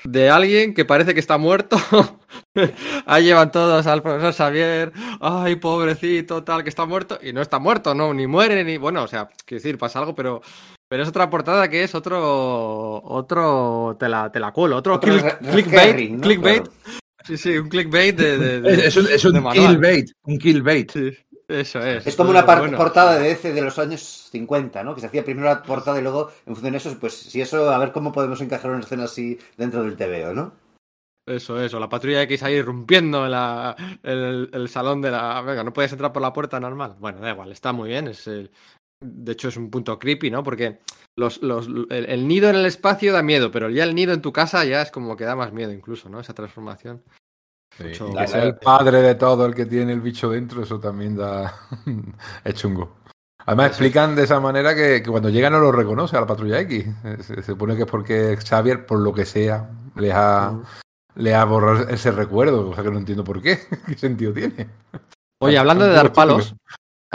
[0.04, 1.76] de alguien que parece que está muerto.
[3.06, 4.92] Ahí llevan todos al profesor Xavier.
[5.20, 7.18] Ay, pobrecito, tal, que está muerto.
[7.22, 8.76] Y no está muerto, no, ni muere, ni.
[8.76, 10.42] Bueno, o sea, quiero decir, pasa algo, pero.
[10.88, 13.02] Pero es otra portada que es otro.
[13.04, 13.96] Otro.
[13.98, 14.76] Te la, te la cuelo.
[14.76, 15.88] Otro, Otro click- clickbait.
[15.90, 16.22] herring, ¿no?
[16.22, 16.62] clickbait.
[16.64, 16.98] Claro.
[17.26, 18.38] Sí, sí, un clickbait de.
[18.38, 19.68] de- de- Es, es un, es un de manual.
[19.68, 20.10] kill bait.
[20.24, 20.90] Un kill bait.
[20.92, 21.10] Sí,
[21.48, 22.06] eso es.
[22.06, 22.76] Es como una bueno.
[22.76, 24.94] portada de DC de los años 50, ¿no?
[24.94, 27.68] Que se hacía primero la portada y luego, en función de eso, pues si eso,
[27.70, 30.52] a ver cómo podemos encajar una escena así dentro del TVO, ¿no?
[31.28, 33.74] Eso, eso, la patrulla X ahí rompiendo en la,
[34.04, 35.40] el, el salón de la...
[35.42, 36.94] Venga, no puedes entrar por la puerta normal.
[37.00, 38.06] Bueno, da igual, está muy bien.
[38.06, 38.52] Es el-
[39.00, 40.42] De hecho, es un punto creepy, ¿no?
[40.42, 40.78] Porque
[41.16, 44.22] los, los, el, el nido en el espacio da miedo, pero ya el nido en
[44.22, 46.20] tu casa ya es como que da más miedo incluso, ¿no?
[46.20, 47.02] Esa transformación.
[47.76, 50.30] Sí, Mucho- y La- que sea el padre de todo el que tiene el bicho
[50.30, 51.54] dentro, eso también da.
[52.44, 52.96] es chungo.
[53.44, 56.58] Además, explican de esa manera que, que cuando llega no lo reconoce a la patrulla
[56.60, 56.86] X.
[57.20, 60.58] Se, supone que es porque Xavier, por lo que sea, les ha,
[61.14, 62.68] le ha borrado ese recuerdo.
[62.70, 63.60] O sea que no entiendo por qué.
[63.86, 64.68] ¿Qué sentido tiene?
[65.40, 66.56] Oye, hablando de dar palos,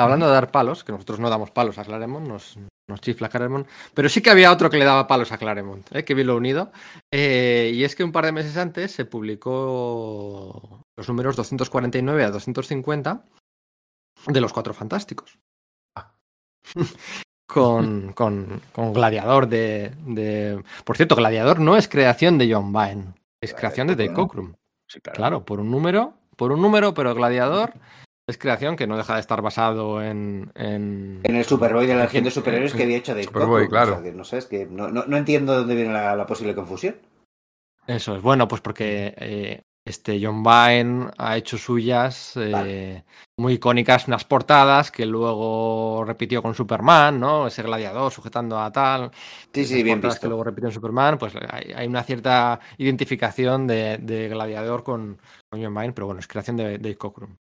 [0.04, 2.58] hablando de dar palos, que nosotros no damos palos a Claremont, nos,
[2.90, 6.04] nos chifla Claremont, pero sí que había otro que le daba palos a Claremont, ¿eh?
[6.04, 6.72] que bien lo unido.
[7.14, 12.32] Eh, y es que un par de meses antes se publicó los números 249 a
[12.32, 13.24] 250
[14.28, 15.38] de los Cuatro Fantásticos.
[17.48, 23.14] Con, con, con Gladiador de, de- Por cierto, Gladiador no es creación de John Byrne,
[23.42, 24.14] es creación de Dave.
[24.14, 24.54] Cockrum.
[24.90, 25.18] Sí, claro.
[25.18, 27.74] Claro, por un número, por un número, pero Gladiador
[28.28, 30.52] es creación que no deja de estar basado en.
[30.56, 33.70] en- En el Superboy de la Legión de Superhéroes que había hecho Dave Superboy, Cockrum,
[33.70, 33.92] claro.
[33.92, 36.16] o sea, que no sé, es que no, no, no entiendo de dónde viene la,
[36.16, 36.96] la posible confusión.
[37.88, 43.06] Eso es bueno, pues porque eh, este John Byrne ha hecho suyas eh, Vale.
[43.38, 47.48] muy icónicas, unas portadas que luego repitió con Superman, ¿no?
[47.48, 49.12] Ese gladiador sujetando a tal.
[49.52, 50.22] Sí, sí, bien visto.
[50.22, 55.20] que luego repitió en Superman, pues hay, hay una cierta identificación de, de gladiador con,
[55.50, 57.36] con John Byrne, pero bueno, es creación de Dave Cockrum.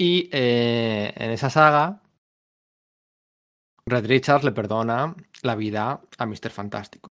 [0.00, 2.00] Y eh, en esa saga,
[3.84, 6.48] Red Richards le perdona la vida a Mr.
[6.50, 7.08] Fantástico.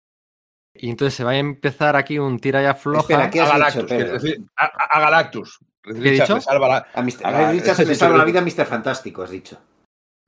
[0.75, 3.01] Y entonces se va a empezar aquí un tira y afloja.
[3.01, 5.59] Espera, ¿qué A Galactus, dicho, decir, a, Galactus.
[5.85, 6.37] he dicho?
[6.37, 8.65] le salva la- A, Red Richards le salva la vida a Mr.
[8.65, 9.59] Fantástico, has dicho.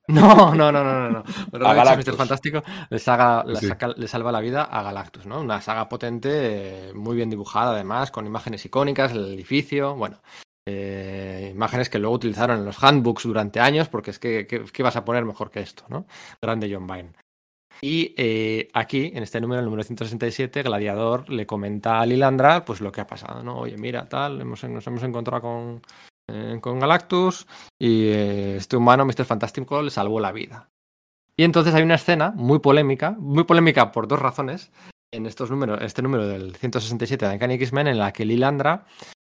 [0.09, 1.11] No, no, no, no, no.
[1.11, 1.25] no.
[1.53, 2.09] Pero A Galactus.
[2.09, 2.17] Mr.
[2.17, 3.69] Fantástico le, saga- le Sí.
[3.69, 5.41] saca- le salva la vida a Galactus, ¿no?
[5.41, 10.21] Una saga potente, eh, muy bien dibujada además, con imágenes icónicas, el edificio, bueno.
[10.71, 14.83] Eh, imágenes que luego utilizaron en los handbooks durante años, porque es que, ¿qué, qué
[14.83, 16.07] vas a poner mejor que esto, ¿no?
[16.41, 17.13] Grande John Byrne.
[17.83, 22.81] Y eh, aquí, en este número, el número 167, Gladiador le comenta a Lilandra pues
[22.81, 23.59] lo que ha pasado, ¿no?
[23.59, 25.83] Oye, mira, tal, nos hemos encontrado con,
[26.29, 27.47] eh, con Galactus
[27.79, 29.25] y este humano, Mr.
[29.25, 30.69] Fantástico, le salvó la vida.
[31.37, 34.71] Y entonces hay una escena muy polémica, muy polémica por dos razones,
[35.13, 38.85] en estos números, este número del 167 de Uncanny X-Men, en la que Lilandra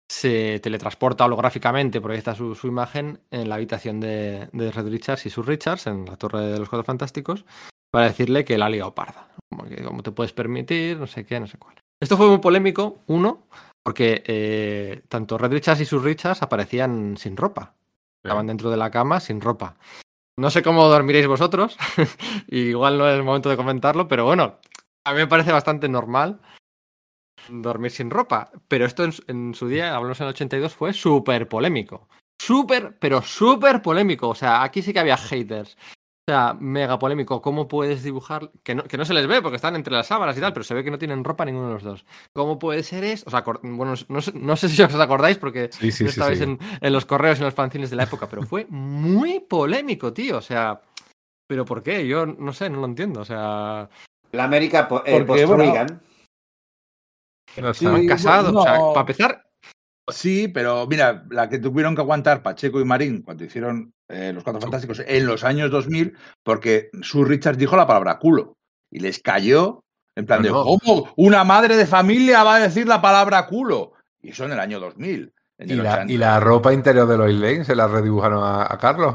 [0.10, 5.30] se teletransporta holográficamente, proyecta su, su imagen en la habitación de, de Red Richards y
[5.30, 7.46] sus Richards, en la Torre de los Cuatro Fantásticos,
[7.92, 9.30] para decirle que la ha liado parda.
[9.50, 11.76] Como que te puedes permitir, no sé qué, no sé cuál.
[12.02, 13.48] Esto fue muy polémico, uno,
[13.84, 17.74] porque eh, tanto Red Richards y sus Richards aparecían sin ropa.
[18.24, 19.78] Estaban dentro de la cama sin ropa.
[20.40, 21.78] No sé cómo dormiréis vosotros,
[22.48, 24.60] igual no es el momento de comentarlo, pero bueno,
[25.06, 26.40] a mí me parece bastante normal
[27.50, 28.52] dormir sin ropa.
[28.68, 32.08] Pero esto en, su- en su día, hablamos en el 82, fue súper polémico.
[32.42, 34.30] Súper, pero súper polémico.
[34.30, 35.78] O sea, aquí sí que había haters.
[36.30, 37.42] O sea, mega polémico.
[37.42, 38.52] ¿Cómo puedes dibujar?
[38.62, 40.66] Que no, que no se les ve porque están entre las sábanas y tal, pero
[40.66, 42.06] se ve que no tienen ropa ninguno de los dos.
[42.34, 43.30] ¿Cómo puede ser esto?
[43.30, 46.38] O sea, bueno, no sé, no sé si os acordáis porque Sí, sí, no estabais
[46.40, 46.44] sí.
[46.44, 50.12] En, en los correos y en los fanzines de la época, pero fue muy polémico,
[50.12, 50.38] tío.
[50.40, 50.82] O sea,
[51.48, 52.06] ¿pero por qué?
[52.06, 53.22] Yo no sé, no lo entiendo.
[53.22, 53.90] O sea,
[54.34, 55.64] La América po- eh, Porque, post bueno,
[57.58, 57.74] Reagan.
[57.74, 57.96] Ya Sí, está.
[57.98, 58.60] han casado.
[58.60, 58.94] O sea, no.
[58.94, 59.44] para empezar,
[60.10, 64.42] Sí, pero mira, la que tuvieron que aguantar Pacheco y Marín cuando hicieron eh, Los
[64.46, 68.56] Cuatro Fantásticos en los años 2000, porque su Richard dijo la palabra culo
[68.90, 69.84] y les cayó
[70.16, 70.78] en plan de, No, no.
[70.80, 73.92] ¿cómo una madre de familia va a decir la palabra culo?
[74.22, 75.34] Y eso en el año 2000.
[75.58, 76.14] En Y el la, 80.
[76.14, 79.14] y la ropa interior de Lois Lane se la redibujaron a, a Carlos.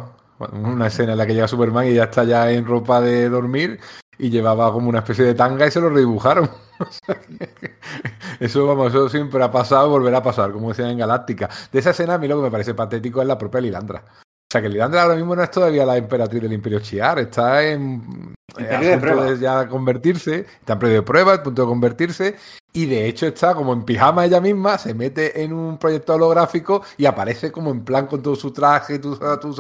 [0.53, 3.81] Una escena en la que llega Superman y ya está ya en ropa de dormir
[4.23, 6.49] y llevaba como una especie de tanga y se lo redibujaron.
[8.41, 11.49] Eso, vamos, eso siempre ha pasado y volverá a pasar, como decían en Galáctica.
[11.71, 14.05] De esa escena a mí lo que me parece patético es la propia Lilandra.
[14.05, 17.65] O sea que Lilandra ahora mismo no es todavía la emperatriz del Imperio Chiar, está
[17.65, 21.63] en, En eh, de punto de ya convertirse, está en periodo de prueba, a punto
[21.63, 22.37] de convertirse,
[22.75, 26.83] y de hecho está como en pijama ella misma, se mete en un proyecto holográfico
[26.97, 29.55] y aparece como en plan con todo su traje, tu, tu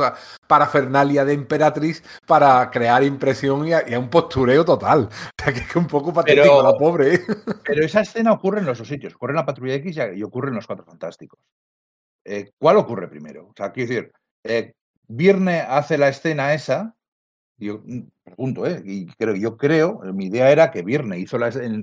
[0.47, 5.09] parafernalia de emperatriz para crear impresión y a, y a un postureo total.
[5.43, 7.15] O sea que es un poco patético Pero- la pobre.
[7.15, 7.21] ¿eh?
[7.65, 9.15] Pero esa escena ocurre en los dos sitios.
[9.15, 11.41] Ocurre en la Patrulla X y- ocurre en Los Cuatro Fantásticos.
[12.25, 13.47] Eh, ¿Cuál ocurre primero?
[13.49, 14.13] O sea, quiero decir,
[14.45, 14.73] eh,
[15.09, 16.95] Virne hace la escena esa.
[17.59, 18.81] Yo mm, pregunto, ¿eh?
[18.85, 21.83] Y creo, yo creo, mi idea era que Virne hizo la escena.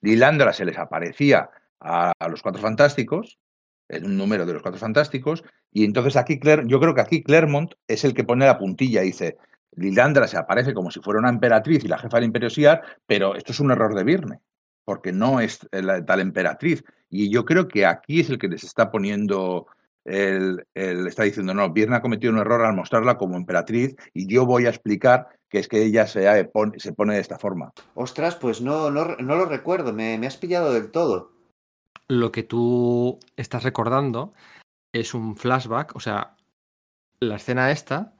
[0.00, 3.38] Lilandra se les aparecía a, los Cuatro Fantásticos,
[3.88, 7.22] en un número de los Cuatro Fantásticos, y entonces aquí, Claire, yo creo que aquí
[7.22, 9.36] Claremont es el que pone la puntilla y dice.
[9.72, 13.36] Lilandra se aparece como si fuera una emperatriz y la jefa del Imperio Siar, pero
[13.36, 14.40] esto es un error de Virne
[14.88, 16.82] porque no es la tal emperatriz.
[17.10, 19.66] Y yo creo que aquí es el que les está poniendo
[20.06, 24.46] el, está diciendo, no, Vierna ha cometido un error al mostrarla como emperatriz y yo
[24.46, 27.72] voy a explicar que es que ella se, pone, se pone de esta forma.
[27.94, 31.32] Ostras, pues no, no, no lo recuerdo, me, me, has pillado del todo.
[32.08, 34.32] Lo que tú estás recordando
[34.92, 36.36] es un flashback, o sea,
[37.20, 38.14] la escena esta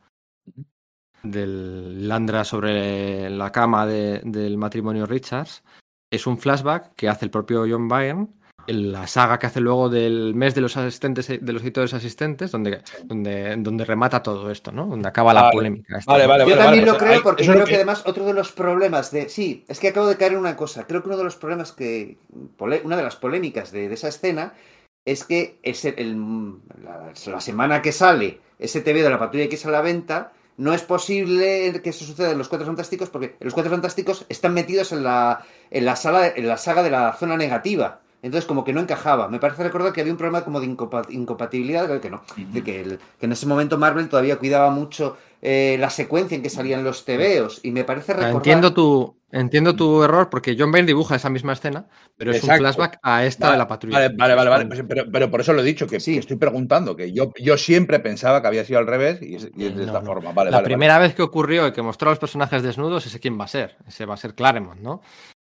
[1.22, 5.64] del Landra sobre la cama de, del matrimonio Richards
[6.10, 8.28] es un flashback que hace el propio John Byrne
[8.68, 12.80] la saga que hace luego del mes de los asistentes de los editores asistentes donde,
[13.04, 14.86] donde, donde remata todo esto, ¿no?
[14.86, 15.52] Donde acaba la vale.
[15.52, 15.98] polémica.
[16.06, 17.70] Vale, vale, Yo vale, también vale, lo creo porque es creo que...
[17.70, 19.28] que- además otro de los problemas de...
[19.28, 20.86] Sí, es que acabo de caer en una cosa.
[20.86, 22.18] Creo que uno de los problemas que...
[22.58, 24.52] Una de las polémicas de, de esa escena
[25.04, 26.52] es que ese, el-
[26.84, 30.74] la, la semana que sale ese TV de la patrulla X a la venta, no
[30.74, 34.92] es posible que eso suceda en los Cuatro Fantásticos porque los Cuatro Fantásticos están metidos
[34.92, 38.00] en la, en la, sala, en la saga de la zona negativa.
[38.22, 39.28] Entonces como que no encajaba.
[39.28, 40.66] Me parece recordar que había un problema como de
[41.10, 42.22] incompatibilidad, que no.
[42.36, 46.42] De que, el- que en ese momento Marvel todavía cuidaba mucho eh, la secuencia en
[46.42, 47.60] que salían los tebeos.
[47.62, 48.34] Y me parece recordar...
[48.36, 52.50] Entiendo tu, entiendo tu error porque John Byrne dibuja esa misma escena, pero es un
[52.56, 53.98] flashback a esta Vale, de la patrulla.
[53.98, 56.14] Vale, vale, vale, vale, pues, pero, pero por eso lo he dicho, que, Sí.
[56.14, 59.48] que estoy preguntando, que yo, yo siempre pensaba que había sido al revés y es,
[59.56, 60.06] y es de No, esta no.
[60.06, 60.32] forma.
[60.32, 63.20] Vale, la vale, primera vez que ocurrió y que mostró a los personajes desnudos, ese
[63.20, 63.76] quién va a ser.
[63.86, 65.02] Ese va a ser Claremont, ¿no?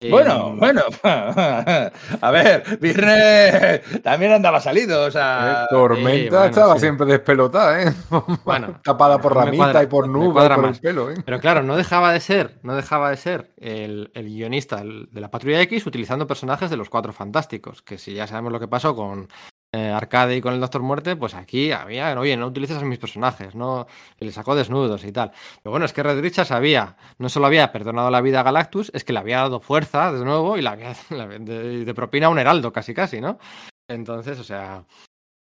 [0.09, 0.81] Bueno, Eh, bueno.
[2.21, 5.63] A ver, Virne también andaba salido, o sea.
[5.63, 6.79] Eh, Tormenta bueno, estaba sí.
[6.81, 7.93] siempre despelotada, ¿eh?
[8.43, 11.15] Bueno, tapada por ramita cuadra- y por nube por el pelo, ¿eh?
[11.23, 15.29] Pero claro, no dejaba de ser, no dejaba de ser el, el guionista de la
[15.31, 18.95] Patrulla X utilizando personajes de los Cuatro Fantásticos, que si ya sabemos lo que pasó
[18.95, 19.27] con
[19.73, 22.99] eh, Arcade y con el Doctor Muerte, pues aquí había, oye, no utilices a mis
[22.99, 23.87] personajes, no,
[24.19, 25.31] le sacó desnudos y tal.
[25.63, 28.91] Pero bueno, es que Red Richards había, no solo había perdonado la vida a Galactus,
[28.93, 32.39] es que le había dado fuerza de nuevo y le había de, de propina un
[32.39, 33.39] heraldo, casi casi, ¿no?
[33.87, 34.85] Entonces, o sea,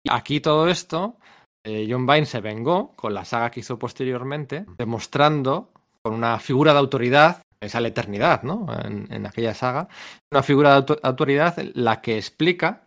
[0.10, 1.18] aquí todo esto,
[1.64, 6.74] eh, John Byrne se vengó con la saga que hizo posteriormente, demostrando con una figura
[6.74, 8.68] de autoridad, esa la eternidad, ¿no?
[8.84, 9.88] En, aquella saga,
[10.32, 12.87] una figura de auto- autoridad la que explica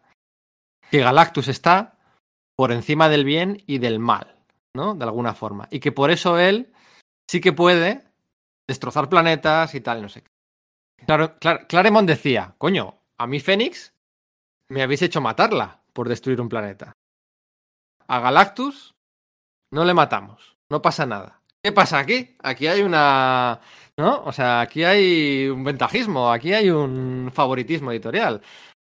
[0.91, 1.97] que Galactus está
[2.57, 4.37] por encima del bien y del mal,
[4.75, 4.95] ¿no?
[4.95, 5.69] De alguna forma.
[5.71, 6.73] Y que por eso él
[7.29, 8.05] sí que puede
[8.69, 10.23] destrozar planetas y tal, no sé.
[10.23, 11.05] qué.
[11.07, 13.93] Claro, Clar- Claremont decía, coño, a mí Fénix
[14.69, 16.93] me habéis hecho matarla por destruir un planeta.
[18.07, 18.95] A Galactus
[19.73, 21.41] no le matamos, no pasa nada.
[21.63, 22.37] ¿Qué pasa aquí?
[22.43, 23.61] Aquí hay una...
[23.99, 24.23] ¿No?
[24.25, 28.41] O sea, aquí hay un ventajismo, aquí hay un favoritismo editorial.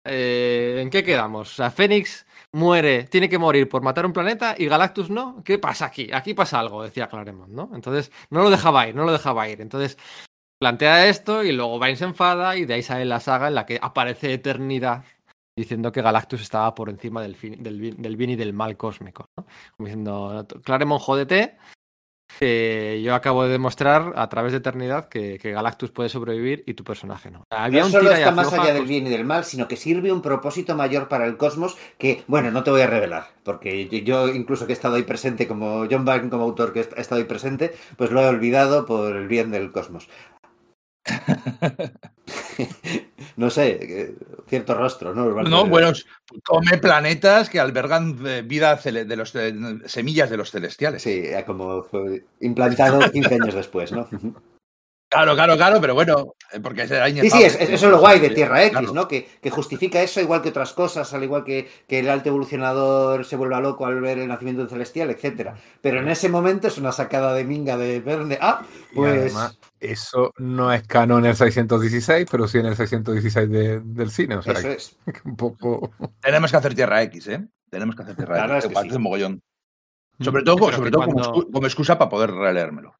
[0.05, 1.51] Eh, ¿En qué quedamos?
[1.51, 5.41] O sea, Fénix muere, tiene que morir por matar un planeta y Galactus no.
[5.43, 6.09] ¿Qué pasa aquí?
[6.13, 7.71] Aquí pasa algo, decía Claremont, ¿no?
[7.73, 9.61] Entonces, no lo dejaba ir, no lo dejaba ir.
[9.61, 9.97] Entonces,
[10.59, 13.65] plantea esto y luego Vine se enfada y de ahí sale la saga en la
[13.65, 15.03] que aparece Eternidad
[15.55, 19.25] diciendo que Galactus estaba por encima del, bien y del mal cósmico.
[19.37, 19.45] ¿no?
[19.77, 21.57] Como diciendo, Claremont, jódete,
[22.43, 26.73] que yo acabo de demostrar a través de Eternidad que, que Galactus puede sobrevivir y
[26.73, 27.43] tu personaje no.
[27.49, 29.77] Había No un solo está más allá del con- bien y del mal, sino que
[29.77, 33.87] sirve un propósito mayor para el cosmos que, bueno, no te voy a revelar, porque
[33.87, 37.01] yo, yo incluso que he estado ahí presente como John Byrne, como autor que he
[37.01, 40.09] estado ahí presente, pues lo he olvidado por el bien del cosmos.
[43.37, 44.15] no sé, eh,
[44.47, 45.25] cierto rostro, ¿no?
[45.43, 45.91] No, bueno,
[46.43, 49.53] come planetas que albergan eh, vida de los eh,
[49.85, 51.01] semillas de los celestiales.
[51.03, 54.07] Sí, ya como fue implantado 15 años después, ¿no?
[55.09, 57.99] Claro, claro, claro, pero bueno, eh, porque será Sí, sí, es, es- eso es lo
[57.99, 58.93] guay de Tierra X, Claro.
[58.95, 59.07] ¿no?
[59.07, 63.23] Que, que justifica eso igual que otras cosas, al igual que, que el alto evolucionador
[63.23, 65.55] se vuelva loco al ver el nacimiento de celestial, etcétera.
[65.81, 68.39] Pero en ese momento es una sacada de minga de Verne.
[68.41, 68.63] Ah,
[68.95, 69.21] pues.
[69.35, 69.59] además,
[69.91, 74.35] eso no es canon en el 616, pero sí en el 616 de- del cine.
[74.37, 74.97] O sea, Eso que es.
[75.25, 75.91] un poco.
[76.21, 77.47] Tenemos que hacer Tierra X, ¿eh?
[77.69, 78.65] Tenemos que hacer Tierra La verdad X.
[78.65, 78.97] es que parece sí.
[78.97, 79.41] un mogollón.
[80.19, 82.95] Sobre todo, sobre todo como, cuando- excu- como excusa para poder releérmelo.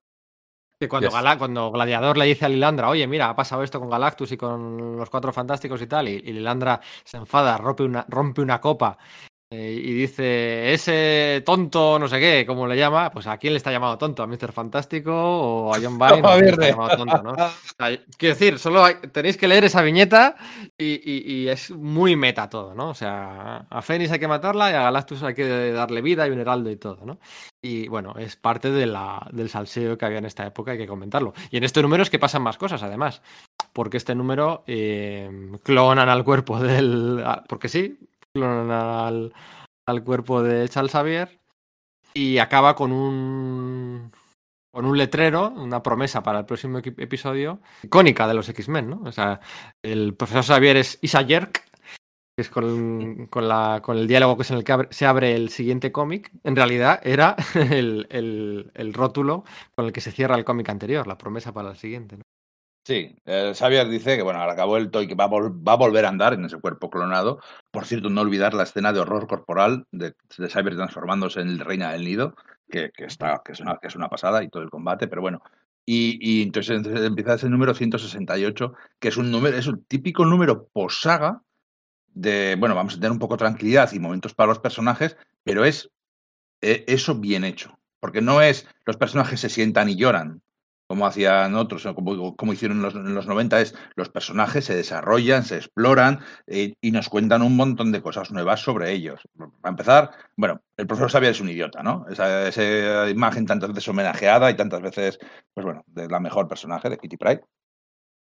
[0.80, 1.14] Que cuando, Yes.
[1.16, 4.38] Gala- cuando Gladiador le dice a Lilandra, oye, mira, ha pasado esto con Galactus y
[4.38, 8.60] con los cuatro fantásticos y tal, y, y Lilandra se enfada, rompe una, rompe una
[8.60, 8.98] copa
[9.56, 13.58] eh, y dice, ese tonto, no sé qué, como le llama, pues a quién le
[13.58, 14.52] está llamando tonto, a Mr.
[14.52, 16.72] Fantástico o a John Byrne, No, ¿a quién le está Verne.
[16.72, 17.32] llamando tonto, ¿no?
[17.34, 17.36] O
[17.78, 20.36] sea, quiero decir, solo hay- tenéis que leer esa viñeta
[20.78, 22.90] y, y- y es muy meta todo, ¿no?
[22.90, 26.32] O sea, a Fénix hay que matarla y a Galactus hay que darle vida y
[26.32, 27.20] un heraldo y todo, ¿no?
[27.62, 30.88] Y bueno, es parte de la, del salseo que había en esta época, hay que
[30.88, 31.34] comentarlo.
[31.52, 33.22] Y en este número es que pasan más cosas, además.
[33.72, 35.30] Porque este número eh,
[35.64, 37.24] clonan al cuerpo del.
[37.48, 37.98] Porque sí,
[38.42, 39.34] al,
[39.86, 41.40] al cuerpo de Charles Xavier
[42.14, 44.12] y acaba con un.
[44.72, 49.02] con un letrero, una promesa para el próximo episodio, icónica de los X-Men, ¿no?
[49.06, 49.40] O sea,
[49.84, 51.64] el profesor Xavier es Isa Yerk,
[52.36, 55.36] que es con, con, la, con, el diálogo que es en el que se abre
[55.36, 59.44] el siguiente cómic, en realidad era el, el, rótulo
[59.76, 62.18] con el que se cierra el cómic anterior, la promesa para el siguiente.
[62.86, 65.78] Sí, eh, Xavier dice que bueno, ahora acabó el toy que va a, va a,
[65.78, 67.40] volver a andar en ese cuerpo clonado.
[67.72, 71.94] Por cierto, no olvidar la escena de horror corporal de, de transformándose en el reina
[71.94, 72.36] del nido,
[72.70, 75.42] que, está, que, es una, que es una pasada y todo el combate, pero bueno.
[75.86, 80.26] Y, y entonces, entonces, empieza ese número 168, que es un número, es un típico
[80.26, 81.42] número posaga
[82.14, 85.64] de, bueno, vamos a tener un poco de tranquilidad y momentos para los personajes, pero
[85.64, 85.90] es
[86.62, 87.80] eh, eso bien hecho.
[88.02, 90.42] Porque no es los personajes se sientan y lloran,
[90.88, 94.76] como hacían otros, como, como hicieron en los, en los, 90, es los personajes se
[94.76, 99.22] desarrollan, se exploran eh, y nos cuentan un montón de cosas nuevas sobre ellos.
[99.62, 102.06] Para empezar, bueno, el profesor Xavier es un idiota, ¿no?
[102.10, 105.20] Esa, esa, imagen tantas veces homenajeada y tantas veces,
[105.53, 107.44] pues bueno, de la mejor personaje de Kitty Pryde.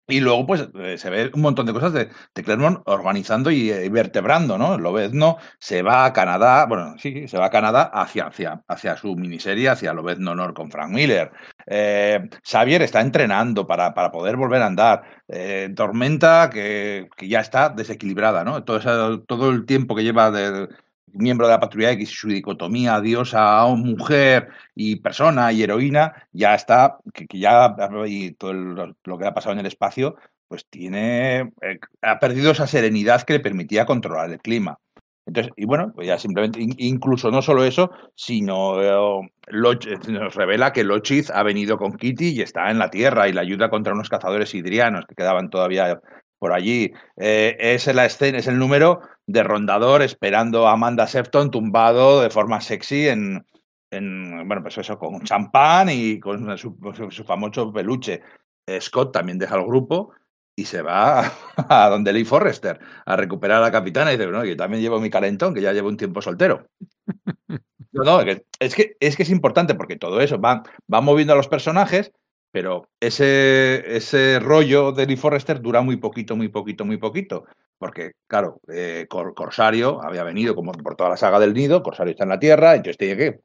[0.09, 2.09] Y luego, pues, eh, se ve un montón de cosas de,
[2.44, 4.78] Claremont organizando y, y vertebrando, ¿no?
[4.78, 9.17] Lobezno se va a Canadá, bueno, sí, se va a Canadá hacia, hacia, hacia su
[9.17, 11.33] miniserie, hacia Lobezno Honor con Frank Miller.
[11.67, 15.02] Eh, Xavier está entrenando para, para, poder volver a andar.
[15.28, 18.62] Eh, Tormenta, que, que, ya está desequilibrada, ¿no?
[18.62, 20.68] Todo, todo el tiempo que lleva de,
[21.12, 26.99] miembro de la patrulla X su dicotomía diosa, mujer y persona y heroína, ya está,
[27.12, 27.75] que, ya,
[28.07, 30.17] y todo lo que ha pasado en el espacio,
[30.49, 34.78] pues tiene, eh, ha perdido esa serenidad que le permitía controlar el clima.
[35.26, 40.73] Entonces, y bueno, pues ya simplemente, incluso no solo eso, sino eh, Loch, nos revela
[40.73, 43.93] que Lochith ha venido con Kitty y está en la Tierra y la ayuda contra
[43.93, 46.01] unos cazadores hidrianos que quedaban todavía
[46.39, 46.92] por allí.
[47.16, 52.31] Eh, es la escena, es el número de rondador esperando a Amanda Sefton tumbado de
[52.31, 53.44] forma sexy en,
[53.90, 56.76] en bueno, pues eso, con champán y con su,
[57.10, 58.23] su, famoso peluche.
[58.66, 60.12] Eh, Scott también deja el grupo
[60.56, 61.32] y se va
[61.68, 65.00] a donde Lee Forrester a recuperar a la capitana y dice, no, yo también llevo
[65.00, 66.66] mi calentón, que ya llevo un tiempo soltero.
[67.92, 71.36] No, no, es que es, que es importante porque todo eso va, va moviendo a
[71.36, 72.12] los personajes,
[72.57, 77.44] pero ese, ese rollo de Lee Forrester dura muy poquito, muy poquito, muy poquito.
[77.76, 82.25] Porque, claro, eh, Corsario había venido como por toda la saga del nido, Corsario está
[82.25, 83.39] en la Tierra, entonces tiene que,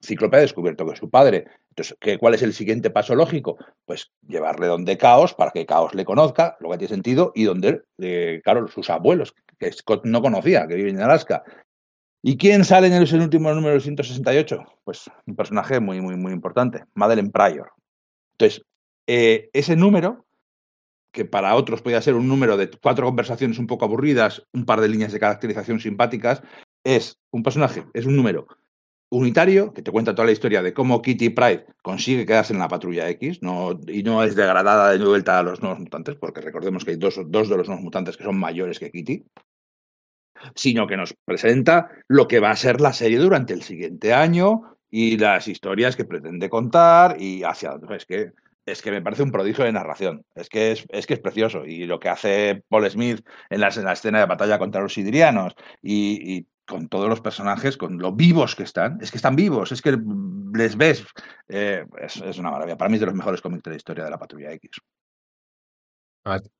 [0.00, 1.46] Cíclope ha descubierto que es su padre.
[1.70, 3.56] Entonces, ¿qué, ¿cuál es el siguiente paso lógico?
[3.84, 7.82] Pues llevarle donde Caos para que Caos le conozca, lo que tiene sentido, y donde,
[7.98, 11.42] eh, claro, sus abuelos, que Scott no conocía, que viven en Alaska.
[12.22, 14.62] ¿Y quién sale en el último número 168?
[14.84, 17.72] Pues un personaje muy, muy, muy importante, Madeleine Pryor.
[18.40, 18.64] Entonces,
[19.06, 20.24] eh, ese número,
[21.12, 24.80] que para otros podría ser un número de cuatro conversaciones un poco aburridas, un par
[24.80, 26.42] de líneas de caracterización simpáticas,
[26.82, 28.46] es un personaje, es un número
[29.12, 32.68] unitario que te cuenta toda la historia de cómo Kitty Pride consigue quedarse en la
[32.68, 33.40] patrulla X
[33.88, 37.20] y no es degradada de vuelta a los nuevos mutantes, porque recordemos que hay dos,
[37.26, 39.26] dos de los nuevos mutantes que son mayores que Kitty,
[40.54, 44.78] sino que nos presenta lo que va a ser la serie durante el siguiente año
[44.90, 48.32] y las historias que pretende contar y hacia es que
[48.66, 50.24] es que me parece un prodigio de narración.
[50.34, 51.64] Es que es, es que es precioso.
[51.64, 54.94] Y lo que hace Paul Smith en la, en la escena de batalla contra los
[54.94, 59.34] sidrianos y, y, con todos los personajes, con lo vivos que están, es que están
[59.34, 59.98] vivos, es que
[60.54, 61.04] les ves.
[61.48, 62.76] Eh, es, es, una maravilla.
[62.76, 64.70] Para mí es de los mejores cómics de la historia de la Patrulla X.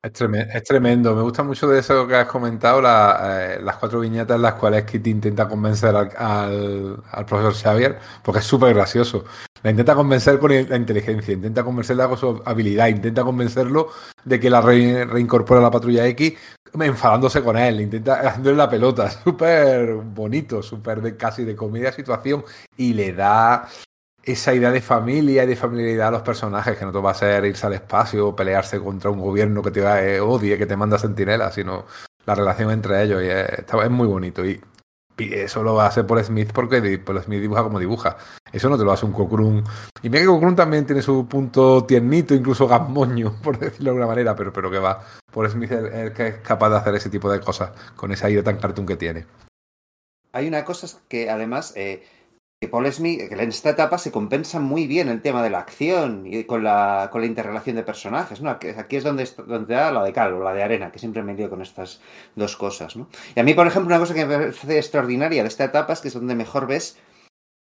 [0.03, 4.01] Es tremendo, es tremendo, Me gusta mucho de eso que has comentado, eh, las cuatro
[4.01, 9.25] viñetas en las cuales Kitty intenta convencer al, profesor Xavier, porque es súper gracioso.
[9.63, 13.91] La intenta convencer con la inteligencia, intenta convencerla con su habilidad, intenta convencerlo
[14.25, 16.35] de que la re, reincorpora a la patrulla X,
[16.79, 19.11] enfadándose con él, intenta haciéndole la pelota.
[19.25, 22.45] Súper bonito, súper de, casi de comedia situación,
[22.77, 23.69] y le da
[24.23, 27.15] esa idea de familia y de familiaridad a los personajes, que no te va a
[27.15, 30.99] ser irse al espacio, pelearse contra un gobierno que te eh, odie, que te manda
[30.99, 31.87] sentinelas, sino
[32.27, 33.23] la relación entre ellos.
[33.23, 34.45] Y es, muy bonito.
[34.45, 34.61] Y,
[35.19, 38.17] eso lo hace Paul Smith porque Paul Smith dibuja como dibuja.
[38.51, 39.63] Eso no te lo hace un Cocoon.
[40.03, 44.07] Y mira que Cocoon también tiene su punto tiernito, incluso gasmoño, por decirlo de alguna
[44.07, 45.05] manera, pero, pero que va.
[45.31, 48.27] Paul Smith es el que es capaz de hacer ese tipo de cosas con ese
[48.29, 49.27] aire tan cartoon que tiene.
[50.33, 51.75] Hay una cosa que además.
[51.77, 52.03] Eh
[52.63, 55.61] que Paul Smith, que en esta etapa se compensa muy bien el tema de la
[55.61, 58.51] acción y con la, con la interrelación de personajes, ¿no?
[58.51, 61.33] Aquí, es donde, donde da la de cal o la de arena, que siempre me
[61.33, 62.03] lío con estas
[62.37, 63.09] dos cosas, ¿no?
[63.35, 66.03] Y a mí, por ejemplo, una cosa que me parece extraordinaria de esta etapa es
[66.03, 66.99] que es donde mejor ves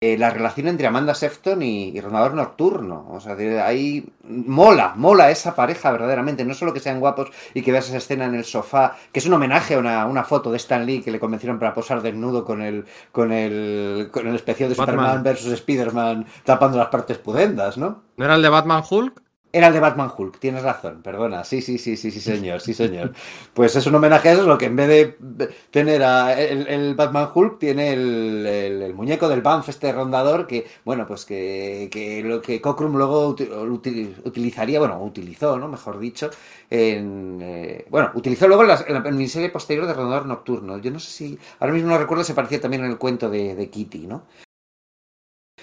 [0.02, 3.06] eh, la relación entre Amanda Sefton y, y Rondador Nocturno.
[3.12, 6.44] O sea, de ahí mola, mola esa pareja verdaderamente.
[6.44, 9.26] No solo que sean guapos y que veas esa escena en el sofá, que es
[9.26, 12.44] un homenaje a una, una foto de Stan Lee que le convencieron para posar desnudo
[12.44, 14.97] con el, con el, con el especial de Batman.
[14.97, 18.02] Superman versus Spider-Man tapando las partes pudendas, ¿no?
[18.16, 19.22] ¿No era el de Batman Hulk?
[19.55, 21.44] Era el de Batman Hulk, tienes razón, perdona.
[21.44, 23.12] Sí, sí, sí, sí, sí, señor, sí, señor.
[23.52, 26.94] Pues es un homenaje a eso, lo que en vez de tener a el, el
[26.94, 31.90] Batman Hulk, tiene el, el- el muñeco del Banff, este rondador, que, bueno, pues que,
[31.92, 35.68] que lo que Cockrum luego uti- uti- utilizaría, bueno, utilizó, ¿no?
[35.68, 36.31] Mejor dicho,
[36.70, 37.40] en.
[37.42, 40.78] eh, bueno, utilizó luego en la, en la miniserie posterior de Rondador Nocturno.
[40.78, 41.39] Yo no sé si.
[41.60, 44.22] Ahora mismo no recuerdo si aparecía también en el cuento de, de Kitty, ¿no?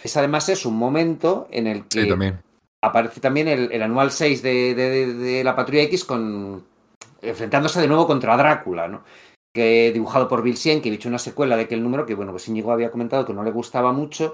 [0.03, 2.39] Es además es un momento en el que Sí, también.
[2.81, 6.63] Aparece también el, el anual 6 de, de- la Patrulla X con
[7.21, 9.03] enfrentándose de nuevo contra Drácula, ¿no?
[9.53, 12.91] Que dibujado por Bill Sienkiewicz, una secuela de aquel número que, bueno, pues Íñigo había
[12.91, 14.33] comentado que no le gustaba mucho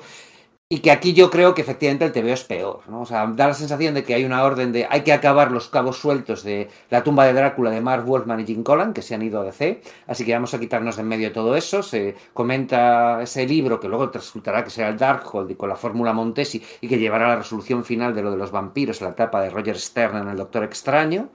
[0.68, 3.02] y que aquí yo creo que efectivamente el TVO es peor, ¿no?
[3.02, 5.70] O sea, da la sensación de que hay una orden de hay que acabar los
[5.70, 9.14] cabos sueltos de la tumba de Drácula de Mark Wolfman y Jim Collan, que se
[9.14, 12.16] han ido a DC, así que vamos a quitarnos de en medio todo eso, se
[12.34, 16.64] comenta ese libro que luego resultará que será el Darkhold y con la fórmula Montesi
[16.82, 19.52] y que llevará a la resolución final de lo de los vampiros la etapa de
[19.52, 21.30] Roger Stern en El Doctor Extraño.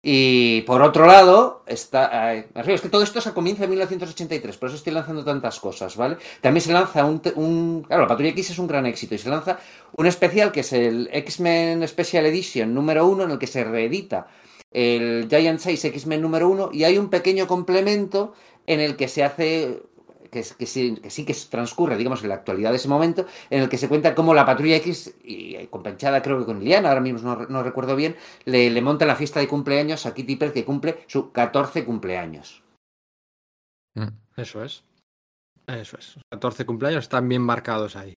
[0.00, 2.32] Y por otro lado, está.
[2.34, 6.16] es que todo esto se comienza en 1983, por eso estoy lanzando tantas cosas, ¿vale?
[6.40, 9.28] También se lanza un, un- Claro, la Patrulla X es un gran éxito y se
[9.28, 9.58] lanza
[9.96, 14.28] un especial que es el X-Men Special Edition número uno, en el que se reedita
[14.70, 18.34] el Giant 6 X-Men número uno y hay un pequeño complemento
[18.66, 19.82] en el que se hace.
[20.30, 23.62] Que, que sí, que sí que transcurre, digamos, en la actualidad de ese momento, en
[23.62, 26.88] el que se cuenta cómo la Patrulla X, y eh, compensada creo que con Liliana,
[26.90, 30.36] ahora mismo no, no recuerdo bien, le, le monta la fiesta de cumpleaños a Kitty
[30.36, 32.62] Pryde que cumple su 14 cumpleaños.
[33.94, 34.08] Mm.
[34.36, 34.84] Eso es.
[35.66, 36.16] Eso es.
[36.16, 38.14] Los 14 cumpleaños están bien marcados ahí.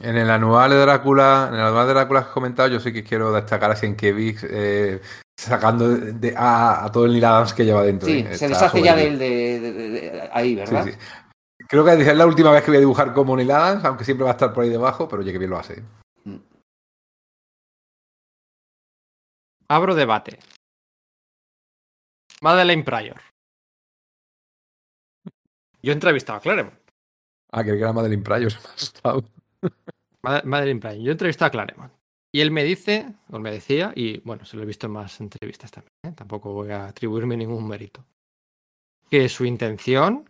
[0.00, 2.92] En el anual de Drácula, en el anual de Drácula que has comentado, yo sí
[2.92, 5.00] que quiero destacar a Sienkiewicz eh,
[5.36, 8.06] sacando de- de- a, a todo el Neil Adams que lleva dentro.
[8.08, 8.38] Sí, ¿eh?
[8.38, 10.84] se deshace ya del de, de- de- de- ahí, ¿verdad?
[10.84, 10.98] Sí, sí.
[11.72, 14.24] Creo que es la última vez que voy a dibujar como Neil Adams, aunque siempre
[14.24, 15.82] va a estar por ahí debajo, pero oye, que bien lo hace.
[19.68, 20.38] Abro debate.
[22.42, 23.18] Madeleine Pryor.
[25.82, 26.78] Yo he entrevistado a Claremont.
[27.50, 28.52] Ah, que era Madeline Pryor,
[30.44, 31.02] Madeleine Pryor.
[31.02, 31.92] Yo he entrevistado a Claremont.
[32.32, 35.18] Y él me dice, o me decía, y bueno, se lo he visto en más
[35.22, 36.12] entrevistas también, ¿eh?
[36.14, 38.04] tampoco voy a atribuirme ningún mérito,
[39.10, 40.28] que su intención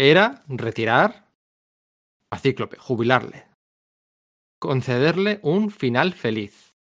[0.00, 1.28] era retirar
[2.30, 3.44] a Cíclope, jubilarle,
[4.58, 6.74] concederle un final feliz.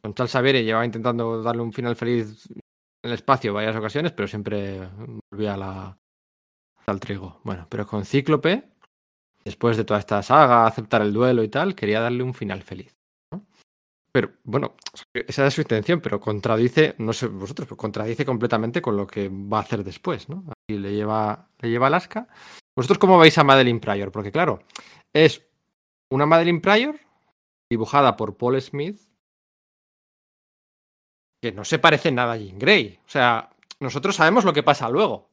[0.00, 4.26] Con tal saber, llevaba intentando darle un final feliz en el espacio varias ocasiones, pero
[4.26, 4.88] siempre
[5.30, 5.98] volvía a la,
[6.86, 7.40] al trigo.
[7.44, 8.70] Bueno, pero con Cíclope,
[9.44, 12.96] después de toda esta saga, aceptar el duelo y tal, quería darle un final feliz.
[14.14, 14.76] Pero bueno,
[15.12, 19.28] esa es su intención, pero contradice, no sé vosotros, pero contradice completamente con lo que
[19.28, 20.44] va a hacer después, ¿no?
[20.48, 22.28] Aquí le lleva, le lleva Alaska.
[22.76, 24.12] ¿Vosotros cómo veis a Madeline Pryor?
[24.12, 24.62] Porque claro,
[25.12, 25.44] es
[26.12, 27.00] una Madeline Pryor
[27.68, 29.00] dibujada por Paul Smith
[31.42, 33.00] que no se parece nada a Jean Grey.
[33.04, 35.28] O sea, nosotros sabemos lo que pasa luego.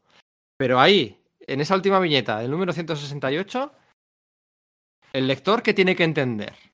[0.57, 3.71] Pero ahí, en esa última viñeta del número 168,
[5.13, 6.70] el lector que tiene que entender,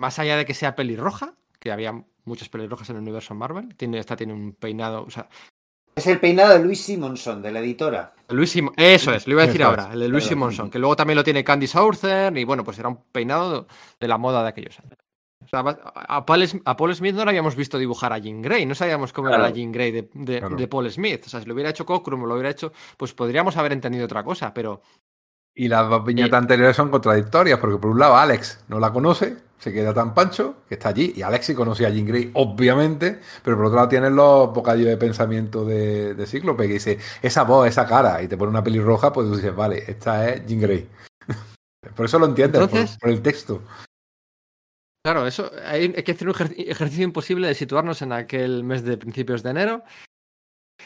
[0.00, 3.98] más allá de que sea pelirroja, que había muchas pelirrojas en el universo Marvel, tiene,
[3.98, 5.28] esta tiene un peinado, o sea,
[5.96, 8.14] Es el peinado de Louis Simonson, de la editora.
[8.28, 10.38] Luis Sim- eso es, lo iba a decir ahora, el de Luis perdón.
[10.50, 13.66] Simonson, que luego también lo tiene Candy Southern y bueno, pues era un peinado
[13.98, 14.94] de la moda de aquellos años.
[15.42, 18.40] O sea, a Paul, Sm- a Paul Smith no le habíamos visto dibujar a Jean
[18.42, 20.54] Grey, no sabíamos cómo era la Jean Grey de, de- Claro.
[20.56, 21.22] de Paul Smith.
[21.26, 24.04] O sea, si lo hubiera hecho Cockrum o lo hubiera hecho, pues podríamos haber entendido
[24.04, 24.82] otra cosa, pero
[25.54, 29.36] Y las dos viñetas anteriores son contradictorias, porque por un lado Alex no la conoce,
[29.58, 33.20] se queda tan pancho, que está allí, y Alex sí conocía a Jean Grey, obviamente,
[33.42, 37.42] pero por otro lado tienes los bocadillos de pensamiento de, de Cíclope, que dice, esa
[37.42, 40.60] voz, esa cara, y te pone una pelirroja, pues tú dices, vale, esta es Jean
[40.60, 40.88] Grey.
[41.96, 42.66] por eso lo entiendes,
[42.98, 43.62] por- el texto.
[45.04, 48.82] claro, eso hay, hay que hacer un ejer- ejercicio imposible de situarnos en aquel mes
[48.84, 49.82] de principios de enero.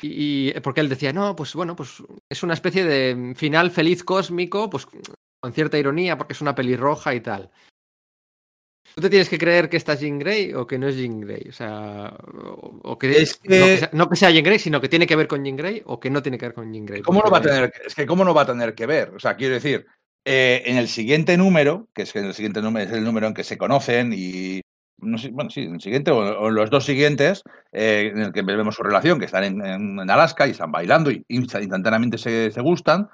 [0.02, 4.02] Y, y- porque él decía, no, pues bueno, pues es una especie de final feliz
[4.04, 7.50] cósmico, pues con cierta ironía, porque es una pelirroja y tal.
[8.94, 11.20] ¿Tú te tienes que creer que esta es Jean Grey o que no es Jean
[11.20, 11.48] Grey?
[11.48, 14.58] O sea, o, o que, Es no, que- que sea, no que sea Jean Grey,
[14.58, 16.72] sino que tiene que ver con Jean Grey o que no tiene que ver con
[16.72, 17.02] Jean Grey.
[17.02, 19.10] ¿Cómo no va a tener, es que cómo no va a tener que ver?
[19.14, 19.86] O sea, quiero decir,
[20.24, 23.26] eh, en el siguiente número, que es que en el siguiente número es el número
[23.26, 24.60] en que se conocen y
[25.04, 28.32] no sé, bueno, sí, en el siguiente o, o los dos siguientes, eh, en el
[28.32, 32.50] que vemos su relación, que están en, Alaska y están bailando y insta- instantáneamente se,
[32.50, 33.08] se gustan.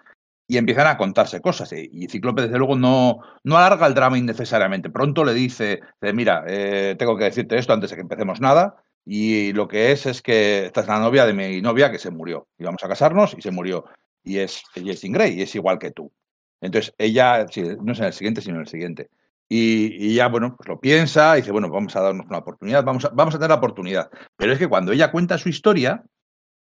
[0.46, 1.72] y empiezan a contarse cosas.
[1.72, 4.90] Y, y Cíclope, desde luego, no, no alarga el drama innecesariamente.
[4.90, 5.80] Pronto le dice,
[6.14, 8.76] mira, eh, tengo que decirte esto antes de que empecemos nada.
[9.06, 12.10] Y lo que es es que esta es la novia de mi novia que se
[12.10, 12.48] murió.
[12.58, 13.84] Íbamos a casarnos y se murió.
[14.24, 16.12] Y es, Jean Grey, y es igual que tú.
[16.60, 17.46] Entonces ella,
[17.82, 19.08] no es en el siguiente, sino en el siguiente.
[19.52, 22.84] Y, y ya, bueno, pues lo piensa y dice, bueno, vamos a darnos una oportunidad,
[22.84, 24.08] vamos a, vamos a tener la oportunidad.
[24.36, 26.04] Pero es que cuando ella cuenta su historia,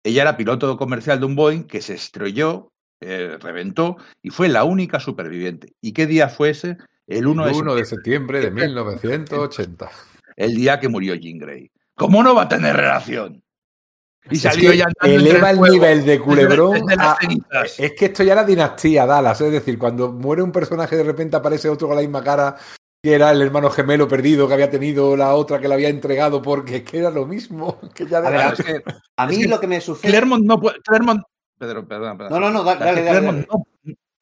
[0.04, 4.64] ella era piloto comercial de un Boeing que se estrelló, eh, reventó y fue la
[4.64, 5.74] única superviviente.
[5.80, 6.78] ¿Y qué día fue ese?
[7.06, 9.92] El 1 de 1 de septiembre, septiembre de 1980.
[10.38, 11.70] el día que murió Jean Grey.
[11.96, 13.44] ¿Cómo no va a tener relación?
[14.30, 17.18] Y Es salió ya eleva el nivel de culebrón a-.
[17.78, 21.38] Es que esto ya era dinastía Dallas, es decir, cuando muere un personaje de repente
[21.38, 22.56] aparece otro con la misma cara
[23.04, 26.42] que era el hermano gemelo perdido que había tenido la otra que le había entregado
[26.42, 27.80] porque que era lo mismo.
[27.96, 28.84] Que ya A ver, Claro, es que
[29.18, 30.12] A mí Es que lo que me sucede.
[30.12, 30.80] Claremont no puede.
[30.82, 31.24] Claremont,
[31.58, 32.40] Pedro, perdón, perdón.
[32.40, 33.66] No, no, no, dale, dale, Claremont No,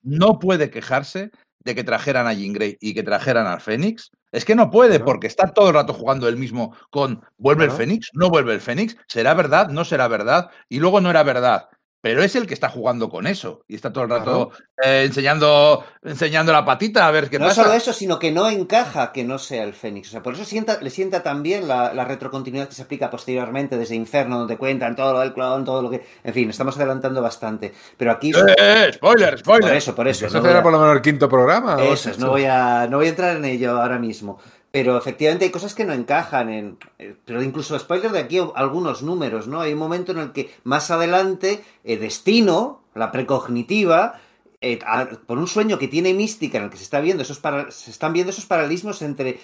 [0.02, 1.32] no puede quejarse
[1.64, 4.12] de que trajeran a Jean Grey y que trajeran al Fénix.
[4.34, 7.72] Es que no puede, porque está todo el rato jugando él mismo con ¿vuelve el.
[7.72, 8.10] Fénix?
[8.14, 8.96] ¿No vuelve el Fénix?
[9.08, 9.70] ¿Será verdad?
[9.70, 10.52] ¿No será verdad?
[10.70, 11.70] Y luego no era verdad.
[12.02, 13.62] Pero es el que está jugando con eso.
[13.68, 14.52] Y está todo el rato
[14.82, 17.64] eh, enseñando, enseñando la patita a ver qué no pasa.
[17.64, 20.08] solo eso, sino que no encaja que no sea el Fénix.
[20.08, 23.78] O sea, por eso sienta, le sienta también la, la retrocontinuidad que se aplica posteriormente
[23.78, 26.06] desde Inferno, donde cuentan todo lo del clon, todo lo que.
[26.24, 27.74] En fin, estamos adelantando bastante.
[27.98, 28.32] Pero aquí.
[28.58, 29.68] ¡Eh, spoiler, spoiler!
[29.70, 30.26] Por eso, por eso.
[30.26, 31.76] Eso no será a- por lo menos el quinto programa.
[31.76, 34.40] ¿o Eso es, no voy, a, no voy a entrar en ello ahora mismo.
[34.72, 36.78] Pero efectivamente hay cosas que no encajan en.
[37.00, 39.62] eh, Pero incluso spoiler de aquí algunos números, ¿no?
[39.62, 44.20] Hay un momento en el que más adelante, eh, Destino, la precognitiva,
[44.62, 44.80] eh,
[45.26, 47.90] por un sueño que tiene mística en el que se está viendo esos para- se
[47.92, 49.40] están viendo esos paralelismos entre,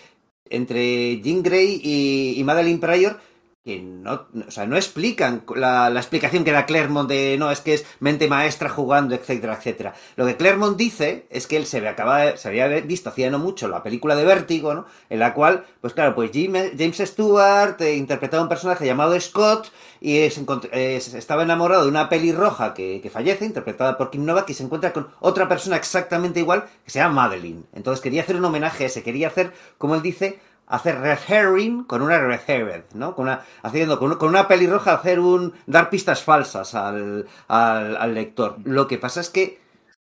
[0.49, 3.19] entre Jean Grey y, y Madeline Pryor
[3.65, 7.61] que no, o sea, no explican la, la explicación que da Claremont de no, es
[7.61, 9.95] que es mente maestra jugando, etcétera, etcétera.
[10.17, 13.67] Lo que Claremont dice es que él se, acaba, se había visto hacía no mucho
[13.67, 14.85] la película de Vértigo, ¿no?
[15.09, 20.29] En la cual, pues claro, pues James Stewart eh, interpretaba un personaje llamado Scott y
[20.29, 24.61] se- estaba enamorado de una pelirroja que, que fallece, interpretada por Kim Novak, y se
[24.61, 27.65] encuentra con otra persona exactamente igual que se llama Madeline.
[27.73, 31.83] Entonces quería hacer un homenaje a ese, quería hacer, como él dice, hacer red herring
[31.83, 33.15] con una red herring, ¿no?
[33.15, 38.13] Con una, haciendo con, con una pelirroja hacer un dar pistas falsas al, al, al
[38.13, 38.57] lector.
[38.63, 39.65] Lo que pasa es que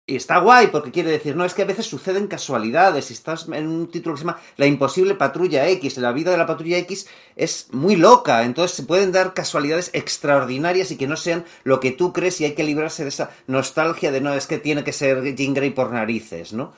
[0.08, 3.06] está guay porque quiere decir, no, es que a veces suceden casualidades.
[3.06, 6.38] Si estás en un título que se llama La imposible patrulla X, la vida de
[6.38, 11.18] la patrulla X es muy loca, entonces se pueden dar casualidades extraordinarias y que no
[11.18, 14.48] sean lo que tú crees y hay que librarse de esa nostalgia de no, es
[14.48, 16.74] que tiene que ser Jean Grey por narices, ¿no?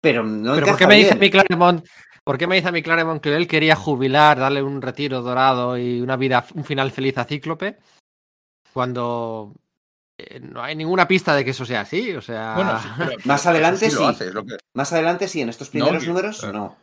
[0.00, 1.18] Pero no Pero ¿por qué me dice bien.
[1.18, 1.84] mi Claremont?
[2.24, 5.76] ¿Por qué me dice a mi Claremont que él quería jubilar, darle un retiro dorado
[5.76, 7.78] y una vida, un final feliz a Cíclope?
[8.72, 9.52] Cuando
[10.18, 12.12] eh, no hay ninguna pista de que eso sea así.
[12.14, 13.96] O sea, Bueno, sí, pero- Más adelante sí.
[13.96, 14.02] sí.
[14.02, 16.76] lo hace, es lo que- Más adelante sí, en estos primeros números no.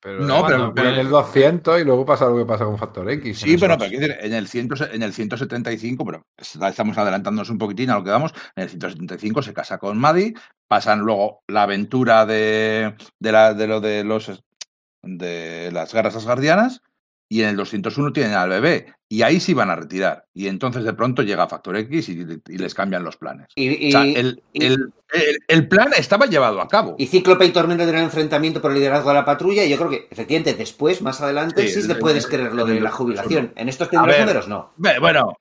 [0.00, 2.78] Pero, No, pero- bueno, pero- en el 200 y luego pasa lo que pasa con
[2.78, 3.40] Factor X.
[3.40, 6.22] Sí, pero, pero en el, 100 en el 175, pero
[6.68, 10.34] estamos adelantándonos un poquitín a lo que vamos, en el 175 se casa con Maddie,
[10.68, 14.28] pasan luego la aventura de, de, la, de lo de los
[15.02, 16.82] de las guerras asgardianas
[17.30, 20.82] y en el 201 tienen al bebé y ahí sí van a retirar y entonces
[20.84, 23.48] de pronto llega Factor X y, y les cambian los planes.
[23.54, 26.94] Y, O sea, y- el, el- el- el plan estaba llevado a cabo.
[26.98, 29.90] y Cíclope y Tormenta tienen enfrentamiento por el liderazgo de la patrulla y yo creo
[29.90, 33.52] que efectivamente después, más adelante, sí, Sí, te puedes creer lo de la jubilación.
[33.56, 34.72] En estos primeros números no.
[34.76, 35.34] Bueno,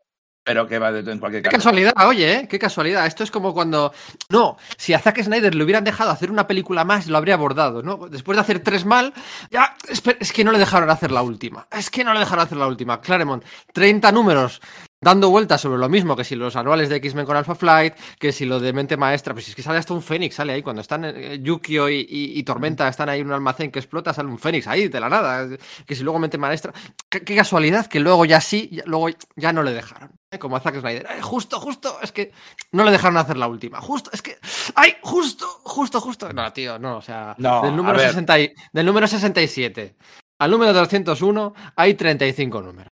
[0.47, 1.58] pero que va de, en cualquier Qué caso.
[1.58, 2.47] casualidad, oye, ¿eh?
[2.49, 3.06] qué casualidad.
[3.06, 3.92] Esto es como cuando.
[4.30, 7.83] No, si a Zack Snyder le hubieran dejado hacer una película más, lo habría abordado,
[7.83, 8.08] ¿no?
[8.08, 9.13] Después de hacer tres mal,
[9.51, 9.76] ya.
[10.22, 11.67] Es que no le dejaron hacer la última.
[11.69, 13.01] Es que no le dejaron hacer la última.
[13.01, 14.62] Claremont, 30 números
[15.01, 18.31] dando vueltas sobre lo mismo que si los anuales de X-Men con Alpha Flight, que
[18.31, 19.33] si lo de Mente Maestra.
[19.33, 20.62] Pues es que sale hasta un Fénix, sale ahí.
[20.63, 24.13] Cuando están eh, Yukio y, y- y Tormenta están ahí en un almacén que explota,
[24.13, 25.47] sale un Fénix ahí, de la nada.
[25.85, 26.74] Que si luego Mente Maestra.
[27.10, 30.12] Qué, qué casualidad que luego ya sí, ya- luego ya no le dejaron.
[30.31, 30.40] ¿eh?
[30.40, 31.08] Como a Zack Snyder.
[31.22, 32.31] Justo, justo, es que
[32.72, 33.80] no le dejaron hacer la última.
[33.80, 34.38] Justo, es que.
[34.76, 34.96] ¡Ay!
[35.01, 36.33] Justo, justo, justo.
[36.33, 37.35] No, tío, no, o sea.
[37.38, 38.10] No, del, número a ver.
[38.10, 39.96] 60 y- del número 67
[40.40, 42.92] al número 201 hay 35 números.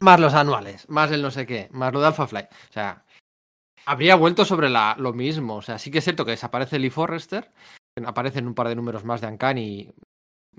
[0.00, 2.48] Más los anuales, más el no sé qué, más lo de Alpha Flight.
[2.50, 3.04] O sea,
[3.84, 5.56] habría vuelto sobre la, lo mismo.
[5.56, 7.52] O sea, sí que es cierto que desaparece Lee Forrester.
[8.04, 9.92] Aparecen un par de números más de Uncanny.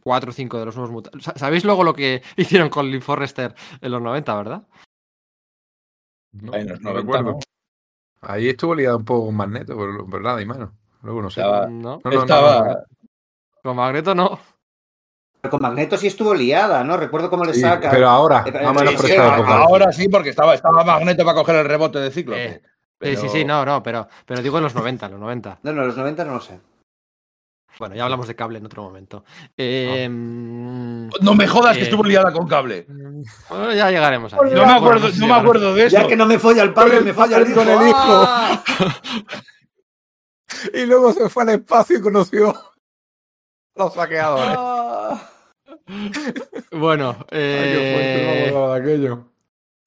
[0.04, 1.32] Cuatro o cinco de los nuevos mutantes.
[1.36, 4.68] ¿Sabéis luego lo que hicieron con Lee Forrester en los 90, verdad?
[6.34, 7.32] No, En los no 90, recuerdo.
[7.34, 7.40] ¿no?
[8.22, 10.74] Ahí estuvo liado un poco con Magneto, pero, pero nada, y mano.
[11.02, 11.42] Luego no sé.
[11.42, 12.00] Estaba- No.
[12.04, 12.76] No, no, no, Estaba, no.
[13.64, 14.40] Con Magneto no.
[15.48, 16.98] Pero con Magneto sí estuvo liada, ¿no?
[16.98, 17.90] Recuerdo cómo le Sí, saca.
[17.90, 21.66] pero ahora, Eh, sí, sí, esa ahora- sí, porque estaba, estaba Magneto para coger el
[21.66, 22.46] rebote de Cíclope.
[22.46, 22.62] Eh,
[23.00, 25.60] Sí, sí, sí, no, no, pero, pero digo en los 90, en los 90.
[25.64, 26.60] No, no, los 90 no lo sé.
[27.80, 29.24] Bueno, ya hablamos de cable en otro momento.
[29.56, 32.86] Eh, mm, No me jodas que Eh, estuvo liada con cable.
[33.50, 35.96] bueno, ya llegaremos a No me acuerdo, no me acuerdo de eso.
[36.02, 37.56] Ya que no me folla el padre, me el hijo.
[37.56, 37.98] Con el hijo.
[38.00, 38.64] ¡Ah!
[40.74, 42.54] Y luego se fue al espacio y conoció
[43.76, 44.58] los saqueadores.
[46.72, 49.32] Bueno, Ay, eh, aquello.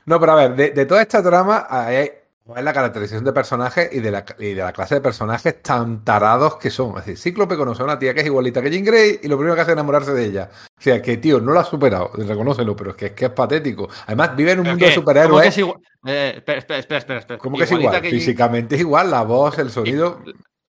[0.07, 2.11] No, pero a ver, de, de toda esta trama hay
[2.57, 6.05] es la caracterización de personajes y de, la, y de la clase de personajes tan
[6.05, 6.91] tarados que son.
[6.91, 9.37] Es decir, Cíclope conoce a una tía que es igualita que Jean Grey y lo
[9.37, 10.51] primero que hace es enamorarse de ella.
[10.53, 13.31] O sea, que tío, no lo ha superado, reconócelo, pero es que es, que es
[13.31, 13.89] patético.
[14.07, 15.59] Además, vive en un ¿pero mundo de ¿Cómo que superhéroes.
[16.07, 16.43] Eh.
[17.39, 18.11] ¿Cómo que es Igualita igual?
[18.11, 20.21] Físicamente es igual, la voz, el sonido.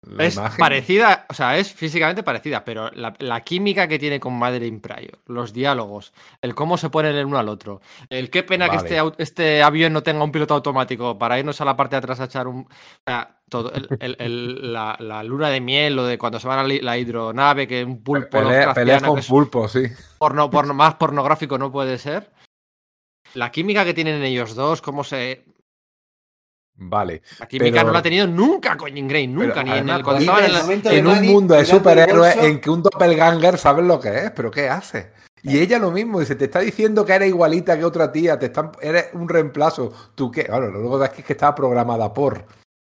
[0.06, 0.58] La Es imagen.
[0.58, 5.18] parecida, o sea, es físicamente parecida, pero la, la química que tiene con Madeline Pryor,
[5.26, 8.98] los diálogos, el cómo se ponen el uno al otro, el qué pena que este,
[9.18, 12.24] este avión no tenga un piloto automático para irnos a la parte de atrás a
[12.24, 12.60] echar un.
[12.60, 12.68] O
[13.06, 16.58] sea, todo, el- el- el- la, la luna de miel, lo de cuando se van
[16.58, 18.38] a la- la hidronave, que un pulpo
[18.74, 19.84] Pelea, con es pulpo, sí.
[20.18, 22.30] porno- porno- más pornográfico no puede ser.
[23.34, 25.44] La química que tienen ellos dos, cómo se.
[26.76, 27.22] Vale.
[27.38, 29.88] La química Pero- no la ha tenido nunca con Jean Grey, nunca, Pero ni en
[29.88, 32.48] el, cuando vive estaban en el en un Manny mundo de superhéroes bolso.
[32.50, 35.12] en que un doppelganger sabe lo que es, pero ¿qué hace?
[35.42, 38.46] Y ella lo mismo, dice, te está diciendo que eres igualita que otra tía, te
[38.46, 39.92] están, eres un reemplazo.
[40.14, 40.44] ¿Tú qué?
[40.44, 42.46] Claro, luego es que, es que estaba programada por.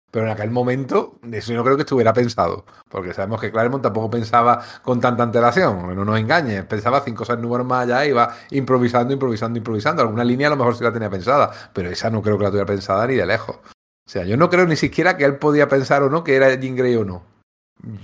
[0.09, 2.65] Pero en aquel momento, eso yo no creo que estuviera pensado.
[2.89, 5.95] Porque sabemos que Claremont tampoco pensaba con tanta antelación.
[5.95, 6.63] No nos engañes.
[6.65, 10.01] Pensaba cinco o seis números más allá, iba improvisando, improvisando, improvisando.
[10.01, 11.51] Alguna línea a lo mejor sí la tenía pensada.
[11.73, 13.57] Pero esa no creo que la tuviera pensada ni de lejos.
[14.07, 16.55] O sea, yo no creo ni siquiera que él podía pensar o no que era
[16.55, 17.23] Jean Grey o no.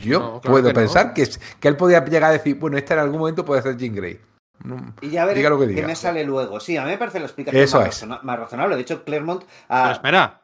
[0.02, 0.80] Yo No, claro puedo que no.
[0.82, 3.62] pensar que, es- que él podía llegar a decir, bueno, esta en algún momento puede
[3.62, 4.20] ser Jean Grey.
[4.66, 5.88] No- Y ya veré Diga lo que qué diga.
[5.88, 6.60] me sale luego.
[6.60, 7.94] Sí, a mí me parece la explicación Eso más, es.
[8.04, 8.76] razona- más razonable.
[8.76, 10.42] De hecho, Claremont Pero espera.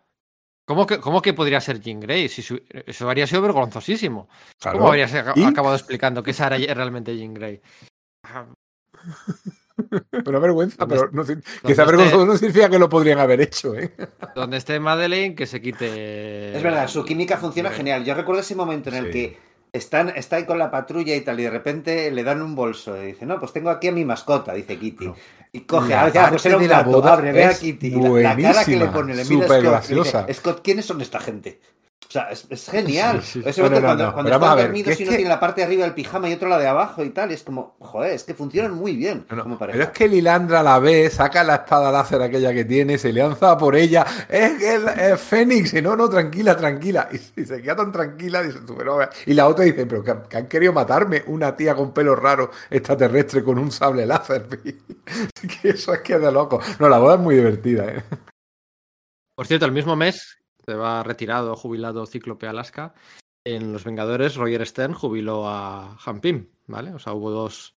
[0.66, 2.30] ¿Cómo que, ¿Cómo que podría ser Jean Grey?
[2.30, 4.30] Si su- eso habría sido vergonzosísimo.
[4.60, 4.78] Claro.
[4.78, 7.62] ¿Cómo habrías acabado explicando que esa era realmente Jean Grey?
[10.10, 13.92] Pero vergüenza, ¿Dónde pero no, que vergonzoso no significa que lo podrían haber hecho, ¿eh?
[14.36, 16.56] Donde esté Madeleine, que se quite.
[16.56, 18.04] Es verdad, su química funciona genial.
[18.06, 19.12] Yo recuerdo ese momento en el Sí.
[19.12, 19.38] que
[19.72, 23.02] están, está ahí con la patrulla y tal, y de repente le dan un bolso.
[23.02, 25.06] Y dice, no, pues tengo aquí a mi mascota, dice Kitty.
[25.08, 25.16] No.
[25.52, 27.88] Y coge, La ah, pues era un gato, abre, ve a Kitty.
[27.88, 30.24] Y la, la cara que le pone, le mira Scott, graciosa.
[30.24, 31.60] dice, Scott, ¿quiénes son esta gente?
[32.10, 33.22] O sea, es, es genial.
[33.22, 33.44] Sí, sí.
[33.48, 35.68] Ese No, no, no, cuando, no, cuando están dormidos y que- tiene la parte de
[35.68, 38.24] arriba del pijama y otro la de abajo y tal, y es como, joder, es
[38.24, 41.58] que funcionan muy bien No, no, como Pero es que Lilandra la ve, saca la
[41.58, 44.08] espada láser aquella que tiene, se lanza por ella.
[44.28, 47.10] Es que es, es Fénix, y no, no, tranquila, tranquila.
[47.12, 50.16] Y, y se queda tan tranquila, dice tú, pero, y la otra dice, pero que,
[50.28, 54.48] que han querido matarme, una tía con pelo raro, extraterrestre, con un sable láser.
[55.62, 56.60] que eso es que es de loco.
[56.80, 58.04] No, la boda es muy divertida, ¿eh?
[59.36, 60.39] Por cierto, el mismo mes
[60.70, 62.94] se va retirado, jubilado Cíclope Alaska.
[63.44, 66.22] En Los Vengadores, Roger Stern jubiló a Han
[66.68, 66.94] ¿vale?
[66.94, 67.76] O sea, hubo dos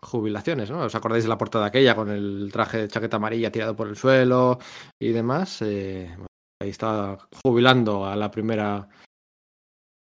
[0.00, 0.80] jubilaciones, ¿no?
[0.84, 3.96] ¿Os acordáis de la portada aquella con el traje de chaqueta amarilla tirado por el
[3.96, 4.60] suelo
[5.00, 5.60] y demás?
[5.62, 6.14] Eh,
[6.60, 8.88] ahí está jubilando a la primera.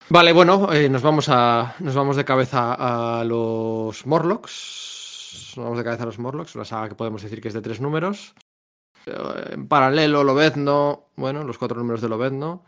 [0.09, 1.77] Vale, bueno, eh, nos vamos a.
[1.79, 5.55] Nos vamos de cabeza a los Morlocks.
[5.57, 7.63] Nos vamos de cabeza a los Morlocks, una saga que podemos decir que es de
[7.63, 8.35] tres números.
[9.09, 12.65] Eh, En paralelo, Lobezno, bueno, los cuatro números de Lobezno.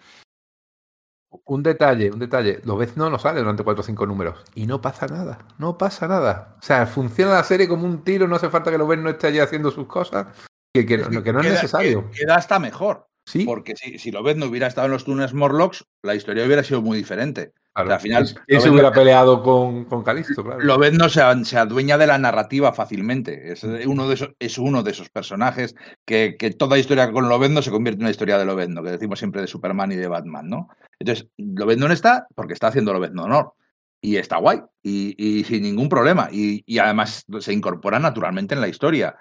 [1.45, 2.61] Un detalle, un detalle.
[2.65, 4.43] Lo ves, no, sale durante cuatro o cinco números.
[4.55, 5.39] Y no pasa nada.
[5.59, 6.57] No pasa nada.
[6.59, 9.11] O sea, funciona la serie como un tiro, no hace falta que lo ves no
[9.11, 10.27] esté allí haciendo sus cosas.
[10.75, 12.11] Que, que, no, que no es necesario.
[12.11, 13.07] que- Queda hasta mejor.
[13.27, 16.45] Sí, Porque si, si lo ves no hubiera estado en los túneles Morlocks, la historia
[16.45, 17.53] hubiera sido muy diferente.
[17.73, 17.95] Claro.
[17.95, 20.43] al final, ¿Quién se hubiera peleado con, con Calisto?
[20.45, 20.61] Claro.
[20.61, 23.53] Lobezno se, se adueña de la narrativa fácilmente.
[23.53, 27.63] Es uno de esos, es uno de esos personajes que, que toda historia con Lobezno
[27.63, 30.49] se convierte en una historia de Lobezno, que decimos siempre de Superman y de Batman,
[30.49, 30.69] ¿no?
[30.99, 33.55] Entonces, Lobezno no está porque está haciendo Lobezno honor.
[34.03, 34.63] Y está guay.
[34.83, 36.29] Y, y sin ningún problema.
[36.33, 39.17] Y, y además se incorpora naturalmente en la historia.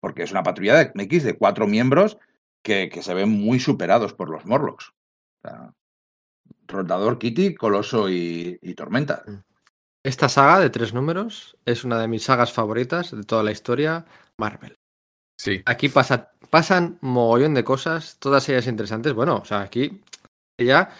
[0.00, 2.18] Porque es una patrulla de X de cuatro miembros
[2.62, 4.90] que, que se ven muy superados por los Morlocks.
[4.90, 5.72] O sea,
[6.68, 9.24] Rondador, Kitty, Coloso y, y Tormenta.
[10.04, 14.04] Esta saga de tres números es una de mis sagas favoritas de toda la historia,
[14.36, 14.76] Marvel.
[15.38, 15.62] Sí.
[15.66, 19.12] Aquí pasa, pasan mogollón de cosas, todas ellas interesantes.
[19.14, 20.02] Bueno, o sea, aquí
[20.58, 20.90] ya,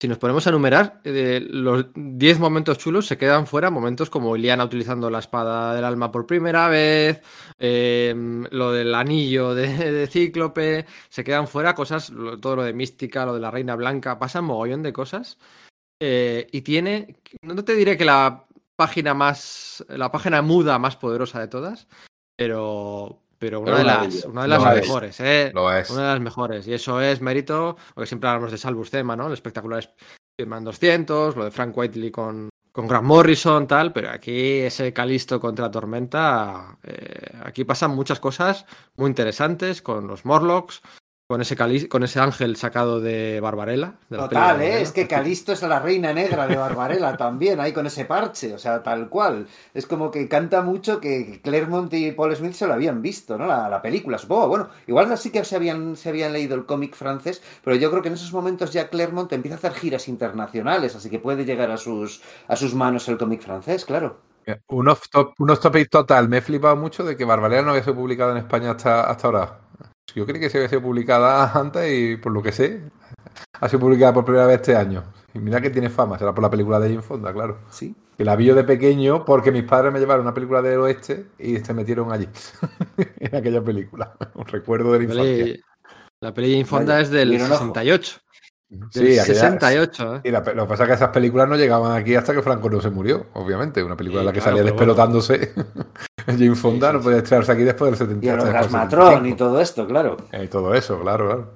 [0.00, 4.36] si nos ponemos a enumerar, eh, los 10 momentos chulos se quedan fuera momentos como
[4.36, 7.22] Iliana utilizando la espada del alma por primera vez,
[7.58, 8.14] eh,
[8.50, 13.34] lo del anillo de, Cíclope, se quedan fuera cosas, lo- todo lo de Mística, lo
[13.34, 15.38] de la Reina Blanca, pasan mogollón de cosas.
[16.00, 18.44] Eh, y tiene, no te diré que la
[18.76, 21.88] página más, la página muda más poderosa de todas,
[22.36, 24.80] pero pero una de las, una de las Lo es.
[24.82, 25.50] mejores, ¿eh?
[25.54, 25.90] Lo es.
[25.90, 26.66] Una de las mejores.
[26.66, 29.26] Y eso es mérito, porque siempre hablamos de Salvus Tema, ¿no?
[29.26, 29.94] El espectacular
[30.38, 35.40] Spider-Man 200, lo de Frank Whiteley con, con Grant Morrison, tal, pero aquí ese Calisto
[35.40, 40.82] contra Tormenta, eh, aquí pasan muchas cosas muy interesantes con los Morlocks,
[41.26, 43.98] con ese, Cali- con ese ángel sacado de Barbarella.
[44.08, 44.80] de la peli de Total, ¿eh?
[44.80, 48.58] Es que Calisto es la reina negra de Barbarella también, ahí con ese parche, o
[48.58, 49.46] sea, tal cual.
[49.74, 53.46] Es como que canta mucho que Claremont y Paul Smith se lo habían visto, ¿no?
[53.46, 54.48] La, la película, supongo.
[54.48, 58.00] Bueno, igual sí que se habían, se habían leído el cómic francés, pero yo creo
[58.02, 61.70] que en esos momentos ya Claremont empieza a hacer giras internacionales, así que puede llegar
[61.70, 64.16] a sus, a sus manos el cómic francés, claro.
[64.78, 66.28] Un off top, un off topic total.
[66.28, 69.26] Me he flipado mucho de que Barbarella no había sido publicada en España hasta, hasta
[69.26, 69.65] ahora.
[70.14, 72.82] Yo creí que se había sido publicada antes y por lo que sé,
[73.60, 75.04] ha sido publicada por primera vez este año.
[75.34, 77.60] Y mira que tiene fama, será por la película de Jane Fonda, claro.
[77.70, 77.94] Sí.
[78.16, 81.26] Que la vi yo de pequeño porque mis padres me llevaron una película del oeste
[81.38, 82.28] y se metieron allí,
[83.18, 84.16] en aquella película.
[84.34, 85.44] Un recuerdo de la La infancia.
[85.44, 85.60] peli,
[86.20, 87.74] la peli de Infonda Vaya, es del mira un ojo.
[87.74, 88.20] 68.
[88.90, 90.20] Sí, Del aquella- 68, ¿eh?
[90.24, 92.68] Y la- lo que pasa es que esas películas no llegaban aquí hasta que Franco
[92.68, 93.82] no se murió, obviamente.
[93.82, 95.52] Una película en la que claro, salía despelotándose.
[96.26, 98.26] Jane Fonda Sí, sí, no podía estrenarse aquí después del 70.
[98.26, 99.36] Y Orgasmatron y 75.
[99.36, 100.16] todo esto, claro.
[100.32, 101.54] Eh, Y todo eso, claro, claro.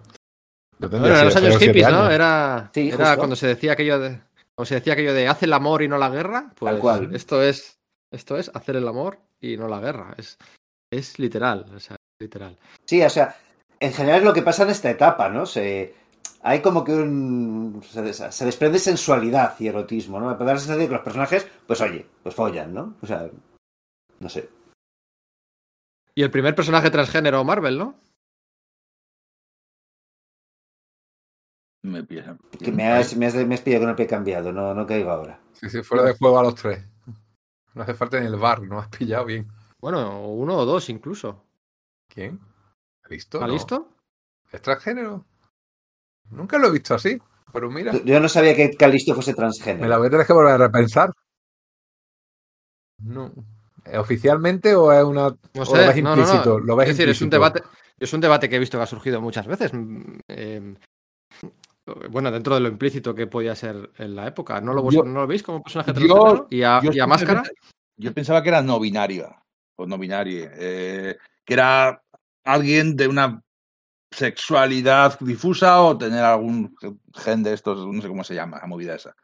[0.79, 2.09] Yo Bueno, en los años hippies, ¿no?
[2.11, 4.21] Era, Sí, cuando se decía aquello de,
[4.55, 6.53] cuando se decía aquello de hace el amor y no la guerra.
[6.57, 7.15] Pues Tal cual.
[7.15, 7.79] Esto es,
[8.13, 10.15] esto es hacer el amor y no la guerra.
[10.17, 10.39] Es,
[10.91, 12.57] es literal, o sea, literal.
[12.87, 13.37] Sí, o sea,
[13.81, 15.45] en general es lo que pasa en esta etapa, ¿no?
[15.45, 15.95] Se,
[16.43, 17.81] hay como que un.
[17.89, 20.27] Se, des- se desprende sensualidad y erotismo, ¿no?
[20.33, 22.97] Para dar la sensación de que los personajes, pues oye, pues follan, ¿no?
[23.03, 23.29] O sea,
[24.19, 24.49] no sé.
[26.15, 27.95] Y el primer personaje transgénero Marvel, ¿no?
[31.83, 32.07] Me.
[32.07, 35.11] Que me has, me has, me has pillado con el pie cambiado, no, no caigo
[35.11, 35.41] ahora.
[35.55, 36.85] Sí, sí, fuera de juego a los tres.
[37.75, 39.49] No hace falta ni el bar, no has pillado bien.
[39.79, 41.43] Bueno, uno o dos incluso.
[42.09, 42.39] ¿Quién?
[43.09, 43.39] ¿Listo?
[43.39, 43.53] ¿Está No.
[43.55, 43.89] listo?
[44.53, 45.25] ¿Es transgénero?
[46.31, 47.21] Nunca lo he visto así,
[47.53, 49.89] pero mira, Yo no sabía que Calisto fuese me transgénero.
[49.89, 51.13] la voy a tener que volver a repensar.
[53.03, 53.33] No.
[53.85, 55.29] ¿Es ¿Oficialmente o es una.?
[55.55, 56.23] No o sé, lo ves no, no, no.
[56.23, 56.59] implícito?
[56.61, 57.63] Lo ves es decir, es un debate,
[57.99, 59.73] es un debate que he visto que ha surgido muchas veces.
[59.73, 60.75] mm, eh,
[62.11, 64.61] bueno, dentro de lo implícito que podía ser en la época.
[64.61, 66.47] ¿No lo, Yo- ¿no lo veis como personaje yo- transgénero?
[66.51, 67.43] ¿Y a, Yo y a siempre máscara?
[67.97, 69.43] Yo pensaba que era no binaria,
[69.77, 72.01] o no binaria, eh, que era
[72.45, 73.43] alguien de una
[74.11, 76.75] sexualidad difusa o tener algún
[77.15, 79.15] gen de estos, no sé cómo se llama, la movida esa.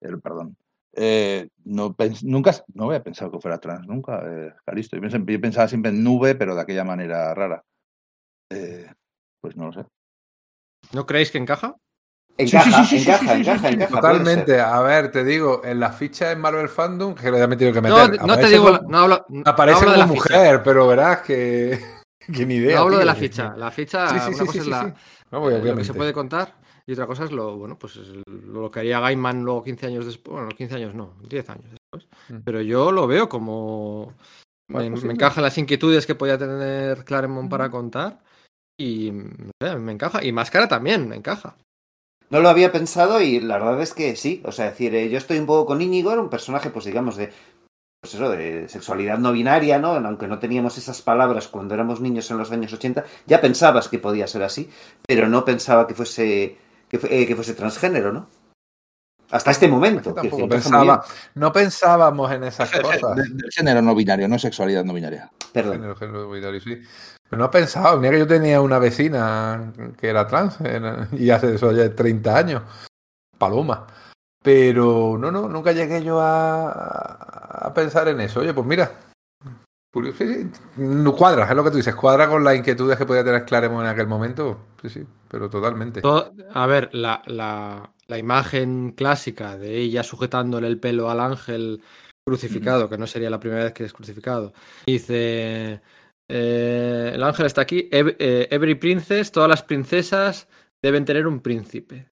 [0.00, 0.56] El, perdón.
[0.94, 4.96] Eh, no pens- nunca, no había pensado que fuera trans, nunca, eh, Calisto.
[4.96, 7.62] Yo, yo pensaba siempre en nube, pero de aquella manera rara.
[8.50, 8.90] Eh,
[9.40, 9.84] pues no lo sé.
[10.92, 11.74] ¿No creéis que encaja?
[12.38, 13.94] Encaja, Sí, sí, sí, sí, encaja, sí, sí, sí, encaja, sí, encaja.
[13.96, 14.60] Totalmente.
[14.60, 17.80] A ver, te digo, en las fichas en Marvel Fandom, que le he tenido que
[17.80, 17.90] meter.
[17.90, 20.34] No, no te aparece digo, como- no hablo, no Aparece hablo de como la ficha.
[20.36, 21.97] mujer, pero verás que.
[22.34, 22.76] que ni idea.
[22.76, 23.54] No hablo de la ficha.
[23.56, 24.92] La ficha, Sí, sí, una sí, cosa sí, es sí, la, sí.
[25.30, 26.54] No, eh, pues, lo que se puede contar
[26.86, 30.06] y otra cosa es lo, bueno, pues es lo que haría Gaiman luego 15 años
[30.06, 30.32] después.
[30.34, 32.08] Bueno, 15 años no, 10 años después.
[32.30, 32.42] Mm.
[32.44, 34.14] Pero yo lo veo como.
[34.70, 37.70] Me, sí, me encajan las inquietudes que podía tener Claremont para Mm.
[37.70, 38.18] contar.
[38.80, 40.24] Y me encaja.
[40.24, 41.56] Y Máscara también me encaja.
[42.30, 44.42] No lo había pensado y la verdad es que sí.
[44.44, 47.16] O sea, decir, eh, yo estoy un poco con Íñigo, era un personaje, pues digamos,
[47.16, 47.32] de.
[48.00, 49.88] Pues eso, de sexualidad no binaria, ¿no?
[49.94, 53.98] Aunque no teníamos esas palabras cuando éramos niños en los años 80, ya pensabas que
[53.98, 54.70] podía ser así,
[55.06, 56.56] pero no pensaba que fuese
[56.88, 58.28] que, fu- eh, que fuese transgénero, ¿no?
[59.30, 60.14] Hasta este momento.
[60.22, 63.16] Es que pensaba, no pensábamos en esas cosas.
[63.16, 65.30] De- del género no binario, no sexualidad no binaria.
[65.52, 65.74] Perdón.
[65.74, 66.80] Género, género binario, sí.
[67.28, 71.28] Pero no he pensado, mira que yo tenía una vecina que era trans era- y
[71.30, 72.62] hace eso ya 30 años,
[73.36, 73.86] Paloma.
[74.48, 76.70] Pero no, no, nunca llegué yo a,
[77.66, 78.40] a pensar en eso.
[78.40, 78.90] Oye, pues mira,
[81.14, 83.90] cuadra, es lo que tú dices, cuadra con las inquietudes que podía tener Claremont en
[83.90, 84.58] aquel momento.
[84.80, 86.00] Sí, sí, pero totalmente.
[86.54, 91.82] A ver, la, la- la imagen clásica de ella sujetándole el pelo al ángel
[92.26, 94.54] crucificado, que no sería la primera vez que es crucificado.
[94.86, 95.82] Dice,
[96.26, 100.48] eh, el ángel está aquí, eh, every princess, todas las princesas
[100.82, 102.08] deben tener un príncipe.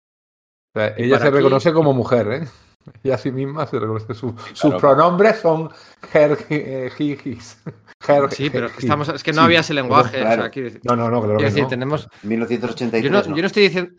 [0.76, 2.48] O sea, y ella se aquí- reconoce como mujer, ¿eh?
[3.04, 4.14] Ella a sí misma se reconoce.
[4.14, 5.70] Su- sus pronombres son
[6.14, 7.62] her, eh, he, his.
[8.06, 10.18] Her, Sí, pero es que, estamos, es que no Sí, había ese lenguaje.
[10.22, 11.70] o sea, decir- No, no, no, claro que decir, no.
[11.70, 13.04] tenemos, 1983.
[13.04, 13.36] yo no, no.
[13.36, 13.92] yo no estoy diciendo,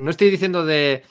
[0.00, 1.04] no estoy diciendo de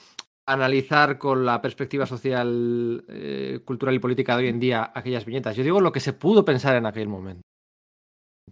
[0.46, 5.56] analizar con la perspectiva social, eh, cultural y política de hoy en día aquellas viñetas.
[5.56, 7.40] Yo digo lo que se pudo pensar en aquel momento.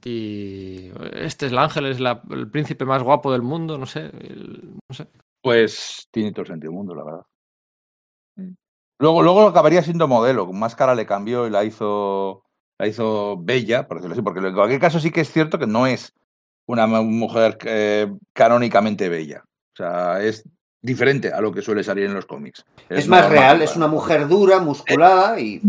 [0.05, 4.07] Y este es el ángel, es la- el príncipe más guapo del mundo, no sé,
[4.21, 5.07] el- no sé.
[5.43, 7.27] Pues tiene todo el sentido del mundo, la verdad.
[8.99, 12.45] Luego, luego acabaría siendo modelo, con máscara le cambió y la hizo
[12.81, 15.67] la hizo bella, por decirlo así, porque en cualquier caso sí que es cierto que
[15.67, 16.15] no es
[16.67, 19.45] una mujer eh, canónicamente bella.
[19.75, 20.49] O sea, es
[20.81, 22.65] diferente a lo que suele salir en los cómics.
[22.89, 25.61] Es, más real, es una mujer dura, musculada y.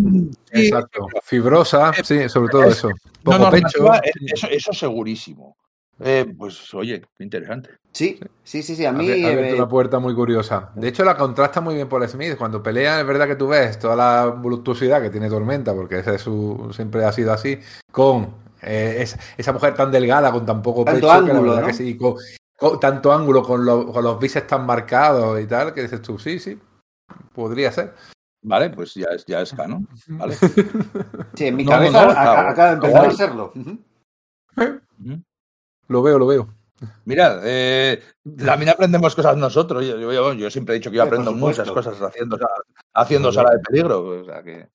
[0.52, 1.06] Exacto.
[1.22, 2.88] Fibrosa, sí, sobre todo eso.
[2.88, 3.92] No, Poco no, pecho.
[4.34, 5.58] eso, eso segurísimo.
[6.04, 7.70] Eh, pues oye, qué interesante.
[7.92, 8.86] Sí, sí, sí, sí.
[8.86, 9.08] A mí.
[9.10, 10.72] Ha abierto eh, una puerta muy curiosa.
[10.76, 12.38] De hecho, la contrasta muy bien por Smith.
[12.38, 16.16] Cuando pelea, es verdad que tú ves toda la voluptuosidad que tiene Tormenta, porque ese
[16.16, 17.60] es su, siempre ha sido así,
[17.92, 21.52] con eh, esa, esa mujer tan delgada, con tan poco Tanto pecho, que la ángulo,
[21.54, 21.68] verdad ¿no?
[21.68, 22.16] que sí, con,
[22.58, 26.18] con tanto ángulo, con, lo- con los bíceps tan marcados y tal, que dices tú,
[26.18, 26.60] sí, sí,
[27.34, 27.94] podría ser.
[28.44, 29.88] Vale, pues ya es, ya es canon.
[30.08, 30.36] Vale.
[30.36, 33.52] sí, en mi No, cabeza no, acaba de empezar a serlo.
[33.56, 33.78] Ujú.
[35.92, 36.48] Lo veo, lo veo.
[37.06, 38.02] Mirad, eh,
[38.44, 39.86] también aprendemos cosas nosotros.
[39.86, 42.40] Yo, yo- yo siempre he dicho que yo aprendo muchas cosas haciendo,
[42.96, 44.22] haciendo sala de peligro.
[44.22, 44.68] O sea que...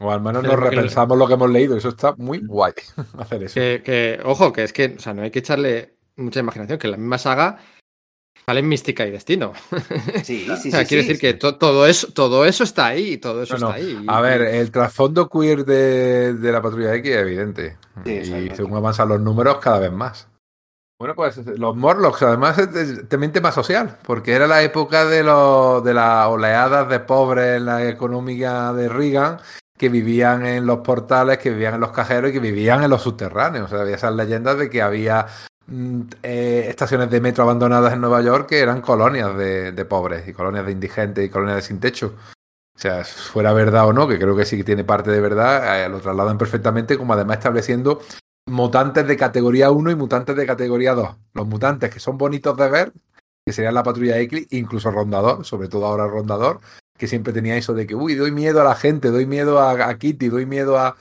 [0.00, 1.76] O al menos nos repensamos lo que hemos leído.
[1.76, 2.72] Eso está muy guay,
[3.18, 3.54] hacer eso.
[3.54, 6.88] Que, que, ojo, que es que, o sea, no hay que echarle mucha imaginación, que
[6.88, 7.58] en la misma saga
[8.44, 9.52] salen Mística y Destino.
[10.24, 10.70] Sí, sí, o sí.
[10.72, 11.20] sea, quiero sí, decir sí.
[11.20, 13.74] que to- todo, eso, todo eso está ahí, todo eso No, no.
[13.76, 14.04] está ahí.
[14.08, 17.76] A ver, el trasfondo queer de, de la patrulla X es evidente.
[18.04, 20.26] Sí, y según avanzan los números, cada vez más.
[21.02, 25.82] Bueno, pues los Morlocks, además, es también tema social, porque era la época de, los,
[25.82, 29.38] de las oleadas de pobres en la económica de Reagan,
[29.76, 33.02] que vivían en los portales, que vivían en los cajeros y que vivían en los
[33.02, 33.64] subterráneos.
[33.64, 35.26] O sea, había esas leyendas de que había
[35.66, 40.28] mm, eh, estaciones de metro abandonadas en Nueva York que eran colonias de, de pobres
[40.28, 42.14] y colonias de indigentes y colonias de sin techo.
[42.76, 45.84] O sea, fuera verdad o no, que creo que sí que tiene parte de verdad,
[45.84, 48.02] eh, lo trasladan perfectamente, como además estableciendo
[48.46, 51.16] mutantes de categoría 1 y mutantes de categoría 2.
[51.34, 52.92] Los mutantes que son bonitos de ver,
[53.44, 56.60] que serían la patrulla X, incluso Rondador, sobre todo ahora Rondador,
[56.96, 59.88] que siempre tenía eso de que, uy, doy miedo a la gente, doy miedo a,
[59.88, 60.96] a Kitty, doy miedo a...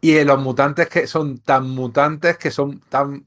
[0.00, 3.26] Y eh, los mutantes que son tan mutantes, que son tan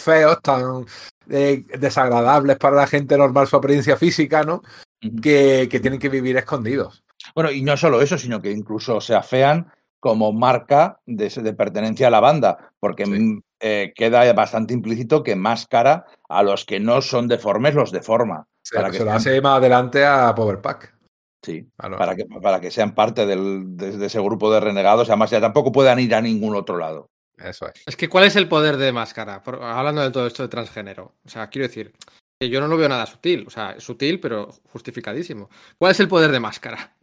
[0.00, 0.84] feos, tan
[1.30, 4.62] eh, desagradables para la gente normal su apariencia física, ¿no?
[5.00, 7.04] Que, que tienen que vivir escondidos.
[7.34, 9.70] Bueno, y no solo eso, sino que incluso se afean
[10.04, 13.12] como marca de, de pertenencia a la banda, porque Sí.
[13.12, 18.46] mm, eh, queda bastante implícito que máscara a los que no son deformes los deforma.
[18.70, 20.94] Para que se lo hace más adelante a Power Pack.
[21.42, 25.30] Sí, para que, para que sean parte del- de, de ese grupo de renegados, además
[25.30, 27.08] ya tampoco puedan ir a ningún otro lado.
[27.38, 27.82] Eso es.
[27.86, 29.42] Es que, ¿cuál es el poder de máscara?
[29.42, 31.14] Por- hablando de todo esto de transgénero.
[31.24, 31.94] O sea, quiero decir,
[32.38, 33.44] que yo no lo veo nada sutil.
[33.46, 35.48] O sea, es sutil, pero justificadísimo.
[35.78, 36.93] ¿Cuál es el poder de máscara?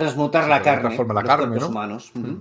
[0.00, 0.80] Transmutar la carne.
[0.82, 1.68] transforma la los carne, ¿no?
[1.68, 2.10] humanos.
[2.14, 2.34] Mm.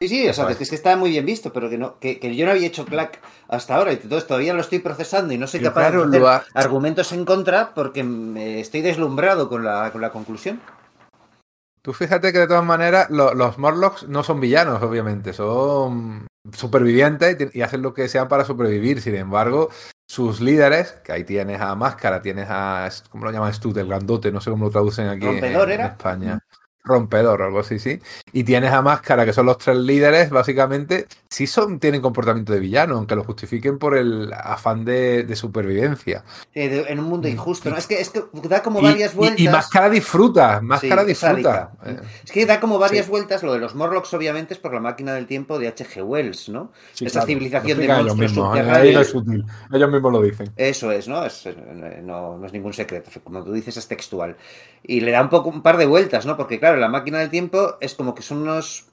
[0.00, 1.98] Sí, sí, o sea, es que, es que está muy bien visto, pero que no,
[1.98, 3.18] que, que yo no había hecho clack
[3.48, 6.26] hasta ahora y entonces todavía lo estoy procesando y no soy capaz claro, de hacer
[6.26, 10.60] ha- argumentos en contra porque me estoy deslumbrado con la, con la conclusión.
[11.80, 17.54] Tú fíjate que de todas maneras lo- los Morlocks no son villanos, obviamente, son supervivientes
[17.54, 19.00] y, hacen lo que sean para sobrevivir.
[19.00, 19.70] Sin embargo,
[20.08, 23.72] sus líderes, que ahí tienes a Máscara, tienes a, ¿cómo lo llaman tú?
[23.76, 25.80] El grandote, no sé cómo lo traducen aquí en, ¿Rompedor en?
[25.80, 26.38] España.
[26.86, 28.00] Rompedor, algo así, sí.
[28.32, 32.60] Y tienes a Máscara, que son los tres líderes, básicamente, sí son, tienen comportamiento de
[32.60, 36.24] villano, aunque lo justifiquen por el afán de, de supervivencia.
[36.54, 37.76] De- en un mundo injusto, ¿no?
[37.76, 38.84] Es que, es que da como Mm.
[38.84, 39.40] Varias y- vueltas.
[39.40, 41.72] y Máscara disfruta, Máscara Sí, disfruta.
[41.84, 43.10] Eh, Es que da como varias Sí.
[43.10, 43.42] vueltas.
[43.42, 46.02] Lo de los Morlocks, obviamente, es por la máquina del tiempo de H.G.
[46.04, 46.70] Wells, ¿no?
[46.96, 47.26] Claro.
[47.26, 48.60] civilización de ellos monstruos mismos, ¿eh?
[48.60, 49.14] subterráneos.
[49.72, 50.52] Ellos mismos lo dicen.
[50.56, 51.24] Eso es, ¿no?
[51.24, 54.36] Es, eh, no, no es ningún secreto, como tú dices, es textual.
[54.82, 56.36] Y le da un poco un par de vueltas, ¿no?
[56.36, 58.86] Porque, claro, la máquina del tiempo es como que son unos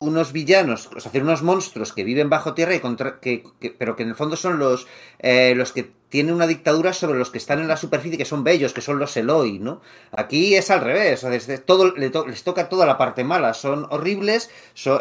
[0.00, 3.96] unos villanos, o sea, unos monstruos que viven bajo tierra y contra, que, que- pero
[3.96, 4.86] que en el fondo son los
[5.18, 8.42] eh, los que tienen una dictadura sobre los que están en la superficie, que son
[8.44, 9.80] bellos, que son los Eloi, ¿no?
[10.12, 13.86] Aquí es al revés, desde todo, le to- les toca toda la parte mala, son
[13.90, 14.50] horribles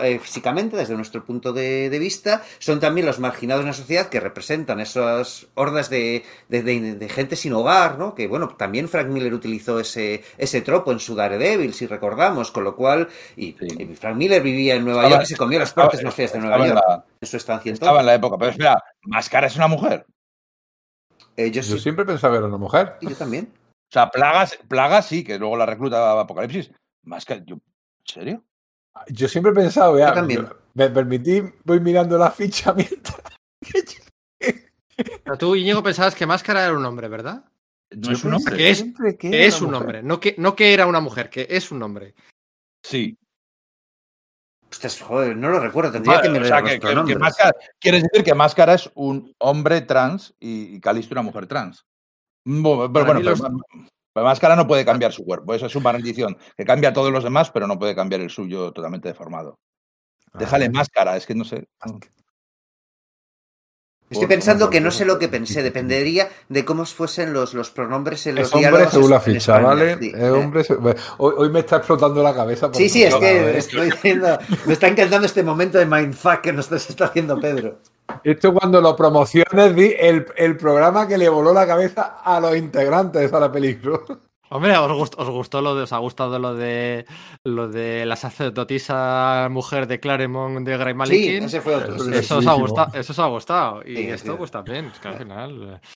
[0.03, 4.09] eh, físicamente desde nuestro punto de, de vista, son también los marginados en la sociedad
[4.09, 8.13] que representan esas hordas de, de- de- de gente sin hogar, ¿no?
[8.13, 12.63] Que bueno, también Frank Miller utilizó ese, ese tropo en su Daredevil, si recordamos, con
[12.65, 13.67] lo cual, y, Sí.
[13.79, 16.33] y Frank Miller vivía en Nueva Estaba- York y se comió las partes más feas
[16.33, 19.55] de Nueva York la- en su estancia Estaba en la época, pero espera, Máscara es
[19.55, 20.05] una mujer.
[21.37, 22.97] Eh, yo, Yo sí, siempre pensaba que era una mujer.
[23.01, 23.53] yo también.
[23.89, 26.71] O sea, Plagas, Plagas sí, que luego la recluta Apocalipsis.
[27.03, 27.61] Máscara, yo, ¿en
[28.05, 28.43] serio?
[29.09, 30.41] Yo siempre he pensado, vea, Yo también.
[30.47, 33.21] yo- me permití, voy mirando la ficha mientras.
[35.23, 37.45] Pero tú, Íñigo, pensabas que Máscara era un hombre, ¿verdad?
[37.95, 38.57] No es un hombre.
[38.57, 38.83] Que es-
[39.19, 39.75] que un mujer.
[39.81, 42.15] hombre, no que, no que era una mujer, que es un hombre.
[42.83, 43.17] Sí.
[44.69, 46.87] Ostras, joder, no lo recuerdo, tendría Vale, que o mirar sea, los que, que- que
[46.87, 47.17] pronombres.
[47.19, 51.85] Máscara, quieres decir que Máscara es un hombre trans y, Calisto una mujer trans.
[52.45, 53.41] Bueno, pero, bueno, los-
[54.13, 55.53] pero Máscara no puede cambiar su cuerpo.
[55.53, 58.29] Eso es una rendición que cambia a todos los demás, pero no puede cambiar el
[58.29, 59.59] suyo totalmente deformado.
[60.33, 61.67] Déjale máscara, es que no sé.
[64.09, 68.25] Estoy pensando que no sé lo que pensé, dependería de cómo fuesen los, los pronombres
[68.27, 69.97] en los Es hombre diálogos según la ficha, España, ¿vale?
[69.99, 70.13] sí.
[70.15, 70.63] Hombre
[71.17, 72.69] hoy, hoy me está explotando la cabeza.
[72.73, 76.71] Sí, sí, es que estoy diciendo, me está encantando este momento de mindfuck que nos
[76.71, 77.79] está haciendo Pedro.
[78.23, 82.55] Esto cuando lo promociones di el, el programa que le voló la cabeza a los
[82.55, 83.99] integrantes a la película.
[84.49, 87.05] Hombre, ¿os gustó, os gustó lo de, os ha gustado lo de
[87.43, 91.95] lo de la sacerdotisa mujer de Claremont de Gray Sí, ese fue otro.
[91.95, 92.11] Eso sí.
[92.11, 93.81] es eso os ha gustado, eso os ha gustado.
[93.85, 94.37] Y Sí, esto, sí.
[94.37, 95.79] pues también, es que al final.
[95.83, 95.87] eh,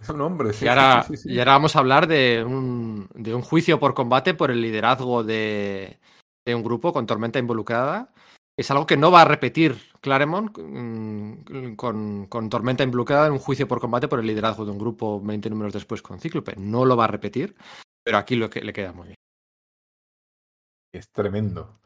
[0.00, 0.64] Es un hombre, sí.
[0.64, 1.32] y, ahora, sí, sí, sí.
[1.34, 5.22] y ahora vamos a hablar de un, de un juicio por combate por el liderazgo
[5.22, 5.98] de,
[6.44, 8.12] de un grupo con Tormenta involucrada.
[8.58, 13.40] Es algo que no va a repetir Claremont mm, con, con Tormenta involucrada en un
[13.40, 16.54] juicio por combate por el liderazgo de un grupo 20 números después con Cíclope.
[16.56, 17.56] No lo va a repetir,
[18.04, 19.16] pero aquí lo que le queda muy bien.
[20.92, 21.80] Es tremendo.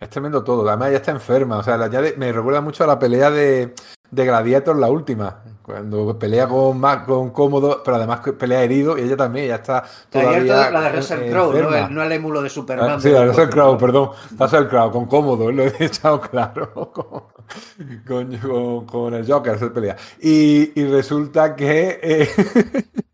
[0.00, 0.66] Es tremendo todo.
[0.66, 1.58] Además, ella está enferma.
[1.58, 3.74] O sea, ya me recuerda mucho a la pelea de,
[4.10, 5.42] de Gladiator, la última.
[5.62, 9.46] Cuando pelea con, Ma- con Cómodo, pero además que pelea herido y ella también.
[9.46, 11.74] Ella está todavía todo la de Russell Crowe, ¿no?
[11.74, 12.90] El- no el émulo de Superman.
[12.92, 14.10] Ah, sí, de la Russell Crowe, perdón.
[14.38, 16.70] Russell Crowe, con cómodo, lo he echado claro.
[16.92, 17.22] Con,
[18.06, 19.96] con, con- con el Joker se pelea.
[20.20, 21.98] Y, y resulta que.
[22.00, 22.28] eh,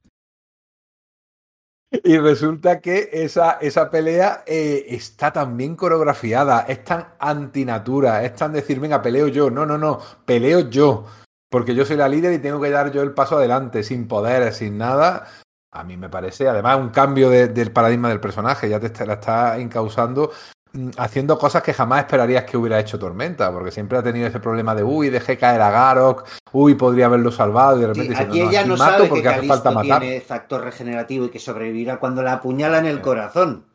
[2.04, 8.34] y resulta que esa, esa pelea eh, está tan bien coreografiada, es tan antinatura, es
[8.34, 9.50] tan decir, venga, peleo yo.
[9.50, 11.04] No, no, no, peleo yo.
[11.50, 14.56] Porque yo soy la líder y tengo que dar yo el paso adelante, sin poderes,
[14.56, 15.26] sin nada.
[15.70, 18.68] A mí me parece, además, un cambio de- del paradigma del personaje.
[18.68, 20.61] Ya te la está encausando mm,
[20.96, 24.74] haciendo cosas que jamás esperarías que hubiera hecho Tormenta, porque siempre ha tenido ese problema
[24.74, 28.22] de, uy, dejé caer a Garok, uy, podría haberlo salvado, y de Sí, repente dice,
[28.22, 30.00] aquí no, no, ella aquí no mato sabe que porque hace falta Calisto matar.
[30.00, 33.02] tiene factor regenerativo y que sobrevivirá cuando la apuñala en el Sí.
[33.02, 33.66] corazón.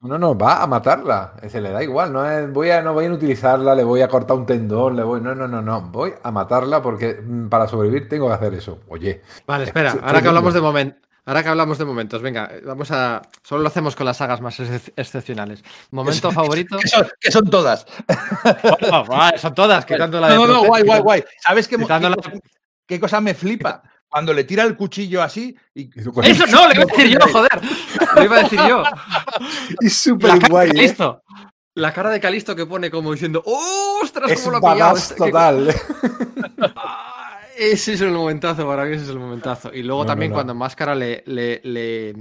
[0.00, 1.34] No, no, va a matarla.
[1.48, 4.08] Se le da igual, no es, voy a, no voy a inutilizarla, le voy a
[4.08, 7.68] cortar un tendón, le voy, no, no, no, no, voy a matarla porque mm, para
[7.68, 8.80] sobrevivir tengo que hacer eso.
[8.88, 11.08] Oye, Vale, espera, Sí, ahora que hablamos de momentos.
[11.24, 13.22] Ahora que hablamos de momentos, venga, vamos a.
[13.44, 15.62] Solo lo hacemos con las sagas más ex- excepcionales.
[15.92, 16.76] Momento favorito.
[16.78, 17.86] Que son, que son todas.
[19.06, 20.34] Bueno, son todas, quitando la de.
[20.34, 21.24] No, no, no, guay, guay, guay.
[21.40, 22.32] ¿Sabes qué, la- cosa,
[22.86, 23.82] qué cosa me flipa?
[24.08, 27.60] Cuando le tira el cuchillo así y Eso no, le iba a decir yo, joder.
[28.16, 28.82] Lo iba a decir yo.
[29.80, 30.74] y súper guay, de ¿eh?
[30.76, 31.22] Calisto.
[31.76, 34.30] La cara de Calisto que pone como diciendo, ¡ostras!
[34.30, 34.96] Es ¿Cómo lo ha pillado?
[34.98, 35.74] Este- total.
[37.70, 39.72] Ese es el momentazo, para mí ese es el momentazo.
[39.72, 40.38] Y luego No, también no, no.
[40.38, 42.14] cuando Máscara le, le, le-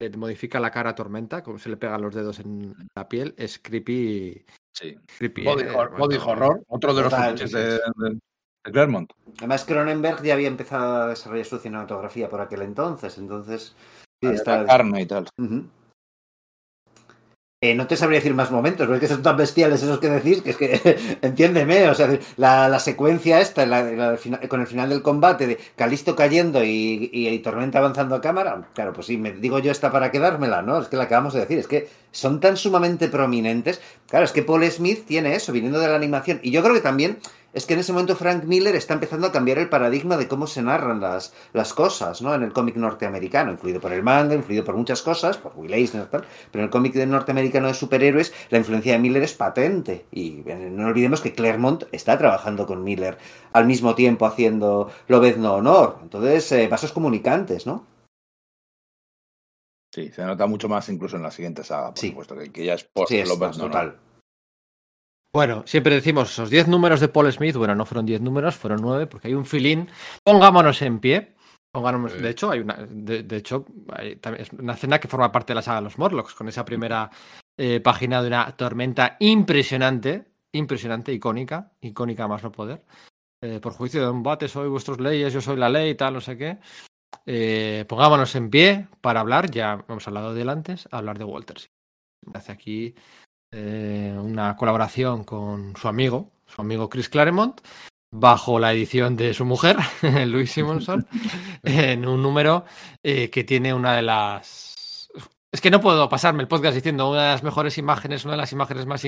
[0.00, 3.34] le modifica la cara a Tormenta, como se le pegan los dedos en la piel,
[3.36, 4.44] es creepy.
[4.72, 4.96] Sí.
[5.18, 7.64] creepy Body, eh, body horror, otro de los Total, fetiches sí, de,
[8.08, 8.18] de-
[8.64, 9.10] de Claremont.
[9.38, 13.74] Además, Cronenberg ya había empezado a desarrollar su cinematografía por aquel entonces, entonces...
[14.20, 15.26] sí, La está- carne y tal.
[17.60, 20.08] Eh, no te sabría decir más momentos, pero es que son tan bestiales esos que
[20.08, 24.16] decís que es que, entiéndeme, o sea, la, la secuencia esta, la-
[24.48, 28.68] con el final del combate de Calisto cayendo y, y- y Tormenta avanzando a cámara,
[28.74, 30.78] claro, pues sí, me digo yo esta para quedármela, ¿no?
[30.80, 33.80] Es que la acabamos de decir, es que son tan sumamente prominentes.
[34.08, 36.80] Claro, es que Paul Smith tiene eso, viniendo de la animación, y yo creo que
[36.80, 37.18] también
[37.54, 40.46] es que en ese momento Frank Miller está empezando a cambiar el paradigma de cómo
[40.46, 42.34] se narran las, las cosas, ¿no?
[42.34, 46.04] En el cómic norteamericano, influido por el manga, influido por muchas cosas, por Will Eisner
[46.04, 50.06] y tal, pero en el cómic norteamericano de superhéroes la influencia de Miller es patente.
[50.12, 53.16] Y eh, no olvidemos que Claremont está trabajando con Miller
[53.52, 55.98] al mismo tiempo haciendo Lobezno Honor.
[56.02, 57.86] Entonces, eh, vasos comunicantes, ¿no?
[59.94, 62.08] Sí, se nota mucho más incluso en la siguiente saga, por Sí.
[62.10, 63.70] supuesto, que, que ya es post Sí, es Lobezno, ¿no?
[63.70, 63.98] total.
[65.34, 67.56] Bueno, siempre decimos esos 10 números de Paul Smith.
[67.56, 69.88] Bueno, no fueron 10 números, fueron 9, porque hay un filín.
[70.24, 71.34] Pongámonos en pie.
[71.70, 72.18] Pongámonos, Sí.
[72.22, 72.74] de hecho, hay una.
[72.88, 75.84] De, de hecho, hay también es una escena que forma parte de la saga de
[75.84, 77.10] los Morlocks, con esa primera
[77.58, 82.84] eh, página de una tormenta impresionante, impresionante, icónica, icónica más no poder.
[83.42, 86.36] Eh, por juicio de combate, soy vuestros leyes, yo soy la ley, tal, no sé
[86.38, 86.58] qué.
[87.26, 91.70] Eh, pongámonos en pie para hablar, ya hemos hablado de él antes, hablar de Walters.
[92.32, 92.94] Hace aquí
[93.50, 97.60] eh, una colaboración con su amigo, su amigo Chris Claremont,
[98.10, 99.76] bajo la edición de su mujer,
[100.26, 101.06] Louis Simonson,
[101.62, 102.64] en un número
[103.02, 105.08] eh, que tiene una de las...
[105.50, 108.38] Es que no puedo pasarme el podcast diciendo una de las mejores imágenes, una de
[108.38, 109.02] las imágenes más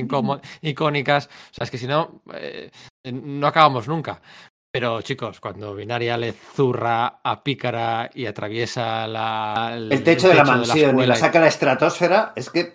[0.62, 1.26] icónicas.
[1.26, 2.70] O sea, es que si no, eh,
[3.12, 4.22] no acabamos nunca.
[4.72, 10.44] Pero chicos, cuando Binaria le zurra a Pícara y atraviesa la, El techo de la
[10.44, 12.74] mansión y escuela la saca a la estratosfera, es que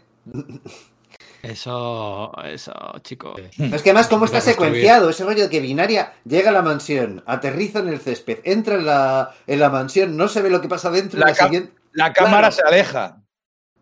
[1.51, 3.39] Eso, eso, chicos.
[3.57, 5.09] Es que además, ¿cómo está secuenciado?
[5.09, 8.85] Ese rollo de que Binaria llega a la mansión, aterriza en el césped, entra en
[8.85, 11.19] la, en la mansión, no se ve lo que pasa dentro.
[11.19, 12.55] La y la ca- siguiente- La cámara Claro.
[12.55, 13.21] se aleja.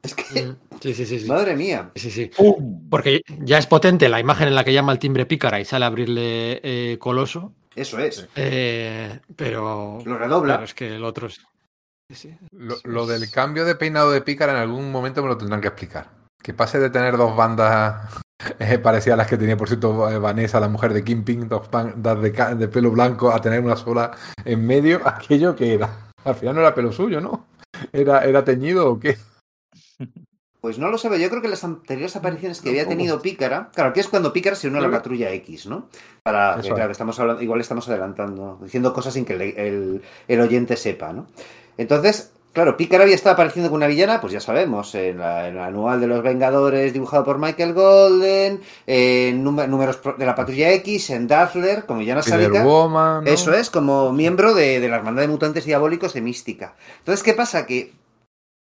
[0.02, 0.58] Es que, Mm.
[0.82, 1.20] Sí, sí, sí.
[1.22, 1.28] sí.
[1.28, 1.92] Madre mía.
[1.96, 2.26] Sí, sí.
[2.36, 2.90] ¡Pum!
[2.90, 5.86] Porque ya es potente la imagen en la que llama el timbre pícara y sale
[5.86, 7.54] a abrirle eh, Coloso.
[7.74, 8.28] Eso es.
[8.36, 10.00] eh, pero.
[10.06, 10.54] Lo redobla.
[10.56, 11.40] Claro, es que el otro es.
[12.10, 12.36] sí, sí.
[12.84, 16.10] Lo, del cambio de peinado de pícara en algún momento me lo tendrán que explicar.
[16.44, 18.14] Que pase de tener dos bandas
[18.60, 21.72] eh, parecidas a las que tenía, por cierto, eh, Vanessa, la mujer de Kimping, dos
[21.72, 24.12] bandas de, de pelo blanco, a tener una sola
[24.46, 26.12] en medio, aquello que era.
[26.26, 27.48] Al final no era pelo suyo, ¿no?
[27.92, 29.18] ¿Era, era teñido o qué?
[30.62, 31.20] Pues no lo sabe.
[31.20, 33.70] Yo creo que las anteriores apariciones que había tenido Pícara.
[33.74, 35.90] Claro, aquí es cuando Pícara se unió a la patrulla X, ¿no?
[36.24, 36.60] Para.
[36.60, 36.96] Eso claro, es.
[36.96, 41.28] estamos hablando, igual estamos adelantando, diciendo cosas sin que el, el- el oyente sepa, ¿no?
[41.78, 45.56] Entonces, claro, Pícara había estado apareciendo con una villana, pues ya sabemos, en, la- en
[45.58, 50.72] el anual de los Vengadores dibujado por Michael Golden, en núme- números de la patrulla
[50.72, 52.60] X, en Dazzler, como villana sádica.
[52.60, 52.70] ¿no?
[53.34, 56.76] Eso es, como miembro de, de la Hermandad de Mutantes Diabólicos de Mística.
[57.00, 57.66] Entonces, ¿qué pasa?
[57.66, 57.92] Que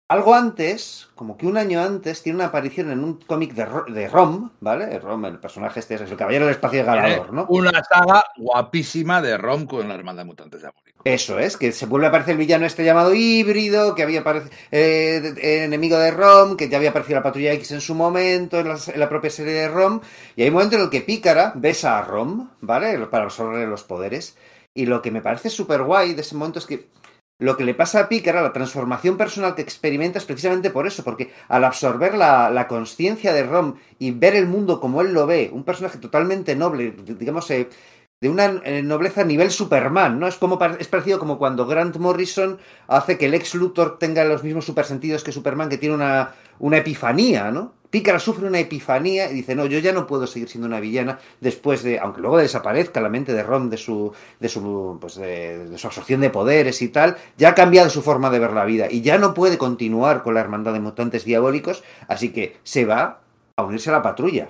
[0.09, 4.08] algo antes, como que un año antes, tiene una aparición en un cómic de, de
[4.09, 4.99] Rom, ¿vale?
[4.99, 7.45] Rom, el personaje este es el Caballero del Espacio Galador, ¿no?
[7.49, 10.92] Una saga guapísima de Rom con la Hermandad de Mutantes Diabólicos.
[11.03, 14.55] Eso es, que se vuelve a aparecer el villano este llamado híbrido, que había aparecido
[14.71, 18.77] enemigo de Rom, que ya había aparecido la Patrulla X en su momento, en la,
[18.87, 19.99] en la propia serie de Rom,
[20.37, 22.97] y hay un momento en el que Pícara besa a Rom, ¿vale?
[23.07, 24.37] Para absorber los poderes,
[24.73, 26.87] y lo que me parece súper guay de ese momento es que
[27.39, 31.03] lo que le pasa a Pícara, la transformación personal que experimenta es precisamente por eso,
[31.03, 35.27] porque al absorber la, la conciencia de Rom y ver el mundo como él lo
[35.27, 37.67] ve, un personaje totalmente noble, digamos, eh,
[38.23, 40.27] de una eh, nobleza a nivel Superman, ¿no?
[40.29, 42.57] Es como es parecido como cuando Grant Morrison
[42.88, 47.51] hace que Lex Luthor tenga los mismos supersentidos que Superman, que tiene una, una epifanía,
[47.51, 47.73] ¿no?
[47.89, 51.19] Pícara sufre una epifanía y dice, no, yo ya no puedo seguir siendo una villana
[51.41, 55.67] después de, aunque luego desaparezca la mente de Ron de su, de su, pues de,
[55.67, 58.63] de su absorción de poderes y tal, ya ha cambiado su forma de ver la
[58.63, 62.85] vida y ya no puede continuar con la hermandad de mutantes diabólicos, así que se
[62.85, 63.19] va
[63.57, 64.47] a unirse a la patrulla.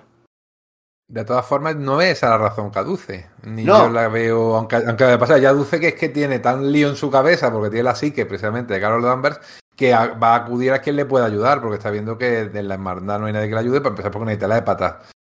[1.08, 3.30] De todas formas, no es esa la razón que aduce.
[3.44, 3.86] Ni No.
[3.88, 6.90] yo la veo, aunque, aunque de pasar, ya aduce que es que tiene tan lío
[6.90, 9.40] en su cabeza, porque tiene la psique precisamente de Carol Danvers,
[9.76, 12.68] que a- va a acudir a quien le pueda ayudar, porque está viendo que en
[12.68, 14.96] la hermandad no hay nadie que le ayude, para empezar porque necesita la de patas.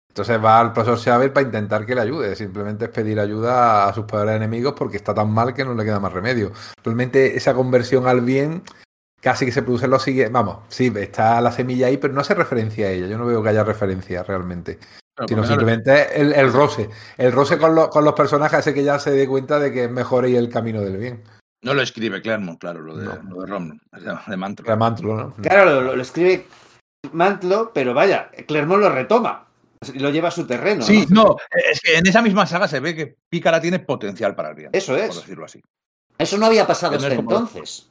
[0.09, 2.35] Entonces va al profesor Xavier para intentar que le ayude.
[2.35, 5.83] Simplemente es pedir ayuda a sus peores enemigos porque está tan mal que no le
[5.83, 6.51] queda más remedio.
[6.83, 8.63] Realmente esa conversión al bien
[9.21, 10.31] casi que se produce en lo siguiente.
[10.33, 13.05] Vamos, sí, está la semilla ahí, pero no hace referencia a ella.
[13.05, 14.79] Yo no veo que haya referencia realmente
[15.17, 16.89] Pero sino simplemente el, el roce.
[17.17, 19.85] El roce con, lo- con los personajes hace que ya se dé cuenta de que
[19.85, 21.23] es mejor ir el camino del bien.
[21.63, 23.15] No lo escribe Claremont, claro, lo de, No.
[23.29, 24.65] lo de Rom, de, de Mantro.
[24.65, 25.33] Era Mantlo, ¿no?
[25.41, 26.45] Claro, lo, lo- lo escribe
[27.11, 29.43] Mantlo, pero vaya, Clermont lo retoma
[29.93, 30.81] lo lleva a su terreno.
[30.81, 31.23] Sí, ¿no?
[31.23, 31.35] no,
[31.71, 34.69] es que en esa misma saga se ve que Pícara tiene potencial para el bien.
[34.73, 35.07] Eso es.
[35.07, 35.61] Por decirlo así.
[36.17, 37.87] Eso no había pasado hasta entonces.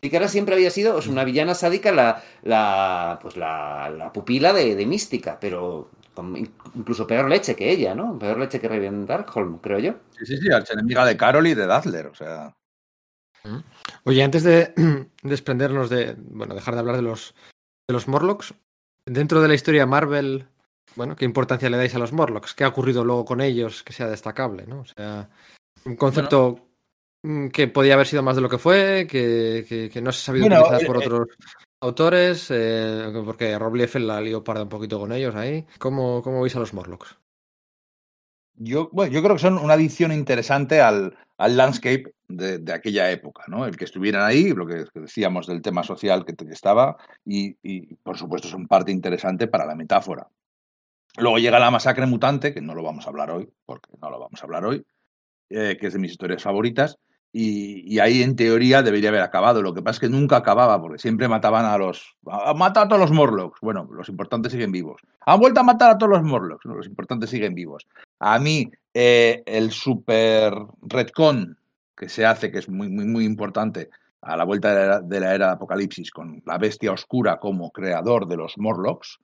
[0.00, 4.74] Pícara siempre había sido pues, una villana sádica, la, la, pues, la, la pupila de,
[4.74, 5.90] de Mística, pero
[6.74, 8.18] incluso peor leche que ella, ¿no?
[8.18, 9.94] Peor leche que Raven Darkholm, creo yo.
[10.18, 12.54] Sí, sí, sí, archienemiga de Carol y de Dazzler, o sea.
[14.04, 14.72] Oye, antes de
[15.22, 16.16] desprendernos de.
[16.18, 17.34] Bueno, dejar de hablar de los,
[17.88, 18.54] de los Morlocks,
[19.04, 20.48] dentro de la historia Marvel,
[20.96, 22.54] bueno, ¿qué importancia le dais a los Morlocks?
[22.54, 24.80] ¿Qué ha ocurrido luego con ellos que sea destacable, ¿no?
[24.80, 25.28] O sea,
[25.84, 26.68] un concepto
[27.22, 30.20] mm, que podía haber sido más de lo que fue, que, que- que no se
[30.22, 31.28] ha sabido Bueno, utilizar eh, por eh, otros
[31.80, 35.66] autores, eh, porque Rob Liefeld la lió parda un poquito con ellos ahí.
[35.78, 37.18] ¿Cómo, cómo veis a los Morlocks?
[38.54, 43.44] Yo, bueno, yo creo que son una adición interesante al, al landscape de, aquella época,
[43.48, 43.66] ¿no?
[43.66, 48.16] El que estuvieran ahí, lo que decíamos del tema social que, estaba, y, y, por
[48.16, 50.28] supuesto son parte interesante para la metáfora.
[51.18, 54.18] Luego llega la masacre mutante, que no lo vamos a hablar hoy, porque no lo
[54.18, 54.84] vamos a hablar hoy,
[55.50, 56.98] eh, que es de mis historias favoritas,
[57.32, 59.60] y, ahí en teoría debería haber acabado.
[59.60, 62.16] Lo que pasa es que nunca acababa, porque siempre mataban a los.
[62.54, 63.60] Mata a todos los Morlocks.
[63.60, 65.02] Bueno, los importantes siguen vivos.
[65.26, 66.64] Han vuelto a matar a todos los Morlocks.
[66.64, 67.86] No, los importantes siguen vivos.
[68.20, 71.58] A mí, eh, el super retcon
[71.94, 73.90] que se hace, que es muy, muy, muy importante,
[74.22, 77.70] a la vuelta de la, de la era de Apocalipsis, con la bestia oscura como
[77.70, 79.18] creador de los Morlocks,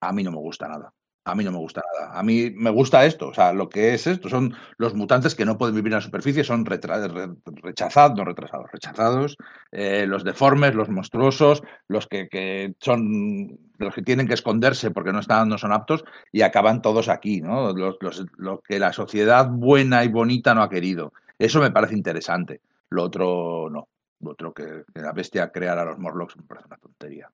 [0.00, 0.92] a mí no me gusta nada.
[1.30, 2.18] A mí no me gusta nada.
[2.18, 3.28] A mí me gusta esto.
[3.28, 6.00] O sea, lo que es esto son los mutantes que no pueden vivir en la
[6.00, 9.36] superficie, son rechazados, no retrasados, rechazados.
[9.72, 15.12] eh, los deformes, los monstruosos, los que, que son los que tienen que esconderse porque
[15.12, 17.72] no están, no son aptos, y acaban todos aquí, ¿no?
[17.74, 21.12] Los, los- lo que la sociedad buena y bonita no ha querido.
[21.38, 22.60] Eso me parece interesante.
[22.90, 23.88] Lo otro no.
[24.20, 27.30] Lo otro que, que la bestia creara a los Morlocks me parece una tontería.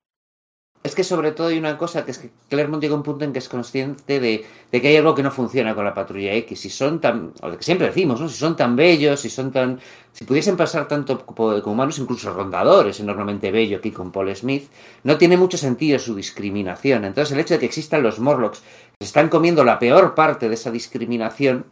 [0.85, 3.25] Es que sobre todo hay una cosa que es que Claremont llega a un punto
[3.25, 6.59] en que es consciente de, que hay algo que no funciona con la patrulla X.
[6.59, 8.29] Si son tan, o lo que siempre decimos, ¿no?
[8.29, 9.79] Si son tan bellos, si son tan,
[10.11, 14.69] si pudiesen pasar tanto como como humanos, incluso rondadores, enormemente bello aquí con Paul Smith,
[15.03, 17.03] no tiene mucho sentido su discriminación.
[17.03, 20.49] Entonces el hecho de que existan los Morlocks que se están comiendo la peor parte
[20.49, 21.65] de esa discriminación,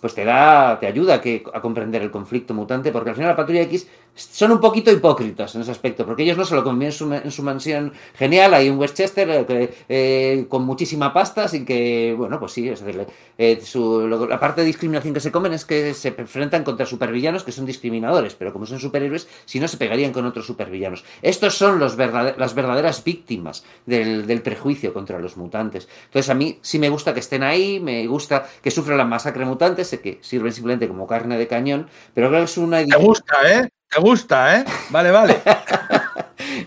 [0.00, 3.30] pues te da, te ayuda a, que, a comprender el conflicto mutante, porque al final
[3.30, 6.62] la patrulla X son un poquito hipócritas en ese aspecto, porque ellos no se lo
[6.62, 11.48] comen en su, en su mansión genial, hay un Westchester eh, eh, con muchísima pasta,
[11.48, 13.06] sin que, bueno, pues sí, es decir,
[13.38, 17.44] eh, su, la parte de discriminación que se comen es que se enfrentan contra supervillanos
[17.44, 21.04] que son discriminadores, pero como son superhéroes, si no se pegarían con otros supervillanos.
[21.22, 25.88] Estos son los verdade- las verdaderas víctimas del, prejuicio contra los mutantes.
[26.06, 29.44] Entonces a mí sí me gusta que estén ahí, me gusta que sufran la masacre
[29.44, 33.04] mutante, sé que sirven simplemente como carne de cañón, pero creo que es una edición...
[33.04, 33.68] gusta, ¿eh?
[33.90, 34.64] Te gusta, ¿eh?
[34.90, 35.40] Vale, vale.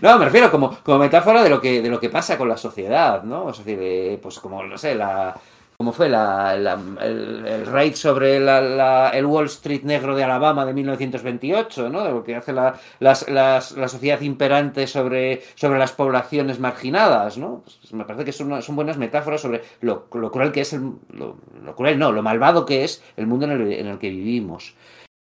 [0.00, 2.56] No, me refiero como, como metáfora de lo que de lo que pasa con la
[2.56, 3.50] sociedad, ¿no?
[3.50, 5.34] Es decir, eh, pues como, no sé, la
[5.76, 11.88] como fue la, el, raid sobre la- el Wall Street negro de Alabama de 1928,
[11.88, 12.04] ¿no?
[12.04, 17.36] De lo que hace la, las- las- la sociedad imperante sobre, sobre las poblaciones marginadas,
[17.38, 17.62] ¿no?
[17.64, 21.36] Pues me parece que son, son buenas metáforas sobre lo, cruel que es, el, lo,
[21.64, 24.74] lo cruel no, lo malvado que es el mundo en el que vivimos.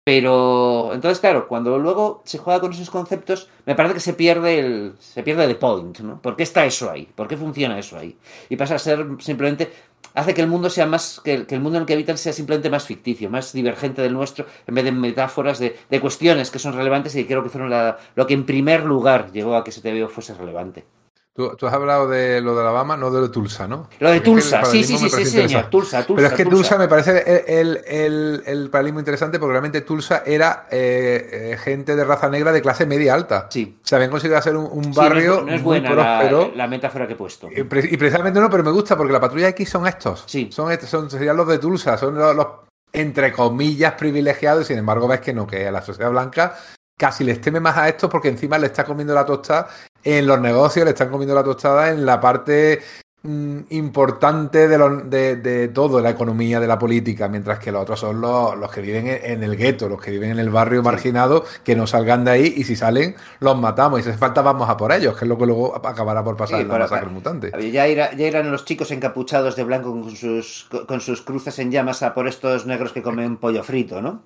[0.10, 4.58] Pero entonces, claro, cuando luego se juega con esos conceptos, me parece que se pierde
[4.60, 6.20] el se pierde the point, ¿no?
[6.20, 7.08] ¿Por qué está eso ahí?
[7.14, 8.18] ¿Por qué funciona eso ahí?
[8.50, 9.72] Y pasa a ser simplemente
[10.16, 12.72] hace que el mundo sea más que el, mundo en el que habitan sea simplemente
[12.72, 16.74] más ficticio, más divergente del nuestro, en vez de metáforas de, de cuestiones que son
[16.74, 19.70] relevantes y que creo que fueron la- lo que en primer lugar llegó a que
[19.70, 20.86] ese TVO fuese relevante.
[21.34, 23.88] Tú, tú has hablado de lo de Alabama, no de lo de Tulsa, ¿no?
[24.00, 25.70] Lo de Tulsa, sí, sí, sí, sí, señor.
[25.70, 26.16] Tulsa, Tulsa.
[26.16, 30.66] Pero es que Tulsa, me parece el, el, el- paralelismo interesante porque realmente Tulsa era
[30.70, 33.48] eh, eh, gente de raza negra de clase media alta.
[33.50, 33.78] Sí.
[33.82, 35.94] O sea, habían conseguido hacer un, un Sí, barrio no es, no es muy buena
[35.96, 36.52] la, próspero.
[36.56, 37.48] la metáfora que he puesto.
[37.56, 40.24] Y pre- y precisamente no, pero me gusta porque la patrulla X son estos.
[40.26, 40.50] Sí.
[40.52, 42.48] Son, estos, son serían los de Tulsa, son los, los,
[42.92, 46.56] entre comillas privilegiados, y sin embargo ves que no, que a la sociedad blanca
[46.98, 49.70] casi les teme más a estos porque encima le está comiendo la tostada
[50.04, 52.80] en los negocios, le están comiendo la tostada en la parte
[53.24, 57.72] mm, importante de, lo- de, de todo, de la economía, de la política, mientras que
[57.72, 60.50] los otros son los, los que viven en, el gueto, los que viven en el
[60.50, 64.18] barrio marginado, que no salgan de ahí y si salen los matamos y si hace
[64.18, 66.68] falta vamos a por ellos, que es lo que luego acabará por pasar Sí, en
[66.70, 67.52] la masacre para- mutante.
[67.72, 71.72] Ya, ira- ya irán los chicos encapuchados de blanco con sus, con sus cruces en
[71.72, 74.22] llamas a por estos negros que comen pollo frito, ¿no?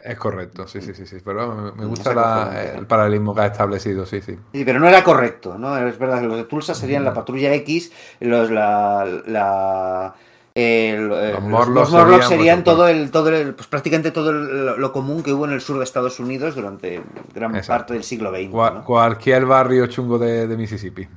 [0.00, 1.16] Es correcto, sí, sí, sí, sí.
[1.24, 4.38] Pero me, me gusta la- el paralelismo que ha establecido, sí, sí.
[4.52, 5.76] Sí, pero no era correcto, ¿no?
[5.76, 10.14] Es verdad que los de Tulsa serían la patrulla X, los la, la
[10.54, 11.90] el- eh, Los los, Morlocks
[12.26, 15.52] serían, serían todo el todo el, pues prácticamente todo el- lo común que hubo en
[15.52, 17.02] el sur de Estados Unidos durante
[17.34, 17.78] gran Exacto.
[17.80, 18.84] parte del siglo XX, Cual- ¿no?
[18.84, 21.08] Cualquier barrio chungo de, de Mississippi.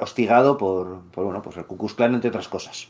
[0.00, 2.88] Hostigado por, por bueno, pues el Ku Klux Klan entre otras cosas.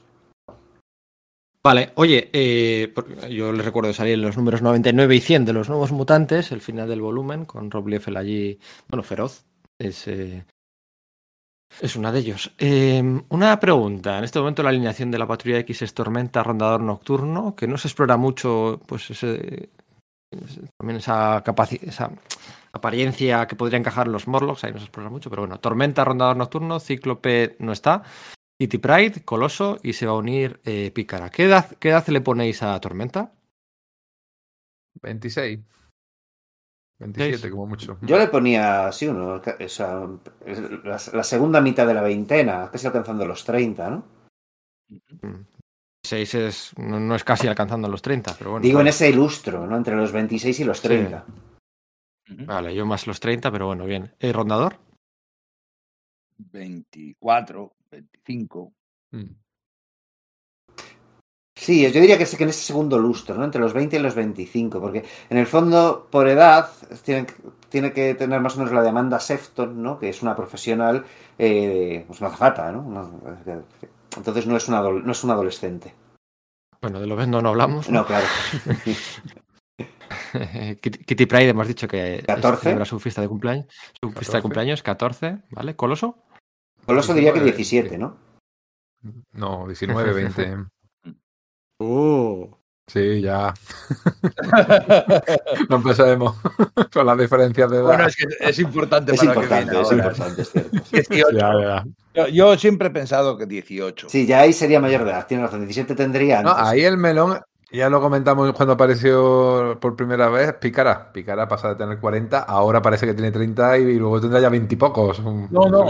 [1.64, 2.92] Vale, oye, eh,
[3.30, 6.88] yo les recuerdo salir los números 99 y 100 de los nuevos mutantes, el final
[6.88, 9.44] del volumen, con Rob Liefeld allí, bueno, feroz.
[9.78, 10.44] Es, eh,
[11.80, 12.52] es una de ellos.
[12.58, 14.18] Eh, una pregunta.
[14.18, 17.78] En este momento la alineación de la patrulla X es Tormenta, Rondador Nocturno, que no
[17.78, 19.68] se explora mucho, pues ese,
[20.76, 21.44] también esa
[21.82, 22.10] esa
[22.72, 26.04] apariencia que podría encajar en los Morlocks, ahí no se explora mucho, pero bueno, Tormenta,
[26.04, 28.02] Rondador Nocturno, Cíclope no está.
[28.58, 31.30] Kitty Pride, Coloso y se va a unir eh, Pícara.
[31.30, 33.32] ¿Qué edad, ¿Qué edad le ponéis a Tormenta?
[35.02, 35.60] 26.
[37.00, 37.50] 27 Seis.
[37.50, 37.98] como mucho.
[38.02, 40.06] Yo le ponía así uno, o sea,
[40.84, 44.04] la, la segunda mitad de la veintena, casi alcanzando los 30, ¿no?
[46.04, 48.62] 6 es, no, no es casi alcanzando los 30, pero bueno.
[48.62, 48.90] Digo en vale.
[48.90, 49.76] ese lustro, ¿no?
[49.76, 51.24] Entre los 26 y los 30.
[52.46, 54.14] Vale, yo más los 30, pero bueno, bien.
[54.20, 54.78] ¿Eh, ¿Rondador?
[56.38, 58.72] 24, 25.
[59.12, 59.34] Mm.
[61.54, 63.44] Sí, yo diría que es que en ese segundo lustro, ¿no?
[63.44, 66.68] Entre los 20 y los 25, porque en el fondo, por edad,
[67.04, 67.26] tiene,
[67.68, 69.98] tiene que tener más o menos la demanda Sefton, ¿no?
[69.98, 71.04] Que es una profesional,
[71.38, 72.80] eh, pues una azafata, ¿no?
[72.80, 73.08] Una-
[74.16, 75.94] entonces no es, una, no es un adolescente.
[76.80, 77.88] Bueno, de lo ves no, hablamos.
[77.88, 78.26] No, claro.
[80.80, 82.62] Kitty Pride hemos dicho que es- 14.
[82.62, 83.66] celebra su fiesta de cumpleaños.
[84.00, 84.36] Su fiesta 14.
[84.38, 85.76] de cumpleaños, 14, ¿vale?
[85.76, 86.24] ¿Coloso?
[86.86, 87.56] Coloso diría que 19,
[87.90, 88.16] 17, ¿no?
[89.32, 90.56] No, 19, 20.
[91.84, 92.46] Uh.
[92.86, 93.52] Sí, ya.
[95.68, 96.36] no empezaremos
[96.92, 97.84] con las diferencias de edad.
[97.86, 99.96] Bueno, es que es importante Es para importante, que es ahora.
[100.06, 100.70] importante, es cierto.
[100.92, 101.30] 18.
[101.32, 101.84] Ya, ya.
[102.14, 104.08] Yo, yo siempre he pensado que 18.
[104.08, 106.64] Sí, ya ahí sería mayor de edad, tiene razón, 17 tendría No, antes.
[106.66, 107.40] ahí el melón,
[107.72, 111.10] Ya lo comentamos cuando apareció por primera vez, Pícara.
[111.10, 114.74] Pícara pasa de tener 40, ahora parece que tiene 30 y luego tendrá ya 20
[114.74, 115.20] y pocos.
[115.20, 115.86] No, no,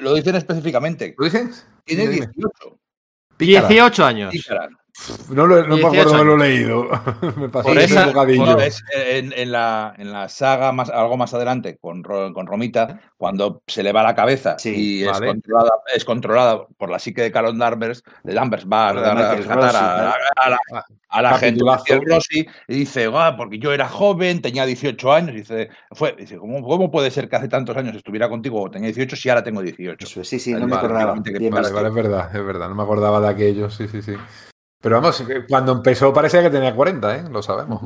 [0.00, 1.16] lo, dicen específicamente.
[1.18, 1.50] ¿Lo dicen?
[1.84, 2.26] Tiene Dime.
[2.32, 2.78] 18.
[3.36, 3.68] Pícara.
[3.68, 4.30] 18 años.
[4.30, 4.68] Pícara.
[5.28, 6.42] No, lo, no me 18 acuerdo de lo años.
[6.46, 6.88] leído.
[7.36, 8.44] me pasó Por esa- bocadillo.
[8.44, 13.00] Bueno, es, en, en la, en la saga más, algo más adelante con, con Romita,
[13.16, 17.22] cuando se le va la cabeza Sí, y es, controlada, es controlada por la psique
[17.22, 20.58] de Carol Danvers, de Danvers va a, a- rescatar a, la,
[21.08, 21.62] a la gente
[22.04, 26.36] Rossi y dice, "Ah, porque yo era joven, tenía 18 años, y dice, fue, dice
[26.38, 29.42] ¿cómo, ¿cómo puede ser que hace tantos años estuviera contigo o tenía 18 si ahora
[29.44, 30.04] tengo 18?
[30.06, 31.12] Eso es, sí, sí, no me acordaba.
[31.12, 31.74] efectivamente que Bien Vale, visto.
[31.76, 32.68] vale, es verdad, es verdad.
[32.68, 34.14] No me acordaba de aquello, sí, sí, sí.
[34.86, 37.24] Pero vamos, eh, cuando empezó parecía que tenía 40, ¿eh?
[37.28, 37.80] Lo sabemos.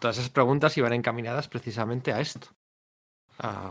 [0.00, 2.48] Todas esas preguntas iban encaminadas precisamente a esto.
[3.38, 3.70] A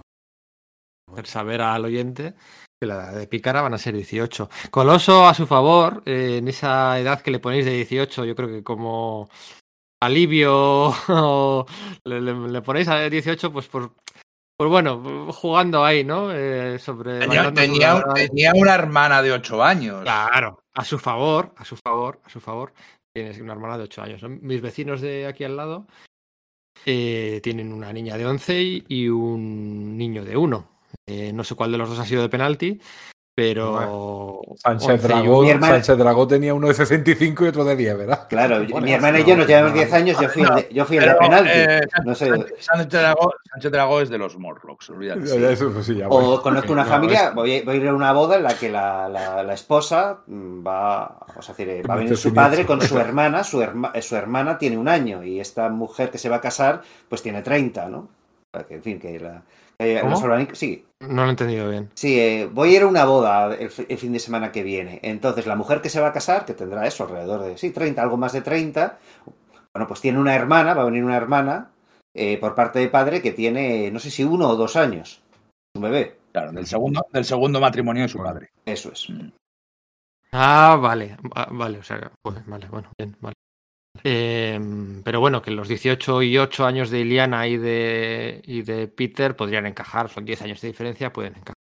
[1.11, 2.33] hacer saber al oyente
[2.79, 4.49] que la edad de Pícara van a ser 18.
[4.69, 8.47] Coloso, a su favor, eh, en esa edad que le ponéis de 18, yo creo
[8.47, 9.29] que como
[10.01, 11.65] alivio o
[12.05, 13.91] le, le- le ponéis a 18, pues por.
[14.57, 16.31] Pues bueno, jugando ahí, ¿no?
[16.31, 17.19] Eh, sobre.
[17.19, 20.03] Tenía, tenía- tenía una hermana de 8 años.
[20.03, 22.73] Claro, a su favor, a su favor, a su favor.
[23.13, 24.23] Tienes una hermana de 8 años.
[24.23, 25.87] Mis vecinos de aquí al lado
[26.85, 30.67] eh, tienen una niña de 11 y, y un niño de 1.
[31.07, 32.79] Eh, no sé cuál de los dos ha sido de penalti,
[33.41, 34.41] pero.
[34.57, 37.75] Sánchez 11 y Dragó, Mi hermana- Sánchez Dragó tenía uno de 65 y otro de
[37.75, 38.27] 10, ¿verdad?
[38.29, 39.77] Claro, Bueno, mi hermana y yo nos llevamos no.
[39.77, 41.49] 10 años, yo fui el de, yo fui el de penalti.
[41.53, 42.29] eh, No sé.
[42.59, 45.51] Sánchez, Dragó, Sánchez Dragó es de los Morlocks, olvídate.
[45.53, 46.29] Eso, pues sí, ya, bueno.
[46.31, 48.43] O conozco una No, familia, es- voy a, voy a ir a una boda en
[48.43, 52.33] la que la, la- la esposa mm, va, o sea, decir, va a venir su
[52.33, 56.11] padre con su hermana, su, herma- eh, su hermana tiene un año y esta mujer
[56.11, 58.09] que se va a casar pues tiene 30, ¿no?
[58.69, 59.41] En fin, que la...
[59.81, 60.11] que ¿Cómo?
[60.11, 61.89] los albañiles- sí, No lo he entendido bien.
[61.95, 64.63] sí, eh, voy a ir a una boda el, fi- el fin de semana que
[64.63, 64.99] viene.
[65.03, 68.01] Entonces la mujer que se va a casar, que tendrá eso, alrededor de, sí, 30,
[68.01, 68.99] algo más de 30,
[69.73, 71.71] bueno, pues tiene una hermana, va a venir una hermana
[72.13, 75.21] eh, por parte de padre que tiene, no sé si uno o dos años,
[75.75, 78.49] un bebé, Claro, del segundo, del segundo matrimonio de su padre.
[78.65, 79.07] eso es.
[80.33, 83.35] Ah, vale, ah, vale, o sea, pues, vale, bueno, bien, vale.
[84.03, 84.59] Eh,
[85.03, 89.35] pero bueno, que los 18 y 8 años de Iliana y de, y de Peter
[89.35, 91.55] podrían encajar, son 10 años de diferencia, pueden encajar.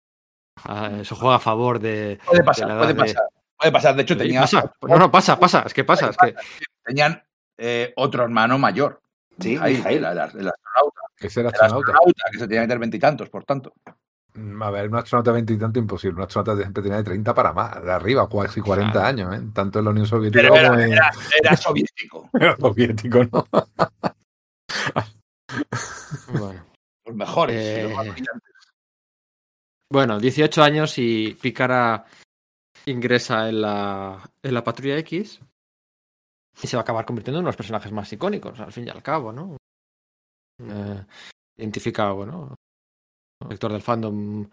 [0.64, 2.20] Ah, Eso juega a favor de.
[2.26, 3.24] Puede de pasar, la puede edad de- pasar.
[3.58, 3.96] Puede pasar.
[3.96, 4.74] De hecho, Sí, tenía, pasa.
[4.88, 6.36] No, no, pasa, pasa, es que pasa, es que.
[6.84, 7.22] tenían
[7.58, 9.02] eh, otro hermano mayor.
[9.40, 9.98] Sí, Ahí, Mijail.
[9.98, 11.02] el, el- astronauta.
[11.20, 11.92] Ese era El astronauta.
[11.92, 13.74] astronauta, que se tenía que meter veintitantos, por tanto.
[14.40, 16.16] Mm, A ver, un astronauta de 20 y tanto imposible.
[16.18, 19.08] Un astronauta siempre tenía de 30 para más, de arriba, casi 40 Claro.
[19.08, 19.42] años, ¿eh?
[19.54, 22.30] Tanto en la Unión Soviética Pero era, como en era, era soviético.
[22.40, 23.46] el soviético, ¿no?
[26.32, 26.66] Bueno.
[27.06, 27.56] Los mejores.
[27.56, 28.54] Eh, los más brillantes.
[29.92, 32.06] Bueno, 18 años y Pícara
[32.86, 35.42] ingresa en la, en la Patrulla X
[36.62, 38.86] y se va a acabar convirtiendo en uno de los personajes más icónicos, al fin
[38.86, 39.58] y al cabo, ¿no?
[40.62, 41.06] Eh,
[41.58, 42.54] identifica, bueno,
[43.48, 44.48] lector del fandom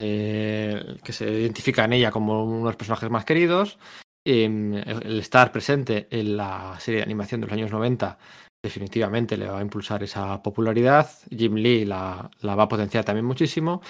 [0.00, 3.78] eh, que se identifica en ella como uno de los personajes más queridos.
[4.24, 8.18] Eh, el estar presente en la serie de animación de los años 90
[8.62, 11.10] definitivamente le va a impulsar esa popularidad.
[11.30, 13.82] Jim Lee la, la va a potenciar también muchísimo.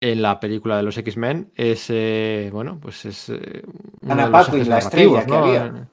[0.00, 3.62] En la película de los X-Men es, eh, bueno, pues es eh,
[4.08, 5.38] Ana Paquin, la estrella que ¿no?
[5.38, 5.88] había.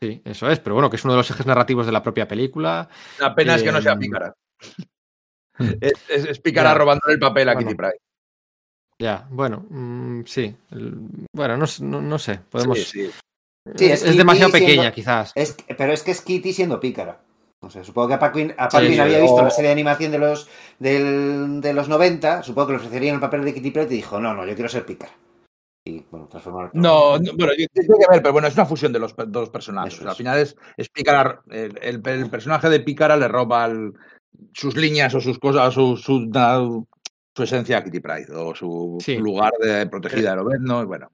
[0.00, 2.26] Sí, eso es, pero bueno, que es uno de los ejes narrativos de la propia
[2.28, 2.88] película.
[3.18, 4.32] La pena es que no sea eh, pícara.
[5.80, 6.78] Es, es, es pícara Ya.
[6.78, 7.68] robándole el papel a Bueno.
[7.68, 7.98] Kitty Pryde.
[9.00, 10.54] Ya, bueno, mm, sí.
[11.34, 12.78] bueno, no, s- no, no sé, podemos...
[12.78, 13.10] Sí, sí.
[13.76, 15.32] Sí, es, es es demasiado siendo- pequeña, quizás.
[15.34, 17.20] Es, pero es que es Kitty siendo pícara.
[17.62, 19.68] No sé, supongo que a Paquin, a Paquin Sí, sí, había o- visto la serie
[19.68, 23.54] de animación de los, del- de los 90, supongo que le ofrecerían el papel de
[23.54, 25.12] Kitty Pryde y dijo, no, no, yo quiero ser pícara.
[25.86, 28.92] Y bueno, transformar No, no, bueno, yo- tiene que ver, pero bueno, es una fusión
[28.92, 29.94] de los dos personajes.
[29.94, 30.18] O sea, al es.
[30.18, 31.42] final es, es Pícara.
[31.50, 33.92] El, el- el personaje de Pícara le roba el-
[34.52, 36.30] sus líneas o sus cosas, su, su,
[37.34, 39.16] su esencia a Kitty Pryde o su, Sí.
[39.16, 40.82] lugar de protegida de Lobezno.
[40.82, 41.12] y Bueno,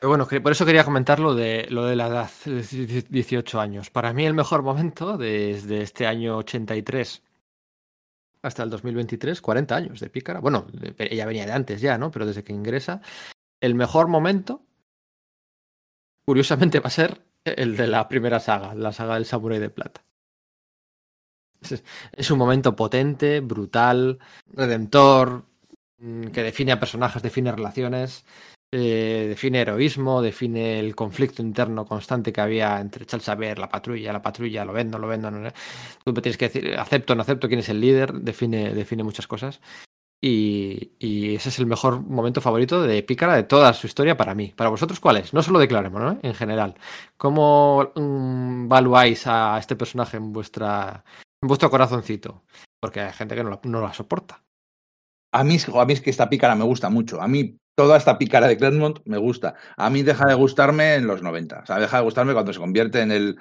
[0.00, 3.90] Pero bueno, por eso quería comentar lo de, lo de la edad, de 18 años.
[3.90, 7.22] Para mí el mejor momento desde este año 83
[8.42, 10.40] hasta el 2023, 40 años de Pícara.
[10.40, 10.66] Bueno,
[10.98, 12.10] ella venía de antes ya, ¿no?
[12.10, 13.00] Pero desde que ingresa,
[13.60, 14.64] el mejor momento,
[16.24, 20.04] curiosamente, va a ser el de la primera saga, la saga del Samurai de Plata.
[22.12, 24.18] Es, un momento potente, brutal,
[24.52, 25.44] redentor,
[25.98, 28.24] mm, que define a personajes, define relaciones
[28.74, 34.22] eh, define heroísmo, define el conflicto interno constante que había entre Charles la patrulla, la
[34.22, 35.30] patrulla, lo vendo, lo vendo.
[35.30, 35.50] No,
[36.02, 39.26] Tú me tienes que decir, acepto, no acepto quién es el líder, define, define muchas
[39.26, 39.60] cosas.
[40.22, 44.34] Y, y ese es el mejor momento favorito de Pícara de toda su historia para
[44.34, 44.54] mí.
[44.56, 45.34] ¿Para vosotros cuál es?
[45.34, 46.18] No solo de Claremont, ¿no?
[46.22, 46.74] En general.
[47.18, 51.04] ¿Cómo mm, valuáis a este personaje en, vuestra,
[51.42, 52.44] vuestro corazoncito?
[52.80, 54.42] Porque hay gente que no la, no la soporta.
[55.32, 57.20] A mí, es- a mí es que esta pícara me gusta mucho.
[57.22, 59.54] A mí toda esta pícara de Claremont me gusta.
[59.76, 61.60] A mí deja de gustarme en los 90.
[61.60, 63.38] O sea, deja de gustarme cuando se convierte en el...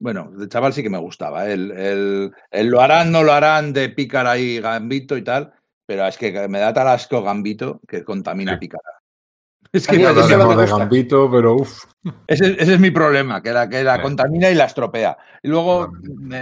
[0.00, 1.48] Bueno, de chaval sí que me gustaba.
[1.48, 1.52] ¿eh?
[1.54, 5.52] El, el- el lo harán, no lo harán de pícara y gambito y tal.
[5.86, 8.58] Pero es que me da tal asco gambito que contamina Sí.
[8.58, 8.97] pícara.
[9.72, 10.66] Es que no, el no, de.
[10.66, 11.84] Gambito, pero uff.
[12.26, 14.02] ese, ese es mi problema, que la, que la Sí.
[14.02, 15.18] contamina y la estropea.
[15.42, 15.90] Y luego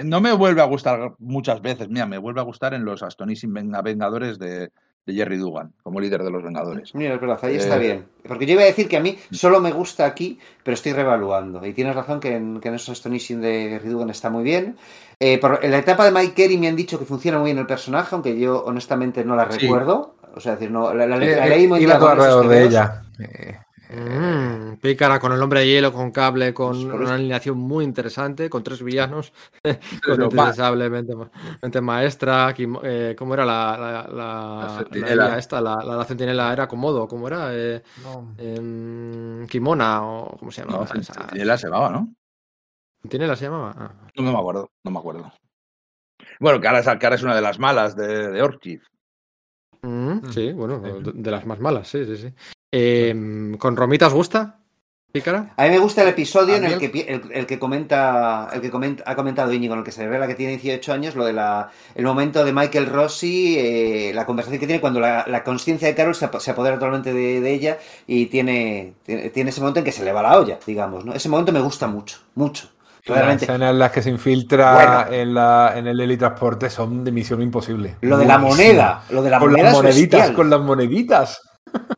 [0.04, 1.88] no me vuelve a gustar muchas veces.
[1.88, 4.70] Mira, me vuelve a gustar en los Astonishing Venga- Vengadores de,
[5.06, 6.94] de Jerry Dugan, como líder de los Vengadores.
[6.94, 8.04] Mira, es verdad, ahí está Eh, bien.
[8.26, 11.64] Porque yo iba a decir que a mí solo me gusta aquí, pero estoy revaluando.
[11.66, 14.76] Y tienes razón que en, que en esos Astonishing de Ridugan está muy bien.
[15.18, 17.58] Eh, por- en la etapa de Mike Carey me han dicho que funciona muy bien
[17.58, 19.60] el personaje, aunque yo honestamente no la Sí.
[19.60, 20.12] recuerdo.
[20.34, 22.58] O sea, decir, no, la, la- la Eh, leí muy iba todo diagonales alrededor de
[22.58, 23.02] estos ella.
[23.18, 27.84] Eh, Mm, Pícara con el hombre de hielo, con cable, con Pues una alineación muy
[27.84, 29.32] interesante, con tres villanos,
[29.62, 30.28] con Pero
[31.62, 35.38] mente maestra, Kim- eh, ¿cómo era la, la, la, La la centinela.
[35.38, 35.60] Esta?
[35.60, 37.50] La, la, la centinela era Komodo, ¿cómo era?
[37.52, 38.34] Eh, no.
[38.38, 40.90] em, Kimona, o ¿cómo se No, llamaba?
[41.00, 41.15] esa?
[41.15, 42.15] Centinela se llamaba, ¿no?
[43.02, 43.72] ¿Centinela se llamaba?
[43.78, 43.92] Ah.
[44.16, 45.32] No, no me acuerdo, no me acuerdo.
[46.40, 48.81] Bueno, que ahora, es- que ahora es una de las malas de, de Orchid.
[49.82, 51.04] Mm, sí, bueno, Sí.
[51.04, 52.34] de, de las más malas, sí, sí, sí.
[52.78, 54.58] Em, ¿Con Romita os gusta?
[55.12, 55.54] Pícara.
[55.56, 58.60] A mí me gusta el episodio ¿A en el que, el, el que comenta, el
[58.60, 61.24] que comenta, ha comentado Íñigo, en el que se revela que tiene 18 años, lo
[61.24, 65.42] de la, el momento de Michael Rossi, eh, la conversación que tiene cuando la, la
[65.42, 69.60] conciencia de Carol se, se apodera totalmente de, de ella y tiene, tiene, tiene ese
[69.60, 71.14] momento en que se le va la olla, digamos, ¿no?
[71.14, 72.68] Ese momento me gusta mucho, mucho.
[73.06, 73.44] Las Realmente.
[73.46, 75.16] escenas en las que se infiltra Bueno.
[75.16, 77.96] en, la, en el helitransporte son de misión imposible.
[78.02, 81.40] Lo de la moneda, lo de la con moneda las moneditas, con las moneditas.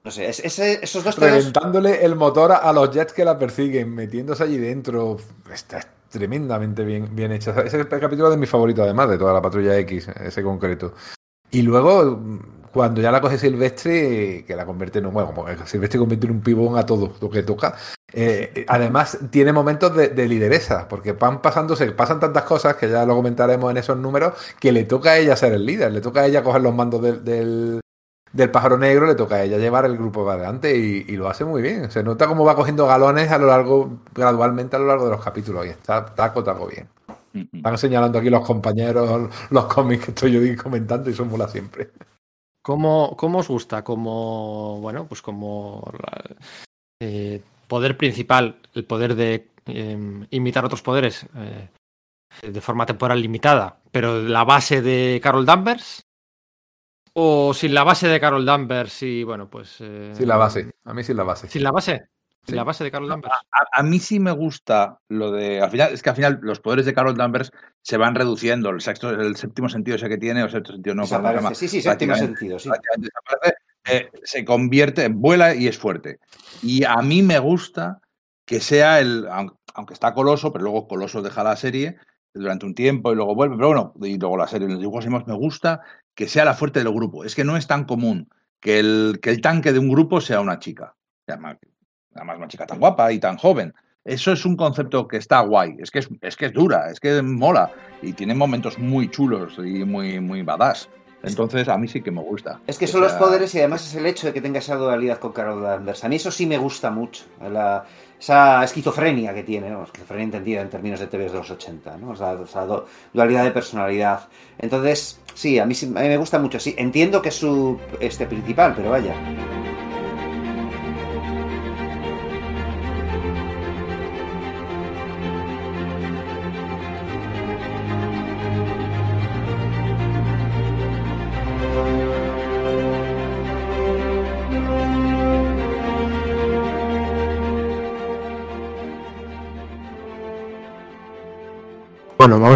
[0.04, 1.18] No sé, esos dos.
[1.18, 5.18] Reventándole el motor a los jets que la persiguen, metiéndose allí dentro.
[5.52, 7.50] Está tremendamente bien, bien hecho.
[7.60, 10.94] Ese capítulo de mi favorito, además, de toda la patrulla X, ese concreto.
[11.50, 12.20] Y luego,
[12.72, 15.12] cuando ya la coge Silvestre, que la convierte en un.
[15.12, 15.34] Bueno,
[15.66, 17.76] Silvestre convierte en un pibón a todo lo que toca.
[18.12, 23.04] eh, además, tiene momentos de, de lideresa, porque van pasándose, pasan tantas cosas que ya
[23.04, 26.20] lo comentaremos en esos números, que le toca a ella ser el líder, le toca
[26.20, 27.80] a ella coger los mandos del,
[28.32, 31.28] del pájaro negro, le toca a ella llevar el grupo para adelante y, y lo
[31.28, 31.90] hace muy bien.
[31.90, 35.24] Se nota cómo va cogiendo galones a lo largo, gradualmente a lo largo de los
[35.24, 36.88] capítulos y está taco, taco bien.
[37.52, 41.90] Están señalando aquí los compañeros, los cómics que estoy yo comentando y son mola siempre.
[42.62, 43.82] ¿Cómo, cómo os gusta?
[43.82, 45.90] Como, bueno, pues como
[47.00, 51.68] eh, poder principal, el poder de eh, imitar otros poderes eh,
[52.46, 56.02] de forma temporal limitada, pero la base de Carol Danvers.
[57.20, 59.76] O sin la base de Carol Danvers y, bueno, pues.
[59.80, 60.70] eh, Sí, la base.
[60.84, 61.48] A mí sí la base.
[61.48, 61.96] Sin la base.
[62.44, 62.54] Sin Sí.
[62.54, 63.34] la base de Carol Danvers.
[63.50, 65.60] A, a mí sí me gusta lo de.
[65.60, 67.50] Al final, es que al final los poderes de Carol Danvers
[67.82, 68.70] se van reduciendo.
[68.70, 71.42] El, sexto, el séptimo sentido ese que tiene, o sexto sentido no, ¿cómo se desaparece.
[71.42, 71.54] llama?
[71.56, 72.70] Sí, sí, séptimo sentido, sí.
[73.86, 76.20] eh, se convierte, vuela y es fuerte.
[76.62, 78.00] Y a mí me gusta
[78.46, 81.96] que sea el, aun- aunque está Coloso, pero luego Coloso deja la serie
[82.34, 85.26] durante un tiempo y luego vuelve, pero bueno, y luego la serie, los dibujos animados,
[85.26, 85.80] me gusta
[86.14, 87.24] que sea la fuerte del grupo.
[87.24, 88.28] Es que no es tan común
[88.60, 90.94] que el, que el tanque de un grupo sea una chica.
[91.26, 91.58] Además,
[92.14, 93.72] además una chica tan guapa y tan joven.
[94.04, 95.76] Eso es un concepto que está guay.
[95.80, 97.70] Es que es, es que es dura, es que mola.
[98.02, 100.88] Y tiene momentos muy chulos y muy, muy badass.
[101.22, 102.60] Entonces, a mí sí que me gusta.
[102.66, 104.76] Es que son los sea- poderes y además es el hecho de que tenga esa
[104.76, 106.04] dualidad con Carol Danvers.
[106.04, 107.24] A mí eso sí me gusta mucho.
[107.40, 107.84] la-
[108.18, 109.84] esa esquizofrenia que tiene, ¿no?
[109.84, 112.14] esquizofrenia entendida en términos de TVs de los 80, ¿no?
[113.12, 114.28] Dualidad de personalidad.
[114.58, 116.58] Entonces, sí, a mí, a mí me gusta mucho.
[116.58, 119.14] Sí, entiendo que es su este principal, pero vaya.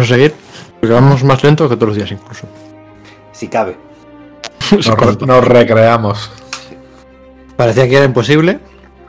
[0.03, 0.33] a seguir,
[0.79, 2.47] porque vamos más lento que todos los días incluso.
[3.31, 3.77] Si cabe.
[4.71, 6.31] nos, nos, recreamos.
[6.69, 6.75] Sí.
[7.55, 8.59] Parecía que era imposible.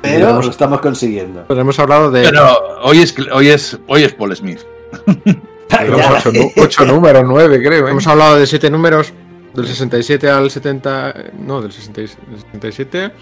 [0.03, 0.45] Pero nos...
[0.45, 1.45] lo estamos consiguiendo.
[1.49, 2.23] Pero hemos hablado de.
[2.23, 4.61] Pero hoy es, hoy es, hoy es Paul Smith.
[5.81, 7.87] Hemos 8 números, 9 creo.
[7.87, 7.91] ¿eh?
[7.91, 9.13] Hemos hablado de 7 números,
[9.55, 11.15] del 67 al 70...
[11.39, 13.13] No, del 67...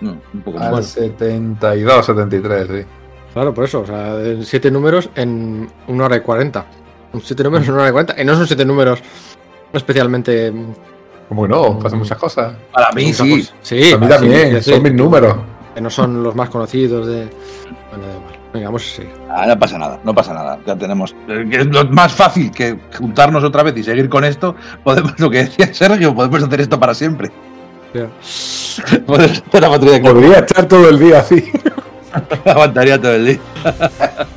[0.00, 0.72] No, un poco más.
[0.72, 2.86] Al 72, 73, sí.
[3.32, 6.66] Claro, por eso, o sea, 7 números en 1 hora y 40
[7.22, 8.22] siete números en una hora y.
[8.22, 9.02] Y no son siete números
[9.72, 10.74] especialmente mm,
[11.28, 12.54] Como que no, pasan muchas cosas.
[12.72, 13.48] Para mí sí.
[13.62, 15.36] Sí, a mí también, sí, son mis números.
[15.74, 17.28] Que no son los más conocidos de.
[17.90, 18.36] Bueno, da igual.
[18.52, 19.12] Venga, vamos a seguir.
[19.28, 20.58] Ah, no pasa nada, no pasa nada.
[20.66, 21.14] Ya tenemos.
[21.28, 24.54] eh, es lo más fácil que juntarnos otra vez y seguir con esto.
[24.82, 27.30] Podemos, lo que decía Sergio, podemos hacer esto para siempre.
[29.06, 30.00] Podemos hacer la.
[30.00, 31.50] Podría estar todo el día así.
[32.44, 33.40] Aguantaría todo el día.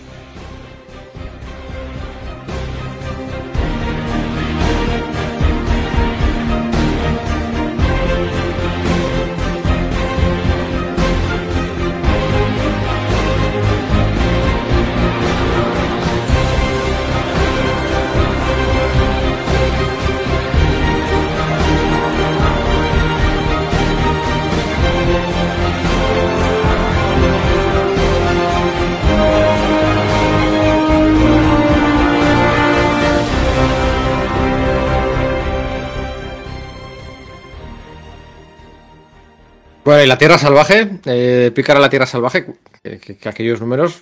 [39.90, 42.46] Bueno, y la Tierra Salvaje, eh, Pícara la Tierra Salvaje,
[42.84, 44.02] que, que- que aquellos números,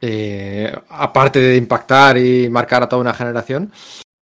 [0.00, 3.72] eh, aparte de impactar y marcar a toda una generación,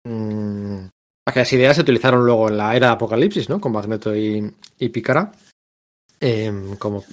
[0.07, 0.85] mm,
[1.27, 3.59] aquellas ideas se utilizaron luego en la era de Apocalipsis, ¿no?
[3.59, 5.33] Con Magneto y, y Pícara,
[6.21, 7.03] em, como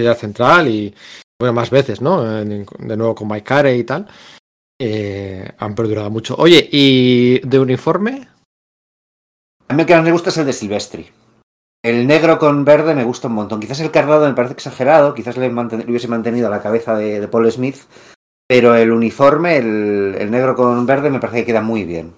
[0.00, 0.94] idea central y,
[1.38, 2.22] bueno, más veces, ¿no?
[2.24, 4.08] De nuevo con Maikare y tal.
[4.80, 6.34] eh, han perdurado mucho.
[6.38, 8.26] Oye, ¿y de uniforme?
[9.68, 11.10] A mí que más me gusta es el de Silvestri.
[11.84, 13.58] El negro con verde me gusta un montón.
[13.58, 16.94] Quizás el carnado me parece exagerado, quizás le, manten- le hubiese mantenido a la cabeza
[16.94, 17.76] de, de Paul Smith,
[18.48, 22.12] pero el uniforme, el, el negro con verde, me parece que queda muy bien.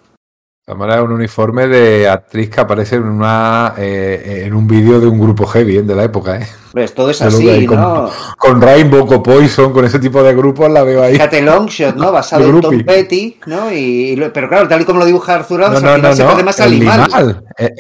[0.67, 5.07] Tamara es un uniforme de actriz que aparece en una eh, en un vídeo de
[5.07, 5.83] un grupo heavy ¿eh?
[5.83, 6.47] de la época, ¿eh?
[6.95, 8.11] Todo es así, con- ¿no?
[8.39, 11.13] Con Rainbow, con Poison, con ese tipo de grupos la veo ahí.
[11.13, 12.11] Fíjate, Longshot, ¿no?
[12.13, 12.61] Basado en.
[12.63, 13.71] Tom Petty, ¿no?
[13.71, 15.35] Y, y lo- pero claro, tal y como lo dibuja
[15.75, 16.79] No, no, no, final se parece más a El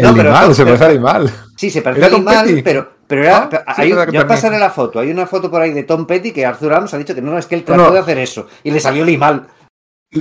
[0.03, 1.33] No, pero- Limal, se parece a Limal.
[1.57, 2.63] Sí, se parece ¿Era a Limal, Petty?
[2.63, 4.99] pero, pero era, Ah, sí, es yo pasaré la foto.
[5.01, 7.37] Hay una foto por ahí de Tom Petty que Arthur Adams ha dicho que no,
[7.39, 7.91] es que él trató no.
[7.93, 9.47] de hacer eso y le salió Limal.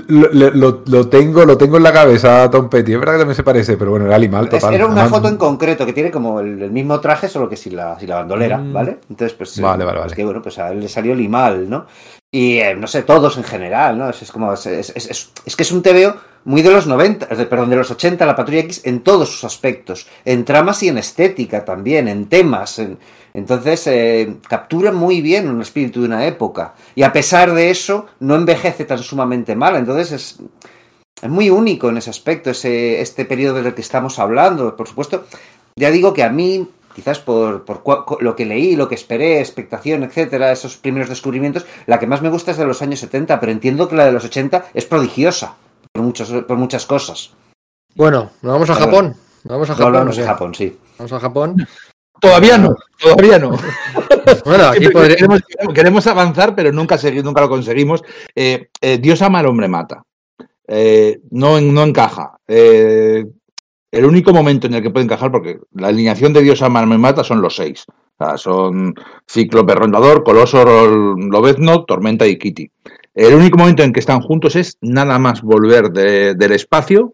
[0.08, 2.94] Lo, lo- tengo, lo tengo en la cabeza, Tom Petty.
[2.94, 4.74] Es verdad que también se parece, pero bueno, era Es- total.
[4.74, 7.76] Era una foto en concreto que tiene como el, el mismo traje, solo que sin
[7.76, 8.74] la, sin la bandolera, Mm.
[8.74, 8.98] ¿vale?
[9.08, 9.60] Entonces, pues.
[9.62, 10.16] Vale, eh, vale, pues vale.
[10.16, 11.86] que bueno, pues a él le salió Limal, ¿no?
[12.32, 14.10] Y eh, no sé, todos en general, ¿no?
[14.10, 14.52] Es, es como.
[14.54, 17.70] Es, es- es- es que es un TVO muy de los 90, es de- perdón,
[17.70, 20.08] de los 80, la Patrulla X, en todos sus aspectos.
[20.26, 22.80] En tramas y en estética también, en temas.
[22.80, 22.98] en-
[23.34, 26.76] entonces, eh, captura muy bien un espíritu de una época.
[26.96, 29.76] Y a pesar de eso, no envejece tan sumamente mal.
[29.76, 30.38] Entonces, es.
[31.22, 34.76] Es muy único en ese aspecto, ese, este periodo del que estamos hablando.
[34.76, 35.26] Por supuesto,
[35.78, 37.82] ya digo que a mí, quizás por, por
[38.22, 42.28] lo que leí, lo que esperé, expectación, etcétera, esos primeros descubrimientos, la que más me
[42.30, 45.56] gusta es de los años 70, pero entiendo que la de los 80 es prodigiosa
[45.94, 47.32] por, muchos, por muchas cosas.
[47.96, 48.76] Bueno, ¿nos vamos a A.
[48.78, 49.16] Japón?
[49.44, 50.10] ¿Nos vamos a Japón?
[50.10, 50.24] de qué?
[50.24, 50.78] Japón, sí.
[50.98, 51.68] Vamos a Japón.
[52.20, 53.52] Todavía no, todavía no.
[54.46, 55.42] Bueno, aquí Siempre podría- queremos,
[55.74, 58.02] queremos avanzar, pero nunca, nunca lo conseguimos.
[58.34, 60.02] Eh, eh, Dios ama al hombre mata.
[60.66, 62.38] Eh, no, no encaja.
[62.48, 63.26] Eh,
[63.92, 66.84] el único momento en el que puede encajar, porque la alineación de Dios ama al
[66.86, 67.86] hombre mata son los seis.
[68.18, 68.96] O sea, son
[69.30, 72.72] Cíclope Rondador, Coloso, Lobezno, Tormenta y Kitty.
[73.14, 77.14] El único momento en que están juntos es nada más volver de- del espacio.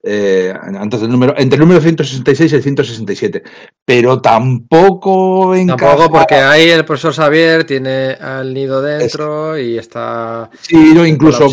[0.00, 3.42] Eh, antes del número, entre el número 166 y el 167.
[3.84, 5.96] Pero tampoco encaja.
[5.96, 10.50] Tampoco porque ahí el profesor Xavier tiene al nido dentro y está...
[10.60, 11.48] Sí, no, incluso,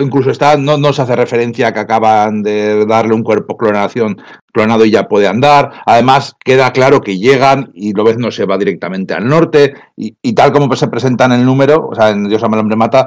[0.00, 4.16] incluso está, no, no se hace referencia a que acaban de darle un cuerpo clonación
[4.52, 5.72] clonado y ya puede andar.
[5.86, 9.74] Además, queda claro que llegan y lo ves no se va directamente al norte.
[9.96, 12.60] Y, y tal como se presenta en el número, o sea, en Dios ama al
[12.60, 13.06] hombre mata,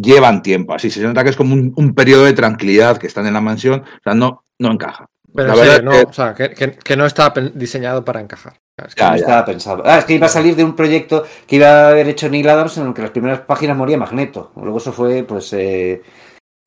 [0.00, 0.74] llevan tiempo.
[0.74, 3.40] Así se nota que es como un, un periodo de tranquilidad que están en la
[3.40, 3.80] mansión.
[3.80, 5.06] O sea, no, no encaja.
[5.34, 8.20] Pero La sí, verdad no, que- o sea, que, que- que no está diseñado para
[8.20, 8.54] encajar.
[8.76, 9.20] Es que Ya, No ya.
[9.20, 9.82] estaba pensado.
[9.86, 12.48] Ah, es que iba a salir de un proyecto que iba a haber hecho Neil
[12.48, 14.52] Adams en el que las primeras páginas moría Magneto.
[14.56, 16.02] Luego eso fue, pues, eh,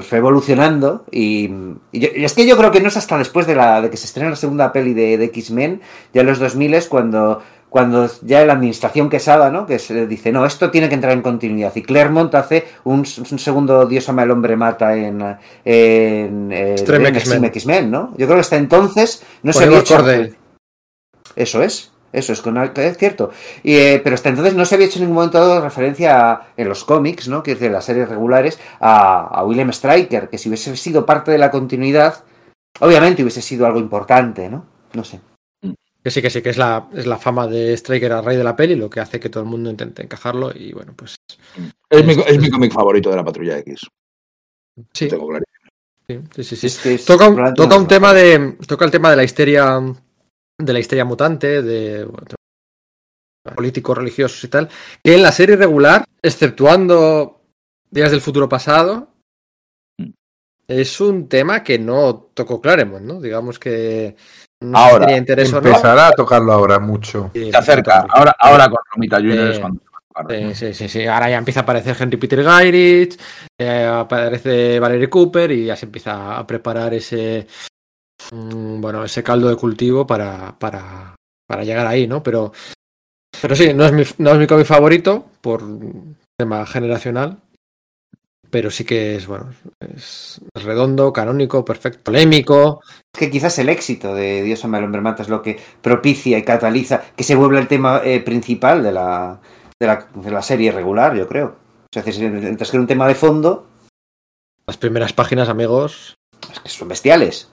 [0.01, 1.45] fue evolucionando y,
[1.91, 3.89] y yo- y es que yo creo que no es hasta después de, la, de
[3.89, 5.81] que se estrena la segunda peli de, de X-Men,
[6.13, 9.65] ya en los 2000 es cuando, cuando ya la administración Quesada, ¿no?
[9.67, 11.75] Que se dice, no, esto tiene que entrar en continuidad.
[11.75, 15.21] Y Claremont hace un, un segundo Dios ama el hombre mata en,
[15.63, 17.91] en, Extreme en X-Men.
[17.91, 18.09] ¿no?
[18.17, 19.95] Yo creo que hasta entonces no se había hecho...
[21.35, 22.41] Eso es, eso es,
[22.75, 23.29] es cierto.
[23.63, 26.47] Y, eh, pero hasta entonces no se había hecho en ningún momento dado referencia a-
[26.57, 27.43] en los cómics, ¿no?
[27.43, 31.31] Que es de las series regulares, a, a William Stryker, que si hubiese sido parte
[31.31, 32.23] de la continuidad,
[32.79, 34.65] obviamente hubiese sido algo importante, ¿no?
[34.93, 35.19] No sé.
[36.03, 38.43] Que sí, que sí, que es la, es la fama de Striker al rey de
[38.43, 41.15] la peli lo que hace que todo el mundo intente encajarlo y bueno, pues
[41.89, 43.81] Es mi, es mi cómic favorito de la Patrulla X.
[44.93, 45.07] sí.
[45.09, 45.27] Tengo.
[46.07, 46.55] Sí, sí, sí.
[46.55, 46.67] sí.
[46.67, 48.57] Es que es Toca, un, toca un tema de.
[48.67, 49.79] Toca el tema de la histeria.
[50.57, 52.03] De la histeria mutante, de.
[52.05, 52.25] bueno,
[53.55, 54.69] políticos, religiosos y tal.
[55.03, 57.41] Que en la serie regular, exceptuando
[57.91, 59.07] Días del futuro pasado,
[59.97, 60.11] Mm.
[60.67, 63.21] es un tema que no tocó Claremont, ¿no?
[63.21, 64.15] Digamos que.
[64.61, 65.15] No Ahora.
[65.15, 67.31] Empezará a tocarlo ahora mucho.
[67.33, 68.05] Sí, Se acerca.
[68.09, 69.81] Ahora, ahora con Romita Junior Eh, es cuando.
[70.27, 71.05] Sí, sí, sí, sí.
[71.05, 73.17] Ahora ya empieza a aparecer Henry Peter Gyrich,
[73.57, 77.47] eh, aparece Valerie Cooper y ya se empieza a preparar ese
[78.33, 81.15] mm, bueno, ese caldo de cultivo para, para,
[81.47, 82.21] para llegar ahí, ¿no?
[82.21, 82.51] Pero,
[83.41, 85.63] pero sí, no es mi, no es mi cómic favorito por
[86.37, 87.39] tema generacional.
[88.51, 92.81] Pero sí que es, bueno, es redondo, canónico, perfecto, polémico.
[93.13, 96.37] Es que quizás el éxito de Dios ama al hombre mata es lo que propicia
[96.37, 99.39] y cataliza que se vuelva el tema eh, principal de la,
[99.79, 101.55] de, la, de la serie regular, yo creo.
[101.85, 103.67] O sea, mientras que era un tema de fondo,
[104.67, 106.15] Las primeras páginas, amigos.
[106.53, 107.51] es que son bestiales.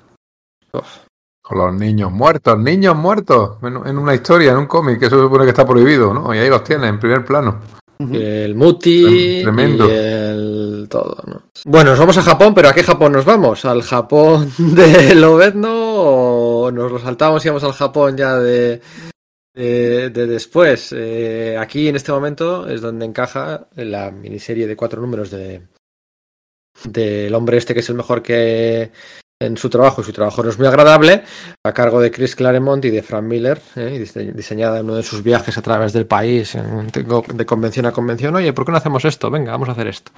[0.73, 0.99] uf,
[1.43, 3.59] Con los niños muertos, niños muertos.
[3.63, 6.35] En, en una historia, en un cómic, que eso se supone que está prohibido, ¿no?
[6.35, 7.61] Y ahí los tienes, en primer plano.
[7.99, 9.89] El Muti Tremendo.
[9.89, 11.43] y el todo, ¿no?
[11.65, 13.65] Bueno, nos vamos a Japón, pero ¿a qué Japón nos vamos?
[13.65, 18.81] ¿Al Japón de Lobezno o nos lo saltamos y vamos al Japón ya de,
[19.55, 20.93] de, de después?
[20.97, 25.63] Eh, aquí en este momento es donde encaja la miniserie de cuatro números de
[26.85, 28.93] del hombre este que es el mejor que
[29.41, 31.23] en su trabajo y su trabajo no es muy agradable
[31.65, 34.05] a cargo de Chris Claremont y de Frank Miller, ¿eh?
[34.35, 37.93] diseñada en uno de sus viajes a través del país, en- tengo- de convención a
[37.93, 38.35] convención.
[38.35, 39.31] Oye, ¿por qué no hacemos esto?
[39.31, 40.13] Venga, vamos a hacer esto.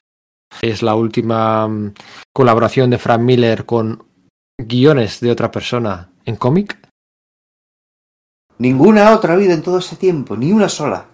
[0.63, 1.95] Es la última mm,
[2.33, 4.05] colaboración de Frank Miller con
[4.57, 6.79] guiones de otra persona en cómic.
[8.59, 11.07] Ninguna otra vida en todo ese tiempo, ni una sola.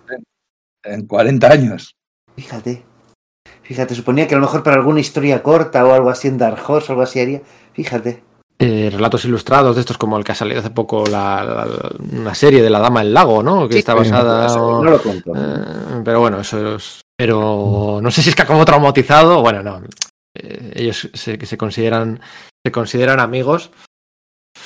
[0.82, 1.94] En 40 años.
[2.36, 2.84] Fíjate.
[3.64, 6.58] Fíjate, suponía que a lo mejor para alguna historia corta o algo así en Dark
[6.68, 7.40] Horse o algo así haría.
[7.72, 8.22] Fíjate.
[8.58, 12.34] Eh, relatos ilustrados de estos como el que ha salido hace poco la, la- una
[12.34, 13.66] serie de la Dama del Lago, ¿no?
[13.66, 14.46] Que Sí, está basada...
[14.54, 15.32] No lo cuento.
[15.34, 17.00] Eh, pero bueno, eso es.
[17.16, 19.40] Pero no sé si es que ha como traumatizado.
[19.42, 19.82] Bueno, no.
[20.36, 22.20] Eh, ellos se, que se consideran
[22.64, 23.70] se consideran amigos.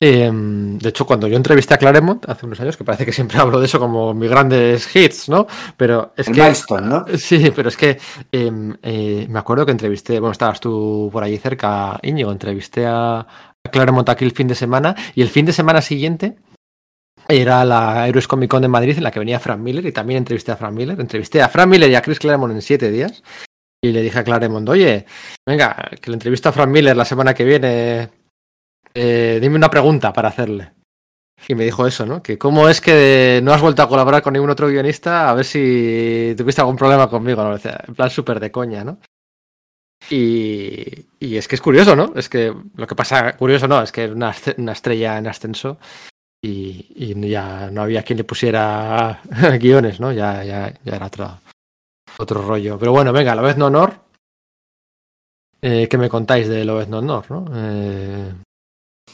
[0.00, 3.38] Eh, de hecho, cuando yo entrevisté a Claremont hace unos años, que parece que siempre
[3.40, 5.46] hablo de eso como mis grandes hits, ¿no?
[5.76, 6.42] Pero es El que.
[6.42, 7.04] milestone, ¿no?
[7.18, 7.98] Sí, pero es que
[8.32, 13.20] eh, eh, me acuerdo que entrevisté, bueno, estabas tú por allí cerca, Íñigo, entrevisté a,
[13.20, 16.36] a Claremont aquí el fin de semana y el fin de semana siguiente
[17.26, 20.18] era la Heroes Comic Con de Madrid en la que venía Frank Miller y también
[20.18, 20.98] entrevisté a Frank Miller.
[20.98, 23.22] Entrevisté a Frank Miller y a Chris Claremont en siete días
[23.82, 25.04] y le dije a Claremont, oye,
[25.46, 28.08] venga, que le entrevisto a Frank Miller la semana que viene,
[29.00, 30.72] eh, dime una pregunta para hacerle.
[31.46, 32.20] Y me dijo eso, ¿no?
[32.20, 35.44] Que cómo es que no has vuelto a colaborar con ningún otro guionista, a ver
[35.44, 37.54] si tuviste algún problema conmigo, ¿no?
[37.54, 38.98] En plan súper de coña, ¿no?
[40.10, 42.12] Y, y es que es curioso, ¿no?
[42.16, 45.78] Es que lo que pasa, curioso no, es que era una, estrella en ascenso
[46.42, 49.20] y, ya no había quien le pusiera
[49.60, 50.12] guiones, ¿no?
[50.12, 51.40] Ya, ya, ya era otro,
[52.18, 52.78] otro rollo.
[52.80, 53.94] Pero bueno, venga, Lobez no honor.
[55.62, 57.44] Eh, ¿Qué me contáis de Lobez no honor, no?
[57.54, 58.32] Eh,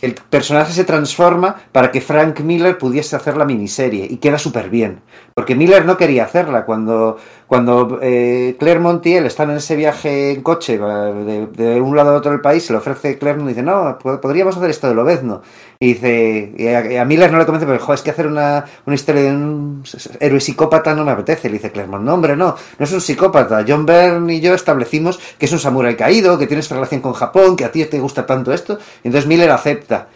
[0.04, 4.68] El personaje se transforma para que Frank Miller pudiese hacer la miniserie y queda súper
[4.68, 5.00] bien.
[5.32, 6.66] Porque Miller no quería hacerla.
[6.66, 7.16] Cuando,
[7.54, 12.16] cuando eh, Claremont y él están en ese viaje en coche de, un lado a
[12.16, 14.94] otro del país, se le ofrece Claremont y dice, no, po- podríamos hacer esto de
[14.96, 15.40] Lobezno.
[15.78, 18.96] Y dice, y a, Miller no le convence, pero joder, es que hacer una, una
[18.96, 19.84] historia de un
[20.18, 21.48] héroe psicópata no me apetece.
[21.48, 23.64] Le dice Claremont, no, hombre, no, no es un psicópata.
[23.64, 27.54] John Byrne y yo establecimos que es un samurái caído, que tienes relación con Japón,
[27.54, 28.80] que a ti te gusta tanto esto.
[29.04, 30.08] Y entonces Miller acepta.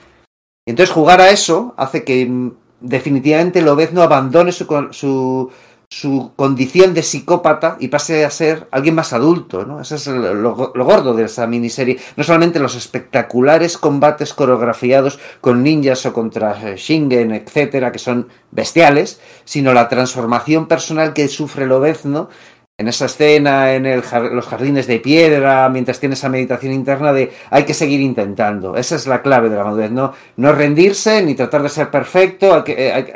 [0.67, 5.51] Y entonces jugar a eso hace que mm, definitivamente Lobezno abandone su, su,
[5.91, 9.81] su condición de psicópata y pase a ser alguien más adulto, ¿no?
[9.81, 10.55] Eso es lo, lo-
[10.85, 11.99] gordo de esa miniserie.
[12.17, 18.29] No solamente los espectaculares combates coreografiados con ninjas o contra eh, Shingen, etcétera, que son
[18.51, 22.29] bestiales, sino la transformación personal que sufre Lobezno
[22.77, 27.33] en esa escena, en el los jardines de piedra, mientras tiene esa meditación interna de
[27.51, 28.77] hay que seguir intentando.
[28.77, 32.55] Esa es la clave de la madurez, no, no rendirse ni tratar de ser perfecto,
[32.55, 33.07] hay que, eh, hay,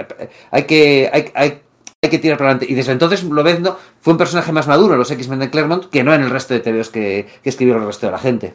[0.51, 1.61] hay que, hay- hay
[2.13, 2.73] que tirar para adelante.
[2.73, 6.05] Y desde entonces Lobezno fue un personaje más maduro en los X-Men de Claremont que
[6.05, 8.55] no en el resto de TVOs que, que escribió el resto de la gente.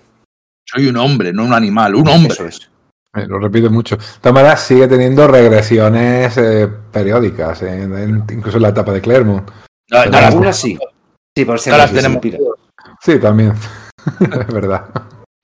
[0.66, 2.34] Soy un hombre, no un animal, un hombre.
[2.34, 2.70] Eso es.
[3.16, 3.98] Eh, lo repite mucho.
[4.24, 9.02] Maneras, sigue teniendo regresiones eh, periódicas, en- en- incluso en la etapa de.
[9.24, 9.44] No,
[10.06, 10.78] no las, Algunas sí.
[11.36, 12.22] Sí, por ser no las tenemos.
[13.02, 13.54] Sí, también.
[14.20, 14.86] es verdad.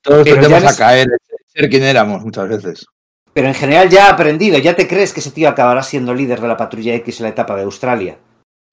[0.01, 1.07] todos tendemos a caer
[1.47, 2.85] ser quien éramos muchas veces.
[3.33, 4.57] Pero en general ya ha aprendido.
[4.59, 7.29] Ya te crees que ese tío acabará siendo líder de la patrulla X en la
[7.29, 8.17] etapa de Australia.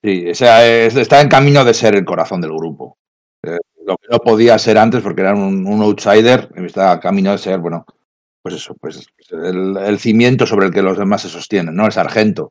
[0.04, 2.96] Sí, o sea, es- está en camino de ser el corazón del grupo.
[3.42, 7.38] Eh, lo que no podía ser antes porque era un, un outsider, está camino de
[7.38, 7.84] ser, bueno,
[8.42, 11.86] pues eso, pues el, el, cimiento sobre el que los demás se sostienen, ¿no?
[11.86, 12.50] El sargento.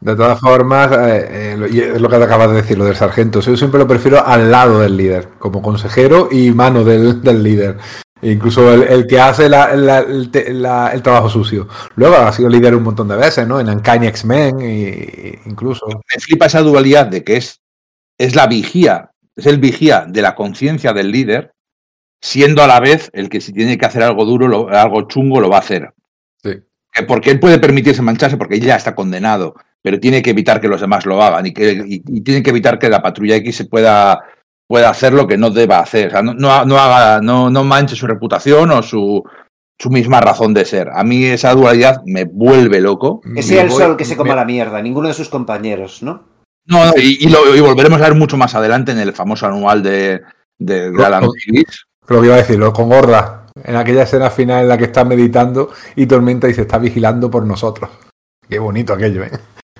[0.00, 3.40] De todas formas, eh, eh, y es lo que acabas de decir, lo del sargento.
[3.40, 7.78] Yo siempre lo prefiero al lado del líder, como consejero y mano del, del líder.
[8.22, 11.68] Incluso el, el, que hace la, la, el, la, el, trabajo sucio.
[11.96, 13.60] Luego ha sido líder un montón de veces, ¿no?
[13.60, 15.86] En Uncanny X-Men, incluso.
[15.86, 17.60] Me flipa esa dualidad de que es,
[18.16, 21.52] es la vigía, es el vigía de la conciencia del líder,
[22.20, 25.40] siendo a la vez el que si tiene que hacer algo duro, lo, algo chungo,
[25.40, 25.92] lo va a hacer.
[26.42, 26.54] Sí.
[27.06, 30.80] Porque él puede permitirse mancharse porque ya está condenado, pero tiene que evitar que los
[30.80, 33.64] demás lo hagan y, que, y, y tiene que evitar que la patrulla X se
[33.66, 34.22] pueda
[34.68, 36.08] pueda hacer lo que no deba hacer.
[36.08, 39.22] O sea, no, no, no, haga, no, no manche su reputación o su,
[39.78, 40.90] su misma razón de ser.
[40.92, 43.20] A mí esa dualidad me vuelve loco.
[43.34, 44.36] Que sea el sol que se coma me...
[44.36, 46.24] la mierda, ninguno de sus compañeros, ¿no?
[46.66, 49.46] No, no y, y, lo, y, volveremos a ver mucho más adelante en el famoso
[49.46, 50.22] anual de,
[50.58, 51.86] de, de Alan Davis.
[52.08, 55.04] Lo que iba a decirlo, con Gorda, en aquella escena final en la que está
[55.04, 57.90] meditando y Tormenta y se está vigilando por nosotros.
[58.48, 59.32] Qué bonito aquello, ¿eh?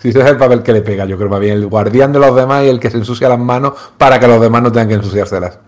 [0.06, 2.20] Si ese es el papel que le pega, yo creo más bien el guardián de
[2.20, 4.86] los demás y el que se ensucia las manos para que los demás no tengan
[4.86, 5.58] que ensuciárselas.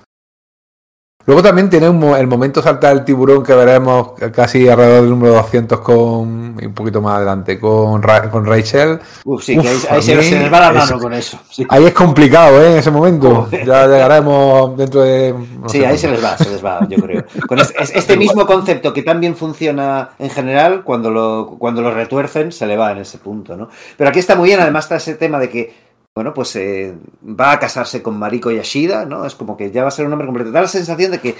[1.29, 5.35] Luego también tiene un, el momento saltar el tiburón que veremos casi alrededor del número
[5.35, 8.99] 200 con un poquito más adelante con, con Rachel.
[9.27, 11.39] Uf, sí, Uf, que ahí, ahí se, se les va la mano es, con eso.
[11.51, 11.67] Sí.
[11.69, 12.73] Ahí es complicado, ¿eh?
[12.73, 13.47] En ese momento.
[13.51, 15.35] Ya llegaremos dentro de.
[15.61, 17.23] No sí, sé, ahí se les va, se les va, yo creo.
[17.47, 22.53] Con este, este mismo concepto que también funciona en general, cuando lo, cuando lo retuercen,
[22.53, 23.69] se le va en ese punto, ¿no?
[23.99, 25.88] Pero aquí está muy bien, además está ese tema de que
[26.19, 29.25] bueno, pues eh, va a casarse con Mariko Yashida, ¿no?
[29.25, 30.51] Es como que ya va a ser un hombre completo.
[30.51, 31.37] Da la sensación de que,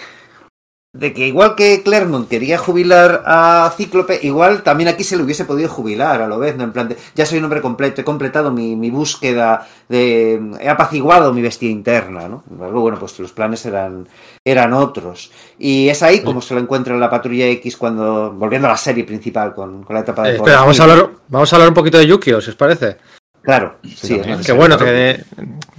[0.93, 5.47] de que igual que Claremont quería jubilar a Cíclope, igual también aquí se le hubiese
[5.47, 6.63] podido jubilar a lo vez, ¿no?
[6.63, 10.69] En plan de, ya soy un hombre completo, he completado mi, mi búsqueda, de, he
[10.69, 12.45] apaciguado mi bestia interna, ¿no?
[12.57, 14.07] Luego, bueno, pues los planes eran,
[14.45, 15.33] eran otros.
[15.59, 18.77] Y es ahí como se lo encuentra en la Patrulla X cuando, volviendo a la
[18.77, 20.31] serie principal con, con la etapa de...
[20.31, 23.18] Eh, espera, vamos a, hablar, vamos a hablar un poquito de Yukio, si os parece.
[23.49, 25.25] Claro, sí, sí que bueno que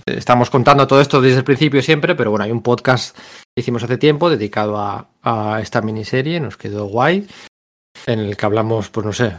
[0.08, 3.84] estamos contando todo esto desde el principio siempre, pero bueno, hay un podcast que hicimos
[3.84, 7.28] hace tiempo dedicado a, a, esta miniserie, nos quedó guay,
[8.08, 9.36] en el que hablamos, pues no sé,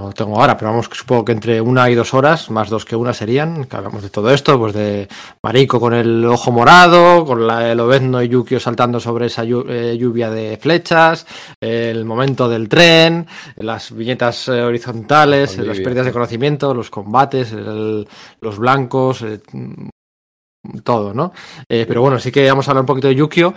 [0.00, 2.96] no tengo ahora, pero vamos, supongo que entre una y dos horas, más dos que
[2.96, 5.08] una serían, que hablamos de todo esto, pues de
[5.42, 9.96] Mariko con el ojo morado, con la, el Obezno y Yukio saltando sobre esa eh,
[9.98, 11.26] lluvia de flechas,
[11.60, 15.72] el momento del tren, las viñetas eh, horizontales, Olivia.
[15.72, 18.06] las pérdidas de conocimiento, los combates, el,
[18.40, 19.40] los blancos, eh,
[20.82, 21.32] todo, ¿no?
[21.68, 23.54] Eh, pero bueno, sí que vamos a hablar un poquito de Yukio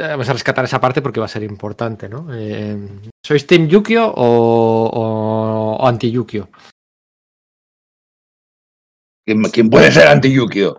[0.00, 2.28] vamos a rescatar esa parte porque va a ser importante, ¿no?
[2.32, 2.76] Eh,
[3.24, 6.48] ¿Sois Team Yukio o, o, o anti-Yukio?
[9.24, 10.78] ¿Quién, ¿Quién, puede ser anti-Yukio?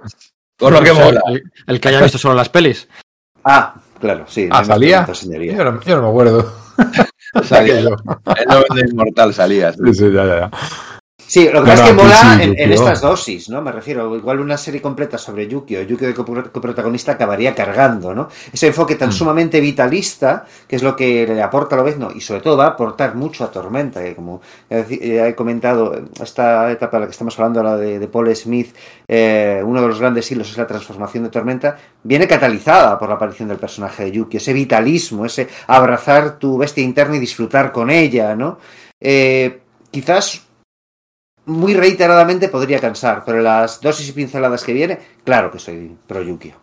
[0.58, 1.22] Por lo que mola.
[1.28, 2.88] El, el, que haya visto solo las pelis.
[3.44, 4.48] Ah, claro, sí.
[4.52, 5.06] Ah, ¿salía?
[5.06, 6.54] Yo no, yo no, me acuerdo.
[7.44, 7.80] salía.
[7.80, 9.74] el nombre inmortal salía.
[9.74, 10.52] Sí, sí, ya, ya.
[11.28, 13.62] Sí, lo que pasa es que mola sí, en, en, estas dosis, ¿no?
[13.62, 18.30] Me refiero, igual una serie completa sobre Yukio, Yukio de coprotagonista acabaría cargando, ¿no?
[18.52, 19.12] Ese enfoque tan mm.
[19.12, 22.56] sumamente vitalista, que es lo que le aporta a lo vez, no, y sobre todo
[22.56, 27.12] va a aportar mucho a Tormenta, que como he comentado, esta etapa de la que
[27.12, 28.74] estamos hablando de, de Paul Smith,
[29.06, 33.16] eh, uno de los grandes hilos es la transformación de Tormenta, viene catalizada por la
[33.16, 37.90] aparición del personaje de Yukio, ese vitalismo, ese abrazar tu bestia interna y disfrutar con
[37.90, 38.60] ella, ¿no?
[39.02, 39.60] Eh,
[39.92, 40.47] quizás
[41.48, 46.22] muy reiteradamente podría cansar, pero las dosis y pinceladas que viene, claro que soy pro
[46.22, 46.56] Yukio.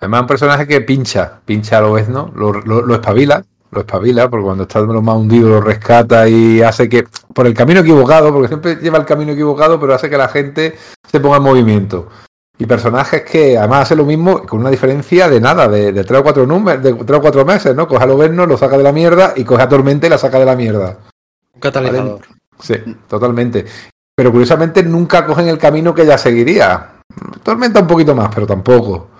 [0.00, 2.30] Además, un personaje que pincha, pincha a lo vez, ¿no?
[2.34, 6.62] Lo, lo, lo, espabila, lo espabila, porque cuando está lo más hundido lo rescata y
[6.62, 10.16] hace que, por el camino equivocado, porque siempre lleva el camino equivocado, pero hace que
[10.16, 10.76] la gente
[11.10, 12.08] se ponga en movimiento.
[12.56, 16.20] Y personajes que además hace lo mismo con una diferencia de nada, de, de 3
[16.20, 17.88] o 4 números, de 3 o 4 meses, ¿no?
[17.88, 20.38] Coge a Loberno, lo saca de la mierda y coge a Tormenta y la saca
[20.38, 20.98] de la mierda.
[21.54, 22.37] Un catalizador.
[22.60, 22.74] Sí,
[23.06, 23.64] totalmente.
[24.16, 26.94] Pero curiosamente nunca cogen el camino que ella seguiría.
[27.42, 29.10] Tormenta un poquito más, pero tampoco.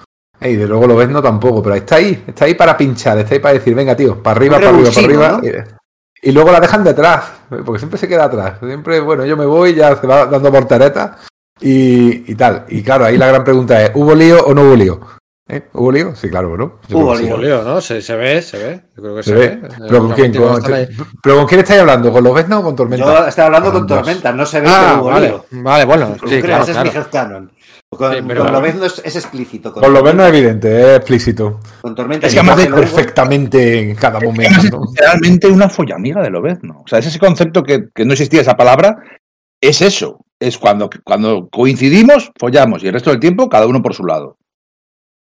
[0.41, 3.35] Y de luego lo ves, no tampoco, pero está ahí, está ahí para pinchar, está
[3.35, 5.41] ahí para decir, venga, tío, para arriba, para arriba, para arriba.
[5.43, 5.79] ¿no?
[6.23, 7.33] Y, luego la dejan detrás,
[7.65, 8.59] porque siempre se queda atrás.
[8.61, 11.27] Siempre, bueno, yo me voy, ya se va dando porteretas
[11.61, 12.65] y, y tal.
[12.69, 15.01] Y claro, ahí la gran pregunta es, ¿hubo lío o no hubo lío?
[15.51, 15.63] ¿Eh?
[15.73, 16.15] ¿Hubo lío?
[16.15, 16.79] Sí, claro, ¿no?
[16.89, 17.81] Yo Hubo lío, lío, ¿no?
[17.81, 18.83] Se, se, ve, se ve.
[18.95, 19.49] Yo creo que se, se ve.
[19.57, 19.69] ve.
[19.89, 20.63] ¿Pero con, quién, con,
[21.23, 22.13] ¿Pero con quién estáis hablando?
[22.13, 23.05] ¿Con los Vesna o con Tormenta?
[23.07, 25.45] Yo estaba hablando con Tormenta, no se ve ah, que hubo vale, lío.
[25.51, 26.17] Vale, bueno.
[26.27, 26.89] Sí, claro, ese claro.
[26.89, 27.53] es mi headcanon.
[27.89, 28.45] Con, sí, pero...
[28.45, 29.73] con Lobezno es, es, explícito.
[29.73, 31.61] Con, con Lobezno es evidente, es explícito.
[31.81, 34.61] Con Tormenta es que además de perfectamente en cada momento.
[34.61, 34.83] Es ¿no?
[34.95, 36.83] realmente una follamiga de Lobezno.
[36.85, 38.99] O sea, es ese concepto que, que no existía esa palabra,
[39.63, 40.27] es eso.
[40.39, 44.37] Es cuando, cuando coincidimos, follamos y el resto del tiempo cada uno por su lado.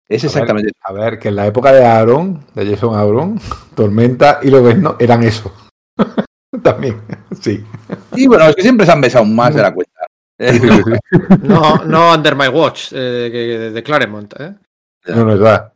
[0.10, 0.72] Es exactamente.
[0.82, 3.40] A ver, a ver, que en la época de Aaron, de Jason Aaron,
[3.76, 5.54] Tormenta y Lobezno eran eso.
[6.64, 7.02] También,
[7.42, 7.64] sí.
[8.16, 9.92] Sí, bueno, es que siempre se han besado más de la cuenta.
[10.40, 11.38] Sí, sí.
[11.44, 14.56] No, no Under My Watch, eh, que- de Claremont, ¿eh?
[15.08, 15.74] No, no es verdad.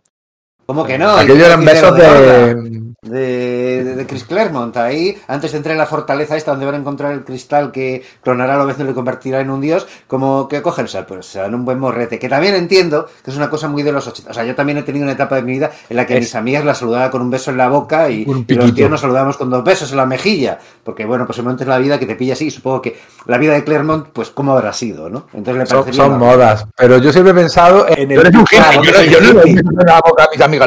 [0.72, 1.12] ¿Cómo que no?
[1.12, 2.82] Aquellos eran besos de de.
[3.02, 4.78] de, de, de Chris Claremont.
[4.78, 8.02] Ahí, antes de entrar en la fortaleza esta donde van a encontrar el cristal que
[8.24, 11.26] clonará a lo y le convertirá en un dios, como que cogen, o sea, pues
[11.26, 12.18] se dan un buen morrete.
[12.20, 14.32] Que también entiendo que es una cosa muy de los 80.
[14.32, 16.20] O sea, yo también he tenido una etapa de mi vida en la que Es-
[16.22, 19.36] mis amigas la saludaba con un beso en la boca y, los tíos nos saludábamos
[19.36, 20.58] con dos besos en la mejilla.
[20.86, 22.46] Porque bueno, pues el momento es la vida que te pilla así.
[22.48, 25.28] Y supongo que la vida de Claremont, pues cómo habrá sido, ¿no?
[25.34, 26.66] Entonces le Son, parecería son modas.
[26.78, 28.20] Pero yo siempre he pensado en el.
[28.22, 29.42] eres un hippie, Claro, yo, no- yo no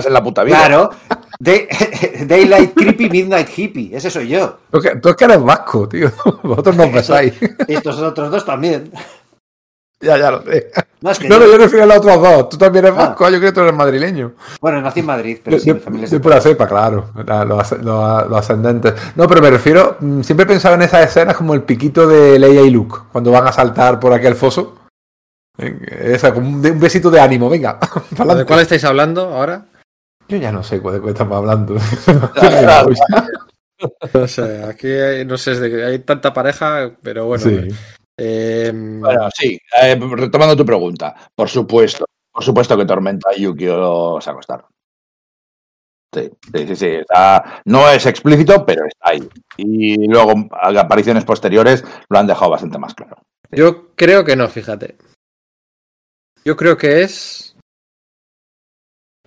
[0.06, 0.56] en la puta vida.
[0.58, 0.90] Claro.
[1.38, 1.66] Day-
[2.26, 3.96] Daylight Creepy, Midnight Hippie.
[3.96, 4.58] Ese soy yo.
[4.70, 6.10] Tú es que- tú es que eres vasco, tío.
[6.42, 7.34] Vosotros no os besáis.
[7.68, 8.90] Estos otros dos también.
[10.00, 10.70] ya, ya lo sé.
[11.20, 11.52] Que No, no, yo.
[11.52, 12.48] yo refiero a los otros dos.
[12.50, 13.08] Tú también eres Ah.
[13.08, 13.24] vasco.
[13.28, 14.32] Yo creo que tú eres madrileño.
[14.60, 17.10] Bueno, nací en Madrid, pero sí, mi familia es de pura cepa, claro.
[17.26, 18.94] La- Los, los- los ascendentes.
[19.16, 19.96] No, pero me refiero.
[20.00, 22.96] mm, Siempre he pensado en esas escenas como el piquito de Leia y Luke.
[23.12, 24.78] Cuando van a saltar por aquel foso.
[25.56, 27.48] Esa, como un, besito de ánimo.
[27.48, 27.78] Venga.
[28.36, 29.66] ¿De cuál estáis hablando ahora?
[30.28, 31.76] Yo ya no sé de cuál estamos hablando.
[34.14, 37.44] No sé, aquí hay, no sé, es de que hay tanta pareja, pero bueno.
[37.44, 37.68] Sí.
[38.16, 44.18] eh, Bueno, sí, eh, retomando tu pregunta, por supuesto, por supuesto que Tormenta y Yukio
[44.20, 44.66] se acostaron.
[46.14, 49.28] Sí, sí, sí, sí, está- no es explícito, pero está ahí.
[49.56, 50.32] Y luego
[50.78, 53.18] apariciones posteriores lo han dejado bastante más claro.
[53.50, 54.96] Yo creo que no, fíjate.
[56.44, 57.53] Yo creo que es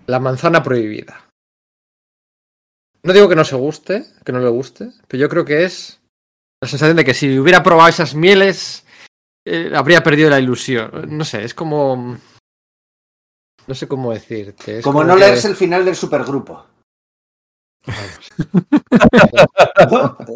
[0.08, 1.24] la manzana prohibida.
[3.02, 6.00] No digo que no se guste, que no le guste, pero yo creo que es
[6.62, 8.84] la sensación de que si hubiera probado esas mieles,
[9.46, 10.90] eh, habría perdido la ilusión.
[11.16, 12.18] No sé, es como...
[13.66, 14.78] No sé cómo decirte.
[14.78, 16.66] es Como no que- leerse el final del supergrupo.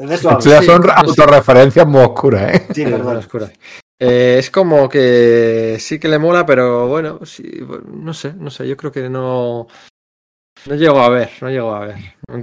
[0.03, 0.93] Sí, son no sé.
[0.97, 2.67] autorreferencias muy oscuras, ¿eh?
[2.75, 3.17] Sí, perdón.
[3.17, 3.53] oscura.
[3.99, 7.45] Eh, es como que sí que le mola, pero bueno, sí,
[7.93, 9.69] no sé, no sé, yo creo que no,
[10.67, 11.97] no llego a ver, no llego a ver.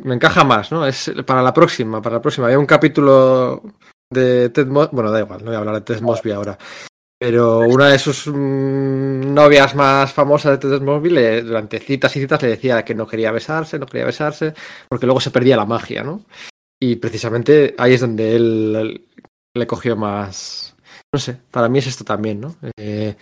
[0.04, 0.86] Me encaja más, ¿no?
[0.86, 2.48] Es para la próxima, para la próxima.
[2.48, 3.64] Había un capítulo
[4.10, 6.58] de Ted Mosby, bueno, da igual, no voy a hablar de Ted Mosby ahora.
[7.18, 12.42] Pero una de sus mm, novias más famosas de Ted Mosby durante citas y citas
[12.42, 14.54] le decía que no quería besarse, no quería besarse,
[14.90, 16.26] porque luego se perdía la magia, ¿no?
[16.82, 19.08] Y precisamente ahí es donde él
[19.54, 20.69] le cogió más.
[21.14, 22.56] No sé, para mí es esto también, ¿no?
[22.78, 23.16] Eh,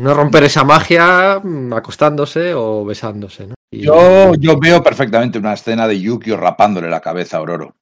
[0.00, 1.40] no romper esa magia
[1.72, 3.54] acostándose o besándose, ¿no?
[3.70, 7.74] Y- Yo, yo veo perfectamente una escena de Yukio rapándole la cabeza a Auroro.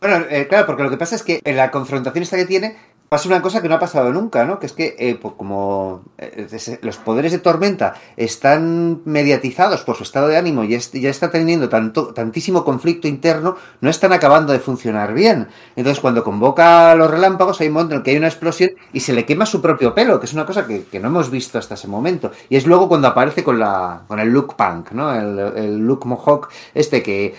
[0.00, 2.76] Bueno, eh, claro, porque lo que pasa es que en la confrontación esta que tiene
[3.08, 4.58] pasa una cosa que no ha pasado nunca, ¿no?
[4.58, 10.02] Que es que eh, pues como eh, los poderes de tormenta están mediatizados por su
[10.02, 14.58] estado de ánimo y ya está teniendo tanto, tantísimo conflicto interno, no están acabando de
[14.58, 15.48] funcionar bien.
[15.76, 18.70] Entonces, cuando convoca a los relámpagos, hay un momento en el que hay una explosión
[18.92, 21.58] y se le quema su propio pelo, que es una cosa que, no hemos visto
[21.58, 22.32] hasta ese momento.
[22.48, 25.14] Y es luego cuando aparece con, la, con el look punk, ¿no?
[25.14, 27.34] El, look mohawk, este que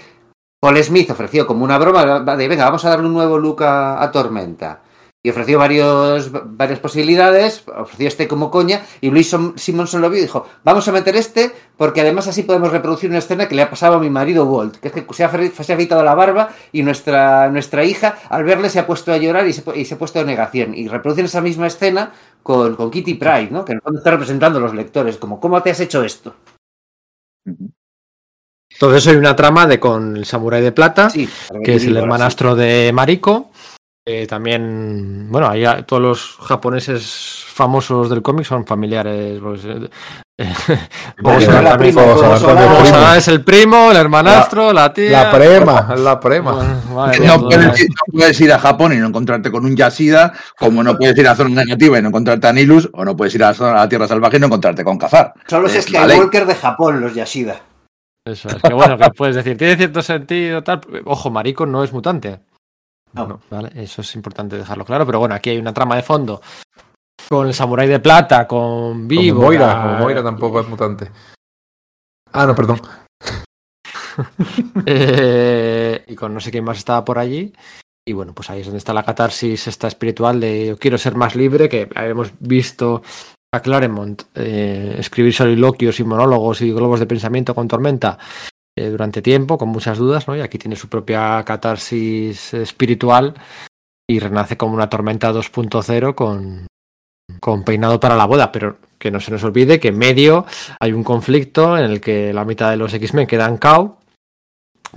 [0.59, 4.09] Paul Smith ofreció como una broma de venga, vamos a darle un nuevo look a
[4.11, 4.84] Tormenta.
[5.25, 10.21] Y ofreció varios, varias posibilidades, ofreció este como coña, y Luis Simonson lo vio y
[10.21, 13.69] dijo, vamos a meter este, porque además así podemos reproducir una escena que le ha
[13.71, 16.49] pasado a mi marido Walt, que es que se ha, se ha afeitado la barba
[16.71, 19.83] y nuestra, nuestra hija al verle se ha puesto a llorar y se, pu- y
[19.85, 20.75] se ha puesto en negación.
[20.75, 22.11] Y reproducen esa misma escena
[22.43, 23.65] con, con Kitty Pride, ¿no?
[23.65, 26.35] que en el fondo está representando a los lectores, como, ¿cómo te has hecho esto?
[28.77, 31.29] Todo eso hay una trama de con el samurái de plata, Sí,
[31.63, 31.97] que es el sí.
[31.97, 33.51] hermanastro de Mariko.
[34.07, 39.39] Eh, también, bueno, ahí todos los japoneses famosos del cómic son familiares.
[39.41, 39.89] Pues, eh,
[40.37, 40.53] eh,
[41.17, 45.23] la es el primo, el hermanastro, la, tía.
[45.23, 46.51] La prema, es la prema.
[46.51, 49.75] Bueno, vale, No puedes, ir, no puedes ir a Japón y no encontrarte con un
[49.75, 53.17] Yashida, como no puedes ir a zona negativa y no encontrarte a Nilus, o no
[53.17, 55.33] puedes ir a, zona- a la Tierra Salvaje y no encontrarte con Kazar.
[55.47, 55.81] Son los la.
[55.81, 57.59] Skywalker de Japón, los Yashida.
[58.27, 60.81] Eso es que bueno, que puedes decir, tiene cierto sentido, tal.
[61.05, 62.39] Ojo, Mariko no es mutante.
[63.15, 63.39] No.
[63.49, 66.41] Vale, eso es importante dejarlo claro, pero bueno, aquí hay una trama de fondo
[67.29, 69.35] con el samurái de plata, con Vivo.
[69.35, 71.11] Como Moira, como Moira tampoco es mutante.
[72.31, 72.81] Ah, no, perdón.
[74.85, 77.51] Eh, y con no sé quién más estaba por allí.
[78.07, 81.15] Y bueno, pues ahí es donde está la catarsis esta espiritual de yo quiero ser
[81.15, 83.01] más libre, que habíamos visto
[83.53, 88.17] a Claremont eh, escribir soliloquios y monólogos y globos de pensamiento con tormenta
[88.77, 90.35] eh, durante tiempo, con muchas dudas, ¿no?
[90.35, 93.33] Y aquí tiene su propia catarsis espiritual
[94.07, 96.67] y renace como una tormenta 2.0 con,
[97.39, 100.45] con peinado para la boda, pero que no se nos olvide que en medio
[100.79, 103.99] hay un conflicto en el que la mitad de los X-Men quedan cao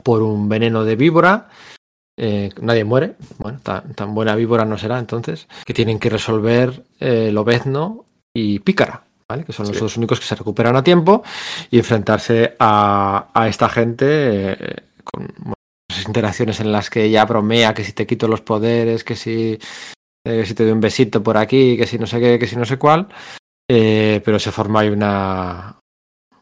[0.02, 1.48] por un veneno de víbora.
[2.16, 7.30] eh, nadie muere, bueno, tan, buena víbora no será entonces, que tienen que resolver eh,
[7.32, 9.44] Lobezno y Pícara, ¿vale?
[9.44, 11.22] que son los dos únicos que se recuperan a tiempo
[11.70, 14.06] y enfrentarse a, a esta gente
[14.52, 15.54] eh, con
[16.06, 19.58] interacciones en las que ella bromea que si te quito los poderes, que si,
[20.24, 22.56] eh, si te doy un besito por aquí, que si no sé qué, que si
[22.56, 23.08] no sé cuál,
[23.70, 25.78] eh, pero se forma ahí una,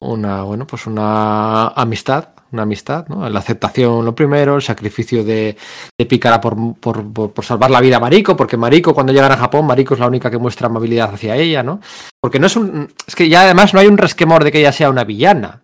[0.00, 3.28] una, bueno, pues una amistad, una amistad, ¿no?
[3.28, 5.56] La aceptación lo primero, el sacrificio de,
[5.98, 9.36] de Pícara por, por, por, salvar la vida a Mariko, porque Mariko cuando llegan a
[9.36, 11.80] Japón, Mariko es la única que muestra amabilidad hacia ella, ¿no?
[12.20, 14.72] Porque no es un, es que ya además no hay un resquemor de que ella
[14.72, 15.62] sea una villana.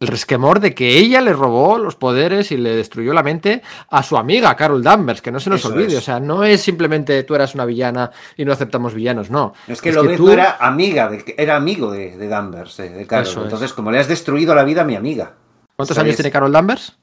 [0.00, 4.02] El resquemor de que ella le robó los poderes y le destruyó la mente a
[4.04, 5.88] su amiga Carol Danvers, que no se nos Eso olvide.
[5.88, 5.98] es.
[5.98, 9.54] O sea, no es simplemente tú eras una villana y no aceptamos villanos, no.
[9.66, 12.90] Es que Es lo que tú- era amiga, de, era amigo de, de Danvers, de,
[12.90, 13.26] de Carol.
[13.26, 13.44] Eso es.
[13.46, 15.34] Entonces, como le has destruido la vida a mi amiga.
[15.74, 16.10] ¿Cuántos ¿Sabes?
[16.10, 16.96] años tiene Carol Danvers?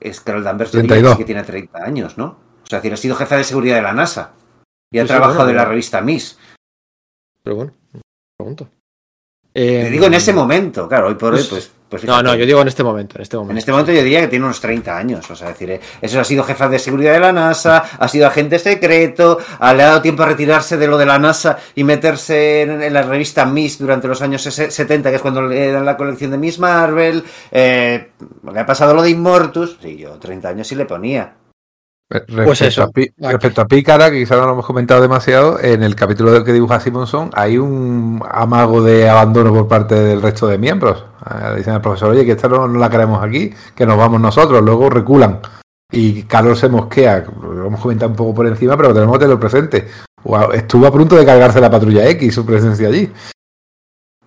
[0.00, 1.12] Es Carol Danvers, yo diría 32.
[1.12, 2.24] que sí que tiene 30 años, ¿no?
[2.62, 4.32] O sea, es decir, ha sido jefa de seguridad de la NASA.
[4.90, 6.38] Y ha Sí, sí, trabajado bueno, en la revista Miss.
[7.42, 7.72] Pero bueno,
[8.38, 8.68] pregunto.
[9.84, 11.70] Te digo en ese momento, claro, hoy por hoy, pues- pues.
[11.88, 13.52] pues No, no, yo digo en este momento, en este momento.
[13.52, 15.80] En este momento yo diría que tiene unos 30 años, o sea, es decir, eh,
[16.02, 19.84] eso ha sido jefa de seguridad de la NASA, ha sido agente secreto, ha- le
[19.84, 23.02] ha dado tiempo a retirarse de lo de la NASA y meterse en, en la
[23.02, 26.38] revista Miss durante los años ses- 70, que es cuando le dan la colección de
[26.38, 27.22] Miss Marvel,
[27.52, 28.08] eh,
[28.52, 31.32] le ha pasado lo de Immortus, sí, yo 30 años sí le ponía.
[32.10, 32.82] Respecto, Pues eso.
[32.82, 36.52] a, respecto a Pícara, que quizás no lo hemos comentado demasiado, en el capítulo que
[36.52, 41.04] dibuja Simonson hay un amago de abandono por parte del resto de miembros.
[41.30, 44.20] Eh, dicen al profesor, oye, que esta no, no la queremos aquí, que nos vamos
[44.20, 45.40] nosotros, luego reculan.
[45.90, 49.40] Y Carlos se mosquea, lo hemos comentado un poco por encima, pero tenemos que tenerlo
[49.40, 49.88] presente.
[50.22, 53.10] Guau, Estuvo a punto de cargarse la patrulla X, su presencia allí.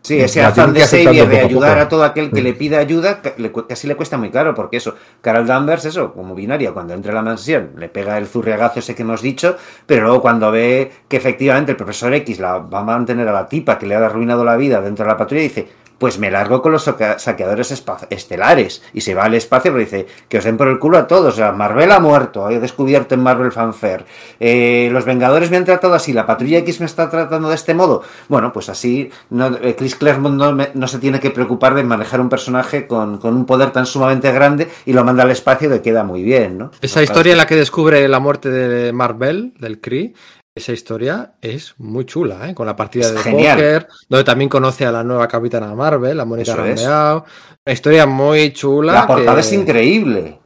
[0.08, 1.82] Sí, ese afán de Xavier de ayudar poco.
[1.84, 2.42] a todo aquel que Sí.
[2.42, 3.22] le pide ayuda,
[3.68, 7.16] casi le cuesta muy caro, porque eso, Carol Danvers, eso, como binaria, cuando entra a
[7.16, 11.18] la mansión, le pega el zurriagazo ese que hemos dicho, pero luego cuando ve que
[11.18, 14.46] efectivamente el profesor X la va a mantener a la tipa que le ha arruinado
[14.46, 19.02] la vida dentro de la patrulla, dice, pues me largo con los saqueadores estelares, y
[19.02, 21.38] se va al espacio, pero dice, que os den por el culo a todos, o
[21.38, 24.06] sea, Marvel ha muerto, he descubierto en Marvel Fanfare,
[24.40, 27.74] eh, los Vengadores me han tratado así, la patrulla X me está tratando de este
[27.74, 31.84] modo, bueno, pues así no, eh, Chris Claremont no, no se tiene que preocupar de
[31.84, 35.70] manejar un personaje con, con un poder tan sumamente grande y lo manda al espacio
[35.70, 36.72] que queda muy bien, ¿no?
[36.82, 40.14] Esa historia en la que descubre la muerte de Marvel, del Kree,
[40.58, 42.54] esa historia es muy chula, ¿eh?
[42.56, 43.58] con la partida Es de genial.
[43.58, 46.56] póker, donde también conoce a la nueva capitana Marvel, la Mónica.
[46.56, 47.24] Rambeau.
[47.66, 48.94] Una historia muy chula.
[48.94, 50.40] La portada que- es increíble.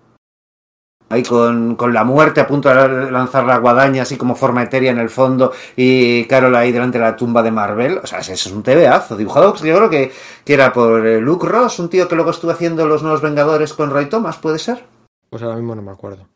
[1.10, 4.92] Ahí con, con la muerte a punto de lanzar la guadaña así como forma etérea
[4.92, 7.98] en el fondo y Carol ahí delante de la tumba de Marvel.
[8.02, 9.18] O sea, ese es un tebeazo.
[9.18, 10.10] Dibujado, yo creo que,
[10.46, 13.74] que era por eh, Luke Ross, un tío que luego estuvo haciendo Los Nuevos Vengadores
[13.74, 14.86] con Roy Thomas, ¿puede ser?
[15.30, 16.28] Pues ahora mismo no me acuerdo.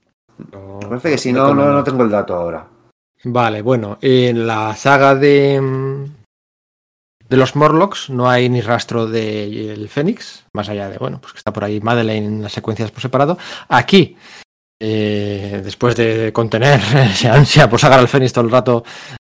[0.51, 2.67] No- Me parece que si no, no, no tengo el dato ahora.
[3.27, 6.05] Vale, bueno, en la saga de mm,
[7.27, 11.33] de los Morlocks no hay ni rastro de el Fénix, más allá de, bueno, pues
[11.33, 13.37] que está por ahí Madeleine en las secuencias por separado.
[13.67, 14.15] Aquí,
[14.79, 16.79] eh, después de contener
[17.11, 18.83] esa ansia por sacar al Fénix todo el rato,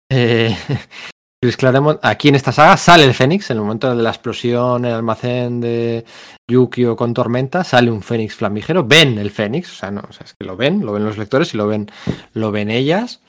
[0.09, 0.55] eh,
[1.43, 4.85] Chris Claremont, aquí en esta saga sale el Fénix, en el momento de la explosión
[4.85, 6.05] en el almacén de
[6.47, 10.25] Yukio con Tormenta, sale un Fénix flamígero, ven el Fénix, o sea, no, o sea,
[10.25, 11.89] es que lo ven, lo ven los lectores y lo ven,
[12.33, 13.21] lo ven ellas.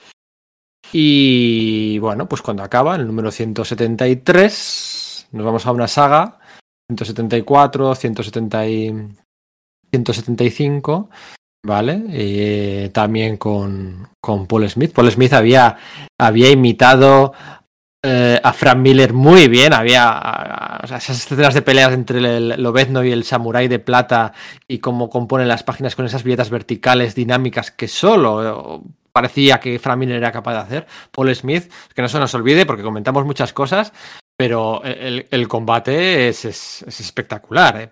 [0.92, 6.38] Y bueno, pues cuando acaba, el número 173, nos vamos a una saga,
[6.88, 8.94] 174, 170 y
[9.90, 11.08] 175,
[11.64, 12.04] ¿vale?
[12.10, 14.92] Eh, también con, con Paul Smith.
[14.92, 15.78] Paul Smith había,
[16.18, 17.32] había imitado
[18.04, 23.12] eh, a Frank Miller muy bien, había esas escenas de peleas entre el Lobezno y
[23.12, 24.32] el samurái de plata
[24.68, 30.02] y cómo compone las páginas con esas viñetas verticales dinámicas que solo parecía que Frank
[30.04, 30.86] era capaz de hacer.
[31.10, 33.92] Paul Smith, que no se nos olvide porque comentamos muchas cosas,
[34.36, 37.90] pero el, el combate es, es- es espectacular, ¿eh?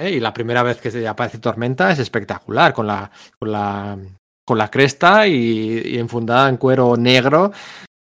[0.00, 0.10] ¿eh?
[0.10, 3.96] Y la primera vez que aparece Tormenta es espectacular, con la, con la,
[4.46, 7.52] con la cresta y enfundada en cuero negro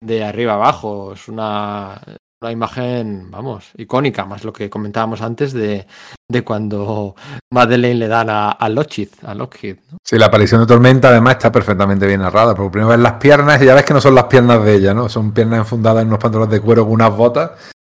[0.02, 1.14] de arriba abajo.
[1.14, 2.00] Es una,
[2.42, 5.86] una imagen, vamos, icónica, más lo que comentábamos antes de,
[6.26, 7.14] de cuando
[7.52, 9.98] Madeleine le dan a, a Lockheed, a Lockheed, ¿no?
[10.02, 13.60] Sí, la aparición de Tormenta además está perfectamente bien narrada, porque primero ves las piernas
[13.60, 15.10] y ya ves que no son las piernas de ella, ¿no?
[15.10, 17.50] Son piernas enfundadas en unos pantalones de cuero con unas botas.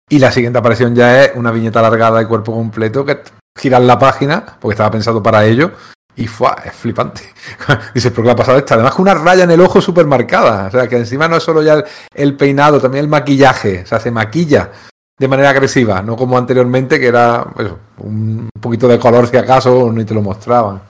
[0.08, 3.22] Y la siguiente aparición ya es una viñeta alargada de cuerpo completo que
[3.58, 5.72] giran la página, porque estaba pensado para ello,
[6.16, 7.22] Y fue, es flipante.
[7.94, 8.64] Dice, pero ¿qué ha pasado?
[8.66, 10.68] Además con una raya en el ojo súper marcada.
[10.68, 11.84] O sea, que encima no es solo ya
[12.14, 13.82] el, peinado, también el maquillaje.
[13.82, 14.70] O sea, se maquilla
[15.18, 19.92] de manera agresiva, no como anteriormente, que era pues, un poquito de color si acaso,
[19.92, 20.80] ni te lo mostraban.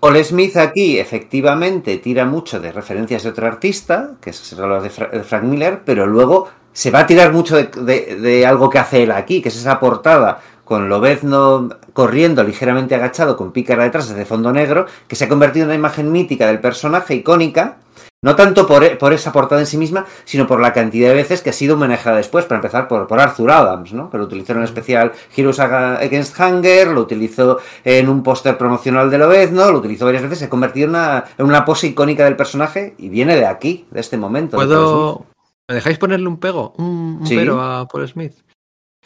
[0.00, 5.18] Paul Smith aquí efectivamente tira mucho de referencias de otro artista, que es el de,
[5.18, 9.02] de Frank Miller, pero luego se va a tirar mucho de, de, algo que hace
[9.02, 14.26] él aquí, que es esa portada con Lobezno corriendo ligeramente agachado con pícara detrás desde
[14.26, 17.76] fondo negro, que se ha convertido en una imagen mítica del personaje, icónica,
[18.20, 21.40] no tanto por, por, esa portada en sí misma, sino por la cantidad de veces
[21.40, 24.10] que ha sido homenajeada después, para empezar por, por Arthur Adams, ¿no?
[24.10, 29.08] que lo utilizó en el especial Heroes Against Hunger, lo utilizó en un póster promocional
[29.08, 32.24] de Lobezno, lo utilizó varias veces, se ha convertido en una, en una pose icónica
[32.24, 34.56] del personaje y viene de aquí, de este momento.
[34.56, 35.26] ¿Puedo...
[35.68, 36.74] ¿Me dejáis ponerle un pego?
[36.78, 37.36] Un, un Sí.
[37.36, 38.34] pero a Paul Smith.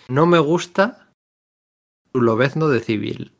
[0.08, 1.09] No me gusta
[2.12, 3.32] lobezno de civil.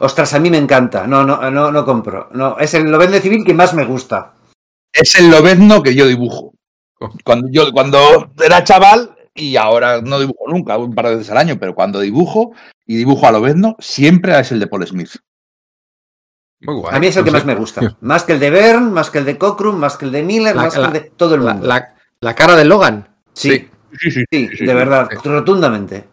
[0.00, 2.28] Ostras, a mí me encanta, no, no, no, no compro.
[2.32, 4.34] No, es el Lobezno civil que más me gusta.
[4.92, 6.52] Es el lobezno que yo dibujo.
[7.24, 11.38] Cuando, yo, cuando era chaval, y ahora no dibujo nunca, un par de veces al
[11.38, 12.52] año, pero cuando dibujo
[12.86, 15.10] y dibujo a lobezno, siempre es el de Paul Smith.
[16.60, 16.96] Muy guay.
[16.96, 17.96] A mí es el que No más me gusta.
[18.00, 20.56] Más que el de Byrne, más que el de Cockrum, más que el de Miller,
[20.56, 21.66] La- más la- que el de todo el mundo.
[21.66, 23.08] la- la cara de Logan.
[23.32, 23.68] Sí,
[24.00, 25.28] Sí, sí, sí, de verdad, sí.
[25.28, 26.08] rotundamente.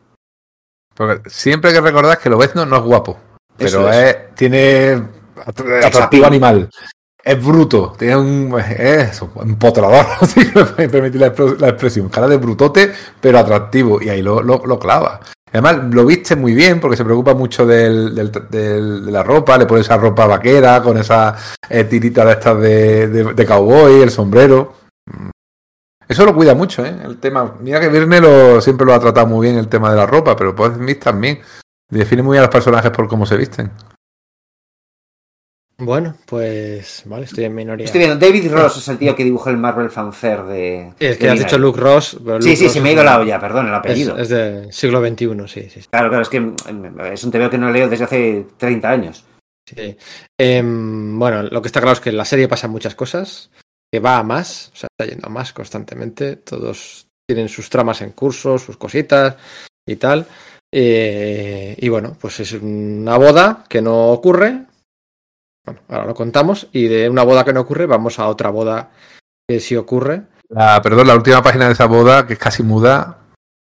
[1.07, 3.17] Porque siempre hay que recordar que Lobezno no es guapo,
[3.57, 3.97] pero es.
[4.09, 5.01] es- tiene
[5.83, 6.69] atractivo animal.
[7.23, 10.39] Es bruto, tiene un es empotrador, si
[10.77, 11.27] me permitir la,
[11.69, 12.09] expresión.
[12.09, 14.01] Cara de brutote, pero atractivo.
[14.01, 15.19] Y ahí lo, lo, lo clava.
[15.51, 19.57] Además, lo viste muy bien porque se preocupa mucho del, del- del- de la ropa,
[19.57, 21.35] le pone esa ropa vaquera con esa
[21.69, 24.80] eh, tirita de estas de, de, de cowboy, el sombrero.
[26.11, 26.93] Eso lo cuida mucho, ¿eh?
[27.05, 27.55] El tema.
[27.61, 30.35] Mira que Virne lo, siempre lo ha tratado muy bien el tema de la ropa,
[30.35, 31.39] pero Paul Smith también.
[31.89, 33.71] Define muy bien a los personajes por cómo se visten.
[35.77, 37.85] Bueno, pues vale, estoy en minoría.
[37.85, 40.93] Estoy viendo, David Ross es el tío que dibujó el Marvel Fanfare de.
[40.99, 41.47] Sí, es que de has Miller.
[41.47, 42.17] dicho Luke Ross.
[42.23, 43.79] pero Sí, Luke sí, Ross se me ha es ido la olla, perdón, el Es,
[43.79, 44.17] apellido.
[44.17, 45.81] es del siglo XXI, sí, sí.
[45.81, 45.87] sí.
[45.89, 49.25] Claro, claro, es que mm, es un TVO que no leo desde hace 30 años.
[49.65, 49.97] Sí.
[50.37, 53.49] Em, bueno, lo que está claro es que en la serie pasan muchas cosas,
[53.91, 56.37] que va a más, o sea, está yendo a más constantemente.
[56.37, 59.35] Todos tienen sus tramas en curso, sus cositas
[59.87, 60.25] y tal.
[60.73, 64.65] Eh, y bueno, pues es una boda que no ocurre.
[65.65, 66.67] Bueno, ahora lo contamos.
[66.71, 68.91] Y de una boda que no ocurre, vamos a otra boda
[69.47, 70.23] que sí ocurre.
[70.49, 73.17] La, perdón, la última página de esa boda, que es casi muda.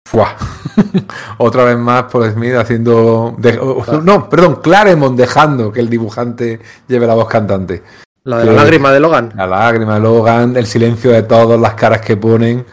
[0.08, 0.36] ¡Fua!
[1.38, 3.34] Otra vez más Paul Smith haciendo.
[3.38, 3.60] de-
[4.02, 7.82] no, perdón, Claremont dejando que el dibujante lleve la voz cantante.
[8.30, 9.32] La de la lágrima de Logan.
[9.34, 12.64] La lágrima de Logan, el silencio de todos, las caras que ponen.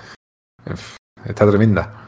[1.25, 2.07] Está tremenda.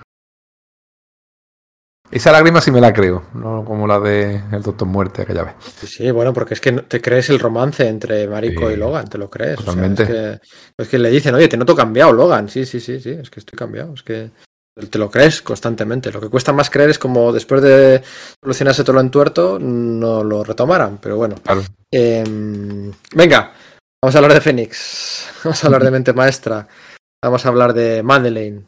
[2.11, 5.53] Esa lágrima sí me la creo, no como la de El Doctor Muerte, aquella vez.
[5.59, 9.07] Sí, sí, bueno, porque es que te crees el romance entre Marico Sí, y Logan,
[9.07, 9.59] te lo crees.
[9.59, 10.39] o sea, es, que,
[10.77, 12.49] es que le dicen, oye, te noto cambiado, Logan.
[12.49, 13.93] Sí, sí, sí, sí, es que estoy cambiado.
[13.95, 14.31] Es que
[14.87, 16.11] te lo crees constantemente.
[16.11, 18.01] Lo que cuesta más creer es como después de
[18.41, 20.97] solucionarse todo lo entuerto, no lo retomaran.
[20.99, 21.35] Pero bueno.
[21.43, 21.63] Claro.
[21.91, 23.51] Em, venga,
[24.01, 25.27] vamos a hablar de Fénix.
[25.43, 26.67] Vamos a hablar de Mente Maestra.
[27.23, 28.63] Vamos a hablar de Madeleine.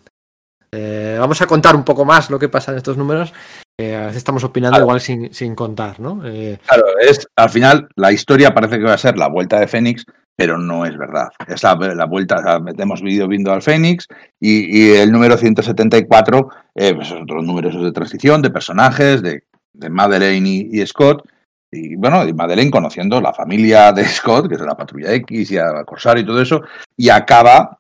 [0.73, 3.33] Eh, vamos a contar un poco más lo que pasa en estos números.
[3.79, 4.85] a veces estamos opinando Claro.
[4.85, 6.21] igual sin, sin contar, ¿no?
[6.25, 9.67] Eh, Claro, es, al final la historia parece que va a ser la vuelta de
[9.67, 10.05] Fénix,
[10.41, 11.29] pero no es verdad.
[11.47, 11.75] Es la,
[12.05, 14.07] vuelta, hemos ido viendo al Fénix
[14.39, 20.49] y, el número 174, eh, pues otros números de transición, de personajes, de, de Madeleine
[20.49, 21.29] y, Scott.
[21.69, 25.59] Y bueno, y Madeleine conociendo la familia de Scott, que es la Patrulla X y
[25.59, 26.63] a Corsario y todo eso,
[26.97, 27.77] y acaba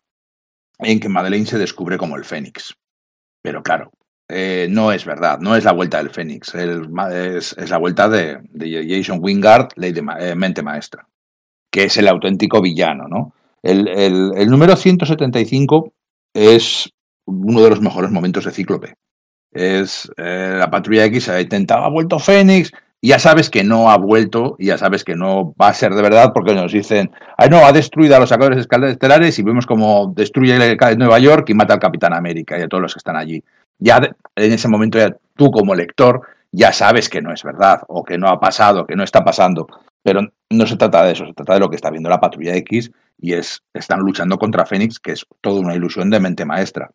[0.77, 2.75] en que Madeleine se descubre como el Fénix.
[3.41, 3.91] Pero claro,
[4.29, 8.85] eh, no es verdad, no es la vuelta del Fénix, es, la vuelta de, de
[8.87, 11.07] Jason Wingard, Ley de eh, Mente Maestra,
[11.71, 13.33] que es el auténtico villano, ¿no?
[13.63, 15.91] El, el- el número 175
[16.33, 16.89] es
[17.25, 18.95] uno de los mejores momentos de Cíclope.
[19.53, 22.71] Es eh, la Patrulla X ha intentado, ha vuelto Fénix,
[23.01, 25.93] y ya sabes que no ha vuelto, y ya sabes que no va a ser
[25.93, 29.65] de verdad, porque nos dicen, ay no, ha destruido a los sacadores estelares y vemos
[29.65, 33.15] como destruye Nueva York y mata al Capitán América y a todos los que están
[33.15, 33.43] allí
[33.83, 33.97] ya
[34.35, 34.99] en ese momento
[35.35, 36.21] tú como lector
[36.51, 39.67] ya sabes que no es verdad o que no ha pasado, que no está pasando.
[40.03, 42.55] Pero no se trata de eso, se trata de lo que está viendo la Patrulla
[42.55, 46.91] X y es están luchando contra Fénix, que es toda una ilusión de mente maestra.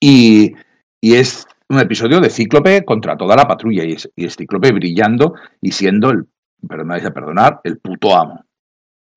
[0.00, 0.52] Y,
[1.00, 4.72] y es un episodio de Cíclope contra toda la patrulla y es, y es Cíclope
[4.72, 6.26] brillando y siendo el,
[6.68, 8.44] pero me vais a perdonar, el puto amo.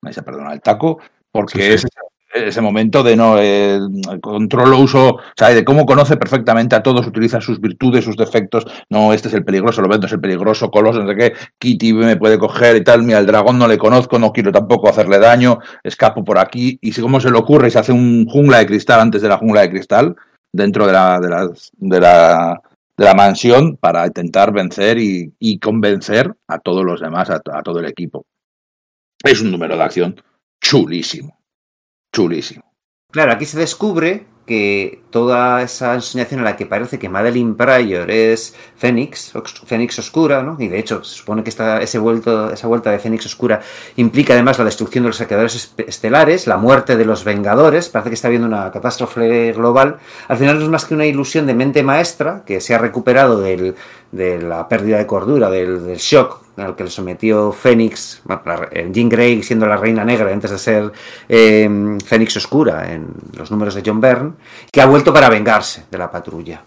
[0.02, 1.00] Me vais a perdonar el taco
[1.32, 1.88] porque Sí, sí.
[1.88, 3.80] es ese momento de no eh,
[4.22, 8.66] controlo uso, o sea, de cómo conoce perfectamente a todos, utiliza sus virtudes, sus defectos.
[8.90, 11.94] No, este es el peligroso, lo vendo, es el peligroso, Coloso, no sé qué, Kitty
[11.94, 13.04] me puede coger y tal.
[13.04, 16.78] Mira, el dragón no le conozco, no quiero tampoco hacerle daño, escapo por aquí.
[16.82, 19.38] Y si cómo se le ocurre se hace un jungla de cristal antes de la
[19.38, 20.16] jungla de cristal,
[20.54, 22.62] dentro de la, de la, de la,
[22.98, 27.64] de la mansión, para intentar vencer y, y convencer a todos los demás, a, a
[27.64, 28.26] todo el equipo.
[29.24, 30.22] Es un número de acción
[30.62, 31.41] chulísimo
[32.12, 32.64] chulísimo.
[33.12, 38.10] Claro, aquí se descubre que toda esa ensoñación en la que parece que Madeline Pryor
[38.10, 39.34] es Fénix,
[39.66, 40.58] Fénix Oscura, ¿no?
[40.60, 43.62] Y de hecho, se supone que esta, ese vuelto, esa vuelta de Fénix Oscura
[43.98, 48.16] implica además la destrucción de los saqueadores estelares, la muerte de los Vengadores, parece que
[48.16, 50.00] está habiendo una catástrofe global.
[50.28, 53.40] Al final no es más que una ilusión de mente maestra que se ha recuperado
[53.40, 53.76] del,
[54.12, 58.22] de la pérdida de cordura, del, del shock al que le sometió Fénix,
[58.92, 60.92] Jean Grey siendo la reina negra antes de ser
[61.30, 61.70] eh,
[62.06, 64.34] Fénix Oscura en los números de John Byrne,
[64.72, 66.62] que ha vuelto para vengarse de la patrulla.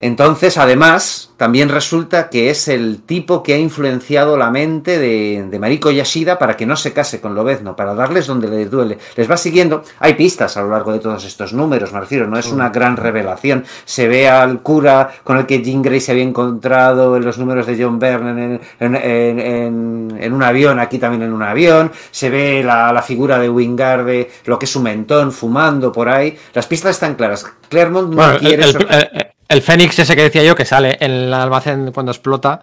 [0.00, 5.58] Entonces, además, también resulta que es el tipo que ha influenciado la mente de, de
[5.58, 8.96] Mariko Yashida para que no se case con Lobezno, para darles donde les duele.
[9.16, 9.82] Les va siguiendo.
[9.98, 12.96] Hay pistas a lo largo de todos estos números, me refiero, no es una gran
[12.96, 13.64] revelación.
[13.84, 17.66] Se ve al cura con el que Jean Grey se había encontrado en los números
[17.66, 21.90] de John Byrne en, en, en, en un avión, aquí también en un avión.
[22.12, 26.38] Se ve la, la figura de Wingarde, lo que es su mentón, fumando por ahí.
[26.54, 27.44] Las pistas están claras.
[27.68, 28.62] Claremont no Bueno, quiere...
[28.62, 32.12] el, el- el- el Fénix ese que decía yo que sale en el almacén cuando
[32.12, 32.62] explota.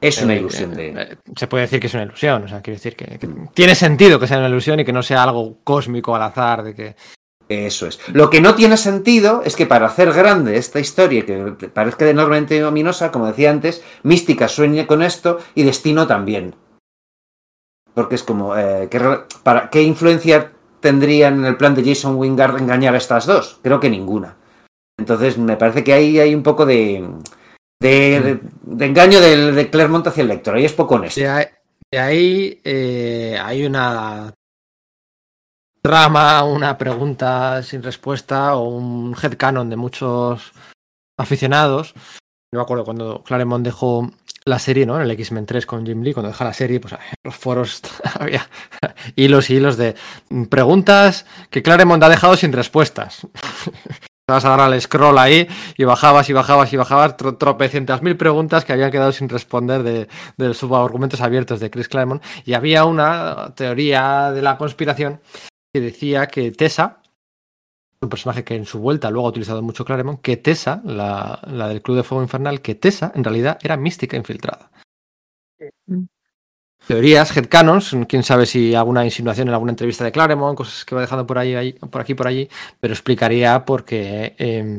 [0.00, 0.88] es una eh, ilusión de...
[0.88, 2.44] eh, Se puede decir que es una ilusión.
[2.44, 5.02] O sea, quiero decir que, que tiene sentido que sea una ilusión y que no
[5.02, 6.62] sea algo cósmico al azar.
[6.64, 6.96] De que...
[7.48, 8.00] Eso es.
[8.12, 12.64] Lo que no tiene sentido es que para hacer grande esta historia, que parezca enormemente
[12.64, 16.54] ominosa, como decía antes, Mística sueñe con esto y Destino también.
[17.94, 18.98] Porque es como, eh, ¿qué,
[19.42, 23.60] para, ¿qué influencia tendría en el plan de Jason Wingard engañar a estas dos?
[23.62, 24.36] Creo que ninguna.
[24.98, 27.08] Entonces me parece que ahí hay un poco de,
[27.80, 30.54] de, de- de engaño de, de Claremont hacia el lector.
[30.56, 31.20] Ahí es poco honesto.
[31.20, 31.46] De ahí,
[31.92, 34.32] de ahí, eh, hay una
[35.82, 40.52] trama, una pregunta sin respuesta o un headcanon de muchos
[41.18, 41.94] aficionados.
[42.52, 44.10] No me acuerdo cuando Claremont dejó
[44.46, 44.96] la serie, ¿no?
[44.96, 47.80] En el X-Men 3 con Jim Lee, cuando deja la serie, pues en los foros
[48.20, 48.48] había
[49.16, 49.94] hilos y hilos de
[50.48, 53.26] preguntas que Claremont ha dejado sin respuestas.
[54.26, 58.16] Vas a dar al scroll ahí y bajabas y bajabas y bajabas tro- tropecientas mil
[58.16, 60.08] preguntas que habían quedado sin responder de,
[60.38, 62.22] de subargumentos abiertos de Chris Claremont.
[62.46, 65.20] Y había una teoría de la conspiración
[65.74, 67.02] que decía que Tessa,
[68.00, 71.68] un personaje que en su vuelta luego ha utilizado mucho Claremont, que Tessa, la, la
[71.68, 74.70] del Club de Fuego Infernal, que Tessa en realidad era mística infiltrada.
[76.86, 81.00] Teorías, headcanons, quién sabe si alguna insinuación en alguna entrevista de Claremont, cosas que va
[81.00, 82.48] dejando por ahí, ahí por aquí, por allí,
[82.80, 84.72] pero explicaría por qué eh,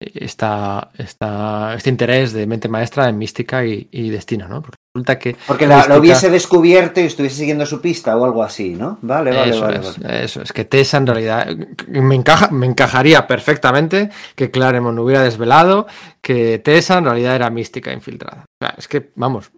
[0.00, 4.62] esta, esta, este interés de mente maestra en mística y, y destino, ¿no?
[4.62, 8.24] Porque resulta que Porque la, mística- la hubiese descubierto y estuviese siguiendo su pista o
[8.24, 8.98] algo así, ¿no?
[9.02, 9.78] Vale, vale, eso, vale.
[9.78, 10.24] es, vale.
[10.24, 11.48] eso es, que Tessa en realidad
[11.88, 15.86] me, encaja, me encajaría perfectamente que Claremont hubiera desvelado
[16.20, 18.44] que Tessa en realidad era mística infiltrada.
[18.60, 19.50] O sea, es que, vamos,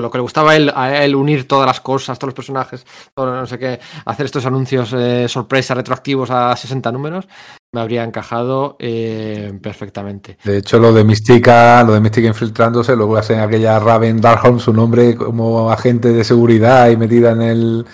[0.00, 2.86] lo que le gustaba a él, a él unir todas las cosas, todos los personajes,
[3.14, 7.28] todo no sé qué, hacer estos anuncios eh, sorpresa retroactivos a 60 números,
[7.72, 10.38] me habría encajado eh, perfectamente.
[10.44, 14.72] De hecho, lo de Mística, lo de Mística infiltrándose, luego hacen aquella Raven Darkholm, su
[14.72, 17.86] nombre como agente de seguridad y metida en el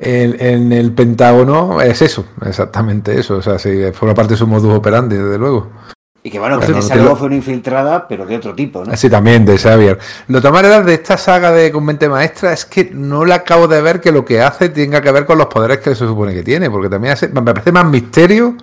[0.00, 3.36] en, en el Pentágono, es eso, exactamente eso.
[3.36, 5.70] O sea, sí, forma parte de su modus operandi, desde luego.
[6.28, 8.92] Y que bueno, que esa luego fue una infiltrada, pero de otro tipo, ¿no?
[8.92, 9.98] Así también, de Xavier.
[10.26, 13.80] Lo maneras de esta saga de Con Mente Maestra es que no le acabo de
[13.80, 16.42] ver que lo que hace tenga que ver con los poderes que se supone que
[16.42, 18.58] tiene, porque también hace- me parece más misterio,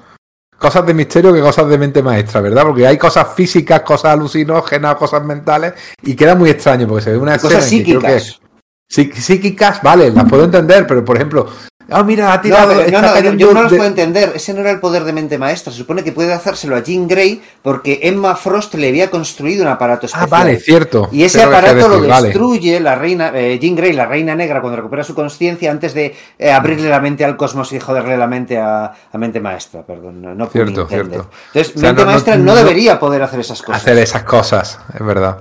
[0.60, 2.62] cosas de misterio que cosas de mente maestra, ¿verdad?
[2.65, 7.17] Porque hay cosas físicas, cosas alucinógenas, cosas mentales, y queda muy extraño, porque se ve
[7.17, 8.42] una cosas escena en que creo que- psíquicas.
[8.88, 11.48] Sí, psíquicas, vale, las puedo entender, pero por ejemplo,
[11.92, 14.32] ah, mira, ha No, tirado, está no, no, yo- no los de- puedo entender.
[14.35, 15.72] Ese no era el poder de mente maestra.
[15.72, 19.69] Se supone que puede hacérselo a Jean Grey porque Emma Frost le había construido un
[19.69, 20.30] aparato Ah, especial.
[20.30, 21.10] vale, cierto.
[21.12, 22.28] Y ese aparato lo vale.
[22.28, 26.16] destruye la reina, eh, Jean Grey, la reina negra, cuando recupera su conciencia, antes de
[26.40, 29.84] eh, abrirle la mente al cosmos y joderle la mente a, a mente maestra.
[29.85, 31.30] Perdón, no, no Cierto, cierto.
[31.53, 33.82] Entonces, O sea, mente no- no- maestra no, no- debería poder hacer esas cosas.
[33.82, 35.38] hacer esas cosas, es verdad.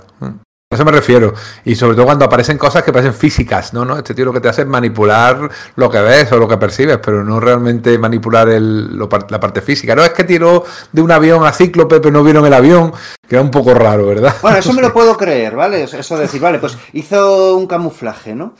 [0.74, 1.32] A eso me refiero.
[1.64, 3.84] Y sobre todo cuando aparecen cosas que parecen físicas, ¿no?
[3.84, 3.96] ¿no?
[3.96, 6.98] Este tío lo que te hace es manipular lo que ves o lo que percibes,
[6.98, 9.94] pero no realmente manipular el, lo la parte física.
[9.94, 12.92] No es que tiró de un avión a Cíclope, pero no vieron el avión,
[13.28, 14.34] que era un poco raro, ¿verdad?
[14.42, 15.84] Bueno, eso me lo puedo creer, ¿vale?
[15.84, 18.54] Eso- Eso de decir, vale, pues hizo un camuflaje, ¿no?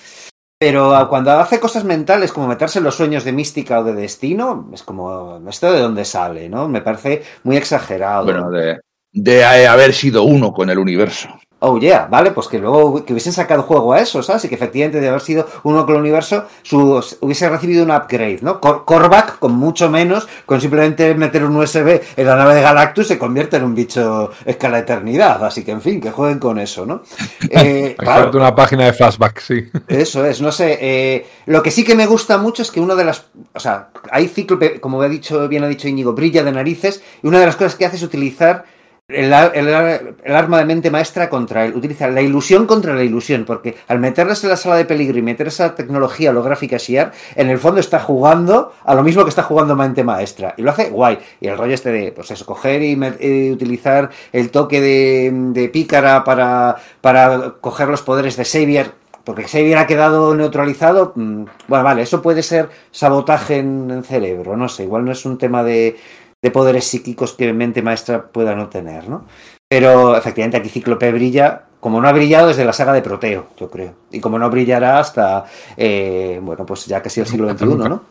[0.59, 4.71] Pero cuando hace cosas mentales como meterse en los sueños de mística o de destino,
[4.73, 6.49] es como, ¿esto de dónde sale?
[6.49, 6.69] ¿no?
[6.69, 8.25] Me parece muy exagerado.
[8.25, 8.81] Bueno, de,
[9.13, 11.29] de haber sido uno con el universo.
[11.67, 14.45] Oh yeah, vale, pues que luego que hubiesen sacado juego a eso, ¿sabes?
[14.45, 18.41] Y que efectivamente de haber sido uno con el universo su, hubiese recibido un upgrade,
[18.43, 18.61] ¿no?
[18.61, 23.19] Corback con mucho menos, con simplemente meter un USB en la nave de Galactus se
[23.19, 27.03] convierte en un bicho escala eternidad, así que en fin, que jueguen con eso, ¿no?
[27.51, 27.97] Eh,
[28.33, 29.71] una página de flashback, sí.
[29.87, 30.79] Eso es, no sé.
[30.81, 33.91] Eh, lo que sí que me gusta mucho es que uno de las, o sea,
[34.11, 37.47] hay ciclo, como ha dicho, bien ha dicho Íñigo, brilla de narices y una de
[37.47, 38.65] las cosas que hace es utilizar
[39.09, 41.77] el, arma de mente maestra contra él.
[41.77, 45.23] Utiliza la ilusión contra la ilusión, porque al meterles en la sala de peligro y
[45.23, 49.43] meter esa tecnología holográfica SIAR, en el fondo está jugando a lo mismo que está
[49.43, 50.55] jugando mente maestra.
[50.57, 51.19] Y lo hace guay.
[51.39, 56.77] Y el rollo este de, pues eso, coger y, utilizar el toque de, pícara para,
[57.03, 58.93] para coger los poderes de Xavier,
[59.25, 61.13] porque Xavier ha quedado neutralizado.
[61.15, 65.37] Mm, bueno, vale, eso puede ser sabotaje en cerebro, no sé, igual no es un
[65.37, 65.97] tema de
[66.45, 69.25] de poderes psíquicos que mente maestra pueda no tener, ¿no?
[69.67, 73.71] Pero efectivamente aquí Cíclope brilla, como no ha brillado desde la saga de Proteo, yo
[73.71, 73.95] creo.
[74.11, 78.05] Y como no brillará hasta, eh, bueno, pues ya casi el siglo XXI, ¿no?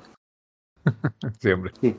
[1.40, 1.74] Sí, hombre.
[1.80, 1.96] Sí.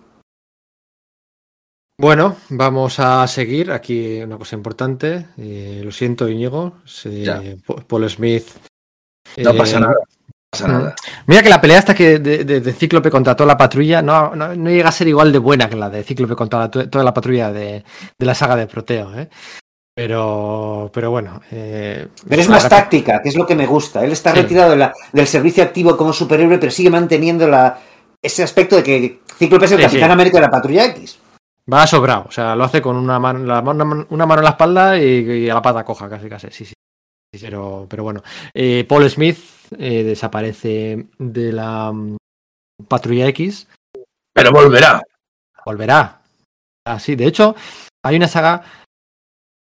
[1.97, 3.71] Bueno, vamos a seguir.
[3.71, 5.29] Aquí una cosa importante.
[5.39, 6.79] Eh, lo siento, Íñigo.
[7.87, 8.49] Paul Smith.
[9.37, 9.79] No pasa
[10.63, 10.91] nada.
[10.91, 11.11] Mm.
[11.27, 14.89] Mira que la pelea hasta que de, Cíclope contra toda la patrulla no, no, llega
[14.89, 17.85] a ser igual de buena que la de Cíclope contra toda la patrulla de,
[18.19, 19.19] la saga de Proteo.
[19.19, 19.29] ¿eh?
[19.95, 21.41] Pero, pero bueno.
[21.51, 24.05] Eh, pero es más táctica, que es lo que me gusta.
[24.05, 24.77] Él está retirado
[25.13, 27.79] del servicio activo como superhéroe, pero sigue manteniendo la,
[28.21, 31.19] ese aspecto de que Cíclope es el Capitán América de la Patrulla X.
[31.73, 35.49] Va sobrado, o sea, lo hace con una mano, una mano en la espalda y,
[35.49, 36.49] a la pata coja, casi, casi.
[36.51, 36.75] Sí, sí.
[37.41, 38.23] Pero, pero bueno.
[38.53, 39.39] Eh, Paul Smith
[39.79, 42.17] eh, desaparece de la mm,
[42.89, 43.69] Patrulla X.
[44.33, 45.03] Pero volverá.
[45.65, 46.21] Volverá.
[46.87, 47.55] Así, ah, de hecho,
[48.03, 48.63] hay una saga.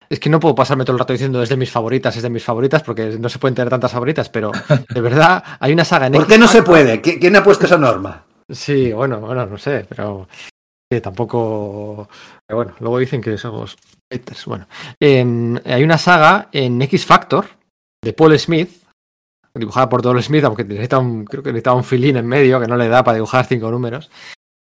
[0.09, 2.29] Es que no puedo pasarme todo el rato diciendo es de mis favoritas, es de
[2.29, 4.51] mis favoritas, porque no se pueden tener tantas favoritas, pero
[4.89, 7.01] de verdad hay una saga en ¿Por qué no se puede?
[7.01, 8.23] ¿Quién ha puesto esa norma?
[8.49, 10.27] Sí, bueno, bueno, no sé, pero
[11.01, 12.07] tampoco.
[12.49, 13.77] bueno, luego dicen que somos
[14.11, 14.45] haters.
[14.45, 14.67] Bueno,
[14.99, 17.45] em, hay una saga en X Factor
[18.01, 18.86] de Paul Smith
[19.57, 22.67] dibujada por Paul Smith, aunque necesita un, creo que necesita un filín en medio que
[22.67, 24.09] no le da para dibujar cinco números.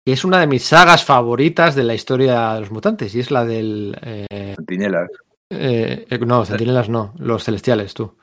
[0.04, 3.30] Y es una de mis sagas favoritas de la historia de los mutantes, y es
[3.30, 3.96] la del.
[4.02, 5.10] Eh, Centinelas.
[5.50, 8.16] Eh, eh, no, Centinelas no, los celestiales, tú.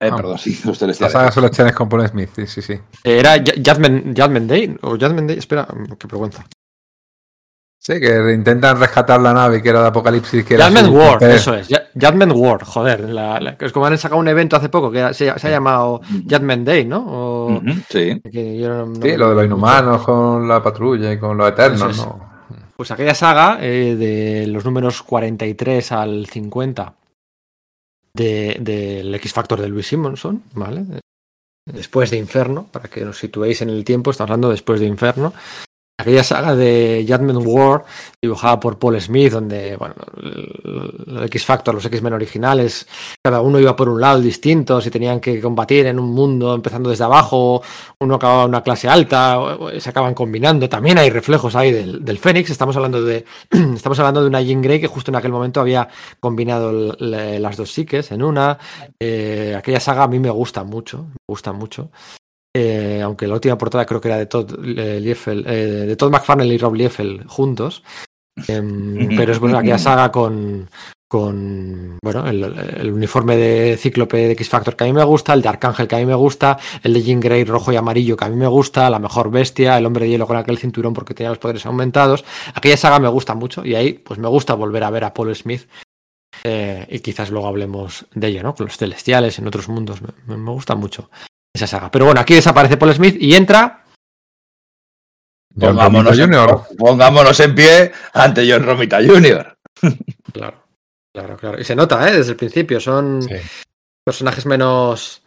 [0.00, 0.16] Eh, ah.
[0.16, 1.00] perdón, sí, los celestiales.
[1.00, 2.78] Las sagas celestiales con Paul Smith, sí, sí, sí.
[3.04, 5.68] Era Jadman Day, o Jadman Day, espera,
[5.98, 6.46] qué pregunta.
[7.84, 10.44] Sí, que intentan rescatar la nave que era de Apocalipsis.
[10.44, 11.68] Que War, eso es.
[11.98, 13.10] Jadman War, joder.
[13.10, 16.84] La, es como han sacado un evento hace poco que se, ha llamado Jadman Day,
[16.84, 17.60] ¿no?
[17.88, 18.22] sí.
[18.30, 22.30] sí, lo de los inhumanos con la patrulla y con los eternos, ¿no?
[22.76, 26.94] Pues aquella saga eh, de los números 43 al 50
[28.14, 30.84] del de, X Factor de Louis Simonson, ¿vale?
[31.66, 35.32] Después de Inferno, para que nos situéis en el tiempo, estamos hablando después de Inferno
[36.02, 37.84] aquella saga de Jadman War,
[38.20, 39.94] dibujada por Paul Smith, donde, bueno,
[41.06, 42.86] el X Factor, los X-Men originales,
[43.22, 46.90] cada uno iba por un lado distinto, y tenían que combatir en un mundo empezando
[46.90, 47.62] desde abajo,
[48.00, 49.38] uno acababa en una clase alta,
[49.78, 50.68] se acaban combinando.
[50.68, 53.24] También hay reflejos ahí del, Fénix, estamos hablando de
[53.74, 55.88] estamos hablando de una Jean Grey que justo en aquel momento había
[56.20, 58.58] combinado las dos psiques en una.
[59.00, 61.90] Eh, aquella saga a mí me gusta mucho, me gusta mucho.
[62.54, 65.54] Eh, aunque la última portada creo que era de Todd eh, eh,
[65.86, 67.82] de Todd McFarlane y Rob Liefeld juntos.
[68.48, 70.68] Em, pero es bueno aquella saga con,
[71.06, 75.42] con bueno, el, uniforme de Cíclope de X Factor que a mí me gusta, el
[75.42, 78.24] de Arcángel que a mí me gusta, el de Jean Grey rojo y amarillo que
[78.24, 81.14] a mí me gusta, la mejor bestia, el hombre de hielo con aquel cinturón porque
[81.14, 82.24] tenía los poderes aumentados.
[82.54, 85.34] Aquella saga me gusta mucho y ahí pues me gusta volver a ver a Paul
[85.34, 85.68] Smith
[86.44, 88.54] y quizás luego hablemos de ello, ¿no?
[88.54, 90.00] Con los celestiales en otros mundos.
[90.26, 91.10] Me, me gusta mucho
[91.52, 91.90] esa saga.
[91.90, 93.84] Pero bueno, aquí desaparece Paul Smith y entra.
[95.58, 96.30] Pongámonos, en,
[96.78, 99.58] pongámonos en pie ante John Romita Jr.
[100.32, 100.64] claro,
[101.12, 101.60] claro, claro.
[101.60, 102.16] Y se nota, ¿eh?
[102.16, 102.80] Desde el principio.
[102.80, 103.20] Son
[104.02, 105.22] personajes menos.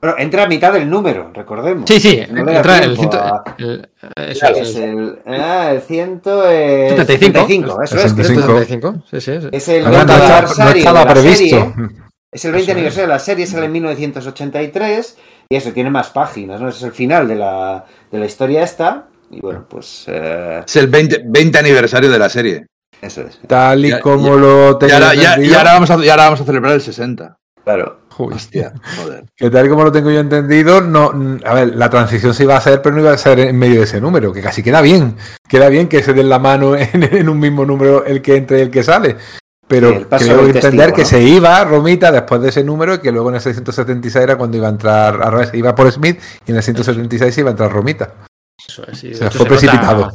[0.00, 1.88] Pero entra a mitad del número, recordemos.
[1.88, 7.82] Sí, sí, entra el, ciento, el, eso es, el, ah, el ciento, eh, 75.
[7.82, 8.12] Eso es.
[8.12, 9.02] 75.
[9.10, 11.72] Sí, sí, Es el no, estaba previsto.
[12.34, 15.16] Es el 20 aniversario de la serie, sale en 1983
[15.48, 16.68] y eso, tiene más páginas, ¿no?
[16.68, 19.06] es el final de la, de la historia esta.
[19.30, 20.04] Y bueno, pues.
[20.08, 22.66] Eh, es el 20, 20 aniversario de la serie.
[23.00, 23.38] Eso es.
[23.46, 26.72] Tal y como lo ahora, ya, y ahora, vamos a, y ahora vamos a celebrar
[26.72, 27.36] el 60.
[27.62, 28.00] Claro.
[28.18, 28.34] Uy.
[28.34, 29.24] Hostia, joder.
[29.36, 31.12] Que tal y como lo tengo yo entendido, no,
[31.44, 33.78] a ver, la transición se iba a hacer, pero no iba a ser en medio
[33.78, 35.16] de ese número, que casi queda bien.
[35.48, 38.58] Queda bien que se den la mano en, en un mismo número el que entre
[38.58, 39.16] y el que sale.
[39.66, 43.30] Pero creo entender testigo, que se iba Romita después de ese número y que luego
[43.30, 46.58] en el 676 era cuando iba a entrar, al revés, iba por Smith y en
[46.58, 48.14] el 176 iba a entrar Romita.
[48.66, 50.12] Eso es, sí, Se fue precipitado.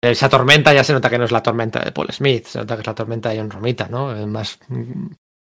[0.00, 2.74] esa tormenta ya se nota que no es la tormenta de Paul Smith, se nota
[2.74, 4.14] que es la tormenta de John Romita, ¿no?
[4.26, 5.08] Más mm,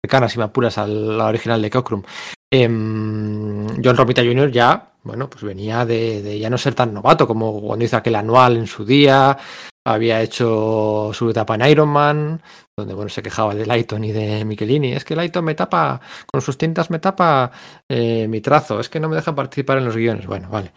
[0.04, 2.04] cercana, si me apuras, a la original de Cockrum.
[2.52, 4.52] Em, John Romita Jr.
[4.52, 8.16] ya, bueno, pues venía de, de ya no ser tan novato como cuando hizo aquel
[8.16, 9.38] anual en su día,
[9.86, 12.42] había hecho su etapa en Iron Man,
[12.82, 14.94] donde bueno se quejaba de Lighton y de Michelini.
[14.94, 17.52] Es que Lighton me tapa, con sus tintas me tapa
[17.90, 20.28] eh, mi trazo, es que no me deja participar en los guiones.
[20.28, 20.72] Bueno, vale.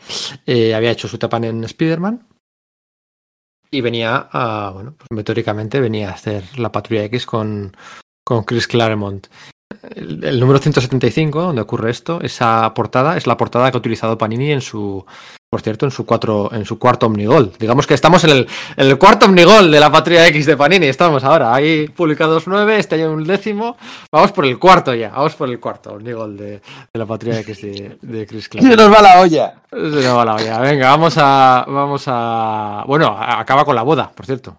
[0.46, 2.26] Eh, había hecho su etapa en Spider-Man
[3.70, 7.76] y venía a, bueno, pues metóricamente venía a hacer la patrulla X con,
[8.24, 9.26] con Chris Claremont.
[9.94, 14.16] El, el número 175, donde ocurre esto, esa portada es la portada que ha utilizado
[14.16, 15.04] Panini en su,
[15.54, 17.52] por cierto, en su cuatro, en su cuarto Omnigol.
[17.60, 20.86] Digamos que estamos en el, en el cuarto Omnigol de la Patrulla X de Panini.
[20.86, 21.54] Estamos ahora.
[21.54, 23.76] Hay publicados nueve, este año un décimo.
[24.10, 25.10] Vamos por el cuarto ya.
[25.10, 26.60] Vamos por el cuarto Omnigol de, de
[26.94, 28.80] la Patrulla X de, de Chris Se Claremont.
[28.80, 29.54] nos va la olla.
[29.70, 30.58] Se nos va la olla.
[30.58, 32.82] Venga, vamos a, vamos a.
[32.88, 34.56] Bueno, acaba con la boda, por cierto.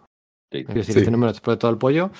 [0.49, 0.63] Sí.
[0.81, 0.93] Sí.
[0.99, 2.11] este número después de todo el pollo.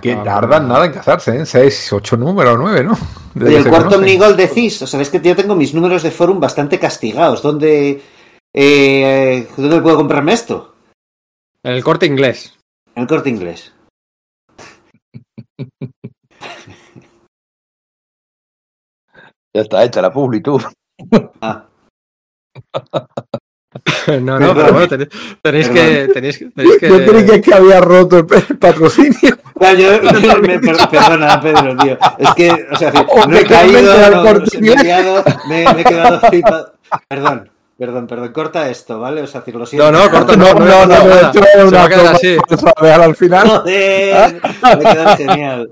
[0.00, 1.44] Que tardan nada en casarse, ¿eh?
[1.44, 2.96] Seis, ocho números, nueve, ¿no?
[3.34, 3.96] Desde que el se cuarto.
[3.96, 7.42] Omnigol decís, o sea, es que yo tengo mis números de forum bastante castigados.
[7.42, 8.00] ¿Dónde,
[8.54, 10.74] eh, ¿dónde puedo comprarme esto?
[11.64, 12.58] En el corte inglés.
[12.94, 13.72] En el corte inglés.
[19.54, 20.60] Ya está hecha la publi, tú.
[21.40, 21.66] Ah,
[24.20, 25.08] No, no, pero bueno, tenéis,
[25.42, 26.08] tenéis que.
[26.12, 26.88] Tenéis, que- tenéis que.
[26.90, 29.38] Yo creí que, es que había roto el, el patrocinio.
[29.58, 31.96] Claro, yo- me- per- perdona, Pedro, tío.
[32.18, 36.20] Es que, o sea, no he caído, no, me he liado, me, me he quedado
[36.20, 36.74] flipado.
[37.08, 37.50] Perdón,
[37.86, 38.32] perdón, perdón.
[38.32, 39.22] Corta esto, ¿vale?
[39.22, 39.90] O sea, decir, lo siento.
[39.90, 42.36] No, no, corta, No, no, no, no, va a quedar toma así.
[42.48, 43.48] falsa real al final.
[43.48, 45.70] Joder, me he quedado genial.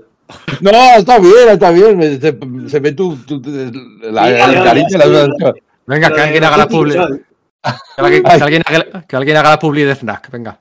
[0.59, 2.21] No, está bien, está bien.
[2.21, 2.37] Se,
[2.69, 3.51] se ve tu, tu- tu-
[4.11, 4.23] la,
[4.63, 4.97] cariño.
[4.97, 5.53] la-
[5.87, 6.93] Venga, que alguien haga la publi.
[6.93, 7.01] Que
[7.97, 10.29] alguien, que alguien haga, que alguien haga la publi de Fnac.
[10.31, 10.59] Venga.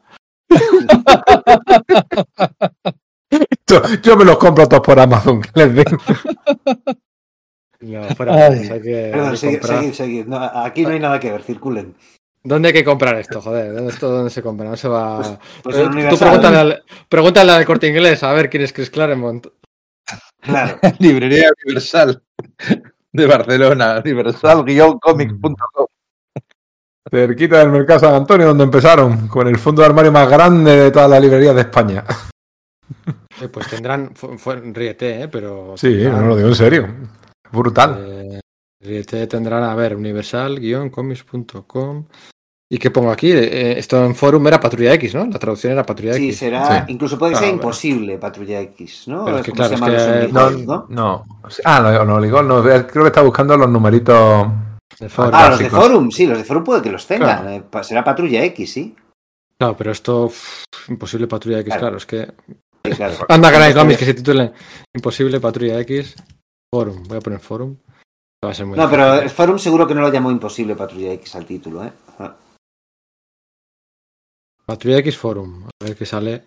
[3.66, 5.84] Yo, yo me los compro todos por Amazon, que les den.
[7.80, 8.34] No, fuera.
[8.34, 8.68] Ay.
[8.70, 9.78] hay que, Perdón, hay que seguid, comprar.
[9.80, 10.26] seguid, seguid.
[10.26, 11.94] No, aquí no hay nada que ver, circulen.
[12.42, 13.40] ¿Dónde hay que comprar esto?
[13.40, 14.68] Joder, ¿dónde, esto, dónde se compra?
[14.70, 15.16] No se va.
[15.18, 18.90] Pues- pues Eh, tú pregúntale al, pregúntale al corte inglés a ver quién es Chris
[18.90, 19.46] Claremont.
[20.40, 20.78] Claro.
[20.98, 22.22] Librería Universal
[23.12, 24.00] de Barcelona.
[24.04, 25.86] Universal-comics.com.
[27.10, 30.90] Cerquita del Mercado San Antonio, donde empezaron, con el fondo de armario más grande de
[30.90, 32.04] todas las librerías de España.
[33.40, 34.14] Eh, pues tendrán.
[34.14, 35.28] Fue, fue- ríete, ¿eh?
[35.28, 35.74] Pero.
[35.76, 36.88] Sí, tendrán, no lo digo en serio.
[37.52, 38.40] Brutal.
[38.83, 42.04] eh, tendrán, a ver, universal-comics.com.
[42.72, 43.33] ¿Y qué pongo aquí?
[43.33, 45.26] Eh, esto en forum era Patrulla X, ¿no?
[45.26, 46.38] La traducción era Patrulla Sí, X.
[46.38, 46.86] será.
[46.86, 46.92] Sí.
[46.92, 47.62] Incluso puede Ah, ser bueno.
[47.62, 49.24] imposible, Patrulla X, ¿no?
[49.24, 50.86] Pero es que ¿Cómo se claro, es que- No, ¿no?
[50.88, 51.24] no.
[51.65, 54.47] Ah, no, no, digo, no, creo que está buscando los numeritos.
[55.00, 55.31] De forum.
[55.34, 55.68] Ah, los de.
[55.70, 57.42] Forum, sí, los de Forum puede que los tengan.
[57.42, 57.65] Claro.
[57.81, 58.94] eh, será Patrulla X, sí.
[59.58, 60.26] Claro, pero esto.
[60.26, 61.81] uf, imposible Patrulla X, Claro.
[61.81, 61.97] claro.
[61.97, 62.28] Es que.
[62.84, 63.15] Sí, claro.
[63.28, 64.52] Anda, que no que se titule
[64.94, 66.15] Imposible Patrulla X.
[66.72, 67.03] Forum.
[67.08, 67.76] Voy a poner forum.
[68.44, 71.12] Va a ser muy No, pero el Forum seguro que no lo llamó Imposible Patrulla
[71.12, 71.92] X al título, ¿eh?
[74.65, 75.65] Patrulla X Forum.
[75.67, 76.44] A ver qué sale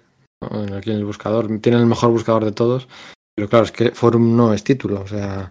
[0.49, 1.47] Bueno, aquí en el buscador.
[1.59, 2.87] Tiene el mejor buscador de todos.
[3.35, 5.01] Pero claro, es que Forum no es título.
[5.01, 5.49] O sea,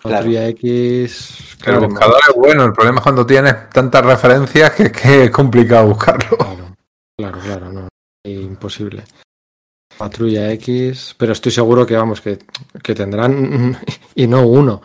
[0.00, 1.56] Patrulla X.
[1.58, 5.30] El claro, buscador es bueno, el problema es cuando tienes tantas referencias que, que es
[5.30, 6.36] complicado buscarlo.
[6.38, 6.74] Claro,
[7.18, 7.88] claro, claro, no.
[8.24, 9.02] Imposible.
[9.98, 11.14] Patrulla X.
[11.18, 12.38] Pero estoy seguro que, vamos, que,
[12.82, 13.76] que tendrán.
[14.14, 14.82] Y no uno.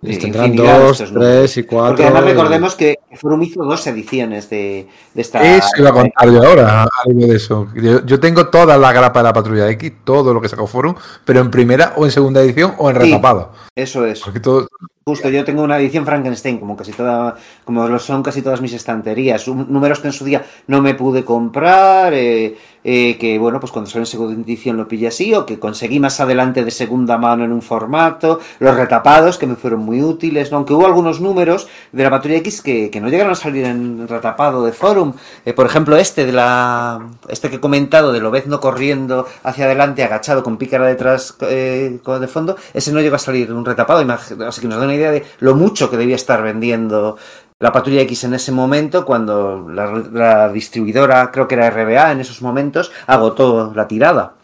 [0.00, 1.12] Sí, tendrán dos, números.
[1.12, 1.88] tres y cuatro.
[1.96, 5.42] Porque además y- recordemos que Forum hizo dos ediciones de, de esta.
[5.56, 7.66] Eso iba a contar yo ahora, algo de eso.
[7.74, 10.94] Yo, yo tengo toda la grapa de la Patrulla X, todo lo que sacó Forum,
[11.24, 13.02] pero en primera o en segunda edición o en Sí.
[13.02, 13.50] retapado.
[13.74, 14.20] Eso es.
[14.20, 14.68] Porque todo,
[15.04, 18.74] Justo, yo tengo una edición Frankenstein, como casi toda, como lo son casi todas mis
[18.74, 19.48] estanterías.
[19.48, 22.56] Un- números que en su día no me pude comprar, eh,
[22.90, 26.00] eh, que bueno, pues cuando salió en segunda edición lo pillé así, o que conseguí
[26.00, 30.50] más adelante de segunda mano en un formato, los retapados que me fueron muy útiles,
[30.50, 30.56] ¿no?
[30.56, 34.08] aunque hubo algunos números de la Patrulla X que, que no llegaron a salir en
[34.08, 35.12] retapado de forum.
[35.44, 40.02] Eh, por ejemplo, este de la, este que he comentado de Lobezno corriendo hacia adelante,
[40.02, 44.00] agachado con pícara detrás eh, de fondo, ese no llegó a salir en un retapado,
[44.10, 47.18] así que nos da una idea de lo mucho que debía estar vendiendo
[47.60, 52.20] la Patrulla X en ese momento, cuando la, la distribuidora, creo que era RBA en
[52.20, 54.36] esos momentos, agotó la tirada.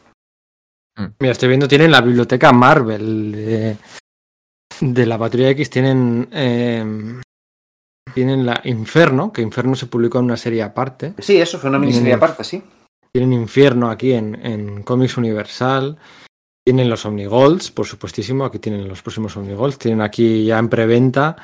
[1.19, 3.77] Mira, estoy viendo, tienen la biblioteca Marvel de,
[4.81, 7.21] de la Patrulla X tienen eh,
[8.15, 11.15] tienen la Inferno, que Inferno se publicó en una serie aparte.
[11.19, 12.63] Sí, eso fue una miniserie aparte, sí.
[13.13, 15.97] Tienen Infierno aquí en, en Comics Universal.
[16.65, 18.45] Tienen los Omnigolds, por supuestísimo.
[18.45, 19.79] Aquí tienen los próximos Omnigolds.
[19.79, 21.37] Tienen aquí ya en preventa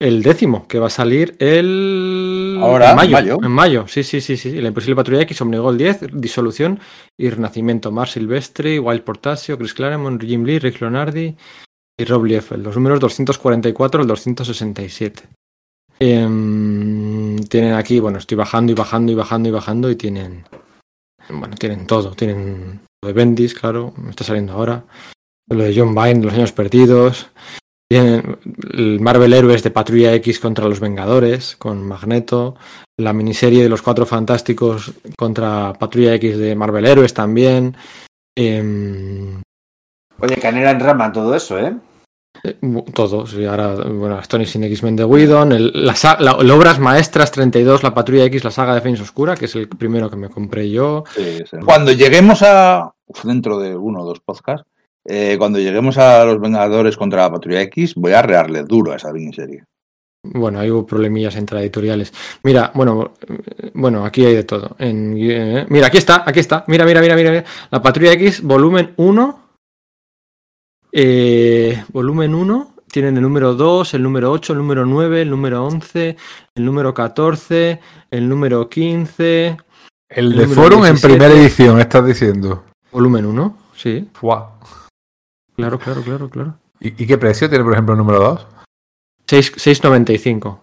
[0.00, 2.58] el décimo, que va a salir el.
[2.60, 3.12] Ahora, en mayo.
[3.12, 3.38] mayo.
[3.42, 4.36] En mayo, sí, sí, sí.
[4.36, 4.60] sí.
[4.60, 6.80] La Imposible Patrulla X, Omnigold 10, Disolución
[7.18, 7.92] y Renacimiento.
[7.92, 11.36] Mar Silvestri, Wild Portasio, Chris Claremont, Jim Lee, Rick Leonardi
[11.98, 12.64] y Rob Liefeld.
[12.64, 15.22] Los números 244 al 267.
[15.98, 20.44] Em, tienen aquí, bueno, estoy bajando y bajando y bajando y bajando y tienen.
[21.28, 22.12] Bueno, tienen todo.
[22.12, 24.82] Tienen lo de Bendis, claro, me está saliendo ahora.
[25.50, 27.28] Lo de John Byrne, Los Años Perdidos.
[27.90, 28.38] Tienen
[28.72, 32.54] el Marvel Héroes de Patrulla X contra los Vengadores, con Magneto.
[32.98, 37.76] La miniserie de los Cuatro Fantásticos contra Patrulla X de Marvel Héroes también.
[38.36, 39.42] Em,
[40.20, 41.74] Oye, Canela en rama, todo eso, ¿eh?
[42.44, 42.56] eh,
[42.94, 47.32] todo, sí, ahora, bueno, Stone sin X-Men de Whedon, el, la, la- el Obras Maestras
[47.32, 50.28] 32, la Patrulla X, la saga de Fens Oscura, que es el primero que me
[50.28, 51.04] compré yo.
[51.14, 51.56] Sí, sí.
[51.64, 52.92] Cuando lleguemos a.
[53.06, 54.66] uf, dentro de uno o dos podcasts,
[55.06, 58.96] eh, cuando lleguemos a los Vengadores contra la Patrulla X, voy a rearle duro a
[58.96, 59.64] esa miniserie.
[60.22, 62.12] Bueno, hubo problemillas entre editoriales.
[62.42, 63.14] Mira, bueno,
[63.72, 64.76] bueno, aquí hay de todo.
[64.78, 66.62] En, eh, mira, aquí está, aquí está.
[66.68, 67.44] Mira, mira, mira, mira.
[67.70, 69.40] La Patrulla X, volumen 1.
[70.92, 72.74] eh, volumen 1.
[72.92, 76.16] Tienen el número 2, el número 8, el número 9, el número 11,
[76.56, 79.56] el número 14, el número 15.
[80.08, 81.08] El El de Forum en 17.
[81.08, 82.64] primera edición, estás diciendo.
[82.90, 84.08] Volumen 1, sí.
[84.12, 84.58] Fua.
[85.60, 86.54] Claro, claro, claro, claro.
[86.80, 88.46] ¿Y, y qué precio tiene, por ejemplo, el número 2?
[89.26, 90.58] 6 6.95.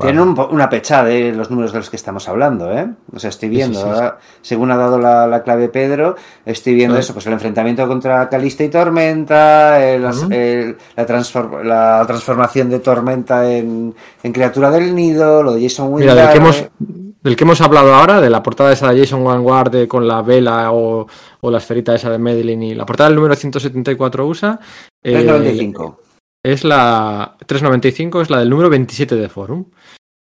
[0.00, 2.88] Tienen un una pechada de los números de los que estamos hablando, ¿eh?
[3.12, 3.90] O sea, estoy viendo, sí, sí.
[3.90, 6.14] ahora, según ha dado la, la clave Pedro,
[6.46, 12.04] estoy viendo eso, pues el enfrentamiento contra Calista y Tormenta, el- el- la, transfor- la
[12.06, 13.92] transformación de Tormenta en,
[14.22, 16.68] en criatura del nido, lo de Jason Mira, del que, hemos,
[17.22, 20.22] del que hemos hablado ahora, de la portada esa de Jason Vanguard de- con la
[20.22, 21.06] vela o,
[21.40, 24.58] o la esferita esa de Medellín y la portada del número 174 USA
[25.02, 26.00] eh, 395.
[26.44, 29.66] es la 395 es la del número 27 de Forum.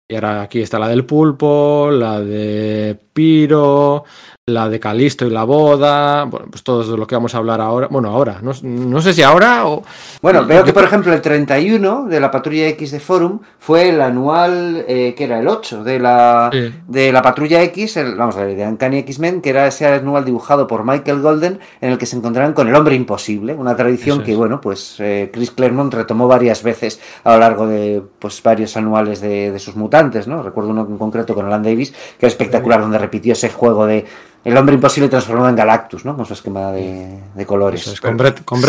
[0.10, 4.06] Y ahora aquí está la del pulpo, la de Piro,
[4.50, 7.60] la de Calisto y la boda, bueno, pues todo de lo que vamos a hablar
[7.60, 7.90] ahora.
[7.92, 9.84] Bueno, ahora, no, no sé si ahora o...
[10.22, 14.00] Bueno, veo que por ejemplo el 31 de la Patrulla X de Forum fue el
[14.00, 16.74] anual, eh, que era el 8 de la, Sí.
[16.88, 20.24] de la Patrulla X, el- vamos a ver, de Uncanny X-Men, que era ese anual
[20.24, 24.24] dibujado por Michael Golden, en el que se encontraban con el hombre imposible, una tradición
[24.24, 28.78] que, bueno, pues eh, Chris Claremont retomó varias veces a lo largo de pues varios
[28.78, 30.42] anuales de, de sus mutantes, ¿no?
[30.42, 34.06] Recuerdo uno en concreto con Alan Davis, que era espectacular, donde repitió ese juego de
[34.44, 36.16] el hombre imposible transformado en Galactus, ¿no?
[36.16, 37.82] Con su esquema de, de colores.
[37.82, 38.66] Eso es, con Brett, con el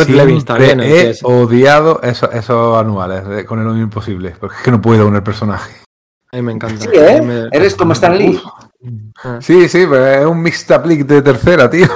[0.87, 4.35] que He es- odiado esos, esos anuales de- con el hombre imposible.
[4.39, 5.73] Porque es que no puedo con el personaje.
[6.33, 6.83] a mí me encanta.
[6.85, 7.23] Sí, ¿eh?
[7.23, 8.41] Me- Eres como Stan Lee.
[9.41, 11.87] Sí, sí, pero es un mixed applique de tercera, tío.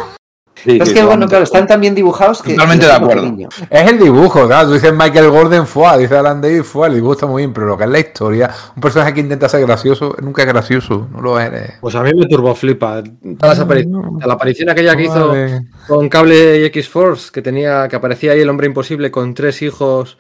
[0.65, 2.55] Sí, es que, bueno, claro, están tan bien dibujados que...
[2.55, 3.37] Totalmente de acuerdo.
[3.69, 4.69] Es el dibujo, claro.
[4.69, 7.67] Tú dices Michael Gordon fue, dice Alan Davis fue, el dibujo está muy bien, pero
[7.67, 11.21] lo que es la historia, un personaje que intenta ser gracioso, nunca es gracioso, no
[11.21, 11.75] lo eres.
[11.81, 13.03] Pues a mí me turboflipa.
[13.39, 15.67] Todas La aparición aquella que hizo Vale.
[15.89, 20.19] con Cable y X-Force, que tenía, que aparecía ahí el hombre imposible con tres hijos,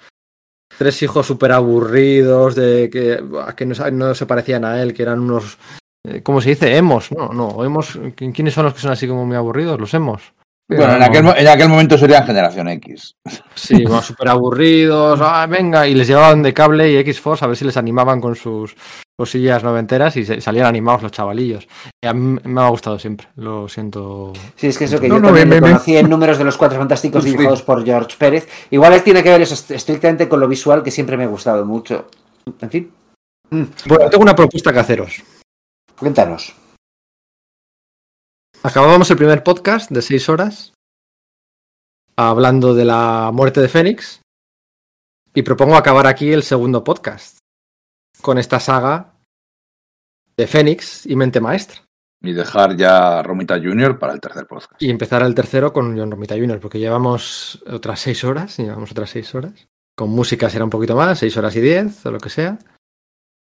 [0.76, 3.22] tres hijos súper aburridos, de que,
[3.56, 5.56] que no se parecían a él, que eran unos,
[6.06, 6.76] eh, ¿cómo se dice?
[6.76, 9.78] Emos, no, no, hemos, ¿quiénes son los que son así como muy aburridos?
[9.80, 10.32] Los hemos.
[10.68, 13.14] Bueno, en aquel, mo- en aquel momento serían Generación X.
[13.54, 17.56] Sí, bueno, súper aburridos, ah, venga, y les llevaban de cable y X-Force a ver
[17.56, 18.74] si les animaban con sus
[19.18, 21.68] cosillas noventeras y se- salían animados los chavalillos.
[22.02, 24.32] Y a mí me ha gustado siempre, lo siento.
[24.56, 26.78] Sí, es que eso que No, yo no, también conocí en números de los Cuatro
[26.78, 27.30] Fantásticos Sí.
[27.30, 28.48] dibujados por George Pérez.
[28.70, 31.66] Igual tiene que ver eso est- estrictamente con lo visual, que siempre me ha gustado
[31.66, 32.06] mucho.
[32.60, 32.90] En fin,
[33.50, 35.22] Bueno, tengo una propuesta que haceros.
[36.02, 36.52] Cuéntanos.
[38.64, 40.72] Acabamos el primer podcast de seis horas
[42.16, 44.20] hablando de la muerte de Fénix
[45.32, 47.38] y propongo acabar aquí el segundo podcast
[48.20, 49.14] con esta saga
[50.36, 51.82] de Fénix y Mente Maestra
[52.20, 53.96] Y dejar ya a Romita Jr.
[54.00, 54.72] para el tercer podcast.
[54.82, 56.58] y empezar el tercero con John Romita Jr.
[56.58, 59.68] porque llevamos otras seis horas, llevamos otras seis horas.
[59.96, 62.58] Con música será un poquito más, seis horas y diez o lo que sea.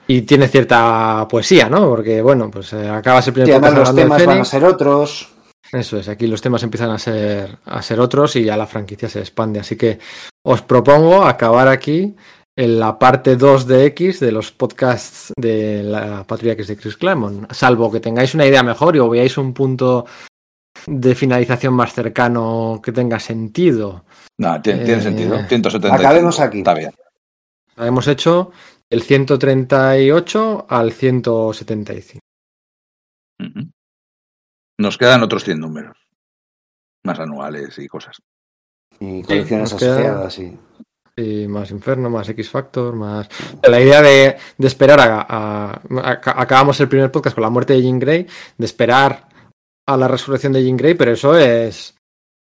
[0.08, 1.88] Y tiene cierta poesía, ¿no?
[1.90, 4.64] Porque, bueno, pues eh, acabas el primer Y además podcast los temas van a ser
[4.66, 5.30] otros.
[5.72, 9.08] Eso es, aquí los temas empiezan a ser, a ser otros y ya la franquicia
[9.08, 9.60] se expande.
[9.60, 10.00] Así que
[10.44, 12.14] os propongo acabar aquí
[12.58, 16.98] en la parte 2 de X de los podcasts de la Patrulla X de Chris
[16.98, 17.50] Claremont.
[17.54, 20.06] Salvo que tengáis una idea mejor y o veáis un punto
[20.88, 24.04] de finalización más cercano que tenga sentido.
[24.40, 25.38] No, tiene, tiene Eh, sentido.
[25.48, 25.96] 170.
[25.96, 26.58] acabemos aquí.
[26.60, 26.92] Está bien.
[27.78, 28.52] Hemos hecho
[28.92, 32.20] el 138 al 175.
[33.40, 33.70] Ujú.
[34.80, 35.98] Nos quedan otros 100 números.
[37.04, 38.18] Más anuales y cosas.
[39.00, 40.58] Y colecciones queda- asociadas, sí.
[41.18, 43.28] Y más Inferno, más X Factor, más.
[43.64, 47.74] La idea de, de esperar a, a- a- Acabamos el primer podcast con la muerte
[47.74, 48.26] de Jean Grey,
[48.58, 49.28] de esperar
[49.88, 51.96] a la resurrección de Jean Grey, pero eso es.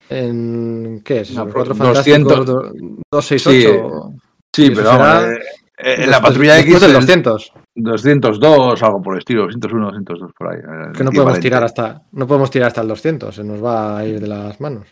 [0.08, 1.30] En, ¿Qué es?
[1.32, 1.86] No, ¿Los Cuatro 200.
[2.34, 2.72] Fantásticos, do-
[3.10, 4.14] 268.
[4.54, 5.38] Sí, pero será vamos,
[5.78, 6.80] eh, en la patrulla después X.
[6.82, 7.52] del el 200.
[7.74, 9.42] 202, algo por el estilo.
[9.46, 10.58] 201, 202 por ahí.
[10.96, 12.02] Que no podemos tirar hasta.
[12.12, 14.86] No podemos tirar hasta el 200, se nos va a ir de las manos.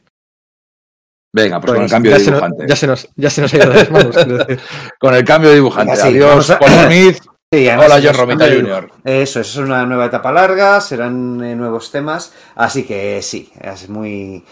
[1.33, 2.67] Venga, pues con el Pues cambio ya, de se nos, dibujante.
[2.69, 4.17] ya, se nos, ya se nos ha ido de las manos.
[4.99, 5.93] Con el cambio de dibujante.
[5.93, 7.19] Venga, sí, Adiós, a- Smith.
[7.53, 8.91] Sí, Hola, John Romita Jr.
[9.05, 13.89] Eso, eso es una nueva etapa larga, serán eh, nuevos temas, así que sí, es
[13.89, 14.45] muy...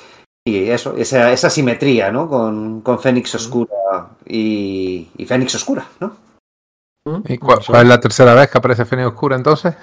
[0.49, 2.29] Y eso, esa, esa simetría, ¿no?
[2.29, 6.17] Con, con Fénix Oscura y, y Fénix Oscura, ¿no?
[7.27, 9.75] ¿Y cuál, cuál es la tercera vez que aparece Fénix Oscura entonces?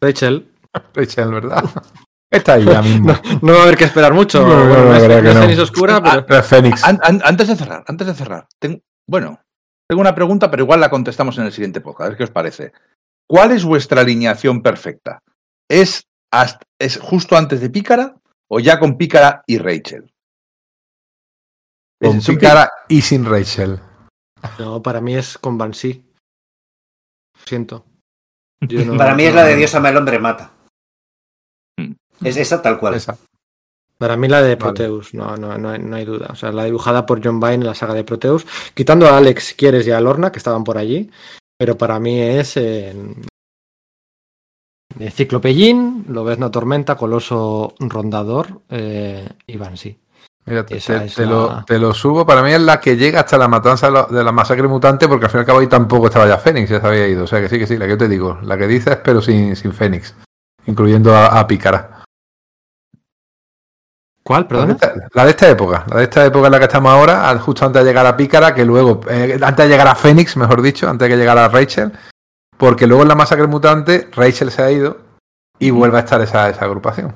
[0.00, 0.50] Rachel,
[0.94, 1.64] Rachel, ¿verdad?
[2.30, 3.14] Está ahí ya mismo.
[3.42, 4.42] no va a haber que esperar mucho.
[4.42, 5.40] No, no, Bueno, no, no es- no es no.
[5.40, 6.26] Fénix oscura, pero.
[6.26, 6.84] Pero es Fénix.
[6.84, 8.46] An- an- antes de cerrar, antes de cerrar.
[8.60, 9.40] tengo- bueno,
[9.88, 12.06] tengo una pregunta, pero igual la contestamos en el siguiente podcast.
[12.06, 12.72] A ver qué os parece.
[13.26, 15.20] ¿Cuál es vuestra alineación perfecta?
[15.70, 18.16] ¿Es, hasta- ¿Es justo antes de Pícara
[18.50, 20.12] o ya con Pícara y Rachel?
[22.00, 23.80] Con Pícara y sin Rachel.
[24.58, 26.04] No, para mí es con Banshee.
[27.34, 27.84] Lo siento.
[28.60, 30.52] Yo no- Para mí es la de Dios ama el hombre mata.
[31.76, 31.92] Mm.
[32.24, 32.94] Es esa tal cual.
[32.94, 33.18] Esa.
[33.98, 34.56] Para mí la de Vale.
[34.56, 36.28] Proteus, no, no, no, hay, no hay duda.
[36.30, 39.42] O sea, la dibujada por John Byrne en la saga de Proteus, quitando a Alex
[39.44, 41.10] si quieres y a Lorna, que estaban por allí,
[41.58, 42.94] pero para mí es eh,
[45.10, 49.98] Ciclopellín, Lobezno Tormenta, Coloso Rondador eh, y Banshee.
[50.46, 52.24] Mira, te, te- la- lo, te lo subo.
[52.26, 55.30] Para mí es la que llega hasta la matanza de, la masacre mutante, porque al
[55.30, 57.24] fin y al cabo ahí tampoco estaba ya Fénix, ya se había ido.
[57.24, 58.38] O sea que sí, que sí, la que yo te digo.
[58.42, 60.14] La que dices, pero sin, sin Fénix.
[60.66, 62.02] Incluyendo a, a Pícara.
[64.22, 65.84] ¿Cuál, La esta, la de esta época.
[65.88, 68.54] La de esta época en la que estamos ahora, justo antes de llegar a Pícara,
[68.54, 71.48] que luego, eh, antes de llegar a Fénix, mejor dicho, antes de que llegara a
[71.48, 71.92] Rachel,
[72.58, 74.98] porque luego en la masacre mutante, Rachel se ha ido
[75.58, 77.14] y vuelve a estar esa, esa agrupación.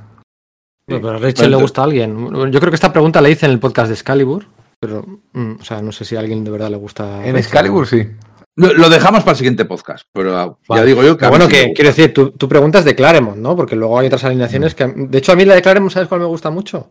[0.87, 2.33] Pero a Rachel le gusta a alguien.
[2.51, 4.47] Yo creo que esta pregunta la hice en el podcast de Excalibur,
[4.81, 7.05] pero, mm, o sea, no sé si a alguien de verdad le gusta.
[7.19, 7.37] En Rachel.
[7.37, 8.09] Excalibur sí.
[8.55, 11.27] Lo, lo dejamos para el siguiente podcast, pero ah, ya digo yo que.
[11.27, 13.57] Bueno, que quiero decir, tú, tú preguntas de Claremont, ¿no?
[13.57, 14.87] Porque luego hay otras alineaciones que.
[14.87, 16.91] De hecho, a mí la de Claremont, ¿sabes cuál me gusta mucho?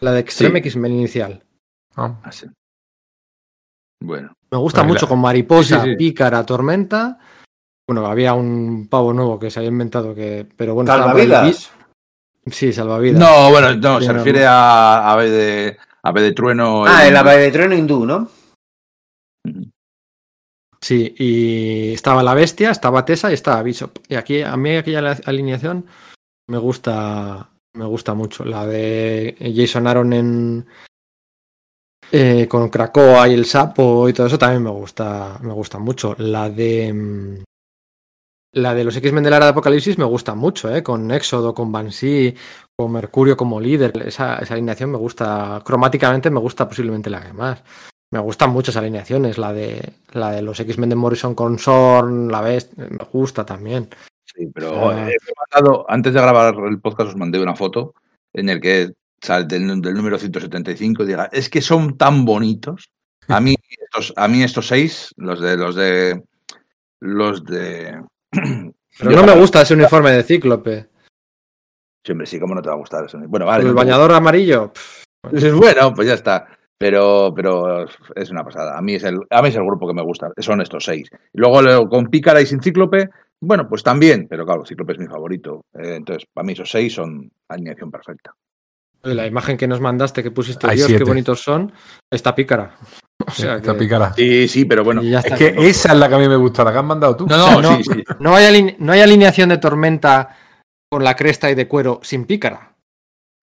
[0.00, 0.68] La de Extreme Sí.
[0.68, 1.42] X-Men inicial.
[1.96, 2.20] ¿no?
[2.22, 2.46] Ah, sí.
[4.00, 5.96] Bueno, Me gusta mucho la- con Mariposa, Sí, sí, sí.
[5.96, 7.18] Pícara, Tormenta.
[7.88, 10.46] Bueno, había un pavo nuevo que se había inventado que.
[10.56, 10.90] Pero bueno.
[10.92, 11.70] Salvavidas.
[12.46, 13.18] Sí, salvavidas.
[13.18, 16.84] no, bueno, no, se no, refiere a Ave de, Ave de Trueno.
[16.86, 18.28] Ah, el ave de trueno hindú, ¿no?
[20.80, 23.98] Sí, y estaba la bestia, estaba Tessa y estaba Bishop.
[24.08, 25.86] Y aquí, a mí aquella la- alineación
[26.48, 28.44] me gusta, me gusta mucho.
[28.44, 30.66] La de Jason Aaron en
[32.12, 36.14] eh, con Krakoa y el sapo y todo eso también me gusta, me gusta mucho.
[36.18, 37.42] La de mm,
[38.54, 40.82] la de los X-Men de la era de Apocalipsis me gusta mucho, ¿eh?
[40.82, 42.36] con Éxodo, con Banshee,
[42.76, 43.92] con Mercurio como líder.
[44.06, 47.62] Esa, esa alineación me gusta, cromáticamente me gusta posiblemente la que más.
[48.12, 52.42] Me gustan muchas alineaciones, la de la de los X-Men de Morrison con Sorn, la
[52.42, 53.88] ves, me gusta también.
[54.24, 55.16] Sí, pero eh,
[55.88, 57.94] antes de grabar el podcast os mandé una foto
[58.32, 62.90] en el que sale del, del número 175 y diga, es que son tan bonitos.
[63.28, 66.22] A mí estos, a mí estos seis, los de los de
[67.00, 68.02] los de
[68.98, 70.88] Pero no me gusta ese uniforme de Cíclope.
[72.04, 73.18] Siempre sí, cómo no te va a gustar eso.
[73.26, 73.62] Bueno, vale.
[73.62, 74.72] el no bañador amarillo.
[74.72, 75.04] pff.
[75.56, 76.46] Bueno, pues ya está.
[76.76, 78.76] Pero, pero es una pasada.
[78.76, 80.30] A mí es el, a mí es el grupo que me gusta.
[80.38, 81.08] Son estos seis.
[81.32, 83.08] Y luego con Pícara y sin Cíclope,
[83.40, 84.26] bueno, pues también.
[84.28, 85.64] Pero claro, Cíclope es mi favorito.
[85.72, 88.34] Eh, entonces, para mí esos seis son alineación perfecta.
[89.04, 91.72] La imagen que nos mandaste, que pusiste, Hay Dios, qué bonitos son,
[92.10, 92.74] está pícara.
[93.26, 94.12] O sea Esta que Pícara.
[94.14, 95.00] Sí, sí, pero bueno.
[95.00, 95.36] Es está.
[95.36, 97.26] que esa es la que a mí me gusta, la que has mandado tú.
[97.26, 98.04] No, no, no- sí, sí.
[98.18, 100.36] No hay, aline- no hay alineación de tormenta
[100.90, 102.74] con la cresta y de cuero sin pícara.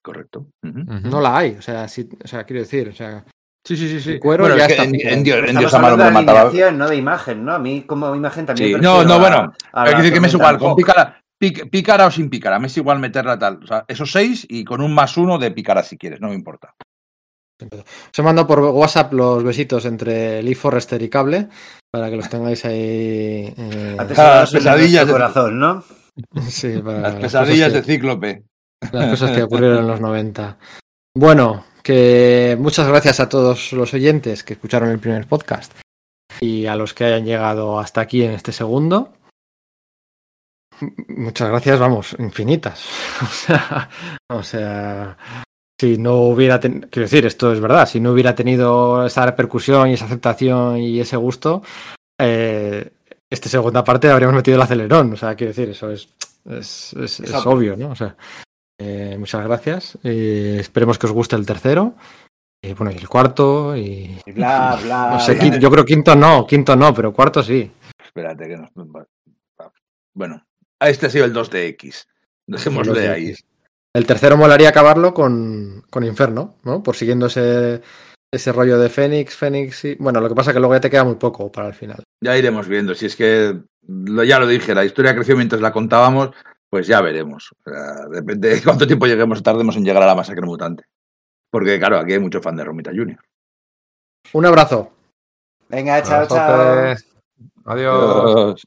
[0.04, 0.48] Correcto.
[0.62, 1.52] No la hay.
[1.58, 3.24] O sea, sí, o sea quiero decir, o sea,
[3.66, 5.94] Sí, sí, sí, cuero Bueno, ya es que está en, Dios, en Estamos Dios Amaro
[5.94, 6.42] hablando me de mataba.
[6.50, 7.54] alineación, no de imagen, ¿no?
[7.54, 10.28] A mí como imagen también Sí, no, no, bueno, a Hay que decir que me
[10.28, 13.64] es igual, con pícara, pícara o sin pícara, me es igual meterla tal.
[13.64, 16.36] O sea, esos seis y con un más uno de pícara si quieres, no me
[16.36, 16.74] importa.
[17.62, 21.48] os he mandado por WhatsApp los besitos entre Lee Forrester y Cable
[21.92, 23.54] para que los tengáis ahí.
[23.58, 25.84] eh, Las en pesadillas de- corazón, ¿no?
[26.48, 28.44] sí, para Las las pesadillas de Cíclope.
[28.92, 30.58] Las cosas que ocurrieron en los 90.
[31.16, 35.74] Bueno, que muchas gracias a todos los oyentes que escucharon el primer podcast
[36.40, 39.14] y a los que hayan llegado hasta aquí en este segundo.
[41.10, 42.86] Muchas gracias, vamos, infinitas.
[43.22, 43.90] O sea,
[44.30, 45.18] o sea
[45.80, 49.90] si no hubiera tenido, quiero decir, esto es verdad, si no hubiera tenido esa repercusión
[49.90, 51.64] y esa aceptación y ese gusto,
[52.20, 52.92] eh,
[53.28, 55.14] esta segunda parte habríamos metido el acelerón.
[55.14, 56.08] O sea, quiero decir, eso es,
[56.46, 57.90] es, es, es obvio, ¿no?
[57.90, 58.16] O sea,
[58.80, 59.98] eh, muchas gracias.
[60.04, 61.96] Eh, esperemos que os guste el tercero.
[62.64, 63.76] Y bueno, y el cuarto.
[63.76, 65.10] Y, Y bla, bla.
[65.14, 65.42] no sé, bla.
[65.44, 67.72] quinto- yo creo quinto no, quinto no, pero cuarto sí.
[68.06, 68.70] Espérate que nos.
[70.14, 70.44] Bueno,
[70.90, 72.06] este ha sido el 2DX.
[72.48, 73.36] Dejémosle ahí.
[73.94, 76.82] El tercero molaría acabarlo con, con Inferno, ¿no?
[76.82, 77.82] Por siguiendo ese,
[78.34, 79.96] ese rollo de Fénix, Fénix y.
[79.96, 82.02] Bueno, lo que pasa es que luego ya te queda muy poco para el final.
[82.24, 82.96] Ya iremos viendo.
[82.96, 86.32] Si es que lo- ya lo dije, la historia creció mientras la contábamos,
[86.70, 87.52] pues ya veremos.
[87.66, 90.86] O sea, depende de cuánto tiempo lleguemos o tardemos en llegar a la masacre mutante.
[91.52, 93.20] Porque, claro, aquí hay mucho fan de Romita Jr.
[94.34, 94.94] Un abrazo.
[95.68, 96.96] Venga, chao, chao.
[97.66, 98.64] Adiós.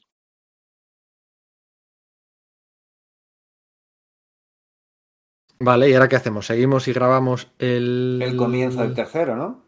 [5.59, 6.45] Vale, ¿y ahora qué hacemos?
[6.47, 8.19] ¿Seguimos y grabamos el.
[8.21, 9.61] El comienzo del tercero, ¿no?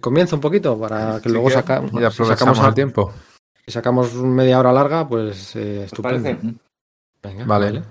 [0.00, 3.12] Comienzo un poquito para que Sí, luego que saca- ya sacamos, el a- tiempo.
[3.64, 6.58] si sacamos media hora larga, pues eh, ¿Os estupendo.
[7.22, 7.82] Venga, Vale.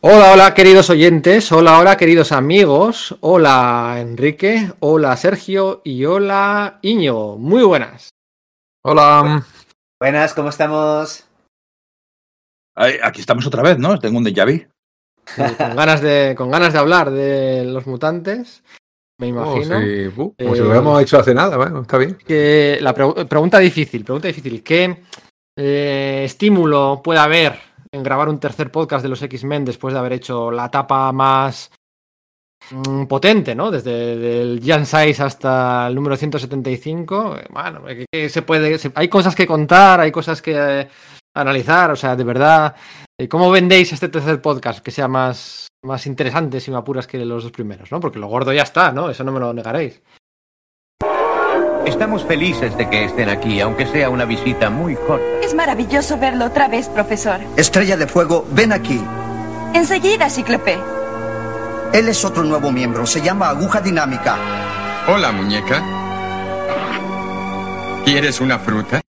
[0.00, 1.50] Hola, hola, queridos oyentes.
[1.50, 3.16] Hola, hola, queridos amigos.
[3.20, 4.72] Hola, Enrique.
[4.80, 5.80] Hola, Sergio.
[5.84, 7.36] Y hola, Íñigo.
[7.36, 8.10] Muy buenas.
[8.84, 9.44] Hola.
[10.00, 11.24] Buenas, ¿cómo estamos?
[13.02, 13.98] Aquí estamos otra vez, ¿no?
[13.98, 14.66] Tengo un déjà vu.
[15.58, 18.62] Con ganas de, con ganas de hablar de los mutantes.
[19.20, 19.80] Me Oh, imagino.
[19.80, 20.06] sí.
[20.16, 21.56] Uh, como si lo hubiéramos hecho hace nada.
[21.56, 22.16] Bueno, está bien.
[22.26, 24.62] que la pregu- pregunta difícil, pregunta difícil.
[24.62, 25.02] ¿Qué
[25.58, 27.58] eh, estímulo puede haber
[27.90, 31.70] en grabar un tercer podcast de los X-Men después de haber hecho la etapa más
[32.70, 33.70] mm, potente, ¿no?
[33.72, 37.36] Desde el Jan 6 hasta el número 175.
[37.38, 40.88] Eh, Bueno, que, que se puede, se- hay cosas que contar, hay cosas que eh,
[41.40, 42.74] analizar, o sea, de verdad,
[43.18, 47.18] eh, ¿cómo vendéis este tercer podcast que sea más, más interesante, si me apuras, que
[47.24, 48.00] los dos primeros, ¿no?
[48.00, 49.10] Porque lo gordo ya está, ¿no?
[49.10, 50.02] Eso no me lo negaréis.
[51.86, 55.24] Estamos felices de que estén aquí, aunque sea una visita muy corta.
[55.42, 57.40] Es maravilloso verlo otra vez, profesor.
[57.56, 59.02] Estrella de Fuego, ven aquí.
[59.74, 60.78] Enseguida, Cíclope.
[61.92, 64.36] Él es otro nuevo miembro, se llama Aguja Dinámica.
[65.08, 65.82] Hola, muñeca.
[68.04, 69.00] ¿Quieres una fruta?